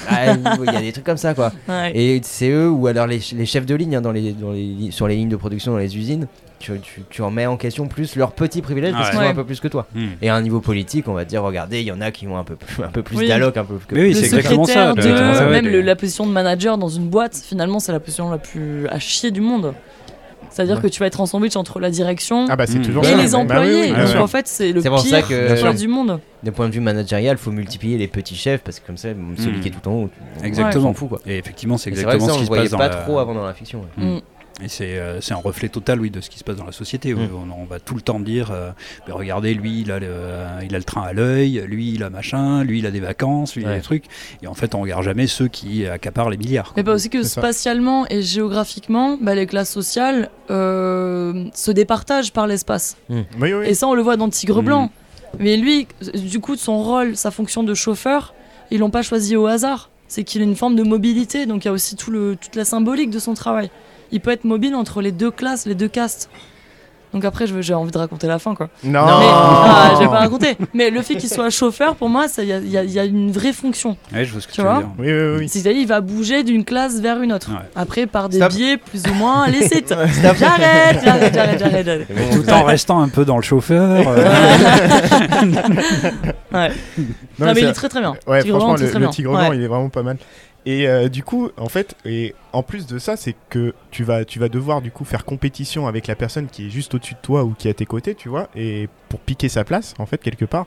Ah, 0.09 0.33
Il 0.33 0.73
y 0.73 0.75
a 0.75 0.81
des 0.81 0.91
trucs 0.91 1.05
comme 1.05 1.15
ça, 1.17 1.33
quoi. 1.35 1.51
Ouais. 1.69 1.91
Et 1.95 2.19
c'est 2.23 2.49
eux, 2.49 2.69
ou 2.69 2.87
alors 2.87 3.05
les, 3.07 3.19
les 3.33 3.45
chefs 3.45 3.65
de 3.67 3.75
ligne 3.75 3.95
hein, 3.97 4.01
dans 4.01 4.11
les, 4.11 4.33
dans 4.33 4.51
les, 4.51 4.89
sur 4.91 5.07
les 5.07 5.15
lignes 5.15 5.29
de 5.29 5.35
production, 5.37 5.71
dans 5.73 5.77
les 5.77 5.95
usines, 5.95 6.27
tu, 6.73 6.79
tu, 6.81 7.01
tu 7.09 7.21
en 7.21 7.31
mets 7.31 7.45
en 7.45 7.57
question 7.57 7.87
plus 7.87 8.15
leurs 8.15 8.31
petits 8.31 8.61
privilèges 8.61 8.93
parce 8.93 9.05
Ouais. 9.07 9.11
qu'ils 9.11 9.19
ont 9.19 9.23
Ouais. 9.23 9.29
un 9.29 9.35
peu 9.35 9.43
plus 9.45 9.59
que 9.59 9.67
toi. 9.67 9.85
Mm. 9.93 10.05
Et 10.21 10.29
à 10.29 10.35
un 10.35 10.41
niveau 10.41 10.59
politique, 10.61 11.07
on 11.07 11.13
va 11.13 11.25
dire, 11.25 11.43
regardez, 11.43 11.81
il 11.81 11.87
y 11.87 11.91
en 11.91 12.01
a 12.01 12.11
qui 12.11 12.27
ont 12.27 12.37
un 12.37 12.43
peu 12.43 12.55
plus, 12.55 12.83
un 12.83 12.87
peu 12.89 13.03
plus 13.03 13.17
Oui. 13.17 13.27
d'alloc, 13.27 13.55
un 13.57 13.63
peu 13.65 13.75
plus 13.75 13.85
que 13.85 13.95
Mais 13.95 14.01
oui, 14.01 14.15
c'est 14.15 14.25
exactement 14.25 14.65
ça, 14.65 14.93
de, 14.93 15.01
ça, 15.01 15.45
même 15.47 15.67
le- 15.67 15.81
la 15.81 15.95
position 15.95 16.25
de 16.25 16.31
manager 16.31 16.77
dans 16.77 16.89
une 16.89 17.07
boîte, 17.07 17.35
finalement, 17.35 17.79
c'est 17.79 17.91
la 17.91 17.99
position 17.99 18.29
la 18.29 18.37
plus 18.37 18.87
à 18.89 18.99
chier 18.99 19.31
du 19.31 19.41
monde. 19.41 19.73
C'est-à-dire 20.51 20.77
Ouais. 20.77 20.83
que 20.83 20.87
tu 20.87 21.01
vas 21.01 21.07
être 21.07 21.19
en 21.19 21.25
sandwich 21.25 21.57
entre 21.57 21.81
la 21.81 21.89
direction 21.89 22.45
Ah 22.49 22.55
bah, 22.55 22.63
et 22.63 22.67
ça. 22.67 22.77
les 22.77 22.87
Bah 22.87 23.01
oui, 23.03 23.35
employés. 23.35 23.91
oui, 23.91 24.05
Donc 24.13 24.15
en 24.21 24.27
fait, 24.27 24.47
c'est 24.47 24.71
le 24.71 24.81
pour 24.81 24.99
ça 24.99 25.17
pire 25.17 25.27
que- 25.27 25.55
choix 25.57 25.73
du 25.73 25.89
monde. 25.89 26.21
d'un 26.43 26.51
point 26.53 26.69
de 26.69 26.73
vue 26.73 26.79
managérial, 26.79 27.37
faut 27.37 27.51
multiplier 27.51 27.97
les 27.97 28.07
petits 28.07 28.35
chefs 28.37 28.61
parce 28.61 28.79
que 28.79 28.87
comme 28.87 28.95
ça, 28.95 29.09
celui 29.37 29.57
Mm. 29.57 29.59
qui 29.59 29.67
est 29.67 29.71
tout 29.71 29.89
en 29.89 29.93
haut, 29.93 30.09
on 30.39 30.43
Exactement. 30.45 30.83
s'en 30.85 30.93
fout 30.93 31.09
quoi. 31.09 31.19
Et 31.25 31.37
effectivement, 31.39 31.77
c'est 31.77 31.89
vrai 31.89 31.99
que 31.99 32.05
exactement 32.05 32.27
ça, 32.27 32.33
ce 32.33 32.37
on 32.37 32.39
qui 32.39 32.45
se 32.45 32.51
passe 32.61 32.69
dans 32.71 32.77
pas 32.77 32.87
la... 32.87 32.95
trop 32.95 33.19
avant 33.19 33.33
dans 33.33 33.45
la 33.45 33.53
fiction. 33.53 33.81
ouais. 33.97 34.05
Mm. 34.05 34.19
Et 34.63 34.69
c'est 34.69 34.97
euh, 34.97 35.19
c'est 35.19 35.33
un 35.33 35.37
reflet 35.37 35.67
total, 35.67 35.99
oui, 35.99 36.09
de 36.09 36.21
ce 36.21 36.29
qui 36.29 36.39
se 36.39 36.43
passe 36.45 36.55
dans 36.55 36.65
la 36.65 36.71
société. 36.71 37.13
où 37.13 37.19
Mm. 37.19 37.29
On, 37.51 37.61
on 37.61 37.65
va 37.65 37.79
tout 37.81 37.93
le 37.95 38.01
temps 38.01 38.21
dire, 38.21 38.51
euh, 38.51 38.69
Ben, 39.05 39.13
regardez, 39.13 39.53
lui, 39.53 39.81
il 39.81 39.91
a, 39.91 39.99
le, 39.99 40.07
il 40.63 40.73
a 40.73 40.77
le 40.77 40.83
train 40.85 41.01
à 41.03 41.11
l'œil, 41.11 41.63
lui, 41.67 41.91
il 41.93 42.03
a 42.03 42.09
machin, 42.09 42.63
lui, 42.63 42.79
il 42.79 42.85
a 42.85 42.91
des 42.91 43.01
vacances, 43.01 43.55
lui, 43.55 43.63
il 43.63 43.67
a 43.67 43.75
des 43.75 43.81
trucs. 43.81 44.05
Et 44.41 44.47
en 44.47 44.53
fait, 44.53 44.73
on 44.73 44.81
regarde 44.81 45.03
jamais 45.03 45.27
ceux 45.27 45.49
qui 45.49 45.85
accaparent 45.85 46.29
les 46.29 46.37
milliards. 46.37 46.67
quoi. 46.67 46.73
Mais 46.77 46.83
pas 46.85 46.93
aussi 46.93 47.09
que 47.09 47.23
spatialement 47.23 48.05
et 48.09 48.21
géographiquement, 48.21 49.17
bah, 49.19 49.35
les 49.35 49.45
classes 49.45 49.71
sociales 49.71 50.29
euh, 50.51 51.45
se 51.53 51.71
départagent 51.71 52.31
par 52.31 52.47
l'espace. 52.47 52.95
Oui, 53.09 53.25
oui. 53.41 53.65
Et 53.65 53.73
ça, 53.73 53.87
on 53.87 53.93
le 53.93 54.01
voit 54.01 54.15
dans 54.17 54.29
Tigre. 54.29 54.61
Blanc. 54.61 54.89
Mais 55.39 55.57
lui, 55.57 55.85
du 56.13 56.39
coup, 56.39 56.55
son 56.55 56.81
rôle, 56.81 57.17
sa 57.17 57.29
fonction 57.29 57.61
de 57.63 57.73
chauffeur, 57.73 58.33
ils 58.71 58.79
l'ont 58.79 58.89
pas 58.89 59.01
choisi 59.01 59.35
au 59.35 59.47
hasard. 59.47 59.89
C'est 60.07 60.23
qu'il 60.23 60.41
a 60.41 60.45
une 60.45 60.55
forme 60.55 60.75
de 60.75 60.83
mobilité, 60.83 61.45
donc 61.45 61.65
il 61.65 61.67
y 61.67 61.69
a 61.69 61.73
aussi 61.73 61.95
tout 61.97 62.09
le, 62.11 62.37
toute 62.39 62.55
la 62.55 62.63
symbolique 62.63 63.09
de 63.09 63.19
son 63.19 63.33
travail. 63.33 63.69
Il 64.15 64.21
peut 64.21 64.31
être 64.31 64.45
mobile 64.45 64.73
entre 64.75 65.01
les 65.01 65.11
deux 65.11 65.29
classes, 65.29 65.65
les 65.65 65.75
deux 65.75 65.89
castes. 65.89 66.29
Donc 67.13 67.23
après, 67.23 67.45
veux- 67.45 67.61
j'ai 67.61 67.73
envie 67.73 67.91
de 67.91 67.97
raconter 67.97 68.27
la 68.27 68.39
fin, 68.39 68.55
quoi. 68.55 68.67
Non, 68.83 69.05
Mais 69.05 69.25
ah, 69.29 69.91
je 69.95 69.99
vais 69.99 70.05
pas 70.07 70.19
raconter. 70.19 70.57
Mais 70.73 70.89
le 70.89 71.01
fait 71.01 71.15
qu'il 71.15 71.29
soit 71.29 71.49
chauffeur, 71.49 71.95
pour 71.95 72.09
moi, 72.09 72.27
ça- 72.27 72.43
il 72.43 72.49
y 72.49 72.77
a, 72.77 72.83
y 72.83 72.89
y 72.91 73.07
une 73.07 73.31
vraie 73.31 73.53
fonction. 73.53 73.95
Ouais, 74.13 74.25
je 74.25 74.31
vois 74.33 74.41
ce 74.41 74.47
que 74.47 74.51
Tu 74.53 74.57
tu, 74.59 74.61
veux 74.61 74.67
vois 74.69 74.79
dire. 74.79 74.89
Oui, 74.99 75.07
oui, 75.13 75.37
oui. 75.39 75.49
C'est-à-dire, 75.49 75.79
il 75.81 75.87
va 75.87 75.99
bouger 76.01 76.43
d'une 76.43 76.63
classe 76.65 76.99
vers 76.99 77.21
une 77.21 77.31
autre. 77.33 77.51
Ouais. 77.51 77.59
Après, 77.75 78.05
par 78.05 78.27
des 78.29 78.37
Stop. 78.37 78.51
biais 78.53 78.77
plus 78.77 79.03
ou 79.09 79.13
moins 79.13 79.47
licites. 79.49 79.93
J'arrête, 80.21 80.99
j'arrête, 81.05 81.33
j'arrête. 81.59 82.07
Tout 82.33 82.49
en 82.51 82.63
restant 82.63 83.01
un 83.01 83.07
peu 83.09 83.23
dans 83.25 83.37
le 83.37 83.43
chauffeur. 83.43 84.07
euh, 84.09 84.25
Ouais. 86.53 86.69
Non, 87.39 87.45
Non, 87.47 87.53
mais 87.53 87.61
il 87.61 87.67
est 87.67 87.73
très 87.73 87.89
très 87.89 87.99
bien. 88.01 88.15
Ouais, 88.27 88.41
franchement, 88.41 88.73
le, 88.75 88.77
très 88.85 88.93
le 88.93 88.99
bien. 88.99 89.09
Tigre. 89.09 89.31
Blanc, 89.31 89.51
il 89.53 89.61
est 89.61 89.67
vraiment 89.67 89.89
pas 89.89 90.03
mal. 90.03 90.17
Et 90.67 90.87
euh, 90.87 91.09
du 91.09 91.23
coup, 91.23 91.49
en 91.57 91.69
fait, 91.69 91.95
et 92.05 92.33
en 92.51 92.63
plus 92.63 92.87
de 92.87 92.97
ça, 92.97 93.15
c'est 93.17 93.35
que 93.49 93.73
tu 93.91 94.03
vas, 94.03 94.25
tu 94.25 94.39
vas 94.39 94.49
devoir 94.49 94.81
du 94.81 94.89
coup 94.89 95.05
faire 95.05 95.23
compétition 95.23 95.85
avec 95.87 96.07
la 96.07 96.15
personne 96.15 96.47
qui 96.47 96.65
est 96.67 96.69
juste 96.71 96.95
au-dessus 96.95 97.13
de 97.13 97.19
toi 97.21 97.43
ou 97.43 97.51
qui 97.57 97.67
est 97.67 97.71
à 97.71 97.73
tes 97.75 97.85
côtés, 97.85 98.15
tu 98.15 98.29
vois, 98.29 98.49
et 98.55 98.89
pour 99.09 99.19
piquer 99.19 99.47
sa 99.47 99.63
place, 99.63 99.93
en 99.99 100.07
fait, 100.07 100.17
quelque 100.17 100.45
part. 100.45 100.65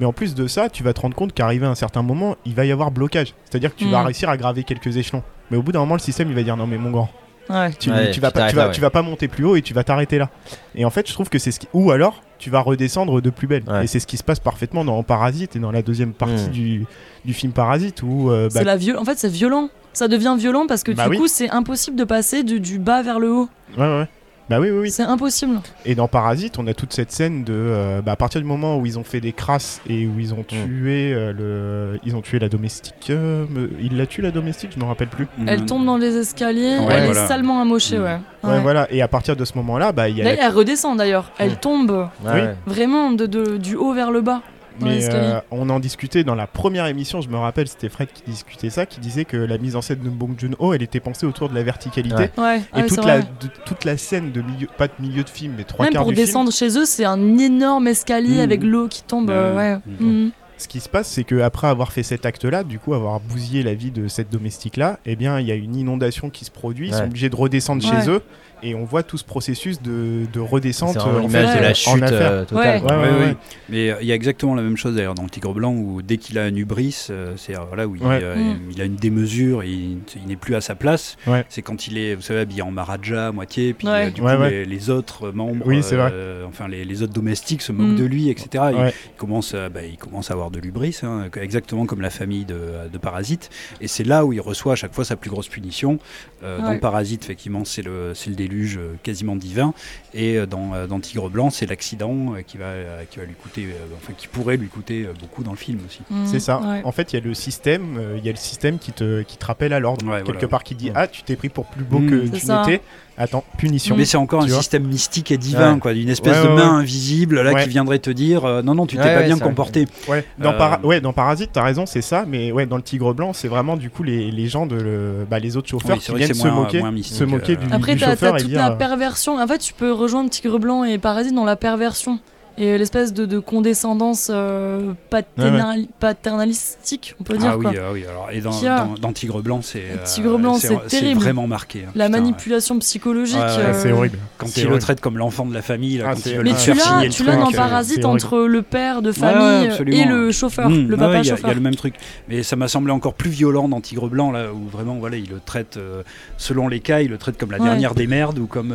Mais 0.00 0.06
en 0.06 0.12
plus 0.12 0.34
de 0.34 0.46
ça, 0.46 0.68
tu 0.68 0.82
vas 0.82 0.92
te 0.92 1.00
rendre 1.00 1.16
compte 1.16 1.32
qu'arrivé 1.32 1.64
à 1.64 1.70
un 1.70 1.74
certain 1.74 2.02
moment, 2.02 2.36
il 2.44 2.54
va 2.54 2.66
y 2.66 2.72
avoir 2.72 2.90
blocage. 2.90 3.32
C'est-à-dire 3.48 3.74
que 3.74 3.78
tu 3.78 3.88
vas 3.88 4.02
Mm. 4.02 4.06
réussir 4.06 4.28
à 4.28 4.36
graver 4.36 4.64
quelques 4.64 4.96
échelons. 4.98 5.22
Mais 5.50 5.56
au 5.56 5.62
bout 5.62 5.72
d'un 5.72 5.80
moment, 5.80 5.94
le 5.94 6.00
système, 6.00 6.28
il 6.28 6.34
va 6.34 6.42
dire 6.42 6.56
non, 6.58 6.66
mais 6.66 6.76
mon 6.76 6.90
grand, 6.90 7.08
Ouais. 7.48 7.72
tu, 7.72 7.90
Ouais, 7.90 8.10
tu 8.10 8.20
vas 8.20 8.28
tu 8.28 8.32
pas, 8.34 8.40
t'arrêtes 8.40 8.50
tu 8.50 8.56
vas, 8.56 8.62
là, 8.62 8.68
ouais. 8.68 8.74
tu 8.74 8.80
vas 8.80 8.90
pas 8.90 9.02
monter 9.02 9.28
plus 9.28 9.44
haut 9.44 9.56
et 9.56 9.62
tu 9.62 9.72
vas 9.74 9.84
t'arrêter 9.84 10.18
là. 10.18 10.30
Et 10.74 10.84
en 10.84 10.90
fait, 10.90 11.08
je 11.08 11.12
trouve 11.14 11.28
que 11.28 11.38
c'est 11.38 11.50
ce 11.50 11.60
qui. 11.60 11.68
Ou 11.72 11.90
alors, 11.90 12.22
tu 12.38 12.50
vas 12.50 12.60
redescendre 12.60 13.20
de 13.20 13.30
plus 13.30 13.46
belle. 13.46 13.62
Ouais. 13.66 13.84
Et 13.84 13.86
c'est 13.86 14.00
ce 14.00 14.06
qui 14.06 14.16
se 14.16 14.22
passe 14.24 14.38
parfaitement 14.40 14.84
dans 14.84 15.02
Parasite 15.02 15.56
et 15.56 15.58
dans 15.58 15.70
la 15.72 15.82
deuxième 15.82 16.12
partie 16.12 16.48
Mm. 16.48 16.52
du, 16.52 16.86
du 17.24 17.32
film 17.34 17.52
Parasite 17.52 18.02
où. 18.02 18.30
euh, 18.30 18.44
bah, 18.48 18.60
C'est 18.60 18.64
la 18.64 18.76
viol- 18.76 18.96
En 18.98 19.04
fait, 19.04 19.18
c'est 19.18 19.28
violent. 19.30 19.70
Ça 19.94 20.06
devient 20.08 20.36
violent 20.38 20.66
parce 20.68 20.82
que 20.84 20.92
Bah 20.92 21.04
du 21.04 21.10
oui. 21.10 21.16
coup, 21.16 21.26
c'est 21.28 21.50
impossible 21.50 21.96
de 21.96 22.04
passer 22.04 22.44
du, 22.44 22.60
du 22.60 22.78
bas 22.78 23.02
vers 23.02 23.18
le 23.18 23.32
haut. 23.32 23.48
Ouais, 23.76 23.84
ouais. 23.86 24.08
Bah 24.48 24.58
oui, 24.60 24.70
oui, 24.70 24.78
oui. 24.80 24.90
C'est 24.90 25.02
impossible. 25.02 25.60
Et 25.84 25.94
dans 25.94 26.08
Parasite, 26.08 26.58
on 26.58 26.66
a 26.66 26.72
toute 26.74 26.92
cette 26.94 27.12
scène 27.12 27.44
de. 27.44 27.52
euh, 27.54 28.00
bah, 28.00 28.12
à 28.12 28.16
partir 28.16 28.40
du 28.40 28.46
moment 28.46 28.78
où 28.78 28.86
ils 28.86 28.98
ont 28.98 29.04
fait 29.04 29.20
des 29.20 29.32
crasses 29.32 29.80
et 29.88 30.06
où 30.06 30.18
ils 30.18 30.32
ont 30.32 30.42
tué 30.42 31.12
euh, 31.12 31.32
le. 31.34 32.00
Ils 32.04 32.16
ont 32.16 32.22
tué 32.22 32.38
la 32.38 32.48
domestique. 32.48 33.08
euh, 33.10 33.44
me- 33.50 33.70
Il 33.80 33.96
l'a 33.98 34.06
tué 34.06 34.22
la 34.22 34.30
domestique, 34.30 34.70
je 34.74 34.80
me 34.80 34.84
rappelle 34.86 35.08
plus. 35.08 35.26
Elle 35.46 35.66
tombe 35.66 35.84
dans 35.84 35.98
les 35.98 36.16
escaliers, 36.16 36.78
Ouais, 36.78 36.86
elle 36.90 37.04
voilà. 37.06 37.24
est 37.24 37.28
salement 37.28 37.60
amochée, 37.60 37.98
Mm. 37.98 38.02
ouais. 38.02 38.18
Ouais, 38.44 38.50
Ouais. 38.50 38.60
voilà. 38.60 38.86
Et 38.90 39.02
à 39.02 39.08
partir 39.08 39.36
de 39.36 39.44
ce 39.44 39.52
moment-là, 39.56 39.92
bah, 39.92 40.08
il 40.08 40.16
y 40.16 40.22
a. 40.22 40.24
Là, 40.24 40.34
la- 40.34 40.46
elle 40.46 40.52
redescend 40.54 40.96
d'ailleurs. 40.96 41.30
Elle 41.38 41.52
Mm. 41.52 41.56
tombe 41.56 42.08
Oui. 42.24 42.40
vraiment 42.66 43.10
de, 43.10 43.26
de- 43.26 43.56
du 43.58 43.76
haut 43.76 43.92
vers 43.92 44.10
le 44.10 44.22
bas. 44.22 44.40
Mais 44.80 45.08
euh, 45.12 45.40
on 45.50 45.68
en 45.70 45.80
discutait 45.80 46.24
dans 46.24 46.34
la 46.34 46.46
première 46.46 46.86
émission, 46.86 47.20
je 47.20 47.28
me 47.28 47.36
rappelle, 47.36 47.68
c'était 47.68 47.88
Fred 47.88 48.08
qui 48.12 48.22
discutait 48.30 48.70
ça, 48.70 48.86
qui 48.86 49.00
disait 49.00 49.24
que 49.24 49.36
la 49.36 49.58
mise 49.58 49.76
en 49.76 49.82
scène 49.82 50.00
de 50.00 50.08
Bong 50.08 50.34
Joon-ho, 50.38 50.72
elle 50.74 50.82
était 50.82 51.00
pensée 51.00 51.26
autour 51.26 51.48
de 51.48 51.54
la 51.54 51.62
verticalité. 51.62 52.14
Ouais. 52.14 52.30
Ouais, 52.38 52.62
Et 52.76 52.82
ouais, 52.82 52.86
toute, 52.86 53.04
la, 53.04 53.18
vrai. 53.20 53.28
de- 53.40 53.48
toute 53.64 53.84
la 53.84 53.96
scène 53.96 54.32
de 54.32 54.40
milieu, 54.42 54.68
pas 54.78 54.86
de 54.88 54.92
milieu 55.00 55.22
de 55.24 55.28
film, 55.30 55.54
mais 55.56 55.64
trois 55.64 55.84
Même 55.86 55.92
quarts 55.92 56.02
pour 56.02 56.10
du 56.12 56.16
film, 56.16 56.26
descendre 56.26 56.52
chez 56.52 56.78
eux, 56.78 56.84
c'est 56.84 57.04
un 57.04 57.38
énorme 57.38 57.86
escalier 57.88 58.38
Mm. 58.38 58.40
avec 58.40 58.62
l'eau 58.62 58.88
qui 58.88 59.02
tombe. 59.02 59.30
euh, 59.30 59.54
Ouais. 59.56 59.74
ouais. 59.74 59.80
Mm. 60.06 60.24
Mm. 60.26 60.30
ce 60.56 60.66
qui 60.66 60.80
se 60.80 60.88
passe, 60.88 61.06
c'est 61.08 61.22
qu'après 61.22 61.68
avoir 61.68 61.92
fait 61.92 62.02
cet 62.02 62.26
acte-là, 62.26 62.64
du 62.64 62.78
coup, 62.80 62.92
avoir 62.94 63.20
bousillé 63.20 63.62
la 63.62 63.74
vie 63.74 63.92
de 63.92 64.08
cette 64.08 64.28
domestique-là, 64.30 64.98
eh 65.06 65.14
bien, 65.14 65.38
il 65.38 65.46
y 65.46 65.52
a 65.52 65.54
une 65.54 65.76
inondation 65.76 66.30
qui 66.30 66.44
se 66.44 66.50
produit, 66.50 66.88
ils 66.88 66.94
sont 66.94 67.04
obligés 67.04 67.28
de 67.30 67.36
redescendre 67.36 67.84
Ouais. 67.84 68.00
chez 68.02 68.10
eux, 68.10 68.22
et 68.62 68.74
on 68.74 68.84
voit 68.84 69.02
tout 69.02 69.16
ce 69.18 69.24
processus 69.24 69.80
de, 69.82 70.26
de 70.32 70.40
redescente 70.40 70.96
en 70.96 71.18
l'image 71.20 71.46
fait, 71.52 71.58
de 71.58 71.62
la 71.62 71.74
chute 71.74 72.02
euh, 72.02 72.44
totale. 72.44 72.82
Ouais. 72.82 72.90
Ouais, 72.90 72.96
ouais, 72.96 73.08
Oui, 73.08 73.16
oui. 73.20 73.26
ouais. 73.26 73.36
Mais 73.68 73.90
euh, 73.90 73.96
il 74.00 74.06
y 74.06 74.12
a 74.12 74.14
exactement 74.14 74.54
la 74.54 74.62
même 74.62 74.76
chose 74.76 74.94
d'ailleurs 74.94 75.14
dans 75.14 75.22
le 75.24 75.30
Tigre 75.30 75.52
Blanc 75.54 75.72
où 75.74 76.02
dès 76.02 76.16
qu'il 76.16 76.38
a 76.38 76.44
un 76.44 76.54
hubris, 76.54 77.06
euh, 77.10 77.34
c'est 77.36 77.54
voilà 77.68 77.86
où 77.86 77.96
il, 77.96 78.02
Ouais. 78.02 78.20
euh, 78.22 78.36
Mm. 78.36 78.58
il 78.70 78.80
a 78.80 78.84
une 78.84 78.96
démesure, 78.96 79.64
il, 79.64 79.98
il 80.16 80.26
n'est 80.26 80.36
plus 80.36 80.54
à 80.54 80.60
sa 80.60 80.74
place. 80.74 81.16
Ouais. 81.26 81.44
C'est 81.48 81.62
quand 81.62 81.86
il 81.86 81.98
est, 81.98 82.14
vous 82.14 82.22
savez, 82.22 82.40
habillé 82.40 82.62
en 82.62 82.70
Maharaja 82.70 83.28
à 83.28 83.32
moitié, 83.32 83.74
puis 83.74 83.86
Ouais. 83.86 84.06
euh, 84.06 84.10
du 84.10 84.20
Ouais, 84.22 84.34
coup 84.36 84.42
ouais. 84.42 84.50
Les, 84.50 84.64
les 84.64 84.90
autres 84.90 85.30
membres, 85.30 85.64
Oui, 85.66 85.80
euh, 85.92 86.44
enfin 86.48 86.68
les, 86.68 86.84
les 86.84 87.02
autres 87.02 87.12
domestiques 87.12 87.62
se 87.62 87.72
moquent 87.72 87.88
Mm. 87.92 87.96
de 87.96 88.04
lui, 88.04 88.28
etc. 88.30 88.64
Il, 88.72 88.76
Ouais. 88.78 88.92
il 89.14 89.16
commence, 89.18 89.54
à, 89.54 89.68
bah, 89.68 89.80
il 89.84 89.96
commence 89.96 90.30
à 90.30 90.34
avoir 90.34 90.50
de 90.50 90.58
l'ubris, 90.58 90.98
hein, 91.02 91.26
exactement 91.40 91.86
comme 91.86 92.00
la 92.00 92.10
famille 92.10 92.44
de, 92.44 92.58
de 92.92 92.98
Parasite. 92.98 93.50
Et 93.80 93.88
c'est 93.88 94.04
là 94.04 94.24
où 94.24 94.32
il 94.32 94.40
reçoit 94.40 94.72
à 94.72 94.76
chaque 94.76 94.94
fois 94.94 95.04
sa 95.04 95.16
plus 95.16 95.30
grosse 95.30 95.48
punition. 95.48 95.98
Euh, 96.42 96.58
Dans. 96.60 96.78
Parasite, 96.78 97.24
effectivement, 97.24 97.64
c'est 97.64 97.82
le, 97.82 98.12
c'est 98.14 98.30
le 98.30 98.36
déluge 98.48 98.78
euh, 98.78 98.96
quasiment 99.02 99.36
divin. 99.36 99.74
Et 100.14 100.36
euh, 100.36 100.46
dans, 100.46 100.74
euh, 100.74 100.86
dans 100.86 100.98
Tigre 101.00 101.28
Blanc, 101.30 101.50
c'est 101.50 101.66
l'accident 101.66 102.34
qui, 102.46 102.56
va, 102.58 102.72
qui 103.10 103.18
va 103.18 103.24
lui 103.24 103.34
coûter, 103.34 103.68
enfin 103.96 104.12
qui 104.16 104.26
pourrait 104.28 104.56
lui 104.56 104.68
coûter 104.68 105.06
beaucoup 105.20 105.42
dans 105.44 105.50
le 105.52 105.56
film 105.56 105.80
aussi. 105.86 106.00
Mm, 106.10 106.26
C'est 106.26 106.40
ça. 106.40 106.60
ouais. 106.60 106.82
En 106.84 106.92
fait, 106.92 107.12
il 107.12 107.16
y 107.18 107.22
a 107.22 107.24
le 107.24 107.34
système, 107.34 108.00
il 108.16 108.24
y 108.24 108.28
a 108.28 108.32
le 108.32 108.38
système 108.38 108.78
qui 108.78 108.92
te, 108.92 109.22
qui 109.22 109.36
te 109.36 109.44
rappelle 109.46 109.72
à 109.72 109.80
l'ordre. 109.80 110.06
Ouais, 110.06 110.18
Quelque 110.18 110.32
voilà. 110.32 110.48
part 110.48 110.64
qui 110.64 110.74
dit 110.74 110.86
Ouais. 110.86 110.92
Ah, 110.96 111.06
tu 111.06 111.22
t'es 111.22 111.36
pris 111.36 111.48
pour 111.48 111.66
plus 111.66 111.84
beau 111.84 112.00
que 112.00 112.26
C'est 112.26 112.40
tu 112.40 112.46
n'étais. 112.46 112.82
Attends, 113.18 113.42
punition. 113.56 113.96
Mais 113.96 114.04
c'est 114.04 114.16
encore 114.16 114.42
un 114.44 114.48
système 114.48 114.84
mystique 114.86 115.32
et 115.32 115.38
divin, 115.38 115.74
Ouais. 115.74 115.78
quoi, 115.80 115.92
d'une 115.92 116.08
espèce 116.08 116.36
Ouais, 116.36 116.44
de 116.44 116.48
main 116.54 116.76
ouais. 116.76 116.82
invisible 116.82 117.40
là 117.42 117.52
Ouais. 117.52 117.64
qui 117.64 117.68
viendrait 117.68 117.98
te 117.98 118.10
dire 118.10 118.44
euh, 118.44 118.62
non 118.62 118.74
non 118.76 118.86
tu 118.86 118.96
t'es 118.96 119.02
Ouais, 119.02 119.14
pas 119.14 119.20
ouais, 119.20 119.26
bien 119.26 119.38
comporté. 119.38 119.86
Ouais, 120.08 120.24
dans, 120.38 120.52
Euh, 120.52 120.56
Para- 120.58 120.80
ouais, 120.84 121.00
dans 121.00 121.12
Parasite, 121.12 121.50
t'as 121.52 121.62
raison, 121.64 121.84
c'est 121.84 122.00
ça. 122.02 122.24
Mais 122.28 122.52
ouais, 122.52 122.66
dans 122.66 122.76
le 122.76 122.82
Tigre 122.82 123.12
Blanc, 123.14 123.32
c'est 123.32 123.48
vraiment 123.48 123.76
du 123.76 123.90
coup 123.90 124.02
les, 124.04 124.30
les 124.30 124.46
gens 124.48 124.66
de 124.66 124.76
le- 124.76 125.26
bah, 125.28 125.38
les 125.40 125.56
autres 125.56 125.68
chauffeurs 125.68 125.96
Oui, 125.96 126.02
qui 126.02 126.14
viennent 126.14 126.32
se 126.34 126.46
moins- 126.46 126.54
moquer, 126.62 126.80
moins 126.80 126.92
se 127.02 127.24
moquer 127.24 127.52
euh. 127.52 127.56
du, 127.66 127.72
Après, 127.72 127.94
du 127.94 128.00
t'as 128.00 128.10
chauffeur 128.10 128.32
t'as 128.32 128.38
et 128.38 128.42
toute 128.42 128.50
dire. 128.50 128.60
la 128.60 128.70
euh, 128.72 128.76
perversion. 128.76 129.36
En 129.40 129.46
fait, 129.48 129.58
tu 129.58 129.72
peux 129.74 129.90
rejoindre 129.92 130.30
Tigre 130.30 130.58
Blanc 130.60 130.84
et 130.84 130.98
Parasite 130.98 131.34
dans 131.34 131.44
la 131.44 131.56
perversion. 131.56 132.20
Et 132.60 132.76
l'espèce 132.76 133.12
de, 133.14 133.24
de 133.24 133.38
condescendance 133.38 134.30
euh, 134.34 134.92
paternal- 135.10 135.86
paternalistique, 136.00 137.14
on 137.20 137.24
peut 137.24 137.36
dire. 137.38 137.50
ah 137.52 137.56
oui, 137.56 137.64
quoi. 137.64 137.72
ah 137.76 137.92
oui. 137.92 138.04
Alors 138.08 138.28
et 138.32 138.40
dans, 138.40 138.64
a. 138.66 138.80
dans, 138.84 138.94
dans 138.94 139.12
Tigre 139.12 139.40
Blanc 139.42 139.60
c'est 139.62 139.78
euh, 139.92 139.96
Tigre 140.04 140.38
Blanc, 140.38 140.54
c'est 140.54 140.76
terrible. 140.88 141.20
vraiment 141.20 141.46
marqué. 141.46 141.84
hein. 141.86 141.92
La 141.94 142.06
Putain, 142.06 142.18
manipulation 142.20 142.78
psychologique. 142.80 143.36
Ouais, 143.36 143.42
ouais, 143.44 143.64
euh, 143.64 143.80
c'est 143.82 143.92
horrible. 143.92 144.18
Quand 144.38 144.56
il 144.56 144.66
le 144.66 144.78
traite 144.78 145.00
comme 145.00 145.18
l'enfant 145.18 145.46
de 145.46 145.54
la 145.54 145.62
famille, 145.62 145.98
là, 145.98 146.06
Ah, 146.08 146.14
quand 146.14 146.20
Mais 146.42 146.54
tu 146.54 146.72
l'as, 146.74 147.08
tu 147.08 147.24
l'as 147.24 147.36
dans 147.36 147.48
euh, 147.50 147.54
Parasite 147.54 148.04
entre 148.04 148.38
le 148.40 148.62
père 148.62 149.02
de 149.02 149.12
famille 149.12 149.70
et 149.94 150.04
le 150.04 150.32
chauffeur, 150.32 150.68
Mmh, 150.68 150.88
le 150.88 150.96
papa 150.96 151.10
ouais, 151.12 151.12
il 151.12 151.14
y 151.14 151.18
a- 151.18 151.22
Il 151.22 151.26
y, 151.26 151.30
chauffeur. 151.30 151.50
a 151.50 151.54
le 151.54 151.60
même 151.60 151.76
truc, 151.76 151.94
mais 152.28 152.42
ça 152.42 152.56
m'a 152.56 152.68
semblé 152.68 152.92
encore 152.92 153.14
plus 153.14 153.30
violent 153.30 153.68
dans 153.68 153.80
Tigre 153.80 154.08
Blanc 154.08 154.30
là 154.32 154.52
où 154.52 154.68
vraiment 154.68 154.96
voilà 154.96 155.16
il 155.16 155.28
le 155.30 155.40
traite 155.44 155.76
euh, 155.76 156.02
selon 156.36 156.66
les 156.68 156.80
cas, 156.80 157.00
il 157.00 157.10
le 157.10 157.18
traite 157.18 157.38
comme 157.38 157.50
la 157.52 157.58
dernière 157.58 157.94
des 157.94 158.06
merdes 158.06 158.38
ou 158.38 158.46
comme 158.46 158.74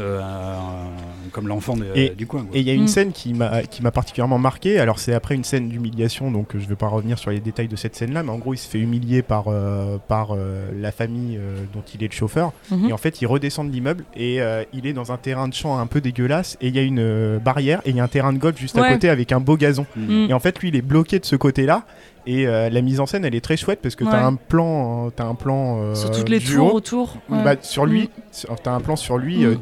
comme 1.32 1.48
l'enfant 1.48 1.76
de- 1.76 1.86
Et- 1.96 2.10
du 2.10 2.28
coin. 2.28 2.46
Et 2.54 2.60
il 2.60 2.68
y 2.68 2.70
a 2.70 2.74
une 2.74 2.84
Mm. 2.84 2.88
scène 2.88 3.12
qui 3.12 3.34
m'a 3.34 3.64
qui 3.74 3.82
m'a 3.84 3.92
particulièrement 3.92 4.38
marqué. 4.40 4.80
Alors 4.80 5.00
c'est 5.00 5.14
après 5.14 5.36
une 5.36 5.44
scène 5.44 5.70
d'humiliation, 5.70 6.32
donc 6.32 6.56
euh, 6.56 6.60
je 6.60 6.64
ne 6.66 6.70
vais 6.70 6.76
pas 6.76 6.88
revenir 6.88 7.18
sur 7.18 7.32
les 7.32 7.40
détails 7.40 7.68
de 7.68 7.76
cette 7.76 7.96
scène-là, 7.96 8.24
mais 8.24 8.30
en 8.30 8.38
gros 8.38 8.54
il 8.54 8.58
se 8.58 8.68
fait 8.68 8.80
humilier 8.80 9.22
par 9.22 9.46
euh, 9.48 9.98
par 10.08 10.30
euh, 10.32 10.70
la 10.80 10.92
famille 10.92 11.38
euh, 11.38 11.58
dont 11.74 11.84
il 11.94 12.04
est 12.04 12.08
le 12.08 12.14
chauffeur. 12.14 12.54
Mhm. 12.72 12.90
Et 12.90 12.94
en 12.94 12.98
fait 12.98 13.22
il 13.22 13.26
redescend 13.28 13.68
de 13.68 13.74
l'immeuble 13.74 14.06
et 14.16 14.42
euh, 14.42 14.64
il 14.74 14.86
est 14.88 14.94
dans 14.94 15.12
un 15.12 15.18
terrain 15.18 15.48
de 15.48 15.54
champ 15.54 15.78
un 15.80 15.88
peu 15.88 16.02
dégueulasse 16.02 16.58
et 16.62 16.68
il 16.68 16.76
y 16.76 16.80
a 16.80 16.84
une 16.84 17.00
euh, 17.00 17.40
barrière 17.40 17.82
et 17.86 17.90
il 17.90 17.96
y 17.96 18.00
a 18.00 18.04
un 18.04 18.08
terrain 18.08 18.32
de 18.34 18.38
golf 18.38 18.58
juste 18.60 18.78
à 18.78 18.88
côté 18.92 19.10
avec 19.10 19.32
un 19.32 19.40
beau 19.40 19.58
gazon. 19.58 19.86
Mm. 19.96 20.26
Mm. 20.26 20.30
Et 20.30 20.34
en 20.34 20.40
fait 20.40 20.60
lui 20.60 20.70
il 20.70 20.76
est 20.76 20.82
bloqué 20.82 21.20
de 21.20 21.26
ce 21.26 21.36
côté-là. 21.36 21.84
Et 22.26 22.48
euh, 22.48 22.70
la 22.70 22.82
mise 22.82 23.02
en 23.02 23.06
scène, 23.06 23.26
elle 23.26 23.36
est 23.36 23.42
très 23.44 23.58
chouette 23.58 23.80
parce 23.84 23.96
que 23.98 24.06
Ouais. 24.06 24.12
t'as 24.12 24.24
un 24.26 24.36
plan, 24.36 25.08
euh, 25.08 25.10
t'as 25.14 25.26
un 25.26 25.36
plan 25.36 25.80
euh, 25.82 25.94
Sur 25.94 26.10
toutes 26.10 26.30
les 26.30 26.40
tours 26.40 26.74
autour. 26.74 27.18
ouais. 27.30 27.44
Bah, 27.44 27.56
sur 27.62 27.86
lui, 27.86 28.04
Mm. 28.04 28.08
sur- 28.32 28.56
t'as 28.62 28.72
un 28.72 28.80
plan 28.80 28.96
sur 28.96 29.18
lui 29.18 29.44
euh, 29.44 29.56
Mm. 29.56 29.60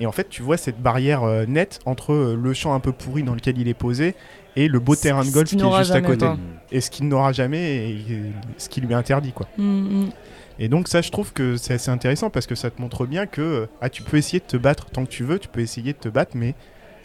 Et 0.00 0.06
en 0.06 0.12
fait 0.12 0.28
tu 0.28 0.42
vois 0.42 0.56
cette 0.56 0.80
barrière 0.80 1.22
euh, 1.22 1.44
nette 1.46 1.80
entre 1.84 2.12
euh, 2.12 2.36
le 2.36 2.52
champ 2.54 2.74
un 2.74 2.80
peu 2.80 2.92
pourri 2.92 3.22
dans 3.22 3.34
lequel 3.34 3.58
il 3.58 3.68
est 3.68 3.74
posé 3.74 4.14
et 4.56 4.66
le 4.66 4.80
beau 4.80 4.96
terrain 4.96 5.24
de 5.24 5.30
golf 5.30 5.48
qui 5.48 5.56
est 5.56 5.78
juste 5.78 5.90
à 5.92 6.00
côté, 6.00 6.26
quoi. 6.26 6.38
et 6.72 6.80
ce 6.80 6.90
qu'il 6.90 7.06
n'aura 7.06 7.32
jamais 7.32 7.90
et, 7.90 8.32
ce 8.58 8.68
qui 8.68 8.80
lui 8.80 8.92
est 8.92 8.96
interdit 8.96 9.32
quoi. 9.32 9.46
Mm, 9.56 9.64
mm. 9.64 10.10
Et 10.58 10.68
donc 10.68 10.88
ça 10.88 11.00
je 11.02 11.10
trouve 11.10 11.32
que 11.32 11.56
c'est 11.56 11.74
assez 11.74 11.90
intéressant 11.90 12.30
parce 12.30 12.46
que 12.46 12.54
ça 12.54 12.70
te 12.70 12.80
montre 12.80 13.06
bien 13.06 13.26
que 13.26 13.40
euh, 13.40 13.66
ah 13.80 13.88
tu 13.88 14.02
peux 14.02 14.16
essayer 14.16 14.40
de 14.40 14.44
te 14.44 14.56
battre 14.56 14.86
tant 14.90 15.04
que 15.04 15.10
tu 15.10 15.24
veux, 15.24 15.38
tu 15.38 15.48
peux 15.48 15.60
essayer 15.60 15.92
de 15.92 15.98
te 15.98 16.08
battre 16.08 16.32
mais 16.34 16.54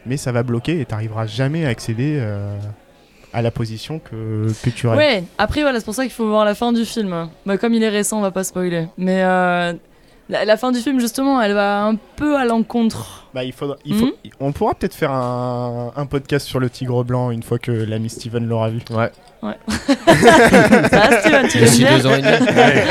mais 0.05 0.17
ça 0.17 0.31
va 0.31 0.43
bloquer 0.43 0.79
et 0.79 0.85
t'arriveras 0.85 1.25
jamais 1.25 1.65
à 1.65 1.69
accéder 1.69 2.17
euh, 2.19 2.57
à 3.33 3.41
la 3.41 3.51
position 3.51 3.99
que, 3.99 4.47
que 4.63 4.69
tu 4.69 4.87
rêves. 4.87 4.97
Ouais, 4.97 5.23
après 5.37 5.61
voilà, 5.61 5.79
c'est 5.79 5.85
pour 5.85 5.95
ça 5.95 6.03
qu'il 6.03 6.11
faut 6.11 6.27
voir 6.27 6.45
la 6.45 6.55
fin 6.55 6.71
du 6.71 6.85
film. 6.85 7.29
Bah, 7.45 7.57
comme 7.57 7.73
il 7.73 7.83
est 7.83 7.89
récent, 7.89 8.19
on 8.19 8.21
va 8.21 8.31
pas 8.31 8.43
spoiler. 8.43 8.87
Mais 8.97 9.23
euh, 9.23 9.73
la, 10.29 10.43
la 10.45 10.57
fin 10.57 10.71
du 10.71 10.79
film, 10.79 10.99
justement, 10.99 11.41
elle 11.41 11.53
va 11.53 11.83
un 11.83 11.95
peu 12.15 12.35
à 12.37 12.45
l'encontre. 12.45 13.25
Bah, 13.33 13.43
il 13.43 13.51
faudra, 13.53 13.75
il 13.85 13.95
faut, 13.95 14.05
Mhm. 14.05 14.11
on 14.39 14.51
pourra 14.53 14.73
peut-être 14.75 14.93
faire 14.95 15.11
un, 15.11 15.91
un 15.95 16.05
podcast 16.05 16.47
sur 16.47 16.59
le 16.59 16.69
tigre 16.69 17.03
blanc 17.03 17.31
une 17.31 17.43
fois 17.43 17.59
que 17.59 17.71
l'ami 17.71 18.09
Steven 18.09 18.47
l'aura 18.47 18.69
vu. 18.69 18.79
Ouais. 18.91 19.11
Ça, 20.89 21.19
Steven, 21.21 21.47
tu 21.49 21.59
deux 21.59 22.07
ans 22.07 22.15
et 22.15 22.21
demi. 22.21 22.47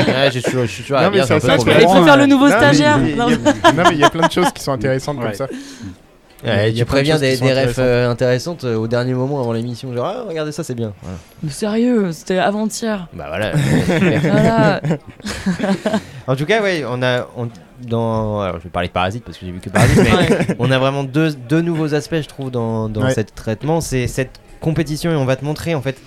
ouais, 0.07 0.29
j'ai 0.31 0.41
toujours, 0.41 0.61
je 0.65 0.71
suis 0.71 0.83
toujours 0.83 0.97
à. 0.99 1.05
Il 1.11 1.21
préfère 1.23 2.17
le 2.17 2.25
nouveau 2.27 2.47
Non, 2.47 2.55
mais 2.55 2.57
stagiaire. 2.73 2.97
Non, 2.99 3.27
mais 3.75 3.83
il 3.93 3.97
y 3.99 4.03
a 4.03 4.09
plein 4.09 4.27
de 4.27 4.31
choses 4.31 4.51
qui 4.53 4.63
sont 4.63 4.71
intéressantes 4.71 5.17
Ouais. 5.17 5.23
comme 5.25 5.33
ça. 5.33 5.47
Ouais, 6.45 6.73
tu 6.73 6.85
préviens 6.85 7.17
des, 7.19 7.31
refs 7.35 7.41
intéressantes. 7.41 7.79
euh, 7.79 8.09
intéressantes 8.11 8.63
euh, 8.63 8.75
au 8.75 8.87
dernier 8.87 9.13
moment 9.13 9.39
avant 9.39 9.51
l'émission. 9.53 9.93
Genre, 9.93 10.05
ah, 10.05 10.23
regardez 10.27 10.51
ça, 10.51 10.63
c'est 10.63 10.75
bien. 10.75 10.93
Voilà. 11.01 11.17
Mais 11.43 11.49
Sérieux, 11.51 12.11
c'était 12.11 12.37
avant-hier. 12.37 13.07
Bah 13.13 13.25
voilà. 13.27 13.51
Voilà. 14.21 14.81
en 16.27 16.35
tout 16.35 16.45
cas, 16.45 16.61
ouais, 16.61 16.83
on 16.87 17.01
a. 17.03 17.27
on- 17.37 17.49
dans, 17.85 18.39
alors, 18.39 18.57
je 18.59 18.63
vais 18.63 18.69
parler 18.69 18.87
de 18.87 18.93
Parasite 18.93 19.25
parce 19.25 19.37
que 19.37 19.45
j'ai 19.45 19.51
vu 19.51 19.59
que 19.59 19.69
Parasite, 19.69 19.97
mais 20.01 20.55
on 20.59 20.71
a 20.71 20.79
vraiment 20.79 21.03
deux, 21.03 21.33
deux 21.33 21.59
nouveaux 21.61 21.93
aspects, 21.93 22.15
je 22.21 22.27
trouve, 22.27 22.49
dans, 22.49 22.87
dans 22.87 23.03
Ouais. 23.03 23.13
cet 23.13 23.35
traitement. 23.35 23.81
C'est 23.81 24.07
cette 24.07 24.39
compétition 24.61 25.11
et 25.11 25.15
on 25.15 25.25
va 25.25 25.35
te 25.35 25.43
montrer 25.43 25.75
en 25.75 25.81
fait 25.81 25.97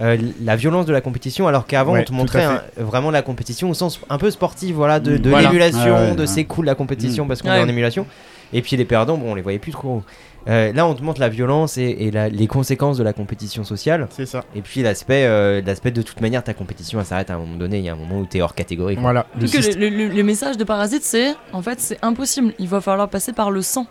euh, 0.00 0.16
la 0.42 0.56
violence 0.56 0.86
de 0.86 0.92
la 0.92 1.02
compétition, 1.02 1.46
alors 1.46 1.66
qu'avant 1.66 1.92
Ouais, 1.92 2.00
on 2.00 2.04
te 2.04 2.12
montrait 2.12 2.44
un- 2.44 2.62
vraiment 2.78 3.10
la 3.10 3.20
compétition 3.20 3.68
au 3.68 3.74
sens 3.74 4.00
un 4.08 4.16
peu 4.16 4.30
sportif, 4.30 4.74
voilà, 4.74 5.00
de, 5.00 5.16
Mm. 5.16 5.18
de 5.18 5.28
Voilà. 5.30 5.48
l'émulation, 5.48 5.94
Ouais, 5.94 6.14
de 6.14 6.20
ouais. 6.20 6.26
c'est 6.26 6.44
cool 6.44 6.64
la 6.64 6.74
compétition 6.74 7.26
parce 7.26 7.42
qu'on 7.42 7.50
Ouais. 7.50 7.58
est 7.58 7.62
en 7.62 7.68
émulation. 7.68 8.06
Et 8.52 8.62
puis 8.62 8.76
les 8.76 8.84
perdants, 8.84 9.16
bon, 9.18 9.32
on 9.32 9.34
les 9.34 9.42
voyait 9.42 9.58
plus 9.58 9.72
trop. 9.72 10.02
Euh, 10.48 10.72
là, 10.72 10.86
on 10.86 10.94
te 10.94 11.02
montre 11.02 11.20
la 11.20 11.28
violence 11.28 11.76
et, 11.76 11.82
et 12.00 12.10
la- 12.10 12.28
les 12.30 12.46
conséquences 12.46 12.96
de 12.96 13.02
la 13.02 13.12
compétition 13.12 13.64
sociale. 13.64 14.06
C'est 14.10 14.24
ça. 14.24 14.44
Et 14.54 14.62
puis 14.62 14.82
l'aspect, 14.82 15.26
euh, 15.26 15.60
l'aspect 15.60 15.90
de 15.90 16.00
toute 16.00 16.20
manière, 16.22 16.42
ta 16.42 16.54
compétition, 16.54 16.98
elle 17.00 17.04
s'arrête 17.06 17.28
à 17.30 17.34
un 17.34 17.38
moment 17.38 17.56
donné. 17.56 17.78
Il 17.78 17.84
y 17.84 17.88
a 17.90 17.92
un 17.92 17.96
moment 17.96 18.20
où 18.20 18.24
t'es 18.24 18.40
hors 18.40 18.54
catégorie. 18.54 18.94
quoi. 18.94 19.02
Voilà. 19.02 19.26
Le 19.38 19.88
le- 19.90 20.08
le 20.08 20.22
message 20.22 20.56
de 20.56 20.64
Parasite, 20.64 21.02
c'est 21.04 21.34
en 21.52 21.60
fait, 21.60 21.80
c'est 21.80 21.98
impossible. 22.02 22.54
Il 22.58 22.68
va 22.68 22.80
falloir 22.80 23.08
passer 23.10 23.32
par 23.34 23.50
le 23.50 23.60
sang. 23.60 23.86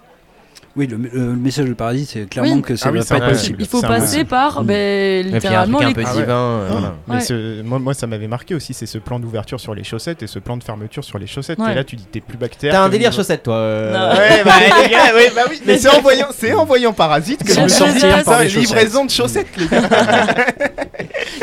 Oui, 0.78 0.86
le, 0.86 0.98
le 0.98 1.36
message 1.36 1.66
de 1.68 1.74
Parasite, 1.74 2.10
c'est 2.14 2.30
clairement 2.30 2.54
Oui. 2.54 2.62
que 2.62 2.76
ça 2.76 2.90
Ah 2.90 2.92
oui, 2.92 3.00
va 3.00 3.04
c'est 3.04 3.18
pas 3.20 3.30
possible. 3.30 3.58
Il 3.60 3.68
faut 3.68 3.82
passer 3.82 3.96
impossible. 3.96 4.26
par, 4.26 4.64
ben, 4.64 5.26
littéralement, 5.26 5.80
les 5.80 5.86
Ah 5.88 6.14
ouais. 6.16 6.22
divin. 6.22 6.34
euh, 6.36 6.68
voilà. 6.72 6.94
Mais 7.08 7.16
Ouais. 7.16 7.20
ce- 7.22 7.62
moi, 7.64 7.80
moi, 7.80 7.94
ça 7.96 8.06
m'avait 8.06 8.28
marqué 8.28 8.54
aussi, 8.54 8.76
c'est 8.76 8.86
ce 8.86 9.00
plan 9.00 9.20
d'ouverture 9.20 9.60
sur 9.60 9.74
les 9.74 9.84
chaussettes 9.84 10.22
et 10.22 10.28
ce 10.28 10.38
plan 10.38 10.56
de 10.56 10.64
fermeture 10.64 11.04
sur 11.04 11.18
les 11.18 11.26
chaussettes. 11.26 11.58
Ouais. 11.58 11.72
Et 11.72 11.76
là, 11.76 11.84
tu 11.84 11.96
dis, 11.96 12.06
t'es 12.06 12.22
plus 12.22 12.38
bactère. 12.38 12.72
T'as 12.74 12.84
un 12.84 12.90
délire 12.90 13.10
nous. 13.10 13.16
chaussettes, 13.16 13.42
toi. 13.44 13.56
euh. 13.56 14.16
Ouais, 14.18 14.44
bah, 14.46 14.52
les 14.84 14.90
gars, 14.90 15.16
ouais, 15.16 15.32
bah 15.36 15.42
oui. 15.50 15.60
Mais 15.66 15.80
c'est 15.80 15.90
en 15.90 16.00
voyant, 16.02 16.28
c'est 16.32 16.54
en 16.54 16.64
voyant 16.66 16.94
Parasite 16.94 17.44
que 17.44 17.54
je 17.54 17.60
me 17.60 17.68
sens 17.68 17.90
livraisons 18.56 19.06
de 19.06 19.10
chaussettes, 19.12 19.48
les 19.58 19.66
gars. 19.68 19.82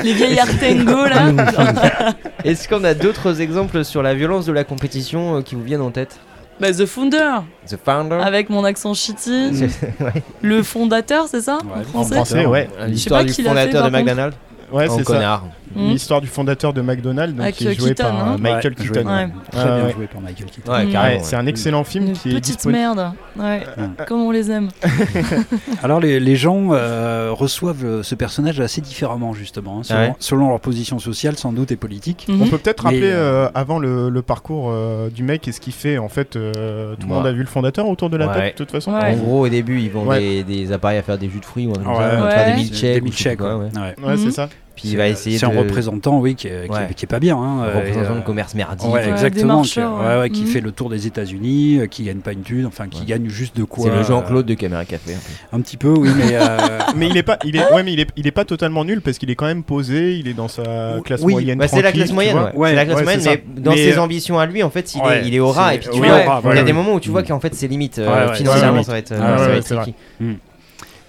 les 0.05 0.12
vieilles 0.12 0.39
Artengo 0.39 1.06
là. 1.06 2.15
Est-ce 2.44 2.69
qu'on 2.69 2.85
a 2.85 2.94
d'autres 2.94 3.40
exemples 3.40 3.85
sur 3.85 4.02
la 4.02 4.15
violence 4.15 4.47
de 4.47 4.52
la 4.52 4.65
compétition 4.65 5.39
euh, 5.39 5.43
qui 5.43 5.55
vous 5.55 5.62
viennent 5.62 5.81
en 5.81 5.90
tête? 5.90 6.19
Bah, 6.61 6.73
The 6.73 6.87
Founder, 6.87 7.31
The 7.69 7.77
Founder 7.85 8.17
avec 8.23 8.49
mon 8.51 8.65
accent 8.65 8.95
shitty. 8.95 9.51
Ouais. 10.01 10.23
Le 10.43 10.63
fondateur, 10.63 11.27
c'est 11.29 11.41
ça 11.41 11.59
Ouais, 11.59 11.81
en 11.81 11.85
français, 11.85 12.15
français. 12.15 12.47
ouais. 12.47 12.69
L'histoire 12.87 13.21
pas 13.21 13.25
du 13.27 13.33
fait, 13.33 13.43
fondateur 13.43 13.83
par 13.83 13.91
de 13.91 13.97
contre. 13.97 14.05
McDonald's 14.05 14.37
Ouais, 14.73 14.89
c'est 14.89 14.99
ça. 14.99 15.03
connard. 15.05 15.45
Hmm. 15.75 15.89
L'histoire 15.91 16.21
du 16.21 16.27
fondateur 16.29 16.73
de 16.73 16.81
McDonald's, 16.83 17.33
donc 17.35 17.43
Avec, 17.43 17.57
qui 17.57 17.65
est 17.67 17.71
euh, 17.71 17.75
joué 17.75 17.89
Keaton, 17.95 18.05
par 18.05 18.15
euh, 18.29 18.33
hein. 18.35 18.37
Michael 18.39 18.73
Ouais, 18.73 18.85
Keaton. 18.85 18.85
joué, 18.85 19.05
Ouais. 19.05 19.29
Très 19.51 19.65
Ouais, 19.71 19.81
bien 19.83 19.91
joué 19.91 20.07
par 20.07 20.21
Michael 20.21 20.47
Keaton. 20.47 20.73
Ouais, 20.73 20.87
carrément. 20.93 21.17
Ouais, 21.17 21.21
c'est 21.25 21.37
un 21.37 21.47
excellent 21.47 21.85
film 21.85 22.07
Une 22.07 22.13
qui 22.13 22.29
est 22.31 22.35
petite 22.35 22.55
disponible. 22.57 22.79
merde. 22.79 23.13
Ouais. 23.39 23.63
Comme 24.07 24.21
on 24.21 24.31
les 24.31 24.51
aime. 24.51 24.69
Alors 25.83 26.01
les, 26.01 26.21
les 26.21 26.37
gens 26.37 26.69
euh, 26.73 27.31
reçoivent 27.33 27.85
euh, 27.85 28.03
ce 28.03 28.15
personnage 28.15 28.61
assez 28.61 28.81
différemment 28.81 29.33
justement, 29.35 29.81
hein, 29.81 29.83
selon, 29.83 29.99
Ah 30.01 30.05
ouais 30.09 30.15
selon 30.19 30.49
leur 30.51 30.61
position 30.61 30.99
sociale 30.99 31.37
sans 31.37 31.53
doute 31.53 31.73
et 31.73 31.77
politique. 31.77 32.27
Mhm. 32.29 32.43
On 32.43 32.47
peut 32.49 32.59
peut-être 32.59 32.85
rappeler 32.85 33.11
euh, 33.13 33.47
euh, 33.47 33.51
avant 33.55 33.79
le, 33.79 34.11
le 34.11 34.23
parcours 34.23 34.69
euh, 34.71 35.09
du 35.11 35.23
mec 35.23 35.49
et 35.49 35.53
ce 35.53 35.61
qu'il 35.61 35.73
fait. 35.73 35.99
En 35.99 36.09
fait, 36.09 36.37
euh, 36.37 36.95
tout 36.97 37.07
le 37.09 37.15
monde 37.15 37.27
a 37.27 37.33
vu 37.33 37.41
le 37.41 37.47
fondateur 37.47 37.89
autour 37.89 38.11
de 38.11 38.17
la 38.17 38.27
Ouais. 38.29 38.35
table, 38.35 38.47
de 38.53 38.53
toute 38.57 38.71
façon. 38.71 38.93
Ouais. 38.93 39.13
En 39.13 39.17
gros, 39.17 39.41
au 39.47 39.49
début, 39.49 39.81
ils 39.81 39.91
vendent 39.91 40.09
Ouais. 40.09 40.21
des, 40.21 40.45
des 40.45 40.73
appareils 40.73 40.99
à 40.99 41.03
faire 41.03 41.19
des 41.19 41.29
jus 41.29 41.41
de 41.41 41.45
fruits 41.45 41.67
ou 41.67 41.71
ouais. 41.73 41.83
faire 41.85 42.57
des 42.57 43.01
milkshakes. 43.01 43.41
Ouais. 43.41 43.47
ouais. 43.53 43.55
Ouais. 43.75 43.95
Ouais, 44.05 44.17
Mhm. 44.17 44.19
c'est 44.19 44.31
ça. 44.31 44.49
Puis 44.77 44.89
il 44.89 44.97
va 44.97 45.07
essayer 45.07 45.39
C'est 45.39 45.47
de. 45.47 45.53
un 45.53 45.59
représentant, 45.59 46.19
oui, 46.19 46.35
qui 46.35 46.49
est, 46.49 46.51
qui 46.51 46.67
est- 46.67 46.71
Ouais. 46.71 46.95
qui 46.97 47.05
est 47.05 47.09
pas 47.09 47.21
bien. 47.21 47.37
Hein, 47.37 47.61
un 47.61 47.65
euh, 47.66 47.74
représentant 47.77 48.15
de 48.15 48.19
euh, 48.19 48.23
commerce 48.23 48.55
merdique. 48.57 48.93
Ouais, 48.93 49.09
exactement. 49.09 49.63
qui, 49.63 49.79
marcheurs, 49.79 50.01
ouais, 50.01 50.21
ouais, 50.23 50.31
qui 50.31 50.43
mhm. 50.43 50.47
fait 50.48 50.61
le 50.61 50.73
tour 50.73 50.90
des 50.90 51.07
États-Unis, 51.07 51.79
euh, 51.79 51.87
qui 51.87 52.03
gagne 52.03 52.19
pas 52.19 52.32
une 52.32 52.43
thune, 52.43 52.66
enfin 52.66 52.89
qui 52.89 53.01
Ouais. 53.03 53.07
gagne 53.07 53.29
juste 53.29 53.57
de 53.57 53.63
quoi. 53.63 53.85
C'est 53.85 53.90
le 53.90 53.98
euh, 53.98 54.05
Jean-Claude 54.05 54.47
de 54.47 54.55
Caméra 54.55 54.85
Café. 54.85 55.13
un 55.53 55.61
petit 55.61 55.77
peu, 55.77 55.90
oui, 55.90 56.09
mais. 56.16 56.31
euh, 56.32 56.59
Mais 56.97 57.09
il 57.09 57.16
est 57.16 57.23
pas, 57.23 57.39
il 57.45 57.55
est, 57.57 57.73
ouais, 57.73 57.82
mais 57.85 57.93
il 57.93 58.01
est, 58.01 58.09
il 58.16 58.27
est 58.27 58.32
pas 58.32 58.45
totalement 58.45 58.85
nul 58.85 59.01
parce 59.01 59.19
qu'il 59.19 59.31
est 59.31 59.35
quand 59.37 59.47
même 59.47 59.63
posé. 59.63 60.15
Il 60.16 60.27
est 60.27 60.35
dans 60.35 60.48
sa 60.48 60.63
classe 61.05 61.21
Oui, 61.23 61.32
moyenne. 61.35 61.59
Bah, 61.59 61.69
c'est 61.69 61.81
la 61.82 61.93
classe 61.93 62.13
moyenne, 62.13 62.35
vois. 62.37 62.51
ouais. 62.51 62.57
Ouais, 62.57 62.69
c'est 62.71 62.74
la 62.77 62.85
classe 62.85 62.97
ouais, 62.98 63.03
moyenne, 63.05 63.23
mais 63.24 63.61
dans 63.63 63.71
Mais, 63.73 63.77
ses 63.77 63.97
euh, 63.98 64.03
ambitions 64.03 64.39
à 64.40 64.47
lui, 64.47 64.63
en 64.65 64.71
fait, 64.71 64.93
il, 64.95 65.01
est, 65.01 65.27
il 65.29 65.35
est 65.35 65.40
au 65.40 65.51
ras. 65.53 65.71
c'est- 65.71 65.77
Et 65.77 65.79
puis 65.79 65.89
il 65.95 66.57
y 66.57 66.59
a 66.59 66.63
des 66.65 66.73
moments 66.73 66.95
où 66.95 67.01
tu 67.01 67.11
vois 67.11 67.23
Mm. 67.23 67.27
qu'en 67.27 67.39
fait 67.40 67.55
c'est 67.55 67.69
limite 67.69 67.98
Ouais, 67.98 68.07
ouais, 68.07 68.35
financièrement, 68.35 68.82
ça 68.82 68.93
va 68.93 68.98
être, 68.98 69.15
c'est 69.63 69.74
tricky. 69.77 69.95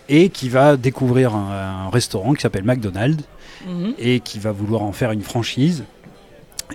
et 0.07 0.29
qui 0.29 0.49
va 0.49 0.77
découvrir 0.77 1.33
un, 1.33 1.87
un 1.87 1.89
restaurant 1.89 2.33
qui 2.33 2.41
s'appelle 2.41 2.63
McDonald's 2.63 3.23
Mhm. 3.65 3.93
et 3.99 4.19
qui 4.19 4.39
va 4.39 4.51
vouloir 4.51 4.83
en 4.83 4.91
faire 4.91 5.11
une 5.11 5.21
franchise 5.21 5.83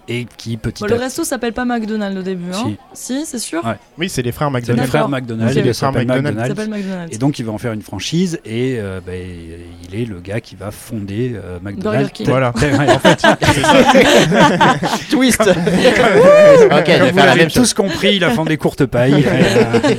et 0.09 0.27
qui 0.37 0.57
petit 0.57 0.83
Bon, 0.85 0.89
le 0.89 0.95
resto 0.97 1.25
s'appelle 1.25 1.53
pas 1.53 1.65
McDonald's 1.65 2.19
au 2.19 2.23
début, 2.23 2.53
hein 2.55 2.73
Si, 2.93 3.25
c'est 3.27 3.39
sûr 3.39 3.65
Ouais. 3.65 3.75
Oui, 3.99 4.09
c'est 4.09 4.23
les 4.23 4.33
frères 4.33 4.49
C'est 4.49 4.55
les 4.55 4.61
McDonald's. 4.61 4.89
frères 4.89 5.09
D'accord. 5.09 5.11
McDonald's, 5.11 5.57
McDonald's. 5.57 5.97
McDonald's. 5.97 6.69
McDonald's. 6.69 7.15
Et 7.15 7.19
donc 7.19 7.39
il 7.39 7.45
va 7.45 7.53
en 7.53 7.59
faire 7.59 7.73
une 7.73 7.83
franchise 7.83 8.41
et 8.45 8.77
euh, 8.79 9.01
bah, 9.05 9.13
il 9.15 10.01
est 10.01 10.05
le 10.05 10.21
gars 10.21 10.41
qui 10.41 10.55
va 10.57 10.71
fonder 10.71 11.33
euh, 11.35 11.59
McDonald's. 11.63 12.23
Voilà. 12.25 12.53
En 12.91 12.99
fait, 12.99 13.23
Twist 15.11 15.41
Ok, 15.41 15.49
je 15.49 16.99
comme 16.99 17.11
vous 17.11 17.17
l'avez 17.17 17.47
tous 17.49 17.75
compris, 17.75 18.17
il 18.17 18.25
a 18.25 18.31
fondé 18.31 18.57
courte 18.57 18.87
paille. 18.87 19.21
et, 19.21 19.27
euh, 19.27 19.95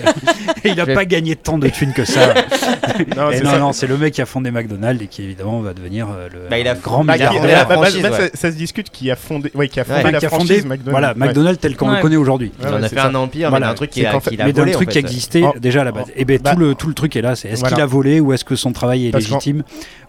et 0.64 0.70
il 0.70 0.76
n'a 0.76 0.86
pas 0.86 1.06
gagné 1.06 1.36
tant 1.36 1.58
de 1.58 1.68
thunes 1.70 1.94
que 1.94 2.06
ça. 2.06 2.34
Non, 3.16 3.32
Et 3.32 3.42
non, 3.42 3.74
c'est 3.74 3.88
le 3.88 3.98
mec 3.98 4.14
qui 4.14 4.22
a 4.22 4.26
fondé 4.26 4.52
McDonald's 4.52 5.02
et 5.04 5.08
qui 5.08 5.24
évidemment 5.24 5.60
va 5.62 5.74
devenir 5.74 6.08
euh, 6.10 6.28
le 6.32 6.50
Bah, 6.50 6.58
il 6.60 6.68
a- 6.68 6.76
grand 6.76 7.04
bah, 7.04 7.14
Qui- 7.18 7.20
milliardaire. 7.20 7.68
bah, 7.68 7.76
bah, 7.76 7.82
franchise, 7.84 8.02
bah, 8.02 8.10
ouais. 8.12 8.30
ça, 8.30 8.30
ça 8.36 8.52
se 8.52 8.56
discute 8.58 8.90
qui 8.90 9.12
a 9.12 9.16
fondé, 9.16 9.52
ouais, 9.54 9.68
qui 9.68 9.80
a 9.80 9.84
Ouais. 9.84 9.88
fondé 9.88 10.00
Enfin, 10.02 10.12
la 10.12 10.20
qui 10.20 10.26
a 10.26 10.30
franchise 10.30 10.48
fondé 10.50 10.62
McDonald's. 10.68 10.90
voilà, 10.92 11.08
Ouais. 11.10 11.16
McDonald's 11.18 11.60
tel 11.60 11.76
qu'on 11.76 11.90
Ouais. 11.90 11.96
le 11.98 12.02
connaît 12.02 12.16
aujourd'hui. 12.16 12.48
Ouais, 12.60 12.68
Il 12.70 12.74
en 12.74 12.78
ouais, 12.80 12.86
a 12.86 12.90
fait 12.90 12.96
ça. 12.96 13.06
un 13.08 13.16
empire, 13.16 13.50
Voilà. 13.50 13.68
mais 13.68 13.72
un 13.72 13.76
truc 13.76 13.90
qu'il 13.92 14.06
a, 14.06 14.20
qu'il 14.20 14.42
a 14.42 14.46
mais 14.46 14.54
d'un 14.54 14.66
truc 14.72 14.90
qui 14.90 14.98
existait 14.98 15.44
Oh. 15.46 15.54
déjà 15.60 15.82
à 15.82 15.84
la 15.84 15.92
base. 15.92 16.06
Et 16.16 16.26
ben 16.26 16.40
Bah. 16.42 16.54
tout, 16.54 16.60
le, 16.60 16.76
tout 16.76 16.88
le 16.88 16.94
truc 16.94 17.16
est 17.16 17.22
là. 17.22 17.36
C'est 17.36 17.50
est-ce 17.50 17.64
qu'il 17.64 17.80
a 17.82 17.86
volé 17.86 18.20
ou 18.20 18.34
est-ce 18.34 18.46
que 18.46 18.56
son 18.56 18.72
travail 18.72 19.08
est 19.08 19.12
légitime 19.16 19.64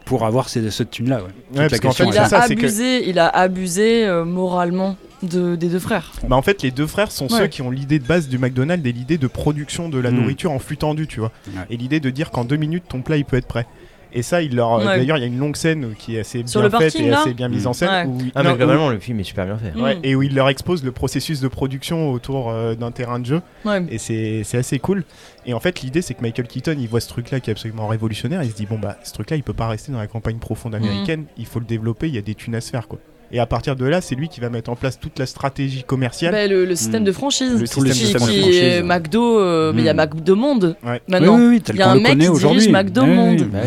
pour 0.04 0.24
avoir 0.26 0.48
cette 0.48 0.62
Il 0.98 1.12
a 1.12 1.20
que- 1.20 2.34
abusé, 2.52 3.08
il 3.08 3.18
a 3.18 3.28
abusé 3.28 4.04
euh, 4.06 4.24
moralement 4.24 4.96
de, 5.22 5.56
des 5.56 5.68
deux 5.68 5.78
frères. 5.78 6.12
Bah, 6.28 6.36
en 6.36 6.42
fait, 6.42 6.62
les 6.62 6.70
deux 6.70 6.86
frères 6.86 7.10
sont 7.12 7.30
Ouais. 7.32 7.38
ceux 7.40 7.46
qui 7.46 7.62
ont 7.62 7.70
l'idée 7.70 7.98
de 7.98 8.06
base 8.06 8.28
du 8.28 8.38
McDonald's 8.38 8.86
et 8.86 8.92
l'idée 8.92 9.18
de 9.18 9.26
production 9.26 9.88
de 9.88 9.98
la 9.98 10.10
Mm. 10.10 10.14
nourriture 10.16 10.50
en 10.52 10.58
flux 10.58 10.76
tendu, 10.76 11.06
tu 11.06 11.20
vois. 11.20 11.32
Ouais. 11.48 11.62
Et 11.70 11.76
l'idée 11.76 12.00
de 12.00 12.10
dire 12.10 12.30
qu'en 12.30 12.44
deux 12.44 12.56
minutes, 12.56 12.84
ton 12.88 13.02
plat 13.02 13.16
il 13.16 13.24
peut 13.24 13.36
être 13.36 13.46
prêt. 13.48 13.66
Et 14.14 14.20
ça, 14.20 14.42
il 14.42 14.54
leur. 14.54 14.72
Ouais. 14.76 14.84
D'ailleurs, 14.84 15.16
il 15.16 15.20
y 15.20 15.24
a 15.24 15.26
une 15.26 15.38
longue 15.38 15.56
scène 15.56 15.94
qui 15.98 16.16
est 16.16 16.20
assez 16.20 16.42
Sur 16.46 16.60
bien 16.68 16.78
faite 16.78 16.94
et 16.96 17.10
assez 17.10 17.32
bien 17.32 17.48
mise 17.48 17.66
en 17.66 17.72
scène. 17.72 17.88
Ouais. 17.88 18.04
où- 18.04 18.18
Ah, 18.34 18.42
non, 18.42 18.50
mais 18.50 18.54
où- 18.54 18.58
globalement, 18.58 18.90
le 18.90 18.98
film 18.98 19.18
est 19.20 19.24
super 19.24 19.46
bien 19.46 19.56
fait. 19.56 19.72
Ouais, 19.80 19.94
Mm. 19.94 20.00
et 20.02 20.14
où 20.14 20.22
il 20.22 20.34
leur 20.34 20.50
expose 20.50 20.84
le 20.84 20.92
processus 20.92 21.40
de 21.40 21.48
production 21.48 22.10
autour 22.12 22.50
euh, 22.50 22.74
d'un 22.74 22.90
terrain 22.90 23.18
de 23.20 23.24
jeu. 23.24 23.40
Ouais. 23.64 23.82
Et 23.88 23.96
c'est 23.96 24.42
c'est 24.44 24.58
assez 24.58 24.78
cool. 24.78 25.04
Et 25.46 25.54
en 25.54 25.60
fait, 25.60 25.80
l'idée, 25.80 26.02
c'est 26.02 26.12
que 26.12 26.20
Michael 26.20 26.46
Keaton, 26.46 26.76
il 26.78 26.88
voit 26.88 27.00
ce 27.00 27.08
truc-là 27.08 27.40
qui 27.40 27.48
est 27.48 27.52
absolument 27.52 27.88
révolutionnaire. 27.88 28.42
Il 28.42 28.50
se 28.50 28.54
dit, 28.54 28.66
bon, 28.66 28.78
bah, 28.78 28.98
ce 29.02 29.14
truc-là, 29.14 29.36
il 29.38 29.42
peut 29.42 29.54
pas 29.54 29.68
rester 29.68 29.92
dans 29.92 29.98
la 29.98 30.06
campagne 30.08 30.36
profonde 30.36 30.74
américaine. 30.74 31.24
Il 31.38 31.46
faut 31.46 31.58
le 31.60 31.64
développer. 31.64 32.08
Il 32.08 32.14
y 32.14 32.18
a 32.18 32.22
des 32.22 32.34
thunes 32.34 32.54
à 32.54 32.60
se 32.60 32.68
faire, 32.70 32.88
quoi. 32.88 32.98
Et 33.34 33.38
à 33.40 33.46
partir 33.46 33.76
de 33.76 33.84
là, 33.86 34.00
c'est 34.02 34.14
lui 34.14 34.28
qui 34.28 34.40
va 34.40 34.50
mettre 34.50 34.70
en 34.70 34.76
place 34.76 35.00
toute 35.00 35.18
la 35.18 35.24
stratégie 35.26 35.84
commerciale. 35.84 36.32
Bah, 36.32 36.46
le, 36.46 36.64
le 36.66 36.76
système 36.76 37.02
Mm. 37.02 37.06
de 37.06 37.12
franchise. 37.12 37.52
Le 37.60 37.66
qui, 37.66 37.94
système 37.94 38.20
de 38.20 38.26
qui 38.26 38.40
franchise. 38.40 38.56
est 38.58 38.82
McDo, 38.82 39.38
euh, 39.40 39.72
mais 39.74 39.82
il 39.82 39.84
y 39.86 39.88
a 39.88 39.94
Mm. 39.94 39.96
McDo 39.96 40.36
Monde 40.36 40.76
Ouais. 40.84 41.00
maintenant. 41.08 41.36
Oui, 41.36 41.42
oui, 41.42 41.48
oui, 41.56 41.62
Il 41.70 41.76
y 41.76 41.82
a 41.82 41.90
un 41.90 41.94
le 41.94 42.00
mec 42.00 42.12
qui 42.12 42.18
dirige. 42.28 42.68
McDo 42.68 43.06
Monde. 43.06 43.40
oui. 43.40 43.48
Bah 43.50 43.58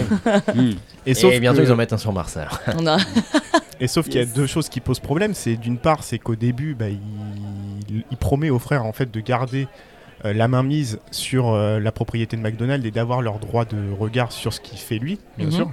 oui. 0.56 0.76
Mm. 0.76 0.76
Et 1.08 1.14
sauf 1.14 1.34
Et 1.34 1.40
bientôt, 1.40 1.60
que- 1.62 1.64
ils 1.68 1.72
en 1.72 1.76
mettent 1.76 1.94
un 1.94 1.98
sur 1.98 2.14
Mars. 2.14 2.38
alors. 2.38 2.60
On 2.80 2.86
a... 2.88 2.98
Et 3.80 3.88
sauf 3.88 4.06
qu'il 4.06 4.16
y 4.16 4.24
a 4.24 4.26
deux 4.26 4.48
choses 4.48 4.70
qui 4.70 4.80
posent 4.80 5.00
problème. 5.02 5.34
C'est 5.34 5.56
d'une 5.58 5.78
part, 5.78 6.04
c'est 6.04 6.18
qu'au 6.20 6.36
début, 6.36 6.76
bah, 6.76 6.86
il, 6.90 8.04
il 8.10 8.18
promet 8.18 8.50
aux 8.50 8.60
frères 8.60 8.86
en 8.86 8.94
fait 8.94 9.12
de 9.12 9.20
garder 9.20 9.68
euh, 10.24 10.34
la 10.34 10.48
main 10.48 10.64
mise 10.64 11.00
sur 11.12 11.50
euh, 11.54 11.80
la 11.80 11.92
propriété 11.92 12.38
de 12.38 12.42
McDonald's 12.42 12.86
et 12.86 12.92
d'avoir 12.92 13.22
leur 13.22 13.38
droit 13.40 13.66
de 13.66 13.76
regard 14.00 14.32
sur 14.32 14.54
ce 14.54 14.62
qu'il 14.62 14.78
fait 14.80 14.98
lui, 14.98 15.20
bien 15.38 15.48
Mhm. 15.48 15.52
sûr. 15.54 15.72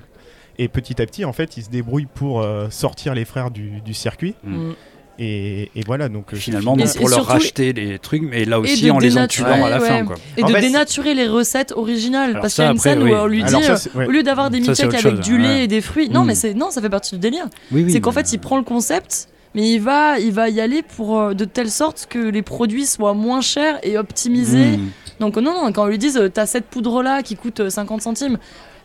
Et 0.59 0.69
petit 0.69 1.01
à 1.01 1.07
petit, 1.07 1.25
en 1.25 1.33
fait, 1.33 1.57
il 1.57 1.65
se 1.65 1.71
débrouille 1.71 2.07
pour 2.13 2.41
euh, 2.43 2.69
sortir 2.71 3.15
les 3.15 3.25
frères 3.25 3.51
du, 3.51 3.81
du 3.81 3.95
circuit. 3.95 4.35
Mm. 4.45 4.71
Et, 5.19 5.71
et 5.77 5.83
voilà, 5.87 6.09
donc 6.09 6.33
euh, 6.33 6.37
Finalement, 6.37 6.77
donc, 6.77 6.95
pour 6.97 7.09
leur 7.09 7.27
racheter 7.27 7.73
les 7.73 7.99
trucs, 7.99 8.23
mais 8.23 8.45
là 8.45 8.59
aussi 8.59 8.91
en 8.91 8.99
les 8.99 9.19
entulant 9.19 9.65
à 9.65 9.71
la 9.71 9.79
ouais. 9.79 9.87
fin. 9.87 10.05
Quoi. 10.07 10.17
Et 10.37 10.43
En 10.43 10.49
de 10.49 10.53
fait, 10.55 10.61
dénaturer 10.63 11.15
les 11.15 11.29
recettes 11.29 11.73
originales. 11.77 12.31
Alors 12.31 12.43
parce 12.43 12.55
qu'il 12.55 12.65
y 12.65 12.67
a 12.67 12.71
une 12.71 12.79
scène 12.79 13.03
oui. 13.03 13.13
où 13.13 13.15
on 13.15 13.27
lui 13.27 13.45
dit, 13.45 13.63
ça, 13.63 13.77
ouais. 13.95 14.07
au 14.07 14.11
lieu 14.11 14.23
d'avoir 14.23 14.51
des 14.51 14.61
milkshakes 14.61 14.89
avec 14.95 15.01
chose, 15.01 15.21
du 15.21 15.37
lait 15.39 15.49
ouais. 15.49 15.65
et 15.65 15.69
des 15.69 15.81
fruits, 15.83 16.09
non, 16.09 16.25
Mm. 16.25 16.27
mais 16.27 16.35
c'est 16.35 16.55
non, 16.55 16.71
ça 16.71 16.81
fait 16.81 16.89
partie 16.89 17.15
du 17.15 17.21
délire. 17.21 17.45
Oui, 17.71 17.85
oui, 17.85 17.93
c'est 17.93 18.01
qu'en 18.01 18.13
fait, 18.13 18.33
il 18.33 18.39
prend 18.39 18.57
le 18.57 18.65
concept, 18.65 19.29
mais 19.55 19.71
il 19.71 19.81
va, 19.81 20.19
il 20.19 20.33
va 20.33 20.49
y 20.49 20.61
aller 20.61 20.83
pour 20.83 21.19
euh, 21.21 21.35
de 21.35 21.45
telle 21.45 21.71
sorte 21.71 22.07
que 22.09 22.19
les 22.19 22.43
produits 22.43 22.87
soient 22.87 23.15
moins 23.15 23.43
chers 23.43 23.79
et 23.83 23.99
optimisés. 23.99 24.79
Mm. 24.79 24.89
Donc 25.21 25.37
non, 25.37 25.53
non, 25.53 25.71
quand 25.73 25.85
on 25.85 25.89
lui 25.89 25.99
dit, 25.99 26.11
euh, 26.17 26.31
t'as 26.31 26.47
cette 26.47 26.65
poudre 26.65 27.03
là 27.03 27.23
qui 27.23 27.37
coûte 27.37 27.61
euh, 27.61 27.71
50 27.71 28.01
centimes. 28.01 28.39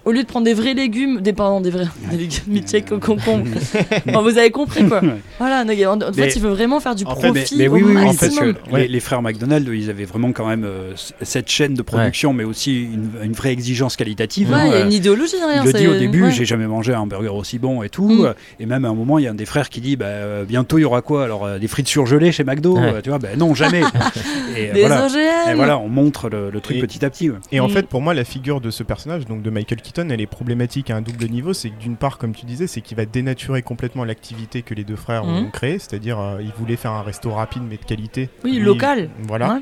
Au 0.08 0.12
lieu 0.14 0.24
de 0.24 0.28
prendre 0.28 0.46
des 0.46 0.54
vrais 0.54 0.74
légumes, 0.74 1.20
des 1.22 1.34
pardon, 1.34 1.60
des 1.60 1.70
vrais 1.70 1.88
des 2.10 2.18
légumes 2.18 2.44
milkshakes 2.48 2.92
au 2.94 3.00
concombre. 3.00 3.46
Bon, 4.14 4.22
vous 4.22 4.38
avez 4.38 4.52
compris 4.52 4.88
quoi. 4.88 5.02
Voilà, 5.38 5.64
en, 5.64 6.02
en 6.02 6.14
fait, 6.14 6.36
il 6.36 6.42
veut 6.42 6.50
vraiment 6.50 6.80
faire 6.80 6.96
du 6.96 7.04
en 7.06 7.16
fait, 7.16 7.32
profit 7.32 7.56
mais, 7.58 7.64
mais 7.64 7.68
oui, 7.68 7.82
au 7.84 7.88
oui, 7.88 7.94
oui, 7.96 8.04
maximum. 8.06 8.54
parce 8.54 8.68
que 8.70 8.74
Ouais. 8.74 8.82
les, 8.84 8.88
les 8.88 9.00
frères 9.02 9.22
McDonald's, 9.22 9.70
ils 9.74 9.90
avaient 9.90 10.06
vraiment 10.06 10.32
quand 10.32 10.48
même 10.48 10.64
euh, 10.66 10.94
cette 11.22 11.50
chaîne 11.50 11.74
de 11.74 11.82
production, 11.82 12.32
mais 12.34 12.44
aussi 12.46 12.84
une, 12.86 13.10
une 13.24 13.34
vraie 13.34 13.52
exigence 13.52 13.96
qualitative. 13.98 14.50
Ouais, 14.50 14.56
hein, 14.56 14.64
il 14.66 14.72
y 14.72 14.76
a 14.76 14.78
euh, 14.78 14.86
une 14.86 14.94
idéologie 14.94 15.36
derrière. 15.38 15.64
il 15.66 15.72
le 15.74 15.78
dit 15.78 15.88
au 15.88 15.96
début, 15.96 16.24
ouais. 16.24 16.32
j'ai 16.32 16.46
jamais 16.46 16.68
mangé 16.68 16.94
un 16.94 17.06
burger 17.06 17.30
aussi 17.30 17.60
bon 17.60 17.84
et 17.84 17.90
tout. 17.90 18.08
Mm. 18.08 18.26
euh, 18.26 18.34
Et 18.62 18.66
même 18.66 18.86
à 18.86 18.90
un 18.90 18.94
moment, 18.94 19.20
il 19.20 19.26
y 19.26 19.28
a 19.28 19.32
un 19.32 19.36
des 19.36 19.46
frères 19.46 19.70
qui 19.70 19.82
dit 19.82 19.98
bah, 19.98 20.06
euh, 20.06 20.46
bientôt 20.46 20.78
il 20.78 20.82
y 20.82 20.86
aura 20.86 21.02
quoi? 21.02 21.24
Alors 21.26 21.46
euh, 21.46 21.60
des 21.60 21.68
frites 21.68 21.88
surgelées 21.90 22.32
chez 22.32 22.44
McDo 22.46 22.78
Ouais. 22.78 22.94
euh, 22.96 23.02
Tu 23.02 23.10
vois, 23.10 23.20
bah, 23.20 23.30
non, 23.38 23.54
jamais. 23.56 23.82
et, 24.56 24.70
euh, 24.70 24.74
Des 24.74 24.80
voilà. 24.82 25.06
OGM. 25.06 25.52
Et 25.52 25.54
voilà, 25.56 25.78
on 25.78 25.90
montre 25.90 26.30
le, 26.30 26.50
le 26.50 26.62
truc 26.62 26.78
Et- 26.78 26.82
petit 26.82 27.04
à 27.04 27.10
petit. 27.10 27.30
ouais. 27.30 27.38
Et 27.52 27.60
en 27.60 27.68
Mm. 27.68 27.72
fait, 27.72 27.88
pour 27.88 28.02
moi, 28.02 28.14
la 28.14 28.24
figure 28.24 28.62
de 28.62 28.72
ce 28.72 28.84
personnage, 28.84 29.26
donc 29.26 29.42
de 29.42 29.50
Michael 29.50 29.82
Keaton, 29.82 29.97
elle 30.10 30.22
est 30.22 30.26
problématique 30.28 30.90
à 30.90 30.96
un 30.96 31.02
double 31.02 31.26
niveau. 31.28 31.54
C'est 31.54 31.70
que 31.70 31.80
d'une 31.80 31.96
part, 31.98 32.18
comme 32.18 32.34
tu 32.34 32.46
disais, 32.46 32.68
c'est 32.68 32.82
qu'il 32.82 32.98
va 32.98 33.06
dénaturer 33.06 33.62
complètement 33.62 34.04
l'activité 34.06 34.62
que 34.62 34.74
les 34.74 34.84
deux 34.84 34.96
frères 34.96 35.26
Mhm. 35.26 35.36
ont 35.48 35.50
créée. 35.52 35.80
C'est-à-dire, 35.80 36.20
euh, 36.20 36.38
ils 36.42 36.52
voulaient 36.58 36.76
faire 36.78 36.92
un 36.92 37.02
resto 37.04 37.32
rapide 37.32 37.64
mais 37.70 37.78
de 37.78 37.86
qualité. 37.86 38.30
Oui, 38.44 38.54
Lui, 38.58 38.60
local. 38.66 39.10
Voilà. 39.24 39.56
Ouais. 39.56 39.62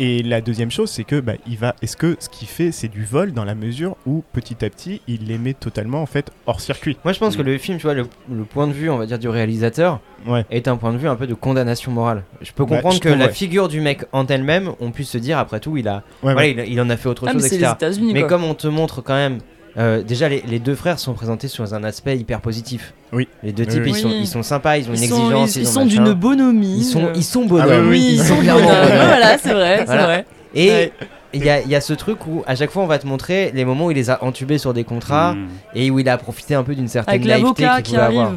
Et 0.00 0.22
la 0.22 0.40
deuxième 0.40 0.70
chose, 0.70 0.90
c'est 0.92 1.02
que 1.02 1.18
bah, 1.18 1.32
il 1.48 1.56
va. 1.58 1.74
Est-ce 1.82 1.96
que 1.96 2.14
ce 2.20 2.28
qu'il 2.28 2.46
fait, 2.46 2.70
c'est 2.70 2.86
du 2.86 3.04
vol 3.04 3.32
dans 3.32 3.44
la 3.44 3.56
mesure 3.56 3.96
où 4.06 4.22
petit 4.32 4.64
à 4.64 4.70
petit, 4.70 5.02
il 5.08 5.24
les 5.26 5.38
met 5.38 5.54
totalement 5.54 6.00
en 6.00 6.06
fait 6.06 6.30
hors 6.46 6.60
circuit? 6.60 6.96
Moi, 7.02 7.12
je 7.12 7.18
pense 7.18 7.36
que 7.36 7.42
le 7.42 7.58
film, 7.58 7.78
tu 7.78 7.82
vois, 7.82 7.94
le, 7.94 8.06
le 8.32 8.44
point 8.44 8.68
de 8.68 8.72
vue, 8.72 8.90
on 8.90 8.96
va 8.96 9.06
dire, 9.06 9.18
du 9.18 9.28
réalisateur 9.28 9.98
Ouais. 10.28 10.44
est 10.52 10.68
un 10.68 10.76
point 10.76 10.92
de 10.92 10.98
vue 10.98 11.08
un 11.08 11.16
peu 11.16 11.26
de 11.26 11.34
condamnation 11.34 11.90
morale. 11.90 12.22
Je 12.42 12.52
peux 12.52 12.64
Bah, 12.64 12.76
comprendre 12.76 12.94
je 12.94 13.00
que 13.00 13.08
trouve, 13.08 13.18
la 13.20 13.26
ouais. 13.26 13.32
figure 13.32 13.66
du 13.66 13.80
mec 13.80 14.04
en 14.12 14.24
elle-même, 14.28 14.70
on 14.78 14.92
puisse 14.92 15.10
se 15.10 15.18
dire, 15.18 15.36
après 15.36 15.58
tout, 15.58 15.76
il 15.76 15.88
a, 15.88 15.96
Ouais, 16.22 16.32
voilà, 16.32 16.40
ouais. 16.42 16.50
il, 16.68 16.74
il 16.74 16.80
en 16.80 16.90
a 16.90 16.96
fait 16.96 17.08
autre 17.08 17.24
Ah, 17.26 17.32
mais 17.34 17.40
chose, 17.40 17.50
les 17.50 17.64
etc. 17.64 18.00
Mais 18.12 18.20
quoi. 18.20 18.28
comme 18.28 18.44
on 18.44 18.54
te 18.54 18.68
montre 18.68 19.00
quand 19.02 19.14
même, 19.16 19.38
euh, 19.78 20.02
déjà 20.02 20.28
les, 20.28 20.42
les 20.48 20.58
deux 20.58 20.74
frères 20.74 20.98
sont 20.98 21.14
présentés 21.14 21.48
sur 21.48 21.72
un 21.74 21.84
aspect 21.84 22.16
hyper 22.18 22.40
positif. 22.40 22.92
Oui. 23.12 23.28
Les 23.42 23.52
deux 23.52 23.64
types, 23.66 23.82
oui. 23.84 23.90
ils, 23.90 23.96
sont, 23.96 24.08
Oui. 24.08 24.18
ils 24.22 24.26
sont 24.26 24.42
sympas, 24.42 24.76
ils 24.78 24.88
ont 24.90 24.94
ils 24.94 25.02
une 25.04 25.08
sont, 25.08 25.16
exigence, 25.20 25.56
ils, 25.56 25.58
ils, 25.58 25.62
ils 25.62 25.68
ont 25.68 25.72
sont 25.72 25.86
d'une 25.86 26.12
bonhomie. 26.12 26.78
Ils 26.78 26.84
sont, 26.84 27.10
ils 27.14 27.24
sont 27.24 27.42
Ah 27.44 27.48
bonhommes. 27.48 27.88
oui, 27.88 27.98
oui. 27.98 28.08
ils 28.14 28.22
sont 28.24 28.36
clairement 28.36 28.66
bonhommes. 28.66 28.86
Voilà, 29.06 29.38
c'est 29.38 29.52
vrai, 29.54 29.76
c'est 29.78 29.84
Voilà. 29.86 30.04
vrai. 30.04 30.26
Et 30.54 30.68
Ouais. 30.70 30.92
il 31.34 31.44
y, 31.44 31.50
a, 31.50 31.60
il 31.60 31.68
y 31.68 31.74
a 31.76 31.80
ce 31.80 31.92
truc 31.92 32.26
où 32.26 32.42
à 32.46 32.56
chaque 32.56 32.70
fois 32.70 32.82
on 32.82 32.86
va 32.86 32.98
te 32.98 33.06
montrer 33.06 33.52
les 33.54 33.64
moments 33.64 33.86
où 33.86 33.90
il 33.90 33.94
les 33.96 34.10
a 34.10 34.24
entubés 34.24 34.58
sur 34.58 34.72
des 34.74 34.84
contrats 34.84 35.34
Mm. 35.34 35.48
et 35.74 35.90
où 35.90 35.98
il 35.98 36.08
a 36.08 36.16
profité 36.18 36.54
un 36.54 36.62
peu 36.62 36.74
d'une 36.74 36.88
certaine 36.88 37.14
Avec 37.14 37.26
naïveté 37.26 37.64
qu'il 37.74 37.82
qui 37.82 37.90
pouvait 37.92 38.02
avoir. 38.02 38.32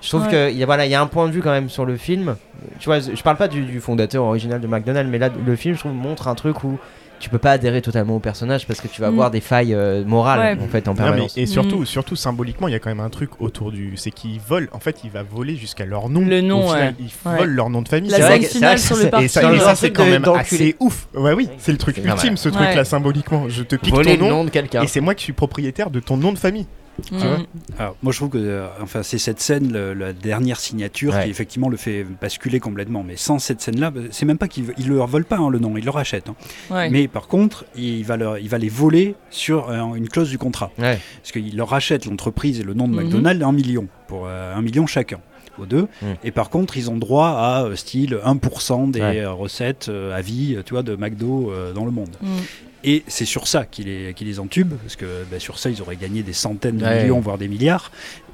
Je 0.00 0.08
trouve 0.08 0.22
Ouais. 0.26 0.30
que 0.30 0.50
il 0.52 0.56
y 0.56 0.62
a, 0.62 0.66
voilà, 0.66 0.86
il 0.86 0.92
y 0.92 0.94
a 0.94 1.00
un 1.00 1.06
point 1.08 1.26
de 1.26 1.32
vue 1.32 1.42
quand 1.42 1.50
même 1.50 1.68
sur 1.68 1.84
le 1.84 1.96
film. 1.96 2.36
Tu 2.78 2.86
vois, 2.86 3.00
je 3.00 3.20
parle 3.22 3.36
pas 3.36 3.48
du, 3.48 3.62
du 3.62 3.80
fondateur 3.80 4.22
original 4.24 4.60
de 4.60 4.66
McDonald's, 4.68 5.10
mais 5.10 5.18
là 5.18 5.28
le 5.44 5.56
film 5.56 5.74
je 5.74 5.80
trouve 5.80 5.92
montre 5.92 6.28
un 6.28 6.34
truc 6.36 6.62
où 6.62 6.78
tu 7.18 7.28
peux 7.30 7.38
pas 7.38 7.52
adhérer 7.52 7.82
totalement 7.82 8.16
au 8.16 8.20
personnage 8.20 8.66
parce 8.66 8.80
que 8.80 8.88
tu 8.88 9.00
vas 9.00 9.08
Mm. 9.10 9.14
avoir 9.14 9.30
des 9.30 9.40
failles 9.40 9.74
euh, 9.74 10.04
morales 10.04 10.58
Ouais. 10.58 10.64
en 10.64 10.68
fait 10.68 10.86
en 10.88 10.92
Non, 10.92 10.96
mais- 10.98 11.04
permanence. 11.04 11.36
et 11.38 11.46
surtout, 11.46 11.80
Mm. 11.80 11.86
surtout 11.86 12.16
symboliquement, 12.16 12.68
il 12.68 12.72
y 12.72 12.74
a 12.74 12.78
quand 12.78 12.90
même 12.90 13.00
un 13.00 13.08
truc 13.10 13.30
autour 13.40 13.72
du. 13.72 13.94
C'est 13.96 14.10
qu'il 14.10 14.38
vole. 14.40 14.68
En 14.72 14.80
fait, 14.80 15.00
il 15.04 15.10
va 15.10 15.22
voler 15.22 15.56
jusqu'à 15.56 15.84
leur 15.86 16.08
nom. 16.08 16.20
Le 16.20 16.40
nom, 16.40 16.64
Au 16.64 16.68
final, 16.74 16.88
ouais. 16.88 16.94
Il 17.00 17.30
Ouais. 17.30 17.38
vole 17.38 17.50
leur 17.50 17.70
nom 17.70 17.82
de 17.82 17.88
famille. 17.88 18.10
La 18.10 18.18
scène 18.26 18.42
finale 18.42 18.78
sur 18.78 18.96
le. 18.96 19.10
Et 19.22 19.28
ça, 19.28 19.74
c'est 19.74 19.90
quand 19.90 20.04
même 20.06 20.24
assez 20.24 20.76
ouf. 20.80 21.08
Ouais, 21.14 21.32
oui, 21.32 21.48
c'est 21.58 21.72
le 21.72 21.78
truc 21.78 21.98
ultime, 21.98 22.36
ce 22.36 22.48
truc-là, 22.48 22.84
symboliquement. 22.84 23.48
Je 23.48 23.62
te 23.62 23.76
pique 23.76 23.94
Voler 23.94 24.16
ton 24.16 24.24
le 24.24 24.30
nom, 24.30 24.36
nom 24.38 24.44
de 24.44 24.50
quelqu'un. 24.50 24.82
et 24.82 24.86
c'est 24.86 25.00
moi 25.00 25.14
qui 25.14 25.24
suis 25.24 25.32
propriétaire 25.32 25.90
de 25.90 26.00
ton 26.00 26.16
nom 26.16 26.32
de 26.32 26.38
famille. 26.38 26.66
Mm. 27.12 27.16
vois 27.18 27.38
Alors, 27.78 27.96
moi, 28.02 28.12
je 28.12 28.18
trouve 28.18 28.30
que 28.30 28.38
euh, 28.38 28.66
enfin, 28.82 29.02
c'est 29.02 29.18
cette 29.18 29.40
scène, 29.40 29.72
le- 29.72 29.94
la 29.94 30.12
dernière 30.12 30.58
signature, 30.60 31.14
Ouais. 31.14 31.24
qui 31.24 31.30
effectivement 31.30 31.68
le 31.68 31.76
fait 31.76 32.04
basculer 32.20 32.60
complètement. 32.60 33.02
Mais 33.02 33.16
sans 33.16 33.38
cette 33.38 33.60
scène-là, 33.60 33.90
bah, 33.90 34.00
c'est 34.10 34.26
même 34.26 34.38
pas 34.38 34.48
qu'il 34.48 34.74
il 34.78 34.88
leur 34.88 35.06
vole 35.06 35.24
pas 35.24 35.36
hein, 35.38 35.48
le 35.50 35.58
nom, 35.58 35.76
il 35.76 35.84
le 35.84 35.90
rachète. 35.90 36.28
hein. 36.28 36.34
Ouais. 36.70 36.90
Mais 36.90 37.08
par 37.08 37.28
contre, 37.28 37.64
il 37.76 38.04
va, 38.04 38.16
leur, 38.16 38.38
il 38.38 38.48
va 38.48 38.58
les 38.58 38.68
voler 38.68 39.14
sur 39.30 39.70
euh, 39.70 39.94
une 39.94 40.08
clause 40.08 40.30
du 40.30 40.38
contrat. 40.38 40.70
Ouais. 40.78 40.98
Parce 41.22 41.32
qu'il 41.32 41.56
leur 41.56 41.68
rachète 41.68 42.04
l'entreprise 42.06 42.60
et 42.60 42.62
le 42.64 42.74
nom 42.74 42.88
de 42.88 42.94
Mhm. 42.96 43.02
McDonald's 43.04 43.44
un 43.44 43.52
million, 43.52 43.86
pour 44.08 44.26
euh, 44.26 44.54
un 44.54 44.62
million 44.62 44.86
chacun, 44.86 45.20
aux 45.60 45.66
deux. 45.66 45.88
Mm. 46.02 46.06
Et 46.24 46.30
par 46.30 46.50
contre, 46.50 46.76
ils 46.76 46.90
ont 46.90 46.96
droit 46.96 47.28
à 47.28 47.64
euh, 47.64 47.76
style 47.76 48.18
1% 48.24 48.90
des 48.90 49.00
Ouais. 49.00 49.20
euh, 49.20 49.32
recettes 49.32 49.86
euh, 49.88 50.16
à 50.16 50.20
vie 50.20 50.56
tu 50.64 50.74
vois, 50.74 50.82
de 50.82 50.96
McDo 50.96 51.50
euh, 51.50 51.72
dans 51.72 51.84
le 51.84 51.90
monde. 51.90 52.10
Mm. 52.20 52.26
Et 52.84 53.02
c'est 53.08 53.24
sur 53.24 53.48
ça 53.48 53.64
qu'il 53.64 53.86
les, 53.86 54.14
qu'il 54.14 54.28
les 54.28 54.38
entube, 54.38 54.72
parce 54.82 54.94
que 54.94 55.04
bah, 55.30 55.40
sur 55.40 55.58
ça, 55.58 55.68
ils 55.68 55.82
auraient 55.82 55.96
gagné 55.96 56.22
des 56.22 56.32
centaines 56.32 56.76
de 56.78 56.84
Ouais. 56.84 57.02
millions, 57.02 57.18
voire 57.18 57.36
des 57.36 57.48
milliards. 57.48 57.90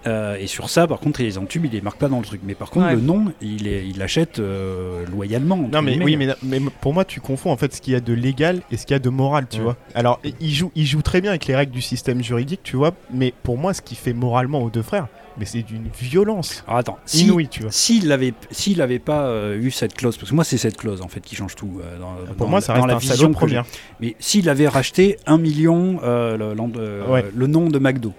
Euh, 0.06 0.36
et 0.38 0.46
sur 0.46 0.68
ça, 0.68 0.86
par 0.86 1.00
contre, 1.00 1.22
les 1.22 1.38
entubes, 1.38 1.64
il 1.64 1.70
les 1.72 1.80
marque 1.80 1.96
pas 1.98 2.08
dans 2.08 2.18
le 2.18 2.26
truc. 2.26 2.42
Mais 2.44 2.54
par 2.54 2.68
contre, 2.68 2.88
Ouais. 2.88 2.94
le 2.94 3.00
nom, 3.00 3.32
il 3.40 3.66
est- 3.66 3.88
il 3.88 3.96
l'achète 3.96 4.38
euh, 4.40 5.06
loyalement. 5.06 5.56
Non 5.72 5.80
mais 5.80 5.98
oui 6.02 6.16
mais, 6.16 6.28
mais 6.42 6.60
pour 6.82 6.92
moi 6.92 7.06
tu 7.06 7.22
confonds 7.22 7.50
en 7.52 7.56
fait 7.56 7.72
ce 7.74 7.80
qu'il 7.80 7.94
y 7.94 7.96
a 7.96 8.00
de 8.00 8.12
légal 8.12 8.60
et 8.70 8.76
ce 8.76 8.84
qu'il 8.84 8.92
y 8.92 8.96
a 8.96 8.98
de 8.98 9.08
moral 9.08 9.46
tu 9.48 9.56
Ouais. 9.58 9.62
vois. 9.64 9.76
Alors 9.94 10.20
il 10.42 10.52
joue 10.52 10.70
il 10.74 10.84
joue 10.84 11.00
très 11.00 11.22
bien 11.22 11.30
avec 11.30 11.46
les 11.46 11.56
règles 11.56 11.72
du 11.72 11.80
système 11.80 12.22
juridique 12.22 12.60
tu 12.62 12.76
vois 12.76 12.92
mais 13.12 13.32
pour 13.44 13.56
moi 13.56 13.72
ce 13.72 13.80
qui 13.80 13.94
fait 13.94 14.12
moralement 14.12 14.62
aux 14.62 14.68
deux 14.70 14.82
frères 14.82 15.06
mais 15.38 15.44
c'est 15.46 15.62
d'une 15.62 15.88
violence 16.00 16.62
Alors 16.66 16.78
attends, 16.78 16.98
si, 17.06 17.24
inouïe 17.24 17.48
tu 17.48 17.62
vois. 17.62 17.70
S'il 17.72 18.10
avait, 18.12 18.34
s'il 18.50 18.80
avait 18.82 18.98
pas 18.98 19.26
euh, 19.26 19.56
eu 19.60 19.70
cette 19.70 19.94
clause, 19.94 20.16
parce 20.16 20.30
que 20.30 20.34
moi 20.34 20.44
c'est 20.44 20.58
cette 20.58 20.76
clause 20.76 21.00
en 21.02 21.08
fait 21.08 21.20
qui 21.20 21.34
change 21.36 21.54
tout. 21.54 21.80
euh, 21.82 21.98
dans, 21.98 22.14
Pour 22.34 22.46
dans- 22.46 22.48
moi 22.48 22.60
ça 22.60 22.74
dans 22.74 22.82
reste 22.82 22.88
la 22.88 22.94
un 22.96 22.98
vision 22.98 23.32
première. 23.32 23.64
Mais 24.00 24.14
s'il 24.18 24.48
avait 24.48 24.68
racheté 24.68 25.18
un 25.26 25.38
million 25.38 25.98
euh, 26.02 27.06
Ouais. 27.08 27.24
le 27.34 27.46
nom 27.46 27.68
de 27.68 27.78
McDo, 27.78 28.12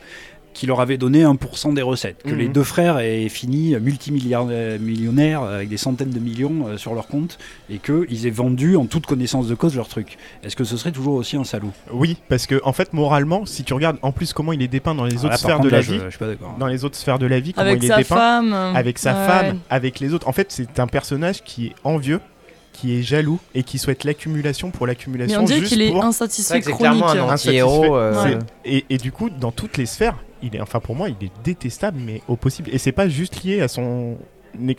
qui 0.56 0.66
leur 0.66 0.80
avait 0.82 0.98
donné 0.98 1.24
1% 1.24 1.74
des 1.74 1.82
recettes, 1.84 2.24
que 2.24 2.30
Mhm. 2.32 2.38
les 2.38 2.48
deux 2.48 2.64
frères 2.64 2.98
aient 3.00 3.30
fini 3.30 3.76
multimillionnaires 3.80 5.44
avec 5.44 5.70
des 5.70 5.78
centaines 5.78 6.10
de 6.12 6.20
millions 6.20 6.68
euh, 6.68 6.78
sur 6.78 6.94
leur 6.96 7.08
compte 7.08 7.38
et 7.70 7.78
qu'ils 7.80 8.26
aient 8.26 8.32
vendu 8.32 8.76
en 8.78 8.86
toute 8.86 9.06
connaissance 9.06 9.48
de 9.48 9.56
cause 9.56 9.76
leur 9.76 9.88
truc. 9.88 10.18
Est-ce 10.44 10.56
que 10.56 10.64
ce 10.64 10.78
serait 10.78 10.92
toujours 10.92 11.16
aussi 11.16 11.36
un 11.38 11.44
salaud? 11.44 11.72
Oui 11.92 12.18
parce 12.30 12.48
que 12.48 12.62
en 12.64 12.74
fait 12.74 12.94
moralement 12.94 13.46
si 13.46 13.64
tu 13.64 13.74
regardes 13.74 13.98
en 14.02 14.12
plus 14.12 14.34
comment 14.34 14.54
il 14.54 14.62
est 14.62 14.68
dépeint 14.68 14.96
dans 14.96 15.06
les 15.06 15.16
Ah, 15.18 15.20
autres 15.20 15.30
là, 15.30 15.38
sphères 15.38 15.58
contre, 15.58 15.70
de 15.70 15.74
la 15.76 15.82
je- 15.82 15.92
vie 15.94 16.00
Je 16.06 16.10
suis 16.10 16.20
pas 16.20 16.28
d'accord. 16.28 16.56
dans 16.60 16.68
les 16.68 16.86
autres 16.86 16.96
sphères 16.98 17.20
de 17.20 17.26
la 17.26 17.40
vie 17.40 17.54
comment 17.54 17.68
Avec 17.68 17.82
il 17.84 17.86
est 17.86 17.90
sa 17.90 17.98
dépeint 17.98 18.16
femme. 18.16 18.54
euh, 18.54 18.74
avec 18.74 18.98
sa 18.98 19.12
ouais. 19.14 19.28
femme 19.28 19.60
avec 19.70 20.00
les 20.00 20.14
autres 20.14 20.28
en 20.28 20.34
fait 20.34 20.52
c'est 20.52 20.80
un 20.80 20.88
personnage 20.88 21.44
qui 21.44 21.68
est 21.68 21.74
envieux 21.84 22.20
qui 22.74 22.98
est 22.98 23.02
jaloux 23.04 23.40
et 23.54 23.64
qui 23.64 23.78
souhaite 23.78 24.04
l'accumulation 24.04 24.70
pour 24.70 24.86
Mais 24.86 24.92
l'accumulation 24.94 25.42
on 25.42 25.46
dirait 25.46 25.62
qu'il 25.62 25.82
est 25.82 25.94
insatisfait 25.98 26.56
c'est 26.56 26.72
chronique. 26.72 26.80
clairement 26.80 27.08
un 27.10 27.30
Insatisfait. 27.30 27.62
anti-héros. 27.62 27.96
euh, 27.96 28.40
et 28.66 28.98
du 28.98 29.14
coup, 29.14 29.30
dans 29.30 29.52
toutes 29.52 29.78
les 29.78 29.86
sphères, 29.86 30.18
il 30.46 30.56
est, 30.56 30.62
enfin 30.62 30.80
pour 30.80 30.96
moi, 30.96 31.10
il 31.10 31.26
est 31.26 31.32
détestable, 31.44 31.98
mais 32.00 32.22
au 32.28 32.36
possible. 32.36 32.70
Et 32.72 32.78
c'est 32.78 32.92
pas 32.92 33.10
juste 33.10 33.44
lié 33.44 33.62
à 33.62 33.68
son, 33.68 34.18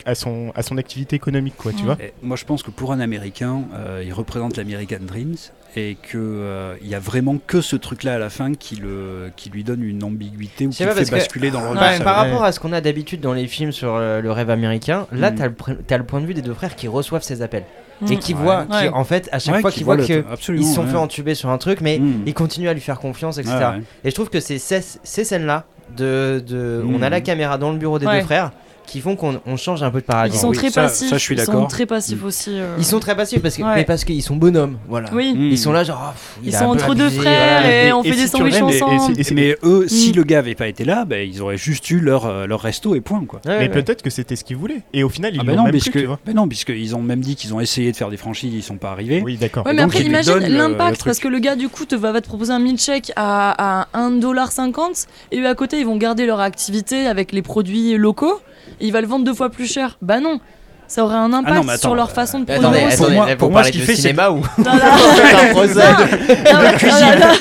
à 0.05 0.15
son, 0.15 0.51
à 0.55 0.63
son 0.63 0.77
activité 0.77 1.15
économique, 1.15 1.55
quoi, 1.57 1.71
tu 1.73 1.83
vois. 1.83 1.97
Et 2.01 2.13
moi, 2.23 2.35
je 2.37 2.45
pense 2.45 2.63
que 2.63 2.71
pour 2.71 2.91
un 2.91 2.99
Américain, 2.99 3.63
euh, 3.75 4.01
il 4.05 4.11
représente 4.13 4.57
l'American 4.57 4.97
Dreams 5.01 5.35
et 5.75 5.95
que 6.01 6.17
euh, 6.17 6.75
il 6.81 6.87
y 6.87 6.95
a 6.95 6.99
vraiment 6.99 7.37
que 7.45 7.61
ce 7.61 7.75
truc-là 7.75 8.15
à 8.15 8.17
la 8.17 8.29
fin 8.31 8.53
qui 8.55 8.77
le, 8.77 9.29
qui 9.35 9.49
lui 9.51 9.63
donne 9.63 9.83
une 9.83 10.03
ambiguïté 10.03 10.65
ou 10.65 10.69
qui 10.71 10.83
le 10.83 10.91
fait 10.91 11.05
que- 11.05 11.11
basculer 11.11 11.51
dans 11.51 11.61
le 11.61 11.77
Ouais, 11.79 11.99
Par- 11.99 12.15
rapport 12.15 12.43
à 12.43 12.51
ce 12.51 12.59
qu'on 12.59 12.73
a 12.73 12.81
d'habitude 12.81 13.19
dans 13.21 13.33
les 13.33 13.45
films 13.47 13.71
sur 13.71 13.93
euh, 13.95 14.21
le 14.21 14.31
rêve 14.31 14.49
américain, 14.49 15.05
là 15.11 15.29
Mm. 15.29 15.35
t'as 15.35 15.45
le, 15.47 15.53
pr- 15.53 15.77
t'as 15.85 15.97
le 15.97 16.03
point 16.05 16.21
de 16.21 16.25
vue 16.25 16.33
des 16.33 16.41
deux 16.41 16.53
frères 16.55 16.75
qui 16.75 16.87
reçoivent 16.87 17.21
ces 17.21 17.41
appels. 17.43 17.65
Et 18.09 18.17
qui 18.17 18.33
Ouais. 18.33 18.39
voient, 18.41 18.65
qui 18.65 18.71
Ouais. 18.85 18.89
en 18.89 19.03
fait 19.03 19.27
à 19.31 19.39
chaque 19.39 19.55
Ouais, 19.55 19.61
fois 19.61 19.71
qui 19.71 19.77
qu'ils 19.77 19.85
voit 19.85 19.95
voient 19.97 20.05
qu'ils 20.05 20.63
se 20.65 20.73
sont 20.75 20.83
ouais. 20.83 20.89
fait 20.91 20.97
entuber 20.97 21.35
sur 21.35 21.49
un 21.49 21.57
truc, 21.57 21.81
mais 21.81 21.99
Mm. 21.99 22.23
ils 22.25 22.33
continuent 22.33 22.69
à 22.69 22.73
lui 22.73 22.81
faire 22.81 22.99
confiance, 22.99 23.37
etc. 23.37 23.55
Ouais, 23.55 23.65
ouais. 23.77 23.81
Et 24.03 24.09
je 24.09 24.15
trouve 24.15 24.29
que 24.29 24.39
c'est 24.39 24.59
ces, 24.59 24.81
ces 25.03 25.23
scènes-là 25.23 25.65
de, 25.95 26.43
de 26.45 26.81
Mm. 26.83 26.95
on 26.95 27.01
a 27.01 27.09
la 27.09 27.21
caméra 27.21 27.57
dans 27.57 27.71
le 27.71 27.77
bureau 27.77 27.97
des 27.99 28.05
Ouais. 28.05 28.19
deux 28.19 28.25
frères 28.25 28.51
qui 28.87 29.01
font 29.01 29.15
qu'on 29.15 29.39
on 29.45 29.57
change 29.57 29.83
un 29.83 29.91
peu 29.91 29.99
de 29.99 30.03
Ils 30.03 30.07
paradigme. 30.07 30.39
sont 30.39 30.49
oui, 30.49 30.57
très 30.57 30.69
ça- 30.71 30.83
passifs. 30.83 31.09
ça, 31.09 31.17
je 31.17 31.21
suis 31.23 31.35
Ils 31.35 31.41
sont 31.41 31.51
d'accord. 31.51 31.67
très 31.67 31.85
passifs 31.85 32.23
aussi. 32.23 32.51
euh. 32.59 32.75
Ils 32.79 32.85
sont 32.85 32.99
très 32.99 33.15
passifs 33.15 33.41
parce 33.41 33.55
que 33.57 33.61
Ouais. 33.61 33.75
mais 33.75 33.83
parce 33.83 34.03
qu'ils 34.05 34.23
sont 34.23 34.35
bonhommes, 34.35 34.77
voilà. 34.87 35.09
Oui. 35.13 35.33
Mm. 35.35 35.51
Ils 35.51 35.57
sont 35.59 35.71
là 35.71 35.83
genre 35.83 36.13
oh, 36.15 36.19
il 36.41 36.47
Ils 36.49 36.53
sont 36.55 36.65
entre 36.65 36.95
deux 36.95 37.09
frères 37.09 37.61
voilà. 37.61 37.83
et, 37.83 37.87
Et- 37.89 37.93
on 37.93 38.01
et 38.01 38.09
fait 38.09 38.15
si 38.15 38.21
des 38.23 38.27
sandwichs 38.27 38.61
ensemble. 38.61 39.13
et 39.19 39.33
Mais 39.33 39.55
eux, 39.63 39.85
si 39.87 40.11
Mm. 40.11 40.15
le 40.15 40.23
gars 40.23 40.39
avait 40.39 40.55
pas 40.55 40.67
été 40.67 40.85
là, 40.85 41.05
ben, 41.05 41.27
ils 41.29 41.41
auraient 41.41 41.57
juste 41.57 41.89
eu 41.91 41.99
leur, 41.99 42.25
euh, 42.25 42.47
leur 42.47 42.61
resto 42.61 42.95
et 42.95 43.01
point. 43.01 43.23
Quoi. 43.25 43.39
Ouais, 43.45 43.59
mais 43.59 43.63
ouais. 43.65 43.69
peut-être 43.69 44.01
que 44.01 44.09
c'était 44.09 44.35
ce 44.35 44.43
qu'ils 44.43 44.57
voulaient. 44.57 44.81
Et 44.93 45.03
au 45.03 45.09
final, 45.09 45.33
ils 45.35 45.39
Ah 45.39 45.43
l'ont 45.43 45.47
ben 45.51 45.55
non, 45.57 45.63
même 45.63 45.71
puisque, 45.71 45.91
plus, 45.91 46.01
tu 46.01 46.07
vois. 46.07 46.19
ben 46.25 46.33
non, 46.35 46.47
puisqu'ils 46.47 46.95
ont 46.95 47.01
même 47.01 47.19
dit 47.21 47.35
qu'ils 47.35 47.53
ont 47.53 47.59
essayé 47.59 47.91
de 47.91 47.97
faire 47.97 48.09
des 48.09 48.17
franchises, 48.17 48.53
ils 48.53 48.63
sont 48.63 48.77
pas 48.77 48.91
arrivés. 48.91 49.21
Oui, 49.23 49.35
d'accord. 49.37 49.63
Mais 49.71 49.81
après, 49.81 50.01
imagine 50.03 50.37
l'impact 50.39 51.03
parce 51.03 51.19
que 51.19 51.27
le 51.27 51.39
gars, 51.39 51.55
du 51.55 51.67
coup, 51.67 51.85
te 51.85 51.95
va, 51.95 52.19
te 52.21 52.27
proposer 52.27 52.53
un 52.53 52.59
milkshake 52.59 53.11
à, 53.15 53.81
à 53.81 53.87
1,50$ 54.09 55.07
et 55.31 55.39
eux 55.39 55.47
à 55.47 55.55
côté, 55.55 55.79
ils 55.79 55.85
vont 55.85 55.97
garder 55.97 56.25
leur 56.25 56.39
activité 56.39 57.07
avec 57.07 57.31
les 57.31 57.41
produits 57.41 57.97
locaux 57.97 58.39
il 58.79 58.91
va 58.91 59.01
le 59.01 59.07
vendre 59.07 59.25
deux 59.25 59.33
fois 59.33 59.49
plus 59.49 59.71
cher. 59.71 59.97
Bah 60.01 60.19
non, 60.19 60.39
ça 60.87 61.03
aurait 61.03 61.15
un 61.15 61.33
impact 61.33 61.55
non, 61.55 61.63
mais 61.63 61.73
attends, 61.73 61.81
sur 61.81 61.95
leur 61.95 62.09
euh, 62.09 62.13
façon 62.13 62.39
de 62.39 62.45
produire. 62.45 62.69
Attendez, 62.69 62.85
aussi. 62.87 62.97
Pour 62.97 63.05
attendez, 63.05 63.15
moi- 63.17 63.27
là, 63.27 63.35
pour 63.35 63.47
vous 63.47 63.51
moi, 63.53 63.61
parlez 63.61 63.67
ce 63.67 63.77
qu'il 63.77 63.81
de 63.81 63.85
fait, 63.85 63.95
c'est- 63.95 64.01
cinéma 64.01 64.31
ou 64.31 64.35
Non, 64.57 64.63
non, 64.63 64.71
non, 64.73 65.63
non, 65.63 65.67
mais- 65.75 67.33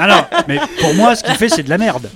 Ah 0.00 0.44
mais 0.48 0.58
pour 0.80 0.94
moi, 0.94 1.14
ce 1.14 1.24
qu'il 1.24 1.34
fait, 1.34 1.48
c'est 1.48 1.62
de 1.62 1.70
la 1.70 1.78
merde. 1.78 2.08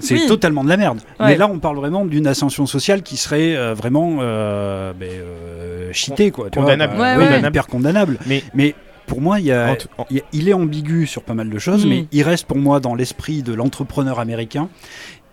C'est 0.00 0.14
Oui. 0.14 0.26
totalement 0.26 0.64
de 0.64 0.68
la 0.68 0.76
merde. 0.76 0.98
Ouais. 1.20 1.26
Mais 1.28 1.36
là, 1.36 1.48
on 1.48 1.60
parle 1.60 1.76
vraiment 1.76 2.04
d'une 2.04 2.26
ascension 2.26 2.66
sociale 2.66 3.02
qui 3.02 3.16
serait 3.16 3.54
euh, 3.54 3.74
vraiment 3.74 4.16
euh, 4.20 4.92
ben, 4.92 5.08
euh, 5.08 5.90
cheatée, 5.92 6.32
quoi. 6.32 6.50
tu 6.50 6.58
vois. 6.58 6.64
Condamnable. 6.66 7.00
Ouais, 7.00 7.14
oui, 7.16 7.24
ouais. 7.42 7.48
hyper 7.48 7.66
condamnable. 7.68 8.18
Mais- 8.26 8.42
mais 8.54 8.74
pour 9.06 9.20
moi, 9.20 9.38
il 9.38 9.46
y 9.46 9.52
a, 9.52 9.70
En 9.70 9.76
tout- 9.76 9.86
en- 9.98 10.06
il 10.10 10.16
y 10.16 10.20
a- 10.20 10.24
il 10.32 10.48
est 10.48 10.52
ambigu 10.52 11.06
sur 11.06 11.22
pas 11.22 11.34
mal 11.34 11.48
de 11.48 11.58
choses, 11.60 11.86
Mm. 11.86 11.88
mais 11.88 12.06
il 12.10 12.22
reste 12.24 12.46
pour 12.46 12.56
moi 12.56 12.80
dans 12.80 12.96
l'esprit 12.96 13.42
de 13.44 13.54
l'entrepreneur 13.54 14.18
américain. 14.18 14.68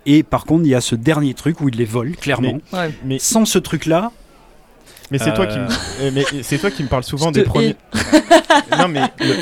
Et 0.06 0.24
par 0.24 0.46
contre, 0.46 0.64
il 0.66 0.70
y 0.70 0.76
a 0.76 0.82
ce 0.82 0.96
dernier 0.96 1.34
truc 1.34 1.62
où 1.62 1.70
il 1.70 1.76
les 1.76 1.86
vole, 1.86 2.16
clairement. 2.16 2.60
Ouais. 2.74 2.92
Mais, 3.06 3.20
Sans 3.20 3.46
ce 3.46 3.60
truc-là, 3.60 4.12
mais 5.12 5.18
c'est 5.18 5.34
toi 5.34 5.46
qui, 5.46 5.58
Euh. 5.58 5.68
me- 5.68 6.06
euh, 6.08 6.12
mais 6.14 6.24
c'est 6.44 6.58
toi 6.58 6.72
qui 6.72 6.84
me 6.84 6.88
parle 6.88 7.04
souvent 7.04 7.32
des 7.32 7.44
premiers. 7.44 7.76
non, 8.80 8.88
mais 8.88 9.02
le, 9.20 9.36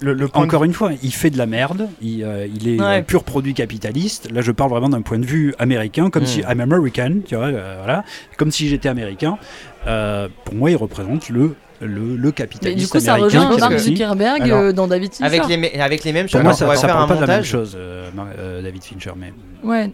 le, 0.00 0.12
le 0.14 0.28
point 0.28 0.42
de- 0.42 0.46
Encore 0.46 0.64
une 0.64 0.72
fois, 0.72 0.90
il 1.02 1.12
fait 1.14 1.30
de 1.30 1.38
la 1.38 1.46
merde, 1.46 1.88
il, 2.02 2.24
euh, 2.24 2.46
il 2.52 2.68
est 2.68 2.80
Ouais. 2.80 3.02
pur 3.02 3.22
produit 3.24 3.54
capitaliste. 3.54 4.30
Là, 4.32 4.40
je 4.42 4.50
parle 4.52 4.70
vraiment 4.70 4.88
d'un 4.88 5.02
point 5.02 5.18
de 5.18 5.24
vue 5.26 5.54
américain, 5.58 6.10
comme 6.10 6.24
Mm. 6.24 6.26
si 6.26 6.40
I'm 6.40 6.60
American, 6.60 7.20
tu 7.26 7.36
vois, 7.36 7.46
euh, 7.46 7.76
voilà, 7.78 8.04
comme 8.36 8.50
si 8.50 8.68
j'étais 8.68 8.88
américain. 8.88 9.38
Euh, 9.86 10.28
pour 10.44 10.54
moi, 10.54 10.70
il 10.70 10.76
représente 10.76 11.28
le 11.28 11.54
le, 11.80 12.14
le 12.14 12.26
Mais 12.28 12.32
capitaliste 12.32 12.78
du 12.78 12.88
coup, 12.88 13.00
ça 13.04 13.16
rejoint 13.16 13.50
qui 13.50 13.58
Mark. 13.58 13.76
Zuckerberg 13.78 14.42
Alors, 14.42 14.58
euh, 14.60 14.72
dans 14.72 14.86
David 14.86 15.14
Fincher. 15.14 15.24
avec 15.24 15.48
les 15.48 15.56
mê- 15.56 15.80
avec 15.80 16.04
les 16.04 16.12
mêmes 16.12 16.26
Pour 16.26 16.32
choses, 16.34 16.42
moi, 16.44 16.52
on 16.52 16.54
ça, 16.54 16.66
ça 16.76 16.86
faire 16.86 16.90
parle 16.96 17.02
un 17.02 17.08
pas 17.08 17.14
de 17.16 17.20
la 17.22 17.26
même 17.26 17.36
montage. 17.38 17.50
chose, 17.50 17.74
euh, 17.76 18.08
euh, 18.38 18.62
David 18.62 18.84
Fincher, 18.84 19.10
mais 19.16 19.32
Ouais. 19.64 19.90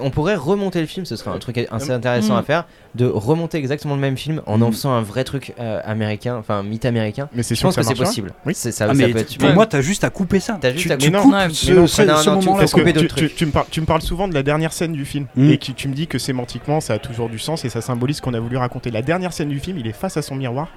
On 0.00 0.10
pourrait 0.10 0.34
remonter 0.36 0.80
le 0.80 0.86
film, 0.86 1.04
ce 1.06 1.16
serait 1.16 1.30
un 1.30 1.38
truc 1.38 1.58
assez 1.70 1.90
intéressant 1.90 2.34
Mm. 2.34 2.38
à 2.38 2.42
faire, 2.42 2.64
de 2.94 3.06
remonter 3.06 3.58
exactement 3.58 3.94
le 3.94 4.00
même 4.00 4.16
film 4.16 4.40
en 4.46 4.60
en 4.62 4.68
Mm. 4.68 4.72
faisant 4.72 4.92
un 4.92 5.02
vrai 5.02 5.24
truc 5.24 5.54
euh, 5.60 5.80
américain, 5.84 6.36
enfin 6.36 6.56
un 6.58 6.62
mythe 6.62 6.84
américain. 6.84 7.28
Mais 7.34 7.42
c'est 7.42 7.54
Je 7.54 7.60
sûr 7.60 7.68
pense 7.68 7.76
que 7.76 7.82
c'est 7.82 7.94
possible. 7.94 8.32
Oui. 8.46 8.54
C'est- 8.54 8.72
Ça, 8.72 8.84
Ah, 8.84 8.88
ça 8.88 8.94
mais 8.94 9.08
peut 9.12 9.18
être 9.18 9.38
pour 9.38 9.50
moi, 9.50 9.66
t'as 9.66 9.80
juste 9.82 10.04
à 10.04 10.10
couper 10.10 10.40
ça. 10.40 10.58
T'as 10.60 10.72
juste 10.72 10.86
tu, 10.86 10.92
à 10.92 10.96
tu 10.96 11.10
couper. 11.10 11.18
ce, 11.52 11.72
non, 11.72 11.86
ce- 11.86 12.02
non, 12.02 12.38
tu- 12.40 12.46
moment-là. 12.48 12.66
D'autres 12.66 13.00
tu, 13.00 13.06
trucs. 13.08 13.28
tu- 13.30 13.34
tu 13.36 13.46
me 13.46 13.50
parles, 13.52 13.66
tu 13.70 13.80
me 13.80 13.86
parles 13.86 14.02
souvent 14.02 14.28
de 14.28 14.34
la 14.34 14.42
dernière 14.42 14.72
scène 14.72 14.92
du 14.92 15.04
film 15.04 15.26
Mm. 15.36 15.50
et 15.50 15.58
qui, 15.58 15.74
tu 15.74 15.88
me 15.88 15.94
dis 15.94 16.06
que 16.06 16.18
sémantiquement 16.18 16.80
ça 16.80 16.94
a 16.94 16.98
toujours 16.98 17.28
du 17.28 17.38
sens 17.38 17.64
et 17.64 17.68
ça 17.68 17.80
symbolise 17.80 18.16
ce 18.16 18.22
qu'on 18.22 18.34
a 18.34 18.40
voulu 18.40 18.56
raconter. 18.56 18.90
La 18.90 19.02
dernière 19.02 19.32
scène 19.32 19.48
du 19.48 19.60
film, 19.60 19.78
il 19.78 19.86
est 19.86 19.92
face 19.92 20.16
à 20.16 20.22
son 20.22 20.34
miroir 20.36 20.68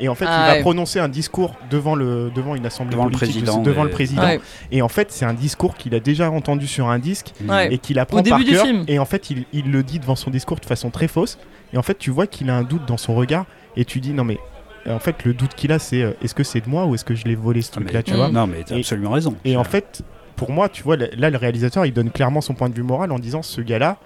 et 0.00 0.08
en 0.08 0.14
fait 0.14 0.24
Ah 0.28 0.42
il 0.44 0.46
va 0.48 0.52
ouais. 0.54 0.60
prononcer 0.60 0.98
un 1.00 1.08
discours 1.08 1.54
devant, 1.70 1.94
le, 1.94 2.30
devant 2.34 2.54
une 2.54 2.66
assemblée 2.66 2.92
Devant 2.92 3.04
le 3.06 3.10
politique, 3.10 3.42
président, 3.44 3.62
devant 3.62 3.82
et- 3.82 3.84
le 3.86 3.90
président. 3.90 4.22
Ouais. 4.22 4.40
Et 4.72 4.82
en 4.82 4.88
fait 4.88 5.10
c'est 5.12 5.24
un 5.24 5.34
discours 5.34 5.74
qu'il 5.76 5.94
a 5.94 6.00
déjà 6.00 6.30
entendu 6.30 6.66
sur 6.66 6.88
un 6.88 6.98
disque 6.98 7.32
Ouais. 7.48 7.72
et 7.72 7.78
qu'il 7.78 7.98
apprend 7.98 8.20
Au 8.20 8.22
par 8.22 8.38
début 8.38 8.50
du 8.50 8.56
cœur. 8.56 8.66
film. 8.66 8.84
Et 8.88 8.98
en 8.98 9.04
fait 9.04 9.30
il, 9.30 9.44
il 9.52 9.70
le 9.70 9.82
dit 9.82 9.98
devant 9.98 10.16
son 10.16 10.30
discours 10.30 10.58
de 10.60 10.64
façon 10.66 10.90
très 10.90 11.08
fausse. 11.08 11.38
Et 11.72 11.78
en 11.78 11.82
fait 11.82 11.98
tu 11.98 12.10
vois 12.10 12.26
qu'il 12.26 12.48
a 12.50 12.56
un 12.56 12.62
doute 12.62 12.86
dans 12.86 12.96
son 12.96 13.14
regard 13.14 13.44
et 13.76 13.84
tu 13.84 14.00
dis 14.00 14.12
non 14.12 14.24
mais 14.24 14.38
euh, 14.86 14.94
en 14.94 14.98
fait 15.00 15.24
le 15.24 15.34
doute 15.34 15.54
qu'il 15.54 15.72
a 15.72 15.78
c'est 15.78 16.02
euh, 16.02 16.12
est-ce 16.22 16.34
que 16.34 16.44
c'est 16.44 16.60
de 16.60 16.68
moi 16.68 16.86
ou 16.86 16.94
est-ce 16.94 17.04
que 17.04 17.14
je 17.14 17.24
l'ai 17.24 17.34
volé 17.34 17.60
ce 17.62 17.70
Ah, 17.74 17.80
mais- 17.80 17.84
truc 17.86 17.94
là 17.94 18.02
tu 18.02 18.12
Mm. 18.12 18.16
vois 18.16 18.28
Non, 18.30 18.46
mais 18.46 18.62
t'as 18.64 18.76
absolument 18.76 19.10
raison. 19.10 19.34
et 19.44 19.56
en 19.56 19.64
fait, 19.64 20.02
pour 20.36 20.52
moi, 20.52 20.68
tu 20.68 20.84
vois, 20.84 20.96
là, 20.96 21.06
là, 21.16 21.30
le 21.30 21.36
réalisateur, 21.36 21.84
il 21.84 21.92
donne 21.92 22.12
clairement 22.12 22.40
son 22.40 22.54
point 22.54 22.68
de 22.68 22.74
vue 22.74 22.84
moral 22.84 23.10
en 23.10 23.18
disant 23.18 23.42
ce 23.42 23.60
gars-là 23.60 23.96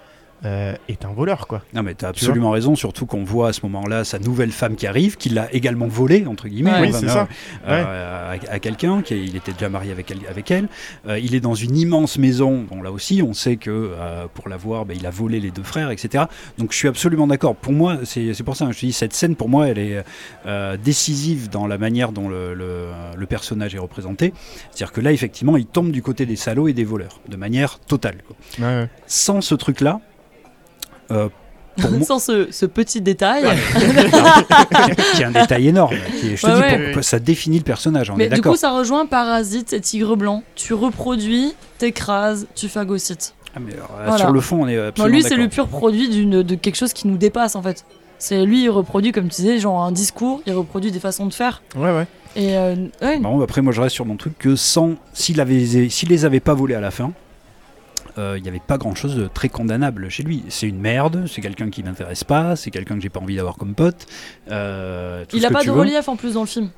euh, 0.45 0.75
est 0.89 1.05
un 1.05 1.11
voleur, 1.13 1.47
quoi. 1.47 1.61
Non, 1.73 1.83
mais 1.83 1.93
t'as 1.93 2.09
absolument 2.09 2.51
raison, 2.51 2.75
surtout 2.75 3.05
qu'on 3.05 3.23
voit 3.23 3.49
à 3.49 3.53
ce 3.53 3.61
moment-là 3.63 4.03
sa 4.03 4.19
nouvelle 4.19 4.51
femme 4.51 4.75
qui 4.75 4.87
arrive, 4.87 5.15
qui 5.17 5.29
l'a 5.29 5.47
également 5.53 5.87
volée, 5.87 6.25
entre 6.27 6.47
guillemets. 6.47 6.71
Ouais. 6.71 6.81
Oui, 6.81 6.89
Enfin, 6.89 7.27
c'est 7.63 7.69
euh, 7.69 8.31
à, 8.49 8.53
à 8.53 8.59
quelqu'un, 8.59 9.01
qui 9.01 9.15
il 9.23 9.35
était 9.35 9.53
déjà 9.53 9.69
marié 9.69 9.91
avec 9.91 10.11
elle. 10.11 10.19
Avec 10.29 10.51
elle. 10.51 10.67
Euh, 11.07 11.17
il 11.19 11.33
est 11.35 11.39
dans 11.39 11.55
une 11.55 11.77
immense 11.77 12.17
maison. 12.17 12.65
Bon, 12.69 12.81
là 12.81 12.91
aussi, 12.91 13.21
on 13.21 13.33
sait 13.33 13.55
que 13.57 13.91
pour 14.33 14.49
la 14.49 14.57
voir, 14.57 14.85
ben, 14.85 14.97
il 14.99 15.05
a 15.05 15.09
volé 15.11 15.39
les 15.39 15.51
deux 15.51 15.63
frères, 15.63 15.91
etc. 15.91 16.25
Donc 16.57 16.71
je 16.71 16.77
suis 16.77 16.87
absolument 16.87 17.27
d'accord. 17.27 17.55
Pour 17.55 17.73
moi, 17.73 17.97
c'est 18.03 18.43
pour 18.43 18.55
ça 18.55 18.65
que 18.65 18.71
je 18.73 18.79
te 18.79 18.85
dis, 18.85 18.93
cette 18.93 19.13
scène, 19.13 19.35
pour 19.35 19.49
moi, 19.49 19.67
elle 19.67 19.79
est 19.79 20.03
décisive 20.77 21.49
dans 21.49 21.67
la 21.67 21.77
manière 21.77 22.11
dont 22.11 22.29
le, 22.29 22.53
le- 22.53 22.89
le 23.15 23.25
personnage 23.25 23.75
est 23.75 23.79
représenté. 23.79 24.33
C'est-à-dire 24.71 24.91
que 24.91 25.01
là, 25.01 25.11
effectivement, 25.11 25.57
il 25.57 25.65
tombe 25.65 25.91
du 25.91 26.01
côté 26.01 26.25
des 26.25 26.35
salauds 26.35 26.67
et 26.67 26.73
des 26.73 26.83
voleurs, 26.83 27.19
de 27.27 27.35
manière 27.37 27.79
totale. 27.79 28.17
quoi. 28.27 28.35
Ouais, 28.59 28.81
ouais. 28.81 28.89
Sans 29.07 29.41
ce 29.41 29.55
truc-là, 29.55 29.99
euh, 31.13 31.29
Sans 32.05 32.19
ce, 32.19 32.51
ce 32.51 32.65
petit 32.67 33.01
détail. 33.01 33.43
qui 35.15 35.21
est 35.21 35.25
un 35.25 35.31
détail 35.31 35.67
énorme. 35.69 35.95
Qui 36.19 36.33
est- 36.33 36.35
je 36.37 36.41
te 36.43 36.47
Ouais, 36.47 36.77
dis, 36.77 36.83
ouais. 36.83 36.91
pour- 36.91 37.03
ça 37.03 37.19
définit 37.19 37.57
le 37.57 37.63
personnage, 37.63 38.09
on 38.11 38.15
Mais 38.15 38.25
est 38.25 38.29
du 38.29 38.41
coup, 38.41 38.55
ça 38.55 38.71
rejoint 38.71 39.05
Parasite 39.05 39.73
et 39.73 39.81
Tigre 39.81 40.15
Blanc. 40.15 40.43
Tu 40.55 40.73
reproduis, 40.73 41.53
t'écrases, 41.79 42.47
tu 42.55 42.67
phagocytes. 42.69 43.33
Ah, 43.55 43.59
mais 43.59 43.73
alors, 43.73 43.89
euh, 43.99 44.03
Voilà. 44.05 44.17
Sur 44.19 44.31
le 44.31 44.39
fond, 44.41 44.63
on 44.63 44.67
est 44.67 44.77
absolument 44.77 45.15
lui, 45.15 45.23
c'est 45.23 45.35
le 45.35 45.47
pur 45.47 45.67
produit 45.67 46.09
d'une, 46.09 46.43
de 46.43 46.55
quelque 46.55 46.75
chose 46.75 46.93
qui 46.93 47.07
nous 47.07 47.17
dépasse 47.17 47.55
en 47.55 47.61
fait. 47.63 47.85
C'est 48.19 48.45
lui, 48.45 48.63
il 48.63 48.69
reproduit, 48.69 49.11
comme 49.11 49.25
tu 49.27 49.35
disais, 49.41 49.59
genre 49.59 49.83
un 49.83 49.91
discours, 49.91 50.41
il 50.45 50.53
reproduit 50.53 50.91
des 50.91 50.99
façons 50.99 51.25
de 51.25 51.33
faire. 51.33 51.61
Ouais, 51.75 51.91
ouais. 51.93 52.07
Et 52.35 52.55
euh, 52.57 52.75
ouais. 53.01 53.19
Bon, 53.19 53.41
après, 53.41 53.61
moi, 53.61 53.73
je 53.73 53.81
reste 53.81 53.93
sur 53.95 54.05
mon 54.05 54.15
truc 54.15 54.37
que 54.39 54.55
sans, 54.55 54.91
s'il 55.13 55.41
avait, 55.41 55.89
s'il 55.89 56.09
les 56.09 56.23
avait 56.25 56.39
pas 56.39 56.53
volés 56.53 56.73
à 56.75 56.79
la 56.81 56.89
fin, 56.91 57.11
euh, 58.17 58.35
il 58.37 58.43
n'y 58.43 58.49
avait 58.49 58.59
pas 58.59 58.77
grand 58.77 58.95
chose 58.95 59.15
de 59.15 59.27
très 59.27 59.49
condamnable 59.49 60.09
chez 60.09 60.23
lui. 60.23 60.43
C'est 60.49 60.67
une 60.67 60.79
merde, 60.79 61.25
c'est 61.27 61.41
quelqu'un 61.41 61.69
qui 61.69 61.83
m'intéresse 61.83 62.23
pas, 62.23 62.55
c'est 62.55 62.71
quelqu'un 62.71 62.95
que 62.95 63.01
j'ai 63.01 63.09
pas 63.09 63.19
envie 63.19 63.35
d'avoir 63.35 63.55
comme 63.55 63.73
pote. 63.75 64.05
euh, 64.51 65.25
tout 65.27 65.35
il 65.37 65.41
ce 65.41 65.45
a 65.45 65.49
que 65.49 65.53
pas 65.53 65.63
de 65.63 65.71
veux. 65.71 65.79
relief 65.79 66.07
en 66.07 66.15
plus 66.15 66.33
dans 66.33 66.41
le 66.41 66.47
film. 66.47 66.69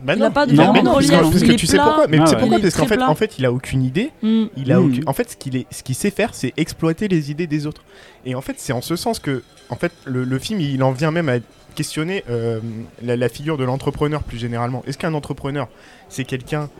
Bah 0.00 0.14
Il 0.16 0.22
a 0.22 0.28
non, 0.28 0.32
pas 0.32 0.46
de 0.46 0.52
a- 0.52 0.54
vraiment 0.54 0.72
mais 0.74 0.80
de 0.80 0.84
non, 0.84 0.92
parce 0.94 1.06
relief, 1.06 1.20
parce 1.20 1.40
il 1.42 1.48
que 1.48 1.52
tu 1.54 1.66
sais 1.66 1.72
plat. 1.76 1.84
pourquoi 1.86 2.06
Mais 2.06 2.18
Ah 2.20 2.24
tu 2.24 2.30
sais 2.30 2.36
pourquoi 2.36 2.58
Parce 2.60 2.74
qu'en 2.76 2.86
fait, 2.86 2.96
plat. 2.96 3.10
en 3.10 3.14
fait, 3.16 3.38
il 3.38 3.44
a 3.44 3.52
aucune 3.52 3.82
idée. 3.82 4.12
Hmm. 4.22 4.44
Il 4.56 4.70
a 4.70 4.78
Mm. 4.78 4.84
aucune- 4.86 5.04
En 5.08 5.12
fait, 5.12 5.30
ce 5.30 5.36
qu'il 5.36 5.56
est, 5.56 5.66
ce 5.72 5.82
qu'il 5.82 5.96
sait 5.96 6.12
faire, 6.12 6.34
c'est 6.34 6.52
exploiter 6.56 7.08
les 7.08 7.32
idées 7.32 7.48
des 7.48 7.66
autres. 7.66 7.82
Et 8.24 8.36
en 8.36 8.40
fait, 8.40 8.54
c'est 8.58 8.72
en 8.72 8.80
ce 8.80 8.94
sens 8.94 9.18
que, 9.18 9.42
en 9.70 9.74
fait, 9.76 9.90
le, 10.04 10.22
le 10.22 10.38
film, 10.38 10.60
il 10.60 10.82
en 10.84 10.92
vient 10.92 11.10
même 11.10 11.28
à 11.28 11.38
questionner 11.74 12.22
euh, 12.30 12.60
la, 13.02 13.16
la 13.16 13.28
figure 13.28 13.56
de 13.56 13.64
l'entrepreneur 13.64 14.22
plus 14.22 14.38
généralement. 14.38 14.84
Est-ce 14.86 14.98
qu'un 14.98 15.14
entrepreneur, 15.14 15.68
c'est 16.08 16.24
quelqu'un 16.24 16.70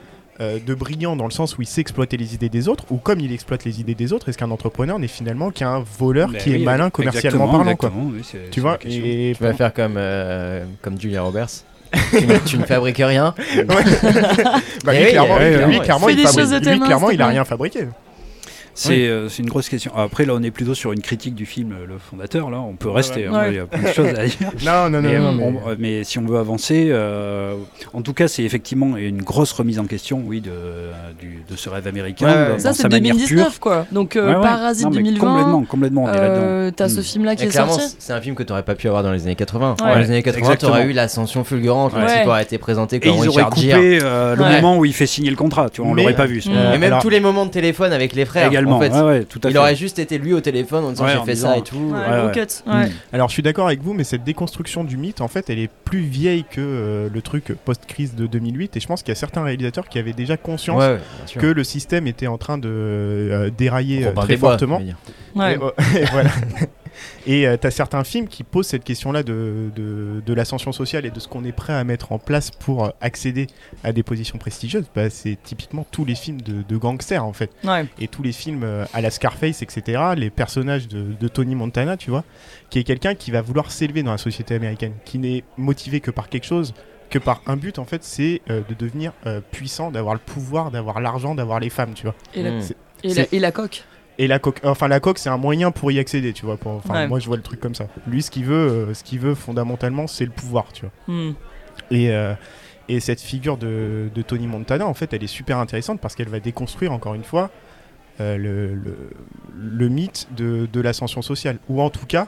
euh, 0.40 0.58
de 0.64 0.74
brillant 0.74 1.16
dans 1.16 1.24
le 1.24 1.30
sens 1.30 1.58
où 1.58 1.62
il 1.62 1.66
sait 1.66 1.80
exploiter 1.80 2.16
les 2.16 2.34
idées 2.34 2.48
des 2.48 2.68
autres, 2.68 2.84
ou 2.90 2.96
comme 2.98 3.20
il 3.20 3.32
exploite 3.32 3.64
les 3.64 3.80
idées 3.80 3.94
des 3.94 4.12
autres, 4.12 4.28
est-ce 4.28 4.38
qu'un 4.38 4.50
entrepreneur 4.50 4.98
n'est 4.98 5.08
finalement 5.08 5.50
qu'un 5.50 5.82
voleur 5.98 6.28
Bah 6.30 6.38
qui 6.38 6.54
est 6.54 6.58
malin 6.58 6.90
commercialement 6.90 7.44
exactement, 7.46 7.64
parlant, 7.64 7.76
quoi. 7.76 7.92
oui, 7.94 8.22
Tu 8.50 8.60
vois. 8.60 8.78
Et 8.84 9.34
Tu 9.36 9.42
vas 9.42 9.52
faire 9.54 9.72
comme, 9.74 9.94
euh, 9.96 10.64
comme 10.82 11.00
Julia 11.00 11.22
Roberts. 11.22 11.48
tu, 12.10 12.26
ne, 12.26 12.36
tu 12.44 12.58
ne 12.58 12.64
fabriques 12.64 12.98
rien. 12.98 13.34
bah, 13.66 13.74
Eh 14.92 14.98
lui, 14.98 15.04
oui, 15.04 15.10
clairement, 15.10 15.38
eh 15.40 15.64
lui, 15.66 15.80
clairement, 15.80 16.08
il 16.10 16.18
fabrique- 16.26 16.66
lui, 16.66 16.80
clairement, 16.80 17.10
il 17.10 17.22
a 17.22 17.26
rien 17.28 17.44
fabriqué. 17.44 17.88
C'est 18.80 19.08
euh, 19.08 19.28
c'est 19.28 19.42
une 19.42 19.48
grosse 19.48 19.68
question. 19.68 19.90
Après, 19.96 20.24
là, 20.24 20.34
on 20.36 20.42
est 20.42 20.50
plutôt 20.52 20.74
sur 20.74 20.92
une 20.92 21.00
critique 21.00 21.34
du 21.34 21.46
film, 21.46 21.72
euh, 21.72 21.86
le 21.86 21.98
fondateur. 21.98 22.48
Là, 22.50 22.60
on 22.60 22.74
peut 22.76 22.90
rester. 22.90 23.26
hein, 23.26 23.32
ouais. 23.32 23.48
Il 23.50 23.56
y 23.56 23.58
a 23.58 23.66
plein 23.66 23.82
de 23.82 23.92
choses 23.94 24.06
à 24.16 24.24
dire. 24.26 24.50
Non, 24.64 24.88
non, 24.88 25.02
non, 25.02 25.08
Mais, 25.08 25.18
non, 25.18 25.26
euh, 25.28 25.32
mais- 25.36 25.44
on- 25.44 25.68
euh, 25.70 25.76
mais 25.78 26.04
si 26.04 26.18
on 26.18 26.24
veut 26.26 26.38
avancer, 26.38 26.88
euh, 26.90 27.54
en 27.92 28.02
tout 28.02 28.12
cas, 28.12 28.28
c'est 28.28 28.44
effectivement 28.44 28.96
une 28.96 29.22
grosse 29.22 29.50
remise 29.52 29.78
en 29.80 29.86
question, 29.86 30.22
oui, 30.24 30.40
de, 30.40 30.50
du- 31.20 31.42
de 31.50 31.56
ce 31.56 31.68
rêve 31.68 31.86
américain. 31.88 32.26
Ouais, 32.26 32.48
dans 32.52 32.58
Ça, 32.60 32.72
c'est 32.72 32.84
manière 32.88 33.14
2019, 33.16 33.48
pure. 33.50 33.60
quoi. 33.60 33.86
Donc, 33.90 34.14
euh, 34.14 34.28
Ouais, 34.28 34.36
ouais. 34.36 34.42
Parasite 34.42 34.84
Non, 34.84 34.90
mais 34.90 34.96
2020. 35.02 35.26
Complètement, 35.28 35.62
complètement, 35.64 36.04
on 36.04 36.08
est 36.12 36.16
là-dedans. 36.16 36.40
euh, 36.42 36.70
T'as 36.70 36.88
ce 36.88 37.00
Mm. 37.00 37.02
film-là 37.02 37.34
qui 37.36 37.44
Et 37.44 37.46
est 37.46 37.50
clairement, 37.50 37.72
sorti. 37.72 37.96
c'est 37.98 38.12
un 38.12 38.20
film 38.20 38.34
que 38.36 38.42
tu 38.44 38.52
n'aurais 38.52 38.62
pas 38.62 38.74
pu 38.76 38.86
avoir 38.88 39.02
dans 39.02 39.12
les 39.12 39.22
années 39.24 39.34
80. 39.34 39.74
Ouais. 39.82 39.92
Dans 39.94 39.98
les 39.98 40.10
années 40.10 40.22
80, 40.22 40.40
tu 40.46 40.52
Exactement. 40.52 40.72
aurais 40.72 40.86
eu 40.86 40.92
l'ascension 40.92 41.42
fulgurante, 41.44 41.94
Ouais. 41.94 42.04
aussi, 42.04 42.20
qui 42.22 42.28
aurait 42.28 42.42
été 42.44 42.58
présenté 42.58 42.96
Et 42.96 43.00
comme 43.00 43.10
ils 43.14 43.28
auraient 43.28 43.42
Richard 43.44 43.56
Gere. 43.56 43.76
coupé 43.76 43.98
le 44.44 44.50
moment 44.60 44.78
où 44.78 44.84
il 44.84 44.92
fait 44.92 45.06
signer 45.06 45.30
le 45.30 45.36
contrat. 45.36 45.68
Tu 45.70 45.80
vois, 45.80 45.90
on 45.90 45.94
l'aurait 45.94 46.14
pas 46.14 46.26
vu. 46.26 46.42
Mm. 46.46 46.74
Et 46.74 46.78
même 46.78 46.98
tous 47.00 47.08
les 47.10 47.20
moments 47.20 47.46
de 47.46 47.50
téléphone 47.50 47.92
avec 47.92 48.12
les 48.14 48.24
frères. 48.24 48.50
Également. 48.68 48.76
En 48.76 48.80
fait, 48.80 48.90
ouais, 48.90 49.18
ouais, 49.18 49.24
tout 49.24 49.40
à 49.44 49.48
il 49.48 49.52
fait. 49.52 49.58
aurait 49.58 49.76
juste 49.76 49.98
été 49.98 50.18
lui 50.18 50.32
au 50.32 50.40
téléphone 50.40 50.84
en 50.84 50.90
disant 50.90 51.04
Ouais, 51.04 51.12
j'ai 51.18 51.24
fait 51.24 51.32
disant- 51.34 51.48
ça 51.52 51.58
et 51.58 51.62
tout. 51.62 51.76
Ouais, 51.76 51.98
Ouais, 51.98 52.16
gros 52.18 52.26
ouais. 52.26 52.32
cut. 52.32 52.70
Ouais. 52.70 52.86
Mm. 52.86 52.90
Alors 53.12 53.28
je 53.28 53.32
suis 53.34 53.42
d'accord 53.42 53.66
avec 53.66 53.82
vous, 53.82 53.94
mais 53.94 54.04
cette 54.04 54.24
déconstruction 54.24 54.84
du 54.84 54.96
mythe, 54.96 55.20
en 55.20 55.28
fait, 55.28 55.50
elle 55.50 55.58
est 55.58 55.70
plus 55.84 56.00
vieille 56.00 56.44
que 56.44 56.60
euh, 56.60 57.08
le 57.12 57.22
truc 57.22 57.52
post-crise 57.64 58.14
de 58.14 58.26
2008. 58.26 58.76
Et 58.76 58.80
je 58.80 58.86
pense 58.86 59.02
qu'il 59.02 59.10
y 59.10 59.16
a 59.16 59.20
certains 59.20 59.42
réalisateurs 59.42 59.88
qui 59.88 59.98
avaient 59.98 60.12
déjà 60.12 60.36
conscience 60.36 60.82
que 61.38 61.46
le 61.46 61.64
système 61.64 62.06
était 62.06 62.26
en 62.26 62.38
train 62.38 62.58
de 62.58 62.68
euh, 62.68 63.50
dérailler 63.56 64.04
euh, 64.04 64.08
Robin 64.10 64.22
très 64.22 64.36
fortement. 64.36 64.76
je 64.78 64.80
veux 64.82 64.86
dire. 64.86 64.98
Ouais. 65.34 65.54
Et, 65.54 65.58
euh, 65.62 65.98
et 66.00 66.04
voilà. 66.12 66.30
Et 67.26 67.46
euh, 67.46 67.56
t'as 67.56 67.70
certains 67.70 68.04
films 68.04 68.28
qui 68.28 68.44
posent 68.44 68.66
cette 68.68 68.84
question-là 68.84 69.22
de, 69.22 69.70
de, 69.74 70.22
de 70.24 70.34
l'ascension 70.34 70.72
sociale 70.72 71.06
et 71.06 71.10
de 71.10 71.20
ce 71.20 71.28
qu'on 71.28 71.44
est 71.44 71.52
prêt 71.52 71.72
à 71.72 71.84
mettre 71.84 72.12
en 72.12 72.18
place 72.18 72.50
pour 72.50 72.84
euh, 72.84 72.90
accéder 73.00 73.46
à 73.84 73.92
des 73.92 74.02
positions 74.02 74.38
prestigieuses. 74.38 74.86
Bah, 74.94 75.10
c'est 75.10 75.38
typiquement 75.42 75.86
tous 75.90 76.04
les 76.04 76.14
films 76.14 76.40
de, 76.42 76.62
de 76.62 76.76
gangsters 76.76 77.24
en 77.24 77.32
fait. 77.32 77.50
Ouais. 77.64 77.86
Et 77.98 78.08
tous 78.08 78.22
les 78.22 78.32
films 78.32 78.62
euh, 78.64 78.84
à 78.92 79.00
la 79.00 79.10
Scarface, 79.10 79.62
etc. 79.62 80.00
Les 80.16 80.30
personnages 80.30 80.88
de, 80.88 81.12
de 81.18 81.28
Tony 81.28 81.54
Montana, 81.54 81.96
tu 81.96 82.10
vois, 82.10 82.24
qui 82.70 82.78
est 82.78 82.84
quelqu'un 82.84 83.14
qui 83.14 83.30
va 83.30 83.42
vouloir 83.42 83.70
s'élever 83.70 84.02
dans 84.02 84.12
la 84.12 84.18
société 84.18 84.54
américaine, 84.54 84.92
qui 85.04 85.18
n'est 85.18 85.44
motivé 85.56 86.00
que 86.00 86.10
par 86.10 86.28
quelque 86.28 86.46
chose, 86.46 86.74
que 87.10 87.18
par 87.18 87.40
un 87.46 87.56
but 87.56 87.78
en 87.78 87.84
fait, 87.86 88.04
c'est 88.04 88.42
euh, 88.50 88.60
de 88.68 88.74
devenir 88.74 89.12
euh, 89.26 89.40
puissant, 89.50 89.90
d'avoir 89.90 90.14
le 90.14 90.20
pouvoir, 90.20 90.70
d'avoir 90.70 91.00
l'argent, 91.00 91.34
d'avoir 91.34 91.58
les 91.60 91.70
femmes, 91.70 91.94
tu 91.94 92.02
vois. 92.04 92.14
Et 92.34 92.42
la, 92.42 92.50
Mm. 92.50 92.60
C'est- 92.60 92.76
et 93.04 93.08
la, 93.08 93.14
c'est- 93.14 93.32
et 93.32 93.38
la 93.38 93.52
coque. 93.52 93.84
Et 94.20 94.26
la 94.26 94.38
coque, 94.40 94.60
enfin 94.64 94.88
la 94.88 94.98
coque, 95.00 95.18
c'est 95.18 95.28
un 95.28 95.36
moyen 95.36 95.70
pour 95.70 95.92
y 95.92 95.98
accéder, 95.98 96.32
tu 96.32 96.44
vois. 96.44 96.56
pour- 96.56 96.72
Enfin, 96.72 96.94
Ouais. 96.94 97.08
moi 97.08 97.20
je 97.20 97.26
vois 97.28 97.36
le 97.36 97.42
truc 97.42 97.60
comme 97.60 97.74
ça. 97.76 97.86
Lui, 98.08 98.20
ce 98.22 98.30
qu'il 98.32 98.44
veut, 98.44 98.54
euh, 98.88 98.94
ce 98.94 99.04
qu'il 99.04 99.20
veut 99.20 99.34
fondamentalement, 99.36 100.06
c'est 100.08 100.24
le 100.24 100.30
pouvoir, 100.32 100.72
tu 100.72 100.82
vois. 100.86 101.14
Hmm. 101.14 101.32
Et 101.92 102.10
euh, 102.10 102.34
et 102.88 103.00
cette 103.00 103.20
figure 103.20 103.58
de, 103.58 104.08
de 104.14 104.22
Tony 104.22 104.46
Montana, 104.46 104.86
en 104.86 104.94
fait, 104.94 105.12
elle 105.12 105.22
est 105.22 105.26
super 105.28 105.58
intéressante 105.58 106.00
parce 106.00 106.14
qu'elle 106.16 106.28
va 106.28 106.40
déconstruire 106.40 106.90
encore 106.92 107.14
une 107.14 107.22
fois 107.22 107.50
euh, 108.20 108.36
le, 108.36 108.74
le, 108.74 108.96
le 109.54 109.88
mythe 109.88 110.26
de, 110.36 110.66
de 110.72 110.80
l'ascension 110.80 111.22
sociale, 111.22 111.58
ou 111.68 111.80
en 111.82 111.90
tout 111.90 112.06
cas 112.06 112.26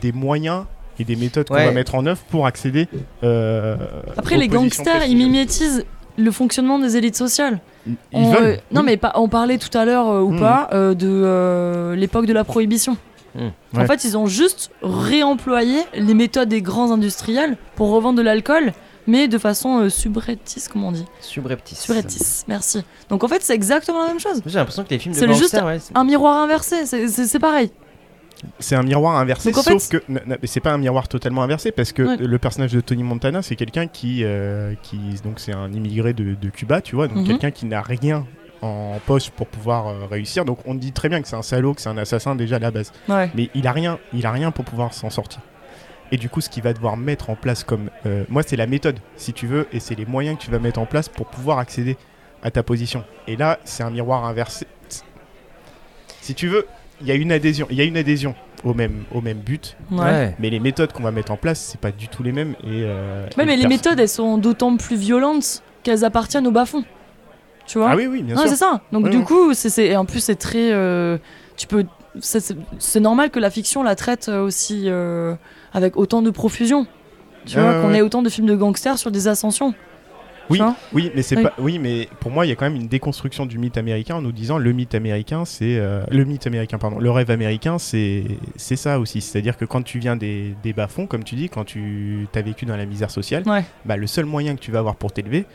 des 0.00 0.12
moyens 0.12 0.66
et 1.00 1.04
des 1.04 1.16
méthodes 1.16 1.48
qu'on 1.48 1.54
va 1.54 1.72
mettre 1.72 1.96
en 1.96 2.06
œuvre 2.06 2.20
pour 2.30 2.46
accéder. 2.46 2.86
Après, 4.16 4.36
aux 4.36 4.38
les 4.38 4.46
gangsters, 4.48 5.04
ils 5.06 5.16
mimétisent 5.16 5.84
le 6.16 6.30
fonctionnement 6.30 6.78
des 6.78 6.96
élites 6.96 7.16
sociales. 7.16 7.60
Ils 7.86 7.96
On, 8.12 8.30
veulent. 8.32 8.42
euh, 8.44 8.56
non, 8.70 8.82
mais 8.82 8.96
pas, 8.96 9.12
on 9.16 9.28
parlait 9.28 9.58
tout 9.58 9.76
à 9.76 9.84
l'heure, 9.84 10.08
euh, 10.08 10.20
ou 10.20 10.32
Mm. 10.32 10.40
pas, 10.40 10.68
euh, 10.72 10.94
de 10.94 11.08
euh, 11.10 11.94
l'époque 11.96 12.26
de 12.26 12.32
la 12.32 12.44
prohibition. 12.44 12.96
Mm. 13.34 13.48
En 13.78 13.86
fait, 13.86 14.04
ils 14.04 14.16
ont 14.18 14.26
juste 14.26 14.70
réemployé 14.82 15.78
les 15.94 16.14
méthodes 16.14 16.48
des 16.48 16.62
grands 16.62 16.90
industriels 16.90 17.56
pour 17.76 17.90
revendre 17.90 18.18
de 18.18 18.22
l'alcool, 18.22 18.72
mais 19.06 19.26
de 19.26 19.38
façon 19.38 19.78
euh, 19.80 19.88
subreptice, 19.88 20.68
comme 20.68 20.84
on 20.84 20.92
dit. 20.92 21.04
Subreptice. 21.20 21.80
Subreptice, 21.80 22.44
merci. 22.46 22.84
Donc 23.08 23.24
en 23.24 23.28
fait, 23.28 23.42
c'est 23.42 23.54
exactement 23.54 24.02
la 24.02 24.08
même 24.08 24.20
chose. 24.20 24.42
J'ai 24.46 24.58
l'impression 24.58 24.84
que 24.84 24.90
les 24.90 24.98
films 24.98 25.14
de 25.14 25.18
C'est 25.18 25.26
le 25.26 25.34
juste 25.34 25.54
ouais, 25.54 25.78
Un 25.94 26.04
miroir 26.04 26.36
inversé, 26.38 26.86
c'est 26.86 27.38
pareil. 27.38 27.70
C'est 28.58 28.74
un 28.74 28.82
miroir 28.82 29.16
inversé, 29.18 29.50
Donc, 29.50 29.58
en 29.58 29.62
sauf 29.62 29.88
que 29.88 30.02
c'est 30.44 30.60
pas 30.60 30.72
un 30.72 30.78
miroir 30.78 31.06
totalement 31.08 31.42
inversé 31.42 31.70
parce 31.70 31.92
que 31.92 32.02
Ouais. 32.02 32.16
le 32.16 32.38
personnage 32.38 32.72
de 32.72 32.80
Tony 32.80 33.02
Montana, 33.04 33.40
c'est 33.42 33.54
quelqu'un 33.56 33.86
qui, 33.86 34.24
euh, 34.24 34.74
qui 34.82 34.98
donc 35.22 35.38
c'est 35.38 35.52
un 35.54 35.72
immigré 35.72 36.12
de, 36.12 36.34
de 36.34 36.48
Cuba, 36.50 36.80
tu 36.80 36.96
vois, 36.96 37.06
donc 37.08 37.18
Mhm. 37.18 37.26
quelqu'un 37.26 37.50
qui 37.52 37.66
n'a 37.66 37.82
rien 37.82 38.26
en 38.60 38.98
poche 39.06 39.30
pour 39.30 39.46
pouvoir 39.46 39.88
euh, 39.88 40.06
réussir. 40.10 40.44
Donc 40.44 40.58
on 40.66 40.74
dit 40.74 40.92
très 40.92 41.08
bien 41.08 41.22
que 41.22 41.28
c'est 41.28 41.36
un 41.36 41.42
salaud, 41.42 41.74
que 41.74 41.80
c'est 41.80 41.88
un 41.88 41.98
assassin 41.98 42.34
déjà 42.34 42.56
à 42.56 42.58
la 42.58 42.70
base, 42.72 42.92
Ouais. 43.08 43.30
mais 43.34 43.48
il 43.54 43.66
a 43.66 43.72
rien, 43.72 43.98
il 44.12 44.26
a 44.26 44.32
rien 44.32 44.50
pour 44.50 44.64
pouvoir 44.64 44.92
s'en 44.94 45.10
sortir. 45.10 45.40
Et 46.10 46.16
du 46.16 46.28
coup, 46.28 46.40
ce 46.40 46.48
qu'il 46.50 46.62
va 46.62 46.72
devoir 46.72 46.96
mettre 46.96 47.30
en 47.30 47.36
place 47.36 47.64
comme, 47.64 47.90
euh, 48.06 48.24
moi, 48.28 48.42
c'est 48.44 48.56
la 48.56 48.66
méthode, 48.66 48.98
si 49.16 49.32
tu 49.32 49.46
veux, 49.46 49.66
et 49.72 49.80
c'est 49.80 49.94
les 49.94 50.04
moyens 50.04 50.36
que 50.36 50.42
tu 50.44 50.50
vas 50.50 50.58
mettre 50.58 50.78
en 50.80 50.84
place 50.86 51.08
pour 51.08 51.26
pouvoir 51.26 51.58
accéder 51.58 51.96
à 52.42 52.50
ta 52.50 52.62
position. 52.62 53.02
Et 53.26 53.36
là, 53.36 53.58
c'est 53.64 53.82
un 53.82 53.90
miroir 53.90 54.24
inversé. 54.24 54.66
Si 56.20 56.34
tu 56.34 56.48
veux, 56.48 56.66
il 57.02 57.08
y 57.08 57.10
a 57.10 57.14
une 57.14 57.32
adhésion, 57.32 57.66
il 57.70 57.76
y 57.76 57.80
a 57.80 57.84
une 57.84 57.96
adhésion 57.96 58.34
au 58.64 58.74
même, 58.74 59.02
au 59.12 59.20
même 59.20 59.38
but, 59.38 59.76
Ouais. 59.90 60.34
Mais 60.38 60.48
les 60.50 60.60
méthodes 60.60 60.92
qu'on 60.92 61.02
va 61.02 61.10
mettre 61.10 61.32
en 61.32 61.36
place, 61.36 61.58
c'est 61.60 61.80
pas 61.80 61.90
du 61.92 62.08
tout 62.08 62.22
les 62.22 62.32
mêmes. 62.32 62.54
Et, 62.64 62.82
euh, 62.84 63.26
Ouais, 63.36 63.42
et 63.42 63.46
mais 63.46 63.56
les 63.56 63.66
méthodes, 63.66 63.98
elles 63.98 64.08
sont 64.08 64.38
d'autant 64.38 64.76
plus 64.76 64.96
violentes 64.96 65.62
qu'elles 65.82 66.04
appartiennent 66.04 66.46
au 66.46 66.52
bas-fond. 66.52 66.84
Tu 67.66 67.78
vois? 67.78 67.90
Ah 67.90 67.96
oui, 67.96 68.06
oui, 68.06 68.22
bien 68.22 68.34
Non, 68.36 68.42
sûr. 68.42 68.50
c'est 68.50 68.56
ça. 68.56 68.80
Donc 68.92 69.04
Ouais, 69.04 69.10
du 69.10 69.18
ouais. 69.18 69.24
coup, 69.24 69.52
c'est 69.54 69.68
c'est- 69.70 69.86
et 69.86 69.96
en 69.96 70.04
plus 70.04 70.20
c'est 70.20 70.34
très, 70.36 70.72
euh, 70.72 71.18
tu 71.56 71.66
peux, 71.66 71.84
c'est- 72.20 72.54
normal 73.00 73.30
que 73.30 73.38
la 73.40 73.50
fiction 73.50 73.82
la 73.82 73.94
traite 73.94 74.28
euh, 74.28 74.42
aussi 74.44 74.84
euh, 74.86 75.34
avec 75.72 75.96
autant 75.96 76.22
de 76.22 76.30
profusion. 76.30 76.86
Tu 77.46 77.58
vois, 77.58 77.68
ouais, 77.76 77.82
qu'on 77.82 77.92
ait 77.94 78.02
autant 78.02 78.22
de 78.22 78.28
films 78.28 78.46
de 78.46 78.54
gangsters 78.54 78.98
sur 78.98 79.10
des 79.10 79.26
ascensions. 79.26 79.74
Oui, 80.50 80.58
vois 80.58 80.74
oui, 80.92 81.10
mais 81.14 81.22
c'est 81.22 81.36
Oui. 81.36 81.42
pas. 81.44 81.52
Oui, 81.58 81.78
mais 81.78 82.08
pour 82.20 82.30
moi, 82.30 82.44
il 82.44 82.48
y 82.48 82.52
a 82.52 82.56
quand 82.56 82.64
même 82.64 82.76
une 82.76 82.88
déconstruction 82.88 83.46
du 83.46 83.58
mythe 83.58 83.76
américain 83.78 84.16
en 84.16 84.22
nous 84.22 84.32
disant 84.32 84.58
le 84.58 84.72
mythe 84.72 84.94
américain, 84.94 85.44
c'est 85.44 85.76
euh, 85.78 86.02
le 86.10 86.24
mythe 86.24 86.46
américain, 86.46 86.78
pardon, 86.78 86.98
le 86.98 87.10
rêve 87.10 87.30
américain, 87.30 87.78
c'est 87.78 88.24
c'est 88.56 88.76
ça 88.76 88.98
aussi. 88.98 89.20
C'est-à-dire 89.20 89.56
que 89.56 89.64
quand 89.64 89.82
tu 89.82 89.98
viens 89.98 90.16
des, 90.16 90.54
des 90.62 90.72
bas 90.72 90.88
fonds, 90.88 91.06
comme 91.06 91.24
tu 91.24 91.34
dis, 91.36 91.48
quand 91.48 91.64
tu 91.64 92.26
as 92.34 92.42
vécu 92.42 92.66
dans 92.66 92.76
la 92.76 92.86
misère 92.86 93.10
sociale, 93.10 93.42
Ouais. 93.46 93.64
bah, 93.84 93.96
le 93.96 94.06
seul 94.06 94.24
moyen 94.26 94.54
que 94.56 94.60
tu 94.60 94.70
vas 94.72 94.80
avoir 94.80 94.96
pour 94.96 95.12
t'élever, 95.12 95.46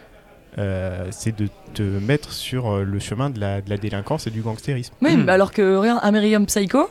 euh, 0.57 1.07
c'est 1.11 1.37
de 1.37 1.47
te 1.73 1.83
mettre 1.83 2.31
sur 2.31 2.67
euh, 2.71 2.83
le 2.83 2.99
chemin 2.99 3.29
de 3.29 3.39
la, 3.39 3.61
de 3.61 3.69
la 3.69 3.77
délinquance 3.77 4.25
et 4.25 4.31
du 4.31 4.41
gangstérisme. 4.41 4.93
Oui, 5.01 5.15
Hmm. 5.15 5.23
mais 5.25 5.31
alors 5.33 5.51
que 5.51 5.85
American 6.01 6.45
Psycho, 6.45 6.89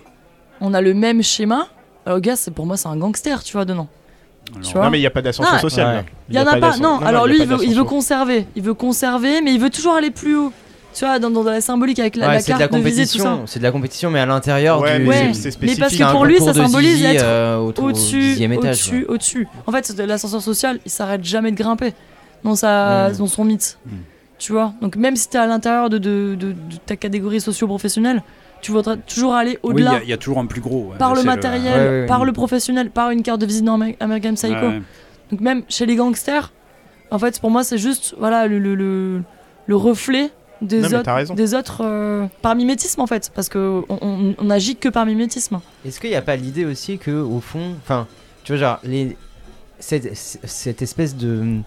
on 0.61 0.73
a 0.75 0.81
le 0.81 0.95
même 0.95 1.23
schéma. 1.23 1.67
Alors, 2.05 2.19
le 2.19 2.21
gars, 2.21 2.37
c'est 2.37 2.53
pour 2.53 2.67
moi, 2.67 2.77
c'est 2.77 2.87
un 2.89 2.97
gangster, 2.97 3.43
tu 3.43 3.55
vois, 3.55 3.65
dedans. 3.65 3.89
Alors, 4.53 4.63
Tu 4.67 4.73
vois 4.75 4.85
Non, 4.85 4.91
mais 4.91 4.99
il 4.99 5.03
n'y 5.03 5.07
a 5.07 5.11
pas 5.11 5.23
d'ascension 5.23 5.53
Ah, 5.57 5.61
sociale. 5.61 5.97
ouais. 5.97 6.05
Il 6.31 6.35
y 6.37 6.39
en 6.39 6.47
a 6.47 6.57
pas. 6.57 6.77
Non, 6.79 6.99
alors 7.01 7.27
lui, 7.27 7.39
il 7.41 7.47
veut, 7.47 7.57
il 7.57 7.59
veut 7.59 7.59
d'ascension. 7.59 7.85
conserver. 7.85 8.47
Il 8.57 8.63
veut 8.63 8.75
conserver, 8.75 9.43
mais 9.43 9.53
il 9.55 9.61
veut 9.61 9.71
toujours 9.71 9.95
aller 9.95 10.11
plus 10.11 10.37
haut. 10.37 10.53
Tu 10.95 11.05
vois, 11.05 11.19
dans, 11.19 11.29
dans 11.31 11.43
la 11.43 11.61
symbolique 11.61 11.99
avec 11.99 12.17
la, 12.17 12.27
Ouais, 12.29 12.35
la 12.37 12.43
de 12.43 12.49
la 12.51 12.57
carte 12.59 12.73
de 12.73 12.79
visée, 12.79 13.03
tout 13.07 13.19
ça. 13.19 13.25
compétition, 13.25 13.47
c'est 13.47 13.59
de 13.59 13.65
la 13.65 13.71
compétition, 13.71 14.11
mais 14.11 14.19
à 14.21 14.25
l'intérieur 14.25 14.81
Ouais, 14.81 14.99
du. 14.99 15.07
Ouais. 15.07 15.35
c'est- 15.35 15.61
Mais 15.61 15.77
parce 15.77 15.95
que 15.95 16.11
pour 16.11 16.25
lui, 16.25 16.41
ça 16.41 16.55
symbolise 16.55 17.05
être 17.05 17.23
euh, 17.23 17.59
au, 17.59 17.67
au 17.67 17.89
Au-dessus, 17.89 18.37
au-dessus, 18.57 19.05
au-dessus. 19.09 19.49
En 19.67 19.73
fait, 19.73 19.95
de 19.95 20.03
l'ascenseur 20.05 20.41
social, 20.41 20.79
il 20.87 20.91
s'arrête 20.91 21.23
jamais 21.23 21.51
de 21.53 21.57
grimper 21.57 21.93
dans, 22.45 22.55
sa, 22.55 23.11
Mm. 23.11 23.17
dans 23.19 23.27
son 23.27 23.45
mythe. 23.45 23.79
Mm. 23.85 23.91
Tu 24.39 24.53
vois? 24.53 24.73
Donc 24.81 24.97
même 24.97 25.17
si 25.17 25.29
t'es 25.29 25.37
à 25.39 25.47
l'intérieur 25.47 25.91
de, 25.91 25.99
de, 25.99 26.35
de- 26.39 26.53
de 26.53 26.77
ta 26.87 26.97
catégorie 26.97 27.41
socio-professionnelle, 27.43 28.23
tu 28.67 28.73
voudras 28.73 28.97
toujours 28.97 29.35
aller 29.35 29.59
Oui, 29.63 29.75
il 29.77 29.81
y 29.81 29.87
au-delà. 29.87 30.01
il 30.03 30.09
y, 30.09 30.13
a 30.13 30.17
toujours 30.17 30.39
un 30.39 30.47
plus 30.47 30.61
gros. 30.61 30.91
ouais, 30.91 30.99
par 30.99 31.15
le 31.15 31.23
matériel, 31.23 31.79
Ouais, 31.81 32.01
ouais, 32.03 32.07
par 32.07 32.21
ouais. 32.21 32.27
le 32.27 32.33
professionnel, 32.33 32.91
par 32.91 33.11
une 33.11 33.23
carte 33.23 33.41
de 33.41 33.47
visite 33.47 33.65
dans 33.65 33.75
Amer- 33.75 33.97
American 34.01 34.35
Psycho. 34.35 34.55
Ouais, 34.55 34.67
ouais. 34.67 34.83
Donc 35.31 35.41
même 35.41 35.63
chez 35.69 35.87
les 35.87 35.97
gangsters, 35.97 36.53
en 37.11 37.19
fait, 37.19 37.41
pour 37.41 37.51
moi, 37.51 37.63
c'est 37.65 37.79
juste 37.79 38.15
voilà, 38.19 38.47
le, 38.49 38.59
le, 38.59 38.75
le, 38.75 39.23
le 39.67 39.77
reflet 39.77 40.31
des 40.63 40.81
Non, 40.81 40.87
autres, 40.89 41.03
t'as 41.03 41.15
raison. 41.15 41.35
des 41.35 41.55
autres 41.55 41.83
euh, 41.85 42.27
par 42.43 42.55
mimétisme, 42.57 43.01
en 43.01 43.07
fait. 43.07 43.31
Parce 43.35 43.49
qu'on 43.49 43.85
on, 43.89 44.35
on 44.39 44.51
agit 44.51 44.77
que 44.77 44.89
par 44.89 45.05
mimétisme. 45.07 45.61
Est-ce 45.85 46.01
qu'il 46.01 46.11
n'y 46.11 46.17
a 46.17 46.23
pas 46.23 46.37
l'idée 46.37 46.65
aussi 46.65 46.99
que 46.99 47.11
au 47.11 47.41
fond, 47.41 47.75
enfin, 47.83 48.07
tu 48.45 48.53
vois, 48.53 48.59
genre, 48.61 48.79
les, 48.83 49.17
cette, 49.79 50.17
cette 50.17 50.83
espèce 50.83 51.17
de, 51.17 51.59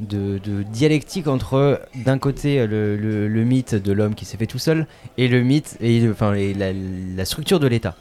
de, 0.00 0.38
de 0.38 0.62
dialectique 0.62 1.26
entre 1.28 1.80
d'un 2.04 2.18
côté 2.18 2.66
le, 2.66 2.96
le- 2.96 3.28
le 3.28 3.44
mythe 3.44 3.74
de 3.74 3.92
l'homme 3.92 4.14
qui 4.14 4.24
s'est 4.24 4.36
fait 4.36 4.46
tout 4.46 4.58
seul 4.58 4.86
et 5.18 5.28
le 5.28 5.42
mythe 5.42 5.76
et 5.80 6.08
enfin 6.10 6.34
la, 6.34 6.72
la 7.16 7.24
structure 7.24 7.60
de 7.60 7.66
l'État. 7.66 7.94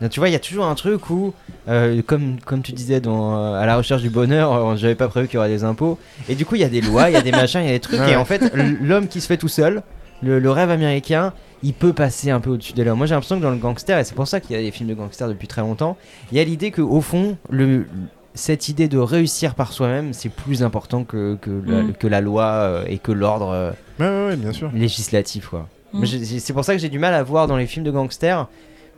Donc, 0.00 0.10
tu 0.10 0.18
vois, 0.18 0.30
il 0.30 0.32
y 0.32 0.36
a 0.36 0.38
toujours 0.40 0.64
un 0.64 0.74
truc 0.74 1.10
où, 1.10 1.34
euh, 1.68 2.00
comme, 2.06 2.40
comme 2.40 2.62
tu 2.62 2.72
disais, 2.72 3.00
dans, 3.02 3.36
euh, 3.36 3.60
à 3.60 3.66
la 3.66 3.76
recherche 3.76 4.00
du 4.00 4.08
bonheur, 4.08 4.50
euh, 4.54 4.74
j'avais 4.76 4.94
pas 4.94 5.08
prévu 5.08 5.26
qu'il 5.28 5.34
y 5.34 5.38
aurait 5.38 5.50
des 5.50 5.62
impôts. 5.62 5.98
Et 6.26 6.34
du 6.36 6.46
coup, 6.46 6.54
il 6.54 6.62
y 6.62 6.64
a 6.64 6.70
des 6.70 6.80
lois, 6.80 7.10
il 7.10 7.12
y 7.12 7.16
a 7.16 7.20
des 7.20 7.32
machins, 7.32 7.60
il 7.60 7.66
y 7.66 7.68
a 7.68 7.72
des 7.72 7.80
trucs. 7.80 8.00
Ouais. 8.00 8.12
Et 8.12 8.16
en 8.16 8.24
fait, 8.24 8.50
l'homme 8.80 9.08
qui 9.08 9.20
se 9.20 9.26
fait 9.26 9.36
tout 9.36 9.48
seul, 9.48 9.82
le, 10.22 10.38
le 10.38 10.50
rêve 10.50 10.70
américain, 10.70 11.34
il 11.62 11.74
peut 11.74 11.92
passer 11.92 12.30
un 12.30 12.40
peu 12.40 12.48
au-dessus 12.48 12.72
des 12.72 12.82
lois. 12.82 12.94
Moi, 12.94 13.04
j'ai 13.04 13.12
l'impression 13.12 13.36
que 13.36 13.42
dans 13.42 13.50
le 13.50 13.58
gangster, 13.58 13.98
et 13.98 14.04
c'est 14.04 14.14
pour 14.14 14.26
ça 14.26 14.40
qu'il 14.40 14.56
y 14.56 14.58
a 14.58 14.62
des 14.62 14.70
films 14.70 14.88
de 14.88 14.94
gangsters 14.94 15.28
depuis 15.28 15.48
très 15.48 15.60
longtemps, 15.60 15.98
il 16.32 16.38
y 16.38 16.40
a 16.40 16.44
l'idée 16.44 16.70
qu'au 16.70 17.02
fond, 17.02 17.36
le, 17.50 17.84
cette 18.40 18.68
idée 18.68 18.88
de 18.88 18.98
réussir 18.98 19.54
par 19.54 19.72
soi-même, 19.72 20.12
c'est 20.12 20.28
plus 20.30 20.62
important 20.62 21.04
que, 21.04 21.36
que, 21.40 21.50
la, 21.66 21.82
Mm. 21.82 21.92
que 21.92 22.06
la 22.06 22.20
loi 22.20 22.44
euh, 22.44 22.84
et 22.88 22.98
que 22.98 23.12
l'ordre 23.12 23.74
Ouais, 24.00 24.06
ouais, 24.08 24.26
ouais, 24.28 24.36
bien 24.36 24.52
sûr. 24.52 24.70
législatif. 24.74 25.48
Quoi. 25.48 25.68
C'est 26.04 26.52
pour 26.52 26.64
ça 26.64 26.72
que 26.74 26.80
j'ai 26.80 26.88
du 26.88 26.98
mal 26.98 27.14
à 27.14 27.22
voir 27.22 27.46
dans 27.46 27.56
les 27.56 27.66
films 27.66 27.84
de 27.84 27.90
gangsters 27.90 28.48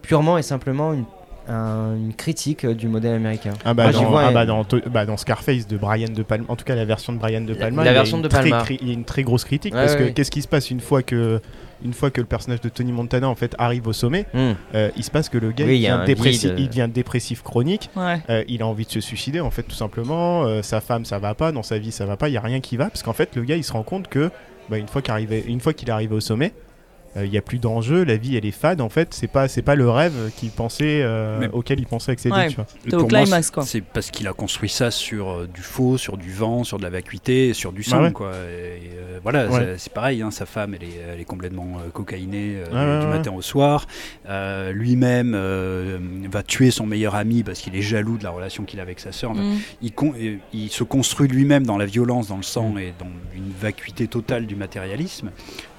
purement 0.03 0.39
et 0.39 0.43
simplement 0.43 0.93
une, 0.93 1.05
un- 1.49 1.97
une 1.97 2.15
critique 2.15 2.65
euh, 2.65 2.75
du 2.75 2.87
modèle 2.89 3.15
américain. 3.15 3.53
Ah 3.65 3.75
bah, 3.75 3.85
Moi, 3.85 3.93
j'y 3.93 4.03
dans, 4.03 4.11
vois 4.11 4.23
ah 4.23 4.29
un- 4.29 4.33
bah, 4.33 4.47
dans, 4.47 4.65
bah, 4.91 5.07
dans 5.07 5.17
Scarface 5.17 5.67
de 5.67 5.77
Brian 5.77 6.09
De 6.15 6.23
Palma, 6.23 6.45
en 6.49 6.57
tout 6.57 6.65
cas 6.65 6.75
la 6.77 6.85
version 6.85 7.12
de 7.12 7.19
Brian 7.19 7.41
De 7.41 7.55
Palma, 7.55 7.83
la 7.85 7.91
il 7.91 7.95
y 7.95 7.97
a 7.97 7.99
version 7.99 8.19
une 8.19 8.23
de 8.23 8.29
très 8.29 8.41
Palma. 8.49 8.65
il 8.81 8.87
y 8.89 8.91
a 8.91 8.95
une 8.95 9.05
très 9.05 9.23
grosse 9.25 9.45
critique 9.45 9.75
Ouais, 9.75 9.81
parce 9.81 9.97
que 9.97 10.05
ouais. 10.05 10.12
qu'est-ce 10.12 10.31
qui 10.31 10.43
se 10.43 10.49
passe 10.49 10.71
une 10.71 10.81
fois 10.81 11.03
que 11.03 11.41
une 11.85 11.93
fois 11.93 12.11
que 12.11 12.20
le 12.20 12.27
personnage 12.27 12.61
de 12.61 12.69
Tony 12.69 12.93
Montana 12.93 13.28
en 13.28 13.35
fait 13.35 13.55
arrive 13.59 13.86
au 13.86 13.93
sommet, 13.93 14.27
Mm. 14.35 14.52
euh, 14.75 14.91
il 14.97 15.05
se 15.05 15.11
passe 15.11 15.28
que 15.28 15.39
le 15.39 15.52
gars 15.52 15.65
Oui, 15.65 15.77
il, 15.78 15.83
devient 15.83 16.01
dépressif, 16.07 16.51
vide. 16.51 16.59
il 16.61 16.69
devient 16.69 16.89
dépressif 16.93 17.43
chronique, 17.43 17.91
Ouais. 17.97 18.20
euh, 18.31 18.44
il 18.49 18.62
a 18.62 18.67
envie 18.67 18.85
de 18.86 18.91
se 18.91 19.01
suicider 19.01 19.41
en 19.41 19.51
fait 19.51 19.62
tout 19.65 19.75
simplement, 19.75 20.44
euh, 20.44 20.62
sa 20.62 20.81
femme 20.81 21.05
ça 21.05 21.19
va 21.19 21.35
pas, 21.35 21.52
dans 21.52 21.62
sa 21.62 21.78
vie 21.78 21.93
ça 21.93 22.07
va 22.07 22.17
pas, 22.17 22.28
il 22.28 22.33
y 22.33 22.36
a 22.36 22.41
rien 22.41 22.61
qui 22.61 22.77
va 22.77 22.86
parce 22.86 23.02
qu'en 23.02 23.12
fait 23.12 23.35
le 23.36 23.43
gars 23.44 23.57
il 23.57 23.65
se 23.65 23.73
rend 23.73 23.83
compte 23.83 24.09
que 24.09 24.31
bah, 24.69 24.78
une 24.78 24.89
fois 24.89 25.02
qu'il 25.02 25.89
est 25.89 25.93
arrivé 25.93 26.15
au 26.15 26.20
sommet, 26.20 26.47
euh, 26.47 26.72
il 27.16 27.26
y 27.32 27.36
a 27.39 27.42
plus 27.42 27.58
d'enjeu, 27.58 28.05
la 28.05 28.16
vie 28.16 28.36
elle 28.36 28.47
est 28.47 28.50
fade 28.50 28.81
en 28.81 28.89
fait, 28.89 29.12
c'est 29.12 29.26
pas 29.26 29.49
c'est 29.49 29.62
pas 29.62 29.74
le 29.74 29.89
rêve 29.91 30.31
qu'il 30.36 30.50
pensait 30.50 31.02
euh, 31.02 31.39
Mais- 31.41 31.49
auquel 31.49 31.78
il 31.81 31.86
pensait 31.86 32.12
accéder, 32.12 32.34
Ouais. 32.34 32.49
tu 32.49 32.57
vois. 32.57 32.66
Au 32.99 33.00
moi, 33.08 33.20
climax, 33.23 33.47
c'est- 33.47 33.52
quoi. 33.52 33.65
C'est 33.66 33.81
parce 33.82 34.10
qu'il 34.10 34.26
a 34.28 34.32
construit 34.32 34.68
ça 34.70 34.91
sur 34.91 35.31
euh, 35.31 35.47
du 35.52 35.60
faux, 35.60 35.99
sur 35.99 36.16
du 36.16 36.32
vent, 36.32 36.65
sur 36.65 36.78
de 36.78 36.82
la 36.82 36.91
vacuité, 36.91 37.52
sur 37.52 37.73
du 37.73 37.82
sang, 37.82 37.99
Bah 37.99 38.02
ouais. 38.05 38.12
quoi. 38.12 38.28
Et, 38.31 38.91
euh, 38.97 39.18
voilà, 39.23 39.47
Ouais. 39.49 39.58
c'est- 39.58 39.78
c'est 39.78 39.92
pareil. 39.92 40.23
hein, 40.23 40.31
sa 40.31 40.47
femme, 40.47 40.74
elle 40.74 40.84
est, 40.84 41.00
elle 41.15 41.20
est 41.20 41.24
complètement 41.24 41.78
euh, 41.84 41.91
cocaïnée 41.91 42.57
euh, 42.57 42.65
Ouais, 42.65 42.70
du 43.00 43.07
ouais, 43.07 43.10
ouais. 43.12 43.18
matin 43.18 43.32
au 43.32 43.42
soir. 43.42 43.86
Euh, 44.28 44.73
Lui-même 44.73 45.32
euh, 45.34 45.99
va 46.31 46.42
tuer 46.42 46.70
son 46.70 46.86
meilleur 46.86 47.15
ami 47.15 47.42
parce 47.42 47.60
qu'il 47.60 47.76
est 47.76 47.82
jaloux 47.82 48.16
de 48.18 48.24
la 48.24 48.31
relation 48.31 48.65
qu'il 48.65 48.78
a 48.81 48.82
avec 48.82 49.00
sa 49.00 49.12
sœur. 49.12 49.32
Enfin, 49.32 49.42
Mm. 49.42 49.58
il, 49.82 49.92
con- 49.92 50.15
euh, 50.18 50.36
il 50.52 50.70
se 50.70 50.82
construit 50.84 51.28
lui-même 51.28 51.66
dans 51.66 51.76
la 51.76 51.86
violence, 51.86 52.28
dans 52.28 52.36
le 52.36 52.42
sang 52.42 52.76
et 52.78 52.94
dans 52.99 53.07
une 53.34 53.50
vacuité 53.60 54.07
totale 54.07 54.47
du 54.47 54.57
matérialisme. 54.57 55.31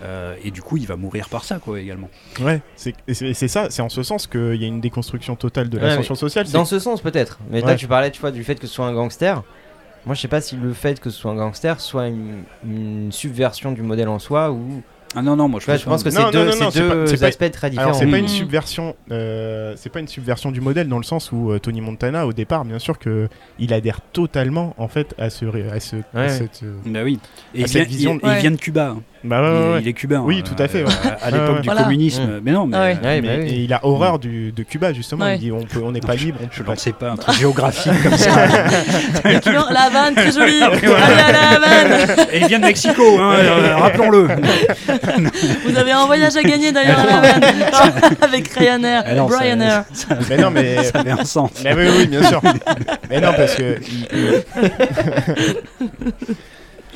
Euh, 0.03 0.35
et 0.43 0.51
du 0.51 0.61
coup, 0.61 0.77
il 0.77 0.85
va 0.85 0.95
mourir 0.95 1.22
par 1.29 1.43
ça, 1.43 1.59
quoi, 1.59 1.79
également. 1.79 2.09
Ouais, 2.41 2.61
c'est 2.75 3.47
ça, 3.47 3.67
c'est 3.69 3.81
en 3.81 3.89
ce 3.89 4.03
sens 4.03 4.27
qu'il 4.27 4.55
y 4.55 4.63
a 4.63 4.67
une 4.67 4.81
déconstruction 4.81 5.35
totale 5.35 5.69
de 5.69 5.77
Ouais, 5.77 5.83
l'ascension 5.87 6.15
sociale. 6.15 6.45
c'est- 6.47 6.53
Dans 6.53 6.65
ce 6.65 6.79
sens, 6.79 7.01
peut-être. 7.01 7.39
Mais 7.49 7.61
là, 7.61 7.67
Ouais. 7.67 7.75
tu 7.75 7.87
parlais 7.87 8.11
tu 8.11 8.21
vois, 8.21 8.31
du 8.31 8.43
fait 8.43 8.55
que 8.55 8.67
ce 8.67 8.73
soit 8.73 8.85
un 8.87 8.93
gangster. 8.93 9.43
Moi, 10.05 10.15
je 10.15 10.21
sais 10.21 10.27
pas 10.27 10.41
si 10.41 10.55
le 10.57 10.73
fait 10.73 10.99
que 10.99 11.09
ce 11.09 11.17
soit 11.17 11.31
un 11.31 11.35
gangster 11.35 11.79
soit 11.79 12.07
une, 12.07 12.43
une 12.65 13.11
subversion 13.11 13.71
du 13.71 13.81
modèle 13.81 14.09
en 14.09 14.19
soi 14.19 14.51
ou. 14.51 14.81
Ah 15.15 15.21
non, 15.21 15.35
non, 15.35 15.47
moi 15.47 15.59
je 15.59 15.65
pense 15.85 16.03
que 16.03 16.09
c'est 16.09 16.17
deux, 16.31 16.45
non, 16.45 16.51
deux 16.51 16.87
pas- 16.87 17.07
c'est 17.07 17.19
pas- 17.19 17.25
aspects 17.27 17.51
très 17.51 17.69
différents. 17.69 17.89
Alors 17.89 17.99
c'est 17.99 18.07
pas 18.07 18.17
une 18.17 18.23
Mhm. 18.23 18.29
subversion, 18.29 18.95
euh, 19.11 19.73
c'est 19.77 19.89
pas 19.91 19.99
une 19.99 20.07
subversion 20.07 20.51
du 20.51 20.59
modèle 20.61 20.87
dans 20.87 20.97
le 20.97 21.03
sens 21.03 21.31
où 21.31 21.51
euh, 21.51 21.59
Tony 21.59 21.81
Montana 21.81 22.25
au 22.25 22.33
départ, 22.33 22.65
bien 22.65 22.79
sûr 22.79 22.97
que 22.97 23.27
il 23.59 23.73
adhère 23.73 23.99
totalement 24.11 24.73
en 24.77 24.87
fait 24.87 25.13
à 25.19 25.29
ce, 25.29 25.45
à 25.45 25.79
ce, 25.79 25.97
à 26.15 26.19
Ouais. 26.19 26.29
cette, 26.29 26.61
euh, 26.63 26.73
Bah 26.85 27.01
oui. 27.03 27.19
Et 27.53 27.59
À 27.59 27.61
il, 27.61 27.67
cette 27.67 27.87
vient, 27.87 27.97
vision- 27.97 28.19
il- 28.23 28.29
il 28.29 28.35
vient 28.39 28.51
de 28.51 28.55
Cuba. 28.55 28.95
bah 29.23 29.41
ouais, 29.41 29.47
il, 29.47 29.51
ouais, 29.51 29.57
est- 29.57 29.73
ouais. 29.73 29.79
il 29.83 29.87
est 29.87 29.93
cubain. 29.93 30.21
Oui, 30.25 30.41
tout 30.43 30.55
à 30.61 30.67
fait, 30.67 30.83
ouais. 30.83 30.89
à 31.21 31.29
l'époque 31.31 31.61
du 31.61 31.65
Voilà. 31.67 31.83
communisme. 31.83 32.23
Mm. 32.23 32.41
Mais 32.43 32.51
non, 32.51 32.65
mais 32.65 32.77
ouais. 32.77 32.97
Ouais, 33.03 33.21
Mais- 33.21 33.21
bah 33.21 33.33
oui. 33.43 33.49
et 33.49 33.59
il 33.63 33.73
a 33.73 33.85
horreur 33.85 34.17
du, 34.19 34.51
de 34.51 34.63
Cuba 34.63 34.93
justement. 34.93 35.25
Ouais. 35.25 35.35
Il 35.35 35.39
dit 35.39 35.51
on 35.51 35.63
peut, 35.63 35.81
on 35.83 35.91
n'est 35.91 35.99
pas 35.99 36.15
libre, 36.15 36.39
je 36.51 36.63
pas. 36.63 36.71
lançais 36.71 36.91
pas 36.93 37.11
un 37.11 37.15
truc 37.17 37.35
géographique 37.37 37.93
comme 38.01 38.17
ça. 38.17 38.31
La 39.73 39.81
Havane, 39.83 40.15
très 40.15 40.31
jolie. 40.31 40.59
Ah. 40.63 40.71
Et 42.31 42.39
il 42.41 42.47
vient 42.47 42.59
de 42.59 42.65
Mexico, 42.65 43.03
hein, 43.19 43.35
rappelons-le. 43.77 44.27
Vous 45.65 45.77
avez 45.77 45.91
un 45.91 46.05
voyage 46.05 46.35
à 46.35 46.43
gagner 46.43 46.71
d'ailleurs 46.71 46.99
à 46.99 47.05
la 47.05 47.17
Havane 47.17 48.15
avec 48.21 48.47
Ryanair. 48.49 49.03
Non, 49.15 49.29
ça- 49.29 49.37
Ryanair. 49.39 49.85
ça- 49.93 50.17
Mais 50.29 50.37
non, 50.37 50.51
mais 50.51 50.83
ça 50.83 50.99
avait 50.99 51.11
un 51.11 51.25
sens. 51.25 51.51
Mais 51.63 51.73
oui, 51.75 51.85
oui, 51.97 52.07
bien 52.07 52.23
sûr. 52.23 52.41
Mais 53.09 53.19
non, 53.21 53.31
parce 53.35 53.55
que. 53.55 53.77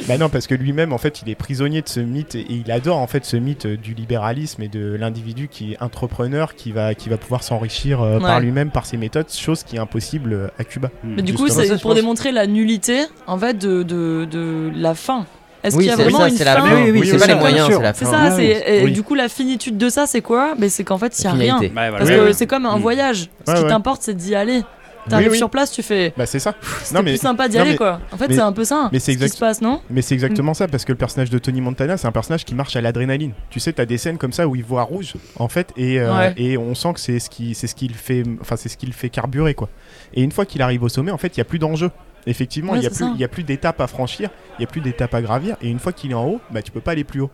bah 0.08 0.18
non, 0.18 0.30
parce 0.30 0.46
que 0.48 0.54
lui-même, 0.56 0.94
en 0.94 0.98
fait, 1.00 1.22
il 1.26 1.30
est 1.30 1.36
prisonnier 1.36 1.82
de 1.82 1.90
ce 1.90 2.00
mythe 2.00 2.36
et 2.36 2.46
il 2.50 2.72
adore 2.72 2.98
en 2.98 3.08
fait 3.08 3.26
ce 3.26 3.36
mythe 3.36 3.66
euh, 3.66 3.78
du 3.78 3.94
libéralisme 3.96 4.62
et 4.62 4.68
de 4.68 4.94
l'individu 4.96 5.48
qui 5.48 5.74
est 5.74 5.82
entrepreneur, 5.82 6.54
qui 6.56 6.72
va, 6.72 6.94
qui 6.94 7.10
va 7.10 7.18
pouvoir 7.18 7.44
s'enrichir 7.44 8.02
euh, 8.02 8.20
par 8.20 8.40
lui-même, 8.40 8.70
par 8.70 8.86
ses 8.86 8.98
méthodes, 8.98 9.30
chose 9.32 9.64
qui 9.64 9.76
est 9.78 9.80
impossible 9.80 10.34
euh, 10.34 10.48
à 10.60 10.64
Cuba. 10.64 10.90
Mais 11.04 11.24
du 11.24 11.34
coup, 11.34 11.48
c'est 11.48 11.82
pour 11.82 11.96
démontrer 11.96 12.32
la 12.32 12.46
nullité 12.46 13.06
en 13.26 13.38
fait 13.40 13.58
de, 13.58 13.82
de, 13.84 14.26
de 14.30 14.72
la 14.76 14.94
fin. 14.94 15.26
Est-ce 15.64 15.76
Oui, 15.76 15.84
qu'il 15.84 15.90
y 15.90 15.94
a 15.94 15.98
c'est 15.98 16.04
vraiment 16.04 16.20
ça, 16.20 16.30
une 16.30 16.36
c'est 16.38 16.44
la 16.46 16.56
fin 16.58 16.62
fin. 16.68 16.76
Oui, 16.84 16.92
oui, 16.92 17.00
c'est 17.00 17.06
c'est 17.06 17.12
pas 17.18 17.26
ça, 17.26 17.34
les 17.34 17.40
moyens, 17.40 17.68
c'est 17.72 17.82
la 17.82 17.94
C'est 17.94 18.06
fin. 18.06 18.12
ça, 18.30 18.36
c'est 18.36 18.64
et 18.68 18.84
oui. 18.86 18.92
du 18.92 19.04
coup 19.04 19.16
la 19.16 19.28
finitude 19.30 19.78
de 19.78 19.90
ça, 19.90 20.06
c'est 20.08 20.22
quoi? 20.22 20.54
Ben 20.58 20.70
c'est 20.70 20.84
qu'en 20.84 20.98
fait 20.98 21.18
il 21.20 21.24
y 21.24 21.28
a 21.28 21.32
rien. 21.32 21.60
Voilà. 21.74 21.92
Parce 21.98 22.10
Oui, 22.10 22.16
que 22.16 22.26
oui. 22.28 22.34
c'est 22.34 22.48
comme 22.48 22.66
un 22.66 22.78
Mm. 22.78 22.82
voyage. 22.82 23.30
Ce 23.46 23.52
Ouais, 23.52 23.58
qui 23.58 23.64
ouais. 23.64 23.70
t'importe, 23.70 24.02
c'est 24.04 24.14
d'y 24.16 24.36
aller. 24.36 24.62
T'arrives 25.10 25.28
Oui, 25.28 25.32
oui. 25.32 25.38
sur 25.38 25.50
place, 25.50 25.72
tu 25.72 25.82
fais. 25.84 26.12
Bah 26.18 26.26
c'est 26.26 26.40
ça. 26.40 26.54
C'était 26.84 27.02
plus 27.02 27.16
sympa 27.18 27.48
d'y 27.48 27.58
aller 27.58 27.72
mais- 27.72 27.78
quoi. 27.78 28.02
En 28.12 28.18
fait, 28.18 28.28
mais- 28.28 28.36
c'est 28.36 28.42
un 28.42 28.52
peu 28.52 28.66
ça. 28.66 28.90
mais 28.92 29.00
c'est 29.00 29.14
ce 29.14 29.18
qui 29.20 29.30
se 29.30 29.38
passe, 29.38 29.62
non? 29.62 29.80
Mais 29.90 30.02
c'est 30.02 30.14
exactement 30.14 30.54
ça, 30.54 30.68
parce 30.68 30.84
que 30.84 30.92
le 30.92 30.98
personnage 30.98 31.30
de 31.30 31.38
Tony 31.40 31.62
Montana, 31.62 31.96
c'est 31.96 32.08
un 32.08 32.12
personnage 32.12 32.44
qui 32.44 32.54
marche 32.54 32.76
à 32.76 32.82
l'adrénaline. 32.82 33.32
Tu 33.50 33.62
sais, 33.62 33.72
t'as 33.72 33.86
des 33.86 33.98
scènes 33.98 34.18
comme 34.18 34.34
ça 34.34 34.50
où 34.50 34.56
il 34.58 34.66
voit 34.66 34.82
rouge, 34.84 35.14
en 35.38 35.48
fait, 35.48 35.70
et, 35.78 36.00
euh, 36.02 36.14
Ouais. 36.14 36.34
et 36.36 36.58
on 36.58 36.76
sent 36.76 36.92
que 36.94 37.00
c'est 37.00 37.20
ce 37.20 37.30
qui, 37.30 37.56
c'est 37.56 37.68
ce 37.68 37.76
qui 37.76 37.88
le 37.88 37.94
fait, 37.94 38.24
enfin 38.42 38.58
c'est 38.58 38.68
ce 38.68 38.76
qui 38.76 38.86
le 38.86 38.92
fait 38.92 39.08
carburer, 39.08 39.54
quoi. 39.54 39.70
Et 40.14 40.22
une 40.24 40.32
fois 40.34 40.46
qu'il 40.46 40.62
arrive 40.62 40.84
au 40.84 40.90
sommet, 40.90 41.12
en 41.12 41.18
fait, 41.18 41.36
il 41.36 41.38
y 41.38 41.42
a 41.42 41.46
plus 41.46 41.58
d'enjeu. 41.60 41.90
Effectivement, 42.28 42.76
il 42.76 42.80
Ouais, 42.80 42.84
y 42.84 42.88
a 42.88 42.90
c'est 42.90 42.96
plus, 42.98 43.06
ça. 43.06 43.12
il 43.16 43.20
y 43.20 43.24
a 43.24 43.28
plus 43.28 43.44
d'étapes 43.44 43.82
à 43.82 43.88
franchir, 43.88 44.30
il 44.60 44.62
y 44.62 44.66
a 44.66 44.68
plus 44.68 44.82
d'étapes 44.82 45.14
à 45.16 45.22
gravir, 45.22 45.56
et 45.62 45.70
une 45.70 45.80
fois 45.80 45.94
qu'il 45.94 46.12
est 46.12 46.14
en 46.14 46.26
haut, 46.28 46.42
bah 46.52 46.62
tu 46.62 46.72
peux 46.72 46.82
pas 46.82 46.92
aller 46.92 47.04
plus 47.06 47.22
haut. 47.22 47.32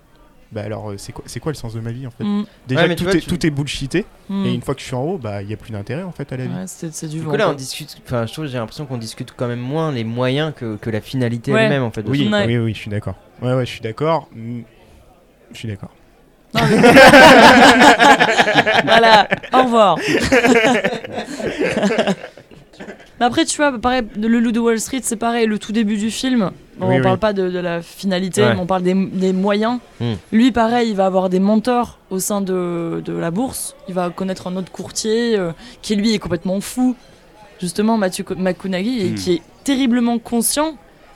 Bah 0.52 0.62
alors, 0.64 0.92
euh, 0.92 0.98
c'est 1.00 1.12
quoi, 1.12 1.24
c'est 1.28 1.40
quoi 1.40 1.52
le 1.52 1.56
sens 1.58 1.74
de 1.74 1.80
ma 1.80 1.92
vie 1.92 2.06
en 2.06 2.12
fait? 2.12 2.24
Mm, 2.24 2.46
Déjà, 2.68 2.86
Ouais, 2.88 2.96
tout, 2.96 3.04
vois, 3.06 3.14
est, 3.16 3.20
tu- 3.22 3.28
tout 3.28 3.44
est 3.44 3.50
bullshité, 3.50 4.06
mm. 4.30 4.46
et 4.46 4.54
une 4.54 4.62
fois 4.62 4.76
que 4.76 4.82
je 4.82 4.86
suis 4.86 4.94
en 4.96 5.02
haut, 5.02 5.18
bah 5.18 5.42
il 5.42 5.50
y 5.50 5.54
a 5.54 5.58
plus 5.58 5.72
d'intérêt 5.72 6.04
en 6.04 6.12
fait 6.12 6.32
à 6.32 6.38
la 6.38 6.46
vie. 6.46 6.54
Ouais, 6.54 6.66
c'est 6.68 6.94
c'est 6.94 7.08
du 7.08 7.18
Du 7.18 7.24
vent. 7.24 7.32
coup, 7.32 7.38
là, 7.38 7.50
on 7.50 7.54
discute. 7.54 7.98
Enfin, 8.06 8.28
je 8.28 8.34
trouve, 8.34 8.46
j'ai 8.46 8.60
l'impression 8.60 8.86
qu'on 8.86 9.00
discute 9.00 9.34
quand 9.36 9.48
même 9.48 9.60
moins 9.60 9.92
les 9.92 10.04
moyens 10.04 10.54
que, 10.56 10.76
que 10.76 10.92
la 10.92 11.02
finalité 11.02 11.52
Ouais. 11.52 11.64
elle-même, 11.64 11.82
en 11.82 11.90
fait. 11.90 12.04
de 12.04 12.10
Oui, 12.12 12.30
Ouais. 12.32 12.46
oui, 12.46 12.58
oui, 12.60 12.74
je 12.76 12.80
suis 12.80 12.92
d'accord. 12.92 13.16
Ouais, 13.42 13.54
ouais, 13.56 13.66
je 13.66 13.72
suis 13.72 13.82
d'accord. 13.82 14.30
Mm, 14.36 14.62
Je 15.54 15.58
suis 15.58 15.68
d'accord. 15.68 15.90
Voilà, 18.86 19.28
au 19.54 19.64
revoir. 19.64 19.98
Mais 23.20 23.26
après, 23.28 23.46
tu 23.46 23.58
vois, 23.58 23.78
pareil, 23.80 24.02
le 24.20 24.40
loup 24.40 24.52
de 24.52 24.60
Wall 24.60 24.80
Street, 24.80 25.02
c'est 25.04 25.16
pareil, 25.16 25.46
le 25.46 25.60
tout 25.60 25.72
début 25.72 25.98
du 25.98 26.10
film. 26.12 26.52
Oui, 26.80 26.88
on 26.90 26.96
oui. 26.96 27.02
parle 27.02 27.20
pas 27.20 27.32
de, 27.34 27.50
de 27.52 27.60
la 27.60 27.82
finalité, 27.84 28.42
Ouais. 28.42 28.56
mais 28.56 28.60
on 28.60 28.66
parle 28.66 28.82
des, 28.82 28.94
des 28.96 29.32
moyens. 29.34 29.80
Hmm. 30.00 30.14
Lui, 30.32 30.52
pareil, 30.52 30.90
il 30.90 30.96
va 30.96 31.06
avoir 31.06 31.30
des 31.30 31.40
mentors 31.40 32.00
au 32.10 32.18
sein 32.20 32.42
de, 32.42 33.02
de 33.06 33.14
la 33.14 33.30
bourse. 33.30 33.76
Il 33.88 33.94
va 33.94 34.10
connaître 34.10 34.48
un 34.48 34.56
autre 34.56 34.72
courtier 34.72 35.38
euh, 35.38 35.52
qui, 35.84 35.96
lui, 35.96 36.14
est 36.14 36.20
complètement 36.20 36.60
fou. 36.62 36.96
Justement, 37.62 37.98
Mathieu 37.98 38.26
et 38.30 38.36
Hmm. 39.12 39.16
qui 39.16 39.34
est 39.34 39.42
terriblement 39.64 40.18
conscient 40.20 40.74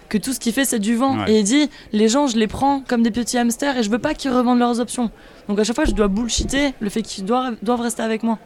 que 0.07 0.17
tout 0.17 0.31
ce 0.31 0.39
qu'il 0.39 0.53
fait, 0.53 0.63
c'est 0.63 0.79
du 0.79 0.95
vent. 0.95 1.17
Ouais. 1.17 1.31
Et 1.33 1.39
il 1.39 1.43
dit 1.43 1.69
les 1.91 2.07
gens, 2.07 2.27
je 2.27 2.37
les 2.37 2.47
prends 2.47 2.81
comme 2.87 3.01
des 3.03 3.11
petits 3.11 3.37
hamsters 3.37 3.75
et 3.77 3.83
je 3.83 3.89
veux 3.89 3.99
pas 3.99 4.13
qu'ils 4.13 4.31
revendent 4.31 4.59
leurs 4.59 4.79
options. 4.79 5.09
Donc 5.49 5.59
à 5.59 5.63
chaque 5.65 5.75
fois, 5.75 5.83
je 5.85 5.91
dois 5.91 6.07
bullshiter 6.07 6.73
le 6.79 6.89
fait 6.89 7.01
qu'ils 7.01 7.25
doivent, 7.25 7.55
doivent 7.61 7.81
rester 7.81 8.03
avec 8.03 8.23
moi. 8.23 8.37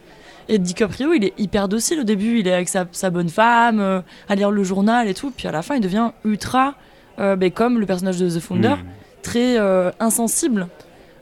Et 0.54 0.60
DiCaprio, 0.60 1.14
il 1.14 1.24
est 1.24 1.34
hyper 1.40 1.70
docile 1.70 2.02
au 2.02 2.04
début. 2.04 2.40
Il 2.40 2.48
est 2.48 2.54
avec 2.54 2.68
sa, 2.68 2.86
sa 2.92 3.10
bonne 3.10 3.30
femme, 3.30 3.80
euh, 3.80 4.02
à 4.28 4.36
lire 4.36 4.52
le 4.52 4.64
journal 4.66 5.08
et 5.08 5.14
tout. 5.14 5.32
Puis 5.32 5.48
à 5.48 5.52
la 5.54 5.62
fin, 5.62 5.76
il 5.76 5.82
devient 5.82 6.12
ultra, 6.26 6.76
euh, 7.20 7.38
ben, 7.38 7.50
comme 7.52 7.80
le 7.80 7.86
personnage 7.86 8.20
de 8.20 8.30
The 8.30 8.42
Founder, 8.42 8.76
Mm. 8.76 8.86
très 9.22 9.58
euh, 9.58 9.92
insensible. 10.02 10.68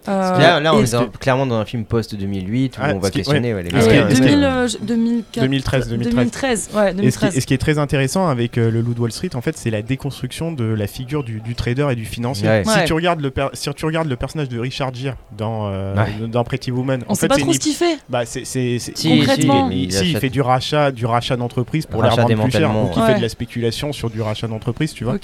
Euh, 0.07 0.39
Là, 0.39 0.59
là, 0.59 0.73
on 0.73 0.83
est 0.83 1.17
clairement 1.19 1.45
dans 1.45 1.57
un 1.57 1.65
film 1.65 1.83
post-2008 1.85 2.69
où 2.77 2.81
Ah, 2.81 2.91
on 2.95 2.99
va 2.99 3.11
questionner 3.11 3.53
ouais, 3.53 3.63
les 3.63 3.69
Ah, 3.73 3.81
ce 3.81 3.87
qui 3.89 3.95
est- 3.95 4.03
2000, 4.21 4.43
euh, 4.43 4.67
2004 4.81 5.43
2013, 5.43 5.89
2013. 5.89 6.15
2013, 6.15 6.69
ouais, 6.73 6.81
Et 6.81 6.87
ce, 6.87 6.91
qui, 6.91 6.95
2013. 7.01 7.37
et 7.37 7.41
ce 7.41 7.45
qui 7.45 7.53
est 7.53 7.57
très 7.57 7.77
intéressant 7.77 8.27
avec 8.27 8.57
euh, 8.57 8.71
le 8.71 8.81
Loup 8.81 8.93
de 8.93 8.99
Wall 9.01 9.11
Street, 9.11 9.29
en 9.35 9.41
fait, 9.41 9.57
c'est 9.57 9.69
la 9.69 9.81
déconstruction 9.81 10.51
de 10.51 10.63
la 10.63 10.87
figure 10.87 11.23
du, 11.23 11.41
du 11.41 11.53
trader 11.53 11.87
et 11.91 11.95
du 11.95 12.05
financier. 12.05 12.47
Ouais. 12.47 12.63
Si, 12.65 12.69
Ouais. 12.71 12.85
tu 12.85 12.93
regardes 12.93 13.19
le 13.21 13.29
per- 13.29 13.49
si 13.53 13.69
tu 13.73 13.85
regardes 13.85 14.07
le 14.07 14.15
personnage 14.15 14.47
de 14.49 14.57
Richard 14.59 14.93
Gere 14.95 15.15
dans, 15.37 15.67
euh, 15.69 15.93
Ouais. 15.95 16.27
dans 16.27 16.43
Pretty 16.43 16.71
Woman, 16.71 17.03
On 17.07 17.11
en 17.11 17.15
sait 17.15 17.21
fait, 17.21 17.27
pas 17.27 17.35
trop 17.37 17.47
une 17.47 17.53
ce 17.53 17.59
qu'il 17.59 17.73
fait. 17.75 17.97
bah, 18.09 18.25
c'est, 18.25 18.45
Si, 18.45 18.79
Concrètement. 19.19 19.69
si, 19.69 19.75
il, 19.75 19.83
il 19.83 19.91
si, 19.93 20.11
il 20.11 20.17
fait 20.17 20.29
du 20.29 20.41
rachat, 20.41 20.91
du 20.91 21.05
rachat 21.05 21.35
d'entreprise 21.35 21.85
pour 21.85 22.01
les 22.03 22.09
revendre 22.09 22.27
plus 22.43 22.51
cher, 22.51 22.69
qui 22.71 22.75
ouais. 22.99 23.05
fait 23.05 23.11
Ouais. 23.11 23.17
de 23.17 23.21
la 23.21 23.29
spéculation 23.29 23.91
sur 23.91 24.09
du 24.09 24.21
rachat 24.21 24.47
d'entreprise, 24.47 24.93
tu 24.93 25.03
vois. 25.03 25.17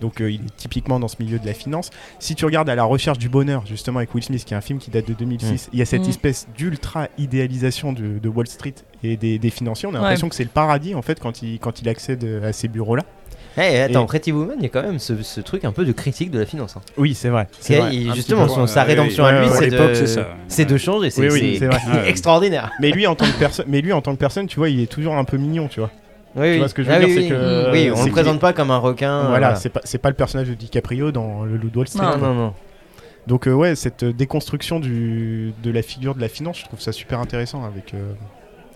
Donc 0.00 0.20
euh, 0.20 0.30
il 0.30 0.40
est 0.42 0.56
typiquement 0.56 1.00
dans 1.00 1.08
ce 1.08 1.16
milieu 1.20 1.38
de 1.38 1.46
la 1.46 1.54
finance. 1.54 1.90
Si 2.18 2.34
tu 2.34 2.44
regardes 2.44 2.68
à 2.68 2.74
la 2.74 2.84
recherche 2.84 3.18
du 3.18 3.28
bonheur, 3.28 3.64
justement 3.66 3.98
avec 3.98 4.14
Will 4.18 4.24
Smith, 4.24 4.44
qui 4.44 4.54
est 4.54 4.56
un 4.56 4.60
film 4.60 4.78
qui 4.78 4.90
date 4.90 5.08
de 5.08 5.14
2006, 5.14 5.70
il 5.72 5.78
y 5.78 5.82
a 5.82 5.84
cette 5.86 6.06
Mm. 6.06 6.10
espèce 6.10 6.46
d'ultra 6.56 7.08
idéalisation 7.18 7.92
de, 7.92 8.18
de 8.18 8.28
Wall 8.28 8.46
Street 8.46 8.74
et 9.02 9.16
des, 9.16 9.38
des 9.38 9.50
financiers. 9.50 9.86
On 9.88 9.92
a 9.92 9.98
Ouais. 9.98 10.02
l'impression 10.02 10.28
que 10.28 10.34
c'est 10.34 10.44
le 10.44 10.50
paradis 10.50 10.94
en 10.94 11.02
fait 11.02 11.18
quand 11.20 11.42
il, 11.42 11.58
quand 11.58 11.80
il 11.80 11.88
accède 11.88 12.26
à 12.44 12.52
ces 12.52 12.68
bureaux-là. 12.68 13.04
Eh, 13.56 13.80
attends, 13.80 14.04
Et- 14.04 14.06
Pretty 14.06 14.30
Woman, 14.30 14.54
il 14.58 14.62
y 14.62 14.66
a 14.66 14.68
quand 14.68 14.82
même 14.82 14.98
ce, 15.00 15.20
ce 15.22 15.40
truc 15.40 15.64
un 15.64 15.72
peu 15.72 15.84
de 15.84 15.90
critique 15.92 16.30
de 16.30 16.38
la 16.38 16.46
finance. 16.46 16.76
hein. 16.76 16.80
Oui, 16.96 17.14
c'est 17.14 17.28
vrai. 17.28 17.48
c'est 17.58 17.74
Et 17.74 17.78
vrai. 17.80 17.94
il- 17.96 18.10
Un 18.10 18.14
justement, 18.14 18.46
son, 18.46 18.66
sa 18.68 18.82
Ouais, 18.82 18.86
rédemption 18.88 19.24
à 19.24 19.40
lui, 19.40 19.48
c'est 19.58 19.68
de, 19.70 19.94
c'est 19.94 20.06
ça. 20.06 20.28
c'est 20.46 20.64
de 20.64 20.76
changer. 20.76 21.10
C'est 21.10 21.28
Oui, 21.30 21.58
oui, 21.60 21.68
extraordinaire. 22.06 22.70
Mais 22.80 22.90
lui, 22.90 23.06
en 23.06 23.14
tant 23.16 23.24
que 23.26 23.38
personne, 23.38 23.64
mais 23.68 23.80
lui, 23.80 23.92
en 23.92 24.00
tant 24.00 24.12
que 24.14 24.18
personne, 24.20 24.46
tu 24.46 24.56
vois, 24.58 24.68
il 24.68 24.80
est 24.80 24.86
toujours 24.86 25.16
un 25.16 25.24
peu 25.24 25.36
mignon, 25.38 25.66
tu 25.68 25.80
vois. 25.80 25.90
Oui, 26.36 26.50
oui. 26.50 26.58
vois 26.58 26.68
ce 26.68 26.74
que 26.74 26.82
je 26.84 26.88
veux 26.88 26.94
Ah 26.94 26.98
dire, 27.00 27.08
oui, 27.08 27.28
que- 27.28 27.72
Oui, 27.72 27.90
on 27.92 28.04
le 28.04 28.12
présente 28.12 28.38
pas 28.38 28.52
comme 28.52 28.70
un 28.70 28.76
requin. 28.78 29.10
euh, 29.24 29.28
voilà, 29.28 29.56
c'est 29.56 29.70
pas, 29.70 29.80
c'est 29.82 29.98
pas 29.98 30.10
le 30.10 30.14
personnage 30.14 30.46
de 30.48 30.54
DiCaprio 30.54 31.10
dans 31.10 31.44
Le 31.44 31.56
Loup 31.56 31.70
de 31.70 31.78
Wall 31.78 31.88
Street. 31.88 32.04
Non, 32.04 32.16
non, 32.18 32.34
non. 32.34 32.54
Donc 33.28 33.46
euh, 33.46 33.52
ouais, 33.52 33.76
cette 33.76 34.04
déconstruction 34.04 34.80
du, 34.80 35.52
de 35.62 35.70
la 35.70 35.82
figure 35.82 36.14
de 36.14 36.20
la 36.20 36.28
finance, 36.28 36.58
je 36.58 36.64
trouve 36.64 36.80
ça 36.80 36.92
super 36.92 37.20
intéressant 37.20 37.62
avec, 37.64 37.92
euh, 37.94 38.12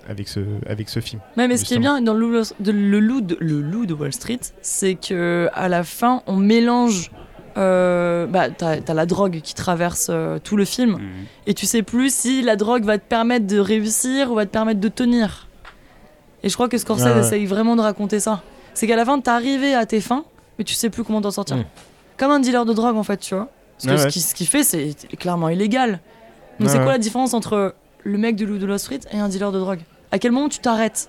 avec, 0.09 0.29
ce, 0.29 0.41
avec 0.69 0.89
ce 0.89 1.01
film. 1.01 1.21
Ouais, 1.37 1.49
mais 1.49 1.57
ce 1.57 1.65
qui 1.65 1.75
est 1.75 1.79
bien 1.79 2.01
dans 2.03 2.13
le 2.15 2.21
loup 2.21 2.43
de, 2.61 2.71
le 2.71 3.01
loup 3.01 3.21
de, 3.23 3.37
le 3.41 3.61
loup 3.63 3.87
de 3.87 3.95
Wall 3.95 4.13
Street, 4.13 4.39
c'est 4.61 4.95
que 4.95 5.49
à 5.55 5.69
la 5.69 5.83
fin, 5.85 6.23
on 6.27 6.37
mélange. 6.37 7.11
Euh, 7.59 8.27
bah, 8.27 8.49
t'as 8.49 8.79
as 8.89 8.95
la 8.95 9.05
drogue 9.05 9.41
qui 9.43 9.53
traverse 9.55 10.07
euh, 10.11 10.39
tout 10.43 10.57
le 10.57 10.65
film, 10.65 10.93
Mhm. 10.93 11.01
et 11.47 11.53
tu 11.53 11.67
sais 11.67 11.83
plus 11.83 12.15
si 12.15 12.41
la 12.41 12.57
drogue 12.57 12.85
va 12.85 12.97
te 12.97 13.05
permettre 13.07 13.47
de 13.47 13.59
réussir 13.59 14.31
ou 14.33 14.37
va 14.37 14.47
te 14.47 14.51
permettre 14.51 14.81
de 14.81 14.89
tenir. 14.89 15.49
Et 16.43 16.49
je 16.49 16.55
crois 16.55 16.71
que 16.71 16.79
Scorsese 16.79 17.05
Ouais, 17.05 17.13
ouais. 17.13 17.21
essaye 17.21 17.45
vraiment 17.45 17.77
de 17.77 17.83
raconter 17.83 18.21
ça. 18.21 18.43
C'est 18.73 18.87
qu'à 18.87 18.97
la 18.97 19.05
fin, 19.05 19.21
t'es 19.21 19.29
arrivé 19.31 19.75
à 19.75 19.85
tes 19.85 20.01
fins, 20.01 20.25
mais 20.59 20.65
tu 20.65 20.73
sais 20.73 20.89
plus 20.89 21.05
comment 21.05 21.21
t'en 21.21 21.31
sortir. 21.31 21.59
Mm. 21.59 21.65
Comme 22.17 22.31
un 22.31 22.41
dealer 22.41 22.65
de 22.65 22.73
drogue, 22.73 22.97
en 22.97 23.03
fait, 23.03 23.19
tu 23.19 23.35
vois. 23.35 23.51
Parce 23.85 24.01
que 24.01 24.05
Ouais, 24.05 24.11
ce 24.11 24.35
qu'il 24.35 24.47
ce 24.47 24.51
fait, 24.51 24.63
c'est 24.65 24.95
clairement 25.19 25.49
illégal. 25.49 26.01
Donc 26.61 26.69
c'est 26.69 26.77
quoi 26.77 26.87
ouais. 26.87 26.93
la 26.93 26.99
différence 26.99 27.35
entre 27.35 27.75
le 28.05 28.19
mec 28.19 28.37
du 28.37 28.47
loup 28.47 28.59
de 28.59 28.67
Wall 28.67 28.79
Street 28.79 29.01
et 29.13 29.19
un 29.19 29.29
dealer 29.29 29.53
de 29.53 29.59
drogue? 29.59 29.81
À 30.11 30.19
quel 30.19 30.33
moment 30.33 30.49
tu 30.49 30.59
t'arrêtes? 30.59 31.09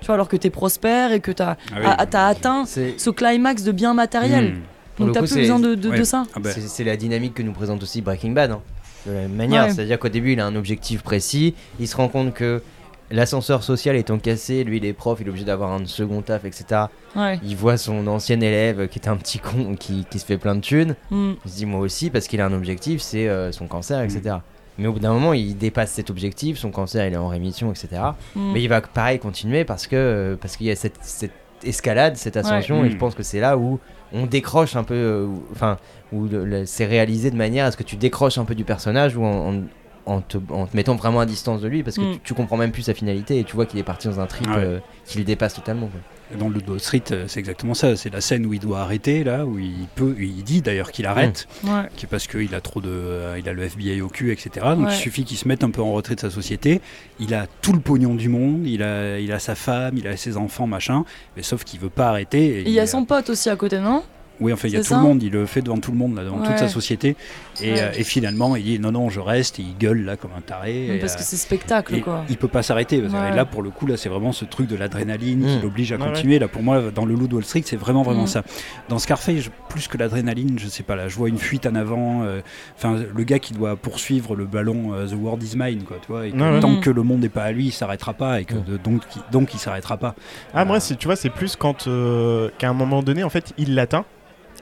Tu 0.00 0.06
vois, 0.06 0.14
alors 0.14 0.28
que 0.28 0.36
t'es 0.36 0.50
prospère 0.50 1.12
et 1.12 1.20
que 1.20 1.30
t'as 1.32 1.56
Ah 1.74 1.76
oui. 1.80 1.86
atteint 2.14 2.64
ce 2.66 3.10
climax 3.10 3.62
de 3.64 3.72
bien 3.72 3.94
matériel. 3.94 4.56
Pour 4.96 5.06
Donc 5.06 5.14
t'as 5.14 5.20
plus 5.22 5.34
besoin 5.34 5.60
de, 5.60 5.74
de- 5.74 5.90
de 5.96 6.02
ça. 6.04 6.24
Ah 6.34 6.40
bah, 6.40 6.50
c'est- 6.52 6.84
la 6.84 6.96
dynamique 6.96 7.34
que 7.34 7.42
nous 7.42 7.52
présente 7.52 7.82
aussi 7.82 8.00
Breaking 8.00 8.30
Bad. 8.32 8.50
hein. 8.52 8.60
De 9.06 9.12
la 9.12 9.20
même 9.22 9.32
manière, 9.34 9.64
Ouais. 9.66 9.70
c'est-à-dire 9.72 9.98
qu'au 9.98 10.08
début, 10.08 10.32
il 10.32 10.40
a 10.40 10.46
un 10.46 10.56
objectif 10.56 11.02
précis. 11.02 11.54
Il 11.78 11.86
se 11.86 11.96
rend 11.96 12.08
compte 12.08 12.34
que 12.34 12.62
l'ascenseur 13.10 13.62
social 13.62 13.96
étant 13.96 14.18
cassé, 14.18 14.64
lui, 14.64 14.78
il 14.78 14.84
est 14.84 14.92
prof, 14.92 15.18
il 15.20 15.26
est 15.26 15.30
obligé 15.30 15.44
d'avoir 15.46 15.72
un 15.72 15.84
second 15.86 16.20
taf, 16.22 16.44
etc. 16.44 16.82
Ouais. 17.16 17.38
Il 17.42 17.56
voit 17.56 17.76
son 17.76 18.06
ancien 18.06 18.40
élève 18.40 18.88
qui 18.88 18.98
était 18.98 19.08
un 19.08 19.16
petit 19.16 19.38
con 19.38 19.74
qui, 19.78 20.04
qui 20.10 20.18
se 20.18 20.24
fait 20.26 20.38
plein 20.38 20.54
de 20.54 20.60
thunes. 20.60 20.94
Mm. 21.10 21.32
Il 21.44 21.50
se 21.50 21.56
dit 21.56 21.66
moi 21.66 21.80
aussi 21.80 22.10
parce 22.10 22.26
qu'il 22.28 22.40
a 22.40 22.46
un 22.46 22.52
objectif, 22.52 23.00
c'est 23.00 23.28
euh, 23.28 23.50
son 23.52 23.66
cancer, 23.66 24.00
etc. 24.02 24.36
Mais 24.78 24.86
au 24.86 24.92
bout 24.92 25.00
d'un 25.00 25.12
moment, 25.12 25.32
il 25.32 25.56
dépasse 25.56 25.90
cet 25.92 26.10
objectif, 26.10 26.58
son 26.58 26.70
cancer 26.70 27.06
il 27.06 27.14
est 27.14 27.16
en 27.16 27.28
rémission, 27.28 27.70
etc. 27.72 27.88
Mm. 28.36 28.52
Mais 28.52 28.62
il 28.62 28.68
va 28.68 28.80
pareil 28.80 29.18
continuer 29.18 29.64
parce 29.64 29.86
que 29.86 29.96
euh, 29.96 30.36
parce 30.40 30.56
qu'il 30.56 30.66
y 30.66 30.70
a 30.70 30.76
cette, 30.76 30.98
cette 31.00 31.32
escalade, 31.64 32.16
cette 32.16 32.36
ascension, 32.36 32.80
Ouais. 32.80 32.86
et 32.86 32.90
je 32.90 32.94
Mm. 32.96 32.98
pense 32.98 33.14
que 33.14 33.22
c'est 33.22 33.40
là 33.40 33.56
où 33.58 33.80
on 34.12 34.26
décroche 34.26 34.76
un 34.76 34.84
peu, 34.84 34.94
euh, 34.94 35.24
où- 35.26 35.42
enfin 35.52 35.78
où 36.12 36.26
c'est 36.64 36.86
réalisé 36.86 37.30
de 37.30 37.36
manière 37.36 37.66
à 37.66 37.70
ce 37.70 37.76
que 37.76 37.82
tu 37.82 37.96
décroches 37.96 38.38
un 38.38 38.44
peu 38.46 38.54
du 38.54 38.64
personnage 38.64 39.14
ou 39.16 39.24
en, 39.24 39.52
en- 39.54 39.62
en 40.08 40.20
te, 40.20 40.38
en 40.50 40.66
te 40.66 40.76
mettant 40.76 40.94
vraiment 40.96 41.20
à 41.20 41.26
distance 41.26 41.60
de 41.60 41.68
lui 41.68 41.82
parce 41.82 41.96
que 41.96 42.02
Mm. 42.02 42.12
tu, 42.14 42.20
tu 42.24 42.34
comprends 42.34 42.56
même 42.56 42.72
plus 42.72 42.82
sa 42.82 42.94
finalité 42.94 43.38
et 43.38 43.44
tu 43.44 43.54
vois 43.54 43.66
qu'il 43.66 43.78
est 43.78 43.82
parti 43.84 44.08
dans 44.08 44.20
un 44.20 44.26
trip 44.26 44.46
Ah 44.50 44.56
ouais. 44.56 44.64
euh, 44.64 44.78
qui 45.06 45.18
le 45.18 45.24
dépasse 45.24 45.54
totalement. 45.54 45.86
quoi. 45.88 46.00
Dans 46.38 46.50
le 46.50 46.60
Wall 46.68 46.78
Street, 46.78 47.02
euh, 47.12 47.24
c'est 47.26 47.40
exactement 47.40 47.72
ça. 47.72 47.96
C'est 47.96 48.12
la 48.12 48.20
scène 48.20 48.44
où 48.44 48.52
il 48.52 48.60
doit 48.60 48.80
arrêter, 48.80 49.24
là, 49.24 49.46
où 49.46 49.58
il 49.58 49.86
peut, 49.94 50.14
il 50.18 50.44
dit 50.44 50.60
d'ailleurs 50.60 50.92
qu'il 50.92 51.06
arrête, 51.06 51.48
Ouais. 51.64 51.88
qui- 51.96 52.04
parce 52.06 52.26
qu'il 52.26 52.54
a 52.54 52.60
trop 52.60 52.82
de, 52.82 52.90
euh, 52.90 53.36
il 53.38 53.48
a 53.48 53.54
le 53.54 53.62
FBI 53.62 54.02
au 54.02 54.08
cul, 54.08 54.30
etc. 54.30 54.50
Donc 54.76 54.88
Ouais. 54.88 54.92
il 54.94 54.96
suffit 54.96 55.24
qu'il 55.24 55.38
se 55.38 55.48
mette 55.48 55.64
un 55.64 55.70
peu 55.70 55.80
en 55.80 55.92
retrait 55.92 56.16
de 56.16 56.20
sa 56.20 56.28
société. 56.30 56.82
Il 57.18 57.32
a 57.34 57.46
tout 57.62 57.72
le 57.72 57.80
pognon 57.80 58.14
du 58.14 58.28
monde, 58.28 58.66
il 58.66 58.82
a, 58.82 59.18
il 59.18 59.32
a 59.32 59.38
sa 59.38 59.54
femme, 59.54 59.96
il 59.96 60.06
a 60.06 60.16
ses 60.18 60.36
enfants, 60.36 60.66
machin. 60.66 61.04
Mais 61.36 61.42
sauf 61.42 61.64
qu'il 61.64 61.80
veut 61.80 61.88
pas 61.88 62.08
arrêter. 62.10 62.44
et 62.46 62.60
Et 62.60 62.68
il 62.68 62.72
y 62.72 62.80
a 62.80 62.86
son 62.86 63.06
pote 63.06 63.30
aussi 63.30 63.48
à 63.48 63.56
côté, 63.56 63.78
non? 63.78 64.02
Oui, 64.40 64.52
enfin, 64.52 64.68
il 64.68 64.74
y 64.74 64.76
a 64.76 64.82
tout 64.84 64.94
le 64.94 65.00
monde, 65.00 65.22
il 65.22 65.32
le 65.32 65.46
fait 65.46 65.62
devant 65.62 65.78
tout 65.78 65.90
le 65.90 65.96
monde, 65.98 66.14
là, 66.16 66.24
devant 66.24 66.38
toute 66.42 66.58
sa 66.58 66.68
société. 66.68 67.16
Et, 67.60 67.72
Ouais. 67.72 67.80
euh, 67.80 67.90
et 67.96 68.04
finalement, 68.04 68.54
il 68.54 68.62
dit 68.64 68.78
non, 68.78 68.92
non, 68.92 69.08
je 69.10 69.18
reste, 69.20 69.58
et 69.58 69.62
il 69.62 69.76
gueule 69.76 70.04
là 70.04 70.16
comme 70.16 70.30
un 70.36 70.40
taré. 70.40 70.96
et, 70.96 70.98
Parce 71.00 71.16
que 71.16 71.20
euh, 71.20 71.24
c'est 71.24 71.36
spectacle, 71.36 71.94
et 71.96 72.00
quoi. 72.00 72.24
il 72.30 72.36
peut 72.36 72.46
pas 72.48 72.62
s'arrêter. 72.62 73.00
Ouais. 73.02 73.34
Là, 73.34 73.44
pour 73.44 73.62
le 73.62 73.70
coup, 73.70 73.86
là, 73.86 73.96
c'est 73.96 74.08
vraiment 74.08 74.32
ce 74.32 74.44
truc 74.44 74.68
de 74.68 74.76
l'adrénaline 74.76 75.44
qui 75.44 75.60
l'oblige 75.62 75.92
à 75.92 75.96
Ouais, 75.96 76.02
ouais. 76.02 76.08
continuer. 76.12 76.38
Là, 76.38 76.46
pour 76.48 76.62
moi, 76.62 76.80
dans 76.94 77.04
le 77.04 77.14
Loup 77.14 77.26
de 77.26 77.34
Wall 77.34 77.44
Street, 77.44 77.62
c'est 77.64 77.76
vraiment, 77.76 78.02
vraiment 78.02 78.24
Mm. 78.24 78.28
ça. 78.28 78.42
Dans 78.88 78.98
Scarface, 78.98 79.38
je- 79.38 79.50
plus 79.68 79.88
que 79.88 79.98
l'adrénaline, 79.98 80.58
je 80.58 80.68
sais 80.68 80.82
pas, 80.82 80.94
là, 80.96 81.08
je 81.08 81.16
vois 81.16 81.28
une 81.28 81.38
fuite 81.38 81.66
en 81.66 81.74
avant. 81.74 82.22
euh, 82.22 82.40
Enfin, 82.76 82.96
le 83.14 83.24
gars 83.24 83.38
qui 83.40 83.52
doit 83.54 83.74
poursuivre 83.76 84.36
le 84.36 84.44
ballon 84.46 84.94
euh, 84.94 85.06
The 85.08 85.14
World 85.20 85.42
is 85.42 85.54
Mine, 85.56 85.82
quoi, 85.82 85.96
tu 86.00 86.12
vois. 86.12 86.26
Et 86.26 86.30
que 86.30 86.36
Ouais, 86.36 86.50
ouais. 86.52 86.60
tant 86.60 86.70
Mm. 86.70 86.80
que 86.80 86.90
le 86.90 87.02
monde 87.02 87.20
n'est 87.20 87.28
pas 87.28 87.42
à 87.42 87.52
lui, 87.52 87.66
il 87.66 87.72
s'arrêtera 87.72 88.14
pas, 88.14 88.40
et 88.40 88.44
que 88.44 88.54
de- 88.54 88.76
donc, 88.76 89.02
il- 89.16 89.22
donc, 89.32 89.52
il 89.54 89.58
s'arrêtera 89.58 89.96
pas. 89.96 90.14
Ah, 90.54 90.64
moi, 90.64 90.76
Euh, 90.76 90.80
c'est- 90.80 90.96
tu 90.96 91.06
vois, 91.06 91.16
c'est 91.16 91.30
plus 91.30 91.56
quand, 91.56 91.86
euh, 91.88 92.50
qu'à 92.58 92.68
un 92.68 92.72
moment 92.74 93.02
donné, 93.02 93.24
en 93.24 93.30
fait, 93.30 93.52
il 93.58 93.74
l'atteint. 93.74 94.04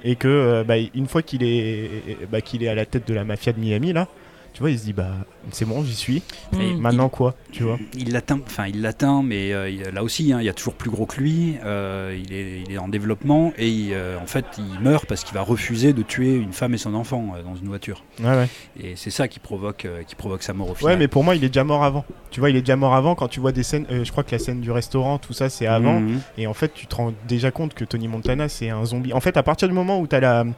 Et 0.08 0.14
que, 0.14 0.28
euh, 0.28 0.62
bah, 0.62 0.76
une 0.78 1.08
fois 1.08 1.20
qu'il 1.22 1.42
est, 1.42 2.26
bah, 2.30 2.40
qu'il 2.40 2.62
est 2.62 2.68
à 2.68 2.76
la 2.76 2.86
tête 2.86 3.08
de 3.08 3.12
la 3.12 3.24
mafia 3.24 3.52
de 3.52 3.58
Miami, 3.58 3.92
là, 3.92 4.06
tu 4.56 4.62
vois, 4.62 4.70
il 4.70 4.78
se 4.78 4.84
dit, 4.84 4.94
bah, 4.94 5.10
c'est 5.50 5.66
bon, 5.66 5.84
j'y 5.84 5.94
suis. 5.94 6.22
Et 6.58 6.72
Mm. 6.72 6.80
Maintenant, 6.80 7.10
quoi 7.10 7.34
Tu 7.52 7.62
vois 7.62 7.78
Il 7.94 8.12
l'atteint, 8.14 8.40
enfin 8.46 8.68
il 8.68 8.80
l'atteint, 8.80 9.22
mais 9.22 9.52
euh, 9.52 9.70
là 9.92 10.02
aussi, 10.02 10.32
hein, 10.32 10.38
il 10.40 10.46
y 10.46 10.48
a 10.48 10.54
toujours 10.54 10.72
plus 10.72 10.88
gros 10.88 11.04
que 11.04 11.20
lui. 11.20 11.56
euh, 11.62 12.18
il, 12.18 12.32
est, 12.32 12.62
il 12.66 12.72
est 12.72 12.78
en 12.78 12.88
développement 12.88 13.52
et 13.58 13.68
il, 13.68 13.92
euh, 13.92 14.18
en 14.18 14.24
fait, 14.26 14.46
il 14.56 14.80
meurt 14.80 15.04
parce 15.04 15.24
qu'il 15.24 15.34
va 15.34 15.42
refuser 15.42 15.92
de 15.92 16.00
tuer 16.00 16.34
une 16.36 16.54
femme 16.54 16.72
et 16.72 16.78
son 16.78 16.94
enfant 16.94 17.34
dans 17.44 17.54
une 17.54 17.68
voiture. 17.68 18.02
Ouais, 18.20 18.30
ouais. 18.30 18.48
Et 18.82 18.96
c'est 18.96 19.10
ça 19.10 19.28
qui 19.28 19.40
provoque, 19.40 19.86
qui 20.06 20.14
provoque 20.14 20.42
sa 20.42 20.54
mort 20.54 20.70
au 20.70 20.74
final. 20.74 20.94
Ouais, 20.94 20.98
mais 20.98 21.06
pour 21.08 21.22
moi, 21.22 21.36
il 21.36 21.44
est 21.44 21.48
déjà 21.48 21.64
mort 21.64 21.84
avant. 21.84 22.06
Tu 22.30 22.40
vois, 22.40 22.48
il 22.48 22.56
est 22.56 22.62
déjà 22.62 22.76
mort 22.76 22.94
avant 22.94 23.14
quand 23.14 23.28
tu 23.28 23.40
vois 23.40 23.52
des 23.52 23.62
scènes. 23.62 23.84
je 23.90 24.10
crois 24.10 24.24
que 24.24 24.30
la 24.32 24.38
scène 24.38 24.62
du 24.62 24.70
restaurant, 24.70 25.18
tout 25.18 25.34
ça, 25.34 25.50
c'est 25.50 25.66
avant. 25.66 26.00
Mhm. 26.00 26.20
Et 26.38 26.46
en 26.46 26.54
fait, 26.54 26.72
tu 26.72 26.86
te 26.86 26.94
rends 26.94 27.12
déjà 27.28 27.50
compte 27.50 27.74
que 27.74 27.84
Tony 27.84 28.08
Montana, 28.08 28.48
c'est 28.48 28.70
un 28.70 28.86
zombie. 28.86 29.12
En 29.12 29.20
fait, 29.20 29.36
à 29.36 29.42
partir 29.42 29.68
du 29.68 29.74
moment 29.74 30.00
où 30.00 30.06
t'as 30.06 30.20
la, 30.20 30.44
tu 30.44 30.50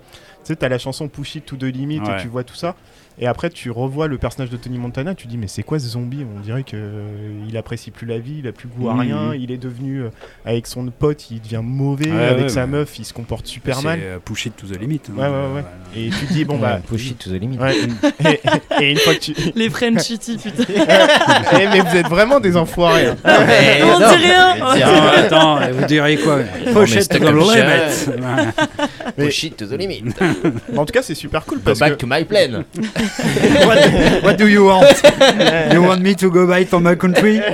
sais, 0.44 0.54
t'as 0.54 0.68
la 0.68 0.78
chanson 0.78 1.08
Push 1.08 1.34
It 1.34 1.46
to 1.46 1.56
the 1.56 1.64
Limit 1.64 1.98
Ouais. 2.00 2.16
et 2.18 2.22
tu 2.22 2.28
vois 2.28 2.44
tout 2.44 2.54
ça, 2.54 2.76
et 3.20 3.26
après 3.26 3.50
tu 3.50 3.70
revois 3.70 4.06
le 4.06 4.18
personnage 4.18 4.50
de 4.50 4.56
Tony 4.56 4.78
Montana, 4.78 5.14
tu 5.14 5.26
dis 5.26 5.36
mais 5.38 5.48
c'est 5.48 5.62
quoi 5.62 5.78
ce 5.78 5.86
zombie? 5.88 6.24
On 6.36 6.40
dirait 6.40 6.62
que 6.62 6.76
euh, 6.76 7.06
il 7.48 7.56
apprécie 7.56 7.90
plus 7.90 8.06
la 8.06 8.18
vie, 8.18 8.36
il 8.40 8.46
a 8.48 8.52
plus 8.52 8.68
goût 8.68 8.88
à 8.88 8.94
Mhm. 8.94 9.00
rien, 9.00 9.34
il 9.34 9.50
est 9.50 9.56
devenu 9.58 10.02
euh, 10.02 10.08
avec 10.44 10.66
son 10.66 10.86
pote, 10.86 11.30
il 11.30 11.40
devient 11.40 11.60
mauvais, 11.62 12.10
Ouais, 12.10 12.24
avec 12.24 12.42
ouais, 12.44 12.48
sa 12.48 12.60
ouais. 12.62 12.66
meuf, 12.66 12.98
il 12.98 13.04
se 13.04 13.12
comporte 13.12 13.46
super 13.46 13.76
C'est, 13.76 13.84
mal. 13.84 13.98
euh, 14.02 14.18
push 14.24 14.46
it 14.46 14.56
to 14.56 14.66
the 14.66 14.78
limit. 14.80 15.00
hein. 15.10 15.12
Ouais, 15.16 15.26
ouais, 15.28 15.54
ouais. 15.56 15.64
Et 15.96 16.10
tu 16.10 16.26
te 16.26 16.32
dis 16.32 16.44
bon 16.44 16.58
bah. 16.58 16.80
Push 16.86 17.10
it 17.10 17.18
to 17.18 17.30
the 17.30 17.40
limit. 17.40 17.58
Ouais. 17.58 17.74
et, 18.80 18.84
et 18.84 18.90
une 18.92 18.98
fois 18.98 19.14
que 19.14 19.20
tu. 19.20 19.34
Les 19.54 19.70
French 19.70 20.02
Chitty, 20.04 20.36
putain. 20.38 20.64
Eh, 21.60 21.66
mais 21.68 21.80
vous 21.80 21.96
êtes 21.96 22.08
vraiment 22.08 22.40
des 22.40 22.56
enfoirés. 22.56 23.06
hein. 23.06 23.16
Mais 23.24 23.80
On 23.82 23.98
non. 23.98 24.10
dit 24.16 24.24
rien 24.26 24.56
attends, 25.16 25.58
vous 25.72 25.84
diriez 25.86 26.16
quoi? 26.18 26.38
Push 26.72 26.94
it 26.96 27.08
to 27.08 27.18
the 27.18 27.22
limit. 27.22 28.22
Push 29.16 29.44
it 29.44 29.56
to 29.56 29.66
the 29.66 29.72
limit. 29.78 30.04
En 30.76 30.84
tout 30.84 30.92
cas, 30.92 31.02
c'est 31.02 31.14
super 31.14 31.44
cool 31.44 31.58
Go 31.58 31.64
parce 31.66 31.78
back 31.80 31.92
que. 31.92 31.98
to 31.98 32.06
my 32.08 32.24
plane. 32.24 32.64
what, 33.66 34.22
what 34.22 34.34
do 34.36 34.46
you 34.48 34.64
want? 34.66 34.86
You 35.72 35.82
want 35.82 36.00
me 36.00 36.14
to 36.16 36.30
go 36.30 36.46
back 36.46 36.66
for 36.68 36.80
my 36.80 36.94
country? 36.96 37.40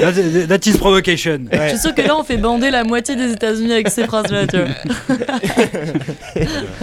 That, 0.00 0.48
that 0.48 0.66
is 0.66 0.78
provocation. 0.78 1.48
Je 1.52 1.68
suis 1.70 1.78
sûr 1.78 1.94
que 1.94 2.00
là, 2.00 2.16
on 2.16 2.22
fait 2.24 2.38
bander 2.38 2.70
la 2.70 2.84
moitié 2.84 3.16
des 3.16 3.32
États-Unis 3.32 3.72
avec 3.72 3.90
ces 3.90 4.04
phrases-là, 4.06 4.46
tu 4.46 4.56
vois. 4.56 4.68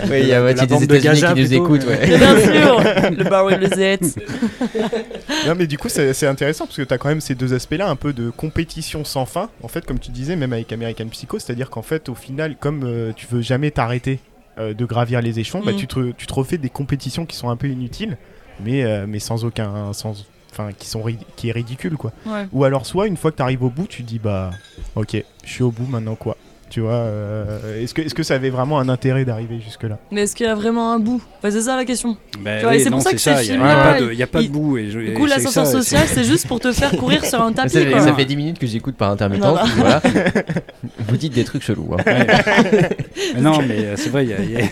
Oui, 0.10 0.20
il 0.22 0.28
y 0.28 0.34
a 0.34 0.36
La 0.40 0.42
moitié 0.42 0.68
des 0.68 0.86
de 0.88 0.96
États-Unis 0.96 1.34
qui 1.34 1.42
nous 1.42 1.54
écoutent. 1.54 1.86
ouais. 1.86 2.04
Et 2.04 2.18
bien 2.18 2.40
sûr, 2.40 2.80
le 3.18 3.24
bar 3.24 3.46
with 3.46 3.60
the 3.60 3.74
Z. 3.76 4.18
Non 5.48 5.56
mais 5.58 5.66
du 5.68 5.78
coup 5.78 5.90
c'est 5.90 6.14
c'est 6.14 6.28
intéressant 6.28 6.66
parce 6.66 6.78
que 6.78 6.84
tu 6.84 6.94
as 6.94 6.98
quand 6.98 7.10
même 7.10 7.22
ces 7.22 7.34
deux 7.36 7.54
aspects-là, 7.54 7.88
un 7.88 7.96
peu 7.96 8.14
de 8.14 8.30
compétition 8.30 9.04
sans 9.06 9.26
fin, 9.26 9.50
en 9.64 9.68
fait 9.68 9.86
comme 9.86 10.00
tu 10.00 10.12
disais 10.12 10.36
même 10.36 10.54
avec 10.54 10.72
American 10.72 11.08
Psycho, 11.08 11.40
c'est-à-dire 11.40 11.70
qu'en 11.70 11.82
fait 11.82 12.10
au 12.10 12.16
final 12.16 12.56
comme 12.60 12.84
euh, 12.86 13.12
tu 13.16 13.26
veux 13.32 13.42
jamais 13.42 13.72
t'arrêter 13.72 14.20
euh, 14.60 14.74
de 14.74 14.86
gravir 14.86 15.22
les 15.22 15.40
échelons, 15.40 15.64
bah, 15.64 15.72
Mm. 15.74 15.76
tu, 15.78 15.88
te, 15.88 16.12
tu 16.12 16.28
te 16.28 16.34
refais 16.34 16.58
des 16.58 16.70
compétitions 16.70 17.26
qui 17.26 17.36
sont 17.36 17.50
un 17.50 17.56
peu 17.58 17.68
inutiles, 17.68 18.18
mais, 18.64 18.84
euh, 18.84 19.06
mais 19.08 19.20
sans 19.20 19.46
aucun... 19.46 19.94
Sans, 19.94 20.26
Enfin, 20.50 20.72
qui, 20.72 20.88
sont 20.88 21.04
qui 21.36 21.50
est 21.50 21.52
ridicule 21.52 21.98
quoi. 21.98 22.12
Ouais. 22.26 22.48
Ou 22.52 22.64
alors 22.64 22.88
soit 22.88 23.06
une 23.06 23.16
fois 23.18 23.30
que 23.32 23.36
tu 23.36 23.44
arrives 23.44 23.62
au 23.64 23.70
bout, 23.70 23.86
tu 23.86 24.02
dis 24.02 24.18
bah 24.18 24.50
ok, 24.96 25.24
je 25.44 25.50
suis 25.52 25.62
au 25.62 25.70
bout 25.70 25.86
maintenant 25.86 26.16
quoi. 26.16 26.36
Tu 26.70 26.82
vois, 26.82 26.92
euh, 26.96 27.82
est-ce 27.82 27.94
que, 27.94 28.02
est 28.02 28.14
que 28.14 28.24
ça 28.24 28.34
avait 28.36 28.50
vraiment 28.50 28.78
un 28.80 28.90
intérêt 28.90 29.24
d'arriver 29.24 29.60
jusque-là 29.64 29.98
Mais 30.12 30.24
est-ce 30.24 30.36
qu'il 30.36 30.46
y 30.46 30.50
a 30.50 30.56
vraiment 30.56 30.92
un 30.92 31.00
bout 31.00 31.22
Enfin, 31.40 31.50
C'est 31.50 31.62
ça 31.62 31.76
la 31.78 31.86
question. 31.86 32.18
Tu 32.34 32.40
vois, 32.40 32.74
et 32.74 32.78
oui, 32.78 32.84
c'est 32.84 32.90
pour 32.90 33.02
ça 33.02 33.12
que 33.14 33.18
c'est 33.20 33.36
ces 33.38 33.46
Il 33.54 33.58
n'y 33.58 33.64
a, 33.64 33.68
films-là, 33.68 33.94
pas 33.94 34.02
de, 34.02 34.12
il 34.12 34.18
y 34.20 34.24
a 34.24 34.28
pas 34.28 34.40
de 34.40 34.44
ils- 34.44 34.52
bout. 34.52 34.78
Et 34.78 34.90
je, 34.90 35.00
Du 35.00 35.14
coup, 35.14 35.26
l'ascenseur 35.26 35.66
social, 35.66 36.04
c'est 36.08 36.26
juste 36.26 36.46
pour 36.48 36.60
te 36.60 36.72
faire 36.74 36.92
courir 36.98 37.24
sur 37.26 37.42
un 37.42 37.54
tapis. 37.54 37.86
quoi. 37.90 38.02
ça 38.02 38.14
fait 38.14 38.26
10 38.26 38.36
minutes 38.36 38.60
que 38.60 38.68
j'écoute 38.68 38.96
par 38.96 39.12
intermittence. 39.12 39.58
Non, 39.58 39.64
non. 39.64 39.70
puis 39.70 39.80
voilà. 39.80 40.02
Vous 41.08 41.16
dites 41.18 41.34
des 41.34 41.44
trucs 41.46 41.64
chelous. 41.64 41.94
hein. 41.98 42.04
Mais 42.06 42.28
non, 43.42 43.60
mais 43.66 43.78
euh, 43.86 43.94
c'est 43.96 44.10
vrai, 44.10 44.26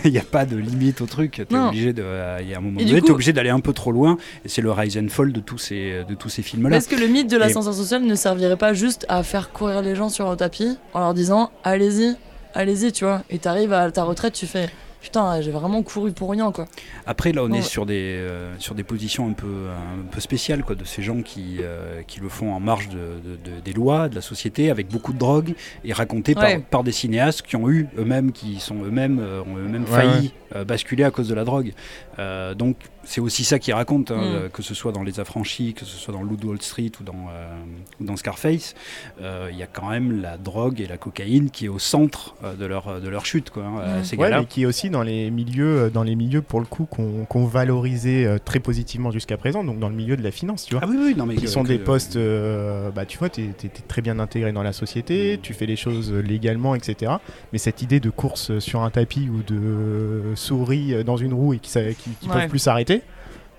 il 0.04 0.10
n'y 0.10 0.18
a, 0.18 0.22
pas 0.22 0.44
de 0.44 0.56
limite 0.56 1.00
au 1.00 1.06
truc. 1.06 1.42
T'es 1.48 1.54
Non. 1.54 1.68
obligé 1.68 1.92
de, 1.92 2.02
euh, 2.04 2.38
il 2.42 2.48
y 2.50 2.54
a 2.54 2.58
un 2.58 2.60
moment 2.60 2.78
donné, 2.80 3.00
coup- 3.00 3.06
t'es 3.06 3.12
obligé 3.12 3.32
d'aller 3.32 3.50
un 3.50 3.60
peu 3.60 3.72
trop 3.72 3.92
loin. 3.92 4.18
Et 4.44 4.48
c'est 4.48 4.62
le 4.62 4.70
rise 4.70 4.98
and 4.98 5.08
fall 5.08 5.32
de 5.32 5.40
tous 5.40 5.58
ces, 5.58 6.04
de 6.08 6.14
tous 6.14 6.28
ces 6.28 6.42
films-là. 6.42 6.76
Est-ce 6.76 6.88
que 6.88 6.96
le 6.96 7.06
mythe 7.06 7.30
de 7.30 7.36
l'ascenseur 7.38 7.72
social 7.74 8.02
ne 8.02 8.14
servirait 8.14 8.56
pas 8.56 8.74
juste 8.74 9.06
à 9.08 9.22
faire 9.22 9.50
courir 9.52 9.80
les 9.82 9.94
gens 9.94 10.08
sur 10.10 10.28
un 10.30 10.36
tapis 10.36 10.76
en 10.92 11.00
leur 11.00 11.14
disant 11.14 11.50
allez-y, 11.86 12.16
allez-y, 12.54 12.92
tu 12.92 13.04
vois 13.04 13.22
Et 13.30 13.38
t'arrives 13.38 13.72
à 13.72 13.90
ta 13.90 14.04
retraite, 14.04 14.34
tu 14.34 14.46
fais 14.46 14.68
putain, 15.02 15.40
j'ai 15.40 15.52
vraiment 15.52 15.84
couru 15.84 16.10
pour 16.10 16.30
rien, 16.32 16.50
quoi. 16.50 16.64
Après, 17.06 17.30
là, 17.30 17.44
on 17.44 17.50
Ouais. 17.52 17.58
est 17.58 17.62
sur 17.62 17.86
des, 17.86 18.16
euh, 18.18 18.56
sur 18.58 18.74
des 18.74 18.82
positions 18.82 19.28
un 19.28 19.34
peu, 19.34 19.68
un 19.70 20.02
peu 20.10 20.18
spéciales, 20.20 20.64
quoi, 20.64 20.74
de 20.74 20.82
ces 20.82 21.00
gens 21.00 21.22
qui, 21.22 21.58
euh, 21.60 22.02
qui 22.08 22.18
le 22.18 22.28
font 22.28 22.52
en 22.52 22.58
marge 22.58 22.88
de, 22.88 22.96
de- 22.96 23.36
de- 23.36 23.60
des 23.64 23.72
lois, 23.72 24.08
de 24.08 24.16
la 24.16 24.20
société, 24.20 24.68
avec 24.68 24.88
beaucoup 24.88 25.12
de 25.12 25.18
drogue, 25.18 25.54
et 25.84 25.92
racontés 25.92 26.34
Ouais. 26.36 26.56
par, 26.58 26.64
par 26.70 26.82
des 26.82 26.90
cinéastes 26.90 27.42
qui 27.42 27.54
ont 27.54 27.70
eu 27.70 27.86
eux-mêmes, 27.96 28.32
qui 28.32 28.58
sont 28.58 28.82
eux-mêmes, 28.84 29.20
euh, 29.20 29.42
ont 29.42 29.56
eux-mêmes 29.56 29.84
Ouais, 29.84 29.90
failli 29.90 30.32
euh, 30.56 30.64
basculer 30.64 31.04
à 31.04 31.12
cause 31.12 31.28
de 31.28 31.34
la 31.34 31.44
drogue. 31.44 31.72
Euh, 32.18 32.54
donc, 32.54 32.76
c'est 33.06 33.20
aussi 33.20 33.44
ça 33.44 33.58
qui 33.58 33.72
raconte, 33.72 34.10
hein, 34.10 34.16
Mm. 34.46 34.48
que 34.50 34.62
ce 34.62 34.74
soit 34.74 34.92
dans 34.92 35.02
Les 35.02 35.20
Affranchis, 35.20 35.72
que 35.74 35.84
ce 35.84 35.96
soit 35.96 36.12
dans 36.12 36.22
Loup 36.22 36.36
de 36.36 36.46
Wall 36.46 36.60
Street 36.60 36.90
ou 37.00 37.04
dans, 37.04 37.14
euh, 37.32 37.54
ou 38.00 38.04
dans 38.04 38.16
Scarface, 38.16 38.74
euh, 39.22 39.48
il 39.50 39.56
y 39.56 39.62
a 39.62 39.66
quand 39.66 39.88
même 39.88 40.20
la 40.20 40.36
drogue 40.36 40.80
et 40.80 40.86
la 40.86 40.96
cocaïne 40.98 41.50
qui 41.50 41.64
est 41.66 41.68
au 41.68 41.78
centre 41.78 42.34
euh, 42.44 42.54
de, 42.54 42.66
leur, 42.66 43.00
de 43.00 43.08
leur 43.08 43.24
chute, 43.24 43.50
quoi, 43.50 43.64
hein, 43.64 44.00
Mm. 44.00 44.04
ces 44.04 44.16
Ouais, 44.16 44.24
gars-là. 44.24 44.40
mais 44.40 44.46
qui 44.46 44.62
est 44.62 44.66
aussi 44.66 44.90
dans 44.90 45.02
les 45.02 45.30
milieux, 45.30 45.90
dans 45.90 46.02
les 46.02 46.14
milieux 46.16 46.42
pour 46.42 46.60
le 46.60 46.66
coup 46.66 46.86
qu'on 46.86 47.46
valorisait 47.46 48.38
très 48.44 48.58
positivement 48.60 49.10
jusqu'à 49.10 49.36
présent, 49.36 49.64
donc 49.64 49.78
dans 49.78 49.88
le 49.88 49.94
milieu 49.94 50.16
de 50.16 50.22
la 50.22 50.30
finance, 50.30 50.64
tu 50.66 50.74
vois. 50.74 50.82
Ah 50.84 50.88
oui, 50.90 50.96
oui, 51.00 51.14
non, 51.16 51.26
mais 51.26 51.36
qui 51.36 51.42
que- 51.42 51.46
sont 51.48 51.62
que- 51.62 51.68
des 51.68 51.78
postes, 51.78 52.16
euh, 52.16 52.90
bah 52.90 53.06
tu 53.06 53.18
vois, 53.18 53.28
t'es 53.28 53.42
es, 53.64 53.68
très 53.88 54.02
bien 54.02 54.18
intégré 54.18 54.52
dans 54.52 54.62
la 54.62 54.72
société, 54.72 55.38
tu 55.42 55.54
fais 55.54 55.66
les 55.66 55.76
choses 55.76 56.12
légalement, 56.12 56.74
etc. 56.74 57.12
Mais 57.52 57.58
cette 57.58 57.82
idée 57.82 58.00
de 58.00 58.10
course 58.10 58.58
sur 58.58 58.82
un 58.82 58.90
tapis 58.90 59.28
ou 59.30 59.42
de 59.42 60.34
souris 60.34 61.04
dans 61.04 61.16
une 61.16 61.32
roue 61.34 61.54
et 61.54 61.58
qui, 61.58 61.70
Ouais. 61.78 61.94
peuvent 62.28 62.48
plus 62.48 62.58
s'arrêter, 62.58 62.95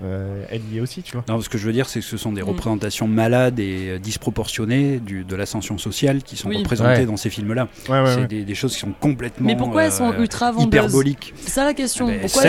euh, 0.03 0.43
elle 0.51 0.61
y 0.71 0.77
est 0.77 0.81
aussi, 0.81 1.01
tu 1.01 1.13
vois. 1.13 1.23
Non, 1.27 1.41
ce 1.41 1.49
que 1.49 1.57
je 1.57 1.65
veux 1.65 1.73
dire, 1.73 1.89
c'est 1.89 2.01
que 2.01 2.05
ce 2.05 2.17
sont 2.17 2.31
des 2.31 2.41
Mm. 2.43 2.49
représentations 2.49 3.07
malades 3.07 3.59
et 3.59 3.89
euh, 3.89 3.99
disproportionnées 3.99 4.99
du, 4.99 5.23
de 5.23 5.35
l'ascension 5.35 5.77
sociale 5.79 6.21
qui 6.23 6.35
sont 6.37 6.49
Oui. 6.49 6.57
représentées 6.57 6.99
Ouais. 6.99 7.05
dans 7.05 7.17
ces 7.17 7.29
films-là. 7.31 7.67
Ouais, 7.89 8.01
ouais, 8.01 8.05
c'est 8.13 8.19
ouais. 8.21 8.27
des, 8.27 8.43
des 8.43 8.55
choses 8.55 8.73
qui 8.73 8.79
sont 8.79 8.93
complètement 8.99 9.47
Mais 9.47 9.55
pourquoi 9.55 9.85
elles 9.85 9.91
sont 9.91 10.11
euh, 10.11 10.19
ultra 10.19 10.51
vendeuses 10.51 10.67
hyperboliques. 10.67 11.33
C'est 11.37 11.49
ça 11.49 11.65
la 11.65 11.73
question. 11.73 12.07
Ben, 12.07 12.19
pourquoi 12.21 12.41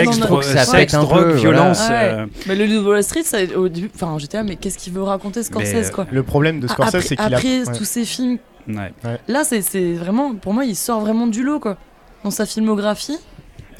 sexe, 0.43 0.91
ça 0.91 0.99
drogue, 1.01 1.23
peu, 1.23 1.33
violence. 1.33 1.79
voilà. 1.87 2.03
euh, 2.21 2.25
Mais 2.47 2.55
le 2.55 2.65
Loup 2.67 2.83
de 2.83 2.87
Wall 2.89 3.03
Street, 3.03 3.23
ça, 3.23 3.39
au 3.57 3.67
début, 3.67 3.89
enfin, 3.95 4.17
j'étais 4.19 4.37
là, 4.37 4.43
mais 4.43 4.55
qu'est-ce 4.55 4.77
qu'il 4.77 4.93
veut 4.93 5.01
raconter 5.03 5.41
Scorsese, 5.41 5.73
Mais, 5.73 5.89
quoi 5.91 6.05
Le 6.11 6.21
problème 6.23 6.59
de 6.59 6.67
Ah, 6.69 6.73
Scorsese, 6.73 6.99
c'est 7.01 7.15
qu'il 7.15 7.33
a. 7.33 7.37
après 7.37 7.63
tous 7.75 7.83
ces 7.85 8.05
films, 8.05 8.37
ouais. 8.67 8.91
là, 9.27 9.43
c'est- 9.43 9.93
vraiment, 9.93 10.35
pour 10.35 10.53
moi, 10.53 10.65
il 10.65 10.75
sort 10.75 10.99
vraiment 11.01 11.25
du 11.27 11.41
lot, 11.43 11.59
quoi. 11.59 11.77
Dans 12.23 12.31
sa 12.31 12.45
filmographie. 12.45 13.17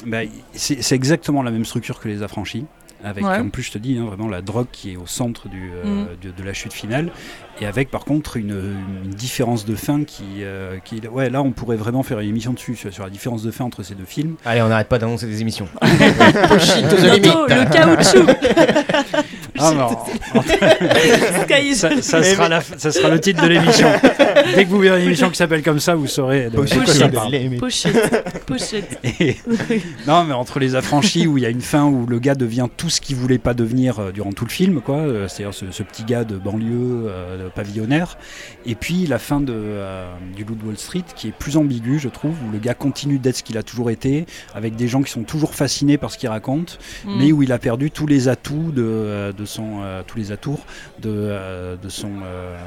Ben, 0.08 0.28
c'est 0.54 0.82
c'est 0.82 0.96
exactement 0.96 1.44
la 1.44 1.52
même 1.52 1.66
structure 1.66 2.00
que 2.00 2.08
les 2.08 2.24
affranchis. 2.24 2.66
Avec, 3.04 3.24
Ouais. 3.26 3.38
en 3.38 3.50
plus, 3.50 3.64
je 3.64 3.72
te 3.72 3.78
dis, 3.78 3.98
hein, 3.98 4.06
vraiment 4.06 4.28
la 4.28 4.42
drogue 4.42 4.68
qui 4.72 4.92
est 4.92 4.98
au 4.98 5.08
centre 5.08 5.48
du, 5.48 5.72
euh, 5.74 6.04
Mm. 6.04 6.08
de, 6.22 6.32
de 6.32 6.44
la 6.44 6.54
chute 6.54 6.74
finale. 6.74 7.12
Et 7.62 7.66
avec, 7.66 7.90
par 7.92 8.06
contre, 8.06 8.38
une, 8.38 8.76
une 9.06 9.10
différence 9.12 9.66
de 9.66 9.76
fin 9.76 10.04
qui, 10.04 10.24
euh, 10.42 10.78
qui. 10.84 11.02
Ouais, 11.08 11.30
là, 11.30 11.42
on 11.42 11.52
pourrait 11.52 11.76
vraiment 11.78 12.04
faire 12.04 12.20
une 12.20 12.30
émission 12.30 12.54
dessus, 12.54 12.76
sur, 12.76 12.94
sur 12.94 13.04
la 13.04 13.10
différence 13.10 13.44
de 13.44 13.52
fin 13.52 13.66
entre 13.66 13.84
ces 13.84 13.96
deux 13.96 14.06
films. 14.06 14.36
Allez, 14.46 14.62
on 14.62 14.68
n'arrête 14.70 14.88
pas 14.90 14.98
d'annoncer 15.00 15.28
des 15.28 15.42
émissions. 15.42 15.68
Le 15.82 17.72
caoutchouc. 17.72 18.28
Ah, 19.60 19.72
non. 19.74 20.42
Ça, 21.76 21.90
ça 22.02 22.24
sera 22.24 22.50
la- 22.50 22.62
ça 22.62 22.92
sera 22.92 23.10
le 23.10 23.20
titre 23.20 23.42
de 23.44 23.48
l'émission. 23.48 23.88
Dès 24.56 24.66
que 24.66 24.70
vous 24.70 24.80
verrez 24.80 25.02
une 25.02 25.08
émission 25.08 25.30
qui 25.30 25.36
s'appelle 25.38 25.64
comme 25.64 25.80
ça, 25.80 25.96
vous 25.96 26.08
saurez 26.08 26.46
de, 26.46 26.50
de 26.52 26.56
quoi 26.56 26.66
Pochette. 26.86 27.12
Pochette. 27.60 28.46
Pochette. 28.46 29.00
Et- 29.20 29.38
non, 30.08 30.24
mais 30.24 30.34
entre 30.34 30.60
les 30.60 30.76
affranchis 30.76 31.28
où 31.28 31.38
il 31.38 31.44
y 31.44 31.46
a 31.46 31.50
une 31.50 31.62
fin 31.62 31.86
où 31.86 32.06
le 32.06 32.20
gars 32.20 32.36
devient 32.36 32.68
tout 32.78 32.90
ce 32.90 33.02
qu'il 33.02 33.16
voulait 33.16 33.38
pas 33.38 33.54
devenir 33.54 34.00
euh, 34.00 34.12
durant 34.12 34.32
tout 34.32 34.46
le 34.46 34.50
film, 34.52 34.82
quoi. 34.82 34.98
euh, 34.98 35.28
C'est-à-dire 35.28 35.54
ce, 35.54 35.66
ce 35.72 35.84
petit 35.84 36.04
gars 36.04 36.24
de 36.24 36.36
banlieue, 36.38 37.06
euh, 37.08 37.46
de 37.46 37.50
pavillonnaire. 37.50 38.18
Et 38.66 38.76
puis 38.76 39.06
la 39.08 39.20
fin 39.20 39.42
de, 39.42 39.54
euh, 39.56 40.10
du 40.36 40.44
Loup 40.44 40.56
de 40.56 40.66
Wall 40.66 40.78
Street 40.78 41.04
qui 41.16 41.28
est 41.30 41.34
plus 41.38 41.58
ambiguë, 41.58 42.00
je 42.00 42.10
trouve, 42.10 42.34
où 42.48 42.52
le 42.52 42.60
gars 42.60 42.74
continue 42.74 43.20
d'être 43.20 43.38
ce 43.38 43.44
qu'il 43.44 43.58
a 43.58 43.64
toujours 43.64 43.90
été, 43.90 44.26
avec 44.56 44.76
des 44.76 44.88
gens 44.88 45.02
qui 45.02 45.12
sont 45.12 45.24
toujours 45.24 45.54
fascinés 45.56 45.98
par 45.98 46.12
ce 46.12 46.18
qu'il 46.18 46.30
raconte, 46.30 46.78
Mm. 47.06 47.18
mais 47.20 47.32
où 47.32 47.44
il 47.44 47.52
a 47.52 47.58
perdu 47.60 47.92
tous 47.92 48.08
les 48.08 48.28
atouts 48.28 48.72
de, 48.72 49.34
de 49.38 49.46
euh, 49.60 50.04
tous 50.06 50.18
les 50.18 50.32
atours 50.32 50.60
de, 51.00 51.10
euh, 51.10 51.76
euh, 51.84 52.58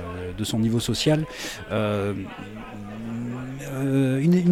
son 0.43 0.59
niveau 0.59 0.81
social. 0.81 1.25
Une 1.71 2.29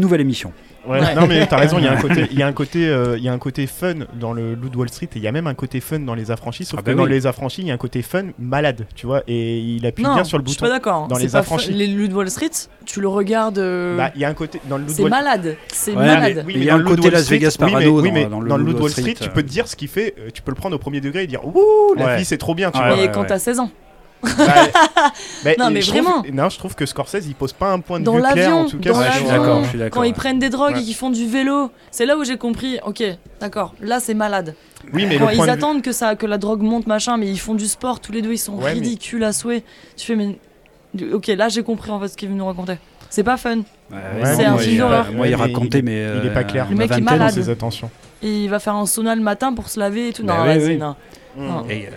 nouvelle 0.00 0.20
émission. 0.20 0.52
Ouais, 0.86 0.98
Ouais. 1.00 1.14
Non 1.14 1.26
mais 1.26 1.46
t'as 1.46 1.58
raison, 1.58 1.76
il 1.78 1.84
y 1.84 1.88
a 1.88 1.92
un 1.92 1.96
côté, 2.00 2.26
il 2.30 2.38
y 2.38 2.42
a 2.42 2.46
un 2.46 2.52
côté, 2.52 2.88
euh, 2.88 3.18
il 3.18 3.22
y 3.24 3.28
a 3.28 3.32
un 3.32 3.38
côté 3.38 3.66
fun 3.66 3.94
dans 4.18 4.32
le 4.32 4.56
de 4.56 4.76
Wall 4.76 4.88
Street 4.88 5.08
et 5.14 5.18
il 5.18 5.22
y 5.22 5.26
a 5.28 5.32
même 5.32 5.46
un 5.46 5.54
côté 5.54 5.78
fun 5.80 5.98
dans 6.00 6.14
les 6.14 6.30
affranchis. 6.30 6.64
Sauf 6.64 6.78
Ah 6.80 6.82
bah 6.82 6.92
que 6.92 6.96
dans 6.96 7.04
oui. 7.04 7.10
les 7.10 7.26
affranchis, 7.26 7.60
il 7.62 7.68
y 7.68 7.70
a 7.70 7.74
un 7.74 7.78
côté 7.78 8.00
fun 8.02 8.26
malade, 8.38 8.86
tu 8.94 9.06
vois. 9.06 9.22
Et 9.28 9.58
il 9.58 9.84
appuie 9.86 10.02
Non, 10.04 10.14
bien 10.14 10.24
sur 10.24 10.38
le 10.38 10.44
je 10.44 10.50
suis 10.50 10.56
bouton. 10.58 10.66
pas 10.66 10.72
d'accord. 10.72 11.06
Dans 11.08 11.16
C'est 11.16 11.22
les 11.24 11.36
affranchis. 11.36 11.72
Les 11.72 11.86
de 12.08 12.14
Wall 12.14 12.30
Street, 12.30 12.50
tu 12.86 13.00
le 13.02 13.08
regardes. 13.08 13.58
euh, 13.58 13.96
Bah, 13.96 14.10
il 14.14 14.22
y 14.22 14.24
a 14.24 14.28
un 14.28 14.34
côté 14.34 14.60
dans 14.68 14.78
le 14.78 14.84
c'est 14.88 15.02
Wall 15.02 15.10
malade. 15.10 15.56
C'est 15.68 15.90
Ouais, 15.92 15.96
malade. 16.06 16.44
Oui, 16.46 16.52
Il 16.54 16.60
mais 16.60 16.64
y 16.66 16.70
a 16.70 16.78
dans 16.78 16.80
un 16.80 16.88
côté 16.88 17.02
Wall 17.02 17.12
Las 17.12 17.24
Street- 17.24 17.36
Vegas 17.38 17.56
parano 17.58 18.00
oui, 18.00 18.08
dans- 18.08 18.14
mais 18.14 18.26
dans 18.26 18.40
le 18.40 18.48
dans 18.48 18.58
de 18.58 18.72
Wall 18.72 18.90
Street, 18.90 19.14
tu 19.14 19.24
euh. 19.24 19.32
peux 19.32 19.42
te 19.42 19.48
dire 19.48 19.68
ce 19.68 19.76
qu'il 19.76 19.88
fait, 19.88 20.14
tu 20.32 20.40
peux 20.40 20.50
le 20.50 20.56
prendre 20.56 20.74
au 20.76 20.78
premier 20.78 21.00
degré 21.02 21.24
et 21.24 21.26
dire 21.26 21.44
Ouh, 21.46 21.94
la 21.96 22.04
Ouais. 22.06 22.16
vie 22.18 22.24
c'est 22.24 22.38
trop 22.38 22.54
bien, 22.54 22.70
tu 22.70 22.78
vois. 22.78 22.96
Mais 22.96 23.02
ouais, 23.02 23.10
quand 23.12 23.24
t'as 23.24 23.38
16 23.38 23.60
ans. 23.60 23.70
Bah, 24.22 24.30
bah, 25.44 25.50
Non, 25.58 25.70
mais 25.70 25.80
je 25.80 25.90
trouve- 25.90 26.02
vraiment. 26.02 26.22
non, 26.32 26.48
je 26.48 26.58
trouve 26.58 26.74
que 26.74 26.84
Scorsese 26.86 27.26
il 27.26 27.34
pose 27.34 27.52
pas 27.52 27.70
un 27.72 27.80
point 27.80 28.00
de 28.00 28.04
Dans 28.04 28.16
vue 28.16 28.22
clair 28.22 28.54
en 28.56 28.66
tout 28.66 28.78
cas. 28.78 28.92
dans 28.92 28.98
Ouais, 28.98 29.06
je 29.12 29.18
suis 29.68 29.78
d'accord. 29.78 29.90
Quand 29.90 30.02
ils 30.02 30.12
prennent 30.14 30.38
des 30.38 30.50
drogues 30.50 30.74
Ouais. 30.74 30.80
et 30.80 30.84
qu'ils 30.84 30.94
font 30.94 31.10
du 31.10 31.26
vélo, 31.26 31.70
c'est 31.90 32.06
là 32.06 32.16
où 32.16 32.24
j'ai 32.24 32.36
compris. 32.36 32.78
Ok, 32.84 33.02
d'accord. 33.40 33.74
Là, 33.80 33.98
c'est 34.00 34.14
malade. 34.14 34.54
Oui, 34.92 35.06
mais 35.06 35.18
Quand 35.18 35.26
le 35.26 35.32
ils 35.32 35.36
point 35.36 35.46
de 35.46 35.52
vue- 35.52 35.56
attendent 35.58 35.82
que 35.82 35.92
ça, 35.92 36.16
que 36.16 36.26
la 36.26 36.38
drogue 36.38 36.62
monte, 36.62 36.86
machin, 36.86 37.16
mais 37.16 37.28
ils 37.28 37.38
font 37.38 37.54
du 37.54 37.66
sport 37.66 38.00
tous 38.00 38.12
les 38.12 38.22
deux, 38.22 38.32
ils 38.32 38.38
sont 38.38 38.54
Ouais, 38.54 38.64
mais- 38.64 38.70
ridicules 38.72 39.24
à 39.24 39.32
souhait. 39.32 39.62
Tu 39.96 40.06
fais 40.06 40.16
mais, 40.16 40.38
ok, 41.12 41.26
là 41.28 41.48
j'ai 41.48 41.62
compris 41.62 41.90
en 41.90 42.00
fait 42.00 42.08
ce 42.08 42.16
qu'il 42.16 42.28
veut 42.28 42.34
nous 42.34 42.46
raconter. 42.46 42.74
C'est 43.08 43.24
pas 43.24 43.36
fun. 43.36 43.62
C'est 44.24 44.44
un 44.44 44.56
film 44.58 44.74
il- 44.74 44.78
d'horreur. 44.78 45.10
Moi, 45.12 45.26
il 45.28 45.34
racontait, 45.34 45.78
il- 45.80 45.84
mais. 45.84 46.06
il 46.22 46.26
est 46.28 46.32
pas 46.34 46.44
clair. 46.44 46.66
Le 46.70 46.76
mec 46.76 46.90
est 46.92 47.00
malade. 47.00 47.32
ses 47.32 47.48
attentions. 47.48 47.90
Et 48.22 48.44
il 48.44 48.48
va 48.50 48.58
faire 48.58 48.74
un 48.74 48.86
sauna 48.86 49.14
le 49.16 49.22
matin 49.22 49.52
pour 49.54 49.68
se 49.68 49.80
laver 49.80 50.08
et 50.08 50.12
tout. 50.12 50.22
Bah 50.24 50.44
non. 51.36 51.66
Et, 51.68 51.86
euh, 51.86 51.90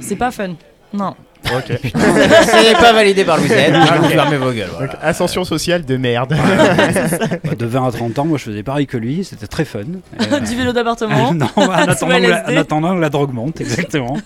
C'est 0.00 0.16
pas 0.16 0.30
fun. 0.30 0.50
Non. 0.92 1.14
Ok. 1.56 1.66
Ce 1.82 2.68
n'est 2.68 2.78
pas 2.78 2.92
validé 2.92 3.24
par 3.24 3.38
Louis 3.38 3.48
Z. 3.48 3.52
Je 3.52 3.98
vous 4.00 4.08
fermez 4.08 4.36
vos 4.36 4.52
gueules. 4.52 4.68
voilà. 4.72 4.92
Donc, 4.92 4.96
ascension 5.02 5.44
sociale 5.44 5.84
de 5.84 5.96
merde. 5.96 6.30
bah, 7.44 7.54
de 7.56 7.66
20 7.66 7.88
à 7.88 7.92
30 7.92 8.18
ans, 8.18 8.24
moi, 8.24 8.38
je 8.38 8.44
faisais 8.44 8.62
pareil 8.62 8.86
que 8.86 8.96
lui. 8.96 9.24
C'était 9.24 9.46
très 9.46 9.64
fun. 9.64 9.80
Euh, 10.20 10.40
du 10.48 10.56
vélo 10.56 10.72
d'appartement. 10.72 11.34
non, 11.34 11.48
en 11.56 11.70
attendant, 11.70 12.16
que 12.16 12.22
la, 12.26 12.38
LSD. 12.40 12.56
en 12.56 12.60
attendant 12.60 12.94
que 12.94 13.00
la 13.00 13.10
drogue 13.10 13.32
monte, 13.32 13.60
exactement. 13.60 14.16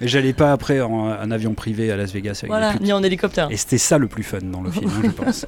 Mais 0.00 0.08
j'allais 0.08 0.34
pas 0.34 0.52
après 0.52 0.80
en 0.82 1.30
avion 1.30 1.54
privé 1.54 1.90
à 1.90 1.96
Las 1.96 2.12
Vegas 2.12 2.40
avec 2.42 2.50
voilà, 2.50 2.74
ni 2.80 2.92
en 2.92 3.02
hélicoptère. 3.02 3.48
Et 3.50 3.56
c'était 3.56 3.78
ça 3.78 3.96
le 3.96 4.08
plus 4.08 4.22
fun 4.22 4.40
dans 4.42 4.60
le 4.60 4.70
film, 4.70 4.90
hein, 4.90 5.00
je 5.04 5.10
pense. 5.10 5.46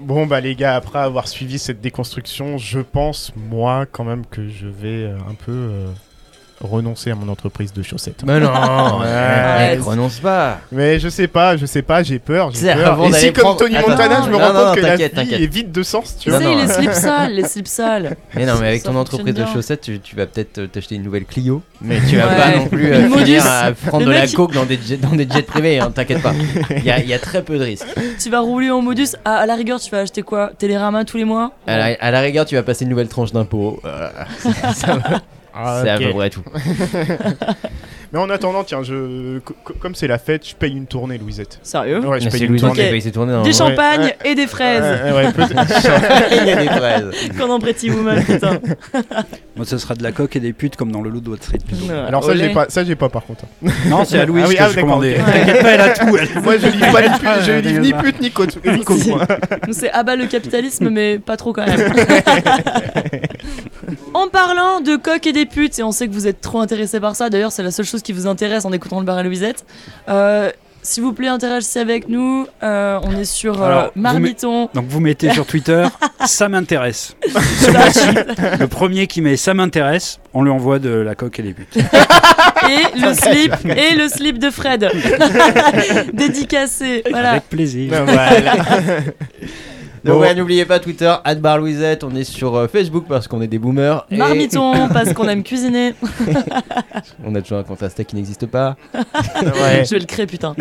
Bon 0.00 0.26
bah 0.26 0.40
les 0.40 0.54
gars, 0.56 0.76
après 0.76 0.98
avoir 0.98 1.28
suivi 1.28 1.58
cette 1.58 1.82
déconstruction, 1.82 2.56
je 2.56 2.80
pense 2.80 3.32
moi 3.36 3.84
quand 3.84 4.04
même 4.04 4.24
que 4.24 4.48
je 4.48 4.66
vais 4.66 5.04
euh, 5.04 5.16
un 5.28 5.34
peu 5.34 5.52
euh, 5.52 5.86
renoncer 6.60 7.10
à 7.10 7.14
mon 7.14 7.28
entreprise 7.28 7.72
de 7.72 7.82
chaussettes. 7.82 8.22
Mais 8.26 8.38
non, 8.40 8.50
Ouais. 9.00 9.78
renonce 9.78 10.18
pas. 10.20 10.58
Mais 10.72 10.98
je 10.98 11.08
sais 11.08 11.26
pas, 11.28 11.56
je 11.56 11.66
sais 11.66 11.82
pas, 11.82 12.02
j'ai 12.02 12.18
peur, 12.18 12.50
j'ai 12.52 12.72
peur. 12.74 12.92
avant 12.92 13.06
Et 13.08 13.12
si 13.12 13.32
comme 13.32 13.42
prendre- 13.44 13.58
Tony 13.58 13.76
Attends. 13.76 13.90
Montana, 13.90 14.22
je 14.24 14.30
me 14.30 14.32
Non, 14.32 14.38
rends 14.38 14.52
non, 14.52 14.64
compte 14.66 14.74
que 14.76 14.80
la 14.80 14.96
vie 14.96 15.02
est 15.04 15.46
vide 15.52 15.72
de 15.72 15.82
sens, 15.82 16.16
tu 16.18 16.30
vois. 16.30 16.38
non. 16.40 16.56
les 16.56 16.68
slips 16.68 16.92
sales, 16.92 17.32
les 17.32 17.44
slips 17.44 17.66
sales. 17.68 18.16
Mais 18.34 18.46
non, 18.46 18.54
mais 18.60 18.68
avec 18.68 18.82
ton 18.82 18.94
entreprise 18.96 19.34
de 19.34 19.44
chaussettes, 19.46 19.80
tu, 19.82 20.00
tu 20.00 20.16
vas 20.16 20.26
peut-être 20.26 20.66
t'acheter 20.66 20.96
une 20.96 21.02
nouvelle 21.02 21.24
Clio, 21.24 21.62
mais 21.80 21.98
tu 22.08 22.16
vas 22.16 22.28
Ouais. 22.28 22.36
pas 22.36 22.56
non 22.56 22.66
plus 22.66 22.92
euh, 22.92 23.08
finir 23.08 23.44
à 23.46 23.72
prendre 23.72 24.04
de 24.06 24.10
la 24.10 24.26
coke 24.26 24.52
dans 24.52 24.64
des 24.64 24.78
jets, 24.86 24.96
dans 24.98 25.16
des 25.16 25.26
jets 25.28 25.42
privés, 25.42 25.78
hein, 25.80 25.90
t'inquiète 25.94 26.22
pas. 26.22 26.32
Il 26.76 26.82
y, 26.84 27.08
y 27.08 27.14
a 27.14 27.18
très 27.18 27.42
peu 27.42 27.58
de 27.58 27.64
risques. 27.64 27.86
Tu 28.22 28.30
vas 28.30 28.40
rouler 28.40 28.70
en 28.70 28.82
modus. 28.82 29.16
À, 29.24 29.36
à 29.36 29.46
la 29.46 29.54
rigueur, 29.54 29.80
tu 29.80 29.90
vas 29.90 30.00
acheter 30.00 30.22
quoi? 30.22 30.50
Télérama 30.58 31.04
tous 31.04 31.16
les 31.16 31.24
mois? 31.24 31.52
À 31.66 31.76
la, 31.78 31.96
à 32.00 32.10
la 32.10 32.20
rigueur, 32.20 32.44
tu 32.44 32.54
vas 32.54 32.62
passer 32.62 32.84
une 32.84 32.90
nouvelle 32.90 33.08
tranche 33.08 33.32
d'impôt. 33.32 33.80
euh, 33.84 34.08
ça 34.74 34.94
va- 34.96 35.20
Ah, 35.54 35.80
C'est 35.82 35.90
à 35.90 35.96
ok. 35.96 36.02
peu 36.02 36.10
près 36.14 36.30
tout. 36.30 36.42
Mais 38.12 38.18
en 38.18 38.28
attendant, 38.28 38.64
tiens, 38.64 38.82
je 38.82 39.38
co- 39.38 39.54
co- 39.62 39.74
comme 39.78 39.94
c'est 39.94 40.08
la 40.08 40.18
fête, 40.18 40.44
je 40.48 40.56
paye 40.56 40.72
une 40.72 40.86
tournée, 40.86 41.16
Louisette. 41.16 41.60
Sérieux 41.62 42.00
Ouais, 42.00 42.18
je 42.18 42.24
Mais 42.24 42.30
paye 42.32 42.42
une 42.42 42.48
Louis 42.56 42.64
Ok. 42.64 42.72
qui 42.74 42.80
paye 42.80 43.00
ses 43.00 43.12
tournées. 43.12 43.34
hein. 43.34 43.42
Des 43.42 43.52
champagnes 43.52 44.00
Ouais. 44.02 44.16
et 44.24 44.34
des 44.34 44.48
fraises. 44.48 44.82
Ouais, 44.82 45.22
y 45.22 46.50
a 46.50 46.56
des 46.62 46.66
fraises. 46.68 47.10
Comme 47.38 47.50
dans 47.50 47.60
Pretty 47.60 47.88
Woman, 47.88 48.20
putain. 48.24 48.58
Moi, 49.54 49.64
ce 49.64 49.78
sera 49.78 49.94
de 49.94 50.02
la 50.02 50.10
coque 50.10 50.34
et 50.34 50.40
des 50.40 50.52
putes 50.52 50.74
comme 50.74 50.90
dans 50.90 51.02
le 51.02 51.10
lot 51.10 51.20
de 51.20 51.28
Wall 51.30 51.38
Street. 51.40 51.58
plutôt. 51.64 51.84
Alors 51.92 52.24
ça 52.24 52.34
j'ai 52.34 52.48
pas, 52.48 52.66
ça 52.68 52.82
j'ai 52.82 52.96
pas 52.96 53.08
par 53.08 53.24
contre. 53.24 53.44
Non, 53.86 54.04
c'est 54.04 54.18
à 54.18 54.24
Louise 54.24 54.42
Ah 54.44 54.48
oui, 54.48 54.56
que 54.56 54.62
ah, 54.64 54.68
je 54.74 54.80
commandais. 54.80 55.14
T'inquiète 55.14 55.62
pas, 55.62 55.70
elle 55.70 55.80
a 55.80 55.88
tout. 55.90 56.16
elle. 56.16 56.42
Moi 56.42 56.58
je 56.58 56.66
livre 56.66 56.92
pas 56.92 57.00
les 57.02 57.08
putes, 57.10 57.44
je 57.46 57.78
ni 57.80 57.92
pute 57.92 58.20
ni. 58.20 58.32
Nous, 59.68 59.72
c'est 59.72 59.90
abat 59.92 60.16
le 60.16 60.26
capitalisme, 60.26 60.88
mais 60.90 61.20
pas 61.20 61.36
trop 61.36 61.52
quand 61.52 61.64
même. 61.66 61.92
en 64.14 64.28
parlant 64.28 64.80
de 64.80 64.96
coq 64.96 65.24
et 65.26 65.32
des 65.32 65.39
putes, 65.46 65.78
et 65.78 65.82
on 65.82 65.92
sait 65.92 66.08
que 66.08 66.12
vous 66.12 66.26
êtes 66.26 66.40
trop 66.40 66.60
intéressés 66.60 67.00
par 67.00 67.16
ça, 67.16 67.30
d'ailleurs, 67.30 67.52
c'est 67.52 67.62
la 67.62 67.70
seule 67.70 67.86
chose 67.86 68.02
qui 68.02 68.12
vous 68.12 68.26
intéresse 68.26 68.64
en 68.64 68.72
écoutant 68.72 69.00
le 69.00 69.06
bar 69.06 69.18
à 69.18 69.22
Louisette. 69.22 69.64
Euh, 70.08 70.50
S'il 70.82 71.02
vous 71.02 71.12
plaît, 71.12 71.28
interagissez 71.28 71.78
avec 71.78 72.08
nous. 72.08 72.46
Euh, 72.62 72.98
on 73.02 73.12
est 73.18 73.24
sur 73.26 73.62
euh, 73.62 73.66
Alors, 73.66 73.84
vous 73.94 74.00
Marmiton. 74.00 74.70
Donc 74.72 74.86
vous 74.88 75.00
mettez 75.00 75.30
sur 75.30 75.44
Twitter, 75.44 75.84
ça 76.26 76.48
m'intéresse. 76.48 77.14
Le 78.58 78.66
premier 78.66 79.06
qui 79.06 79.20
met 79.20 79.36
ça 79.36 79.52
m'intéresse, 79.52 80.20
on 80.32 80.42
lui 80.42 80.50
envoie 80.50 80.78
de 80.78 80.90
la 80.90 81.14
coque 81.14 81.38
et 81.38 81.42
des 81.42 81.52
putes. 81.52 81.76
et 81.76 82.98
le 82.98 83.12
slip 83.14 83.52
et 83.66 83.94
le 83.94 84.08
slip 84.08 84.38
de 84.38 84.50
Fred 84.50 84.88
dédicacé 86.12 87.02
voilà 87.10 87.30
Avec 87.32 87.48
plaisir. 87.48 88.04
voilà. 88.04 88.54
Donc 90.04 90.14
Bon. 90.14 90.20
ouais, 90.20 90.34
n'oubliez 90.34 90.64
pas 90.64 90.78
Twitter, 90.78 91.14
@barlouisette. 91.38 92.04
On 92.04 92.14
est 92.14 92.24
sur 92.24 92.56
euh, 92.56 92.68
Facebook 92.68 93.04
parce 93.08 93.28
qu'on 93.28 93.42
est 93.42 93.46
des 93.46 93.58
boomers. 93.58 94.06
Et 94.10 94.16
Marmiton, 94.16 94.88
parce 94.92 95.12
qu'on 95.12 95.28
aime 95.28 95.42
cuisiner. 95.42 95.94
On 97.24 97.34
a 97.34 97.42
toujours 97.42 97.58
un 97.58 97.62
compte 97.64 97.82
Insta 97.82 98.04
qui 98.04 98.16
n'existe 98.16 98.46
pas. 98.46 98.76
Ouais. 99.42 99.84
Je 99.84 99.90
vais 99.90 99.98
le 100.00 100.06
créer, 100.06 100.26
putain. 100.26 100.54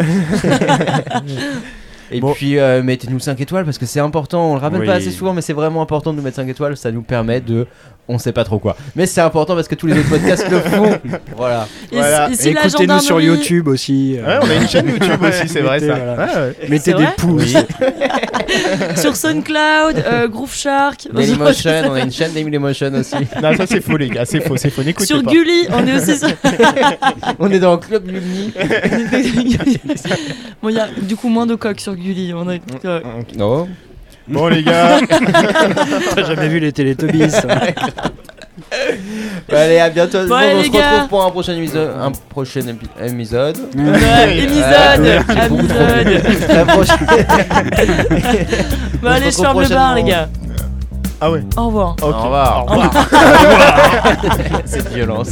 Et 2.12 2.20
Bon. 2.20 2.34
puis 2.34 2.58
euh, 2.58 2.82
mettez-nous 2.82 3.20
5 3.20 3.40
étoiles 3.40 3.66
parce 3.66 3.78
que 3.78 3.86
c'est 3.86 4.00
important. 4.00 4.52
On 4.52 4.56
le 4.56 4.60
rappelle 4.62 4.80
Oui. 4.82 4.86
pas 4.88 4.94
assez 4.96 5.12
souvent, 5.12 5.34
mais 5.34 5.42
c'est 5.42 5.54
vraiment 5.54 5.82
important 5.82 6.12
de 6.12 6.18
nous 6.18 6.24
mettre 6.24 6.38
5 6.38 6.48
étoiles. 6.50 6.76
Ça 6.76 6.92
nous 6.92 7.04
permet 7.04 7.40
de. 7.40 7.68
On 8.12 8.18
sait 8.18 8.32
pas 8.32 8.44
trop 8.44 8.58
quoi. 8.58 8.76
Mais 8.96 9.06
c'est 9.06 9.22
important 9.22 9.54
parce 9.56 9.68
que 9.68 9.76
tous 9.76 9.86
les 9.86 9.98
autres 10.00 10.10
podcasts 10.10 10.50
le 10.50 10.60
font. 10.62 11.00
Voilà. 11.38 11.68
Et, 11.92 11.96
Voilà. 11.96 12.30
et 12.32 12.36
si 12.36 12.52
la 12.52 12.66
Écoutez-nous 12.66 13.00
sur 13.00 13.22
YouTube 13.22 13.68
aussi. 13.68 14.18
euh, 14.18 14.40
Ouais, 14.40 14.46
on 14.48 14.50
a 14.50 14.56
une 14.56 14.68
chaîne 14.68 14.88
YouTube 14.90 15.22
aussi, 15.28 15.48
c'est 15.48 15.62
vrai 15.62 15.80
ça. 15.80 15.86
Mettez, 15.86 16.00
voilà. 16.04 16.16
Ouais, 16.16 16.34
ouais. 16.60 16.70
Mettez 16.70 16.94
des 16.94 17.08
pouces. 17.18 17.54
Sur 18.96 19.16
SoundCloud, 19.16 20.04
euh, 20.06 20.28
Groove 20.28 20.56
Shark. 20.56 21.08
Dailymotion, 21.14 21.72
on 21.86 21.94
a 21.94 22.00
une 22.02 22.12
chaîne 22.12 22.34
Dailymotion 22.34 22.92
aussi. 22.96 23.16
Non, 23.44 23.56
ça 23.56 23.68
c'est 23.68 23.80
faux, 23.82 23.96
les 23.98 24.10
gars, 24.10 24.26
c'est 24.26 24.42
faux, 24.42 24.58
c'est 24.58 24.72
faux. 24.72 24.82
N'écoutez 24.82 25.06
Sur 25.06 25.22
pas. 25.24 25.30
Gulli, 25.32 25.68
on 25.72 25.86
est 25.86 25.96
aussi 25.96 26.18
sur. 26.18 26.30
On 27.38 27.52
est 27.52 27.60
dans 27.60 27.74
le 27.74 27.78
club 27.78 28.08
Lumni. 28.08 28.52
bon, 30.64 30.70
il 30.70 30.76
y 30.76 30.80
a 30.80 30.88
du 31.00 31.16
coup 31.16 31.30
moins 31.30 31.46
de 31.46 31.54
coques 31.56 31.80
sur 31.80 31.96
Gulli. 31.96 32.34
On 32.34 32.48
euh, 32.50 33.00
Non. 33.38 33.68
Bon, 34.30 34.48
les 34.48 34.64
gars, 34.64 35.00
T'as 36.16 36.24
jamais 36.24 36.48
vu 36.50 36.60
les 36.60 36.72
Teletubbies 36.72 37.32
Bah, 39.50 39.62
allez, 39.62 39.80
à 39.80 39.90
bientôt. 39.90 40.28
Bon, 40.28 40.36
allez, 40.36 40.54
on 40.54 40.58
les 40.60 40.66
se 40.66 40.72
gars. 40.72 40.92
retrouve 40.92 41.10
pour 41.10 41.26
un 41.26 41.32
prochain 41.32 41.54
épisode. 41.56 41.92
Un 42.00 42.12
prochain 42.12 42.60
épi- 42.62 42.88
épisode. 43.04 43.58
ouais, 43.76 44.38
épisode, 44.38 45.06
épisode. 45.06 46.48
La 46.50 46.66
prochaine. 46.74 46.98
Bon, 49.02 49.08
On 49.08 49.12
allez, 49.12 49.32
je 49.32 49.38
ferme 49.38 49.62
le 49.62 49.68
bar, 49.70 49.96
les 49.96 50.02
prochainement. 50.04 50.08
gars. 50.08 50.30
ah 51.22 51.32
ouais. 51.32 51.42
Au 51.58 51.66
revoir. 51.68 51.96
Au 52.02 52.06
revoir. 52.08 52.66
Au 52.68 52.72
revoir. 52.72 52.92
Cette 54.66 54.90
violence. 54.94 55.32